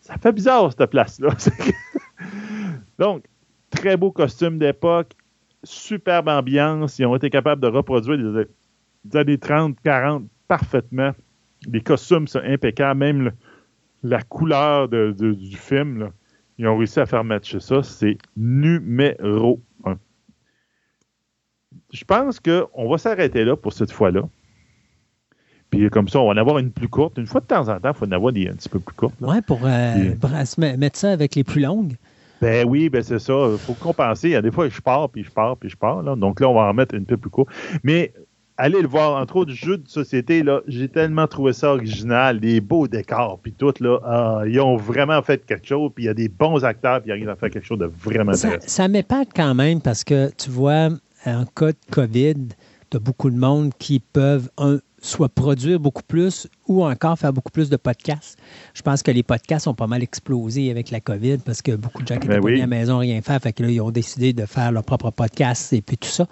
ça 0.00 0.16
fait 0.18 0.32
bizarre 0.32 0.72
cette 0.72 0.90
place-là. 0.90 1.30
Donc, 2.98 3.24
très 3.70 3.96
beau 3.96 4.10
costume 4.10 4.58
d'époque, 4.58 5.12
superbe 5.64 6.28
ambiance. 6.28 6.98
Ils 6.98 7.06
ont 7.06 7.16
été 7.16 7.30
capables 7.30 7.62
de 7.62 7.68
reproduire 7.68 8.16
les, 8.16 9.16
années 9.16 9.38
30, 9.38 9.76
40 9.82 10.24
parfaitement. 10.48 11.12
Les 11.70 11.80
costumes 11.80 12.26
sont 12.26 12.40
impeccables, 12.44 12.98
même 12.98 13.32
la 14.02 14.22
couleur 14.22 14.88
du 14.88 15.56
film. 15.56 16.10
ils 16.58 16.66
ont 16.66 16.76
réussi 16.76 17.00
à 17.00 17.06
faire 17.06 17.24
matcher 17.24 17.60
ça. 17.60 17.82
C'est 17.82 18.18
numéro 18.36 19.60
un. 19.84 19.96
Je 21.92 22.04
pense 22.04 22.40
qu'on 22.40 22.88
va 22.88 22.98
s'arrêter 22.98 23.44
là 23.44 23.56
pour 23.56 23.72
cette 23.72 23.92
fois-là. 23.92 24.22
Puis 25.70 25.88
comme 25.88 26.08
ça, 26.08 26.20
on 26.20 26.26
va 26.26 26.34
en 26.34 26.36
avoir 26.36 26.58
une 26.58 26.70
plus 26.70 26.88
courte. 26.88 27.16
Une 27.16 27.26
fois 27.26 27.40
de 27.40 27.46
temps 27.46 27.68
en 27.68 27.80
temps, 27.80 27.92
il 27.92 27.94
faut 27.94 28.06
en 28.06 28.12
avoir 28.12 28.32
des 28.32 28.46
un 28.48 28.52
petit 28.52 28.68
peu 28.68 28.78
plus 28.78 28.94
courtes. 28.94 29.14
Oui, 29.20 29.40
pour 29.40 29.60
euh, 29.64 30.14
mettre 30.58 30.98
ça 30.98 31.12
avec 31.12 31.34
les 31.34 31.44
plus 31.44 31.62
longues. 31.62 31.94
Ben 32.42 32.66
oui, 32.68 32.88
ben 32.88 33.02
c'est 33.02 33.18
ça. 33.18 33.48
Il 33.52 33.58
faut 33.58 33.72
compenser. 33.74 34.28
Il 34.28 34.32
y 34.32 34.36
a 34.36 34.42
des 34.42 34.50
fois, 34.50 34.68
je 34.68 34.80
pars, 34.80 35.08
puis 35.08 35.24
je 35.24 35.30
pars, 35.30 35.56
puis 35.56 35.70
je 35.70 35.76
pars. 35.76 36.02
Donc 36.16 36.40
là, 36.40 36.48
on 36.48 36.54
va 36.54 36.62
en 36.62 36.74
mettre 36.74 36.94
une 36.94 37.06
peu 37.06 37.16
plus 37.16 37.30
courte. 37.30 37.48
Mais 37.84 38.12
allez 38.62 38.80
le 38.80 38.86
voir, 38.86 39.20
entre 39.20 39.36
autres, 39.36 39.52
jeux 39.52 39.78
de 39.78 39.88
société, 39.88 40.44
là, 40.44 40.60
j'ai 40.68 40.88
tellement 40.88 41.26
trouvé 41.26 41.52
ça 41.52 41.72
original, 41.72 42.38
des 42.38 42.60
beaux 42.60 42.86
décors, 42.86 43.40
puis 43.42 43.52
tout, 43.52 43.74
là, 43.80 43.98
ah, 44.04 44.42
ils 44.46 44.60
ont 44.60 44.76
vraiment 44.76 45.20
fait 45.20 45.44
quelque 45.44 45.66
chose, 45.66 45.90
puis 45.92 46.04
il 46.04 46.06
y 46.06 46.10
a 46.10 46.14
des 46.14 46.28
bons 46.28 46.64
acteurs, 46.64 47.00
puis 47.00 47.10
ils 47.10 47.12
arrivent 47.12 47.28
à 47.28 47.34
faire 47.34 47.50
quelque 47.50 47.66
chose 47.66 47.80
de 47.80 47.86
vraiment 47.86 48.34
ça, 48.34 48.48
intéressant. 48.48 48.68
Ça 48.68 48.88
m'épate 48.88 49.28
quand 49.34 49.54
même, 49.54 49.80
parce 49.80 50.04
que, 50.04 50.30
tu 50.36 50.48
vois, 50.48 50.90
en 51.26 51.44
cas 51.44 51.72
de 51.72 51.78
COVID, 51.90 52.36
tu 52.90 52.96
as 52.96 53.00
beaucoup 53.00 53.30
de 53.30 53.36
monde 53.36 53.72
qui 53.80 53.98
peuvent, 53.98 54.48
un, 54.58 54.78
soit 55.02 55.28
produire 55.28 55.80
beaucoup 55.80 56.02
plus 56.02 56.48
ou 56.68 56.84
encore 56.84 57.18
faire 57.18 57.32
beaucoup 57.32 57.50
plus 57.50 57.68
de 57.68 57.76
podcasts. 57.76 58.38
Je 58.72 58.82
pense 58.82 59.02
que 59.02 59.10
les 59.10 59.22
podcasts 59.22 59.66
ont 59.66 59.74
pas 59.74 59.88
mal 59.88 60.02
explosé 60.02 60.70
avec 60.70 60.90
la 60.90 61.00
COVID 61.00 61.38
parce 61.38 61.60
que 61.60 61.72
beaucoup 61.72 62.02
de 62.02 62.08
gens 62.08 62.18
qui 62.18 62.28
ben 62.28 62.40
étaient 62.40 62.54
à 62.54 62.58
la 62.58 62.66
maison 62.68 62.98
rien 62.98 63.20
faire, 63.20 63.40
fait 63.40 63.52
que 63.52 63.64
là, 63.64 63.70
ils 63.70 63.80
ont 63.80 63.90
décidé 63.90 64.32
de 64.32 64.46
faire 64.46 64.70
leur 64.70 64.84
propre 64.84 65.10
podcast 65.10 65.72
et 65.72 65.82
puis 65.82 65.98
tout 65.98 66.08
ça. 66.08 66.26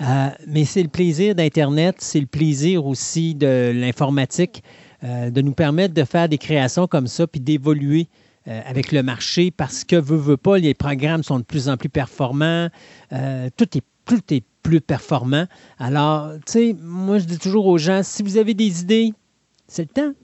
Euh, 0.00 0.28
mais 0.48 0.64
c'est 0.64 0.82
le 0.82 0.88
plaisir 0.88 1.34
d'Internet, 1.34 1.96
c'est 1.98 2.20
le 2.20 2.26
plaisir 2.26 2.86
aussi 2.86 3.34
de 3.34 3.72
l'informatique, 3.74 4.62
euh, 5.04 5.30
de 5.30 5.42
nous 5.42 5.52
permettre 5.52 5.92
de 5.92 6.04
faire 6.04 6.28
des 6.28 6.38
créations 6.38 6.86
comme 6.86 7.06
ça 7.06 7.26
puis 7.26 7.40
d'évoluer 7.40 8.08
euh, 8.48 8.60
avec 8.66 8.90
le 8.90 9.02
marché 9.02 9.50
parce 9.50 9.84
que, 9.84 9.96
veut, 9.96 10.16
veut 10.16 10.38
pas, 10.38 10.56
les 10.56 10.72
programmes 10.72 11.22
sont 11.22 11.38
de 11.38 11.44
plus 11.44 11.68
en 11.68 11.76
plus 11.76 11.90
performants. 11.90 12.68
tout 13.56 13.76
est 13.76 13.84
tout 14.04 14.20
est 14.30 14.44
plus 14.62 14.80
performant. 14.80 15.46
Alors, 15.78 16.32
tu 16.46 16.52
sais, 16.52 16.76
moi, 16.80 17.18
je 17.18 17.24
dis 17.24 17.38
toujours 17.38 17.66
aux 17.66 17.78
gens, 17.78 18.02
si 18.02 18.22
vous 18.22 18.38
avez 18.38 18.54
des 18.54 18.80
idées, 18.80 19.12
c'est 19.68 19.82
le 19.82 19.88
temps. 19.88 20.14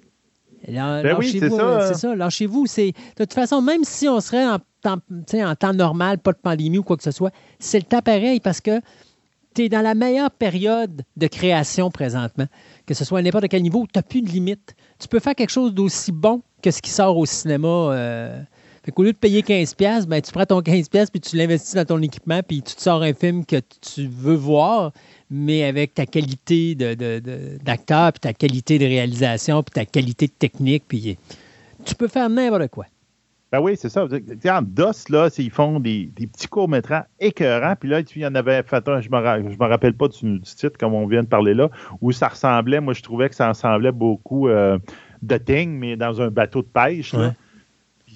Ben 0.66 1.02
lâchez-vous, 1.02 1.58
euh, 1.58 1.88
c'est 1.88 1.98
ça. 1.98 2.14
Lâchez-vous. 2.14 2.64
De 2.64 2.92
toute 3.16 3.32
façon, 3.32 3.62
même 3.62 3.84
si 3.84 4.08
on 4.08 4.20
serait 4.20 4.46
en 4.46 4.58
temps, 4.82 4.98
en 5.34 5.54
temps 5.54 5.72
normal, 5.72 6.18
pas 6.18 6.32
de 6.32 6.38
pandémie 6.38 6.78
ou 6.78 6.82
quoi 6.82 6.96
que 6.96 7.02
ce 7.02 7.10
soit, 7.10 7.32
c'est 7.58 7.78
le 7.78 7.84
temps 7.84 8.02
pareil 8.02 8.40
parce 8.40 8.60
que 8.60 8.80
tu 9.54 9.64
es 9.64 9.68
dans 9.68 9.80
la 9.80 9.94
meilleure 9.94 10.30
période 10.30 11.02
de 11.16 11.26
création 11.26 11.90
présentement. 11.90 12.46
Que 12.86 12.94
ce 12.94 13.04
soit 13.04 13.20
à 13.20 13.22
n'importe 13.22 13.48
quel 13.48 13.62
niveau, 13.62 13.84
tu 13.84 13.98
n'as 13.98 14.02
plus 14.02 14.22
de 14.22 14.28
limite. 14.28 14.74
Tu 14.98 15.08
peux 15.08 15.18
faire 15.18 15.34
quelque 15.34 15.50
chose 15.50 15.74
d'aussi 15.74 16.12
bon 16.12 16.42
que 16.62 16.70
ce 16.70 16.82
qui 16.82 16.90
sort 16.90 17.16
au 17.16 17.26
cinéma. 17.26 17.68
Euh, 17.68 18.42
fait 18.90 18.94
qu'au 18.94 19.04
lieu 19.04 19.12
de 19.12 19.18
payer 19.18 19.42
15$, 19.42 20.06
ben, 20.06 20.20
tu 20.20 20.32
prends 20.32 20.46
ton 20.46 20.60
15$ 20.60 21.10
puis 21.12 21.20
tu 21.20 21.36
l'investis 21.36 21.76
dans 21.76 21.84
ton 21.84 22.02
équipement 22.02 22.40
puis 22.42 22.60
tu 22.60 22.74
te 22.74 22.82
sors 22.82 23.02
un 23.02 23.12
film 23.12 23.46
que 23.46 23.60
tu 23.80 24.08
veux 24.08 24.34
voir, 24.34 24.90
mais 25.30 25.62
avec 25.62 25.94
ta 25.94 26.06
qualité 26.06 26.74
d'acteur, 26.74 28.06
de, 28.06 28.10
puis 28.10 28.20
ta 28.20 28.32
qualité 28.32 28.80
de 28.80 28.86
réalisation, 28.86 29.62
puis 29.62 29.70
ta 29.72 29.84
qualité 29.84 30.26
de 30.26 30.32
technique, 30.32 30.84
puis 30.88 31.16
tu 31.84 31.94
peux 31.94 32.08
faire 32.08 32.28
n'importe 32.28 32.68
quoi. 32.68 32.86
Ben 33.52 33.60
oui, 33.60 33.76
c'est 33.76 33.88
ça. 33.88 34.06
En 34.06 34.62
DOS, 34.62 35.08
là, 35.08 35.28
ils 35.38 35.50
font 35.50 35.78
des, 35.78 36.10
petits 36.16 36.48
courts-métrages 36.48 37.04
écœurants. 37.20 37.74
Puis 37.78 37.88
là, 37.88 38.00
il 38.00 38.22
y 38.22 38.26
en 38.26 38.34
avait 38.34 38.62
fait 38.64 38.88
un, 38.88 39.00
je 39.00 39.08
ne 39.08 39.56
me, 39.56 39.68
rappelle 39.68 39.94
pas 39.94 40.08
du, 40.08 40.40
titre, 40.40 40.78
comme 40.78 40.94
on 40.94 41.06
vient 41.06 41.22
de 41.22 41.28
parler 41.28 41.54
là, 41.54 41.68
où 42.00 42.10
ça 42.10 42.28
ressemblait, 42.28 42.80
moi, 42.80 42.94
je 42.94 43.02
trouvais 43.02 43.28
que 43.28 43.36
ça 43.36 43.48
ressemblait 43.48 43.92
beaucoup 43.92 44.48
euh, 44.48 44.78
de 45.22 45.36
Ting, 45.36 45.78
mais 45.78 45.96
dans 45.96 46.20
un 46.20 46.30
bateau 46.30 46.62
de 46.62 46.68
pêche. 46.68 47.12
Là 47.12 47.34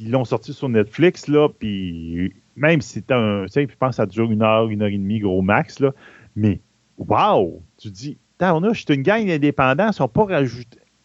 ils 0.00 0.10
l'ont 0.10 0.24
sorti 0.24 0.52
sur 0.52 0.68
Netflix, 0.68 1.28
là, 1.28 1.48
puis 1.48 2.32
même 2.56 2.80
si 2.80 2.94
c'est 2.94 3.12
un, 3.12 3.44
tu 3.46 3.52
sais, 3.52 3.68
je 3.70 3.76
pense 3.76 3.90
que 3.90 3.96
ça 3.96 4.06
dure 4.06 4.30
une 4.30 4.42
heure, 4.42 4.68
une 4.68 4.82
heure 4.82 4.88
et 4.88 4.98
demie, 4.98 5.20
gros 5.20 5.42
max, 5.42 5.80
là, 5.80 5.92
mais 6.36 6.60
wow! 6.98 7.62
Tu 7.78 7.90
dis, 7.90 8.18
on 8.40 8.62
a, 8.62 8.72
je 8.72 8.84
suis 8.84 8.94
une 8.94 9.02
gang 9.02 9.28
indépendants, 9.28 9.84
ils 9.84 9.88
ne 9.88 9.92
sont 9.92 10.08
pas 10.08 10.26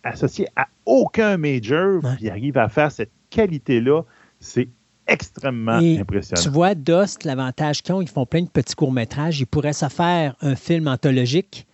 associés 0.04 0.48
à 0.56 0.68
aucun 0.86 1.38
major, 1.38 2.02
puis 2.02 2.26
ils 2.26 2.30
arrivent 2.30 2.58
à 2.58 2.70
faire 2.70 2.92
cette 2.92 3.12
qualité-là. 3.30 4.04
C'est 4.40 4.70
extrêmement 5.08 5.78
impressionnant. 5.78 6.42
Tu 6.42 6.50
vois, 6.50 6.76
Dust, 6.76 7.24
l'avantage 7.24 7.82
qu'ils 7.82 7.96
ont, 7.96 8.02
ils 8.02 8.10
font 8.10 8.26
plein 8.26 8.42
de 8.42 8.50
petits 8.50 8.76
courts-métrages. 8.76 9.40
Ils 9.40 9.46
pourraient 9.46 9.74
se 9.74 9.90
faire 9.90 10.36
un 10.42 10.56
film 10.56 10.88
anthologique. 10.88 11.66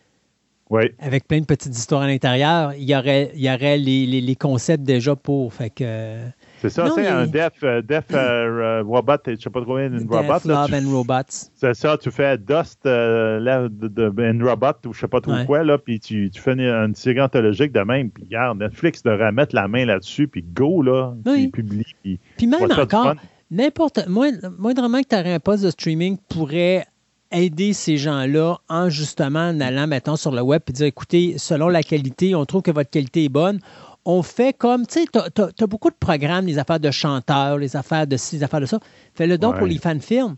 Oui. 0.69 0.83
Avec 0.99 1.27
plein 1.27 1.41
de 1.41 1.45
petites 1.45 1.77
histoires 1.77 2.01
à 2.01 2.07
l'intérieur. 2.07 2.73
Il 2.73 2.89
y 2.89 2.95
aurait, 2.95 3.31
il 3.35 3.41
y 3.41 3.49
aurait 3.49 3.77
les, 3.77 4.07
les, 4.07 4.35
concepts 4.35 4.83
déjà 4.83 5.15
pour. 5.15 5.53
Fait 5.53 5.69
que, 5.69 6.17
c'est 6.61 6.69
ça, 6.69 6.89
c'est 6.93 7.07
un 7.07 7.27
Def, 7.27 7.53
euh, 7.63 7.81
def 7.81 8.05
euh, 8.13 8.83
Robot, 8.85 9.13
je 9.25 9.31
ne 9.31 9.35
sais 9.35 9.49
pas 9.49 9.61
trop 9.61 9.77
bien, 9.77 9.87
une 9.87 10.07
Robot. 10.09 10.47
Love 10.47 10.73
and 10.73 10.89
Robots. 10.89 11.49
C'est 11.55 11.73
ça, 11.73 11.97
tu 11.97 12.11
fais 12.11 12.37
Dust 12.37 12.85
euh, 12.85 13.69
de, 13.69 13.87
de, 13.87 14.43
Robot 14.43 14.67
ou 14.85 14.93
je 14.93 14.97
ne 14.97 15.01
sais 15.01 15.07
pas 15.07 15.21
trop 15.21 15.33
quoi, 15.45 15.63
là, 15.63 15.77
puis 15.77 15.99
tu, 15.99 16.29
tu, 16.31 16.41
fais 16.41 16.53
une, 16.53 16.95
série 16.95 17.21
anthologique 17.21 17.71
de 17.71 17.81
même, 17.81 18.09
puis 18.09 18.23
regarde, 18.23 18.59
Netflix 18.59 19.03
devrait 19.03 19.31
mettre 19.31 19.55
la 19.55 19.67
main 19.67 19.85
là-dessus, 19.85 20.27
puis 20.27 20.43
go, 20.43 20.81
là, 20.81 21.13
puis 21.23 21.47
publie. 21.49 21.85
Puis, 22.03 22.19
puis 22.37 22.47
même 22.47 22.71
encore, 22.71 23.15
n'importe, 23.51 24.07
moindrement 24.07 25.01
que 25.01 25.07
tu 25.09 25.15
aurais 25.15 25.33
un 25.33 25.39
poste 25.39 25.63
de 25.63 25.71
streaming 25.71 26.17
pourrait 26.29 26.85
aider 27.31 27.73
ces 27.73 27.97
gens-là 27.97 28.57
en 28.69 28.89
justement 28.89 29.49
en 29.49 29.59
allant, 29.59 29.87
mettons, 29.87 30.15
sur 30.15 30.31
le 30.31 30.41
web 30.41 30.61
et 30.67 30.71
dire, 30.71 30.85
écoutez, 30.85 31.37
selon 31.37 31.69
la 31.69 31.83
qualité, 31.83 32.35
on 32.35 32.45
trouve 32.45 32.61
que 32.61 32.71
votre 32.71 32.89
qualité 32.89 33.25
est 33.25 33.29
bonne, 33.29 33.59
on 34.05 34.21
fait 34.21 34.53
comme, 34.53 34.85
tu 34.85 35.01
sais, 35.01 35.07
tu 35.11 35.63
as, 35.63 35.67
beaucoup 35.67 35.89
de 35.89 35.95
programmes, 35.99 36.45
les 36.45 36.59
affaires 36.59 36.79
de 36.79 36.91
chanteurs, 36.91 37.57
les 37.57 37.75
affaires 37.75 38.05
de 38.05 38.17
ci, 38.17 38.37
les 38.37 38.43
affaires 38.43 38.61
de 38.61 38.67
ça. 38.67 38.79
Fais-le 39.15 39.37
donc 39.37 39.57
pour 39.57 39.67
les 39.67 39.79
fans 39.79 39.99
films. 39.99 40.35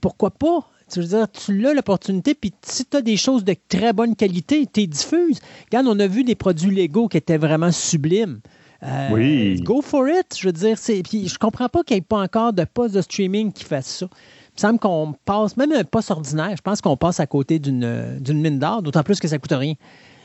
Pourquoi 0.00 0.30
pas? 0.30 0.68
Tu 0.90 1.00
veux 1.00 1.06
dire, 1.06 1.26
tu 1.30 1.66
as 1.66 1.74
l'opportunité, 1.74 2.34
puis 2.34 2.52
si 2.62 2.84
tu 2.84 2.96
as 2.96 3.02
des 3.02 3.16
choses 3.16 3.44
de 3.44 3.56
très 3.68 3.92
bonne 3.92 4.14
qualité, 4.14 4.66
tu 4.72 4.80
les 4.80 4.86
diffuses. 4.86 5.40
Regarde, 5.66 5.86
on 5.88 5.98
a 5.98 6.06
vu 6.06 6.22
des 6.22 6.34
produits 6.34 6.70
légaux 6.70 7.08
qui 7.08 7.16
étaient 7.16 7.38
vraiment 7.38 7.72
sublimes. 7.72 8.40
Euh, 8.82 9.08
oui. 9.12 9.60
Go 9.62 9.80
for 9.80 10.08
it. 10.08 10.36
Je 10.38 10.46
veux 10.46 10.52
dire, 10.52 10.76
puis 11.04 11.28
je 11.28 11.38
comprends 11.38 11.68
pas 11.68 11.82
qu'il 11.82 11.94
n'y 11.94 11.98
ait 11.98 12.02
pas 12.02 12.20
encore 12.20 12.52
de 12.52 12.64
poste 12.64 12.94
de 12.94 13.00
streaming 13.00 13.52
qui 13.52 13.64
fasse 13.64 13.86
ça. 13.86 14.06
me 14.06 14.60
semble 14.60 14.78
qu'on 14.78 15.14
passe, 15.24 15.56
même 15.56 15.72
un 15.72 15.84
poste 15.84 16.10
ordinaire, 16.10 16.54
je 16.56 16.62
pense 16.62 16.80
qu'on 16.80 16.96
passe 16.96 17.20
à 17.20 17.26
côté 17.26 17.58
d'une 17.58 18.18
mine 18.28 18.58
d'or, 18.58 18.82
d'autant 18.82 19.02
plus 19.02 19.18
que 19.18 19.28
ça 19.28 19.38
coûte 19.38 19.52
rien. 19.52 19.74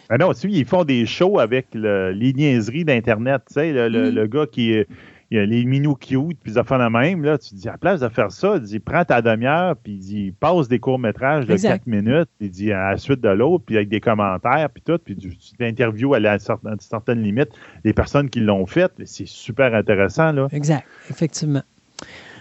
Ah 0.10 0.18
non, 0.18 0.32
ils 0.32 0.66
font 0.66 0.84
des 0.84 1.06
shows 1.06 1.40
avec 1.40 1.68
les 1.74 2.34
niaiseries 2.34 2.86
d'Internet. 2.86 3.42
Tu 3.48 3.56
sais, 3.56 3.74
le, 3.74 4.10
le, 4.10 4.24
mm. 4.24 4.28
gars 4.28 4.46
qui 4.46 4.72
est 4.72 4.88
il 5.30 5.38
y 5.38 5.40
a 5.42 5.46
les 5.46 5.66
minou 5.66 5.96
cute, 5.96 6.38
puis 6.42 6.54
ça 6.54 6.64
fait 6.64 6.78
la 6.78 6.90
même. 6.90 7.24
Là, 7.24 7.38
tu 7.38 7.54
dis, 7.56 7.68
à 7.68 7.74
la 7.74 7.78
place 7.78 8.00
de 8.00 8.08
faire 8.08 8.32
ça, 8.32 8.60
dit, 8.60 8.80
prends 8.80 9.04
ta 9.04 9.22
demi-heure, 9.22 9.76
puis 9.76 9.94
il 9.94 10.00
dit, 10.00 10.34
passe 10.40 10.68
des 10.68 10.80
courts-métrages 10.80 11.46
de 11.46 11.58
4 11.58 11.86
minutes, 11.86 12.30
il 12.40 12.50
dit, 12.50 12.72
à 12.72 12.92
la 12.92 12.98
suite 12.98 13.20
de 13.20 13.30
l'autre, 13.30 13.66
puis 13.66 13.76
avec 13.76 13.90
des 13.90 14.00
commentaires, 14.00 14.70
puis 14.74 14.82
tout, 14.82 14.98
puis 15.04 15.18
tu 15.18 15.30
l'interview 15.60 16.14
à, 16.14 16.20
une 16.20 16.80
certaine 16.80 17.22
limite 17.22 17.50
les 17.84 17.94
personnes 17.94 18.30
qui 18.30 18.40
l'ont 18.40 18.66
fait. 18.66 18.92
C'est 19.04 19.28
super 19.28 19.74
intéressant. 19.74 20.32
Là. 20.32 20.48
Exact, 20.52 20.86
effectivement. 21.10 21.64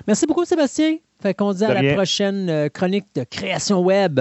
Merci 0.07 0.27
beaucoup, 0.27 0.45
Sébastien. 0.45 0.99
Fait 1.21 1.35
qu'on 1.35 1.53
dit 1.53 1.65
à 1.65 1.83
la 1.83 1.95
prochaine 1.95 2.49
euh, 2.49 2.69
chronique 2.69 3.07
de 3.15 3.25
création 3.25 3.81
web. 3.81 4.21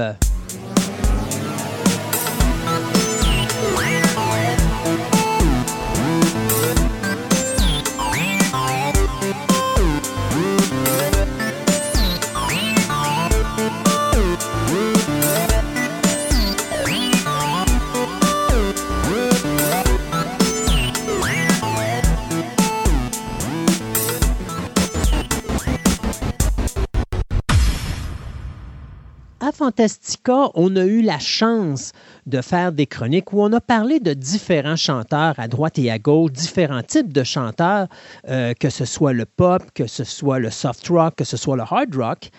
Fantastica, 29.55 30.49
on 30.55 30.75
a 30.75 30.83
eu 30.83 31.01
la 31.01 31.17
chance 31.17 31.93
de 32.25 32.41
faire 32.41 32.73
des 32.73 32.87
chroniques 32.87 33.31
où 33.31 33.41
on 33.41 33.53
a 33.53 33.61
parlé 33.61 34.01
de 34.01 34.13
différents 34.13 34.75
chanteurs 34.75 35.35
à 35.37 35.47
droite 35.47 35.79
et 35.79 35.89
à 35.89 35.97
gauche, 35.97 36.33
différents 36.33 36.83
types 36.83 37.13
de 37.13 37.23
chanteurs, 37.23 37.87
euh, 38.27 38.53
que 38.53 38.69
ce 38.69 38.83
soit 38.83 39.13
le 39.13 39.25
pop, 39.25 39.63
que 39.73 39.87
ce 39.87 40.03
soit 40.03 40.39
le 40.39 40.49
soft 40.49 40.85
rock, 40.89 41.15
que 41.15 41.23
ce 41.23 41.37
soit 41.37 41.55
le 41.55 41.61
hard 41.61 41.95
rock. 41.95 42.31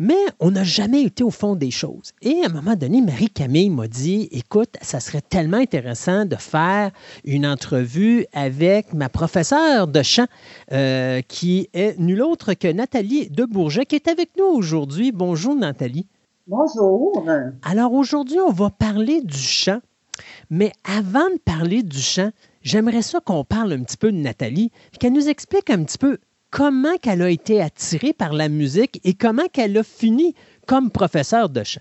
Mais 0.00 0.18
on 0.40 0.50
n'a 0.50 0.64
jamais 0.64 1.02
été 1.02 1.22
au 1.22 1.30
fond 1.30 1.54
des 1.54 1.70
choses. 1.70 2.10
Et 2.20 2.42
à 2.42 2.46
un 2.46 2.52
moment 2.52 2.74
donné, 2.74 3.00
Marie-Camille 3.00 3.70
m'a 3.70 3.86
dit, 3.86 4.28
écoute, 4.32 4.74
ça 4.82 4.98
serait 4.98 5.22
tellement 5.22 5.58
intéressant 5.58 6.24
de 6.24 6.34
faire 6.34 6.90
une 7.24 7.46
entrevue 7.46 8.26
avec 8.32 8.92
ma 8.92 9.08
professeure 9.08 9.86
de 9.86 10.02
chant, 10.02 10.26
euh, 10.72 11.20
qui 11.28 11.68
est 11.74 11.96
nulle 12.00 12.22
autre 12.22 12.54
que 12.54 12.72
Nathalie 12.72 13.30
de 13.30 13.44
Bourget, 13.44 13.86
qui 13.86 13.94
est 13.94 14.08
avec 14.08 14.30
nous 14.36 14.46
aujourd'hui. 14.46 15.12
Bonjour 15.12 15.54
Nathalie. 15.54 16.08
Bonjour. 16.48 17.26
Alors 17.64 17.92
aujourd'hui, 17.92 18.38
on 18.38 18.52
va 18.52 18.70
parler 18.70 19.20
du 19.20 19.36
chant. 19.36 19.80
Mais 20.48 20.70
avant 20.84 21.28
de 21.30 21.40
parler 21.44 21.82
du 21.82 21.98
chant, 21.98 22.30
j'aimerais 22.62 23.02
ça 23.02 23.18
qu'on 23.18 23.42
parle 23.42 23.72
un 23.72 23.82
petit 23.82 23.96
peu 23.96 24.12
de 24.12 24.16
Nathalie, 24.16 24.70
qu'elle 25.00 25.12
nous 25.12 25.28
explique 25.28 25.70
un 25.70 25.82
petit 25.82 25.98
peu 25.98 26.18
comment 26.52 26.96
qu'elle 27.02 27.22
a 27.22 27.30
été 27.30 27.60
attirée 27.60 28.12
par 28.12 28.32
la 28.32 28.48
musique 28.48 29.00
et 29.02 29.14
comment 29.14 29.46
qu'elle 29.52 29.76
a 29.76 29.82
fini 29.82 30.36
comme 30.68 30.92
professeure 30.92 31.48
de 31.48 31.64
chant. 31.64 31.80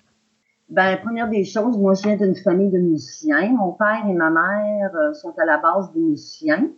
Ben, 0.69 0.97
première 0.97 1.29
des 1.29 1.43
choses, 1.43 1.77
moi, 1.77 1.93
je 1.93 2.01
viens 2.01 2.17
d'une 2.17 2.35
famille 2.35 2.71
de 2.71 2.79
musiciens. 2.79 3.51
Mon 3.51 3.73
père 3.73 4.03
et 4.09 4.13
ma 4.13 4.31
mère 4.31 4.95
euh, 4.95 5.13
sont 5.13 5.35
à 5.37 5.45
la 5.45 5.59
base 5.59 5.93
des 5.93 5.99
musiciens. 5.99 6.71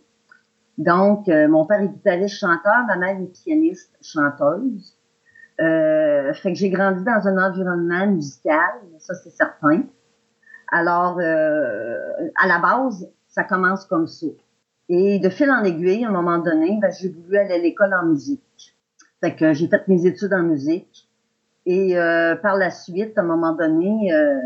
Donc, 0.76 1.26
euh, 1.30 1.48
mon 1.48 1.64
père 1.64 1.80
est 1.80 1.88
guitariste 1.88 2.36
chanteur, 2.36 2.84
ma 2.86 2.98
mère 2.98 3.18
est 3.18 3.32
pianiste 3.44 3.96
chanteuse. 4.02 4.97
Euh, 5.60 6.32
fait 6.34 6.52
que 6.52 6.58
j'ai 6.58 6.70
grandi 6.70 7.02
dans 7.02 7.26
un 7.26 7.50
environnement 7.50 8.06
musical, 8.06 8.80
ça 8.98 9.14
c'est 9.14 9.30
certain. 9.30 9.82
Alors, 10.70 11.18
euh, 11.18 11.96
à 12.36 12.46
la 12.46 12.58
base, 12.58 13.10
ça 13.28 13.42
commence 13.44 13.84
comme 13.86 14.06
ça. 14.06 14.26
Et 14.88 15.18
de 15.18 15.28
fil 15.28 15.50
en 15.50 15.64
aiguille, 15.64 16.04
à 16.04 16.08
un 16.08 16.12
moment 16.12 16.38
donné, 16.38 16.78
ben, 16.80 16.90
j'ai 16.90 17.08
voulu 17.08 17.36
aller 17.36 17.54
à 17.54 17.58
l'école 17.58 17.92
en 17.94 18.06
musique. 18.06 18.76
Fait 19.20 19.34
que 19.34 19.52
j'ai 19.52 19.68
fait 19.68 19.86
mes 19.88 20.06
études 20.06 20.32
en 20.32 20.42
musique. 20.42 21.08
Et 21.66 21.98
euh, 21.98 22.36
par 22.36 22.56
la 22.56 22.70
suite, 22.70 23.18
à 23.18 23.20
un 23.20 23.24
moment 23.24 23.52
donné, 23.52 24.12
euh, 24.12 24.38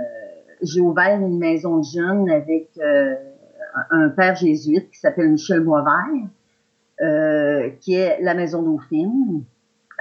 j'ai 0.63 0.81
ouvert 0.81 1.21
une 1.21 1.39
maison 1.39 1.79
de 1.79 1.85
jeunes 1.85 2.29
avec 2.31 2.71
euh, 2.79 3.15
un 3.91 4.09
père 4.09 4.35
jésuite 4.35 4.91
qui 4.91 4.99
s'appelle 4.99 5.31
Michel 5.31 5.61
Boisvert, 5.61 6.01
qui 7.81 7.95
est 7.95 8.21
la 8.23 8.35
maison 8.35 8.63
Dauphine 8.63 9.45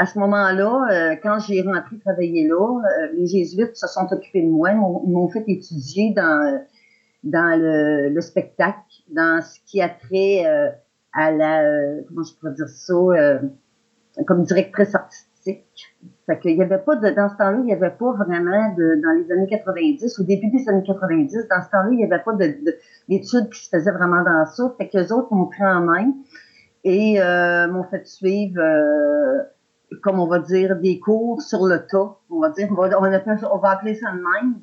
à 0.02 0.08
ce 0.08 0.18
moment-là, 0.18 0.88
euh, 0.90 1.16
quand 1.22 1.38
j'ai 1.38 1.62
rentré 1.62 2.00
travailler 2.00 2.48
là, 2.48 2.56
euh, 2.58 3.08
les 3.14 3.28
jésuites 3.28 3.76
se 3.76 3.86
sont 3.86 4.12
occupés 4.12 4.42
de 4.42 4.50
moi, 4.50 4.72
ils 4.72 5.12
m'ont 5.12 5.30
fait 5.30 5.44
étudier 5.48 6.12
dans 6.16 6.60
dans 7.24 7.56
le, 7.56 8.20
spectacle, 8.20 9.04
dans 9.10 9.44
ce 9.44 9.60
qui 9.68 9.80
a 9.80 9.90
trait 9.90 10.44
euh, 10.48 10.72
à 11.14 11.32
la 11.32 12.02
comment 12.08 12.24
je 12.24 12.34
pourrais 12.34 12.54
dire 12.54 12.68
ça, 12.68 12.96
comme 14.26 14.44
directrice 14.44 14.96
artistique. 14.96 15.96
Fait 16.26 16.40
qu'il 16.40 16.58
y 16.58 16.64
avait 16.64 16.80
pas 16.80 16.96
de, 16.96 17.10
dans 17.12 17.30
ce 17.30 17.38
temps-là, 17.38 17.60
il 17.62 17.70
y 17.70 17.74
avait 17.74 17.92
pas 17.92 18.12
vraiment 18.14 18.74
de, 18.76 19.00
dans 19.04 19.12
les 19.12 19.32
années 19.32 19.50
90, 19.50 20.20
au 20.20 20.24
début 20.24 20.50
des 20.50 20.68
années 20.68 20.84
90, 20.84 21.48
dans 21.48 21.62
ce 21.62 21.70
temps-là, 21.70 21.90
il 21.92 22.00
y 22.00 22.04
avait 22.04 22.24
pas 22.24 22.34
d'études 22.34 23.50
qui 23.52 23.66
se 23.66 23.70
faisaient 23.70 23.92
vraiment 23.92 24.24
dans 24.24 24.48
ça. 24.48 24.74
Fait 24.80 24.90
que 24.90 24.98
les 24.98 25.12
autres 25.12 25.32
m'ont 25.32 25.46
pris 25.46 25.64
en 25.64 25.82
main 25.82 26.12
et 26.84 27.20
m'ont 27.70 27.84
fait 27.84 28.08
suivre 28.08 28.60
comme 30.02 30.20
on 30.20 30.28
va 30.28 30.40
dire, 30.40 30.78
des 30.78 31.00
cours 31.00 31.42
sur 31.42 31.66
le 31.66 31.86
tas, 31.86 32.18
on 32.30 32.40
va 32.40 32.50
dire, 32.50 32.68
on 32.72 32.76
va, 32.76 32.90
on 32.98 33.58
va, 33.58 33.70
appeler 33.70 33.96
ça 33.96 34.12
de 34.12 34.18
même, 34.18 34.62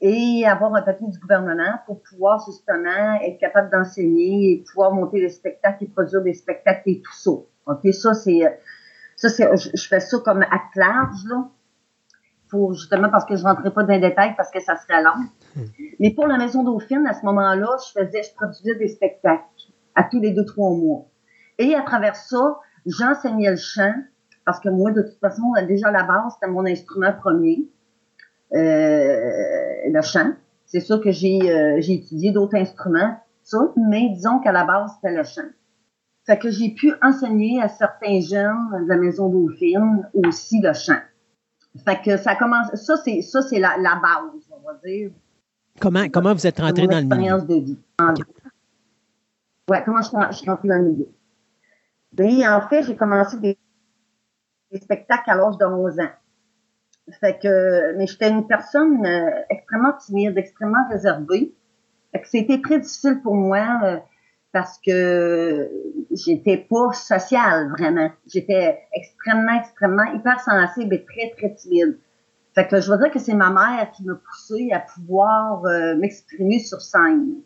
et 0.00 0.44
avoir 0.46 0.74
un 0.74 0.82
papier 0.82 1.08
du 1.08 1.18
gouvernement 1.18 1.78
pour 1.86 2.02
pouvoir 2.02 2.44
justement 2.46 3.20
être 3.22 3.38
capable 3.38 3.70
d'enseigner 3.70 4.52
et 4.52 4.64
pouvoir 4.64 4.92
monter 4.92 5.20
des 5.20 5.28
spectacles 5.28 5.84
et 5.84 5.88
produire 5.88 6.22
des 6.22 6.34
spectacles 6.34 6.82
et 6.86 7.00
tout 7.00 7.14
ça. 7.14 7.30
OK, 7.66 7.92
ça 7.92 8.14
c'est, 8.14 8.40
ça 9.16 9.28
c'est, 9.28 9.56
je, 9.56 9.88
fais 9.88 10.00
ça 10.00 10.18
comme 10.24 10.42
acte 10.42 10.76
large, 10.76 11.24
là, 11.28 11.48
pour 12.48 12.74
justement 12.74 13.10
parce 13.10 13.24
que 13.24 13.36
je 13.36 13.42
rentrais 13.42 13.72
pas 13.72 13.82
dans 13.82 13.92
les 13.92 14.00
détails 14.00 14.34
parce 14.36 14.50
que 14.50 14.60
ça 14.60 14.76
serait 14.76 15.02
long. 15.02 15.26
Hmm. 15.56 15.64
Mais 16.00 16.14
pour 16.14 16.26
la 16.26 16.38
Maison 16.38 16.62
Dauphine, 16.62 17.06
à 17.06 17.12
ce 17.12 17.24
moment-là, 17.26 17.76
je 17.86 18.00
faisais, 18.00 18.22
je 18.22 18.34
produisais 18.34 18.76
des 18.76 18.88
spectacles 18.88 19.42
à 19.94 20.04
tous 20.04 20.20
les 20.20 20.30
deux, 20.30 20.44
trois 20.44 20.70
mois. 20.70 21.06
Et 21.58 21.74
à 21.74 21.82
travers 21.82 22.14
ça, 22.14 22.60
j'enseignais 22.86 23.50
le 23.50 23.56
chant 23.56 23.94
parce 24.48 24.60
que 24.60 24.70
moi, 24.70 24.92
de 24.92 25.02
toute 25.02 25.18
façon, 25.20 25.42
déjà 25.66 25.88
à 25.88 25.92
la 25.92 26.04
base, 26.04 26.32
c'était 26.32 26.50
mon 26.50 26.64
instrument 26.64 27.12
premier, 27.12 27.68
euh, 28.54 29.90
le 29.92 30.00
chant. 30.00 30.32
C'est 30.64 30.80
sûr 30.80 31.02
que 31.02 31.10
j'ai 31.10 31.38
euh, 31.52 31.82
j'ai 31.82 31.96
étudié 31.96 32.32
d'autres 32.32 32.56
instruments, 32.56 33.20
ça, 33.42 33.58
mais 33.76 34.08
disons 34.08 34.38
qu'à 34.38 34.52
la 34.52 34.64
base, 34.64 34.92
c'était 34.94 35.14
le 35.14 35.22
chant. 35.22 35.50
Fait 36.24 36.38
que 36.38 36.50
j'ai 36.50 36.70
pu 36.70 36.94
enseigner 37.02 37.60
à 37.60 37.68
certains 37.68 38.20
jeunes 38.20 38.84
de 38.84 38.88
la 38.88 38.96
Maison 38.96 39.28
Dauphine 39.28 40.08
aussi 40.14 40.62
le 40.62 40.72
chant. 40.72 41.02
Fait 41.84 42.00
que 42.02 42.16
ça 42.16 42.34
commence, 42.34 42.74
ça 42.74 42.96
c'est 42.96 43.20
ça 43.20 43.42
c'est 43.42 43.60
la, 43.60 43.76
la, 43.76 43.96
base, 43.96 44.48
on 44.50 44.66
va 44.66 44.78
dire. 44.82 45.10
Comment 45.78 46.08
comment 46.08 46.32
vous 46.32 46.46
êtes 46.46 46.58
rentré 46.58 46.86
dans 46.86 47.06
le 47.06 47.16
milieu? 47.16 47.42
de 47.42 47.54
vie. 47.66 47.78
Ouais, 49.68 49.82
comment 49.84 50.00
je, 50.00 50.08
je 50.30 50.36
suis 50.38 50.48
rentré 50.48 50.68
dans 50.68 50.78
le 50.78 50.90
milieu? 50.90 51.08
Bien, 52.12 52.56
en 52.56 52.66
fait, 52.66 52.84
j'ai 52.84 52.96
commencé 52.96 53.38
des 53.38 53.58
des 54.70 54.78
spectacles 54.80 55.30
à 55.30 55.36
l'âge 55.36 55.56
de 55.58 55.64
11 55.64 56.00
ans. 56.00 56.10
Fait 57.20 57.38
que, 57.38 57.96
mais 57.96 58.06
j'étais 58.06 58.28
une 58.28 58.46
personne 58.46 59.04
euh, 59.06 59.30
extrêmement 59.48 59.94
timide, 59.94 60.36
extrêmement 60.36 60.86
réservée. 60.90 61.54
Fait 62.12 62.20
que 62.20 62.28
c'était 62.28 62.60
très 62.60 62.80
difficile 62.80 63.20
pour 63.22 63.34
moi 63.34 63.80
euh, 63.84 63.96
parce 64.52 64.78
que 64.78 65.70
j'étais 66.10 66.58
pas 66.58 66.92
sociale 66.92 67.70
vraiment. 67.70 68.10
J'étais 68.26 68.80
extrêmement, 68.92 69.58
extrêmement 69.58 70.12
hyper 70.14 70.40
sensible 70.40 70.94
et 70.94 71.04
très, 71.04 71.30
très 71.36 71.54
timide. 71.54 71.98
Fait 72.54 72.66
que 72.66 72.80
je 72.80 72.90
veux 72.90 72.98
dire 72.98 73.10
que 73.10 73.18
c'est 73.18 73.34
ma 73.34 73.50
mère 73.50 73.90
qui 73.92 74.04
m'a 74.04 74.14
poussé 74.14 74.70
à 74.72 74.80
pouvoir 74.80 75.64
euh, 75.64 75.96
m'exprimer 75.96 76.58
sur 76.58 76.80
scène. 76.80 77.36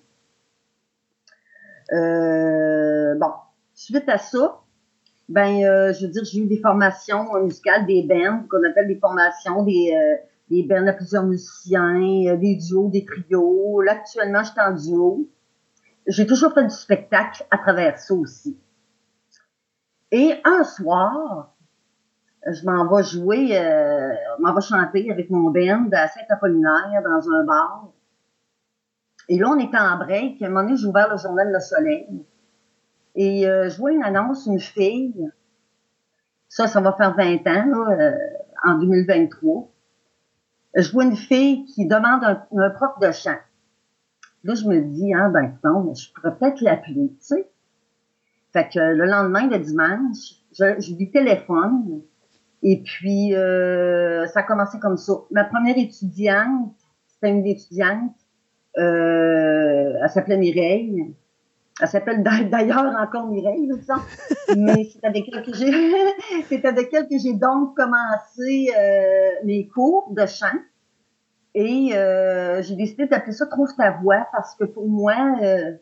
bon, 1.91 3.33
suite 3.75 4.09
à 4.09 4.19
ça, 4.19 4.62
ben, 5.29 5.65
euh, 5.65 5.93
je 5.93 6.07
veux 6.07 6.13
dire, 6.13 6.25
j'ai 6.25 6.41
eu 6.41 6.47
des 6.47 6.59
formations 6.59 7.25
musicales, 7.43 7.87
des 7.87 8.03
bands, 8.03 8.45
qu'on 8.51 8.63
appelle 8.69 8.89
des 8.89 8.99
formations, 8.99 9.63
des, 9.63 9.95
euh, 9.95 10.17
des 10.51 10.63
bands 10.65 10.87
à 10.87 10.93
plusieurs 10.93 11.25
musiciens, 11.25 12.01
euh, 12.29 12.37
des 12.37 12.57
duos, 12.57 12.91
des 12.91 13.05
trios. 13.05 13.81
Là, 13.81 13.93
actuellement, 13.93 14.43
je 14.43 14.51
suis 14.51 14.61
en 14.61 14.73
duo. 14.73 15.29
J'ai 16.07 16.27
toujours 16.27 16.53
fait 16.53 16.65
du 16.65 16.75
spectacle 16.75 17.45
à 17.51 17.59
travers 17.59 17.99
ça 17.99 18.15
aussi. 18.15 18.59
Et 20.11 20.35
un 20.45 20.65
soir, 20.65 21.55
je 22.47 22.67
m'en 22.67 22.95
vais 22.95 23.05
jouer, 23.05 23.59
euh, 23.59 24.13
je 24.37 24.43
m'en 24.43 24.55
vais 24.55 24.61
chanter 24.61 25.11
avec 25.11 25.31
mon 25.31 25.51
band 25.51 25.89
à 25.93 26.09
Saint-Apollinaire 26.09 27.03
dans 27.03 27.31
un 27.31 27.45
bar. 27.45 27.89
Et 29.29 29.39
là, 29.39 29.49
on 29.49 29.59
était 29.59 29.79
en 29.79 29.97
break. 29.97 30.43
À 30.43 30.47
un 30.47 30.49
moment 30.49 30.65
donné, 30.65 30.77
j'ai 30.77 30.87
ouvert 30.87 31.09
le 31.11 31.17
journal 31.17 31.51
Le 31.51 31.61
Soleil. 31.61 32.27
Et 33.15 33.47
euh, 33.47 33.69
je 33.69 33.77
vois 33.79 33.93
une 33.93 34.03
annonce, 34.03 34.47
une 34.47 34.61
fille, 34.61 35.31
ça, 36.49 36.67
ça 36.67 36.81
va 36.81 36.93
faire 36.93 37.15
20 37.17 37.47
ans, 37.47 37.67
là, 37.67 37.97
euh, 37.99 38.19
en 38.65 38.79
2023. 38.79 39.69
Je 40.77 40.93
vois 40.93 41.05
une 41.05 41.17
fille 41.17 41.65
qui 41.67 41.87
demande 41.87 42.25
un, 42.25 42.47
un 42.57 42.71
prof 42.71 42.99
de 43.01 43.11
chant. 43.13 43.39
Là, 44.45 44.55
je 44.55 44.67
me 44.67 44.81
dis, 44.81 45.13
ah 45.15 45.29
ben 45.29 45.57
non, 45.65 45.95
je 45.95 46.13
pourrais 46.13 46.37
peut-être 46.37 46.61
l'appeler, 46.63 47.09
tu 47.11 47.17
sais. 47.21 47.49
Fait 48.53 48.69
que 48.69 48.79
le 48.79 49.07
lendemain, 49.07 49.49
le 49.49 49.59
dimanche, 49.59 50.37
je, 50.53 50.81
je 50.81 50.95
lui 50.95 51.11
téléphone. 51.11 52.03
Et 52.63 52.83
puis, 52.83 53.35
euh, 53.35 54.27
ça 54.27 54.41
a 54.41 54.43
commencé 54.43 54.79
comme 54.79 54.97
ça. 54.97 55.15
Ma 55.31 55.45
première 55.45 55.77
étudiante, 55.77 56.75
c'était 57.09 57.31
une 57.31 57.47
étudiante, 57.47 58.15
euh, 58.79 59.95
elle 60.03 60.11
s'appelait 60.11 60.37
Mireille. 60.37 61.15
Elle 61.83 61.89
s'appelle 61.89 62.23
d'ailleurs 62.23 62.95
encore 62.97 63.27
Mireille, 63.27 63.69
mais 64.57 64.85
c'est 64.85 65.05
avec 65.05 65.25
elle 65.33 65.43
que 65.43 65.53
j'ai, 65.53 65.73
c'est 66.49 66.65
avec 66.65 66.95
elle 66.95 67.09
que 67.09 67.19
j'ai 67.19 67.33
donc 67.33 67.77
commencé 67.77 68.71
euh, 68.79 69.45
mes 69.45 69.67
cours 69.67 70.13
de 70.13 70.25
chant. 70.27 70.47
Et 71.57 71.91
euh, 71.95 72.63
j'ai 72.63 72.77
décidé 72.77 73.07
d'appeler 73.07 73.33
ça 73.33 73.47
Trouve 73.47 73.75
ta 73.77 73.91
voix 73.91 74.29
parce 74.31 74.55
que 74.55 74.63
pour 74.63 74.89
moi, 74.89 75.17
euh, 75.43 75.73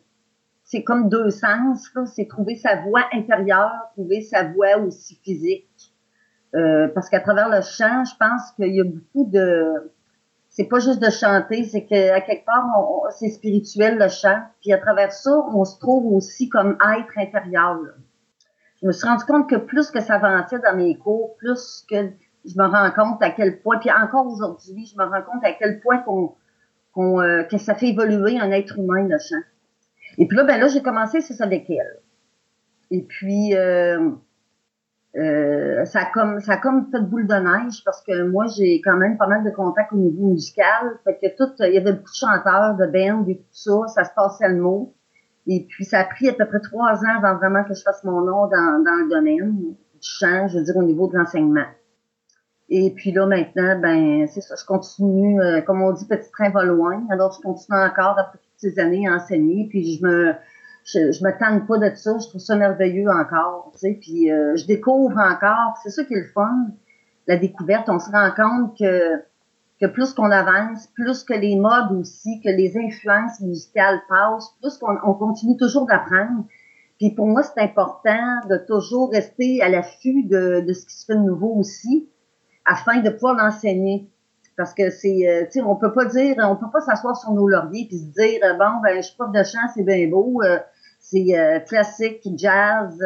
c'est 0.63 0.83
comme 0.83 1.07
deux 1.07 1.29
sens. 1.29 1.87
C'est 2.15 2.27
trouver 2.27 2.55
sa 2.55 2.81
voix 2.81 3.03
intérieure, 3.13 3.71
trouver 3.93 4.21
sa 4.21 4.45
voix 4.45 4.77
aussi 4.77 5.19
physique. 5.23 5.93
Euh, 6.55 6.87
parce 6.87 7.09
qu'à 7.09 7.19
travers 7.19 7.47
le 7.47 7.61
chant, 7.61 8.05
je 8.05 8.15
pense 8.19 8.51
qu'il 8.55 8.73
y 8.73 8.81
a 8.81 8.85
beaucoup 8.85 9.29
de... 9.29 9.91
C'est 10.51 10.65
pas 10.65 10.79
juste 10.79 11.01
de 11.01 11.09
chanter, 11.09 11.63
c'est 11.63 11.85
qu'à 11.85 12.19
quelque 12.19 12.45
part, 12.45 12.65
c'est 13.17 13.29
spirituel 13.29 13.97
le 13.97 14.09
chant. 14.09 14.37
Puis 14.59 14.73
à 14.73 14.77
travers 14.77 15.13
ça, 15.13 15.31
on 15.53 15.63
se 15.63 15.79
trouve 15.79 16.13
aussi 16.13 16.49
comme 16.49 16.77
être 16.97 17.17
intérieur. 17.17 17.79
Je 18.81 18.87
me 18.87 18.91
suis 18.91 19.07
rendu 19.07 19.23
compte 19.23 19.49
que 19.49 19.55
plus 19.55 19.91
que 19.91 20.01
ça 20.01 20.15
avançait 20.15 20.59
dans 20.59 20.75
mes 20.75 20.97
cours, 20.97 21.37
plus 21.37 21.85
que 21.89 22.11
je 22.43 22.57
me 22.57 22.65
rends 22.65 22.91
compte 22.91 23.23
à 23.23 23.29
quel 23.29 23.61
point, 23.61 23.79
puis 23.79 23.91
encore 23.91 24.27
aujourd'hui, 24.27 24.85
je 24.85 24.97
me 24.97 25.05
rends 25.05 25.21
compte 25.21 25.43
à 25.43 25.53
quel 25.53 25.79
point 25.79 25.99
qu'on, 25.99 26.35
qu'on, 26.93 27.21
euh, 27.21 27.43
que 27.43 27.57
ça 27.57 27.73
fait 27.73 27.87
évoluer 27.87 28.37
un 28.37 28.51
être 28.51 28.77
humain, 28.77 29.07
le 29.07 29.17
chant. 29.19 29.41
Et 30.17 30.27
puis 30.27 30.35
là, 30.35 30.43
ben 30.43 30.59
là, 30.59 30.67
j'ai 30.67 30.81
commencé, 30.81 31.21
c'est 31.21 31.33
ça 31.33 31.45
avec 31.45 31.69
elle. 31.69 31.99
Et 32.89 33.03
puis, 33.03 33.55
euh, 33.55 34.11
euh, 35.17 35.83
ça 35.85 36.01
a 36.01 36.05
comme 36.05 36.39
ça 36.39 36.53
a 36.53 36.57
comme 36.57 36.89
fait 36.89 37.01
boule 37.01 37.27
de 37.27 37.33
neige 37.33 37.83
parce 37.83 38.01
que 38.01 38.23
moi 38.29 38.45
j'ai 38.47 38.79
quand 38.81 38.95
même 38.95 39.17
pas 39.17 39.27
mal 39.27 39.43
de 39.43 39.49
contacts 39.49 39.91
au 39.91 39.97
niveau 39.97 40.27
musical 40.29 40.97
fait 41.03 41.19
que 41.21 41.35
tout 41.35 41.51
il 41.59 41.73
y 41.73 41.77
avait 41.77 41.91
beaucoup 41.91 42.11
de 42.11 42.15
chanteurs 42.15 42.75
de 42.77 42.85
bands 42.85 43.25
et 43.27 43.37
tout 43.37 43.43
ça 43.51 43.87
ça 43.87 44.03
se 44.05 44.11
passait 44.15 44.47
le 44.47 44.61
mot 44.61 44.93
et 45.47 45.65
puis 45.67 45.83
ça 45.83 45.99
a 45.99 46.03
pris 46.05 46.29
à 46.29 46.33
peu 46.33 46.45
près 46.45 46.61
trois 46.61 47.03
ans 47.03 47.17
avant 47.17 47.35
vraiment 47.35 47.65
que 47.65 47.73
je 47.73 47.81
fasse 47.81 48.03
mon 48.05 48.21
nom 48.21 48.47
dans, 48.47 48.83
dans 48.85 49.03
le 49.03 49.09
domaine 49.09 49.51
du 49.51 49.75
chant 50.01 50.47
je 50.47 50.59
veux 50.59 50.63
dire 50.63 50.77
au 50.77 50.83
niveau 50.83 51.09
de 51.09 51.17
l'enseignement 51.17 51.65
et 52.73 52.91
puis 52.91 53.11
là, 53.11 53.25
maintenant, 53.25 53.77
ben, 53.81 54.25
c'est 54.27 54.39
ça, 54.39 54.55
je 54.57 54.65
continue, 54.65 55.41
euh, 55.41 55.59
comme 55.59 55.81
on 55.81 55.91
dit, 55.91 56.07
petit 56.07 56.31
train 56.31 56.51
va 56.51 56.63
loin. 56.63 57.03
Alors, 57.09 57.33
je 57.33 57.41
continue 57.41 57.77
encore 57.77 58.17
après 58.17 58.37
toutes 58.37 58.53
ces 58.55 58.79
années 58.79 59.09
à 59.09 59.15
enseigner. 59.15 59.67
Puis 59.67 59.97
je 59.97 60.05
me 60.05 60.33
je, 60.85 61.11
je 61.11 61.23
me 61.23 61.67
pas 61.67 61.77
de 61.77 61.95
ça. 61.95 62.17
Je 62.17 62.27
trouve 62.27 62.41
ça 62.41 62.55
merveilleux 62.55 63.09
encore. 63.09 63.71
Tu 63.73 63.79
sais, 63.79 63.97
puis 63.99 64.31
euh, 64.31 64.55
je 64.55 64.65
découvre 64.65 65.17
encore. 65.17 65.77
C'est 65.83 65.89
ça 65.89 66.03
qui 66.03 66.13
est 66.13 66.21
le 66.21 66.27
fun, 66.27 66.67
la 67.27 67.37
découverte. 67.37 67.89
On 67.89 67.99
se 67.99 68.09
rend 68.11 68.31
compte 68.35 68.77
que, 68.77 69.17
que 69.79 69.85
plus 69.87 70.13
qu'on 70.13 70.31
avance, 70.31 70.87
plus 70.87 71.23
que 71.23 71.33
les 71.33 71.55
modes 71.55 71.91
aussi, 71.93 72.41
que 72.41 72.49
les 72.49 72.77
influences 72.77 73.39
musicales 73.41 74.01
passent, 74.09 74.55
plus 74.61 74.77
qu'on 74.77 74.97
on 75.03 75.13
continue 75.13 75.57
toujours 75.57 75.85
d'apprendre. 75.85 76.45
Puis 76.97 77.11
pour 77.11 77.27
moi, 77.27 77.41
c'est 77.43 77.61
important 77.61 78.47
de 78.49 78.57
toujours 78.57 79.11
rester 79.11 79.61
à 79.61 79.69
l'affût 79.69 80.23
de, 80.23 80.61
de 80.61 80.73
ce 80.73 80.85
qui 80.85 80.95
se 80.95 81.05
fait 81.05 81.15
de 81.15 81.23
nouveau 81.23 81.53
aussi 81.55 82.09
afin 82.65 83.01
de 83.01 83.09
pouvoir 83.09 83.35
l'enseigner. 83.35 84.07
Parce 84.57 84.73
que 84.73 84.89
c'est, 84.91 85.27
euh, 85.27 85.45
tu 85.45 85.53
sais, 85.53 85.61
on 85.61 85.75
peut 85.75 85.93
pas 85.93 86.05
dire, 86.05 86.35
on 86.39 86.55
peut 86.55 86.69
pas 86.71 86.81
s'asseoir 86.81 87.15
sur 87.15 87.31
nos 87.31 87.47
lauriers 87.47 87.87
puis 87.87 87.97
se 87.97 88.05
dire, 88.05 88.39
bon, 88.59 88.81
ben, 88.83 88.97
je 88.97 89.01
suis 89.01 89.15
prof 89.15 89.31
de 89.31 89.43
chant, 89.43 89.67
c'est 89.73 89.83
bien 89.83 90.07
beau, 90.09 90.41
euh, 90.43 90.59
c'est 91.11 91.63
classique, 91.67 92.27
jazz, 92.35 92.97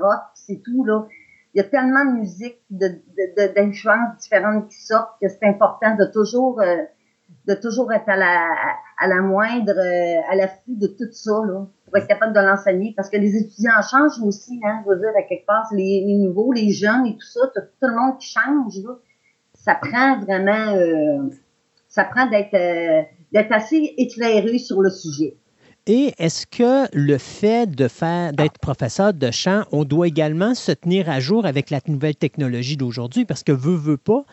rock, 0.00 0.20
c'est 0.34 0.62
tout, 0.64 0.84
là. 0.84 1.06
Il 1.52 1.58
y 1.58 1.60
a 1.60 1.64
tellement 1.64 2.04
de 2.04 2.20
musique, 2.20 2.58
de, 2.70 2.86
de, 2.86 3.54
d'influences 3.54 4.16
différentes 4.20 4.68
qui 4.68 4.80
sortent 4.80 5.20
que 5.20 5.28
c'est 5.28 5.44
important 5.46 5.96
de 5.96 6.04
toujours, 6.04 6.60
de 7.46 7.54
toujours 7.54 7.92
être 7.92 8.08
à 8.08 8.16
la, 8.16 8.48
à 8.98 9.08
la 9.08 9.20
moindre, 9.20 9.76
à 10.30 10.36
l'affût 10.36 10.76
de 10.76 10.86
tout 10.86 11.10
ça, 11.10 11.42
là, 11.44 11.66
pour 11.86 11.96
être 11.96 12.06
capable 12.06 12.34
de 12.34 12.40
l'enseigner. 12.40 12.94
Parce 12.96 13.10
que 13.10 13.16
les 13.16 13.36
étudiants 13.36 13.82
changent 13.82 14.22
aussi, 14.22 14.60
hein, 14.64 14.82
je 14.84 14.90
veux 14.90 15.00
dire, 15.00 15.10
à 15.18 15.22
quelque 15.22 15.44
part, 15.44 15.66
les, 15.72 16.04
les 16.06 16.18
nouveaux, 16.18 16.52
les 16.52 16.70
jeunes 16.70 17.06
et 17.06 17.14
tout 17.14 17.26
ça, 17.26 17.40
tout, 17.52 17.62
le 17.82 17.94
monde 17.96 18.18
qui 18.18 18.28
change, 18.28 18.78
là 18.84 18.94
ça 19.64 19.74
prend 19.74 20.18
vraiment, 20.20 20.74
euh, 20.74 21.28
ça 21.88 22.04
prend 22.04 22.26
d'être 22.28 22.54
euh, 22.54 23.02
d'être 23.32 23.52
assez 23.52 23.94
éclairé 23.96 24.58
sur 24.58 24.80
le 24.80 24.90
sujet. 24.90 25.36
Et 25.92 26.14
est-ce 26.18 26.46
que 26.46 26.86
le 26.92 27.18
fait 27.18 27.68
de 27.68 27.88
faire 27.88 28.32
d'être 28.32 28.60
professeur 28.60 29.12
de 29.12 29.32
chant, 29.32 29.64
on 29.72 29.82
doit 29.82 30.06
également 30.06 30.54
se 30.54 30.70
tenir 30.70 31.10
à 31.10 31.18
jour 31.18 31.46
avec 31.46 31.68
la 31.68 31.80
nouvelle 31.88 32.14
technologie 32.14 32.76
d'aujourd'hui? 32.76 33.24
Parce 33.24 33.42
que 33.42 33.50
veut, 33.50 33.74
veut 33.74 33.96
pas, 33.96 34.24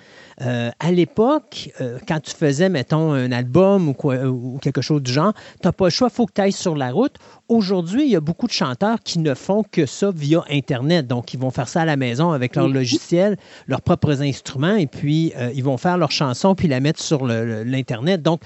euh, 0.42 0.70
à 0.80 0.92
l'époque, 0.92 1.72
euh, 1.82 1.98
quand 2.08 2.20
tu 2.20 2.30
faisais, 2.30 2.70
mettons, 2.70 3.12
un 3.12 3.32
album 3.32 3.90
ou, 3.90 3.94
quoi, 3.94 4.18
ou 4.26 4.60
quelque 4.62 4.82
chose 4.82 5.02
du 5.02 5.12
genre, 5.12 5.34
tu 5.60 5.68
n'as 5.68 5.72
pas 5.72 5.86
le 5.86 5.90
choix, 5.90 6.10
il 6.12 6.16
faut 6.16 6.28
que 6.28 6.34
tu 6.36 6.42
ailles 6.42 6.52
sur 6.52 6.76
la 6.76 6.92
route. 6.92 7.16
Aujourd'hui, 7.50 8.04
il 8.04 8.12
y 8.12 8.16
a 8.16 8.22
beaucoup 8.22 8.46
de 8.46 8.52
chanteurs 8.52 9.00
qui 9.04 9.18
ne 9.18 9.34
font 9.34 9.64
que 9.64 9.88
ça 9.88 10.12
via 10.12 10.44
Internet. 10.52 11.08
Donc, 11.08 11.34
ils 11.34 11.40
vont 11.40 11.50
faire 11.50 11.70
ça 11.70 11.82
à 11.82 11.86
la 11.86 11.98
maison 11.98 12.34
avec 12.34 12.56
leur 12.56 12.68
logiciel, 12.68 13.36
leurs 13.66 13.82
propres 13.82 14.22
instruments, 14.22 14.76
et 14.76 14.86
puis 14.86 15.34
euh, 15.36 15.50
ils 15.56 15.64
vont 15.64 15.78
faire 15.78 15.98
leur 15.98 16.12
chanson 16.12 16.54
puis 16.54 16.68
la 16.68 16.82
mettre 16.82 17.02
sur 17.02 17.26
l'Internet. 17.26 18.22
Donc, 18.22 18.42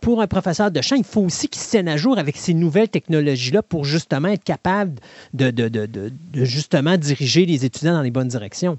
pour 0.00 0.20
un 0.20 0.26
professeur 0.26 0.70
de 0.70 0.80
chant, 0.80 0.96
il 0.96 1.04
faut 1.04 1.20
aussi 1.20 1.48
qu'il 1.48 1.60
se 1.60 1.70
tienne 1.70 1.88
à 1.88 1.96
jour 1.96 2.18
avec 2.18 2.36
ces 2.36 2.54
nouvelles 2.54 2.88
technologies-là 2.88 3.62
pour 3.62 3.84
justement 3.84 4.28
être 4.28 4.44
capable 4.44 5.00
de, 5.34 5.52
justement 6.34 6.96
diriger 6.96 7.46
les 7.46 7.64
étudiants 7.64 7.94
dans 7.94 8.02
les 8.02 8.10
bonnes 8.10 8.28
directions. 8.28 8.78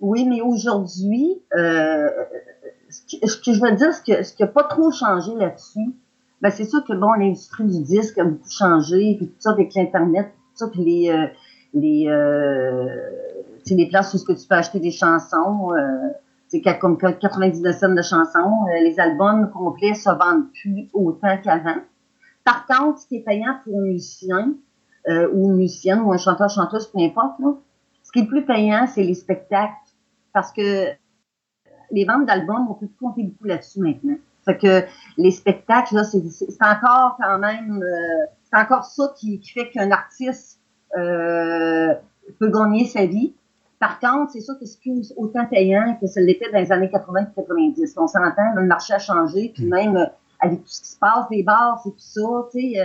Oui, 0.00 0.24
mais 0.26 0.40
aujourd'hui, 0.40 1.42
euh, 1.56 2.08
ce, 2.88 3.36
que, 3.36 3.52
je 3.52 3.60
veux 3.60 3.72
dire, 3.72 3.92
ce 3.92 4.02
qui 4.34 4.42
n'a 4.42 4.48
pas 4.48 4.64
trop 4.64 4.90
changé 4.90 5.32
là-dessus, 5.36 5.94
ben 6.40 6.50
c'est 6.50 6.64
sûr 6.64 6.82
que 6.84 6.94
bon, 6.94 7.12
l'industrie 7.12 7.64
du 7.64 7.82
disque 7.82 8.16
a 8.18 8.24
beaucoup 8.24 8.50
changé, 8.50 9.16
puis 9.18 9.28
tout 9.28 9.40
ça 9.40 9.50
avec 9.50 9.74
l'Internet, 9.74 10.28
tout 10.32 10.64
ça, 10.64 10.68
puis 10.68 10.84
les, 10.84 11.10
euh, 11.10 11.26
euh, 11.76 12.86
les 13.68 13.88
places 13.88 14.14
où 14.14 14.18
ce 14.18 14.24
que 14.24 14.32
tu 14.32 14.46
peux 14.46 14.54
acheter 14.54 14.80
des 14.80 14.90
chansons. 14.90 15.70
C'est 16.50 16.62
comme 16.80 16.98
99 16.98 17.78
cents 17.78 17.94
de 17.94 18.02
chansons. 18.02 18.66
Euh, 18.68 18.80
les 18.82 18.98
albums 18.98 19.50
complets 19.50 19.94
se 19.94 20.10
vendent 20.10 20.50
plus 20.52 20.88
autant 20.92 21.38
qu'avant. 21.42 21.76
Par 22.44 22.66
contre, 22.66 23.00
ce 23.00 23.06
qui 23.06 23.16
est 23.16 23.24
payant 23.24 23.54
pour 23.64 23.78
un 23.78 23.82
musicien 23.82 24.54
euh, 25.08 25.28
ou 25.32 25.50
une 25.50 25.56
musicienne 25.56 26.00
ou 26.00 26.12
un 26.12 26.18
chanteur, 26.18 26.50
chanteuse, 26.50 26.88
peu 26.88 26.98
importe, 26.98 27.38
là, 27.38 27.54
ce 28.02 28.10
qui 28.10 28.20
est 28.20 28.26
plus 28.26 28.44
payant, 28.44 28.86
c'est 28.88 29.04
les 29.04 29.14
spectacles. 29.14 29.72
Parce 30.32 30.50
que 30.52 30.86
les 31.92 32.04
ventes 32.04 32.26
d'albums, 32.26 32.66
on 32.68 32.74
peut 32.74 32.88
compter 33.00 33.22
beaucoup 33.22 33.44
là-dessus 33.44 33.80
maintenant. 33.80 34.16
Fait 34.44 34.56
que 34.56 34.84
les 35.16 35.30
spectacles, 35.30 35.94
là, 35.94 36.04
c'est, 36.04 36.22
encore 36.60 37.16
quand 37.20 37.38
même, 37.38 37.82
euh, 37.82 38.26
c'est 38.42 38.58
encore 38.58 38.84
ça 38.84 39.12
qui, 39.16 39.38
qui 39.38 39.52
fait 39.52 39.70
qu'un 39.70 39.90
artiste 39.90 40.60
euh, 40.96 41.94
peut 42.38 42.50
gagner 42.50 42.86
sa 42.86 43.06
vie. 43.06 43.34
Par 43.80 43.98
contre, 43.98 44.32
c'est 44.32 44.40
sûr 44.40 44.58
que 44.60 44.66
c'est 44.66 44.78
plus 44.78 45.12
autant 45.16 45.46
payant 45.46 45.96
que 46.00 46.06
ce 46.06 46.20
l'était 46.20 46.52
dans 46.52 46.58
les 46.58 46.70
années 46.70 46.90
80 46.90 47.20
et 47.20 47.34
90. 47.34 47.94
On 47.96 48.06
s'entend, 48.06 48.54
le 48.54 48.66
marché 48.66 48.92
a 48.92 48.98
changé, 48.98 49.52
puis 49.54 49.64
mm. 49.64 49.68
même 49.68 49.96
euh, 49.96 50.06
avec 50.40 50.60
tout 50.62 50.68
ce 50.68 50.80
qui 50.82 50.88
se 50.88 50.98
passe, 50.98 51.28
des 51.30 51.42
bars, 51.42 51.80
c'est 51.82 51.90
tout 51.90 51.98
ça, 51.98 52.48
tu 52.52 52.60
sais, 52.60 52.80
euh, 52.80 52.84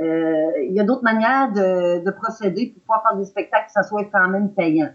euh, 0.00 0.62
il 0.62 0.72
y 0.72 0.80
a 0.80 0.84
d'autres 0.84 1.02
manières 1.02 1.52
de, 1.52 2.04
de, 2.04 2.10
procéder 2.10 2.68
pour 2.68 2.82
pouvoir 2.82 3.02
faire 3.02 3.18
des 3.18 3.24
spectacles 3.24 3.66
que 3.66 3.72
ça 3.72 3.82
soit 3.82 4.04
quand 4.04 4.28
même 4.28 4.52
payant. 4.54 4.90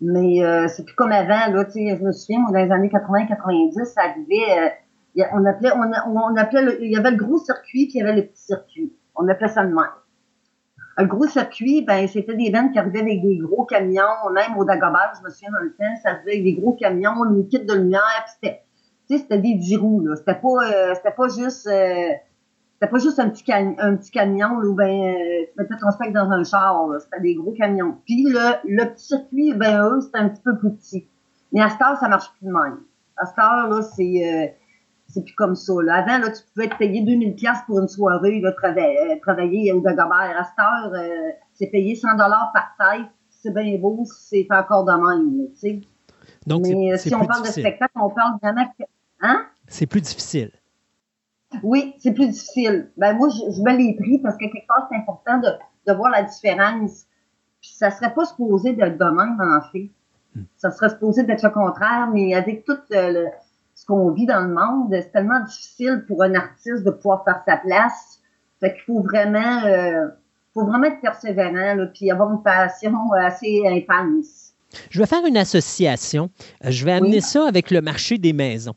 Mais 0.00 0.42
euh, 0.42 0.66
c'est 0.68 0.84
plus 0.84 0.94
comme 0.94 1.12
avant, 1.12 1.52
là, 1.52 1.64
tu 1.66 1.72
sais, 1.72 1.96
je 1.96 2.02
me 2.02 2.10
souviens, 2.10 2.40
moi, 2.40 2.50
dans 2.52 2.64
les 2.64 2.72
années 2.72 2.88
80-90, 2.88 3.84
ça 3.84 4.00
arrivait, 4.02 4.74
on 5.32 5.44
appelait, 5.44 5.70
on, 5.72 6.16
on 6.16 6.36
appelait, 6.36 6.78
il 6.80 6.90
y 6.90 6.96
avait 6.96 7.10
le 7.10 7.18
gros 7.18 7.38
circuit, 7.38 7.86
puis 7.86 7.96
il 7.96 7.98
y 7.98 8.02
avait 8.02 8.16
le 8.16 8.26
petit 8.26 8.42
circuit. 8.42 8.92
On 9.14 9.28
appelait 9.28 9.48
ça 9.48 9.62
de 9.64 9.68
même. 9.68 9.84
Un 10.96 11.04
gros 11.04 11.26
circuit, 11.26 11.82
ben, 11.82 12.06
c'était 12.08 12.34
des 12.34 12.50
vannes 12.50 12.72
qui 12.72 12.78
arrivaient 12.78 13.00
avec 13.00 13.22
des 13.22 13.38
gros 13.38 13.64
camions, 13.64 14.30
même 14.34 14.56
au 14.58 14.64
Dagobah, 14.64 15.12
je 15.18 15.24
me 15.24 15.30
souviens 15.30 15.50
dans 15.52 15.64
le 15.64 15.72
temps, 15.72 15.96
ça 16.02 16.10
arrivait 16.10 16.32
avec 16.32 16.44
des 16.44 16.54
gros 16.54 16.72
camions, 16.72 17.24
une 17.24 17.48
kit 17.48 17.64
de 17.64 17.74
lumière, 17.74 18.24
puis 18.24 18.34
c'était, 18.34 18.62
tu 19.08 19.16
sais, 19.16 19.22
c'était 19.22 19.38
des 19.38 19.60
girous, 19.60 20.00
là. 20.00 20.16
C'était 20.16 20.34
pas, 20.34 20.48
euh, 20.48 20.94
c'était 20.94 21.12
pas 21.12 21.28
juste, 21.28 21.66
euh, 21.66 22.10
c'était 22.74 22.90
pas 22.90 22.98
juste 22.98 23.18
un 23.18 23.28
petit, 23.30 23.44
un 23.52 23.96
petit 23.96 24.10
camion, 24.10 24.58
là, 24.58 24.68
où 24.68 24.74
ben, 24.74 24.88
euh, 24.88 25.44
tu 25.52 25.62
mettais 25.62 25.76
ton 25.80 25.90
spectre 25.90 26.14
dans 26.14 26.30
un 26.30 26.44
char, 26.44 26.86
là. 26.88 26.98
C'était 26.98 27.20
des 27.20 27.34
gros 27.34 27.52
camions. 27.52 27.96
Puis 28.04 28.24
le, 28.24 28.56
le 28.64 28.92
petit 28.92 29.06
circuit, 29.06 29.54
ben, 29.54 29.84
eux, 29.84 30.00
c'était 30.00 30.18
un 30.18 30.28
petit 30.28 30.42
peu 30.42 30.58
plus 30.58 30.72
petit. 30.72 31.08
Mais 31.52 31.62
à 31.62 31.70
ce 31.70 31.78
temps, 31.78 31.96
ça 31.96 32.08
marche 32.08 32.30
plus 32.38 32.46
de 32.46 32.52
même. 32.52 32.80
À 33.16 33.26
ce 33.26 33.34
temps, 33.34 33.66
là, 33.68 33.82
c'est, 33.82 34.56
c'est 35.12 35.22
plus 35.24 35.34
comme 35.34 35.54
ça. 35.54 35.72
Là. 35.82 35.96
Avant, 35.96 36.18
là, 36.18 36.30
tu 36.30 36.42
pouvais 36.54 36.68
te 36.68 36.76
payer 36.76 37.02
2000 37.02 37.34
pièces 37.34 37.58
pour 37.66 37.80
une 37.80 37.88
soirée, 37.88 38.40
là, 38.40 38.52
travailler, 38.52 38.98
euh, 39.12 39.16
travailler 39.20 39.72
au 39.72 39.80
Dagobert. 39.80 40.34
À 40.38 40.44
cette 40.44 40.58
heure, 40.58 40.92
euh, 40.94 41.30
c'est 41.54 41.66
payé 41.68 41.94
100 41.94 42.12
dollars 42.12 42.52
par 42.54 42.74
tête. 42.78 43.06
C'est 43.28 43.52
bien 43.54 43.78
beau, 43.78 44.04
c'est 44.06 44.46
encore 44.50 44.84
de 44.84 44.92
même. 44.92 45.48
Tu 45.52 45.56
sais. 45.56 45.80
Donc, 46.46 46.62
Mais 46.66 46.92
euh, 46.92 46.96
si 46.96 47.14
on 47.14 47.24
parle 47.24 47.42
difficile. 47.42 47.62
de 47.64 47.68
spectacle, 47.68 47.92
on 47.96 48.10
parle 48.10 48.38
vraiment. 48.42 48.66
Hein? 49.20 49.46
C'est 49.66 49.86
plus 49.86 50.00
difficile. 50.00 50.50
Oui, 51.62 51.94
c'est 51.98 52.12
plus 52.12 52.28
difficile. 52.28 52.90
Ben 52.96 53.16
moi, 53.16 53.28
je, 53.28 53.50
je 53.52 53.60
me 53.62 53.76
l'ai 53.76 53.96
pris 53.96 54.18
parce 54.18 54.36
que 54.36 54.44
quelque 54.44 54.66
part, 54.68 54.86
c'est 54.90 54.96
important 54.96 55.38
de, 55.38 55.48
de 55.88 55.96
voir 55.96 56.10
la 56.10 56.22
différence. 56.22 57.06
Puis 57.60 57.70
ça 57.74 57.90
serait 57.90 58.14
pas 58.14 58.24
supposé 58.24 58.72
d'être 58.72 58.96
de 58.98 59.04
même, 59.04 59.36
en 59.40 59.60
fait. 59.72 59.90
Hmm. 60.34 60.42
Ça 60.56 60.70
serait 60.70 60.90
supposé 60.90 61.24
d'être 61.24 61.42
le 61.42 61.50
contraire, 61.50 62.08
mais 62.12 62.34
avec 62.34 62.64
tout 62.64 62.76
le- 62.90 63.26
ce 63.80 63.86
qu'on 63.86 64.10
vit 64.10 64.26
dans 64.26 64.40
le 64.40 64.48
monde, 64.54 64.90
c'est 64.90 65.10
tellement 65.10 65.40
difficile 65.42 66.04
pour 66.06 66.22
un 66.22 66.34
artiste 66.34 66.84
de 66.84 66.90
pouvoir 66.90 67.24
faire 67.24 67.40
sa 67.46 67.56
place. 67.56 68.20
Fait 68.60 68.74
qu'il 68.74 68.82
faut 68.82 69.00
vraiment, 69.00 69.64
euh, 69.64 70.06
faut 70.52 70.66
vraiment 70.66 70.84
être 70.84 71.00
persévérant, 71.00 71.74
là, 71.76 71.86
puis 71.86 72.10
avoir 72.10 72.30
une 72.30 72.42
passion 72.42 72.92
assez 73.18 73.62
intense. 73.66 74.52
Je 74.90 75.00
vais 75.00 75.06
faire 75.06 75.24
une 75.24 75.38
association. 75.38 76.28
Euh, 76.66 76.70
Je 76.70 76.84
vais 76.84 76.92
amener 76.92 77.16
Oui. 77.16 77.22
ça 77.22 77.46
avec 77.48 77.70
le 77.70 77.80
marché 77.80 78.18
des 78.18 78.34
maisons. 78.34 78.74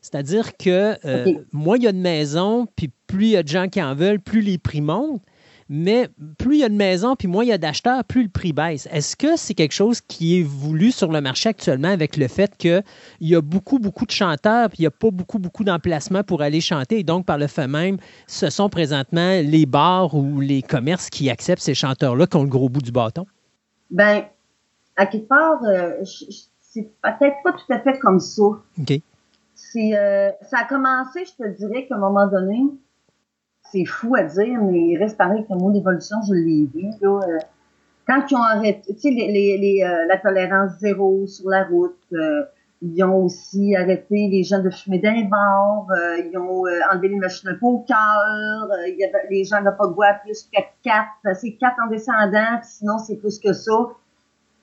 C'est-à-dire 0.00 0.56
que 0.56 0.94
euh, 1.04 1.24
OK. 1.26 1.36
moins 1.52 1.76
il 1.76 1.82
y 1.82 1.88
a 1.88 1.92
de 1.92 1.98
maisons, 1.98 2.68
puis 2.76 2.92
plus 3.08 3.24
il 3.24 3.30
y 3.30 3.36
a 3.36 3.42
de 3.42 3.48
gens 3.48 3.66
qui 3.68 3.82
en 3.82 3.96
veulent, 3.96 4.20
plus 4.20 4.40
les 4.40 4.58
prix 4.58 4.82
montent. 4.82 5.20
Mais 5.68 6.08
plus 6.38 6.56
il 6.56 6.60
y 6.60 6.64
a 6.64 6.68
de 6.68 6.74
maisons, 6.74 7.16
puis 7.16 7.28
moins 7.28 7.44
il 7.44 7.48
y 7.48 7.52
a 7.52 7.58
d'acheteurs, 7.58 8.04
plus 8.04 8.24
le 8.24 8.28
prix 8.28 8.52
baisse. 8.52 8.88
Est-ce 8.92 9.16
que 9.16 9.36
c'est 9.36 9.54
quelque 9.54 9.72
chose 9.72 10.00
qui 10.00 10.40
est 10.40 10.42
voulu 10.42 10.90
sur 10.90 11.10
le 11.10 11.20
marché 11.20 11.48
actuellement 11.48 11.88
avec 11.88 12.16
le 12.16 12.28
fait 12.28 12.56
qu'il 12.56 12.82
y 13.20 13.34
a 13.34 13.40
beaucoup, 13.40 13.78
beaucoup 13.78 14.06
de 14.06 14.10
chanteurs, 14.10 14.68
puis 14.68 14.78
il 14.80 14.82
n'y 14.82 14.86
a 14.86 14.90
pas 14.90 15.10
beaucoup, 15.10 15.38
beaucoup 15.38 15.64
d'emplacements 15.64 16.22
pour 16.22 16.42
aller 16.42 16.60
chanter, 16.60 16.98
et 16.98 17.04
donc 17.04 17.26
par 17.26 17.38
le 17.38 17.46
fait 17.46 17.68
même, 17.68 17.96
ce 18.26 18.50
sont 18.50 18.68
présentement 18.68 19.40
les 19.42 19.66
bars 19.66 20.14
ou 20.14 20.40
les 20.40 20.62
commerces 20.62 21.08
qui 21.10 21.30
acceptent 21.30 21.62
ces 21.62 21.74
chanteurs-là 21.74 22.26
qui 22.26 22.36
ont 22.36 22.42
le 22.42 22.48
gros 22.48 22.68
bout 22.68 22.82
du 22.82 22.92
bâton? 22.92 23.26
Ben, 23.90 24.24
à 24.96 25.06
quelque 25.06 25.28
part, 25.28 25.62
euh, 25.64 26.04
c'est 26.04 26.88
peut-être 27.02 27.36
pas 27.42 27.52
tout 27.52 27.72
à 27.72 27.80
fait 27.80 27.98
comme 27.98 28.20
ça. 28.20 28.42
OK. 28.42 29.00
C'est, 29.54 29.96
euh, 29.96 30.30
ça 30.42 30.58
a 30.58 30.64
commencé, 30.64 31.24
je 31.24 31.44
te 31.44 31.48
dirais 31.56 31.86
qu'à 31.86 31.96
un 31.96 31.98
moment 31.98 32.26
donné, 32.26 32.60
c'est 33.74 33.84
fou 33.84 34.14
à 34.14 34.22
dire, 34.22 34.62
mais 34.62 34.90
il 34.90 34.98
reste 34.98 35.18
pareil 35.18 35.44
que 35.44 35.54
moi, 35.54 35.72
l'évolution, 35.72 36.16
je 36.28 36.34
l'ai 36.34 36.66
vu, 36.72 36.90
euh, 37.02 37.38
quand 38.06 38.22
ils 38.30 38.36
ont 38.36 38.42
arrêté, 38.42 38.94
tu 38.94 39.00
sais, 39.00 39.10
les, 39.10 39.82
euh, 39.82 40.06
la 40.06 40.18
tolérance 40.18 40.78
zéro 40.78 41.26
sur 41.26 41.50
la 41.50 41.64
route, 41.64 41.96
euh, 42.12 42.44
ils 42.82 43.02
ont 43.02 43.24
aussi 43.24 43.74
arrêté 43.74 44.28
les 44.28 44.44
gens 44.44 44.60
de 44.60 44.70
fumer 44.70 45.00
bars, 45.28 45.86
euh, 45.90 46.18
ils 46.18 46.38
ont 46.38 46.64
enlevé 46.92 47.08
les 47.08 47.16
machines 47.16 47.48
à 47.48 47.54
poker, 47.54 48.68
les 49.30 49.44
gens 49.44 49.60
n'ont 49.62 49.72
pas 49.76 49.88
de 49.88 49.94
boire 49.94 50.20
plus 50.22 50.42
que 50.42 50.60
quatre, 50.84 51.36
c'est 51.36 51.52
quatre 51.52 51.76
en 51.84 51.88
descendant, 51.88 52.60
sinon 52.62 52.98
c'est 52.98 53.16
plus 53.16 53.40
que 53.40 53.52
ça. 53.52 53.72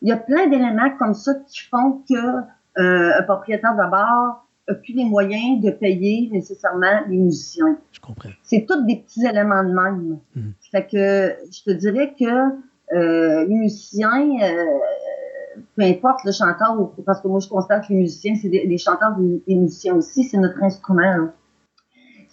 Il 0.03 0.09
y 0.09 0.11
a 0.11 0.17
plein 0.17 0.47
d'éléments 0.47 0.95
comme 0.97 1.15
ça 1.15 1.33
qui 1.47 1.61
font 1.65 2.01
que 2.07 2.41
un 2.77 3.23
propriétaire 3.23 3.73
de 3.73 3.89
bar 3.89 4.45
n'a 4.71 4.75
plus 4.75 4.93
les 4.93 5.05
moyens 5.05 5.61
de 5.63 5.71
payer 5.71 6.29
nécessairement 6.31 7.01
les 7.07 7.17
musiciens. 7.17 7.77
Je 7.91 7.99
comprends. 7.99 8.29
C'est 8.43 8.65
tous 8.67 8.81
des 8.85 8.97
petits 8.97 9.25
éléments 9.25 9.63
de 9.63 9.71
même. 9.73 10.19
Mhm. 10.35 10.53
Fait 10.71 10.85
que 10.87 11.35
je 11.51 11.63
te 11.63 11.71
dirais 11.71 12.13
que 12.19 12.25
euh, 12.95 13.45
les 13.45 13.55
musiciens, 13.55 14.29
euh, 14.41 14.65
peu 15.75 15.83
importe 15.83 16.23
le 16.25 16.31
chanteur, 16.31 16.91
parce 17.05 17.21
que 17.21 17.27
moi 17.27 17.39
je 17.39 17.47
constate 17.47 17.87
que 17.87 17.93
les 17.93 17.99
musiciens, 17.99 18.35
c'est 18.41 18.49
des, 18.49 18.65
les 18.65 18.77
chanteurs 18.77 19.15
des, 19.17 19.55
musiciens 19.55 19.95
aussi, 19.95 20.23
c'est 20.23 20.37
notre 20.37 20.61
instrument. 20.63 21.29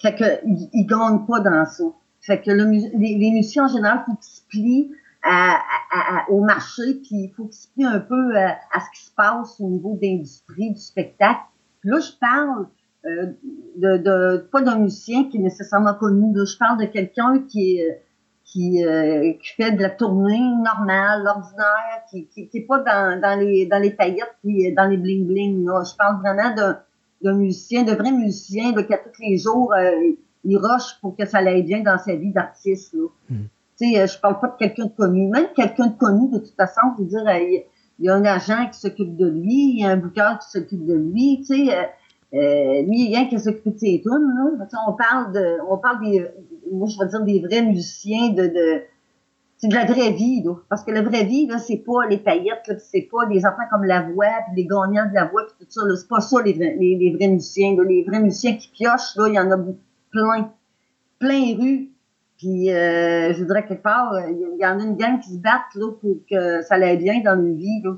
Fait 0.01 0.15
que 0.15 0.25
ils, 0.47 0.69
ils 0.73 0.87
gagnent 0.87 1.27
pas 1.27 1.41
dans 1.41 1.65
ça. 1.65 1.85
Fait 2.21 2.41
que 2.41 2.51
le, 2.51 2.65
les, 2.65 3.17
les 3.19 3.31
musiciens 3.31 3.65
en 3.67 3.69
général, 3.69 4.03
faut 4.07 4.15
qu'ils 4.15 4.33
se 4.35 4.43
plient 4.49 4.91
à, 5.23 5.55
à- 5.91 6.19
à- 6.19 6.31
au 6.31 6.41
marché, 6.43 6.83
puis 7.03 7.09
il 7.25 7.33
faut 7.37 7.45
qu'ils 7.47 7.55
se 7.55 7.69
plient 7.75 7.85
un 7.87 8.01
peu 8.01 8.37
à, 8.37 8.51
à 8.73 8.81
ce 8.81 8.99
qui 8.99 9.05
se 9.07 9.13
passe 9.15 9.61
au 9.61 9.69
niveau 9.69 9.99
d'industrie 10.01 10.73
du 10.73 10.81
spectacle. 10.81 11.41
Là, 11.85 12.01
je 12.01 12.13
parle 12.19 12.67
euh, 13.07 13.33
de, 13.77 13.97
de 13.99 14.39
pas 14.51 14.63
d'un 14.63 14.79
musicien 14.79 15.25
qui 15.29 15.39
est 15.39 15.41
nécessairement 15.41 15.95
connu. 15.95 16.35
Là, 16.37 16.45
je 16.45 16.57
parle 16.57 16.79
de 16.81 16.87
quelqu'un 16.87 17.41
qui 17.49 17.79
est 17.79 18.03
qui, 18.45 18.83
euh, 18.83 19.35
qui 19.35 19.55
fait 19.57 19.73
de 19.73 19.83
la 19.83 19.91
tournée 19.91 20.41
normale, 20.65 21.27
ordinaire, 21.27 22.03
qui 22.11 22.27
qui, 22.29 22.49
qui 22.49 22.59
est 22.59 22.67
pas 22.67 22.79
dans, 22.79 23.21
dans 23.21 23.39
les 23.39 23.67
dans 23.67 23.79
les 23.79 23.91
paillettes 23.91 24.37
puis 24.43 24.73
dans 24.73 24.87
les 24.87 24.97
bling 24.97 25.27
bling. 25.27 25.67
Là. 25.67 25.83
Je 25.85 25.95
parle 25.97 26.21
vraiment 26.21 26.55
d'un 26.55 26.79
d'un 27.23 27.35
musicien, 27.35 27.83
de 27.83 27.93
vrai 27.93 28.11
musicien, 28.11 28.73
qui 28.73 28.95
à 28.95 28.99
tous 28.99 29.21
les 29.21 29.37
jours 29.37 29.73
euh, 29.75 30.13
il 30.45 30.57
rush 30.57 30.99
pour 31.01 31.17
que 31.17 31.27
ça 31.27 31.39
aille 31.39 31.63
bien 31.63 31.83
dans 31.83 31.99
sa 31.99 32.15
vie 32.15 32.33
d'artiste. 32.33 32.95
là. 32.95 33.09
Mm. 33.29 33.37
Tu 33.79 33.93
sais, 33.93 34.01
euh, 34.01 34.07
je 34.07 34.19
parle 34.19 34.41
pas 34.41 34.49
de 34.49 34.57
quelqu'un 34.59 34.87
de 34.87 34.93
connu. 34.97 35.29
Même 35.29 35.49
quelqu'un 35.55 35.87
de 35.87 35.97
connu, 35.97 36.31
de 36.31 36.39
toute 36.39 36.57
façon, 36.57 36.81
je 36.97 37.03
veux 37.03 37.09
dire, 37.09 37.25
euh, 37.27 37.59
il 37.99 38.07
y 38.07 38.09
a 38.09 38.15
un 38.15 38.25
agent 38.25 38.69
qui 38.73 38.79
s'occupe 38.79 39.17
de 39.17 39.27
lui, 39.27 39.73
il 39.75 39.81
y 39.81 39.85
a 39.85 39.91
un 39.91 39.97
bouqueur 39.97 40.39
qui 40.39 40.51
s'occupe 40.51 40.85
de 40.87 40.95
lui, 40.95 41.39
tu 41.41 41.67
sais. 41.67 41.77
euh, 41.77 41.83
euh, 42.35 42.83
lui, 42.83 43.07
il 43.07 43.11
y 43.11 43.17
a 43.17 43.25
qui 43.25 43.39
s'occupe 43.41 43.75
de 43.75 43.79
ses 43.79 44.01
tunes, 44.03 44.35
là. 44.59 44.67
On 44.87 44.93
parle 44.93 45.33
de, 45.33 45.59
on 45.69 45.79
parle 45.79 46.01
des, 46.05 46.27
moi, 46.71 46.87
je 46.89 46.99
vais 46.99 47.09
dire 47.09 47.23
des 47.25 47.41
vrais 47.41 47.63
musiciens 47.63 48.29
de, 48.31 48.47
de, 48.47 48.83
c'est 49.57 49.69
de 49.69 49.75
la 49.75 49.87
vraie 49.87 50.13
vie, 50.13 50.43
là. 50.43 50.55
Parce 50.69 50.85
que 50.85 50.91
la 50.91 51.03
vraie 51.03 51.25
vie, 51.25 51.47
là, 51.47 51.59
c'est 51.59 51.79
pas 51.79 52.07
les 52.09 52.19
paillettes, 52.19 52.73
c'est 52.79 53.09
pas 53.11 53.27
des 53.27 53.47
enfants 53.47 53.67
comme 53.71 53.85
la 53.85 54.03
voix, 54.03 54.27
puis 54.47 54.63
les 54.63 54.67
gagnants 54.67 55.09
de 55.09 55.15
la 55.15 55.25
voix, 55.25 55.43
puis 55.47 55.67
tout 55.67 55.71
ça, 55.71 55.87
là. 55.87 55.97
C'est 55.97 56.09
pas 56.09 56.21
ça, 56.21 56.43
les 56.43 56.53
les, 56.53 56.97
les 56.97 57.13
vrais 57.17 57.29
musiciens, 57.29 57.75
là. 57.77 57.83
Les 57.85 58.05
vrais 58.05 58.21
musiciens 58.21 58.57
qui 58.57 58.69
piochent, 58.69 59.17
là, 59.17 59.29
il 59.29 59.35
y 59.35 59.39
en 59.39 59.51
a 59.51 59.59
plein. 60.11 60.53
Plein 61.19 61.57
rue. 61.59 61.89
Puis, 62.39 62.73
euh, 62.73 63.33
je 63.33 63.39
voudrais 63.43 63.67
quelque 63.67 63.83
part, 63.83 64.13
euh, 64.13 64.21
il 64.31 64.61
y, 64.61 64.65
en 64.67 64.79
a 64.79 64.83
une 64.83 64.97
gang 64.97 65.19
qui 65.21 65.31
se 65.31 65.39
battent, 65.39 65.75
là, 65.75 65.91
pour 66.01 66.17
que 66.31 66.63
ça 66.63 66.77
aille 66.77 66.97
bien 66.97 67.21
dans 67.25 67.35
leur 67.35 67.55
vie, 67.55 67.83
là. 67.83 67.97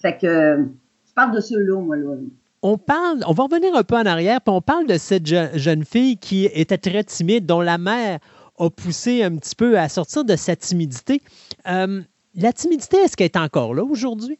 Fait 0.00 0.16
que, 0.18 0.66
je 1.06 1.12
parle 1.14 1.34
de 1.34 1.40
ceux-là, 1.40 1.80
moi, 1.80 1.96
là. 1.96 2.16
on 2.62 2.78
parle, 2.78 3.20
on 3.26 3.32
va 3.32 3.44
revenir 3.44 3.74
un 3.76 3.82
peu 3.82 3.96
en 3.96 4.06
arrière, 4.06 4.40
puis 4.40 4.54
on 4.54 4.62
parle 4.62 4.86
de 4.86 4.96
cette 4.96 5.26
je- 5.26 5.50
jeune 5.54 5.84
fille 5.84 6.16
qui 6.16 6.46
était 6.46 6.78
très 6.78 7.04
timide, 7.04 7.44
dont 7.46 7.60
la 7.60 7.76
mère 7.78 8.18
a 8.58 8.70
poussé 8.70 9.22
un 9.22 9.36
petit 9.36 9.54
peu 9.54 9.78
à 9.78 9.88
sortir 9.88 10.24
de 10.24 10.36
sa 10.36 10.56
timidité. 10.56 11.20
Euh, 11.68 12.00
la 12.36 12.52
timidité, 12.52 12.96
est-ce 12.98 13.16
qu'elle 13.16 13.26
est 13.26 13.36
encore 13.36 13.74
là 13.74 13.82
aujourd'hui? 13.84 14.38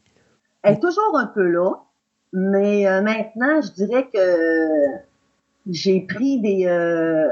Elle 0.63 0.75
est 0.75 0.81
toujours 0.81 1.19
un 1.19 1.27
peu 1.27 1.47
là, 1.47 1.71
mais 2.33 2.87
euh, 2.89 3.03
maintenant, 3.03 3.61
je 3.61 3.73
dirais 3.73 4.09
que 4.13 4.85
j'ai 5.71 6.01
pris 6.01 6.41
des 6.41 6.67
euh, 6.67 7.29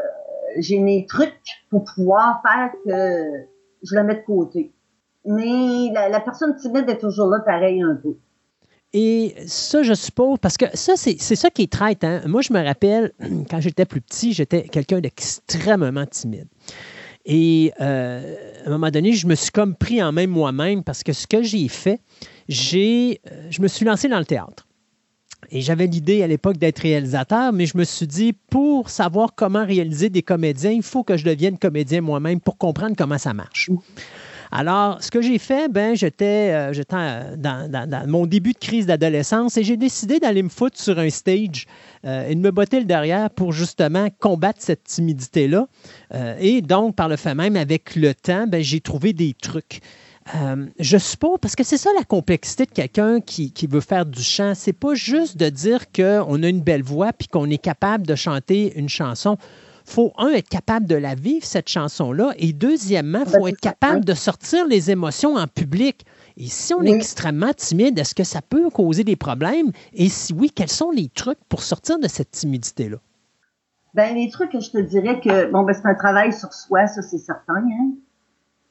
j'ai 0.59 0.79
mes 0.79 1.07
trucs 1.07 1.33
pour 1.71 1.85
pouvoir 1.85 2.43
faire 2.43 2.71
que 2.85 3.47
je 3.83 3.95
la 3.95 4.03
mets 4.03 4.17
de 4.17 4.25
côté. 4.25 4.73
Mais 5.25 5.91
la, 5.93 6.21
personne 6.21 6.57
timide 6.57 6.89
est 6.89 6.99
toujours 6.99 7.29
là, 7.29 7.41
pareil 7.41 7.81
un 7.83 7.95
peu. 7.95 8.17
Et 8.93 9.35
ça, 9.47 9.83
je 9.83 9.95
suppose, 9.95 10.39
parce 10.39 10.59
que 10.59 10.67
ça, 10.75 10.97
c'est 10.97 11.17
c'est 11.19 11.37
ça 11.37 11.49
qui 11.49 11.63
est 11.63 11.73
traite. 11.73 12.05
Hein? 12.05 12.21
Moi, 12.27 12.43
je 12.43 12.53
me 12.53 12.63
rappelle, 12.63 13.13
quand 13.51 13.61
j'étais 13.61 13.87
plus 13.87 14.01
petit, 14.01 14.33
j'étais 14.33 14.65
quelqu'un 14.65 15.01
d'extrêmement 15.01 16.07
timide. 16.07 16.49
Et 17.25 17.73
euh, 17.81 18.35
à 18.65 18.69
un 18.69 18.71
moment 18.71 18.91
donné, 18.91 19.13
je 19.13 19.27
me 19.27 19.35
suis 19.35 19.53
comme 19.53 19.77
pris 19.77 20.03
en 20.03 20.13
main 20.13 20.27
moi-même 20.27 20.83
parce 20.83 21.03
que 21.03 21.13
ce 21.13 21.27
que 21.27 21.43
j'ai 21.43 21.69
fait, 21.69 22.01
j'ai, 22.49 23.21
euh, 23.31 23.47
je 23.51 23.63
me 23.63 23.69
suis 23.69 23.87
lancé 23.87 24.09
dans 24.09 24.19
le 24.19 24.25
théâtre. 24.25 24.67
Et 25.51 25.61
j'avais 25.61 25.87
l'idée 25.87 26.23
à 26.23 26.27
l'époque 26.27 26.57
d'être 26.57 26.79
réalisateur, 26.81 27.53
mais 27.53 27.67
je 27.67 27.77
me 27.77 27.85
suis 27.85 28.07
dit, 28.07 28.33
pour 28.33 28.89
savoir 28.89 29.35
comment 29.35 29.67
réaliser 29.67 30.09
des 30.09 30.23
comédiens, 30.23 30.71
il 30.71 30.83
faut 30.83 31.03
que 31.03 31.17
je 31.17 31.25
devienne 31.25 31.59
comédien 31.59 32.01
moi-même 32.01 32.41
pour 32.41 32.57
comprendre 32.57 32.95
comment 32.97 33.19
ça 33.19 33.35
marche. 33.35 33.71
Alors, 34.55 35.03
ce 35.03 35.11
que 35.11 35.23
j'ai 35.23 35.39
fait, 35.39 35.71
ben, 35.73 35.97
j'étais 35.97 36.51
euh, 36.53 36.73
dans- 37.39 37.71
dans 37.71 38.07
mon 38.07 38.27
début 38.27 38.53
de 38.53 38.59
crise 38.59 38.85
d'adolescence 38.85 39.57
et 39.57 39.65
j'ai 39.65 39.79
décidé 39.79 40.21
d'aller 40.21 40.43
me 40.43 40.51
foutre 40.51 40.79
sur 40.79 40.99
un 40.99 41.09
stage 41.09 41.67
euh, 42.05 42.29
et 42.29 42.35
de 42.35 42.41
me 42.41 42.51
botter 42.51 42.79
le 42.79 42.85
derrière 42.85 43.31
pour 43.31 43.53
justement 43.53 44.09
combattre 44.21 44.61
cette 44.61 44.85
timidité-là. 44.85 45.67
Euh, 46.15 46.37
et 46.39 46.61
donc, 46.61 46.95
par 46.97 47.09
le 47.09 47.17
fait 47.17 47.35
même, 47.35 47.57
avec 47.57 47.97
le 47.97 48.15
temps, 48.15 48.47
ben, 48.47 48.63
j'ai 48.63 48.81
trouvé 48.81 49.15
des 49.15 49.33
trucs. 49.33 49.81
Euh, 50.37 50.67
je 50.79 50.99
suppose, 50.99 51.39
parce 51.43 51.57
que 51.57 51.65
c'est 51.65 51.77
ça 51.77 51.91
la 51.99 52.05
complexité 52.05 52.65
de 52.65 52.71
quelqu'un 52.71 53.21
qui, 53.21 53.51
qui 53.53 53.67
veut 53.67 53.81
faire 53.81 54.07
du 54.07 54.23
chant, 54.23 54.53
c'est 54.55 54.73
pas 54.73 54.95
juste 54.95 55.37
de 55.37 55.49
dire 55.49 55.91
qu'on 55.91 56.43
a 56.43 56.49
une 56.49 56.61
belle 56.61 56.85
voix 56.85 57.13
puis 57.13 57.27
qu'on 57.29 57.51
est 57.51 57.59
capable 57.59 58.07
de 58.07 58.15
chanter 58.15 58.73
une 58.79 58.89
chanson. 58.89 59.37
faut, 59.85 60.13
un, 60.17 60.29
être 60.29 60.49
capable 60.49 60.87
de 60.87 60.95
la 60.95 61.17
vivre, 61.17 61.45
cette 61.45 61.69
chanson-là, 61.69 62.35
et 62.39 62.53
deuxièmement, 62.53 63.25
il 63.27 63.31
faut 63.33 63.43
Ben, 63.43 63.49
être 63.49 63.61
capable 63.61 64.05
de 64.05 64.15
sortir 64.15 64.65
les 64.69 64.93
émotions 64.93 65.35
en 65.35 65.49
public. 65.49 66.07
Et 66.37 66.47
si 66.47 66.73
on 66.73 66.83
est 66.83 66.91
Oui. 66.91 66.97
extrêmement 66.97 67.53
timide, 67.53 67.99
est-ce 67.99 68.15
que 68.15 68.23
ça 68.25 68.41
peut 68.43 68.71
causer 68.71 69.03
des 69.03 69.17
problèmes? 69.17 69.73
Et 69.93 70.09
si 70.09 70.33
oui, 70.33 70.51
quels 70.55 70.71
sont 70.71 70.93
les 70.93 71.09
trucs 71.09 71.43
pour 71.49 71.63
sortir 71.65 71.99
de 71.99 72.07
cette 72.07 72.31
timidité-là? 72.31 72.99
Ben, 73.95 74.15
les 74.15 74.31
trucs 74.31 74.53
que 74.53 74.61
je 74.61 74.71
te 74.71 74.79
dirais 74.79 75.21
que, 75.21 75.51
bon, 75.51 75.65
ben, 75.65 75.75
c'est 75.75 75.87
un 75.87 75.95
travail 75.97 76.33
sur 76.33 76.53
soi, 76.53 76.87
ça, 76.87 77.03
c'est 77.03 77.19
certain, 77.19 77.57
hein. 77.57 77.91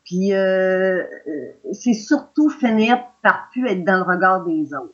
Puis, 0.06 0.34
euh, 0.34 1.04
euh, 1.28 1.52
c'est 1.74 1.94
surtout 1.94 2.50
finir 2.50 3.04
par 3.22 3.50
plus 3.52 3.68
être 3.68 3.84
dans 3.84 3.98
le 3.98 4.04
regard 4.04 4.44
des 4.46 4.74
autres. 4.74 4.94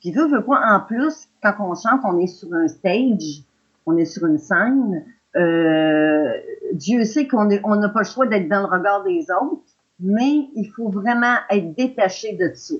Puis, 0.00 0.12
veux, 0.12 0.28
veux 0.28 0.44
pas, 0.44 0.60
en 0.74 0.80
plus, 0.80 1.28
quand 1.42 1.54
on 1.60 1.74
chante, 1.74 2.00
on 2.04 2.18
est 2.18 2.26
sur 2.26 2.52
un 2.54 2.68
stage, 2.68 3.42
on 3.86 3.96
est 3.96 4.04
sur 4.04 4.26
une 4.26 4.38
scène, 4.38 5.04
euh, 5.36 6.32
Dieu 6.72 7.04
sait 7.04 7.26
qu'on 7.26 7.50
est- 7.50 7.60
on 7.64 7.76
n'a 7.76 7.88
pas 7.88 8.00
le 8.00 8.04
choix 8.06 8.26
d'être 8.26 8.48
dans 8.48 8.60
le 8.60 8.66
regard 8.66 9.02
des 9.02 9.26
autres, 9.30 9.62
mais 9.98 10.48
il 10.54 10.70
faut 10.74 10.88
vraiment 10.88 11.36
être 11.50 11.74
détaché 11.74 12.34
de 12.34 12.52
ça. 12.54 12.74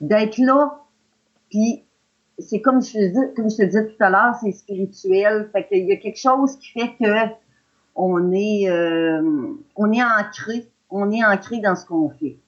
D'être 0.00 0.38
là 0.38 0.82
Puis 1.50 1.84
c'est 2.38 2.60
comme 2.60 2.82
je 2.82 3.34
comme 3.34 3.48
je 3.50 3.56
te 3.56 3.62
disais 3.62 3.86
tout 3.86 4.02
à 4.04 4.10
l'heure, 4.10 4.34
c'est 4.42 4.52
spirituel. 4.52 5.48
Fait 5.52 5.66
qu'il 5.66 5.86
y 5.86 5.92
a 5.92 5.96
quelque 5.96 6.18
chose 6.18 6.56
qui 6.58 6.72
fait 6.72 6.92
que 7.00 7.32
on 7.96 8.32
est 8.32 8.70
euh, 8.70 9.22
on 9.74 9.92
est 9.92 10.02
ancré, 10.02 10.70
on 10.90 11.10
est 11.10 11.24
ancré 11.24 11.58
dans 11.60 11.74
ce 11.74 11.86
qu'on 11.86 12.10
fait. 12.10 12.38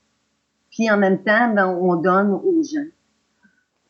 Puis 0.70 0.90
en 0.90 0.98
même 0.98 1.22
temps, 1.22 1.52
ben, 1.52 1.66
on 1.66 1.96
donne 1.96 2.32
aux 2.32 2.62
gens. 2.62 2.86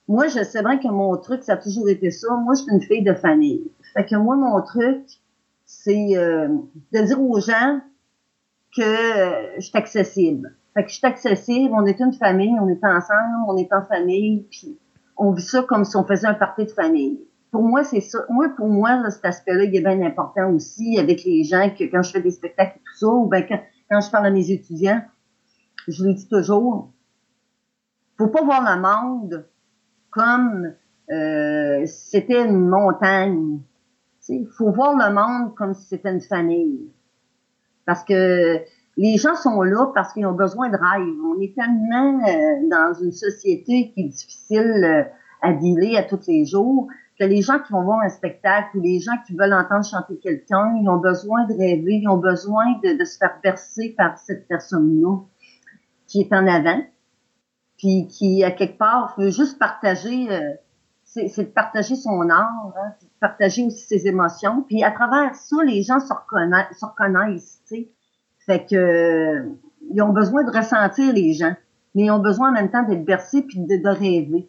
Moi, 0.06 0.28
je 0.28 0.42
sais 0.42 0.62
bien 0.62 0.78
que 0.78 0.88
mon 0.88 1.16
truc, 1.18 1.42
ça 1.42 1.54
a 1.54 1.56
toujours 1.56 1.88
été 1.88 2.10
ça. 2.10 2.34
Moi, 2.36 2.54
je 2.54 2.62
suis 2.62 2.72
une 2.72 2.80
fille 2.80 3.02
de 3.02 3.12
famille. 3.12 3.70
Fait 3.92 4.06
que 4.06 4.16
moi, 4.16 4.36
mon 4.36 4.62
truc, 4.62 5.04
c'est 5.66 6.16
euh, 6.16 6.48
de 6.92 7.00
dire 7.00 7.20
aux 7.20 7.40
gens 7.40 7.80
que 8.74 8.82
euh, 8.82 9.54
je 9.56 9.66
suis 9.66 9.76
accessible. 9.76 10.54
Fait 10.72 10.84
que 10.84 10.90
je 10.90 10.94
suis 10.94 11.06
accessible, 11.06 11.74
on 11.74 11.84
est 11.84 12.00
une 12.00 12.12
famille, 12.14 12.54
on 12.60 12.68
est 12.68 12.84
ensemble, 12.84 13.44
on 13.48 13.56
est 13.56 13.72
en 13.72 13.84
famille, 13.84 14.46
puis 14.50 14.78
on 15.16 15.32
vit 15.32 15.42
ça 15.42 15.62
comme 15.62 15.84
si 15.84 15.96
on 15.96 16.04
faisait 16.04 16.26
un 16.26 16.34
party 16.34 16.64
de 16.64 16.70
famille. 16.70 17.20
Pour 17.50 17.62
moi, 17.62 17.82
c'est 17.82 18.00
ça. 18.00 18.18
Moi, 18.28 18.50
pour 18.56 18.68
moi, 18.68 19.10
cet 19.10 19.24
aspect-là, 19.24 19.64
il 19.64 19.74
est 19.74 19.80
bien 19.80 20.02
important 20.02 20.50
aussi 20.50 20.98
avec 20.98 21.24
les 21.24 21.44
gens 21.44 21.70
que 21.70 21.84
quand 21.84 22.02
je 22.02 22.12
fais 22.12 22.20
des 22.20 22.30
spectacles 22.30 22.76
et 22.76 22.80
tout 22.80 22.98
ça, 22.98 23.06
ou 23.08 23.26
bien 23.26 23.42
quand, 23.42 23.60
quand 23.90 24.00
je 24.00 24.10
parle 24.10 24.26
à 24.26 24.30
mes 24.30 24.50
étudiants, 24.50 25.02
je 25.86 26.04
le 26.04 26.12
dis 26.12 26.28
toujours, 26.28 26.90
faut 28.18 28.28
pas 28.28 28.42
voir 28.42 28.62
le 28.62 28.82
monde 28.82 29.46
comme 30.10 30.74
euh, 31.10 31.86
c'était 31.86 32.44
une 32.44 32.68
montagne. 32.68 33.60
Il 34.28 34.46
faut 34.46 34.70
voir 34.72 34.94
le 34.94 35.14
monde 35.14 35.54
comme 35.54 35.72
si 35.72 35.86
c'était 35.86 36.12
une 36.12 36.20
famille. 36.20 36.90
Parce 37.86 38.04
que 38.04 38.58
les 38.98 39.16
gens 39.16 39.36
sont 39.36 39.62
là 39.62 39.90
parce 39.94 40.12
qu'ils 40.12 40.26
ont 40.26 40.34
besoin 40.34 40.68
de 40.68 40.76
rêve. 40.76 41.16
On 41.24 41.40
est 41.40 41.54
tellement 41.54 42.20
euh, 42.26 42.68
dans 42.68 42.92
une 43.00 43.12
société 43.12 43.92
qui 43.92 44.00
est 44.02 44.08
difficile 44.08 44.84
euh, 44.84 45.04
à 45.40 45.52
dealer 45.54 45.96
à 45.96 46.02
tous 46.02 46.26
les 46.26 46.44
jours 46.44 46.88
que 47.18 47.24
les 47.24 47.42
gens 47.42 47.58
qui 47.58 47.72
vont 47.72 47.82
voir 47.82 48.00
un 48.00 48.08
spectacle 48.08 48.76
ou 48.76 48.80
les 48.80 49.00
gens 49.00 49.16
qui 49.26 49.34
veulent 49.34 49.52
entendre 49.52 49.84
chanter 49.84 50.18
quelqu'un, 50.18 50.76
ils 50.80 50.88
ont 50.88 50.98
besoin 50.98 51.44
de 51.46 51.52
rêver, 51.52 52.00
ils 52.02 52.08
ont 52.08 52.18
besoin 52.18 52.64
de, 52.82 53.04
se 53.04 53.18
faire 53.18 53.38
bercer 53.42 53.94
par 53.96 54.18
cette 54.18 54.46
personne-là 54.46 55.16
qui 56.06 56.20
est 56.20 56.32
en 56.32 56.46
avant, 56.46 56.80
puis 57.76 58.06
qui, 58.06 58.44
à 58.44 58.50
quelque 58.50 58.78
part, 58.78 59.14
veut 59.18 59.30
juste 59.30 59.58
partager, 59.58 60.30
euh, 60.30 60.52
c'est 61.02 61.36
de 61.38 61.42
partager 61.50 61.96
son 61.96 62.30
art, 62.30 62.72
hein, 62.76 62.94
de 63.02 63.08
partager 63.20 63.64
aussi 63.64 63.84
ses 63.84 64.06
émotions. 64.06 64.62
Puis 64.62 64.84
à 64.84 64.92
travers 64.92 65.34
ça, 65.34 65.56
les 65.64 65.82
gens 65.82 65.98
se 65.98 66.12
reconnaissent, 66.12 66.78
se 66.78 66.86
reconnaissent 66.86 67.62
tu 67.68 67.76
sais. 67.76 67.88
Fait 68.46 68.64
que 68.64 69.44
ils 69.90 70.02
ont 70.02 70.12
besoin 70.12 70.44
de 70.44 70.56
ressentir 70.56 71.12
les 71.12 71.32
gens, 71.32 71.54
mais 71.94 72.04
ils 72.04 72.10
ont 72.10 72.20
besoin 72.20 72.50
en 72.50 72.52
même 72.52 72.70
temps 72.70 72.82
d'être 72.82 73.04
bercés 73.04 73.42
puis 73.42 73.60
de, 73.60 73.76
de 73.76 73.88
rêver. 73.88 74.48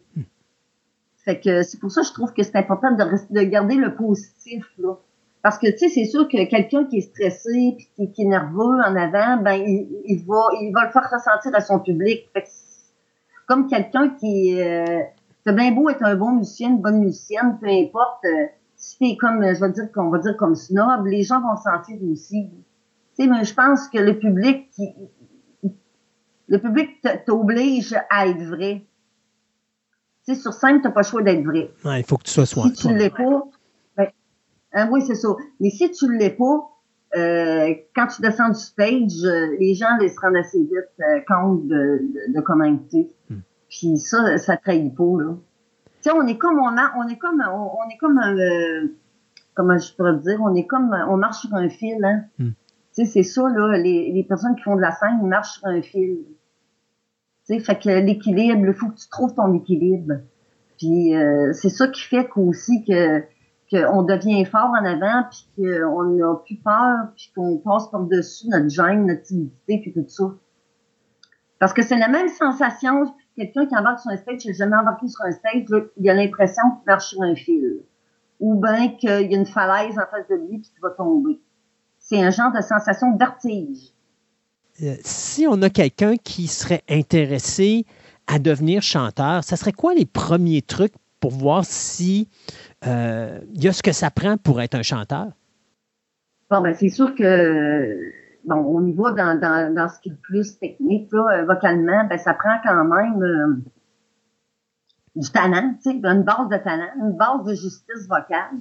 Fait 1.24 1.38
que 1.38 1.62
c'est 1.62 1.78
pour 1.78 1.90
ça 1.90 2.00
que 2.02 2.08
je 2.08 2.12
trouve 2.12 2.32
que 2.32 2.42
c'est 2.42 2.56
important 2.56 2.92
de, 2.92 3.04
de 3.34 3.42
garder 3.42 3.74
le 3.74 3.94
positif 3.94 4.64
là. 4.78 4.94
Parce 5.42 5.58
que 5.58 5.70
tu 5.70 5.78
sais, 5.78 5.88
c'est 5.88 6.04
sûr 6.04 6.28
que 6.28 6.48
quelqu'un 6.48 6.84
qui 6.84 6.98
est 6.98 7.00
stressé 7.00 7.76
puis 7.78 8.12
qui, 8.12 8.22
est 8.22 8.26
nerveux 8.26 8.78
en 8.86 8.94
avant, 8.94 9.38
ben 9.38 9.54
il, 9.54 10.24
va 10.26 10.42
il 10.60 10.70
va 10.74 10.84
le 10.84 10.90
faire 10.90 11.08
ressentir 11.10 11.54
à 11.54 11.60
son 11.60 11.80
public. 11.80 12.28
Fait 12.34 12.42
que 12.42 12.48
comme 13.46 13.66
quelqu'un 13.66 14.10
qui 14.10 14.60
euh, 14.60 15.00
c'est 15.46 15.54
bien 15.54 15.72
beau 15.72 15.88
être 15.88 16.04
un 16.04 16.16
bon 16.16 16.32
musicien, 16.32 16.70
une 16.70 16.82
bonne 16.82 17.00
musicienne, 17.00 17.58
peu 17.60 17.68
importe. 17.68 18.24
Euh, 18.24 18.46
si 18.76 18.96
t'es 18.98 19.16
comme, 19.18 19.42
je 19.42 19.60
vais 19.60 19.72
dire 19.72 19.92
qu'on 19.92 20.08
va 20.08 20.18
dire 20.18 20.36
comme 20.38 20.54
snob, 20.54 21.06
les 21.06 21.22
gens 21.22 21.40
vont 21.42 21.56
sentir 21.56 21.98
aussi 22.10 22.50
mais 23.26 23.44
je 23.44 23.54
pense 23.54 23.88
que 23.88 23.98
le 23.98 24.18
public 24.18 24.70
qui, 24.70 24.94
le 26.48 26.58
public 26.58 27.06
t'oblige 27.26 27.94
à 28.10 28.26
être 28.26 28.42
vrai. 28.44 28.82
Tu 30.30 30.36
sais, 30.36 30.42
sur 30.42 30.52
scène, 30.52 30.80
t'as 30.80 30.90
pas 30.90 31.00
le 31.00 31.06
choix 31.06 31.22
d'être 31.22 31.44
vrai. 31.44 31.70
il 31.84 32.04
faut 32.04 32.16
que 32.16 32.24
tu 32.24 32.30
sois 32.30 32.46
soi. 32.46 32.64
Si 32.64 32.72
tu 32.88 32.94
l'es 32.94 33.10
pas, 33.10 33.44
ben, 33.96 34.08
hein, 34.72 34.88
oui, 34.90 35.02
c'est 35.02 35.14
ça. 35.14 35.28
Mais 35.60 35.70
si 35.70 35.90
tu 35.90 36.16
l'es 36.16 36.30
pas, 36.30 36.70
euh, 37.16 37.74
quand 37.94 38.06
tu 38.06 38.22
descends 38.22 38.48
du 38.48 38.58
stage, 38.58 39.24
euh, 39.24 39.56
les 39.58 39.74
gens 39.74 39.96
les 40.00 40.08
se 40.08 40.20
rendent 40.20 40.36
assez 40.36 40.60
vite 40.60 40.70
euh, 41.00 41.20
compte 41.26 41.66
de, 41.66 42.02
de, 42.28 42.40
comment 42.40 42.76
tu 42.90 43.06
hmm. 43.28 43.40
Puis 43.68 43.98
ça, 43.98 44.38
ça 44.38 44.56
trahit 44.56 44.94
pas, 44.94 45.16
là. 45.18 45.34
Tu 46.02 46.08
sais, 46.08 46.12
on 46.12 46.26
est 46.26 46.38
comme, 46.38 46.58
on, 46.58 46.76
on 46.96 47.08
est 47.08 47.18
comme, 47.18 47.42
on, 47.52 47.90
est 47.90 47.96
comme 47.98 48.18
un, 48.18 48.86
comment 49.54 49.76
je 49.76 49.94
pourrais 49.94 50.16
dire, 50.18 50.40
on 50.40 50.54
est 50.54 50.66
comme, 50.66 50.96
on 51.08 51.16
marche 51.16 51.40
sur 51.40 51.54
un 51.54 51.68
fil, 51.68 52.02
hein. 52.04 52.24
Hmm 52.38 52.50
c'est 53.04 53.22
ça, 53.22 53.42
là, 53.48 53.76
les, 53.78 54.12
les, 54.12 54.24
personnes 54.24 54.56
qui 54.56 54.62
font 54.62 54.76
de 54.76 54.80
la 54.80 54.92
scène, 54.92 55.18
ils 55.22 55.28
marchent 55.28 55.58
sur 55.58 55.66
un 55.66 55.82
fil. 55.82 56.18
Fait 57.58 57.78
que 57.78 57.88
l'équilibre, 57.88 58.66
il 58.66 58.74
faut 58.74 58.88
que 58.88 58.96
tu 58.96 59.08
trouves 59.08 59.34
ton 59.34 59.52
équilibre. 59.54 60.14
Puis 60.78 61.16
euh, 61.16 61.52
c'est 61.52 61.68
ça 61.68 61.88
qui 61.88 62.02
fait 62.02 62.28
qu'aussi 62.28 62.84
que 62.84 63.22
qu'on 63.70 64.02
devient 64.02 64.44
fort 64.46 64.70
en 64.70 64.84
avant, 64.84 65.24
puis 65.30 65.48
qu'on 65.56 66.02
n'a 66.02 66.34
plus 66.44 66.56
peur, 66.56 67.12
puis 67.14 67.30
qu'on 67.36 67.58
passe 67.58 67.88
par-dessus 67.88 68.48
notre 68.48 68.68
gêne, 68.68 69.06
notre 69.06 69.22
timidité, 69.22 69.78
puis 69.80 69.92
tout 69.92 70.04
ça. 70.08 70.24
Parce 71.60 71.72
que 71.72 71.82
c'est 71.82 71.96
la 71.96 72.08
même 72.08 72.26
sensation, 72.26 73.14
quelqu'un 73.36 73.66
qui 73.66 73.76
embarque 73.76 74.00
sur 74.00 74.10
un 74.10 74.16
stage, 74.16 74.38
qui 74.38 74.52
jamais 74.54 74.74
embarqué 74.74 75.06
sur 75.06 75.24
un 75.24 75.30
stage, 75.30 75.66
il 75.98 76.10
a 76.10 76.14
l'impression 76.14 76.62
qu'il 76.78 76.86
marche 76.86 77.10
sur 77.10 77.22
un 77.22 77.36
fil. 77.36 77.82
Ou 78.40 78.60
bien 78.60 78.88
qu'il 78.88 79.30
y 79.30 79.34
a 79.36 79.38
une 79.38 79.46
falaise 79.46 79.96
en 79.96 80.10
face 80.10 80.26
de 80.28 80.34
lui, 80.34 80.58
puis 80.58 80.70
qu'il 80.72 80.80
va 80.82 80.90
tomber 80.90 81.40
c'est 82.00 82.20
un 82.20 82.30
genre 82.30 82.50
de 82.52 82.60
sensation 82.60 83.12
de 83.12 83.18
vertige. 83.18 83.89
Euh, 84.82 84.94
si 85.02 85.46
on 85.46 85.60
a 85.62 85.70
quelqu'un 85.70 86.16
qui 86.16 86.46
serait 86.46 86.82
intéressé 86.88 87.84
à 88.26 88.38
devenir 88.38 88.82
chanteur, 88.82 89.44
ça 89.44 89.56
serait 89.56 89.72
quoi 89.72 89.94
les 89.94 90.06
premiers 90.06 90.62
trucs 90.62 90.94
pour 91.20 91.32
voir 91.32 91.64
si 91.64 92.28
euh, 92.86 93.40
il 93.54 93.62
y 93.62 93.68
a 93.68 93.72
ce 93.72 93.82
que 93.82 93.92
ça 93.92 94.10
prend 94.10 94.36
pour 94.36 94.60
être 94.60 94.74
un 94.74 94.82
chanteur? 94.82 95.28
Bon, 96.50 96.60
ben, 96.60 96.74
c'est 96.74 96.88
sûr 96.88 97.14
que 97.14 97.96
bon, 98.44 98.56
on 98.56 98.86
y 98.86 98.92
va 98.92 99.12
dans, 99.12 99.74
dans, 99.74 99.88
ce 99.88 100.00
qui 100.00 100.08
est 100.08 100.12
le 100.12 100.18
plus 100.18 100.58
technique, 100.58 101.12
euh, 101.12 101.44
vocalement, 101.44 102.04
ben, 102.08 102.18
ça 102.18 102.34
prend 102.34 102.56
quand 102.64 102.84
même 102.84 103.62
du 105.14 105.30
talent, 105.30 105.74
une 105.84 106.22
base 106.22 106.48
de 106.50 106.56
talent, 106.56 106.90
une 106.96 107.16
base 107.16 107.44
de 107.44 107.54
justice 107.54 108.08
vocale 108.08 108.56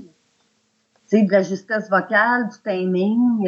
sais, 1.10 1.24
de 1.24 1.32
la 1.32 1.42
justesse 1.42 1.90
vocale, 1.90 2.50
du 2.50 2.58
timing, 2.64 3.48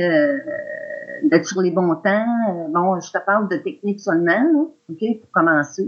d'être 1.23 1.45
sur 1.45 1.61
les 1.61 1.71
bons 1.71 1.95
temps. 1.95 2.25
Euh, 2.49 2.67
bon, 2.69 2.99
je 2.99 3.11
te 3.11 3.17
parle 3.25 3.47
de 3.49 3.57
technique 3.57 3.99
seulement, 3.99 4.71
OK, 4.89 5.03
pour 5.21 5.31
commencer. 5.31 5.87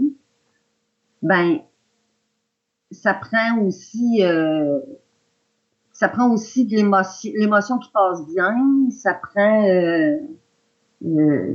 Ben, 1.22 1.58
ça 2.90 3.14
prend 3.14 3.58
aussi 3.60 4.22
euh, 4.22 4.78
ça 5.92 6.08
prend 6.08 6.30
aussi 6.30 6.66
de 6.66 6.76
l'émotion 6.76 7.32
l'émotion 7.34 7.78
qui 7.78 7.90
passe 7.90 8.26
bien, 8.26 8.56
ça 8.90 9.14
prend 9.14 9.68
euh, 9.68 10.16
euh 11.04 11.54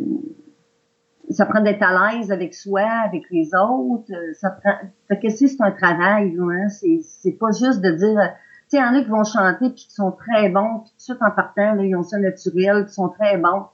ça 1.32 1.45
prend 1.45 1.61
d'être 1.61 1.83
à 1.83 2.11
l'aise 2.11 2.32
avec 2.32 2.56
soi, 2.56 2.82
avec 2.82 3.30
les 3.30 3.51
autres, 3.53 4.11
ça 4.33 4.49
prend 4.49 4.74
fait 5.08 5.19
que 5.19 5.30
c'est 5.30 5.61
un 5.61 5.72
travail, 5.72 6.35
hein, 6.40 6.69
c'est 6.69 7.01
c'est 7.03 7.33
pas 7.33 7.51
juste 7.51 7.82
de 7.82 7.91
dire 7.91 8.33
sais, 8.70 8.78
il 8.78 8.80
y 8.80 8.84
en 8.84 8.96
a 8.96 9.02
qui 9.02 9.10
vont 9.10 9.24
chanter 9.24 9.70
puis 9.70 9.86
qui 9.88 9.94
sont 9.94 10.12
très 10.12 10.50
bons, 10.50 10.80
puis 10.80 10.94
tout 11.06 11.24
en 11.24 11.32
partant, 11.32 11.74
là, 11.76 11.84
ils 11.84 11.96
ont 11.96 12.04
ça 12.04 12.18
naturel, 12.18 12.86
qui 12.86 12.94
sont 12.94 13.10
très 13.10 13.38
bons. 13.38 13.66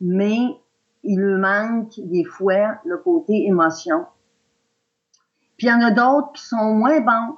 Mais 0.00 0.56
il 1.04 1.18
leur 1.18 1.38
manque 1.38 1.98
des 1.98 2.24
fois 2.24 2.78
le 2.84 2.98
côté 2.98 3.46
émotion. 3.46 4.06
Puis 5.56 5.66
il 5.66 5.70
y 5.70 5.72
en 5.72 5.80
a 5.80 5.90
d'autres 5.90 6.32
qui 6.32 6.42
sont 6.42 6.74
moins 6.74 7.00
bons 7.00 7.36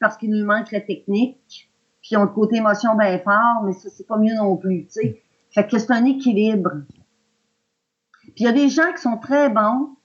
parce 0.00 0.16
qu'il 0.16 0.30
lui 0.30 0.42
manque 0.42 0.70
la 0.70 0.80
technique, 0.80 1.70
puis 2.00 2.10
ils 2.12 2.16
ont 2.16 2.22
le 2.22 2.28
côté 2.28 2.56
émotion 2.56 2.94
bien 2.96 3.18
fort, 3.18 3.62
mais 3.64 3.72
ça, 3.72 3.88
c'est 3.90 4.06
pas 4.06 4.16
mieux 4.16 4.34
non 4.34 4.56
plus, 4.56 4.86
tu 4.86 4.92
sais. 4.92 5.22
Fait 5.50 5.66
que 5.66 5.78
c'est 5.78 5.92
un 5.92 6.04
équilibre. 6.04 6.70
Puis 8.22 8.34
il 8.36 8.44
y 8.44 8.48
a 8.48 8.52
des 8.52 8.68
gens 8.68 8.92
qui 8.92 9.02
sont 9.02 9.16
très 9.16 9.48
bons, 9.48 9.96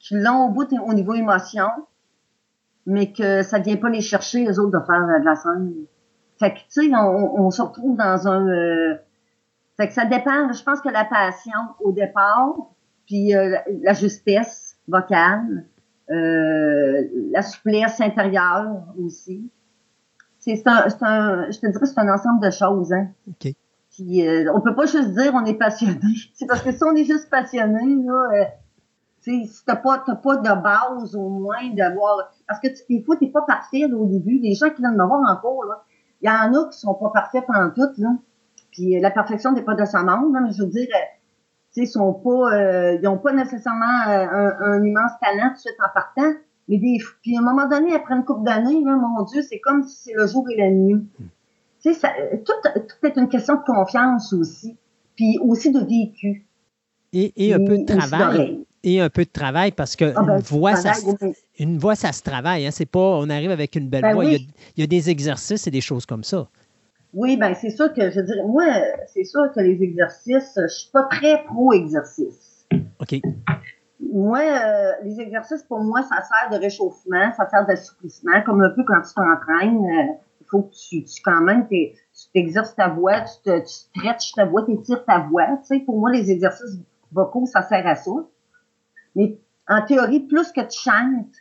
qui 0.00 0.14
l'ont 0.14 0.46
au 0.46 0.50
bout 0.50 0.72
au 0.72 0.92
niveau 0.94 1.14
émotion, 1.14 1.68
mais 2.86 3.12
que 3.12 3.42
ça 3.42 3.58
vient 3.58 3.76
pas 3.76 3.88
les 3.88 4.00
chercher, 4.00 4.44
les 4.44 4.58
autres, 4.58 4.78
de 4.78 4.84
faire 4.84 5.06
de 5.20 5.24
la 5.24 5.34
scène. 5.34 5.72
Fait 6.38 6.54
que, 6.54 6.58
tu 6.58 6.88
sais, 6.88 6.90
on, 6.94 7.40
on, 7.40 7.50
se 7.50 7.62
retrouve 7.62 7.96
dans 7.96 8.26
un... 8.26 8.48
Euh, 8.48 8.96
fait 9.76 9.88
que 9.88 9.94
ça 9.94 10.04
dépend, 10.04 10.52
je 10.52 10.62
pense 10.62 10.80
que 10.80 10.88
la 10.88 11.04
passion 11.04 11.58
au 11.80 11.92
départ, 11.92 12.54
puis 13.06 13.34
euh, 13.34 13.56
la 13.82 13.94
justesse 13.94 14.76
vocale, 14.88 15.66
euh, 16.10 17.08
la 17.30 17.42
souplesse 17.42 18.00
intérieure 18.00 18.84
aussi. 18.98 19.50
C'est 20.38 20.66
un, 20.66 20.86
un, 21.02 21.50
je 21.50 21.58
te 21.60 21.66
dirais, 21.68 21.86
c'est 21.86 21.98
un 22.00 22.12
ensemble 22.12 22.44
de 22.44 22.50
choses, 22.50 22.92
hein. 22.92 23.08
OK. 23.28 23.52
Puis, 23.92 24.26
euh, 24.26 24.50
on 24.54 24.60
peut 24.60 24.74
pas 24.74 24.86
juste 24.86 25.10
dire 25.10 25.32
on 25.34 25.44
est 25.44 25.54
passionné. 25.54 26.00
C'est 26.34 26.46
parce 26.46 26.62
que 26.62 26.72
si 26.72 26.82
on 26.82 26.96
est 26.96 27.04
juste 27.04 27.30
passionné, 27.30 27.96
là, 28.04 28.48
euh, 29.28 29.44
si 29.46 29.64
t'as 29.64 29.76
pas, 29.76 29.98
pas 29.98 30.36
de 30.36 30.62
base 30.62 31.14
au 31.14 31.28
moins 31.28 31.68
d'avoir. 31.74 32.30
Parce 32.46 32.60
que 32.60 32.68
tu, 32.68 32.82
des 32.88 33.04
fois, 33.04 33.16
t'es 33.16 33.28
pas 33.28 33.42
parfait 33.42 33.84
au 33.84 34.06
début. 34.06 34.38
Les 34.38 34.54
gens 34.54 34.70
qui 34.70 34.82
viennent 34.82 34.96
me 34.96 35.06
voir 35.06 35.20
en 35.20 35.36
cours, 35.36 35.64
là, 35.64 35.82
il 36.22 36.28
y 36.28 36.30
en 36.30 36.54
a 36.54 36.68
qui 36.68 36.78
sont 36.78 36.94
pas 36.94 37.10
parfaits 37.10 37.44
pendant 37.46 37.70
tout, 37.70 37.90
là. 37.98 38.10
Puis 38.70 38.98
la 39.00 39.10
perfection 39.10 39.52
n'est 39.52 39.62
pas 39.62 39.74
de 39.74 39.84
sa 39.84 40.02
monde, 40.02 40.32
mais 40.32 40.50
je 40.52 40.62
veux 40.62 40.70
dire, 40.70 40.88
euh, 40.90 40.98
tu 41.74 41.84
sais, 41.84 41.86
sont 41.86 42.14
pas, 42.14 42.54
euh, 42.54 42.98
ils 43.00 43.06
ont 43.06 43.18
pas 43.18 43.32
nécessairement 43.32 44.08
euh, 44.08 44.50
un, 44.60 44.84
immense 44.84 45.12
talent 45.20 45.48
tout 45.50 45.54
de 45.54 45.60
suite 45.60 45.76
en 45.84 45.92
partant, 45.92 46.32
Mais 46.68 46.78
des, 46.78 46.98
puis 47.22 47.36
à 47.36 47.40
un 47.40 47.42
moment 47.42 47.68
donné, 47.68 47.94
après 47.94 48.14
une 48.14 48.24
couple 48.24 48.44
d'années, 48.44 48.80
mon 48.82 49.22
Dieu, 49.24 49.42
c'est 49.42 49.60
comme 49.60 49.82
si 49.82 50.04
c'est 50.04 50.14
le 50.14 50.26
jour 50.26 50.48
et 50.50 50.56
la 50.56 50.70
nuit. 50.70 51.06
Tu 51.82 51.92
sais, 51.92 51.94
ça, 51.94 52.10
tout, 52.44 52.52
tout 52.62 53.06
est 53.06 53.16
une 53.16 53.28
question 53.28 53.56
de 53.56 53.64
confiance 53.64 54.32
aussi, 54.32 54.76
puis 55.16 55.38
aussi 55.42 55.70
de 55.70 55.80
vécu. 55.80 56.46
Et, 57.12 57.32
et 57.36 57.52
un 57.52 57.58
peu 57.58 57.76
de 57.76 57.84
travail. 57.84 58.64
Et 58.84 59.00
un 59.00 59.10
peu 59.10 59.24
de 59.24 59.30
travail 59.30 59.70
parce 59.70 59.94
que 59.94 60.12
Ah 60.16 60.22
ben, 60.22 60.36
une, 60.36 60.42
voix, 60.42 60.74
ça, 60.74 60.92
oui. 61.06 61.32
une 61.58 61.78
voix, 61.78 61.94
ça 61.94 62.12
se 62.12 62.22
travaille. 62.22 62.66
Hein? 62.66 62.70
C'est 62.72 62.86
pas 62.86 62.98
on 62.98 63.30
arrive 63.30 63.50
avec 63.50 63.76
une 63.76 63.88
belle 63.88 64.02
Ben 64.02 64.14
voix. 64.14 64.24
Il, 64.24 64.32
y 64.32 64.34
a, 64.34 64.38
oui. 64.38 64.48
il 64.76 64.80
y 64.80 64.84
a 64.84 64.86
des 64.86 65.08
exercices 65.08 65.66
et 65.66 65.70
des 65.70 65.80
choses 65.80 66.04
comme 66.04 66.24
ça. 66.24 66.48
Oui, 67.14 67.36
ben 67.36 67.54
c'est 67.54 67.70
sûr 67.70 67.92
que 67.92 68.10
je 68.10 68.20
dirais, 68.20 68.42
moi, 68.46 68.64
c'est 69.06 69.24
sûr 69.24 69.42
que 69.54 69.60
les 69.60 69.82
exercices, 69.82 70.54
je 70.56 70.66
suis 70.66 70.90
pas 70.90 71.04
très 71.04 71.44
pro-exercice. 71.44 72.66
OK. 73.00 73.20
Moi, 74.12 74.40
euh, 74.40 74.92
les 75.04 75.20
exercices, 75.20 75.62
pour 75.62 75.80
moi, 75.80 76.02
ça 76.02 76.22
sert 76.22 76.58
de 76.58 76.62
réchauffement, 76.62 77.32
ça 77.36 77.48
sert 77.50 77.66
d'assouplissement, 77.66 78.42
comme 78.46 78.62
un 78.62 78.70
peu 78.70 78.82
quand 78.84 79.00
tu 79.02 79.14
t'entraînes, 79.14 79.84
euh, 79.84 80.12
il 80.40 80.46
faut 80.50 80.62
que 80.62 80.74
tu, 80.74 81.04
tu 81.04 81.22
quand 81.22 81.42
même, 81.42 81.68
tu 81.68 81.92
t'exerces 82.32 82.74
ta 82.74 82.88
voix, 82.88 83.20
tu, 83.20 83.42
te, 83.44 83.58
tu 83.60 83.68
stretches 83.68 84.32
ta 84.34 84.46
voix, 84.46 84.64
tu 84.64 84.72
étires 84.72 85.04
ta 85.04 85.18
voix. 85.18 85.46
Tu 85.60 85.78
sais, 85.78 85.80
pour 85.80 85.98
moi, 85.98 86.10
les 86.10 86.30
exercices 86.30 86.78
vocaux, 87.12 87.44
ça 87.46 87.62
sert 87.62 87.86
à 87.86 87.94
ça. 87.94 88.10
Mais 89.14 89.38
en 89.68 89.82
théorie, 89.82 90.20
plus 90.20 90.52
que 90.52 90.60
tu 90.60 90.78
chantes, 90.78 91.34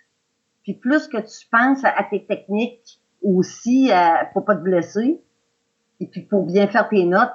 puis 0.64 0.74
plus 0.74 1.08
que 1.08 1.17
tu 1.17 1.48
penses 1.51 1.83
à, 1.83 1.90
à 1.90 2.03
tes 2.03 2.25
techniques 2.25 3.01
aussi 3.24 3.91
euh, 3.91 3.95
pour 4.33 4.45
pas 4.45 4.56
te 4.56 4.61
blesser, 4.61 5.22
et 6.00 6.08
puis 6.08 6.22
pour 6.22 6.45
bien 6.45 6.67
faire 6.67 6.90
tes 6.90 7.06
notes, 7.06 7.33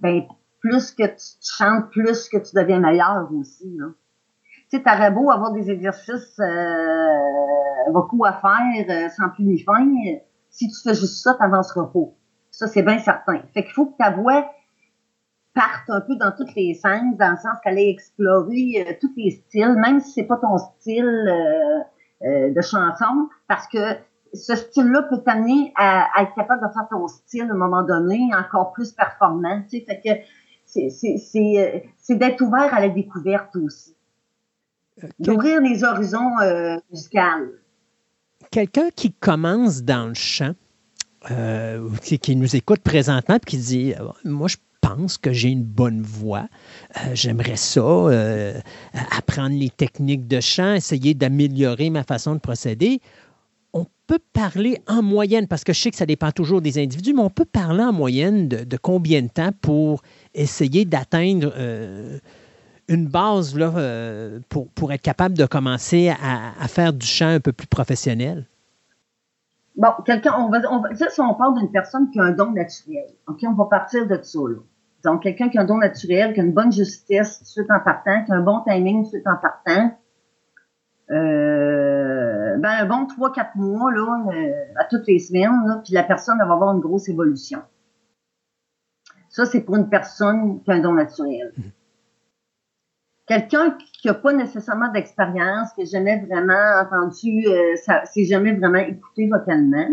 ben 0.00 0.22
plus 0.60 0.92
que 0.92 1.06
tu, 1.06 1.56
chantes, 1.56 1.90
plus 1.90 2.28
que 2.28 2.38
tu 2.38 2.54
deviens 2.54 2.80
meilleur 2.80 3.28
aussi. 3.32 3.76
Là. 3.76 3.86
Tu 4.70 4.76
sais, 4.76 4.82
t'aurais 4.82 5.10
beau 5.10 5.30
avoir 5.30 5.52
des 5.52 5.70
exercices 5.70 6.38
euh, 6.40 7.92
vocaux 7.92 8.24
à 8.24 8.32
faire 8.32 8.86
euh, 8.88 9.08
sans 9.10 9.30
plus 9.30 9.44
ni 9.44 9.58
fin, 9.62 9.86
si 10.50 10.68
tu 10.68 10.82
fais 10.82 10.94
juste 10.94 11.22
ça, 11.22 11.34
t'avanceras 11.34 11.86
pas. 11.86 12.12
Ça, 12.50 12.66
c'est 12.66 12.82
bien 12.82 12.98
certain. 12.98 13.40
Fait 13.54 13.62
qu'il 13.62 13.72
faut 13.72 13.86
que 13.86 13.96
ta 13.96 14.10
voix 14.10 14.50
parte 15.54 15.88
un 15.88 16.00
peu 16.00 16.16
dans 16.16 16.32
toutes 16.32 16.54
les 16.54 16.74
sens, 16.74 17.16
dans 17.18 17.30
le 17.30 17.36
sens 17.36 17.56
qu'elle 17.62 17.78
ait 17.78 17.90
exploré 17.90 18.86
euh, 18.86 18.92
tous 19.00 19.12
les 19.16 19.30
styles, 19.30 19.74
même 19.78 20.00
si 20.00 20.12
c'est 20.12 20.24
pas 20.24 20.36
ton 20.36 20.58
style 20.58 21.04
euh, 21.04 21.80
euh, 22.26 22.54
de 22.54 22.60
chanson, 22.60 23.28
parce 23.48 23.66
que 23.68 23.78
ce 24.34 24.54
style-là 24.54 25.02
peut 25.04 25.22
t'amener 25.24 25.72
à, 25.76 26.06
à 26.14 26.22
être 26.22 26.34
capable 26.34 26.66
de 26.66 26.72
faire 26.72 26.86
ton 26.90 27.08
style 27.08 27.42
à 27.42 27.54
un 27.54 27.56
moment 27.56 27.82
donné 27.82 28.30
encore 28.34 28.72
plus 28.72 28.92
performant. 28.92 29.62
Tu 29.70 29.78
sais, 29.78 29.84
fait 29.86 30.00
que 30.04 30.20
c'est 30.68 32.14
d'être 32.16 32.40
ouvert 32.42 32.72
à 32.74 32.80
la 32.80 32.88
découverte 32.88 33.56
aussi, 33.56 33.96
d'ouvrir 35.18 35.60
les 35.60 35.82
horizons 35.84 36.38
euh, 36.42 36.76
musicaux. 36.90 37.54
Quelqu'un 38.50 38.90
qui 38.94 39.12
commence 39.12 39.82
dans 39.82 40.08
le 40.08 40.14
chant, 40.14 40.54
euh, 41.30 41.88
qui, 42.02 42.18
qui 42.18 42.36
nous 42.36 42.54
écoute 42.54 42.80
présentement, 42.80 43.38
puis 43.38 43.56
qui 43.56 43.58
dit 43.58 43.94
Moi, 44.24 44.48
je 44.48 44.56
que 45.20 45.32
j'ai 45.32 45.50
une 45.50 45.64
bonne 45.64 46.02
voix. 46.02 46.46
Euh, 46.96 47.14
J'aimerais 47.14 47.56
ça, 47.56 47.80
euh, 47.80 48.58
apprendre 49.16 49.56
les 49.56 49.70
techniques 49.70 50.26
de 50.26 50.40
chant, 50.40 50.74
essayer 50.74 51.14
d'améliorer 51.14 51.90
ma 51.90 52.04
façon 52.04 52.34
de 52.34 52.40
procéder. 52.40 53.00
On 53.72 53.86
peut 54.06 54.18
parler 54.32 54.80
en 54.86 55.02
moyenne, 55.02 55.46
parce 55.46 55.64
que 55.64 55.72
je 55.72 55.80
sais 55.80 55.90
que 55.90 55.96
ça 55.96 56.06
dépend 56.06 56.30
toujours 56.30 56.62
des 56.62 56.78
individus, 56.78 57.12
mais 57.12 57.22
on 57.22 57.30
peut 57.30 57.44
parler 57.44 57.82
en 57.82 57.92
moyenne 57.92 58.48
de, 58.48 58.76
combien 58.76 59.22
de 59.22 59.28
temps 59.28 59.50
pour 59.60 60.02
essayer 60.34 60.84
d'atteindre 60.84 61.52
euh, 61.56 62.18
une 62.88 63.06
base 63.06 63.54
là, 63.54 63.72
pour, 64.48 64.68
pour 64.70 64.92
être 64.92 65.02
capable 65.02 65.36
de 65.36 65.44
commencer 65.44 66.08
à, 66.08 66.68
faire 66.68 66.94
du 66.94 67.06
chant 67.06 67.28
un 67.28 67.40
peu 67.40 67.52
plus 67.52 67.66
professionnel? 67.66 68.46
Bon, 69.76 69.90
quelqu'un, 70.04 70.34
on 70.36 70.48
va, 70.48 70.60
on 70.72 70.80
va 70.80 70.92
dire 70.92 71.08
si 71.08 71.20
on 71.20 71.34
parle 71.34 71.56
d'une 71.58 71.70
personne 71.70 72.10
qui 72.10 72.18
a 72.18 72.24
un 72.24 72.32
don 72.32 72.50
naturel. 72.50 73.06
OK, 73.28 73.38
on 73.44 73.52
va 73.52 73.66
partir 73.66 74.08
de 74.08 74.18
ça, 74.22 74.38
là. 74.48 74.56
Donc, 75.04 75.22
quelqu'un 75.22 75.48
qui 75.48 75.58
a 75.58 75.62
un 75.62 75.64
don 75.64 75.78
naturel, 75.78 76.34
qui 76.34 76.40
a 76.40 76.42
une 76.42 76.52
bonne 76.52 76.72
justesse 76.72 77.38
tout 77.38 77.44
de 77.44 77.48
suite 77.48 77.70
en 77.70 77.80
partant, 77.80 78.24
qui 78.24 78.32
a 78.32 78.34
un 78.34 78.42
bon 78.42 78.62
timing 78.66 79.04
tout 79.04 79.10
de 79.10 79.16
suite 79.16 79.26
en 79.26 79.36
partant. 79.36 79.96
Euh, 81.10 82.56
ben, 82.58 82.70
un 82.70 82.86
bon 82.86 83.06
3-4 83.06 83.56
mois, 83.56 83.92
là, 83.92 84.26
euh, 84.32 84.64
à 84.76 84.84
toutes 84.84 85.06
les 85.06 85.18
semaines, 85.18 85.66
là, 85.66 85.80
puis 85.84 85.94
la 85.94 86.02
personne 86.02 86.38
elle 86.40 86.48
va 86.48 86.54
avoir 86.54 86.74
une 86.74 86.80
grosse 86.80 87.08
évolution. 87.08 87.62
Ça, 89.30 89.46
c'est 89.46 89.60
pour 89.60 89.76
une 89.76 89.88
personne 89.88 90.62
qui 90.62 90.70
a 90.70 90.74
un 90.74 90.80
don 90.80 90.92
naturel. 90.92 91.52
Quelqu'un 93.26 93.76
qui 93.92 94.08
n'a 94.08 94.14
pas 94.14 94.32
nécessairement 94.32 94.90
d'expérience, 94.90 95.72
qui 95.74 95.80
n'a 95.80 95.86
jamais 95.86 96.24
vraiment 96.26 96.80
entendu, 96.82 97.46
euh, 97.46 97.76
ça 97.76 98.04
s'est 98.06 98.24
jamais 98.24 98.52
vraiment 98.52 98.78
écouté 98.78 99.28
vocalement, 99.28 99.88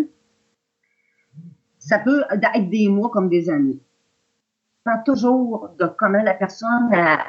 ça 1.77 1.99
peut 1.99 2.23
être 2.31 2.69
des 2.69 2.87
mois 2.87 3.09
comme 3.09 3.29
des 3.29 3.49
années. 3.49 3.84
Dépend 4.85 5.01
toujours 5.03 5.69
de 5.79 5.87
comment 5.97 6.21
la 6.21 6.33
personne 6.35 6.93
a, 6.93 7.19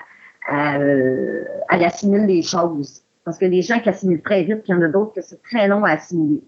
euh, 0.53 1.45
elle 1.71 1.85
assimile 1.85 2.27
les 2.27 2.43
choses. 2.43 3.03
Parce 3.25 3.39
que 3.39 3.47
les 3.47 3.63
gens 3.63 3.81
qui 3.81 3.89
assimilent 3.89 4.23
très 4.23 4.45
vite, 4.45 4.63
puis 4.63 4.73
il 4.73 4.73
y 4.73 4.75
en 4.75 4.83
a 4.83 4.89
d'autres 4.89 5.15
que 5.15 5.23
c'est 5.23 5.43
très 5.43 5.67
long 5.67 5.85
à 5.85 5.93
assimiler. 5.93 6.43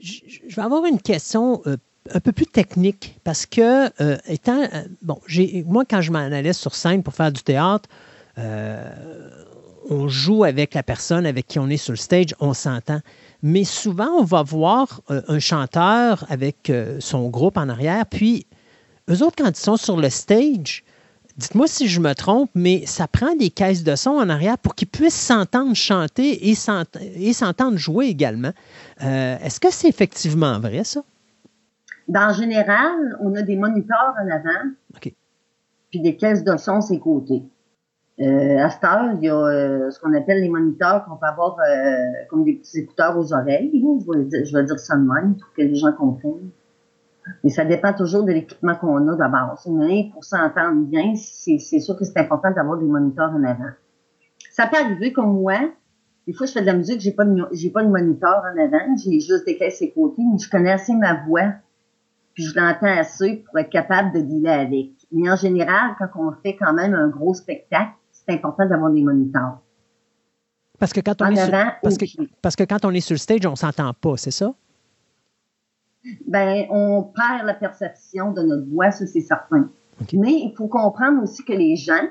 Je 0.00 0.54
vais 0.54 0.62
avoir 0.62 0.84
une 0.86 1.00
question 1.00 1.62
euh, 1.66 1.76
un 2.12 2.20
peu 2.20 2.32
plus 2.32 2.46
technique 2.46 3.18
parce 3.24 3.46
que, 3.46 3.86
euh, 4.02 4.16
étant. 4.26 4.60
euh, 4.60 4.84
bon, 5.02 5.20
j'ai, 5.26 5.64
moi, 5.66 5.84
quand 5.88 6.00
je 6.00 6.10
m'en 6.12 6.18
allais 6.18 6.52
sur 6.52 6.74
scène 6.74 7.02
pour 7.02 7.14
faire 7.14 7.32
du 7.32 7.42
théâtre, 7.42 7.88
euh, 8.38 9.30
on 9.90 10.08
joue 10.08 10.44
avec 10.44 10.74
la 10.74 10.82
personne 10.82 11.26
avec 11.26 11.46
qui 11.46 11.58
on 11.58 11.68
est 11.68 11.78
sur 11.78 11.92
le 11.92 11.96
stage, 11.96 12.34
on 12.40 12.54
s'entend. 12.54 13.00
Mais 13.42 13.64
souvent, 13.64 14.10
on 14.18 14.24
va 14.24 14.42
voir 14.42 15.00
euh, 15.10 15.22
un 15.28 15.38
chanteur 15.38 16.24
avec 16.28 16.70
euh, 16.70 16.96
son 17.00 17.28
groupe 17.28 17.56
en 17.56 17.68
arrière, 17.68 18.04
puis 18.04 18.46
eux 19.10 19.22
autres, 19.22 19.36
quand 19.38 19.48
ils 19.50 19.56
sont 19.56 19.76
sur 19.76 19.96
le 19.96 20.10
stage, 20.10 20.84
dites-moi 21.36 21.66
si 21.66 21.88
je 21.88 22.00
me 22.00 22.12
trompe, 22.14 22.50
mais 22.54 22.84
ça 22.86 23.06
prend 23.06 23.34
des 23.34 23.50
caisses 23.50 23.84
de 23.84 23.94
son 23.96 24.10
en 24.10 24.28
arrière 24.28 24.58
pour 24.58 24.74
qu'ils 24.74 24.88
puissent 24.88 25.14
s'entendre 25.20 25.74
chanter 25.74 26.48
et 26.50 26.54
s'ent- 26.54 26.84
et 27.16 27.32
s'entendre 27.32 27.76
jouer 27.78 28.06
également. 28.06 28.52
Euh, 29.02 29.36
Est-ce 29.42 29.60
que 29.60 29.72
c'est 29.72 29.88
effectivement 29.88 30.58
vrai, 30.60 30.84
ça? 30.84 31.02
Dans 32.08 32.32
général, 32.32 33.18
on 33.20 33.34
a 33.34 33.42
des 33.42 33.56
moniteurs 33.56 34.14
en 34.22 34.28
avant, 34.30 34.70
OK. 34.96 35.12
puis 35.90 36.00
des 36.00 36.16
caisses 36.16 36.42
de 36.44 36.56
son 36.56 36.80
ses 36.80 36.98
côtés. 36.98 37.42
Euh, 38.20 38.58
à 38.58 38.68
cette 38.70 38.82
heure, 38.82 39.12
il 39.14 39.24
y 39.24 39.28
a 39.28 39.36
euh, 39.36 39.90
ce 39.92 40.00
qu'on 40.00 40.12
appelle 40.12 40.40
les 40.40 40.48
moniteurs 40.48 41.04
qu'on 41.04 41.16
peut 41.16 41.26
avoir 41.26 41.56
comme 42.30 42.44
des 42.44 42.54
petits 42.54 42.78
écouteurs 42.80 43.16
aux 43.16 43.32
oreilles. 43.32 43.70
Je 43.72 44.12
vais, 44.18 44.24
dire, 44.24 44.44
je 44.44 44.56
vais 44.56 44.64
dire 44.64 44.78
ça 44.80 44.96
de 44.96 45.02
même 45.02 45.36
pour 45.36 45.52
que 45.52 45.62
les 45.62 45.74
gens 45.76 45.92
comprennent. 45.92 46.50
Mais 47.44 47.50
ça 47.50 47.64
dépend 47.64 47.92
toujours 47.92 48.24
de 48.24 48.32
l'équipement 48.32 48.74
qu'on 48.74 49.06
a 49.08 49.16
d'abord. 49.16 49.60
Mais 49.68 50.10
pour 50.12 50.24
s'entendre 50.24 50.82
bien, 50.86 51.14
c'est 51.14 51.58
sûr 51.58 51.96
que 51.96 52.04
c'est 52.04 52.18
important 52.18 52.50
d'avoir 52.50 52.78
des 52.78 52.86
moniteurs 52.86 53.30
en 53.30 53.44
avant. 53.44 53.70
Ça 54.50 54.66
peut 54.66 54.76
arriver 54.76 55.12
comme 55.12 55.40
moi. 55.40 55.58
Des 56.26 56.32
fois, 56.34 56.46
je 56.46 56.52
fais 56.52 56.60
de 56.60 56.66
la 56.66 56.74
musique, 56.74 57.00
j'ai 57.00 57.12
pas 57.12 57.24
de, 57.24 57.46
j'ai 57.52 57.70
pas 57.70 57.82
de 57.82 57.88
moniteur 57.88 58.42
en 58.44 58.60
avant, 58.62 58.96
j'ai 59.02 59.18
juste 59.20 59.46
des 59.46 59.56
caisses 59.56 59.82
côté, 59.94 60.22
mais 60.30 60.38
je 60.38 60.50
connais 60.50 60.72
assez 60.72 60.94
ma 60.94 61.24
voix 61.24 61.54
puis 62.38 62.46
je 62.46 62.54
l'entends 62.54 62.86
assez 62.86 63.42
pour 63.44 63.58
être 63.58 63.68
capable 63.68 64.12
de 64.12 64.20
dealer 64.20 64.60
avec. 64.60 64.90
Mais 65.10 65.28
en 65.28 65.34
général, 65.34 65.96
quand 65.98 66.06
on 66.14 66.32
fait 66.40 66.54
quand 66.54 66.72
même 66.72 66.94
un 66.94 67.08
gros 67.08 67.34
spectacle, 67.34 67.90
c'est 68.12 68.32
important 68.32 68.64
d'avoir 68.64 68.92
des 68.92 69.02
moniteurs. 69.02 69.58
Parce 70.78 70.92
que 70.92 71.00
quand 71.00 71.20
on, 71.20 71.24
En 71.24 71.30
est 71.32 71.44
sur, 71.44 71.50
parce 71.82 71.98
que, 71.98 72.04
parce 72.40 72.54
que 72.54 72.62
quand 72.62 72.84
on 72.84 72.92
est 72.92 73.00
sur 73.00 73.14
le 73.14 73.18
stage, 73.18 73.44
on 73.44 73.50
ne 73.50 73.56
s'entend 73.56 73.92
pas, 73.92 74.16
c'est 74.16 74.30
ça? 74.30 74.54
Ben, 76.26 76.66
on 76.70 77.02
perd 77.02 77.46
la 77.46 77.54
perception 77.54 78.32
de 78.32 78.42
notre 78.42 78.68
voix, 78.68 78.90
ça 78.90 79.06
c'est 79.06 79.20
certain. 79.20 79.70
Mais 80.12 80.32
il 80.32 80.54
faut 80.56 80.68
comprendre 80.68 81.22
aussi 81.22 81.44
que 81.44 81.52
les 81.52 81.76
gens, 81.76 82.08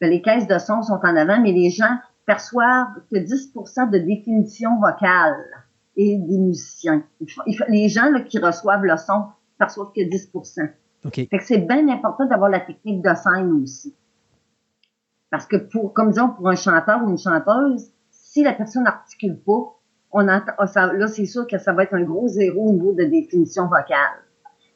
que 0.00 0.06
les 0.06 0.22
caisses 0.22 0.46
de 0.46 0.58
son 0.58 0.82
sont 0.82 1.00
en 1.02 1.16
avant, 1.16 1.40
mais 1.40 1.52
les 1.52 1.70
gens 1.70 1.98
perçoivent 2.24 3.02
que 3.10 3.16
10% 3.16 3.90
de 3.90 3.98
définition 3.98 4.78
vocale 4.80 5.36
et 5.96 6.18
des 6.18 6.38
musiciens. 6.38 7.04
Les 7.68 7.88
gens 7.88 8.10
là, 8.10 8.20
qui 8.20 8.38
reçoivent 8.38 8.84
le 8.84 8.96
son 8.96 9.26
perçoivent 9.58 9.92
que 9.94 10.02
10 10.08 10.30
OK. 10.34 11.14
Fait 11.14 11.26
que 11.26 11.44
c'est 11.44 11.58
bien 11.58 11.88
important 11.88 12.26
d'avoir 12.26 12.50
la 12.50 12.60
technique 12.60 13.02
de 13.02 13.14
scène 13.14 13.52
aussi. 13.62 13.94
Parce 15.30 15.46
que 15.46 15.56
pour, 15.56 15.92
comme 15.92 16.10
disons, 16.10 16.30
pour 16.30 16.48
un 16.48 16.56
chanteur 16.56 17.02
ou 17.04 17.10
une 17.10 17.18
chanteuse, 17.18 17.90
si 18.10 18.42
la 18.42 18.52
personne 18.52 18.84
n'articule 18.84 19.38
pas, 19.38 19.76
on 20.12 20.28
entend, 20.28 20.52
là, 20.92 21.06
c'est 21.08 21.26
sûr 21.26 21.46
que 21.46 21.58
ça 21.58 21.72
va 21.72 21.82
être 21.84 21.94
un 21.94 22.02
gros 22.04 22.28
zéro 22.28 22.68
au 22.68 22.72
niveau 22.72 22.92
de 22.92 23.04
définition 23.04 23.64
vocale. 23.64 24.22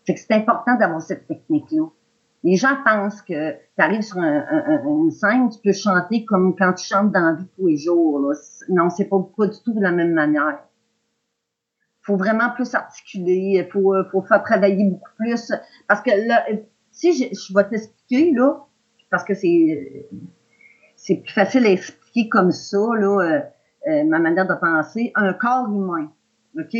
Fait 0.07 0.15
que 0.15 0.21
c'est 0.21 0.33
important 0.35 0.77
d'avoir 0.77 1.01
cette 1.01 1.27
technique-là. 1.27 1.87
Les 2.43 2.57
gens 2.57 2.77
pensent 2.85 3.21
que 3.23 3.53
tu 3.53 3.59
arrives 3.79 4.01
sur 4.03 4.19
un- 4.19 4.45
un- 4.51 4.65
un- 4.67 4.85
une 5.05 5.11
scène, 5.11 5.51
tu 5.51 5.59
peux 5.63 5.73
chanter 5.73 6.25
comme 6.25 6.57
quand 6.57 6.73
tu 6.73 6.87
chantes 6.87 7.13
dans 7.13 7.21
la 7.21 7.33
vie 7.35 7.47
tous 7.57 7.67
les 7.67 7.77
jours. 7.77 8.33
Non, 8.71 8.89
c'est 8.89 9.05
pas, 9.05 9.19
pas 9.37 9.47
du 9.47 9.59
tout 9.63 9.75
de 9.75 9.81
la 9.81 9.93
même 9.93 10.13
manière. 10.15 10.59
faut 12.03 12.17
vraiment 12.17 12.49
plus 12.55 12.75
articuler, 12.75 13.69
faut, 13.71 13.95
euh, 13.95 14.05
faut 14.11 14.23
faire 14.23 14.43
travailler 14.43 14.85
beaucoup 14.89 15.11
plus. 15.19 15.53
Parce 15.87 16.01
que 16.01 16.11
là, 16.27 16.45
euh, 16.51 16.57
si 16.91 17.13
je, 17.13 17.25
je 17.35 17.55
vais 17.55 17.69
t'expliquer, 17.69 18.33
là, 18.33 18.67
parce 19.11 19.23
que 19.23 19.35
c'est 19.35 20.09
c'est 20.97 21.17
plus 21.17 21.33
facile 21.33 21.67
à 21.67 21.71
expliquer 21.71 22.29
comme 22.31 22.53
ça, 22.53 22.79
là. 22.99 23.51
Euh, 23.89 24.05
ma 24.05 24.19
manière 24.19 24.47
de 24.47 24.55
penser, 24.55 25.13
un 25.15 25.33
corps 25.33 25.69
humain. 25.69 26.13
OK? 26.59 26.75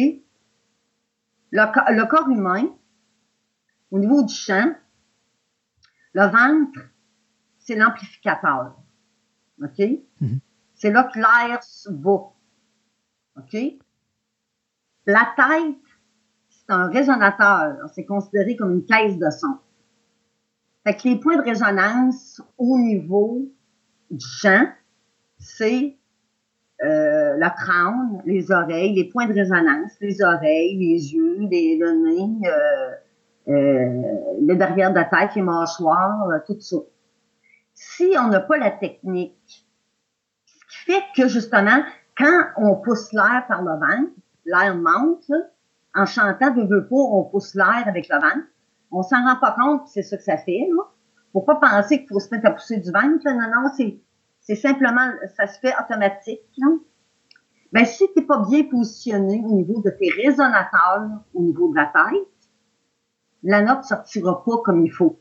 Le, 1.53 1.95
le 1.97 2.07
corps 2.07 2.29
humain, 2.29 2.69
au 3.91 3.99
niveau 3.99 4.23
du 4.23 4.35
chant, 4.35 4.75
le 6.13 6.23
ventre, 6.23 6.81
c'est 7.59 7.77
l'amplificateur. 7.77 8.77
OK? 9.63 9.79
Mhm. 10.21 10.41
C'est 10.75 10.91
là 10.91 11.05
que 11.05 11.19
l'air 11.19 11.63
se 11.63 11.91
va. 11.91 12.33
OK? 13.37 13.57
La 15.07 15.33
tête, 15.37 15.77
c'est 16.49 16.71
un 16.71 16.89
résonateur. 16.89 17.77
C'est 17.95 18.05
considéré 18.05 18.57
comme 18.57 18.73
une 18.73 18.85
caisse 18.85 19.19
de 19.19 19.31
son. 19.31 19.59
Fait 20.85 20.97
que 20.97 21.09
les 21.09 21.21
points 21.21 21.37
de 21.37 21.43
résonance 21.43 22.41
au 22.57 22.79
niveau 22.79 23.51
du 24.11 24.27
chant, 24.27 24.67
c'est 25.39 25.99
euh, 26.83 27.37
le 27.37 27.57
crâne, 27.57 28.23
les 28.25 28.51
oreilles, 28.51 28.95
les 28.95 29.05
points 29.05 29.27
de 29.27 29.35
résonance, 29.35 29.93
les 30.01 30.23
oreilles, 30.23 30.77
les 30.79 31.15
yeux, 31.15 31.39
les, 31.51 31.77
le 31.79 31.93
nez, 31.93 32.49
euh, 32.49 32.91
euh, 33.49 34.03
le 34.41 34.55
derrière 34.55 34.91
de 34.91 34.97
la 34.97 35.05
tête, 35.05 35.35
les 35.35 35.43
mâchoires, 35.43 36.29
euh, 36.29 36.39
tout 36.47 36.59
ça. 36.61 36.77
Si 37.75 38.15
on 38.19 38.29
n'a 38.29 38.41
pas 38.41 38.57
la 38.57 38.71
technique, 38.71 39.67
ce 40.47 40.79
qui 40.79 40.93
fait 40.93 41.03
que 41.17 41.29
justement, 41.29 41.83
quand 42.17 42.45
on 42.57 42.77
pousse 42.77 43.13
l'air 43.13 43.45
par 43.49 43.63
le 43.63 43.73
ventre, 43.73 44.13
l'air 44.45 44.75
monte, 44.77 45.31
en 45.95 46.07
chantant 46.07 46.51
de 46.51 46.63
veut 46.63 46.87
pas, 46.87 46.97
on 46.97 47.25
pousse 47.25 47.55
l'air 47.55 47.85
avec 47.87 48.09
le 48.09 48.17
ventre. 48.17 48.47
On 48.91 49.03
s'en 49.03 49.23
rend 49.25 49.37
pas 49.37 49.57
compte, 49.59 49.89
c'est 49.89 50.03
ça 50.03 50.17
que 50.17 50.23
ça 50.23 50.37
fait, 50.37 50.69
là. 50.69 50.83
Faut 51.33 51.43
pas 51.43 51.57
penser 51.57 51.99
qu'il 51.99 52.09
faut 52.09 52.19
se 52.19 52.35
mettre 52.35 52.47
à 52.47 52.51
pousser 52.51 52.79
du 52.79 52.91
ventre. 52.91 53.25
Non, 53.25 53.63
non, 53.63 53.71
c'est, 53.77 54.01
c'est 54.51 54.57
simplement, 54.57 55.09
ça 55.37 55.47
se 55.47 55.61
fait 55.61 55.73
automatique, 55.81 56.41
là. 56.59 56.67
Ben, 57.73 57.85
si 57.85 58.05
t'es 58.15 58.23
pas 58.23 58.43
bien 58.51 58.65
positionné 58.65 59.41
au 59.47 59.53
niveau 59.53 59.81
de 59.81 59.91
tes 59.91 60.11
résonateurs, 60.11 61.07
au 61.35 61.41
niveau 61.43 61.71
de 61.71 61.77
la 61.77 61.87
tête, 61.87 62.27
la 63.45 63.63
note 63.63 63.85
sortira 63.85 64.43
pas 64.45 64.57
comme 64.65 64.85
il 64.85 64.91
faut. 64.91 65.21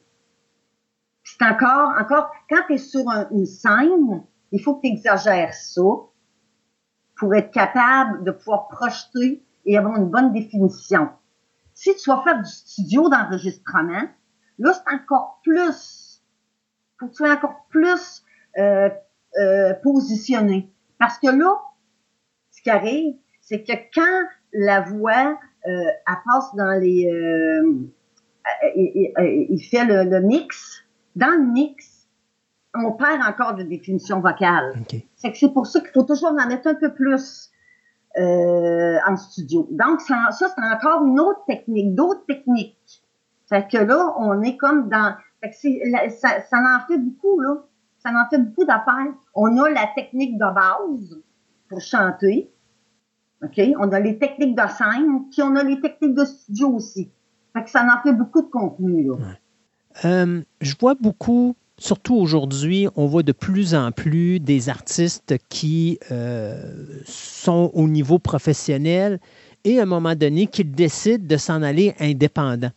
C'est 1.24 1.45
encore, 1.45 1.91
encore, 1.99 2.32
quand 2.49 2.61
tu 2.66 2.74
es 2.74 2.77
sur 2.80 3.08
un- 3.08 3.30
une 3.30 3.45
scène, 3.45 4.25
il 4.51 4.64
faut 4.64 4.77
que 4.77 4.82
tu 4.82 4.88
exagères 4.88 5.53
ça 5.53 5.82
pour 7.16 7.35
être 7.35 7.51
capable 7.51 8.24
de 8.24 8.32
pouvoir 8.32 8.67
projeter 8.67 9.45
et 9.66 9.77
avoir 9.77 9.98
une 9.98 10.09
bonne 10.09 10.33
définition. 10.33 11.09
Si 11.75 11.95
tu 11.98 12.09
vas 12.09 12.24
faire 12.24 12.41
du 12.41 12.49
studio 12.49 13.09
d'enregistrement, 13.09 14.09
là, 14.58 14.74
c'est 14.74 14.91
encore 14.91 15.40
plus, 15.43 16.24
faut 16.99 17.06
que 17.06 17.11
tu 17.11 17.17
sois 17.17 17.32
encore 17.32 17.67
plus 17.69 18.24
euh, 18.58 18.90
euh, 19.38 19.74
positionné. 19.83 20.69
Parce 20.98 21.17
que 21.19 21.27
là, 21.27 21.53
ce 22.51 22.61
qui 22.61 22.69
arrive, 22.69 23.16
c'est 23.41 23.64
que 23.64 23.74
quand 23.93 24.27
la 24.53 24.82
voix, 24.82 25.38
euh, 25.67 25.69
elle 25.69 26.16
passe 26.25 26.56
dans 26.56 26.80
les... 26.80 27.08
euh, 27.11 27.74
il, 28.75 29.11
il- 29.17 29.48
il 29.49 29.59
fait 29.59 29.85
le, 29.85 30.09
le 30.09 30.22
mix, 30.22 30.83
dans 31.16 31.32
le 31.32 31.45
mix, 31.51 32.08
on 32.75 32.91
perd 32.93 33.22
encore 33.27 33.56
de 33.56 33.64
définition 33.64 34.19
vocale. 34.19 34.74
C'est 35.16 35.32
que 35.32 35.38
c'est 35.38 35.53
pour 35.53 35.67
ça 35.67 35.80
qu'il 35.82 35.90
faut 35.91 36.03
toujours 36.03 36.30
en 36.32 36.48
mettre 36.48 36.67
un 36.67 36.75
peu 36.75 36.93
plus 36.93 37.49
euh, 38.17 38.98
en 39.08 39.16
studio. 39.16 39.67
Donc, 39.72 40.01
ça, 40.01 40.30
ça, 40.32 40.48
c'est 40.56 40.64
encore 40.64 41.06
une 41.06 41.19
autre 41.19 41.43
technique, 41.48 41.93
d'autres 41.95 42.25
techniques. 42.27 43.03
Fait 43.48 43.67
que 43.67 43.77
là, 43.77 44.14
on 44.17 44.41
est 44.41 44.58
comme 44.58 44.90
dans... 44.90 45.16
Fait 45.41 45.49
que 45.51 45.91
la- 45.91 46.09
ça, 46.09 46.41
ça 46.49 46.58
en 46.58 46.88
fait 46.88 46.98
beaucoup, 46.98 47.40
là. 47.40 47.64
Ça 48.03 48.11
en 48.11 48.29
fait 48.29 48.37
beaucoup 48.37 48.65
d'affaires. 48.65 49.13
On 49.35 49.57
a 49.57 49.69
la 49.69 49.87
technique 49.95 50.35
de 50.35 50.53
base 50.53 51.21
pour 51.67 51.81
chanter. 51.81 52.49
On 53.41 53.91
a 53.91 53.99
les 53.99 54.17
techniques 54.17 54.55
de 54.55 54.67
scène, 54.67 55.29
puis 55.31 55.41
on 55.41 55.55
a 55.55 55.63
les 55.63 55.79
techniques 55.79 56.15
de 56.15 56.25
studio 56.25 56.69
aussi. 56.69 57.09
Fait 57.53 57.63
que 57.63 57.69
ça 57.69 57.85
en 57.85 58.01
fait 58.01 58.13
beaucoup 58.13 58.41
de 58.41 58.47
contenu. 58.47 59.11
Euh, 60.05 60.41
je 60.61 60.75
vois 60.79 60.95
beaucoup, 60.95 61.55
surtout 61.77 62.15
aujourd'hui, 62.15 62.87
on 62.95 63.05
voit 63.07 63.23
de 63.23 63.31
plus 63.31 63.75
en 63.75 63.91
plus 63.91 64.39
des 64.39 64.69
artistes 64.69 65.35
qui 65.49 65.99
euh, 66.11 67.01
sont 67.05 67.71
au 67.73 67.87
niveau 67.87 68.19
professionnel 68.19 69.19
et 69.63 69.79
à 69.79 69.83
un 69.83 69.85
moment 69.85 70.15
donné 70.15 70.47
qui 70.47 70.63
décident 70.63 71.25
de 71.25 71.37
s'en 71.37 71.61
aller 71.61 71.95
indépendant. 71.99 72.71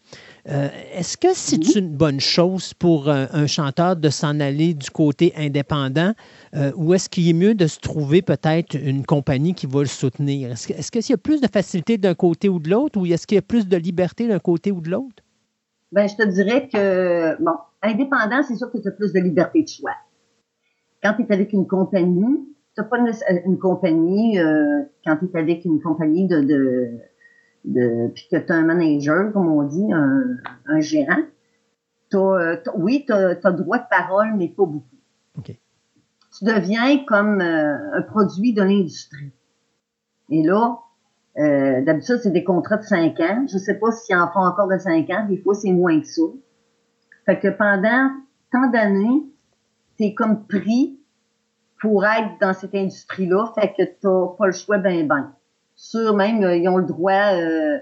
Euh, 0.49 0.69
Est-ce 0.95 1.17
que 1.17 1.35
c'est 1.35 1.77
une 1.77 1.91
bonne 1.97 2.19
chose 2.19 2.75
pour 2.75 3.09
un, 3.09 3.29
un 3.33 3.47
chanteur 3.47 3.95
de 3.95 4.09
s'en 4.09 4.41
aller 4.41 4.75
du 4.75 4.91
côté 4.91 5.33
indépendant 5.37 6.15
euh, 6.57 6.73
ou 6.77 6.95
est-ce 6.95 7.09
qu'il 7.09 7.29
est 7.29 7.33
mieux 7.33 7.55
de 7.55 7.69
se 7.69 7.79
trouver 7.79 8.23
peut-être 8.23 8.75
une 8.75 9.07
compagnie 9.07 9.55
qui 9.55 9.67
va 9.67 9.81
le 9.81 9.87
soutenir? 9.87 10.51
Est-ce 10.51 10.73
est-ce 10.73 10.91
qu'il 10.91 11.09
y 11.09 11.13
a 11.13 11.17
plus 11.17 11.41
de 11.41 11.47
facilité 11.47 11.97
d'un 11.97 12.15
côté 12.15 12.49
ou 12.49 12.59
de 12.59 12.69
l'autre 12.71 13.01
ou 13.01 13.07
est-ce 13.07 13.27
qu'il 13.27 13.37
y 13.37 13.39
a 13.39 13.43
plus 13.43 13.69
de 13.69 13.77
liberté 13.77 14.27
d'un 14.27 14.41
côté 14.41 14.73
ou 14.73 14.81
de 14.81 14.91
l'autre? 14.91 15.23
Ben, 15.93 16.09
je 16.09 16.17
te 16.17 16.27
dirais 16.27 16.69
que, 16.69 17.41
bon, 17.43 17.53
indépendant, 17.83 18.43
c'est 18.43 18.57
sûr 18.57 18.71
que 18.73 18.79
tu 18.79 18.89
as 18.89 18.93
plus 18.93 19.13
de 19.13 19.21
liberté 19.21 19.63
de 19.63 19.69
choix. 19.69 19.95
Quand 21.03 21.15
tu 21.15 21.23
es 21.23 21.33
avec 21.33 21.53
une 21.53 21.67
compagnie, 21.67 22.49
tu 22.77 22.83
pas 22.89 22.99
euh, 22.99 23.41
une 23.45 23.59
compagnie, 23.59 24.39
euh, 24.39 24.83
quand 25.05 25.17
tu 25.19 25.27
es 25.27 25.39
avec 25.39 25.65
une 25.65 25.81
compagnie 25.81 26.27
de, 26.27 26.41
de, 26.41 26.99
de 27.65 28.09
puis 28.15 28.29
que 28.31 28.37
tu 28.37 28.53
as 28.53 28.57
un 28.57 28.65
manager, 28.65 29.33
comme 29.33 29.49
on 29.49 29.63
dit, 29.63 29.93
un, 29.93 30.37
un 30.67 30.81
gérant, 30.81 31.23
t'as, 32.11 32.19
euh, 32.19 32.57
t'as- 32.63 32.75
oui, 32.77 33.05
tu 33.07 33.13
as, 33.13 33.35
droit 33.53 33.79
de 33.79 33.89
parole, 33.89 34.35
mais 34.37 34.49
pas 34.49 34.67
beaucoup. 34.67 34.97
OK. 35.39 35.57
Tu 36.39 36.45
deviens 36.45 37.05
comme 37.05 37.41
euh, 37.41 37.97
un 37.97 38.03
produit 38.03 38.53
de 38.55 38.63
l'industrie. 38.63 39.33
Et 40.31 40.43
là, 40.43 40.79
euh, 41.39 41.83
d'habitude, 41.83 42.19
c'est 42.23 42.31
des 42.31 42.45
contrats 42.45 42.79
de 42.79 42.85
5 42.85 43.19
ans. 43.21 43.47
Je 43.51 43.59
sais 43.59 43.79
pas 43.79 43.91
s'ils 43.93 44.17
en 44.17 44.31
font 44.31 44.41
encore 44.41 44.69
de 44.69 44.79
5 44.79 45.09
ans. 45.11 45.27
Des 45.29 45.39
fois, 45.39 45.55
c'est 45.55 45.73
moins 45.73 46.01
que 46.01 46.07
ça. 46.07 46.23
Fait 47.27 47.39
que 47.39 47.49
pendant 47.49 48.11
tant 48.51 48.69
d'années, 48.71 49.25
t'es 49.99 50.15
comme 50.15 50.47
pris 50.47 50.99
pour 51.81 52.05
être 52.05 52.39
dans 52.41 52.53
cette 52.53 52.75
industrie-là. 52.75 53.53
Fait 53.55 53.73
que 53.77 53.83
t'as 54.01 54.37
pas 54.37 54.47
le 54.47 54.53
choix 54.53 54.79
ben 54.79 55.07
ben. 55.07 55.33
Sûr 55.83 56.15
même, 56.15 56.45
euh, 56.45 56.55
ils 56.55 56.69
ont 56.69 56.77
le 56.77 56.85
droit, 56.85 57.35
euh, 57.35 57.77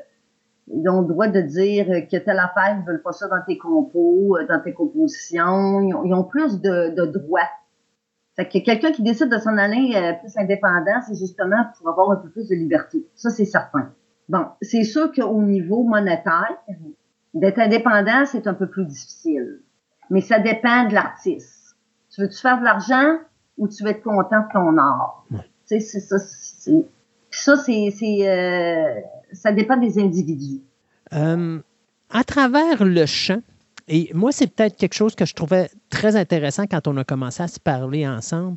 ils 0.69 0.89
ont 0.89 1.03
le 1.03 1.07
droit 1.07 1.29
de 1.29 1.43
dire 1.43 1.85
que 2.11 2.17
telle 2.17 2.39
affaire, 2.39 2.79
ils 2.79 2.87
veulent 2.87 3.03
pas 3.03 3.13
ça 3.13 3.29
dans 3.29 3.43
tes 3.47 3.59
compos, 3.59 4.39
euh, 4.39 4.47
dans 4.47 4.59
tes 4.59 4.73
compositions. 4.73 5.83
Ils 5.83 5.95
ont, 5.95 6.05
ils 6.05 6.15
ont 6.15 6.25
plus 6.25 6.63
de, 6.63 6.95
de 6.95 7.05
droits. 7.05 7.51
Fait 8.37 8.49
que 8.49 8.59
quelqu'un 8.65 8.93
qui 8.93 9.03
décide 9.03 9.29
de 9.29 9.37
s'en 9.37 9.59
aller 9.59 9.93
euh, 9.97 10.15
plus 10.15 10.35
indépendant, 10.39 11.03
c'est 11.07 11.15
justement 11.15 11.63
pour 11.77 11.91
avoir 11.91 12.13
un 12.13 12.17
peu 12.17 12.31
plus 12.31 12.49
de 12.49 12.55
liberté. 12.55 13.07
Ça, 13.15 13.29
c'est 13.29 13.45
certain. 13.45 13.93
Bon, 14.31 14.47
c'est 14.63 14.85
sûr 14.85 15.13
qu'au 15.13 15.43
niveau 15.43 15.83
monétaire, 15.83 16.57
d'être 17.35 17.59
indépendant, 17.59 18.25
c'est 18.25 18.47
un 18.47 18.55
peu 18.55 18.67
plus 18.67 18.87
difficile. 18.87 19.61
Mais 20.09 20.23
ça 20.23 20.39
dépend 20.39 20.89
de 20.89 20.95
l'artiste. 20.95 21.77
Tu 22.09 22.23
veux-tu 22.23 22.39
faire 22.39 22.61
de 22.61 22.65
l'argent 22.65 23.19
ou 23.59 23.69
tu 23.69 23.85
veux 23.85 23.91
être 23.91 24.03
content 24.03 24.41
de 24.41 24.53
ton 24.55 24.79
art? 24.79 25.27
Ouais. 25.31 25.41
Tu 25.69 25.79
sais, 25.79 25.81
c'est 25.81 26.01
ça. 26.01 26.17
Ça, 27.31 27.55
euh, 27.69 28.95
ça 29.33 29.53
dépend 29.53 29.77
des 29.77 29.99
individus. 29.99 30.61
Euh, 31.13 31.61
à 32.11 32.25
travers 32.25 32.85
le 32.85 33.07
chant, 33.07 33.41
et 33.89 34.11
moi, 34.15 34.31
c'est 34.33 34.47
peut-être 34.47 34.77
quelque 34.77 34.95
chose 34.95 35.15
que 35.15 35.25
je 35.25 35.35
trouvais 35.35 35.69
très 35.91 36.17
intéressant 36.17 36.65
quand 36.71 36.87
on 36.87 36.97
a 36.97 37.05
commencé 37.05 37.43
à 37.43 37.49
se 37.49 37.59
parler 37.59 38.07
ensemble. 38.07 38.57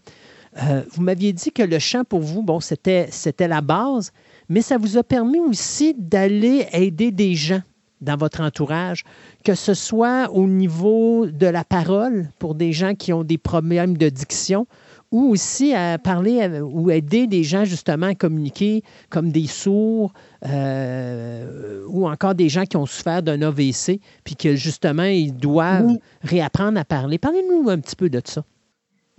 Euh, 0.62 0.84
vous 0.92 1.02
m'aviez 1.02 1.34
dit 1.34 1.52
que 1.52 1.64
le 1.64 1.80
chant, 1.80 2.04
pour 2.04 2.20
vous, 2.20 2.44
bon, 2.44 2.60
c'était, 2.60 3.08
c'était 3.10 3.48
la 3.48 3.62
base, 3.62 4.12
mais 4.50 4.62
ça 4.62 4.78
vous 4.78 4.98
a 4.98 5.04
permis 5.04 5.40
aussi 5.40 5.96
d'aller 5.98 6.68
aider 6.72 7.12
des 7.12 7.34
gens 7.34 7.62
dans 8.02 8.18
votre 8.18 8.42
entourage, 8.42 9.04
que 9.44 9.56
ce 9.56 9.74
soit 9.74 10.30
au 10.32 10.46
niveau 10.46 11.26
de 11.26 11.48
la 11.48 11.64
parole 11.64 12.30
pour 12.38 12.54
des 12.54 12.74
gens 12.74 12.94
qui 12.94 13.14
ont 13.14 13.24
des 13.24 13.38
problèmes 13.38 13.98
de 13.98 14.10
diction, 14.10 14.68
ou 15.14 15.30
aussi 15.30 15.74
à 15.74 15.98
parler 16.00 16.42
à- 16.42 16.64
ou 16.66 16.90
aider 16.90 17.28
des 17.28 17.44
gens 17.44 17.64
justement 17.64 18.08
à 18.08 18.16
communiquer 18.16 18.82
comme 19.10 19.32
des 19.32 19.46
sourds 19.48 20.12
euh, 20.46 21.84
ou 21.88 22.08
encore 22.08 22.36
des 22.36 22.50
gens 22.50 22.64
qui 22.66 22.78
ont 22.78 22.86
souffert 22.86 23.22
d'un 23.22 23.42
AVC 23.42 24.02
puis 24.24 24.36
que 24.36 24.56
justement 24.56 25.04
ils 25.04 25.32
doivent 25.34 25.86
Oui. 25.86 26.00
réapprendre 26.24 26.80
à 26.80 26.84
parler. 26.84 27.18
Parlez-nous 27.20 27.70
un 27.70 27.80
petit 27.80 27.96
peu 27.96 28.10
de 28.10 28.22
ça. 28.26 28.44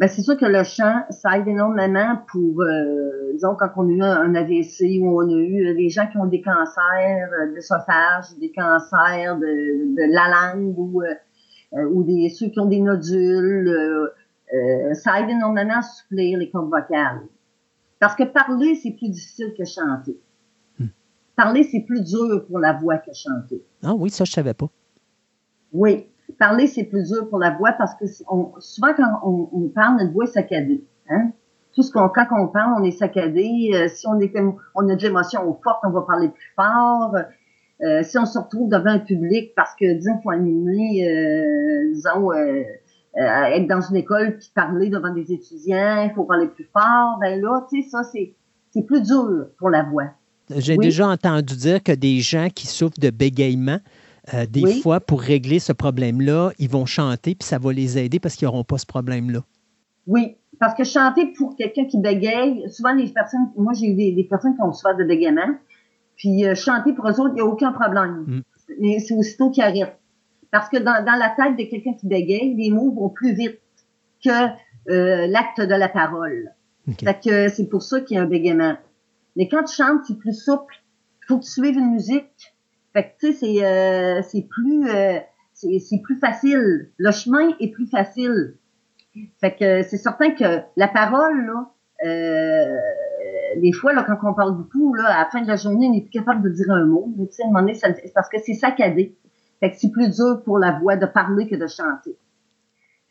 Ben, 0.00 0.08
c'est 0.08 0.23
sûr 0.23 0.36
que 0.36 0.44
le 0.44 0.64
chant, 0.64 1.05
ça 1.10 1.39
aide 1.39 1.47
énormément 1.47 2.18
pour, 2.32 2.62
euh, 2.62 3.32
disons, 3.32 3.55
quand 3.56 3.68
on 3.76 3.89
a 3.89 3.92
eu 3.92 4.02
un, 4.02 4.34
AVC 4.34 4.98
ou 5.00 5.23
on 5.23 5.28
a 5.28 5.39
eu 5.39 5.68
euh, 5.68 5.74
des 5.76 5.89
gens 5.89 6.08
qui 6.10 6.16
ont 6.18 6.26
des 6.26 6.40
cancers 6.42 7.28
euh, 7.40 7.55
d'œsophage, 7.55 8.24
des 8.40 8.50
cancers 8.50 9.36
de, 9.39 9.94
de 9.94 10.12
la 10.12 10.56
langue 10.56 10.76
ou, 10.76 11.00
euh, 11.00 11.14
euh, 11.74 11.89
ou 11.92 12.02
des, 12.02 12.28
ceux 12.31 12.48
qui 12.48 12.58
ont 12.58 12.66
des 12.66 12.81
nodules. 12.81 13.73
Euh, 14.52 14.90
euh, 14.90 14.94
ça 14.94 15.20
aide 15.20 15.31
énormément 15.31 15.78
à 15.78 15.82
suppléer 15.82 16.36
les 16.36 16.50
cordes 16.50 16.70
vocales. 16.70 17.23
Parce 17.98 18.14
que 18.14 18.24
parler, 18.24 18.74
c'est 18.74 18.92
plus 18.92 19.08
difficile 19.08 19.55
que 19.56 19.64
chanter. 19.64 20.18
Hmm. 20.78 20.86
Parler, 21.36 21.62
c'est 21.62 21.81
plus 21.81 22.02
dur 22.02 22.44
pour 22.47 22.58
la 22.58 22.73
voix 22.74 22.98
que 22.98 23.12
chanter. 23.14 23.62
Ah 23.82 23.94
oui, 23.94 24.10
ça 24.10 24.24
je 24.24 24.32
savais 24.32 24.55
pas. 24.55 24.68
Oui, 25.73 26.06
parler, 26.39 26.66
c'est 26.66 26.84
plus 26.84 27.08
dur 27.08 27.28
pour 27.28 27.39
la 27.39 27.50
voix 27.50 27.73
parce 27.73 27.94
que 27.94 28.05
on, 28.28 28.52
souvent, 28.58 28.94
quand 28.94 29.20
on, 29.24 29.48
on 29.52 29.68
parle, 29.68 29.98
notre 29.98 30.12
voix 30.12 30.24
est 30.24 30.28
saccadée. 30.28 30.84
Hein? 31.08 31.32
tout 31.74 31.82
ce 31.82 31.90
qu'on, 31.90 32.08
quand 32.08 32.26
on 32.31 32.48
parle, 32.48 32.74
on 32.81 32.84
est 32.84 32.92
saccadé. 32.92 33.70
Euh, 33.74 33.89
si 33.89 34.06
on, 34.06 34.20
était, 34.20 34.40
on 34.40 34.89
a 34.89 34.94
de 34.94 35.02
l'émotion 35.02 35.40
forte, 35.62 35.81
on 35.84 35.90
va 35.90 36.02
parler 36.02 36.28
plus 36.28 36.52
fort. 36.55 37.16
Euh, 37.82 38.02
si 38.02 38.16
on 38.18 38.24
se 38.24 38.39
retrouve 38.39 38.70
devant 38.70 38.90
un 38.90 39.00
public 39.00 39.52
parce 39.56 39.74
que, 39.74 39.94
disons, 39.94 40.20
faut 40.23 40.31
animer, 40.31 41.08
euh, 41.08 41.92
disons, 41.92 42.31
euh, 43.16 43.44
être 43.44 43.66
dans 43.68 43.80
une 43.80 43.96
école 43.96 44.38
puis 44.38 44.50
parler 44.54 44.88
devant 44.88 45.12
des 45.12 45.32
étudiants, 45.32 46.02
il 46.04 46.12
faut 46.14 46.24
parler 46.24 46.48
plus 46.48 46.68
fort, 46.72 47.18
ben 47.20 47.40
là, 47.40 47.66
tu 47.70 47.82
sais, 47.82 47.88
ça, 47.88 48.02
c'est, 48.02 48.34
c'est 48.70 48.82
plus 48.82 49.02
dur 49.02 49.46
pour 49.58 49.70
la 49.70 49.82
voix. 49.82 50.08
J'ai 50.56 50.76
déjà 50.76 51.08
entendu 51.08 51.56
dire 51.56 51.82
que 51.82 51.92
des 51.92 52.20
gens 52.20 52.48
qui 52.54 52.66
souffrent 52.66 53.00
de 53.00 53.10
bégaiement, 53.10 53.78
des 54.50 54.80
fois, 54.82 55.00
pour 55.00 55.22
régler 55.22 55.58
ce 55.58 55.72
problème-là, 55.72 56.50
ils 56.58 56.68
vont 56.68 56.84
chanter 56.84 57.34
puis 57.34 57.46
ça 57.46 57.58
va 57.58 57.72
les 57.72 57.98
aider 57.98 58.18
parce 58.18 58.36
qu'ils 58.36 58.46
n'auront 58.46 58.64
pas 58.64 58.76
ce 58.76 58.86
problème-là. 58.86 59.40
Oui, 60.06 60.36
parce 60.60 60.74
que 60.74 60.84
chanter 60.84 61.32
pour 61.36 61.56
quelqu'un 61.56 61.86
qui 61.86 61.98
bégaye, 61.98 62.64
souvent 62.70 62.92
les 62.92 63.08
personnes, 63.08 63.50
moi 63.56 63.72
j'ai 63.72 63.86
eu 63.86 63.94
des, 63.94 64.26
personnes 64.28 64.54
qui 64.54 64.62
ont 64.62 64.72
souffert 64.72 64.96
de 64.96 65.04
bégaiement, 65.04 65.58
puis 66.16 66.46
euh, 66.46 66.54
chanter 66.54 66.92
pour 66.92 67.08
eux 67.08 67.20
autres, 67.20 67.30
il 67.30 67.34
n'y 67.34 67.40
a 67.40 67.46
aucun 67.46 67.72
problème. 67.72 68.42
Mm. 68.78 68.98
C'est 68.98 69.14
aussitôt 69.14 69.50
qu'ils 69.50 69.62
arrêtent. 69.62 69.98
Parce 70.55 70.68
que 70.68 70.76
dans, 70.76 71.05
dans 71.05 71.16
la 71.16 71.31
tête 71.31 71.57
de 71.57 71.68
quelqu'un 71.68 71.94
qui 71.94 72.07
bégaye, 72.07 72.55
les 72.55 72.70
mots 72.70 72.92
vont 72.92 73.08
plus 73.08 73.33
vite 73.34 73.58
que 74.24 74.31
euh, 74.89 75.26
l'acte 75.26 75.60
de 75.60 75.74
la 75.74 75.89
parole. 75.89 76.52
Fait 77.02 77.18
que 77.20 77.49
c'est 77.49 77.66
pour 77.66 77.83
ça 77.83 78.00
qu'il 78.00 78.18
y 78.18 78.20
a 78.20 78.23
un 78.23 78.26
bégaiement. 78.26 78.76
Mais 79.34 79.49
quand 79.49 79.65
tu 79.65 79.74
chantes, 79.74 80.05
c'est 80.07 80.16
plus 80.16 80.33
souple. 80.33 80.76
Il 81.23 81.26
faut 81.26 81.39
que 81.39 81.44
tu 81.44 81.50
suives 81.50 81.76
une 81.76 81.91
musique. 81.91 82.55
Fait 82.92 83.02
que 83.02 83.08
tu 83.18 83.33
sais, 83.33 83.39
c'est 83.41 83.66
euh, 83.66 84.23
c'est 84.23 84.42
plus 84.42 84.89
euh, 84.89 85.18
c'est 85.55 86.00
plus 86.05 86.20
facile. 86.20 86.89
Le 86.99 87.10
chemin 87.10 87.49
est 87.58 87.73
plus 87.73 87.89
facile. 87.89 88.55
Fait 89.41 89.57
que 89.57 89.83
c'est 89.83 89.97
certain 89.97 90.31
que 90.31 90.60
la 90.76 90.86
parole, 90.86 91.47
là, 91.47 91.73
euh, 92.07 92.76
des 93.60 93.73
fois, 93.73 93.92
là, 93.92 94.05
quand 94.05 94.18
on 94.23 94.34
parle 94.34 94.57
beaucoup, 94.57 94.94
là, 94.94 95.07
à 95.07 95.24
la 95.24 95.31
fin 95.31 95.42
de 95.42 95.49
la 95.49 95.57
journée, 95.57 95.89
on 95.89 95.94
n'est 95.94 96.02
plus 96.02 96.10
capable 96.10 96.49
de 96.49 96.50
dire 96.50 96.70
un 96.70 96.84
mot. 96.84 97.12
Tu 97.18 97.26
sais, 97.33 97.42
à 97.42 97.47
un 97.47 97.49
moment 97.49 97.62
donné, 97.62 97.74
c'est 97.74 98.12
parce 98.15 98.28
que 98.28 98.36
c'est 98.39 98.55
saccadé. 98.55 99.16
Fait 99.64 99.70
que 99.70 99.76
c'est 99.78 99.90
plus 99.90 100.10
dur 100.10 100.42
pour 100.44 100.58
la 100.58 100.78
voix 100.78 100.98
de 100.98 101.06
parler 101.06 101.48
que 101.48 101.56
de 101.56 101.66
chanter. 101.66 102.18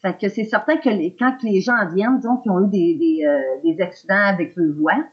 Fait 0.04 0.16
que 0.16 0.30
c'est 0.30 0.44
certain 0.44 0.78
que 0.78 0.90
quand 1.18 1.36
les 1.42 1.62
gens 1.62 1.74
viennent, 1.92 2.18
disons, 2.18 2.38
qui 2.38 2.50
ont 2.52 2.64
eu 2.64 2.70
des, 2.70 2.94
des, 2.94 3.26
euh, 3.26 3.40
des 3.64 3.82
accidents 3.82 4.28
avec 4.28 4.56
leur 4.56 4.72
voix, 4.76 5.04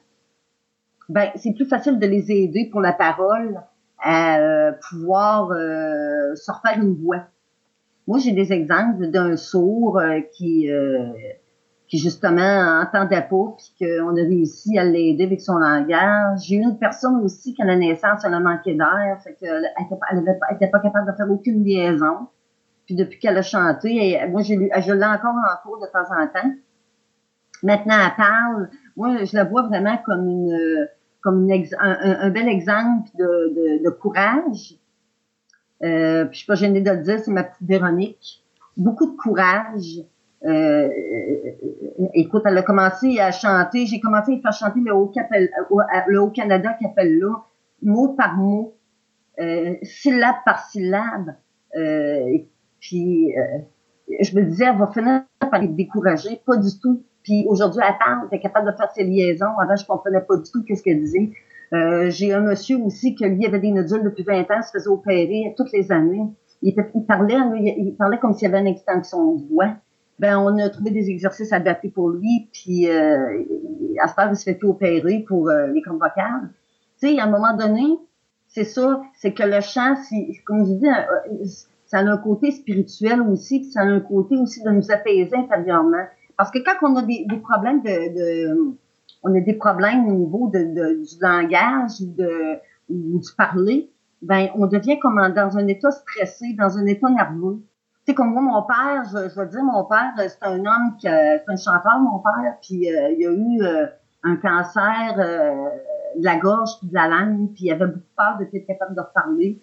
ben, 1.09 1.31
c'est 1.37 1.55
plus 1.55 1.65
facile 1.65 1.99
de 1.99 2.07
les 2.07 2.31
aider 2.31 2.69
pour 2.71 2.83
la 2.83 2.93
parole 2.93 3.59
à 4.03 4.39
euh, 4.39 4.73
pouvoir 4.91 5.51
euh, 5.53 6.35
se 6.35 6.53
refaire 6.53 6.79
une 6.79 7.03
voix. 7.03 7.25
Moi, 8.07 8.19
j'ai 8.19 8.33
des 8.33 8.53
exemples 8.53 9.07
d'un 9.07 9.39
sourd 9.39 9.99
euh, 9.99 10.21
qui, 10.35 10.71
euh, 10.71 11.07
qui 11.91 11.99
justement 11.99 12.81
entendait 12.81 13.27
pas, 13.29 13.57
puis 13.59 13.75
qu'on 13.79 14.11
a 14.11 14.23
réussi 14.23 14.79
à 14.79 14.85
l'aider 14.85 15.25
avec 15.25 15.41
son 15.41 15.59
langage. 15.59 16.41
J'ai 16.47 16.57
eu 16.57 16.63
une 16.63 16.79
personne 16.79 17.17
aussi 17.25 17.53
qui 17.53 17.63
à 17.63 17.65
la 17.65 17.77
naissance, 17.77 18.25
elle 18.25 18.35
a 18.35 18.41
manqué 18.41 18.75
d'air, 18.75 19.19
fait 19.25 19.35
qu'elle 19.35 19.67
n'était 20.15 20.69
pas 20.69 20.79
capable 20.79 21.11
de 21.11 21.17
faire 21.17 21.31
aucune 21.31 21.65
liaison. 21.65 22.29
Puis 22.87 22.95
depuis 22.95 23.19
qu'elle 23.19 23.37
a 23.37 23.43
chanté, 23.43 24.19
moi, 24.31 24.43
je 24.43 24.55
l'ai 24.55 25.05
encore 25.05 25.35
en 25.35 25.69
cours 25.69 25.81
de 25.81 25.87
temps 25.87 26.11
en 26.11 26.27
temps. 26.29 26.55
Maintenant, 27.63 27.97
elle 28.07 28.17
parle. 28.17 28.71
Moi, 28.97 29.25
je 29.25 29.37
la 29.37 29.45
vois 29.45 29.63
vraiment 29.63 29.99
comme 30.07 30.29
une 30.29 30.89
comme 31.23 31.51
une 31.51 31.67
un, 31.79 32.31
bel 32.31 32.49
exemple 32.49 33.11
de, 33.19 33.25
de, 33.25 33.85
de 33.85 33.91
courage 33.91 34.81
euh, 35.83 36.25
puis 36.27 36.35
je 36.35 36.39
suis 36.39 36.47
pas 36.47 36.55
gênée 36.55 36.81
de 36.81 36.91
le 36.91 36.99
dire, 36.99 37.19
c'est 37.21 37.31
ma 37.31 37.45
petite 37.45 37.67
Véronique. 37.67 38.45
Beaucoup 38.77 39.11
de 39.11 39.17
courage. 39.17 40.01
Euh, 40.47 40.89
écoute, 42.15 42.43
elle 42.47 42.59
a 42.59 42.63
commencé 42.63 43.19
à 43.19 43.31
chanter. 43.31 43.87
J'ai 43.87 44.01
commencé 44.01 44.33
à 44.33 44.41
faire 44.41 44.53
chanter 44.53 44.81
le 44.81 44.95
Haut, 44.95 45.13
le 46.07 46.21
Haut 46.21 46.33
là, 46.37 47.45
mot 47.83 48.09
par 48.09 48.37
mot, 48.37 48.75
euh, 49.39 49.75
syllabe 49.83 50.37
par 50.45 50.69
syllabe. 50.71 51.35
Euh, 51.77 52.39
puis 52.81 53.37
euh, 53.37 53.59
je 54.21 54.35
me 54.37 54.45
disais, 54.45 54.65
elle 54.65 54.79
va 54.79 54.89
finir 54.89 55.23
par 55.39 55.63
être 55.63 55.75
découragée. 55.75 56.41
Pas 56.47 56.57
du 56.57 56.71
tout. 56.81 57.03
Puis 57.23 57.45
aujourd'hui, 57.49 57.83
elle 57.87 57.99
parle, 57.99 58.29
elle 58.31 58.39
est 58.39 58.41
capable 58.41 58.71
de 58.71 58.77
faire 58.77 58.91
ses 58.93 59.05
liaisons. 59.05 59.59
Avant, 59.61 59.77
je 59.77 59.87
comprenais 59.87 60.21
pas 60.21 60.37
du 60.37 60.51
tout 60.51 60.65
qu'est-ce 60.65 60.83
qu'elle 60.83 61.01
disait. 61.01 61.31
Euh, 61.73 62.11
j'ai 62.11 62.33
un 62.33 62.41
monsieur 62.41 62.79
aussi 62.79 63.15
qui 63.15 63.25
lui 63.25 63.47
avait 63.47 63.61
des 63.61 63.71
nodules 63.71 64.03
depuis 64.03 64.25
20 64.25 64.51
ans, 64.51 64.63
se 64.63 64.73
faisait 64.73 64.89
opérer 64.89 65.55
toutes 65.57 65.73
les 65.73 65.93
années. 65.93 66.27
Il, 66.63 66.75
parlait, 67.07 67.37
il, 67.79 67.95
parlait 67.97 68.19
comme 68.19 68.35
s'il 68.35 68.49
y 68.49 68.51
avait 68.51 68.61
une 68.61 68.67
extension 68.67 69.35
de 69.35 69.49
voix. 69.49 69.77
Ben, 70.21 70.37
on 70.37 70.59
a 70.59 70.69
trouvé 70.69 70.91
des 70.91 71.09
exercices 71.09 71.51
adaptés 71.51 71.89
pour 71.89 72.11
lui, 72.11 72.51
puis 72.53 72.91
euh, 72.91 73.43
à 74.03 74.07
ce 74.07 74.15
moment 74.19 74.33
il 74.33 74.37
se 74.37 74.45
fait 74.45 74.63
opérer 74.65 75.25
pour 75.27 75.49
euh, 75.49 75.69
les 75.69 75.81
cordes. 75.81 75.99
Tu 77.01 77.09
sais, 77.09 77.19
à 77.19 77.25
un 77.25 77.31
moment 77.31 77.57
donné, 77.57 77.99
c'est 78.47 78.65
ça, 78.65 79.01
c'est 79.15 79.33
que 79.33 79.45
le 79.45 79.63
chant, 79.63 79.95
comme 80.45 80.67
je 80.67 80.73
dis, 80.75 80.87
euh, 80.87 81.47
ça 81.87 82.01
a 82.01 82.03
un 82.03 82.19
côté 82.19 82.51
spirituel 82.51 83.23
aussi, 83.23 83.61
puis 83.61 83.71
ça 83.71 83.81
a 83.81 83.85
un 83.85 84.01
côté 84.01 84.37
aussi 84.37 84.63
de 84.63 84.69
nous 84.69 84.91
apaiser 84.91 85.35
intérieurement. 85.35 86.05
Parce 86.37 86.51
que 86.51 86.59
quand 86.59 86.87
on 86.87 86.97
a 86.97 87.03
des, 87.03 87.25
des 87.27 87.39
problèmes 87.39 87.81
de, 87.81 87.89
de 87.89 88.75
on 89.23 89.35
a 89.35 89.41
des 89.41 89.55
problèmes 89.55 90.07
au 90.07 90.13
niveau 90.13 90.51
de, 90.53 90.63
du 91.03 91.19
langage 91.23 92.03
ou, 92.03 92.13
de, 92.15 92.59
ou 92.91 93.19
du 93.21 93.33
parler, 93.39 93.91
ben 94.21 94.49
on 94.55 94.67
devient 94.67 94.99
comme 94.99 95.17
dans 95.35 95.57
un 95.57 95.67
état 95.67 95.91
stressé, 95.91 96.53
dans 96.59 96.77
un 96.77 96.85
état 96.85 97.09
nerveux. 97.09 97.63
Sais, 98.11 98.15
comme 98.15 98.33
moi, 98.33 98.43
mon 98.43 98.63
père, 98.63 99.05
je, 99.05 99.29
je 99.29 99.49
dire, 99.51 99.63
mon 99.63 99.85
père, 99.85 100.13
c'est 100.17 100.43
un 100.43 100.59
homme 100.59 100.97
qui 100.99 101.07
c'est 101.07 101.45
un 101.47 101.57
chanteur, 101.57 102.01
mon 102.01 102.19
père, 102.19 102.57
puis 102.61 102.93
euh, 102.93 103.15
il 103.17 103.25
a 103.25 103.31
eu 103.31 103.63
euh, 103.63 103.87
un 104.25 104.35
cancer 104.35 105.15
euh, 105.17 105.69
de 106.19 106.25
la 106.25 106.37
gorge 106.39 106.71
puis 106.81 106.89
de 106.89 106.95
la 106.95 107.07
langue, 107.07 107.53
puis 107.55 107.67
il 107.67 107.71
avait 107.71 107.87
beaucoup 107.87 108.01
peur 108.17 108.37
de 108.41 108.45
être 108.45 108.67
capable 108.67 108.97
de 108.97 109.01
reparler. 109.01 109.61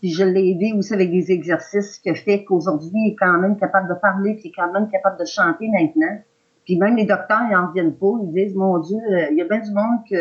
Puis 0.00 0.14
je 0.14 0.24
l'ai 0.24 0.48
aidé 0.48 0.72
aussi 0.74 0.94
avec 0.94 1.10
des 1.10 1.30
exercices 1.30 1.98
qui 1.98 2.14
fait 2.14 2.44
qu'aujourd'hui, 2.44 2.90
il 2.94 3.12
est 3.12 3.16
quand 3.16 3.36
même 3.36 3.58
capable 3.58 3.90
de 3.90 4.00
parler, 4.00 4.32
puis 4.32 4.44
il 4.46 4.48
est 4.48 4.52
quand 4.56 4.72
même 4.72 4.88
capable 4.88 5.18
de 5.18 5.26
chanter 5.26 5.68
maintenant. 5.68 6.22
Puis 6.64 6.78
même 6.78 6.96
les 6.96 7.04
docteurs, 7.04 7.42
ils 7.50 7.54
en 7.54 7.70
viennent 7.70 7.96
pas. 7.96 8.14
Ils 8.22 8.32
disent, 8.32 8.56
mon 8.56 8.78
Dieu, 8.78 8.96
euh, 8.96 9.26
il 9.30 9.36
y 9.36 9.42
a 9.42 9.44
bien 9.44 9.58
du 9.58 9.72
monde 9.72 10.04
qui 10.08 10.14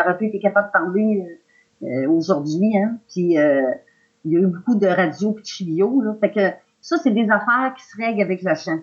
aurait 0.00 0.16
pu 0.16 0.28
être 0.28 0.40
capable 0.40 0.68
de 0.68 0.72
parler 0.72 1.38
euh, 1.82 2.08
aujourd'hui. 2.08 2.78
Hein? 2.78 2.96
Puis 3.12 3.38
euh, 3.38 3.70
il 4.24 4.32
y 4.32 4.36
a 4.38 4.40
eu 4.40 4.46
beaucoup 4.46 4.76
de 4.76 4.86
radio 4.86 5.36
et 5.36 5.42
de 5.42 5.46
chibio. 5.46 6.00
Là. 6.00 6.16
Fait 6.20 6.30
que 6.30 6.67
ça, 6.88 6.96
c'est 7.02 7.10
des 7.10 7.28
affaires 7.30 7.74
qui 7.76 7.84
se 7.84 7.96
règlent 7.96 8.22
avec 8.22 8.42
le 8.42 8.54
chant. 8.54 8.78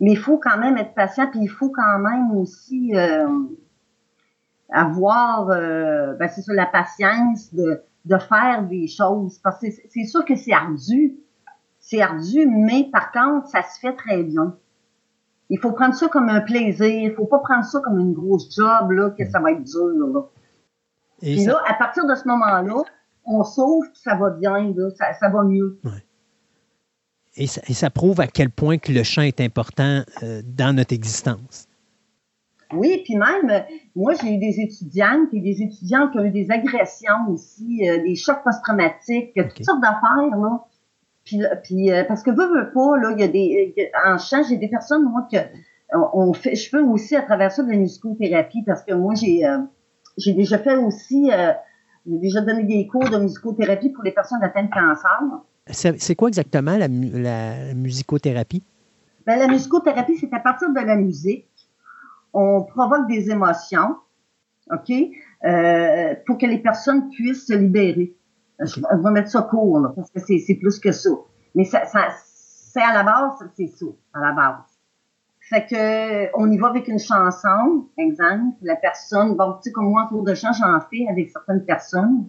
Mais 0.00 0.12
il 0.12 0.18
faut 0.18 0.38
quand 0.38 0.58
même 0.58 0.76
être 0.76 0.94
patient, 0.94 1.28
puis 1.30 1.40
il 1.42 1.48
faut 1.48 1.70
quand 1.70 1.98
même 1.98 2.36
aussi 2.36 2.92
avoir, 4.70 5.46
ben 5.46 6.28
c'est 6.28 6.42
ça, 6.42 6.52
la 6.52 6.66
patience 6.66 7.54
de, 7.54 7.82
de 8.04 8.18
faire 8.18 8.66
des 8.66 8.88
choses. 8.88 9.38
Parce 9.38 9.60
que 9.60 9.66
c'est 9.70 10.04
sûr 10.04 10.24
que 10.24 10.36
c'est 10.36 10.52
ardu. 10.52 11.16
C'est 11.78 12.00
ardu, 12.00 12.46
mais 12.46 12.88
par 12.90 13.12
contre, 13.12 13.48
ça 13.48 13.62
se 13.62 13.78
fait 13.78 13.94
très 13.94 14.22
bien. 14.22 14.56
Il 15.50 15.58
faut 15.60 15.72
prendre 15.72 15.94
ça 15.94 16.08
comme 16.08 16.30
un 16.30 16.40
plaisir. 16.40 16.86
Il 16.86 17.12
faut 17.14 17.26
pas 17.26 17.40
prendre 17.40 17.64
ça 17.64 17.80
comme 17.80 18.00
une 18.00 18.14
grosse 18.14 18.54
job, 18.54 18.90
là, 18.90 19.10
que 19.10 19.24
ça 19.26 19.38
va 19.38 19.52
être 19.52 19.62
dur, 19.62 20.08
là. 20.12 20.22
Et 21.22 21.36
puis 21.36 21.44
là, 21.44 21.58
à 21.66 21.74
partir 21.74 22.06
de 22.06 22.14
ce 22.14 22.26
moment-là, 22.26 22.82
on 23.24 23.44
sauve, 23.44 23.84
puis 23.92 24.00
ça 24.02 24.16
va 24.16 24.30
bien, 24.30 24.72
là, 24.74 24.88
ça, 24.90 25.28
va 25.28 25.42
mieux. 25.44 25.78
Et, 27.36 27.46
ça, 27.46 27.60
et, 27.68 27.74
ça, 27.74 27.90
prouve 27.90 28.20
à 28.20 28.26
quel 28.26 28.50
point 28.50 28.78
que 28.78 28.92
le 28.92 29.02
chant 29.02 29.22
est 29.22 29.40
important 29.40 30.02
euh, 30.22 30.42
dans 30.44 30.74
notre 30.74 30.94
existence. 30.94 31.66
Oui, 32.72 33.02
puis 33.04 33.16
même, 33.16 33.64
moi, 33.94 34.14
j'ai 34.14 34.34
eu 34.34 34.38
des 34.38 34.60
étudiantes 34.60 35.28
et 35.32 35.40
des 35.40 35.62
étudiants 35.62 36.08
qui 36.08 36.18
ont 36.18 36.24
eu 36.24 36.30
des 36.30 36.50
agressions 36.50 37.28
aussi, 37.28 37.88
euh, 37.88 38.02
des 38.02 38.16
chocs 38.16 38.42
post-traumatiques, 38.42 39.34
toutes 39.34 39.64
sortes 39.64 39.82
d'affaires, 39.82 40.36
là. 40.36 40.64
Puis, 41.24 41.40
puis 41.62 41.90
euh, 41.90 42.04
parce 42.04 42.22
que 42.22 42.30
veux, 42.30 42.46
veux 42.48 42.70
pas, 42.72 42.96
là, 42.98 43.12
il 43.12 43.20
y 43.20 43.24
a 43.24 43.28
des. 43.28 43.90
En 44.06 44.18
chant, 44.18 44.42
j'ai 44.48 44.58
des 44.58 44.68
personnes, 44.68 45.04
moi, 45.04 45.26
que 45.30 45.38
on 46.12 46.32
fait. 46.32 46.54
Je 46.54 46.68
fais 46.68 46.80
aussi 46.80 47.16
à 47.16 47.22
travers 47.22 47.50
ça 47.52 47.62
de 47.62 47.70
la 47.70 47.76
musicothérapie 47.76 48.62
parce 48.62 48.82
que 48.82 48.94
moi, 48.94 49.14
j'ai 49.14 49.46
euh, 49.46 49.58
j'ai 50.18 50.32
déjà 50.34 50.58
fait 50.58 50.76
aussi. 50.76 51.30
Euh, 51.32 51.52
j'ai 52.06 52.18
déjà 52.18 52.42
donné 52.42 52.64
des 52.64 52.86
cours 52.86 53.08
de 53.08 53.16
musicothérapie 53.16 53.88
pour 53.88 54.04
les 54.04 54.12
personnes 54.12 54.42
atteintes 54.42 54.68
de 54.68 54.74
cancer. 54.74 55.22
C'est 55.70 56.14
quoi 56.14 56.28
exactement 56.28 56.76
la, 56.76 56.88
la 56.88 57.74
musicothérapie? 57.74 58.62
Ben, 59.26 59.38
la 59.38 59.48
musicothérapie, 59.48 60.18
c'est 60.18 60.32
à 60.34 60.40
partir 60.40 60.70
de 60.70 60.80
la 60.80 60.96
musique, 60.96 61.48
on 62.34 62.62
provoque 62.64 63.06
des 63.08 63.30
émotions, 63.30 63.96
OK, 64.70 64.90
euh, 65.44 66.14
pour 66.26 66.36
que 66.36 66.46
les 66.46 66.58
personnes 66.58 67.08
puissent 67.10 67.46
se 67.46 67.54
libérer. 67.54 68.14
Je, 68.60 68.80
vais 68.80 69.10
mettre 69.10 69.30
ça 69.30 69.42
court, 69.42 69.80
là, 69.80 69.92
parce 69.94 70.10
que 70.10 70.20
c'est 70.20 70.54
plus 70.54 70.78
que 70.78 70.92
ça. 70.92 71.10
Mais 71.54 71.64
ça, 71.64 71.86
ça 71.86 72.08
c'est 72.74 72.82
à 72.82 72.92
la 72.92 73.02
base, 73.02 73.48
c'est 73.56 73.68
ça, 73.68 73.86
à 74.12 74.20
la 74.20 74.32
base. 74.32 74.78
Fait 75.40 75.66
que 75.66 76.38
on 76.38 76.50
y 76.50 76.58
va 76.58 76.68
avec 76.68 76.88
une 76.88 76.98
chanson, 76.98 77.88
exemple. 77.96 78.56
La 78.62 78.76
personne, 78.76 79.36
bon, 79.36 79.54
tu 79.54 79.64
sais, 79.64 79.72
comme 79.72 79.90
moi, 79.90 80.04
en 80.04 80.08
cours 80.08 80.24
de 80.24 80.34
chant, 80.34 80.52
j'en 80.52 80.80
fais 80.80 81.06
avec 81.08 81.30
certaines 81.30 81.64
personnes. 81.64 82.28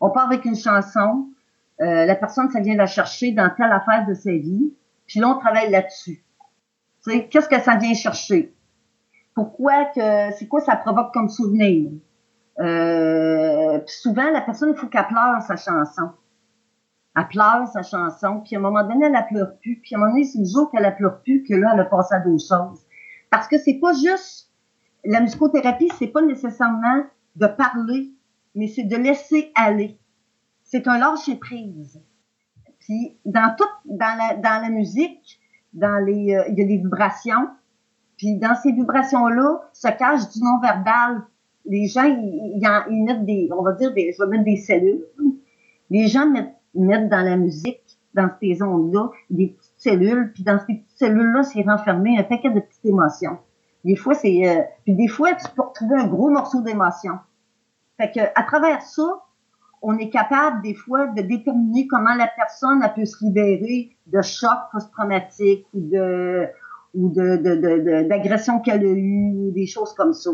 On 0.00 0.10
part 0.10 0.26
avec 0.26 0.44
une 0.44 0.56
chanson. 0.56 1.28
Euh, 1.80 2.06
la 2.06 2.14
personne, 2.14 2.50
ça 2.50 2.60
vient 2.60 2.76
la 2.76 2.86
chercher 2.86 3.32
dans 3.32 3.50
telle 3.56 3.72
affaire 3.72 4.06
de 4.06 4.14
sa 4.14 4.30
vie. 4.30 4.74
Puis 5.06 5.20
là, 5.20 5.28
on 5.28 5.38
travaille 5.38 5.70
là-dessus. 5.70 6.22
Qu'est-ce 7.30 7.48
que 7.48 7.60
ça 7.60 7.76
vient 7.76 7.94
chercher? 7.94 8.56
pourquoi 9.36 9.84
que 9.84 10.32
c'est 10.38 10.48
quoi 10.48 10.60
ça 10.60 10.74
provoque 10.76 11.12
comme 11.12 11.28
souvenir? 11.28 11.92
Euh, 12.58 13.78
puis 13.80 13.94
souvent, 13.94 14.30
la 14.30 14.40
personne, 14.40 14.72
il 14.74 14.78
faut 14.78 14.86
qu'elle 14.88 15.06
pleure 15.06 15.40
sa 15.42 15.56
chanson. 15.56 16.10
Elle 17.14 17.28
pleure 17.28 17.68
sa 17.68 17.82
chanson, 17.82 18.40
puis 18.40 18.56
à 18.56 18.58
un 18.58 18.62
moment 18.62 18.82
donné, 18.82 19.06
elle 19.06 19.12
la 19.12 19.22
pleure 19.22 19.56
plus. 19.60 19.78
Puis 19.82 19.94
à 19.94 19.98
un 19.98 20.00
moment 20.00 20.12
donné, 20.12 20.24
c'est 20.24 20.38
le 20.38 20.46
jour 20.46 20.70
qu'elle 20.70 20.82
la 20.82 20.90
pleure 20.90 21.20
plus 21.20 21.44
que 21.44 21.54
là, 21.54 21.72
elle 21.74 21.80
a 21.80 21.84
passé 21.84 22.14
à 22.14 22.20
d'autres 22.20 22.46
choses. 22.48 22.80
Parce 23.30 23.46
que 23.46 23.58
c'est 23.58 23.78
pas 23.78 23.92
juste 23.92 24.50
la 25.04 25.20
musicothérapie, 25.20 25.90
c'est 25.98 26.08
pas 26.08 26.22
nécessairement 26.22 27.04
de 27.36 27.46
parler, 27.46 28.12
mais 28.54 28.68
c'est 28.68 28.84
de 28.84 28.96
laisser 28.96 29.52
aller. 29.54 29.98
C'est 30.66 30.88
un 30.88 30.98
lâcher 30.98 31.36
prise. 31.36 32.02
Puis 32.80 33.16
dans 33.24 33.54
toute, 33.56 33.70
dans 33.84 34.18
la, 34.18 34.34
dans 34.34 34.62
la 34.62 34.68
musique, 34.68 35.40
dans 35.72 36.04
les, 36.04 36.34
euh, 36.34 36.44
il 36.48 36.58
y 36.58 36.62
a 36.62 36.66
des 36.66 36.78
vibrations. 36.78 37.48
Puis 38.16 38.36
dans 38.36 38.54
ces 38.56 38.72
vibrations-là, 38.72 39.60
se 39.72 39.88
cache 39.88 40.28
du 40.30 40.42
non-verbal. 40.42 41.22
Les 41.66 41.86
gens, 41.86 42.04
ils, 42.04 42.60
ils, 42.90 43.04
mettent 43.04 43.24
des, 43.24 43.48
on 43.56 43.62
va 43.62 43.72
dire 43.72 43.92
des, 43.94 44.12
je 44.12 44.22
vais 44.22 44.30
mettre 44.30 44.44
des 44.44 44.56
cellules. 44.56 45.04
Les 45.90 46.08
gens 46.08 46.28
mettent, 46.28 46.54
mettent 46.74 47.08
dans 47.08 47.22
la 47.22 47.36
musique, 47.36 47.98
dans 48.14 48.30
ces 48.40 48.60
ondes-là, 48.62 49.10
des 49.30 49.48
petites 49.48 49.74
cellules. 49.76 50.32
Puis 50.32 50.42
dans 50.42 50.58
ces 50.58 50.74
petites 50.74 50.98
cellules-là, 50.98 51.44
c'est 51.44 51.62
renfermé 51.62 52.18
un 52.18 52.24
paquet 52.24 52.50
de 52.50 52.60
petites 52.60 52.86
émotions. 52.86 53.38
Des 53.84 53.94
fois, 53.94 54.14
c'est, 54.14 54.48
euh, 54.48 54.62
puis 54.84 54.94
des 54.94 55.08
fois, 55.08 55.34
tu 55.34 55.46
peux 55.54 55.62
retrouver 55.62 55.96
un 55.96 56.08
gros 56.08 56.30
morceau 56.30 56.60
d'émotion. 56.60 57.18
Fait 57.98 58.10
que 58.10 58.20
à 58.34 58.42
travers 58.42 58.82
ça, 58.82 59.25
on 59.82 59.98
est 59.98 60.10
capable 60.10 60.62
des 60.62 60.74
fois 60.74 61.06
de 61.08 61.22
déterminer 61.22 61.86
comment 61.86 62.14
la 62.14 62.28
personne 62.28 62.82
a 62.82 62.88
peut 62.88 63.04
se 63.04 63.24
libérer 63.24 63.96
de 64.06 64.22
chocs 64.22 64.50
post-traumatiques 64.72 65.66
ou 65.74 65.80
de 65.80 66.48
ou 66.94 67.10
de, 67.10 68.02
d'agression 68.08 68.60
qu'elle 68.60 68.80
a 68.80 68.90
eu 68.90 69.32
ou 69.36 69.50
des 69.52 69.66
choses 69.66 69.92
comme 69.92 70.14
ça. 70.14 70.30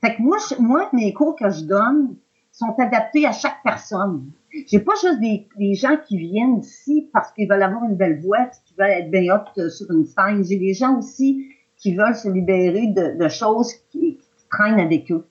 Fait 0.00 0.14
que 0.14 0.22
moi, 0.22 0.38
moi, 0.58 0.88
mes 0.92 1.12
cours 1.12 1.36
que 1.36 1.50
je 1.50 1.64
donne 1.64 2.16
sont 2.52 2.74
adaptés 2.78 3.26
à 3.26 3.32
chaque 3.32 3.62
personne. 3.64 4.30
J'ai 4.66 4.80
pas 4.80 4.92
juste 5.00 5.20
des, 5.20 5.48
des, 5.58 5.74
gens 5.74 5.96
qui 5.96 6.18
viennent 6.18 6.58
ici 6.58 7.08
parce 7.12 7.32
qu'ils 7.32 7.48
veulent 7.48 7.62
avoir 7.62 7.84
une 7.84 7.96
belle 7.96 8.20
voix, 8.20 8.46
qui 8.64 8.74
veulent 8.78 8.90
être 8.90 9.10
bien 9.10 9.34
haute 9.34 9.58
euh, 9.58 9.70
sur 9.70 9.90
une 9.90 10.04
scène. 10.04 10.44
J'ai 10.44 10.58
des 10.58 10.74
gens 10.74 10.98
aussi 10.98 11.48
qui 11.78 11.96
veulent 11.96 12.14
se 12.14 12.28
libérer 12.28 12.88
de, 12.88 13.18
de 13.18 13.28
choses 13.28 13.72
qui 13.90 14.18
traînent 14.50 14.80
avec 14.80 15.10
eux. 15.10 15.26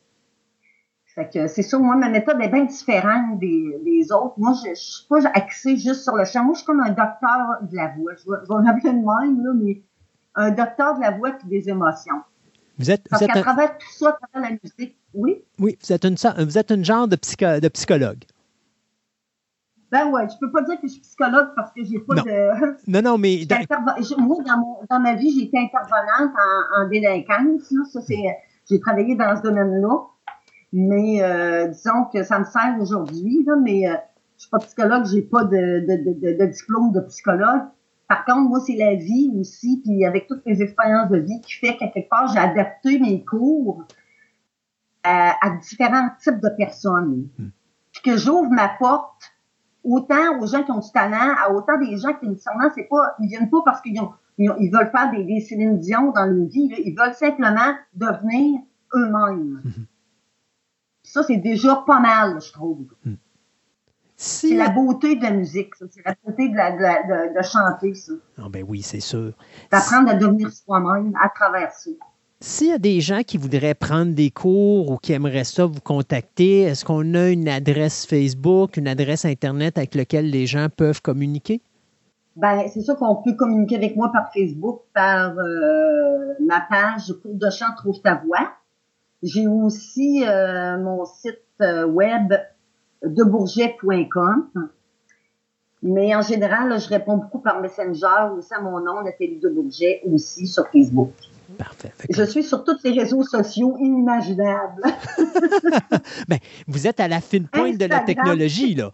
Fait 1.13 1.29
que 1.29 1.47
c'est 1.47 1.63
sûr, 1.63 1.79
moi, 1.79 1.97
ma 1.97 2.09
méthode 2.09 2.39
est 2.41 2.47
bien 2.47 2.63
différente 2.63 3.37
des, 3.39 3.77
des 3.83 4.11
autres. 4.13 4.35
Moi, 4.37 4.53
je, 4.63 4.69
je 4.69 4.75
suis 4.75 5.07
pas 5.09 5.19
axée 5.33 5.75
juste 5.75 6.03
sur 6.03 6.15
le 6.15 6.23
chant. 6.23 6.45
Moi, 6.45 6.53
je 6.53 6.59
suis 6.59 6.65
comme 6.65 6.79
un 6.79 6.89
docteur 6.89 7.57
de 7.63 7.75
la 7.75 7.89
voix. 7.89 8.13
Je 8.15 8.31
vais, 8.31 8.37
je 8.43 8.47
vais 8.47 8.63
l'appeler 8.63 8.93
de 8.93 8.97
même, 8.97 9.43
là, 9.43 9.51
mais 9.53 9.81
un 10.35 10.51
docteur 10.51 10.95
de 10.95 11.01
la 11.01 11.11
voix 11.11 11.31
et 11.31 11.47
des 11.47 11.67
émotions. 11.67 12.21
Vous 12.79 12.89
êtes, 12.89 13.07
Parce 13.09 13.21
vous 13.21 13.27
êtes 13.27 13.33
qu'à 13.33 13.39
un... 13.39 13.43
travers 13.43 13.77
tout 13.77 13.91
ça, 13.91 14.09
à 14.09 14.27
travers 14.27 14.51
la 14.51 14.57
musique, 14.63 14.97
oui. 15.13 15.43
Oui, 15.59 15.77
vous 15.81 15.91
êtes 15.91 16.05
une, 16.05 16.15
vous 16.15 16.57
êtes 16.57 16.71
une 16.71 16.85
genre 16.85 17.07
de, 17.09 17.17
psycho, 17.17 17.59
de 17.59 17.67
psychologue. 17.67 18.23
Ben 19.91 20.09
ouais, 20.09 20.25
je 20.29 20.37
peux 20.39 20.49
pas 20.49 20.61
dire 20.61 20.79
que 20.79 20.87
je 20.87 20.93
suis 20.93 21.01
psychologue 21.01 21.49
parce 21.57 21.73
que 21.73 21.83
j'ai 21.83 21.99
pas 21.99 22.15
non. 22.15 22.23
de. 22.23 22.77
Non, 22.87 23.01
non, 23.01 23.17
mais. 23.17 23.45
Dans... 23.45 23.57
Moi, 24.19 24.37
dans, 24.45 24.57
mon, 24.57 24.77
dans 24.89 24.99
ma 25.01 25.15
vie, 25.15 25.37
j'ai 25.37 25.47
été 25.47 25.57
intervenante 25.57 26.33
en, 26.33 26.83
en 26.83 26.87
délinquance. 26.87 27.69
Là. 27.69 27.83
Ça, 27.91 27.99
c'est. 27.99 28.23
J'ai 28.69 28.79
travaillé 28.79 29.15
dans 29.15 29.35
ce 29.35 29.41
domaine-là. 29.41 30.07
Mais 30.73 31.21
euh, 31.21 31.67
disons 31.67 32.05
que 32.13 32.23
ça 32.23 32.39
me 32.39 32.45
sert 32.45 32.77
aujourd'hui, 32.79 33.43
là, 33.45 33.55
mais 33.61 33.89
euh, 33.89 33.95
je 34.37 34.43
suis 34.43 34.49
pas 34.49 34.59
psychologue, 34.59 35.05
j'ai 35.05 35.21
pas 35.21 35.43
de, 35.43 35.85
de, 35.85 36.13
de, 36.13 36.37
de, 36.37 36.45
diplôme 36.45 36.91
de 36.93 37.01
psychologue. 37.01 37.63
Par 38.07 38.25
contre, 38.25 38.49
moi, 38.49 38.59
c'est 38.65 38.75
la 38.75 38.95
vie 38.95 39.31
aussi, 39.37 39.81
puis 39.83 40.05
avec 40.05 40.27
toutes 40.27 40.45
mes 40.45 40.61
expériences 40.61 41.09
de 41.09 41.17
vie 41.17 41.41
qui 41.41 41.53
fait 41.53 41.77
qu'à 41.77 41.87
quelque 41.87 42.09
part, 42.09 42.27
j'ai 42.33 42.39
adapté 42.39 42.99
mes 42.99 43.23
cours 43.23 43.85
à, 45.03 45.35
à, 45.45 45.57
différents 45.57 46.09
types 46.21 46.39
de 46.39 46.49
personnes. 46.57 47.27
Hmm. 47.37 47.49
Puis 47.91 48.01
que 48.03 48.17
j'ouvre 48.17 48.49
ma 48.49 48.69
porte 48.79 49.33
autant 49.83 50.39
aux 50.39 50.47
gens 50.47 50.63
qui 50.63 50.71
ont 50.71 50.79
du 50.79 50.91
talent, 50.91 51.35
à 51.37 51.51
autant 51.51 51.77
des 51.77 51.97
gens 51.97 52.13
qui 52.13 52.27
nécessairement, 52.27 52.69
c'est 52.75 52.87
pas, 52.89 53.15
ils 53.19 53.27
viennent 53.27 53.49
pas 53.49 53.61
parce 53.65 53.81
qu'ils 53.81 53.99
ont, 53.99 54.11
ils, 54.37 54.49
ont, 54.49 54.55
ils 54.59 54.71
veulent 54.71 54.91
faire 54.91 55.11
des, 55.11 55.23
des 55.23 55.41
Céline 55.41 55.79
Dion 55.79 56.11
dans 56.11 56.25
leur 56.25 56.47
vie, 56.47 56.69
là. 56.69 56.77
ils 56.83 56.95
veulent 56.97 57.15
simplement 57.15 57.75
devenir 57.93 58.61
eux-mêmes. 58.95 59.61
Hmm. 59.63 59.85
Ça, 61.11 61.23
c'est 61.23 61.37
déjà 61.37 61.83
pas 61.85 61.99
mal, 61.99 62.39
je 62.41 62.53
trouve. 62.53 62.85
Hmm. 63.03 63.15
Si... 64.15 64.49
C'est 64.49 64.55
la 64.55 64.69
beauté 64.69 65.17
de 65.17 65.23
la 65.23 65.31
musique, 65.31 65.75
ça. 65.75 65.85
C'est 65.91 66.05
la 66.05 66.15
beauté 66.23 66.47
de, 66.47 66.55
la, 66.55 66.71
de, 66.71 66.81
la, 66.81 67.03
de, 67.03 67.37
de, 67.37 67.43
chanter, 67.43 67.93
ça. 67.95 68.13
Ah 68.37 68.47
ben 68.49 68.63
oui, 68.65 68.81
c'est 68.81 69.01
sûr. 69.01 69.33
D'apprendre 69.69 70.09
à 70.09 70.13
devenir 70.13 70.49
soi-même 70.53 71.13
à 71.21 71.27
travers 71.27 71.73
ça. 71.73 71.89
S'il 72.39 72.67
y 72.67 72.71
a 72.71 72.77
des 72.77 73.01
gens 73.01 73.23
qui 73.23 73.37
voudraient 73.37 73.73
prendre 73.73 74.13
des 74.13 74.31
cours 74.31 74.89
ou 74.89 74.97
qui 74.97 75.11
aimeraient 75.11 75.43
ça 75.43 75.65
vous 75.65 75.81
contacter, 75.81 76.61
est-ce 76.61 76.85
qu'on 76.85 77.13
a 77.13 77.27
une 77.27 77.49
adresse 77.49 78.05
Facebook, 78.05 78.77
une 78.77 78.87
adresse 78.87 79.25
Internet 79.25 79.77
avec 79.77 79.95
laquelle 79.95 80.29
les 80.29 80.45
gens 80.45 80.67
peuvent 80.73 81.01
communiquer? 81.01 81.59
Ben, 82.37 82.69
c'est 82.69 82.81
sûr 82.81 82.95
qu'on 82.95 83.17
peut 83.17 83.33
communiquer 83.33 83.75
avec 83.75 83.97
moi 83.97 84.13
par 84.13 84.31
Facebook, 84.31 84.83
par 84.93 85.37
euh, 85.37 86.35
ma 86.39 86.61
page 86.61 87.13
Cours 87.21 87.35
de 87.35 87.49
chant 87.49 87.75
Trouve 87.75 87.99
ta 88.01 88.15
voix. 88.15 88.53
J'ai 89.23 89.47
aussi 89.47 90.25
euh, 90.25 90.77
mon 90.77 91.05
site 91.05 91.39
web 91.59 92.33
debourget.com. 93.03 94.69
Mais 95.83 96.15
en 96.15 96.21
général, 96.21 96.69
là, 96.69 96.77
je 96.77 96.87
réponds 96.87 97.17
beaucoup 97.17 97.39
par 97.39 97.59
Messenger 97.59 98.35
ou 98.35 98.39
à 98.51 98.61
mon 98.61 98.79
nom, 98.79 99.01
Nathalie 99.01 99.39
de 99.39 99.49
Bourget, 99.49 100.01
aussi 100.11 100.45
sur 100.45 100.67
Facebook. 100.67 101.11
Parfait. 101.57 101.91
Je 102.09 102.23
suis 102.23 102.43
sur 102.43 102.63
tous 102.63 102.83
les 102.83 102.91
réseaux 102.91 103.23
sociaux 103.23 103.75
inimaginables. 103.79 104.83
ben, 106.27 106.37
vous 106.67 106.87
êtes 106.87 106.99
à 106.99 107.07
la 107.07 107.19
fine 107.19 107.47
pointe 107.47 107.73
Instagram, 107.73 107.77
de 107.77 107.85
la 107.85 107.99
technologie, 108.01 108.75
là. 108.75 108.91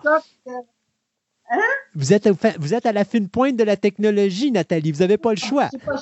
Hein? 1.49 1.59
Vous, 1.93 2.14
êtes, 2.14 2.30
vous 2.59 2.73
êtes 2.73 2.85
à 2.85 2.91
la 2.91 3.03
fine 3.03 3.30
pointe 3.30 3.57
de 3.57 3.64
la 3.64 3.77
technologie, 3.77 4.51
Nathalie. 4.51 4.91
Vous 4.91 4.99
n'avez 4.99 5.17
pas 5.17 5.31
le 5.31 5.38
choix. 5.38 5.69
J'ai 5.72 5.80
pas, 5.80 6.01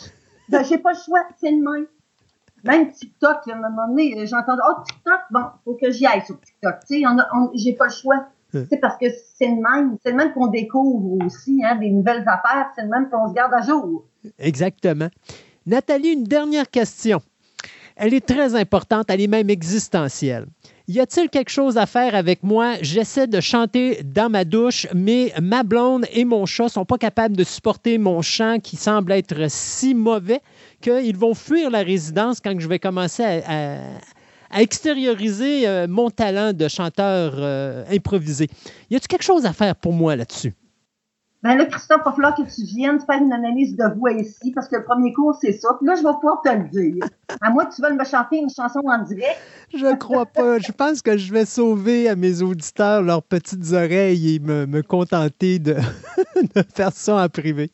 ben, 0.50 0.82
pas 0.82 0.94
le 0.94 1.00
choix, 1.04 1.24
c'est 1.40 1.52
le 1.52 1.58
même. 1.58 1.88
Même 2.66 2.92
TikTok, 2.92 3.48
à 3.48 3.54
un 3.54 3.70
moment 3.70 3.88
donné, 3.88 4.26
j'entends 4.26 4.58
Oh, 4.68 4.82
TikTok, 4.88 5.20
bon, 5.32 5.42
faut 5.64 5.76
que 5.76 5.92
j'y 5.92 6.06
aille 6.06 6.26
sur 6.26 6.40
TikTok. 6.40 6.76
Tu 6.88 7.02
sais, 7.02 7.08
j'ai 7.54 7.74
pas 7.74 7.86
le 7.86 7.92
choix. 7.92 8.26
C'est 8.70 8.80
parce 8.80 8.98
que 8.98 9.08
c'est 9.38 9.48
le 9.48 9.62
même, 9.62 9.98
c'est 10.04 10.12
le 10.12 10.18
même 10.18 10.34
qu'on 10.34 10.48
découvre 10.48 11.26
aussi, 11.26 11.62
hein, 11.66 11.76
des 11.76 11.90
nouvelles 11.90 12.22
affaires, 12.22 12.70
c'est 12.76 12.84
le 12.84 12.88
même 12.88 13.10
qu'on 13.10 13.28
se 13.28 13.34
garde 13.34 13.54
à 13.54 13.62
jour. 13.62 14.06
Exactement. 14.40 15.10
Nathalie, 15.66 16.14
une 16.14 16.24
dernière 16.24 16.70
question. 16.70 17.22
Elle 17.98 18.14
est 18.14 18.26
très 18.26 18.56
importante, 18.56 19.08
elle 19.10 19.22
est 19.22 19.28
même 19.28 19.50
existentielle. 19.50 20.46
Y 20.88 21.00
a-t-il 21.00 21.30
quelque 21.30 21.50
chose 21.50 21.78
à 21.78 21.86
faire 21.86 22.14
avec 22.14 22.44
moi? 22.44 22.76
J'essaie 22.82 23.28
de 23.28 23.42
chanter 23.42 24.04
dans 24.04 24.30
ma 24.30 24.46
douche, 24.46 24.86
mais 24.94 25.34
ma 25.42 25.64
blonde 25.64 26.06
et 26.14 26.26
mon 26.26 26.46
chat 26.46 26.70
sont 26.70 26.86
pas 26.86 26.98
capables 26.98 27.36
de 27.36 27.44
supporter 27.44 27.98
mon 27.98 28.22
chant 28.22 28.60
qui 28.62 28.76
semble 28.76 29.12
être 29.12 29.50
si 29.50 29.96
mauvais 29.96 30.42
qu'ils 30.86 31.18
vont 31.18 31.34
fuir 31.34 31.72
la 31.72 31.82
résidence 31.82 32.40
quand 32.40 32.60
je 32.60 32.68
vais 32.68 32.80
commencer 32.80 33.24
à, 33.24 33.42
à, 33.48 33.78
à 34.52 34.62
extérioriser 34.62 35.68
euh, 35.68 35.88
mon 35.90 36.12
talent 36.12 36.54
de 36.54 36.68
chanteur 36.68 37.34
euh, 37.38 37.84
improvisé. 37.92 38.48
Y 38.92 38.96
a-t-il 38.96 39.08
quelque 39.08 39.24
chose 39.24 39.46
à 39.46 39.54
faire 39.54 39.76
pour 39.76 39.94
moi 39.94 40.16
là-dessus? 40.16 40.54
Ben 41.44 41.56
là, 41.56 41.66
Christophe, 41.66 42.02
il 42.02 42.06
va 42.06 42.12
falloir 42.12 42.36
que 42.36 42.42
tu 42.42 42.64
viennes 42.64 43.00
faire 43.00 43.22
une 43.22 43.32
analyse 43.32 43.76
de 43.76 43.84
voix 44.00 44.12
ici, 44.14 44.52
parce 44.54 44.68
que 44.68 44.78
le 44.78 44.84
premier 44.84 45.14
cours, 45.14 45.38
c'est 45.40 45.52
ça. 45.52 45.76
Puis 45.78 45.88
là, 45.88 45.94
je 45.94 46.02
vais 46.02 46.14
pouvoir 46.14 46.42
te 46.44 46.50
le 46.50 46.68
dire. 46.70 47.06
À 47.40 47.52
moi, 47.52 47.68
tu 47.68 47.84
veux 47.84 47.94
me 47.94 48.04
chanter 48.04 48.38
une 48.38 48.50
chanson 48.50 48.82
en 48.84 49.04
direct? 49.04 49.38
Je 49.72 49.96
crois 49.96 50.26
pas. 50.26 50.58
Je 50.58 50.72
pense 50.72 51.04
que 51.04 51.18
je 51.18 51.32
vais 51.32 51.46
sauver 51.46 52.10
à 52.10 52.16
mes 52.16 52.42
auditeurs 52.42 53.04
leurs 53.04 53.22
petites 53.22 53.74
oreilles 53.74 54.36
et 54.36 54.40
me, 54.40 54.66
me 54.66 54.82
contenter 54.82 55.60
de, 55.60 55.76
de, 56.56 56.64
faire 56.74 56.92
ça 56.92 57.24
en 57.24 57.30
privé. 57.30 57.72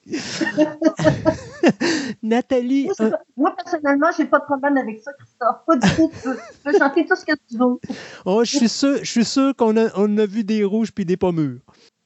Nathalie. 2.24 2.86
Moi, 2.86 2.96
euh... 3.02 3.12
moi 3.38 3.56
personnellement, 3.56 4.08
j'ai 4.18 4.26
pas 4.26 4.40
de 4.40 4.46
problème 4.46 4.78
avec 4.78 5.02
ça, 5.02 5.12
Christophe. 5.14 5.66
Pas 5.66 5.76
du 5.76 5.96
tout. 5.96 6.12
Tu 6.14 6.22
peux, 6.24 6.36
tu 6.36 6.60
peux 6.64 6.78
chanter 6.78 7.06
tout 7.06 7.16
ce 7.16 7.26
que 7.26 7.34
tu 7.50 7.58
veux. 7.58 7.96
Oh, 8.26 8.44
je 8.44 8.58
suis 8.58 8.70
sûr, 8.70 8.98
je 8.98 9.10
suis 9.10 9.26
sûr 9.26 9.56
qu'on 9.56 9.78
a, 9.78 9.90
on 9.96 10.18
a 10.18 10.26
vu 10.26 10.44
des 10.44 10.64
rouges 10.64 10.92
puis 10.92 11.06
des 11.06 11.18
pommures. 11.18 11.60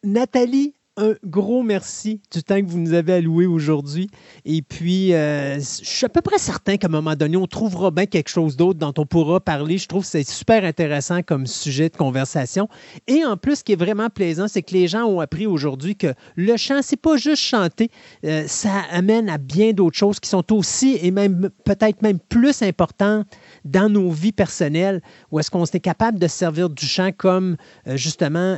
Nathalie, 0.04 0.76
un 0.98 1.14
gros 1.26 1.62
merci 1.62 2.22
du 2.32 2.42
temps 2.42 2.62
que 2.62 2.66
vous 2.66 2.80
nous 2.80 2.94
avez 2.94 3.14
alloué 3.14 3.46
aujourd'hui. 3.46 4.10
Et 4.46 4.62
puis, 4.62 5.14
euh, 5.14 5.56
je 5.56 5.60
suis 5.62 6.06
à 6.06 6.10
peu 6.10 6.22
près 6.22 6.38
certain 6.38 6.78
qu'à 6.78 6.88
un 6.88 6.92
moment 6.92 7.16
donné, 7.16 7.36
on 7.36 7.48
trouvera 7.48 7.92
bien 7.92 8.06
quelque 8.06 8.30
chose 8.30 8.56
d'autre 8.56 8.80
dont 8.80 8.94
on 8.98 9.06
pourra 9.06 9.40
parler. 9.40 9.78
Je 9.78 9.88
trouve 9.88 10.04
que 10.04 10.10
c'est 10.10 10.28
super 10.28 10.64
intéressant 10.64 11.22
comme 11.22 11.48
sujet 11.48 11.90
de 11.90 11.98
conversation. 11.98 12.70
Et 13.08 13.26
en 13.26 13.36
plus, 13.36 13.58
ce 13.58 13.64
qui 13.64 13.74
est 13.74 13.78
vraiment 13.78 14.10
plaisant, 14.10 14.48
c'est 14.48 14.62
que 14.62 14.74
les 14.74 14.88
gens 14.88 15.04
ont 15.04 15.20
appris 15.20 15.48
aujourd'hui 15.48 15.96
que 15.96 16.14
le 16.36 16.56
chant, 16.56 16.80
c'est 16.82 16.96
pas 16.96 17.18
juste 17.18 17.44
chanter, 17.44 17.90
euh, 18.24 18.46
ça 18.48 18.84
amène 18.92 19.30
à 19.30 19.38
bien 19.38 19.74
d'autres 19.74 19.98
choses 19.98 20.20
qui 20.20 20.30
sont 20.30 20.54
aussi 20.54 20.98
et 21.02 21.12
même 21.12 21.50
peut-être 21.66 22.02
même 22.02 22.20
plus 22.20 22.62
importantes 22.62 23.28
dans 23.66 23.90
nos 23.90 24.12
vies 24.12 24.32
personnelles, 24.32 25.02
où 25.32 25.40
est-ce 25.40 25.52
qu'on 25.52 25.66
est 25.66 25.80
capable 25.80 26.20
de 26.20 26.28
se 26.28 26.38
servir 26.38 26.70
du 26.70 26.86
chant 26.86 27.12
comme 27.12 27.58
euh, 27.88 27.98
justement 27.98 28.56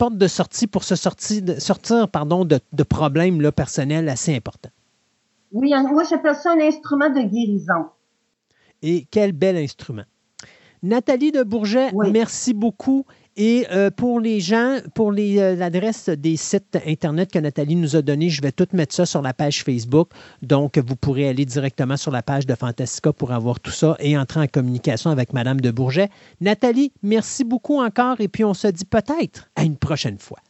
porte 0.00 0.16
de 0.16 0.28
sortie 0.28 0.66
pour 0.66 0.82
se 0.82 0.96
sortir, 0.96 2.08
pardon, 2.08 2.46
de, 2.46 2.58
de 2.72 2.82
problèmes 2.82 3.42
là, 3.42 3.52
personnels 3.52 4.08
assez 4.08 4.34
importants. 4.34 4.70
Oui, 5.52 5.74
moi 5.92 6.04
j'appelle 6.04 6.36
ça 6.36 6.52
un 6.52 6.60
instrument 6.60 7.10
de 7.10 7.20
guérison. 7.20 7.84
Et 8.80 9.06
quel 9.10 9.32
bel 9.32 9.58
instrument. 9.58 10.04
Nathalie 10.82 11.32
de 11.32 11.42
Bourget, 11.42 11.90
merci 12.12 12.54
beaucoup. 12.54 13.04
Et 13.42 13.66
euh, 13.70 13.90
pour 13.90 14.20
les 14.20 14.38
gens, 14.38 14.80
pour 14.94 15.12
euh, 15.12 15.56
l'adresse 15.56 16.10
des 16.10 16.36
sites 16.36 16.76
Internet 16.86 17.32
que 17.32 17.38
Nathalie 17.38 17.74
nous 17.74 17.96
a 17.96 18.02
donné, 18.02 18.28
je 18.28 18.42
vais 18.42 18.52
tout 18.52 18.68
mettre 18.74 18.94
ça 18.94 19.06
sur 19.06 19.22
la 19.22 19.32
page 19.32 19.64
Facebook. 19.64 20.10
Donc, 20.42 20.76
vous 20.76 20.94
pourrez 20.94 21.26
aller 21.26 21.46
directement 21.46 21.96
sur 21.96 22.10
la 22.10 22.20
page 22.20 22.44
de 22.44 22.54
Fantastica 22.54 23.14
pour 23.14 23.32
avoir 23.32 23.58
tout 23.58 23.70
ça 23.70 23.96
et 23.98 24.18
entrer 24.18 24.40
en 24.40 24.46
communication 24.46 25.08
avec 25.08 25.32
Madame 25.32 25.58
de 25.58 25.70
Bourget. 25.70 26.10
Nathalie, 26.42 26.92
merci 27.02 27.44
beaucoup 27.44 27.80
encore 27.80 28.20
et 28.20 28.28
puis 28.28 28.44
on 28.44 28.52
se 28.52 28.68
dit 28.68 28.84
peut-être 28.84 29.48
à 29.56 29.64
une 29.64 29.78
prochaine 29.78 30.18
fois. 30.18 30.40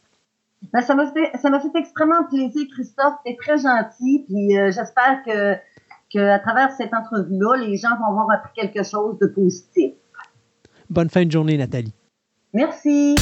Ben, 0.73 0.81
ça 0.81 0.93
m'a 0.93 1.09
fait, 1.13 1.31
fait, 1.37 1.79
extrêmement 1.79 2.25
plaisir, 2.25 2.67
Christophe. 2.73 3.13
Tu 3.25 3.37
très 3.37 3.57
gentil. 3.57 4.25
Puis 4.27 4.59
euh, 4.59 4.65
j'espère 4.65 5.23
que, 5.25 5.55
que 6.13 6.19
à 6.19 6.39
travers 6.39 6.71
cette 6.73 6.93
entrevue-là, 6.93 7.55
les 7.55 7.77
gens 7.77 7.95
vont 7.99 8.11
avoir 8.11 8.29
appris 8.31 8.51
quelque 8.53 8.83
chose 8.83 9.17
de 9.21 9.27
positif. 9.27 9.93
Bonne 10.89 11.09
fin 11.09 11.23
de 11.23 11.31
journée, 11.31 11.55
Nathalie. 11.55 11.93
Merci. 12.53 13.15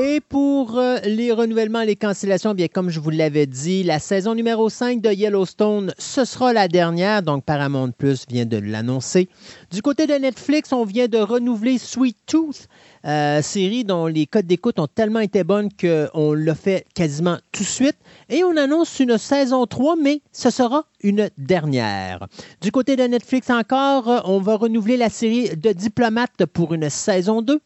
Et 0.00 0.20
pour 0.20 0.78
euh, 0.78 0.98
les 1.04 1.32
renouvellements 1.32 1.80
et 1.80 1.86
les 1.86 1.96
cancellations, 1.96 2.54
bien 2.54 2.68
comme 2.68 2.88
je 2.88 3.00
vous 3.00 3.10
l'avais 3.10 3.46
dit, 3.46 3.82
la 3.82 3.98
saison 3.98 4.36
numéro 4.36 4.68
5 4.68 5.00
de 5.00 5.10
Yellowstone, 5.10 5.92
ce 5.98 6.24
sera 6.24 6.52
la 6.52 6.68
dernière, 6.68 7.20
donc 7.20 7.44
Paramount 7.44 7.90
Plus 7.90 8.24
vient 8.28 8.46
de 8.46 8.58
l'annoncer. 8.58 9.28
Du 9.72 9.82
côté 9.82 10.06
de 10.06 10.12
Netflix, 10.12 10.72
on 10.72 10.84
vient 10.84 11.08
de 11.08 11.18
renouveler 11.18 11.78
Sweet 11.78 12.16
Tooth, 12.26 12.68
euh, 13.06 13.42
série 13.42 13.82
dont 13.82 14.06
les 14.06 14.26
codes 14.26 14.46
d'écoute 14.46 14.78
ont 14.78 14.86
tellement 14.86 15.18
été 15.18 15.42
bonnes 15.42 15.68
qu'on 15.72 16.32
l'a 16.32 16.54
fait 16.54 16.86
quasiment 16.94 17.38
tout 17.50 17.64
de 17.64 17.68
suite. 17.68 17.96
Et 18.28 18.44
on 18.44 18.56
annonce 18.56 19.00
une 19.00 19.18
saison 19.18 19.66
3, 19.66 19.96
mais 20.00 20.20
ce 20.30 20.50
sera 20.50 20.84
une 21.02 21.28
dernière. 21.38 22.28
Du 22.60 22.70
côté 22.70 22.94
de 22.94 23.02
Netflix 23.02 23.50
encore, 23.50 24.22
on 24.26 24.38
va 24.38 24.54
renouveler 24.54 24.96
la 24.96 25.08
série 25.08 25.56
de 25.56 25.72
Diplomate 25.72 26.46
pour 26.46 26.72
une 26.72 26.88
saison 26.88 27.42
2. 27.42 27.60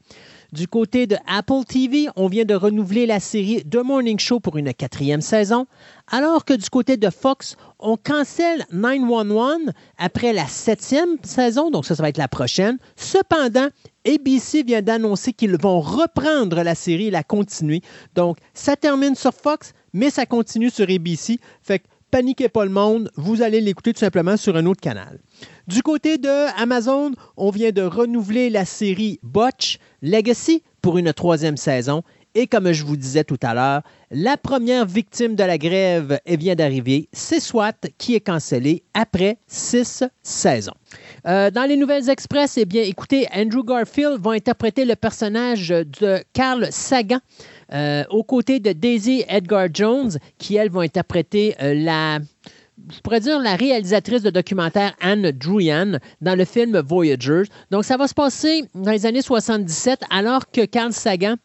Du 0.52 0.68
côté 0.68 1.06
de 1.06 1.16
Apple 1.26 1.64
TV, 1.66 2.08
on 2.14 2.28
vient 2.28 2.44
de 2.44 2.54
renouveler 2.54 3.06
la 3.06 3.20
série 3.20 3.64
The 3.64 3.76
Morning 3.76 4.18
Show 4.18 4.38
pour 4.38 4.58
une 4.58 4.74
quatrième 4.74 5.22
saison, 5.22 5.66
alors 6.10 6.44
que 6.44 6.52
du 6.52 6.68
côté 6.68 6.98
de 6.98 7.08
Fox, 7.08 7.56
on 7.78 7.96
cancelle 7.96 8.66
911 8.70 9.72
après 9.96 10.34
la 10.34 10.46
septième 10.46 11.16
saison, 11.22 11.70
donc 11.70 11.86
ça, 11.86 11.94
ça 11.94 12.02
va 12.02 12.10
être 12.10 12.18
la 12.18 12.28
prochaine. 12.28 12.76
Cependant, 12.96 13.68
ABC 14.06 14.62
vient 14.62 14.82
d'annoncer 14.82 15.32
qu'ils 15.32 15.56
vont 15.56 15.80
reprendre 15.80 16.62
la 16.62 16.74
série 16.74 17.06
et 17.06 17.10
la 17.10 17.22
continuer. 17.22 17.80
Donc, 18.14 18.36
ça 18.52 18.76
termine 18.76 19.14
sur 19.14 19.32
Fox, 19.32 19.72
mais 19.94 20.10
ça 20.10 20.26
continue 20.26 20.68
sur 20.68 20.84
ABC. 20.90 21.38
Paniquez 22.12 22.50
pas 22.50 22.64
le 22.64 22.70
monde, 22.70 23.10
vous 23.16 23.40
allez 23.40 23.60
l'écouter 23.60 23.94
tout 23.94 24.00
simplement 24.00 24.36
sur 24.36 24.54
un 24.56 24.66
autre 24.66 24.82
canal. 24.82 25.18
Du 25.66 25.82
côté 25.82 26.18
de 26.18 26.60
Amazon, 26.60 27.12
on 27.38 27.50
vient 27.50 27.72
de 27.72 27.80
renouveler 27.82 28.50
la 28.50 28.66
série 28.66 29.18
Botch 29.22 29.78
Legacy 30.02 30.62
pour 30.82 30.98
une 30.98 31.12
troisième 31.14 31.56
saison. 31.56 32.02
Et 32.34 32.46
comme 32.46 32.72
je 32.72 32.84
vous 32.84 32.96
disais 32.96 33.24
tout 33.24 33.38
à 33.42 33.54
l'heure, 33.54 33.82
la 34.10 34.36
première 34.36 34.86
victime 34.86 35.36
de 35.36 35.44
la 35.44 35.58
grève 35.58 36.18
vient 36.26 36.54
d'arriver. 36.54 37.08
C'est 37.12 37.40
SWAT 37.40 37.72
qui 37.98 38.14
est 38.14 38.20
cancellé 38.20 38.82
après 38.94 39.38
six 39.46 40.04
saisons. 40.22 40.74
Euh, 41.26 41.50
dans 41.50 41.64
les 41.64 41.76
Nouvelles 41.76 42.08
Express, 42.10 42.58
eh 42.58 42.64
bien, 42.64 42.82
écoutez, 42.82 43.26
Andrew 43.34 43.64
Garfield 43.64 44.18
va 44.20 44.32
interpréter 44.32 44.84
le 44.84 44.96
personnage 44.96 45.68
de 45.68 46.22
Carl 46.32 46.68
Sagan 46.70 47.20
euh, 47.72 48.04
aux 48.10 48.24
côtés 48.24 48.60
de 48.60 48.72
Daisy 48.72 49.24
Edgar 49.28 49.68
Jones, 49.72 50.12
qui, 50.38 50.56
elle, 50.56 50.70
va 50.70 50.82
interpréter 50.82 51.54
euh, 51.62 51.74
la 51.74 52.18
je 52.90 53.00
pourrais 53.00 53.20
dire 53.20 53.38
la 53.38 53.54
réalisatrice 53.54 54.22
de 54.22 54.30
documentaire 54.30 54.94
Anne 55.00 55.30
Druyan 55.30 55.98
dans 56.20 56.36
le 56.36 56.44
film 56.44 56.80
Voyagers. 56.80 57.44
Donc, 57.70 57.84
ça 57.84 57.96
va 57.96 58.08
se 58.08 58.14
passer 58.14 58.64
dans 58.74 58.90
les 58.90 59.06
années 59.06 59.22
77, 59.22 60.00
alors 60.10 60.50
que 60.50 60.64
Carl 60.64 60.92
Sagan 60.92 61.36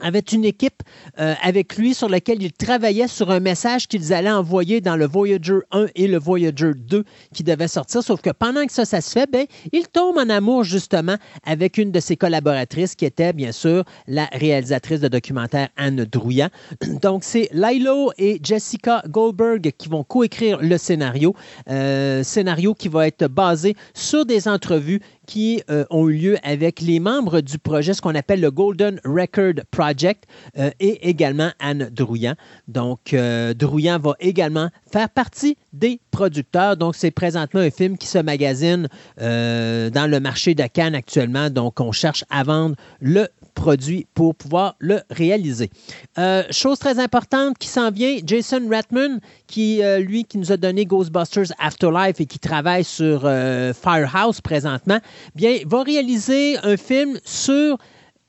avait 0.00 0.20
une 0.20 0.44
équipe 0.44 0.82
euh, 1.18 1.34
avec 1.42 1.76
lui 1.76 1.94
sur 1.94 2.08
laquelle 2.08 2.42
il 2.42 2.52
travaillait 2.52 3.08
sur 3.08 3.30
un 3.30 3.40
message 3.40 3.88
qu'ils 3.88 4.12
allaient 4.12 4.30
envoyer 4.30 4.80
dans 4.80 4.96
le 4.96 5.06
Voyager 5.06 5.58
1 5.72 5.86
et 5.94 6.06
le 6.06 6.18
Voyager 6.18 6.72
2 6.74 7.04
qui 7.32 7.42
devait 7.42 7.68
sortir. 7.68 8.02
Sauf 8.02 8.20
que 8.20 8.30
pendant 8.30 8.64
que 8.66 8.72
ça, 8.72 8.84
se 8.84 9.00
fait, 9.00 9.30
ben, 9.30 9.46
il 9.72 9.86
tombe 9.88 10.18
en 10.18 10.28
amour 10.28 10.64
justement 10.64 11.16
avec 11.44 11.78
une 11.78 11.92
de 11.92 12.00
ses 12.00 12.16
collaboratrices 12.16 12.94
qui 12.94 13.04
était 13.04 13.32
bien 13.32 13.52
sûr 13.52 13.84
la 14.06 14.28
réalisatrice 14.32 15.00
de 15.00 15.08
documentaire 15.08 15.68
Anne 15.76 16.04
Drouillat. 16.04 16.50
Donc 17.02 17.24
c'est 17.24 17.48
Lilo 17.52 18.12
et 18.18 18.40
Jessica 18.42 19.02
Goldberg 19.08 19.72
qui 19.76 19.88
vont 19.88 20.04
coécrire 20.04 20.58
le 20.60 20.78
scénario. 20.78 21.34
Euh, 21.68 22.22
scénario 22.22 22.74
qui 22.74 22.88
va 22.88 23.06
être 23.06 23.26
basé 23.26 23.74
sur 23.94 24.26
des 24.26 24.48
entrevues 24.48 25.00
qui 25.26 25.62
euh, 25.70 25.84
ont 25.90 26.08
eu 26.08 26.14
lieu 26.14 26.36
avec 26.42 26.80
les 26.80 27.00
membres 27.00 27.40
du 27.40 27.58
projet, 27.58 27.94
ce 27.94 28.00
qu'on 28.00 28.14
appelle 28.14 28.40
le 28.40 28.50
Golden 28.50 29.00
Record 29.04 29.64
Project, 29.70 30.24
euh, 30.58 30.70
et 30.80 31.08
également 31.08 31.50
Anne 31.58 31.90
Drouillan. 31.92 32.34
Donc, 32.68 33.12
euh, 33.12 33.52
Drouillan 33.54 33.98
va 33.98 34.14
également 34.20 34.70
faire 34.90 35.10
partie 35.10 35.56
des 35.72 36.00
producteurs. 36.10 36.76
Donc, 36.76 36.94
c'est 36.96 37.10
présentement 37.10 37.60
un 37.60 37.70
film 37.70 37.98
qui 37.98 38.06
se 38.06 38.18
magasine 38.18 38.88
dans 39.18 40.10
le 40.10 40.20
marché 40.20 40.54
de 40.54 40.64
Cannes 40.66 40.94
actuellement. 40.94 41.50
Donc, 41.50 41.80
on 41.80 41.92
cherche 41.92 42.24
à 42.30 42.42
vendre 42.44 42.76
le 43.00 43.28
produit 43.56 44.06
pour 44.14 44.36
pouvoir 44.36 44.76
le 44.78 45.00
réaliser. 45.10 45.70
Euh, 46.18 46.44
chose 46.50 46.78
très 46.78 47.00
importante 47.00 47.58
qui 47.58 47.66
s'en 47.66 47.90
vient, 47.90 48.18
Jason 48.24 48.62
Ratman, 48.70 49.18
qui 49.48 49.82
euh, 49.82 49.98
lui 49.98 50.24
qui 50.24 50.38
nous 50.38 50.52
a 50.52 50.56
donné 50.56 50.84
Ghostbusters 50.84 51.52
Afterlife 51.58 52.20
et 52.20 52.26
qui 52.26 52.38
travaille 52.38 52.84
sur 52.84 53.22
euh, 53.24 53.72
Firehouse 53.72 54.40
présentement, 54.40 55.00
bien 55.34 55.58
va 55.66 55.82
réaliser 55.82 56.58
un 56.62 56.76
film 56.76 57.18
sur 57.24 57.78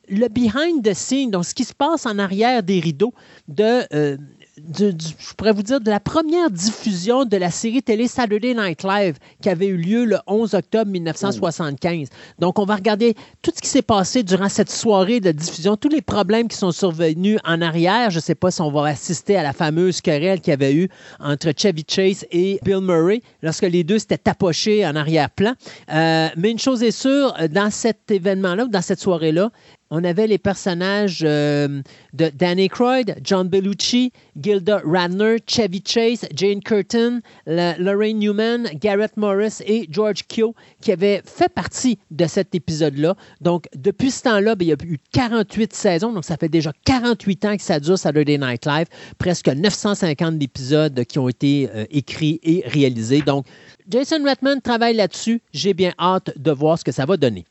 le 0.09 0.27
behind 0.29 0.83
the 0.83 0.93
scene, 0.93 1.29
donc 1.29 1.45
ce 1.45 1.53
qui 1.53 1.65
se 1.65 1.73
passe 1.73 2.05
en 2.05 2.17
arrière 2.17 2.63
des 2.63 2.79
rideaux 2.79 3.13
de 3.49 4.17
je 4.57 5.33
pourrais 5.35 5.51
vous 5.51 5.61
dire, 5.61 5.79
de 5.79 5.89
la 5.89 5.99
première 5.99 6.49
diffusion 6.49 7.25
de 7.25 7.37
la 7.37 7.51
série 7.51 7.83
télé 7.83 8.07
Saturday 8.07 8.53
Night 8.55 8.83
Live 8.83 9.17
qui 9.41 9.49
avait 9.49 9.67
eu 9.67 9.77
lieu 9.77 10.05
le 10.05 10.17
11 10.25 10.55
octobre 10.55 10.91
1975. 10.91 12.09
Donc, 12.39 12.57
on 12.59 12.65
va 12.65 12.75
regarder 12.75 13.15
tout 13.41 13.51
ce 13.55 13.61
qui 13.61 13.69
s'est 13.69 13.81
passé 13.81 14.23
durant 14.23 14.49
cette 14.49 14.71
soirée 14.71 15.19
de 15.19 15.31
diffusion, 15.31 15.77
tous 15.77 15.89
les 15.89 16.01
problèmes 16.01 16.47
qui 16.47 16.57
sont 16.57 16.71
survenus 16.71 17.37
en 17.45 17.61
arrière. 17.61 18.09
Je 18.09 18.17
ne 18.17 18.21
sais 18.21 18.35
pas 18.35 18.51
si 18.51 18.61
on 18.61 18.71
va 18.71 18.85
assister 18.85 19.37
à 19.37 19.43
la 19.43 19.53
fameuse 19.53 20.01
querelle 20.01 20.41
qu'il 20.41 20.51
y 20.51 20.53
avait 20.53 20.73
eu 20.73 20.89
entre 21.19 21.51
Chevy 21.55 21.85
Chase 21.87 22.25
et 22.31 22.59
Bill 22.63 22.81
Murray 22.81 23.21
lorsque 23.43 23.63
les 23.63 23.83
deux 23.83 23.99
s'étaient 23.99 24.17
tapochés 24.17 24.85
en 24.85 24.95
arrière-plan. 24.95 25.53
Euh, 25.93 26.29
mais 26.35 26.51
une 26.51 26.59
chose 26.59 26.81
est 26.81 26.91
sûre, 26.91 27.35
dans 27.51 27.69
cet 27.69 28.09
événement-là, 28.09 28.65
dans 28.65 28.81
cette 28.81 28.99
soirée-là, 28.99 29.51
on 29.89 30.03
avait 30.03 30.27
les 30.27 30.37
personnages 30.37 31.23
euh, 31.23 31.81
de 32.13 32.29
Danny 32.33 32.67
Croyd, 32.67 33.17
John 33.23 33.47
Bellucci, 33.47 34.11
Gilda 34.39 34.81
Radner, 34.85 35.37
Chevy 35.47 35.81
Chase, 35.85 36.25
Jane 36.35 36.61
Curtin, 36.61 37.21
Lorraine 37.45 38.19
Newman, 38.19 38.67
Garrett 38.75 39.15
Morris 39.17 39.59
et 39.65 39.87
George 39.89 40.25
Kyo 40.27 40.55
qui 40.81 40.91
avaient 40.91 41.21
fait 41.25 41.49
partie 41.49 41.99
de 42.11 42.25
cet 42.25 42.53
épisode-là. 42.53 43.15
Donc, 43.41 43.67
depuis 43.75 44.11
ce 44.11 44.23
temps-là, 44.23 44.55
ben, 44.55 44.65
il 44.65 44.69
y 44.69 44.73
a 44.73 44.77
eu 44.83 44.97
48 45.13 45.73
saisons, 45.73 46.11
donc 46.11 46.25
ça 46.25 46.37
fait 46.37 46.49
déjà 46.49 46.71
48 46.85 47.45
ans 47.45 47.57
que 47.57 47.63
ça 47.63 47.79
dure 47.79 47.97
Saturday 47.97 48.37
Night 48.37 48.65
Live, 48.65 48.87
presque 49.17 49.47
950 49.47 50.41
épisodes 50.41 51.05
qui 51.05 51.19
ont 51.19 51.29
été 51.29 51.69
euh, 51.73 51.85
écrits 51.89 52.39
et 52.43 52.63
réalisés. 52.65 53.21
Donc, 53.21 53.45
Jason 53.89 54.23
Redman 54.23 54.61
travaille 54.61 54.95
là-dessus. 54.95 55.41
J'ai 55.53 55.73
bien 55.73 55.93
hâte 55.99 56.31
de 56.37 56.51
voir 56.51 56.77
ce 56.77 56.83
que 56.83 56.91
ça 56.91 57.05
va 57.05 57.17
donner. 57.17 57.45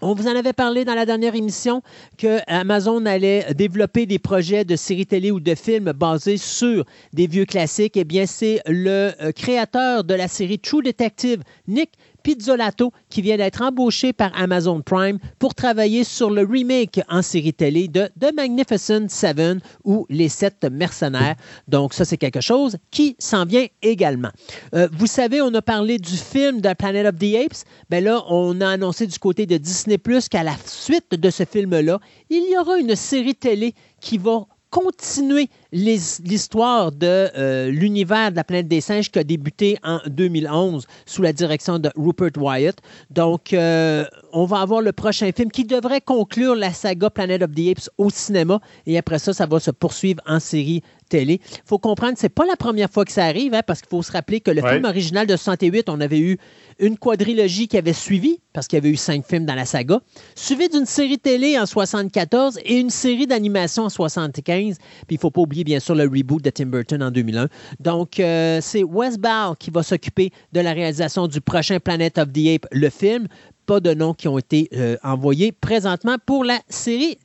On 0.00 0.14
vous 0.14 0.28
en 0.28 0.36
avait 0.36 0.52
parlé 0.52 0.84
dans 0.84 0.94
la 0.94 1.06
dernière 1.06 1.34
émission 1.34 1.82
que 2.18 2.38
Amazon 2.46 3.04
allait 3.04 3.52
développer 3.54 4.06
des 4.06 4.20
projets 4.20 4.64
de 4.64 4.76
séries 4.76 5.06
télé 5.06 5.32
ou 5.32 5.40
de 5.40 5.56
films 5.56 5.92
basés 5.92 6.36
sur 6.36 6.84
des 7.12 7.26
vieux 7.26 7.46
classiques. 7.46 7.96
Eh 7.96 8.04
bien, 8.04 8.24
c'est 8.24 8.60
le 8.66 9.10
euh, 9.20 9.32
créateur 9.32 10.04
de 10.04 10.14
la 10.14 10.28
série 10.28 10.60
True 10.60 10.82
Detective, 10.84 11.42
Nick 11.66 11.90
Pizzolato, 12.22 12.92
qui 13.08 13.22
vient 13.22 13.36
d'être 13.36 13.62
embauché 13.62 14.12
par 14.12 14.30
Amazon 14.38 14.80
Prime 14.80 15.18
pour 15.38 15.54
travailler 15.54 16.04
sur 16.04 16.30
le 16.30 16.42
remake 16.44 17.00
en 17.08 17.22
série 17.22 17.54
télé 17.54 17.88
de 17.88 18.08
The 18.20 18.34
Magnificent 18.34 19.08
Seven 19.08 19.60
ou 19.84 20.06
Les 20.08 20.28
Sept 20.28 20.66
Mercenaires. 20.70 21.36
Donc, 21.68 21.94
ça, 21.94 22.04
c'est 22.04 22.16
quelque 22.16 22.40
chose 22.40 22.76
qui 22.90 23.16
s'en 23.18 23.44
vient 23.44 23.66
également. 23.82 24.30
Euh, 24.74 24.88
vous 24.92 25.06
savez, 25.06 25.40
on 25.40 25.52
a 25.54 25.62
parlé 25.62 25.98
du 25.98 26.16
film 26.16 26.60
de 26.60 26.72
Planet 26.74 27.06
of 27.06 27.18
the 27.18 27.34
Apes. 27.34 27.64
Bien 27.90 28.00
là, 28.00 28.22
on 28.28 28.60
a 28.60 28.68
annoncé 28.68 29.06
du 29.06 29.18
côté 29.18 29.46
de 29.46 29.56
Disney 29.56 29.98
Plus 29.98 30.28
qu'à 30.28 30.42
la 30.42 30.54
suite 30.66 31.10
de 31.12 31.30
ce 31.30 31.44
film-là, 31.44 31.98
il 32.30 32.50
y 32.50 32.58
aura 32.58 32.78
une 32.78 32.96
série 32.96 33.34
télé 33.34 33.74
qui 34.00 34.18
va 34.18 34.46
continuer 34.70 35.48
l'histoire 35.72 36.92
de 36.92 37.28
euh, 37.36 37.70
l'univers 37.70 38.30
de 38.30 38.36
la 38.36 38.44
planète 38.44 38.68
des 38.68 38.80
singes 38.80 39.10
qui 39.10 39.18
a 39.18 39.24
débuté 39.24 39.78
en 39.82 40.00
2011 40.06 40.86
sous 41.06 41.22
la 41.22 41.32
direction 41.32 41.78
de 41.78 41.90
Rupert 41.96 42.30
Wyatt. 42.36 42.78
Donc, 43.10 43.52
euh, 43.52 44.04
on 44.32 44.44
va 44.44 44.60
avoir 44.60 44.80
le 44.80 44.92
prochain 44.92 45.30
film 45.32 45.50
qui 45.50 45.64
devrait 45.64 46.00
conclure 46.00 46.54
la 46.54 46.72
saga 46.72 47.10
Planet 47.10 47.42
of 47.42 47.50
the 47.54 47.70
Apes 47.70 47.90
au 47.98 48.10
cinéma 48.10 48.60
et 48.86 48.96
après 48.96 49.18
ça, 49.18 49.32
ça 49.32 49.46
va 49.46 49.60
se 49.60 49.70
poursuivre 49.70 50.22
en 50.26 50.40
série 50.40 50.82
télé. 51.08 51.40
Il 51.50 51.62
faut 51.64 51.78
comprendre, 51.78 52.14
c'est 52.16 52.28
pas 52.28 52.46
la 52.46 52.56
première 52.56 52.90
fois 52.90 53.04
que 53.04 53.12
ça 53.12 53.24
arrive, 53.24 53.54
hein, 53.54 53.62
parce 53.66 53.80
qu'il 53.80 53.88
faut 53.88 54.02
se 54.02 54.12
rappeler 54.12 54.40
que 54.40 54.50
le 54.50 54.62
film 54.62 54.84
original 54.84 55.26
de 55.26 55.36
68, 55.36 55.88
on 55.88 56.00
avait 56.00 56.20
eu 56.20 56.38
une 56.78 56.96
quadrilogie 56.96 57.66
qui 57.66 57.76
avait 57.76 57.92
suivi, 57.92 58.40
parce 58.52 58.68
qu'il 58.68 58.76
y 58.76 58.80
avait 58.80 58.90
eu 58.90 58.96
cinq 58.96 59.26
films 59.26 59.46
dans 59.46 59.54
la 59.54 59.64
saga, 59.64 60.00
suivi 60.34 60.68
d'une 60.68 60.86
série 60.86 61.18
télé 61.18 61.58
en 61.58 61.66
74 61.66 62.58
et 62.64 62.78
une 62.78 62.90
série 62.90 63.26
d'animation 63.26 63.84
en 63.84 63.88
75. 63.88 64.76
Puis 65.06 65.16
il 65.16 65.18
faut 65.18 65.30
pas 65.30 65.40
oublier, 65.40 65.57
bien 65.64 65.80
sûr, 65.80 65.94
le 65.94 66.04
reboot 66.04 66.42
de 66.42 66.50
Tim 66.50 66.66
Burton 66.66 67.02
en 67.02 67.10
2001. 67.10 67.48
Donc, 67.80 68.20
euh, 68.20 68.58
c'est 68.62 68.82
Wes 68.82 69.18
Ball 69.18 69.56
qui 69.58 69.70
va 69.70 69.82
s'occuper 69.82 70.30
de 70.52 70.60
la 70.60 70.72
réalisation 70.72 71.26
du 71.26 71.40
prochain 71.40 71.78
Planet 71.80 72.18
of 72.18 72.32
the 72.32 72.46
Apes, 72.54 72.66
le 72.72 72.90
film 72.90 73.28
pas 73.68 73.80
de 73.80 73.92
noms 73.92 74.14
qui 74.14 74.26
ont 74.28 74.38
été 74.38 74.70
euh, 74.72 74.96
envoyés 75.04 75.52
présentement 75.52 76.16
pour 76.24 76.42
la 76.42 76.58
série 76.70 77.18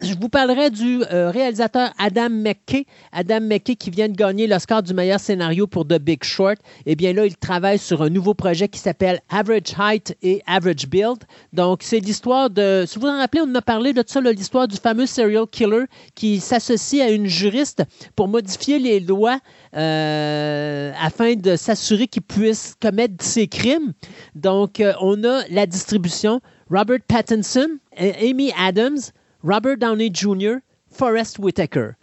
Je 0.00 0.14
vous 0.18 0.28
parlerai 0.30 0.70
du 0.70 1.02
euh, 1.12 1.30
réalisateur 1.30 1.90
Adam 1.98 2.30
McKay. 2.30 2.86
Adam 3.12 3.40
McKay 3.40 3.76
qui 3.76 3.90
vient 3.90 4.08
de 4.08 4.16
gagner 4.16 4.46
l'Oscar 4.46 4.82
du 4.82 4.94
meilleur 4.94 5.20
scénario 5.20 5.66
pour 5.66 5.86
The 5.86 5.98
Big 5.98 6.24
Short. 6.24 6.58
Eh 6.86 6.96
bien 6.96 7.12
là, 7.12 7.26
il 7.26 7.36
travaille 7.36 7.78
sur 7.78 8.00
un 8.02 8.08
nouveau 8.08 8.32
projet 8.32 8.68
qui 8.68 8.78
s'appelle 8.78 9.20
Average 9.28 9.74
Height 9.78 10.16
et 10.22 10.40
Average 10.46 10.88
Build. 10.88 11.18
Donc, 11.52 11.82
c'est 11.82 12.00
l'histoire 12.00 12.48
de... 12.48 12.84
Si 12.86 12.94
vous 12.94 13.02
vous 13.02 13.12
en 13.12 13.18
rappelez, 13.18 13.42
on 13.44 13.54
a 13.54 13.60
parlé 13.60 13.92
de 13.92 14.02
ça, 14.06 14.20
l'histoire 14.20 14.66
du 14.66 14.76
fameux 14.76 15.06
serial 15.06 15.46
killer 15.50 15.84
qui 16.14 16.40
s'associe 16.40 17.02
à 17.02 17.10
une 17.10 17.26
juriste 17.26 17.82
pour 18.16 18.28
modifier 18.28 18.78
les 18.78 19.00
lois 19.00 19.40
euh, 19.76 20.92
afin 20.98 21.34
de 21.34 21.56
s'assurer 21.56 22.06
qu'il 22.06 22.22
puisse 22.22 22.76
commettre 22.80 23.22
ses 23.22 23.46
crimes. 23.46 23.92
Donc, 24.34 24.82
on 25.02 25.22
a 25.24 25.42
la 25.50 25.66
distribution, 25.66 26.40
Robert 26.70 27.00
Pattinson, 27.06 27.68
Amy 27.96 28.52
Adams, 28.58 28.98
Robert 29.42 29.78
Downey 29.78 30.10
Jr., 30.10 30.56
Forrest 30.90 31.38
Whitaker. 31.38 31.96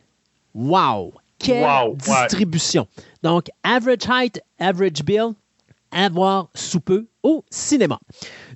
Wow! 0.54 1.14
Quelle 1.40 1.96
distribution! 1.96 2.88
Donc, 3.22 3.50
average 3.64 4.06
height, 4.06 4.38
average 4.60 5.04
bill, 5.04 5.36
avoir 5.96 6.50
sous 6.54 6.82
peu 6.82 7.08
au 7.24 7.44
cinéma. 7.50 8.00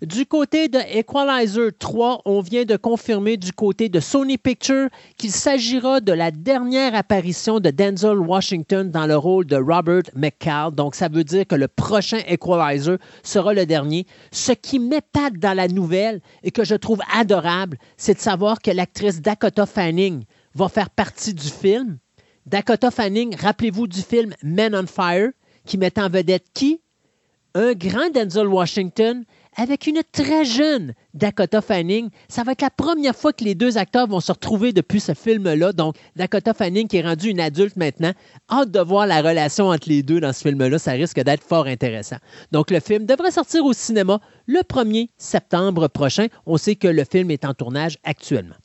Du 0.03 0.26
côté 0.26 0.68
de 0.68 0.77
Equalizer 0.77 1.72
3, 1.80 2.22
on 2.26 2.42
vient 2.42 2.66
de 2.66 2.76
confirmer 2.76 3.38
du 3.38 3.51
côté 3.51 3.90
de 3.90 4.00
Sony 4.00 4.38
Pictures 4.38 4.90
qu'il 5.18 5.32
s'agira 5.32 6.01
de 6.01 6.11
la 6.11 6.30
dernière 6.30 6.93
apparition 6.93 7.59
de 7.59 7.72
Denzel 7.72 8.19
Washington 8.19 8.92
dans 8.92 9.08
le 9.08 9.18
rôle 9.18 9.45
de 9.45 9.56
Robert 9.56 10.03
McCall. 10.14 10.76
Donc, 10.76 10.93
ça 10.93 11.08
veut 11.08 11.24
dire 11.24 11.48
que 11.48 11.56
le 11.56 11.68
prochain 11.68 12.19
Equalizer 12.27 12.98
sera 13.24 13.53
le 13.53 13.66
dernier. 13.66 14.06
Ce 14.32 14.51
qui 14.51 14.77
m'épate 14.77 15.38
dans 15.38 15.56
la 15.56 15.68
nouvelle 15.68 16.22
et 16.43 16.51
que 16.51 16.64
je 16.66 16.76
trouve 16.76 17.00
adorable, 17.16 17.77
c'est 17.98 18.14
de 18.16 18.19
savoir 18.19 18.61
que 18.61 18.72
l'actrice 18.72 19.22
Dakota 19.22 19.66
Fanning 19.66 20.26
va 20.53 20.68
faire 20.68 20.90
partie 20.90 21.34
du 21.34 21.48
film. 21.48 21.98
Dakota 22.45 22.92
Fanning, 22.92 23.35
rappelez-vous 23.35 23.88
du 23.88 24.01
film 24.01 24.34
Men 24.43 24.76
on 24.76 24.88
Fire, 24.88 25.30
qui 25.66 25.77
met 25.77 25.98
en 26.00 26.09
vedette 26.09 26.45
qui? 26.53 26.82
Un 27.56 27.74
grand 27.74 28.10
Denzel 28.14 28.48
Washington 28.48 29.24
avec 29.56 29.88
une 29.88 30.02
très 30.11 30.45
jeune 30.45 30.94
Dakota 31.14 31.61
Fanning. 31.61 32.10
Ça 32.30 32.44
va 32.44 32.53
être 32.53 32.61
la 32.61 32.69
première 32.69 33.16
fois 33.16 33.34
que 33.34 33.44
les 33.44 33.56
deux 33.56 33.78
acteurs 33.78 34.08
vont 34.08 34.19
se 34.19 34.32
retrouver 34.32 34.72
depuis 34.72 35.00
ce 35.00 35.14
film-là. 35.14 35.74
Donc, 35.74 35.95
Dakota 36.16 36.53
Fanning 36.53 36.88
qui 36.88 36.98
est 36.98 37.02
rendue 37.02 37.30
une 37.30 37.40
adulte 37.40 37.76
maintenant. 37.76 38.14
Hâte 38.50 38.72
de 38.72 38.80
voir 38.80 39.08
la 39.08 39.22
relation 39.22 39.69
entre 39.69 39.90
les 39.90 40.03
deux 40.03 40.19
dans 40.19 40.34
ce 40.34 40.48
film-là. 40.48 40.80
Ça 40.80 40.92
risque 40.92 41.19
d'être 41.19 41.44
fort 41.44 41.66
intéressant. 41.66 42.18
Donc, 42.52 42.72
le 42.72 42.80
film 42.80 43.06
devrait 43.06 43.32
sortir 43.32 43.66
au 43.66 43.74
cinéma 43.74 44.19
le 44.45 44.61
1er 44.61 45.10
septembre 45.18 45.88
prochain. 45.88 46.28
On 46.45 46.58
sait 46.58 46.76
que 46.76 46.88
le 46.88 47.03
film 47.03 47.32
est 47.32 47.45
en 47.45 47.53
tournage 47.53 47.98
actuellement. 48.03 48.56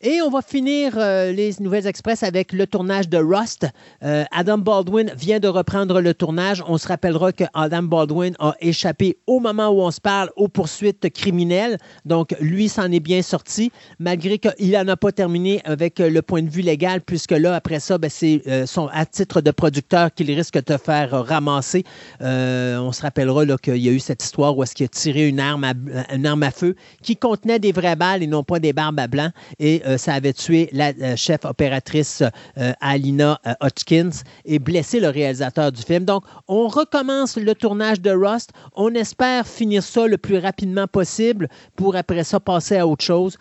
Et 0.00 0.20
on 0.20 0.30
va 0.30 0.42
finir 0.42 0.94
euh, 0.96 1.32
les 1.32 1.54
Nouvelles 1.60 1.86
Express 1.86 2.22
avec 2.22 2.52
le 2.52 2.66
tournage 2.66 3.08
de 3.08 3.18
Rust. 3.18 3.66
Euh, 4.02 4.24
Adam 4.32 4.58
Baldwin 4.58 5.12
vient 5.16 5.38
de 5.38 5.48
reprendre 5.48 6.00
le 6.00 6.12
tournage. 6.12 6.62
On 6.66 6.76
se 6.78 6.88
rappellera 6.88 7.32
que 7.32 7.44
Adam 7.54 7.84
Baldwin 7.84 8.34
a 8.38 8.54
échappé 8.60 9.16
au 9.26 9.40
moment 9.40 9.68
où 9.68 9.80
on 9.80 9.90
se 9.90 10.00
parle 10.00 10.30
aux 10.36 10.48
poursuites 10.48 11.08
criminelles. 11.10 11.78
Donc, 12.04 12.34
lui 12.40 12.68
s'en 12.68 12.90
est 12.90 13.00
bien 13.00 13.22
sorti, 13.22 13.70
malgré 13.98 14.38
qu'il 14.38 14.72
n'en 14.72 14.88
a 14.88 14.96
pas 14.96 15.12
terminé 15.12 15.60
avec 15.64 15.98
le 15.98 16.20
point 16.22 16.42
de 16.42 16.50
vue 16.50 16.62
légal, 16.62 17.00
puisque 17.00 17.32
là, 17.32 17.54
après 17.54 17.80
ça, 17.80 17.98
ben, 17.98 18.10
c'est 18.10 18.42
euh, 18.46 18.66
son, 18.66 18.88
à 18.88 19.06
titre 19.06 19.40
de 19.40 19.50
producteur 19.50 20.12
qu'il 20.12 20.30
risque 20.32 20.62
de 20.64 20.76
faire 20.76 21.10
ramasser. 21.26 21.84
on 22.20 22.92
se 22.92 23.02
rappellera 23.02 23.44
qu'il 23.58 23.76
y 23.76 23.88
a 23.88 23.92
eu 23.92 24.00
cette 24.00 24.22
histoire 24.22 24.56
où 24.56 24.62
est-ce 24.62 24.74
qu'il 24.74 24.86
a 24.86 24.88
tiré 24.88 25.28
une 25.28 25.40
arme, 25.40 25.64
à, 25.64 25.74
une 26.14 26.26
arme 26.26 26.42
à 26.42 26.50
feu 26.50 26.74
qui 27.02 27.16
contenait 27.16 27.58
des 27.58 27.72
vraies 27.72 27.96
balles 27.96 28.22
et 28.22 28.26
non 28.26 28.42
pas 28.42 28.58
des 28.58 28.72
barbes 28.72 28.98
à 28.98 29.06
blanc. 29.06 29.30
Et 29.58 29.75
euh, 29.84 29.98
ça 29.98 30.14
avait 30.14 30.32
tué 30.32 30.68
la 30.72 30.92
euh, 31.00 31.16
chef 31.16 31.44
opératrice 31.44 32.22
euh, 32.58 32.72
Alina 32.80 33.40
Hutchins 33.62 34.10
et 34.44 34.58
blessé 34.58 35.00
le 35.00 35.08
réalisateur 35.08 35.72
du 35.72 35.82
film. 35.82 36.04
Donc, 36.04 36.24
on 36.48 36.68
recommence 36.68 37.36
le 37.36 37.54
tournage 37.54 38.00
de 38.00 38.10
Rust. 38.10 38.50
On 38.74 38.94
espère 38.94 39.46
finir 39.46 39.82
ça 39.82 40.06
le 40.06 40.18
plus 40.18 40.38
rapidement 40.38 40.86
possible 40.86 41.48
pour 41.76 41.96
après 41.96 42.24
ça 42.24 42.40
passer 42.40 42.76
à 42.76 42.86
autre 42.86 43.04
chose. 43.04 43.36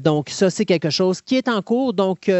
donc, 0.00 0.30
ça, 0.30 0.50
c'est 0.50 0.64
quelque 0.64 0.90
chose 0.90 1.20
qui 1.20 1.36
est 1.36 1.48
en 1.48 1.62
cours. 1.62 1.92
Donc, 1.92 2.30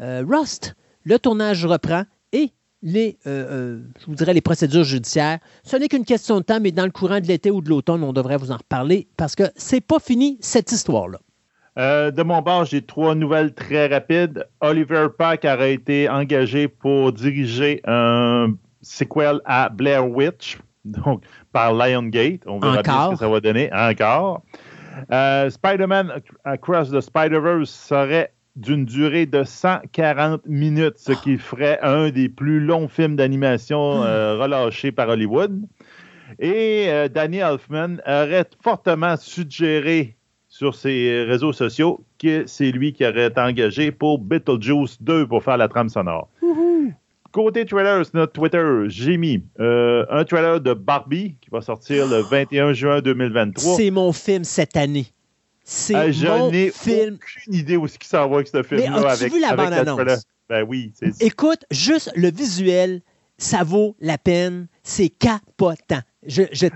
Rust, 0.00 0.74
le 1.04 1.18
tournage 1.18 1.64
reprend 1.64 2.04
et 2.32 2.52
les, 2.82 3.18
les 3.26 4.40
procédures 4.40 4.84
judiciaires. 4.84 5.38
Ce 5.64 5.76
n'est 5.76 5.88
qu'une 5.88 6.04
question 6.04 6.38
de 6.38 6.44
temps, 6.44 6.60
mais 6.60 6.72
dans 6.72 6.84
le 6.84 6.90
courant 6.92 7.20
de 7.20 7.26
l'été 7.26 7.50
ou 7.50 7.60
de 7.60 7.68
l'automne, 7.68 8.02
on 8.02 8.12
devrait 8.12 8.36
vous 8.36 8.50
en 8.50 8.56
reparler 8.56 9.08
parce 9.16 9.34
que 9.34 9.44
c'est 9.56 9.80
pas 9.80 9.98
fini 9.98 10.38
cette 10.40 10.72
histoire-là. 10.72 11.20
Euh, 11.78 12.10
de 12.10 12.22
mon 12.22 12.42
bord, 12.42 12.64
j'ai 12.64 12.82
trois 12.82 13.14
nouvelles 13.14 13.54
très 13.54 13.86
rapides. 13.86 14.46
Oliver 14.60 15.06
Pack 15.16 15.44
aurait 15.44 15.74
été 15.74 16.08
engagé 16.08 16.68
pour 16.68 17.12
diriger 17.12 17.80
un 17.86 18.54
sequel 18.82 19.40
à 19.44 19.68
Blair 19.68 20.08
Witch, 20.08 20.58
donc 20.84 21.22
par 21.52 21.72
Lionsgate. 21.72 22.42
On 22.46 22.58
verra 22.58 22.82
bien 22.82 23.06
ce 23.06 23.10
que 23.12 23.18
ça 23.18 23.28
va 23.28 23.40
donner. 23.40 23.70
Encore. 23.72 24.42
Euh, 25.12 25.48
Spider-Man 25.48 26.12
Across 26.44 26.90
the 26.90 27.00
Spider-Verse 27.00 27.70
serait 27.70 28.32
d'une 28.56 28.84
durée 28.84 29.26
de 29.26 29.44
140 29.44 30.44
minutes, 30.46 30.98
ce 30.98 31.12
qui 31.12 31.38
ferait 31.38 31.78
un 31.82 32.10
des 32.10 32.28
plus 32.28 32.58
longs 32.58 32.88
films 32.88 33.14
d'animation 33.14 34.02
euh, 34.02 34.36
relâchés 34.36 34.90
par 34.90 35.08
Hollywood. 35.08 35.62
Et 36.40 36.88
Danny 37.12 37.38
Elfman 37.38 37.96
aurait 38.06 38.44
fortement 38.62 39.16
suggéré 39.16 40.16
sur 40.60 40.74
ses 40.74 41.24
réseaux 41.24 41.54
sociaux 41.54 42.04
que 42.18 42.44
c'est 42.46 42.70
lui 42.70 42.92
qui 42.92 43.06
aurait 43.06 43.28
été 43.28 43.40
engagé 43.40 43.90
pour 43.92 44.18
Beetlejuice 44.18 44.98
2 45.00 45.26
pour 45.26 45.42
faire 45.42 45.56
la 45.56 45.68
trame 45.68 45.88
sonore. 45.88 46.28
Côté 47.32 47.64
trailers, 47.64 48.02
notre 48.12 48.32
Twitter, 48.32 48.62
j'ai 48.88 49.16
mis 49.16 49.42
euh, 49.58 50.04
un 50.10 50.22
trailer 50.24 50.60
de 50.60 50.74
Barbie 50.74 51.36
qui 51.40 51.48
va 51.48 51.62
sortir 51.62 52.06
le 52.06 52.18
21 52.30 52.74
juin 52.74 53.00
2023. 53.00 53.76
C'est 53.78 53.90
mon 53.90 54.12
film 54.12 54.44
cette 54.44 54.76
année. 54.76 55.06
C'est 55.64 55.94
mon 56.28 56.50
n'ai 56.50 56.70
film. 56.70 57.14
aucune 57.14 57.54
idée 57.54 57.78
où 57.78 57.88
ce 57.88 57.96
qui 57.98 58.06
s'en 58.08 58.28
va 58.28 58.36
avec 58.36 58.48
ce 58.48 58.62
film-là. 58.62 59.12
as-tu 59.12 59.30
vu 59.30 59.40
la 59.40 59.56
bande-annonce? 59.56 59.96
trailer? 59.96 60.18
Ben 60.50 60.66
oui, 60.68 60.92
c'est 60.94 61.22
Écoute, 61.22 61.64
juste 61.70 62.12
le 62.16 62.30
visuel, 62.30 63.00
ça 63.38 63.64
vaut 63.64 63.96
la 63.98 64.18
peine. 64.18 64.66
C'est 64.82 65.08
capotant. 65.08 66.00
Je, 66.26 66.42
Je- 66.52 66.66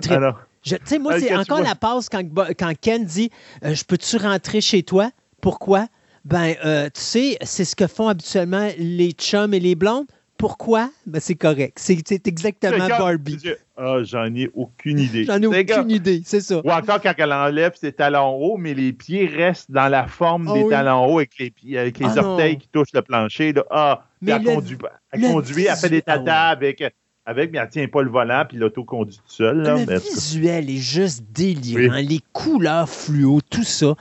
Tu 0.64 0.76
sais, 0.84 0.98
moi, 0.98 1.14
Euh, 1.14 1.20
c'est 1.20 1.36
encore 1.36 1.60
la 1.62 1.74
passe 1.74 2.08
quand, 2.08 2.22
quand 2.58 2.72
Ken 2.80 3.04
dit 3.04 3.30
euh, 3.64 3.74
Je 3.74 3.84
peux-tu 3.84 4.16
rentrer 4.16 4.60
chez 4.60 4.82
toi? 4.82 5.10
Pourquoi? 5.40 5.86
Ben, 6.24 6.54
euh, 6.64 6.86
tu 6.86 7.00
sais, 7.02 7.36
c'est 7.42 7.66
ce 7.66 7.76
que 7.76 7.86
font 7.86 8.08
habituellement 8.08 8.68
les 8.78 9.12
chums 9.12 9.52
et 9.52 9.60
les 9.60 9.74
blondes. 9.74 10.06
Pourquoi? 10.38 10.90
Ben, 11.06 11.20
c'est 11.20 11.34
correct. 11.34 11.78
C'est 11.78 11.98
c'est 12.06 12.26
exactement 12.26 12.88
Barbie. 12.88 13.38
je- 13.44 13.50
Ah, 13.76 13.98
j'en 14.04 14.32
ai 14.34 14.48
aucune 14.54 14.98
idée. 15.00 15.24
J'en 15.24 15.40
ai 15.42 15.46
aucune 15.46 15.90
idée, 15.90 16.22
c'est 16.24 16.40
ça. 16.40 16.60
Ou 16.64 16.70
encore 16.70 17.00
quand 17.02 17.12
elle 17.18 17.32
enlève 17.32 17.72
ses 17.74 17.92
talons 17.92 18.34
hauts, 18.36 18.56
mais 18.56 18.72
les 18.72 18.92
pieds 18.92 19.26
restent 19.26 19.70
dans 19.70 19.88
la 19.88 20.06
forme 20.06 20.48
Ah 20.48 20.54
des 20.54 20.62
oui. 20.62 20.70
talons 20.70 21.06
hauts 21.06 21.18
avec 21.18 21.32
les, 21.38 21.50
pieds, 21.50 21.76
avec 21.78 21.98
les 21.98 22.06
Ah 22.06 22.14
non. 22.22 22.30
orteils 22.30 22.56
qui 22.58 22.68
touchent 22.68 22.92
le 22.94 23.02
plancher. 23.02 23.52
Là. 23.52 23.64
Ah, 23.70 24.06
Mais 24.22 24.32
elle 24.32 24.42
le- 24.44 24.54
conduit, 24.54 24.78
elle, 25.12 25.20
le 25.20 25.28
conduit, 25.28 25.66
elle 25.66 25.76
fait 25.76 25.88
des 25.90 26.02
ah 26.06 26.18
tatas 26.18 26.46
ouais. 26.46 26.52
avec, 26.52 26.94
avec, 27.26 27.52
mais 27.52 27.58
elle 27.58 27.68
tient 27.68 27.88
pas 27.88 28.02
le 28.02 28.10
volant, 28.10 28.44
puis 28.48 28.58
l'auto 28.58 28.84
conduit 28.84 29.16
tout 29.16 29.22
seul. 29.32 29.62
Là, 29.62 29.76
Le 29.76 29.86
mais 29.86 29.98
visuel 29.98 30.68
est 30.68 30.76
juste 30.76 31.24
délirant. 31.32 31.96
Les 31.96 32.20
couleurs 32.32 32.88
fluo, 32.88 33.40
tout 33.50 33.64
ça. 33.64 33.94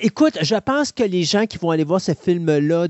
Écoute, 0.00 0.38
je 0.42 0.56
pense 0.56 0.90
que 0.92 1.02
les 1.02 1.22
gens 1.22 1.46
qui 1.46 1.58
vont 1.58 1.70
aller 1.70 1.84
voir 1.84 2.00
ce 2.00 2.12
film-là, 2.12 2.88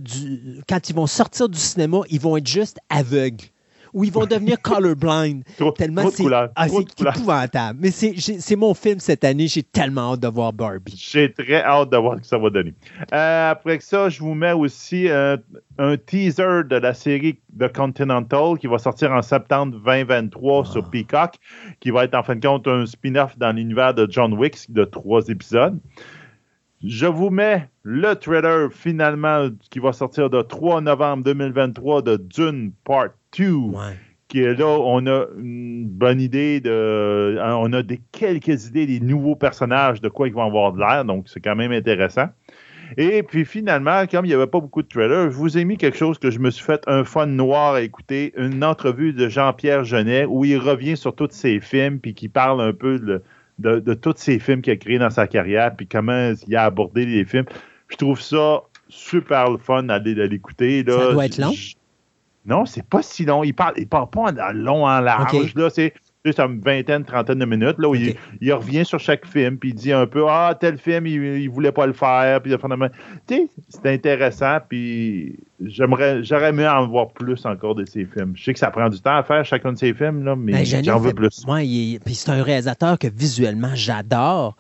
quand 0.69 0.89
ils 0.89 0.95
vont 0.95 1.07
sortir 1.07 1.49
du 1.49 1.59
cinéma, 1.59 2.01
ils 2.11 2.21
vont 2.21 2.37
être 2.37 2.47
juste 2.47 2.79
aveugles. 2.89 3.45
Ou 3.93 4.05
ils 4.05 4.13
vont 4.13 4.27
devenir 4.27 4.61
colorblind. 4.63 5.43
trop, 5.59 5.73
Tellement 5.73 6.03
trop 6.03 6.11
de 6.11 6.17
c'est 6.17 6.23
couleurs. 6.23 6.51
ah, 6.55 6.69
c'est 6.69 7.03
de 7.05 7.09
épouvantable. 7.09 7.79
Mais 7.83 7.91
c'est 7.91 8.57
mon 8.57 8.75
film 8.75 8.99
cette 9.01 9.25
année. 9.25 9.49
J'ai 9.49 9.63
tellement 9.63 10.13
hâte 10.13 10.21
de 10.21 10.29
voir 10.29 10.53
Barbie. 10.53 10.95
J'ai 10.97 11.33
très 11.33 11.63
hâte 11.63 11.91
de 11.91 11.97
voir 11.97 12.17
ce 12.17 12.21
que 12.21 12.27
ça 12.27 12.39
va 12.39 12.51
donner. 12.51 12.75
Euh, 13.13 13.51
après 13.51 13.81
ça, 13.81 14.09
je 14.09 14.21
vous 14.21 14.35
mets 14.35 14.53
aussi 14.53 15.09
euh, 15.09 15.37
un 15.79 15.97
teaser 15.97 16.63
de 16.69 16.77
la 16.77 16.95
série 16.95 17.39
The 17.59 17.73
Continental 17.73 18.59
qui 18.59 18.67
va 18.67 18.79
sortir 18.79 19.13
en 19.13 19.23
septembre 19.23 19.79
2023 19.85 20.65
sur 20.67 20.89
Peacock, 20.91 21.35
qui 21.81 21.91
va 21.91 22.05
être 22.05 22.15
en 22.15 22.23
fin 22.23 22.37
de 22.37 22.47
compte 22.47 22.69
un 22.69 22.87
spin-off 22.87 23.37
dans 23.39 23.53
l'univers 23.55 23.95
de 23.95 24.07
John 24.11 24.33
Wick 24.35 24.71
de 24.73 24.85
trois 24.85 25.27
épisodes. 25.29 25.79
Je 26.83 27.07
vous 27.07 27.29
mets 27.29 27.69
le 27.83 28.15
trailer 28.15 28.73
finalement 28.73 29.49
qui 29.71 29.79
va 29.81 29.93
sortir 29.93 30.31
le 30.31 30.43
3 30.43 30.81
novembre 30.81 31.25
2023 31.25 32.01
de 32.03 32.17
Dune 32.17 32.73
Part 32.85 33.11
2 33.39 33.51
Ouais. 33.53 33.97
qui 34.29 34.41
est 34.41 34.55
là, 34.55 34.67
on 34.67 35.07
a 35.07 35.27
une 35.39 35.87
bonne 35.87 36.21
idée 36.21 36.61
de. 36.61 37.37
hein, 37.41 37.57
On 37.61 37.73
a 37.73 37.83
des, 37.83 38.01
quelques 38.13 38.67
idées 38.69 38.87
des 38.87 39.01
nouveaux 39.01 39.37
personnages, 39.37 40.01
de 40.01 40.09
quoi 40.09 40.29
ils 40.29 40.35
vont 40.35 40.45
avoir 40.47 40.73
de 40.73 40.79
l'air, 40.79 41.05
donc 41.05 41.29
c'est 41.29 41.41
quand 41.41 41.57
même 41.57 41.73
intéressant. 41.73 42.27
Et 42.97 43.23
puis 43.23 43.45
finalement, 43.45 44.05
comme 44.11 44.25
il 44.25 44.29
n'y 44.29 44.35
avait 44.35 44.49
pas 44.49 44.59
beaucoup 44.59 44.83
de 44.83 44.89
trailers, 44.89 45.31
je 45.31 45.37
vous 45.37 45.57
ai 45.57 45.65
mis 45.65 45.77
quelque 45.77 45.97
chose 45.97 46.19
que 46.19 46.31
je 46.33 46.41
me 46.41 46.51
suis 46.51 46.65
fait 46.65 46.83
un 46.89 47.05
fun 47.05 47.27
noir 47.27 47.75
à 47.75 47.83
écouter, 47.83 48.33
une 48.37 48.65
entrevue 48.65 49.13
de 49.13 49.29
Jean-Pierre 49.29 49.85
Genet 49.85 50.25
où 50.25 50.45
il 50.45 50.57
revient 50.59 50.97
sur 50.97 51.15
tous 51.15 51.29
ses 51.31 51.61
films 51.61 52.01
puis 52.01 52.15
qui 52.15 52.29
parle 52.29 52.61
un 52.61 52.73
peu 52.73 52.99
de, 52.99 53.23
de, 53.61 53.79
de 53.79 53.95
tous 53.95 54.15
ses 54.17 54.41
films 54.41 54.61
qu'il 54.61 54.73
a 54.73 54.77
créés 54.77 54.99
dans 54.99 55.11
sa 55.11 55.29
carrière 55.29 55.75
puis 55.77 55.87
comment 55.87 56.33
il 56.49 56.57
a 56.57 56.65
abordé 56.65 57.07
les 57.07 57.25
films. 57.25 57.45
Je 57.89 57.97
trouve 57.97 58.21
ça 58.21 58.63
super 58.89 59.53
le 59.53 59.59
fun 59.59 59.85
d'aller 59.85 60.15
l'écouter. 60.27 60.85
Ça 60.85 61.13
doit 61.13 61.27
être 61.27 61.39
long? 61.39 61.53
Je- 61.53 61.75
Non, 62.47 62.65
c'est 62.65 62.87
pas 62.87 63.03
si 63.03 63.25
long. 63.25 63.45
Il 63.45 63.55
parle, 63.55 63.75
il 63.77 63.87
parle 63.87 64.09
pas 64.11 64.33
en 64.33 64.53
long 64.53 64.87
en 64.87 65.01
large. 65.01 65.55
Là, 65.55 65.71
c'est 65.71 65.93
c'est 66.25 66.39
une 66.39 66.61
vingtaine, 66.61 67.05
trentaine 67.05 67.39
de 67.39 67.45
minutes 67.47 67.77
là, 67.79 67.89
où 67.89 67.95
il, 67.95 68.53
revient 68.53 68.85
sur 68.85 68.99
chaque 68.99 69.27
film 69.27 69.57
puis 69.57 69.71
il 69.71 69.75
dit 69.75 69.93
un 69.93 70.07
peu 70.07 70.27
Ah, 70.29 70.57
tel 70.59 70.77
film, 70.77 71.07
il, 71.07 71.15
il 71.15 71.49
voulait 71.49 71.73
pas 71.73 71.87
le 71.87 71.95
faire. 71.95 72.43
Puis, 72.43 72.55
finalement, 72.61 72.89
tu 73.27 73.37
sais, 73.37 73.49
c'est 73.69 73.87
intéressant. 73.87 74.59
Puis 74.69 75.39
j'aimerais 75.65 76.23
j'aurais 76.23 76.51
aimé 76.51 76.69
en 76.69 76.87
voir 76.87 77.09
plus 77.09 77.47
encore 77.47 77.75
de 77.75 77.87
ces 77.87 78.05
films. 78.05 78.33
Je 78.35 78.45
sais 78.45 78.53
que 78.53 78.59
ça 78.59 78.71
prend 78.71 78.91
du 78.91 79.01
temps 79.01 79.17
à 79.17 79.23
faire 79.23 79.45
chacun 79.45 79.73
de 79.73 79.79
ces 79.79 79.95
films, 79.95 80.25
là, 80.25 80.37
mais 80.37 80.53
Ben, 80.53 80.85
j'en 80.85 80.99
veux 80.99 81.15
plus. 81.15 81.45
Puis 82.05 82.15
c'est 82.15 82.31
un 82.31 82.43
réalisateur 82.43 82.99
que 82.99 83.09
visuellement 83.09 83.75
j'adore. 83.75 84.57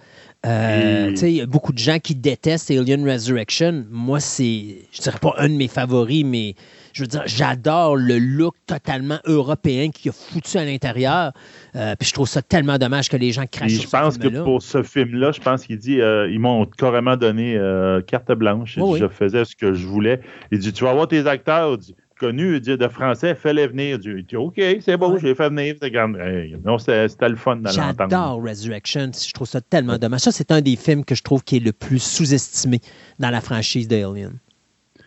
Euh, 0.46 1.12
Il 1.20 1.28
y 1.28 1.42
a 1.42 1.46
beaucoup 1.46 1.74
de 1.74 1.78
gens 1.78 1.98
qui 1.98 2.14
détestent 2.14 2.70
Alien 2.70 3.06
Resurrection. 3.06 3.84
Moi, 3.90 4.20
c'est, 4.20 4.78
je 4.90 5.02
dirais 5.02 5.18
pas 5.20 5.34
un 5.36 5.50
de 5.50 5.54
mes 5.54 5.68
favoris, 5.68 6.24
mais 6.24 6.54
je 7.00 7.04
veux 7.04 7.08
dire, 7.08 7.22
j'adore 7.24 7.96
le 7.96 8.18
look 8.18 8.54
totalement 8.66 9.18
européen 9.24 9.90
qu'il 9.90 10.10
a 10.10 10.12
foutu 10.12 10.58
à 10.58 10.64
l'intérieur. 10.64 11.32
Euh, 11.76 11.94
puis 11.98 12.08
je 12.08 12.12
trouve 12.12 12.28
ça 12.28 12.42
tellement 12.42 12.76
dommage 12.76 13.08
que 13.08 13.16
les 13.16 13.32
gens 13.32 13.46
crachent 13.50 13.70
je 13.72 13.80
ce 13.80 13.86
pense 13.86 14.18
que 14.18 14.28
pour 14.42 14.60
ce 14.60 14.82
film-là, 14.82 15.32
je 15.32 15.40
pense 15.40 15.64
qu'il 15.64 15.78
dit 15.78 16.00
euh, 16.00 16.30
ils 16.30 16.38
m'ont 16.38 16.66
carrément 16.66 17.16
donné 17.16 17.56
euh, 17.56 18.02
carte 18.02 18.32
blanche. 18.32 18.74
Dit, 18.74 18.82
oui. 18.82 18.98
Je 19.00 19.08
faisais 19.08 19.44
ce 19.44 19.56
que 19.56 19.72
je 19.72 19.86
voulais. 19.86 20.20
Il 20.52 20.58
dit 20.58 20.72
Tu 20.72 20.84
vas 20.84 20.92
voir 20.92 21.08
tes 21.08 21.26
acteurs 21.26 21.78
dit, 21.78 21.94
connus 22.18 22.60
dit, 22.60 22.76
de 22.76 22.88
français, 22.88 23.34
fais-les 23.34 23.66
venir. 23.68 23.98
Il 24.04 24.24
dit, 24.24 24.36
OK, 24.36 24.56
c'est 24.56 25.00
Ouais. 25.00 25.18
je 25.18 25.26
les 25.26 25.34
fais 25.34 25.48
venir. 25.48 25.76
Hey, 25.82 26.56
non, 26.64 26.76
c'était 26.78 27.28
le 27.28 27.36
fun 27.36 27.56
dans 27.56 27.70
l'entendre. 27.70 28.10
J'adore 28.10 28.42
Resurrection. 28.42 29.10
Je 29.12 29.32
trouve 29.32 29.48
ça 29.48 29.62
tellement 29.62 29.96
dommage. 29.96 30.20
Ça, 30.20 30.32
c'est 30.32 30.52
un 30.52 30.60
des 30.60 30.76
films 30.76 31.04
que 31.04 31.14
je 31.14 31.22
trouve 31.22 31.42
qui 31.42 31.56
est 31.56 31.64
le 31.64 31.72
plus 31.72 32.02
sous-estimé 32.02 32.80
dans 33.18 33.30
la 33.30 33.40
franchise 33.40 33.88
de 33.88 33.96
Alien. 33.96 34.38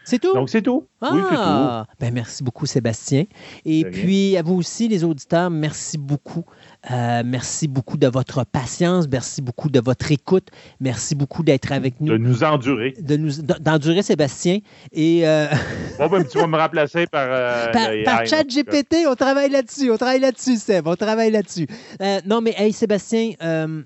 C'est 0.06 0.20
tout? 0.20 0.34
Donc 0.34 0.50
c'est 0.50 0.62
tout. 0.62 0.88
Oui, 1.02 1.08
c'est 1.12 1.36
tout. 1.36 1.42
Ah! 1.42 1.86
Ben, 2.00 2.14
merci 2.14 2.44
beaucoup, 2.44 2.66
Sébastien. 2.66 3.26
Et 3.66 3.84
puis, 3.86 4.38
à 4.38 4.42
vous 4.42 4.56
aussi, 4.56 4.88
les 4.88 5.04
auditeurs, 5.04 5.50
merci 5.50 5.98
beaucoup. 5.98 6.46
Euh, 6.92 7.24
merci 7.26 7.68
beaucoup 7.68 7.98
de 7.98 8.08
votre 8.08 8.44
patience. 8.46 9.08
Merci 9.10 9.42
beaucoup 9.42 9.70
de 9.70 9.80
votre 9.80 10.12
écoute. 10.12 10.48
Merci 10.80 11.16
beaucoup 11.16 11.44
d'être 11.44 11.72
avec 11.72 12.02
De 12.02 12.18
nous. 12.18 12.30
nous 12.30 12.44
endurer. 12.44 12.94
De 13.00 13.16
nous 13.18 13.32
d'endurer 13.42 14.02
Sébastien. 14.02 14.60
Et 14.92 15.28
euh, 15.28 15.48
Bon, 15.98 16.08
ben, 16.08 16.24
tu 16.26 16.38
vas 16.38 16.48
me 16.48 16.58
remplacer 16.58 17.06
par. 17.08 17.28
euh, 17.30 17.72
par, 17.74 17.90
par 18.06 18.26
chat. 18.26 18.44
GPT, 18.44 19.06
on 19.10 19.16
travaille 19.16 19.50
là-dessus. 19.50 19.92
On 19.92 19.98
travaille 19.98 20.20
là-dessus, 20.20 20.58
Seb. 20.58 20.88
On 20.88 20.96
travaille 20.96 21.32
là-dessus. 21.32 21.68
Euh, 22.02 22.20
non, 22.26 22.42
mais 22.42 22.54
hey, 22.58 22.74
Sébastien, 22.74 23.32
euh, 23.42 23.82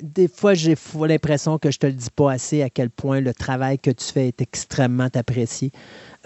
des 0.00 0.28
fois, 0.28 0.54
j'ai 0.54 0.74
l'impression 1.06 1.58
que 1.58 1.70
je 1.70 1.78
te 1.78 1.86
le 1.86 1.92
dis 1.92 2.10
pas 2.14 2.32
assez 2.32 2.62
à 2.62 2.70
quel 2.70 2.90
point 2.90 3.20
le 3.20 3.34
travail 3.34 3.78
que 3.78 3.90
tu 3.90 4.04
fais 4.04 4.28
est 4.28 4.40
extrêmement 4.40 5.08
apprécié. 5.14 5.72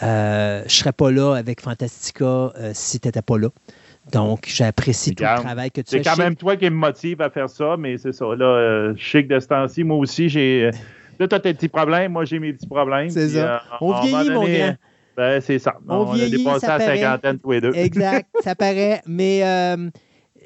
Euh, 0.03 0.63
je 0.67 0.73
serais 0.75 0.93
pas 0.93 1.11
là 1.11 1.35
avec 1.35 1.61
Fantastica 1.61 2.25
euh, 2.25 2.71
si 2.75 3.01
tu 3.01 3.09
n'étais 3.09 3.23
pas 3.23 3.39
là. 3.39 3.49
Donc, 4.13 4.45
j'apprécie 4.49 5.15
tout 5.15 5.23
le 5.23 5.41
travail 5.43 5.71
que 5.71 5.81
tu 5.81 5.87
C'est 5.91 5.99
fais. 5.99 6.03
quand 6.05 6.17
Je- 6.17 6.23
même 6.23 6.35
toi 6.37 6.57
qui 6.57 6.65
me 6.65 6.71
motive 6.77 7.21
à 7.23 7.31
faire 7.31 7.49
ça, 7.49 7.77
mais 7.79 7.99
c'est 7.99 8.13
ça. 8.13 8.25
Là, 8.37 8.45
euh, 8.47 8.95
je 8.97 9.11
sais 9.11 9.25
que 9.25 9.33
de 9.33 9.39
ce 9.41 9.47
temps-ci, 9.47 9.85
moi 9.85 9.97
aussi, 9.97 10.29
j'ai. 10.29 10.65
euh, 10.65 10.71
Là, 11.21 11.29
tu 11.29 11.35
as 11.37 11.41
tes 11.41 11.55
petits 11.55 11.69
problèmes, 11.69 12.13
moi, 12.13 12.25
j'ai 12.25 12.39
mes 12.41 12.53
petits 12.53 12.67
problèmes. 12.67 13.11
C'est 13.11 13.29
ça. 13.29 13.63
On 13.81 14.01
vieillit, 14.01 14.31
mon 14.31 14.43
grand. 14.45 14.75
Ben, 15.17 15.41
c'est 15.41 15.59
ça. 15.59 15.75
On 15.87 16.11
a 16.11 16.15
vieillit, 16.17 16.39
dépassé 16.39 16.67
ça 16.67 16.79
la 16.79 16.85
cinquantaine 16.87 17.39
tous 17.39 17.53
les 17.53 17.61
deux. 17.61 17.73
Exact, 17.75 18.27
ça 18.43 18.55
paraît. 18.57 19.03
Mais 19.07 19.43
euh, 19.45 19.91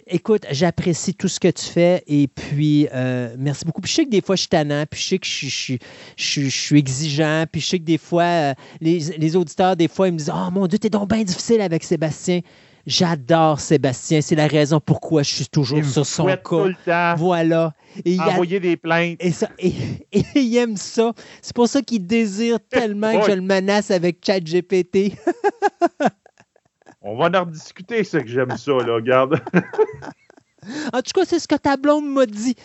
écoute, 0.06 0.44
j'apprécie 0.50 1.14
tout 1.14 1.28
ce 1.28 1.40
que 1.40 1.48
tu 1.48 1.64
fais 1.64 2.02
et 2.06 2.28
puis 2.28 2.88
euh, 2.94 3.34
merci 3.38 3.64
beaucoup. 3.64 3.80
Puis 3.80 3.90
je 3.90 3.96
sais 3.96 4.04
que 4.04 4.10
des 4.10 4.20
fois 4.20 4.36
je 4.36 4.40
suis 4.42 4.48
tannant, 4.48 4.84
puis 4.90 5.00
je 5.00 5.06
sais 5.08 5.18
que 5.18 5.26
je, 5.26 5.30
suis- 5.34 5.48
je, 5.48 5.54
suis- 5.56 5.78
je, 6.16 6.24
suis- 6.24 6.50
je 6.50 6.56
suis 6.60 6.78
exigeant, 6.78 7.44
puis 7.50 7.60
je 7.60 7.66
sais 7.66 7.78
que 7.78 7.84
des 7.84 7.98
fois 7.98 8.22
euh, 8.24 8.54
les, 8.80 8.98
les 9.18 9.36
auditeurs, 9.36 9.76
des 9.76 9.88
fois, 9.88 10.08
ils 10.08 10.12
me 10.12 10.18
disent 10.18 10.32
Oh 10.34 10.50
mon 10.52 10.66
Dieu, 10.66 10.78
t'es 10.78 10.90
donc 10.90 11.08
bien 11.10 11.22
difficile 11.22 11.60
avec 11.60 11.82
Sébastien. 11.84 12.40
J'adore 12.86 13.58
Sébastien. 13.58 14.20
C'est 14.20 14.36
la 14.36 14.46
raison 14.46 14.78
pourquoi 14.78 15.24
je 15.24 15.34
suis 15.34 15.46
toujours 15.48 15.76
Il 15.78 15.82
me 15.84 15.90
sur 15.90 16.06
son 16.06 16.22
tout 16.22 16.28
cas. 16.28 16.64
le 16.68 16.74
temps, 16.84 17.14
Voilà. 17.16 17.74
Et 18.04 18.12
il 18.12 18.20
a- 18.20 18.28
envoyer 18.28 18.60
des 18.60 18.76
plaintes. 18.76 19.16
et, 19.18 19.32
ça, 19.32 19.50
et, 19.58 19.72
et 20.12 20.22
il 20.36 20.56
aime 20.56 20.76
ça. 20.76 21.12
C'est 21.42 21.52
pour 21.56 21.66
ça 21.66 21.82
qu'il 21.82 22.06
désire 22.06 22.58
tellement 22.70 23.18
que 23.20 23.26
je 23.28 23.32
le 23.34 23.40
menace 23.42 23.90
avec 23.90 24.18
ChatGPT. 24.24 25.14
On 27.08 27.16
va 27.16 27.26
en 27.26 27.44
rediscuter, 27.44 28.02
c'est 28.04 28.22
que 28.22 28.28
j'aime 28.28 28.56
ça, 28.56 28.72
là, 28.72 28.94
regarde. 28.94 29.38
En 30.92 31.00
tout 31.00 31.12
cas, 31.14 31.24
c'est 31.24 31.38
ce 31.38 31.46
que 31.46 31.54
ta 31.54 31.76
blonde 31.76 32.08
m'a 32.12 32.26
dit. 32.26 32.56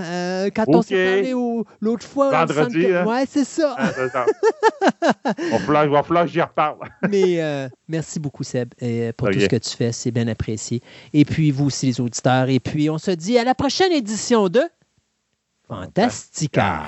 Euh, 0.00 0.50
quand 0.56 0.64
on 0.66 0.82
s'est 0.82 1.04
parlé 1.14 1.34
au- 1.34 1.64
l'autre 1.80 2.04
fois. 2.04 2.28
Vendredi, 2.30 2.82
semble 2.82 2.84
que- 2.88 2.94
hein? 2.96 3.06
Ouais, 3.06 3.24
c'est 3.30 3.44
ça. 3.44 3.76
Ah, 3.78 3.92
ça. 3.92 4.26
falloir, 5.60 5.86
va 5.88 6.02
falloir 6.02 6.24
que 6.24 6.32
j'y 6.32 6.40
reparle. 6.42 6.78
Mais 7.08 7.40
euh, 7.40 7.68
merci 7.86 8.18
beaucoup, 8.18 8.42
Seb, 8.42 8.74
et, 8.80 9.12
pour 9.12 9.30
tout 9.30 9.38
ce 9.38 9.46
que 9.46 9.54
tu 9.54 9.70
fais. 9.76 9.92
C'est 9.92 10.10
bien 10.10 10.26
apprécié. 10.26 10.80
Et 11.12 11.24
puis, 11.24 11.52
vous 11.52 11.66
aussi, 11.66 11.86
les 11.86 12.00
auditeurs. 12.00 12.48
Et 12.48 12.58
puis, 12.58 12.90
on 12.90 12.98
se 12.98 13.12
dit 13.12 13.38
à 13.38 13.44
la 13.44 13.54
prochaine 13.54 13.92
édition 13.92 14.48
de 14.48 14.62
Fantastica. 15.68 16.82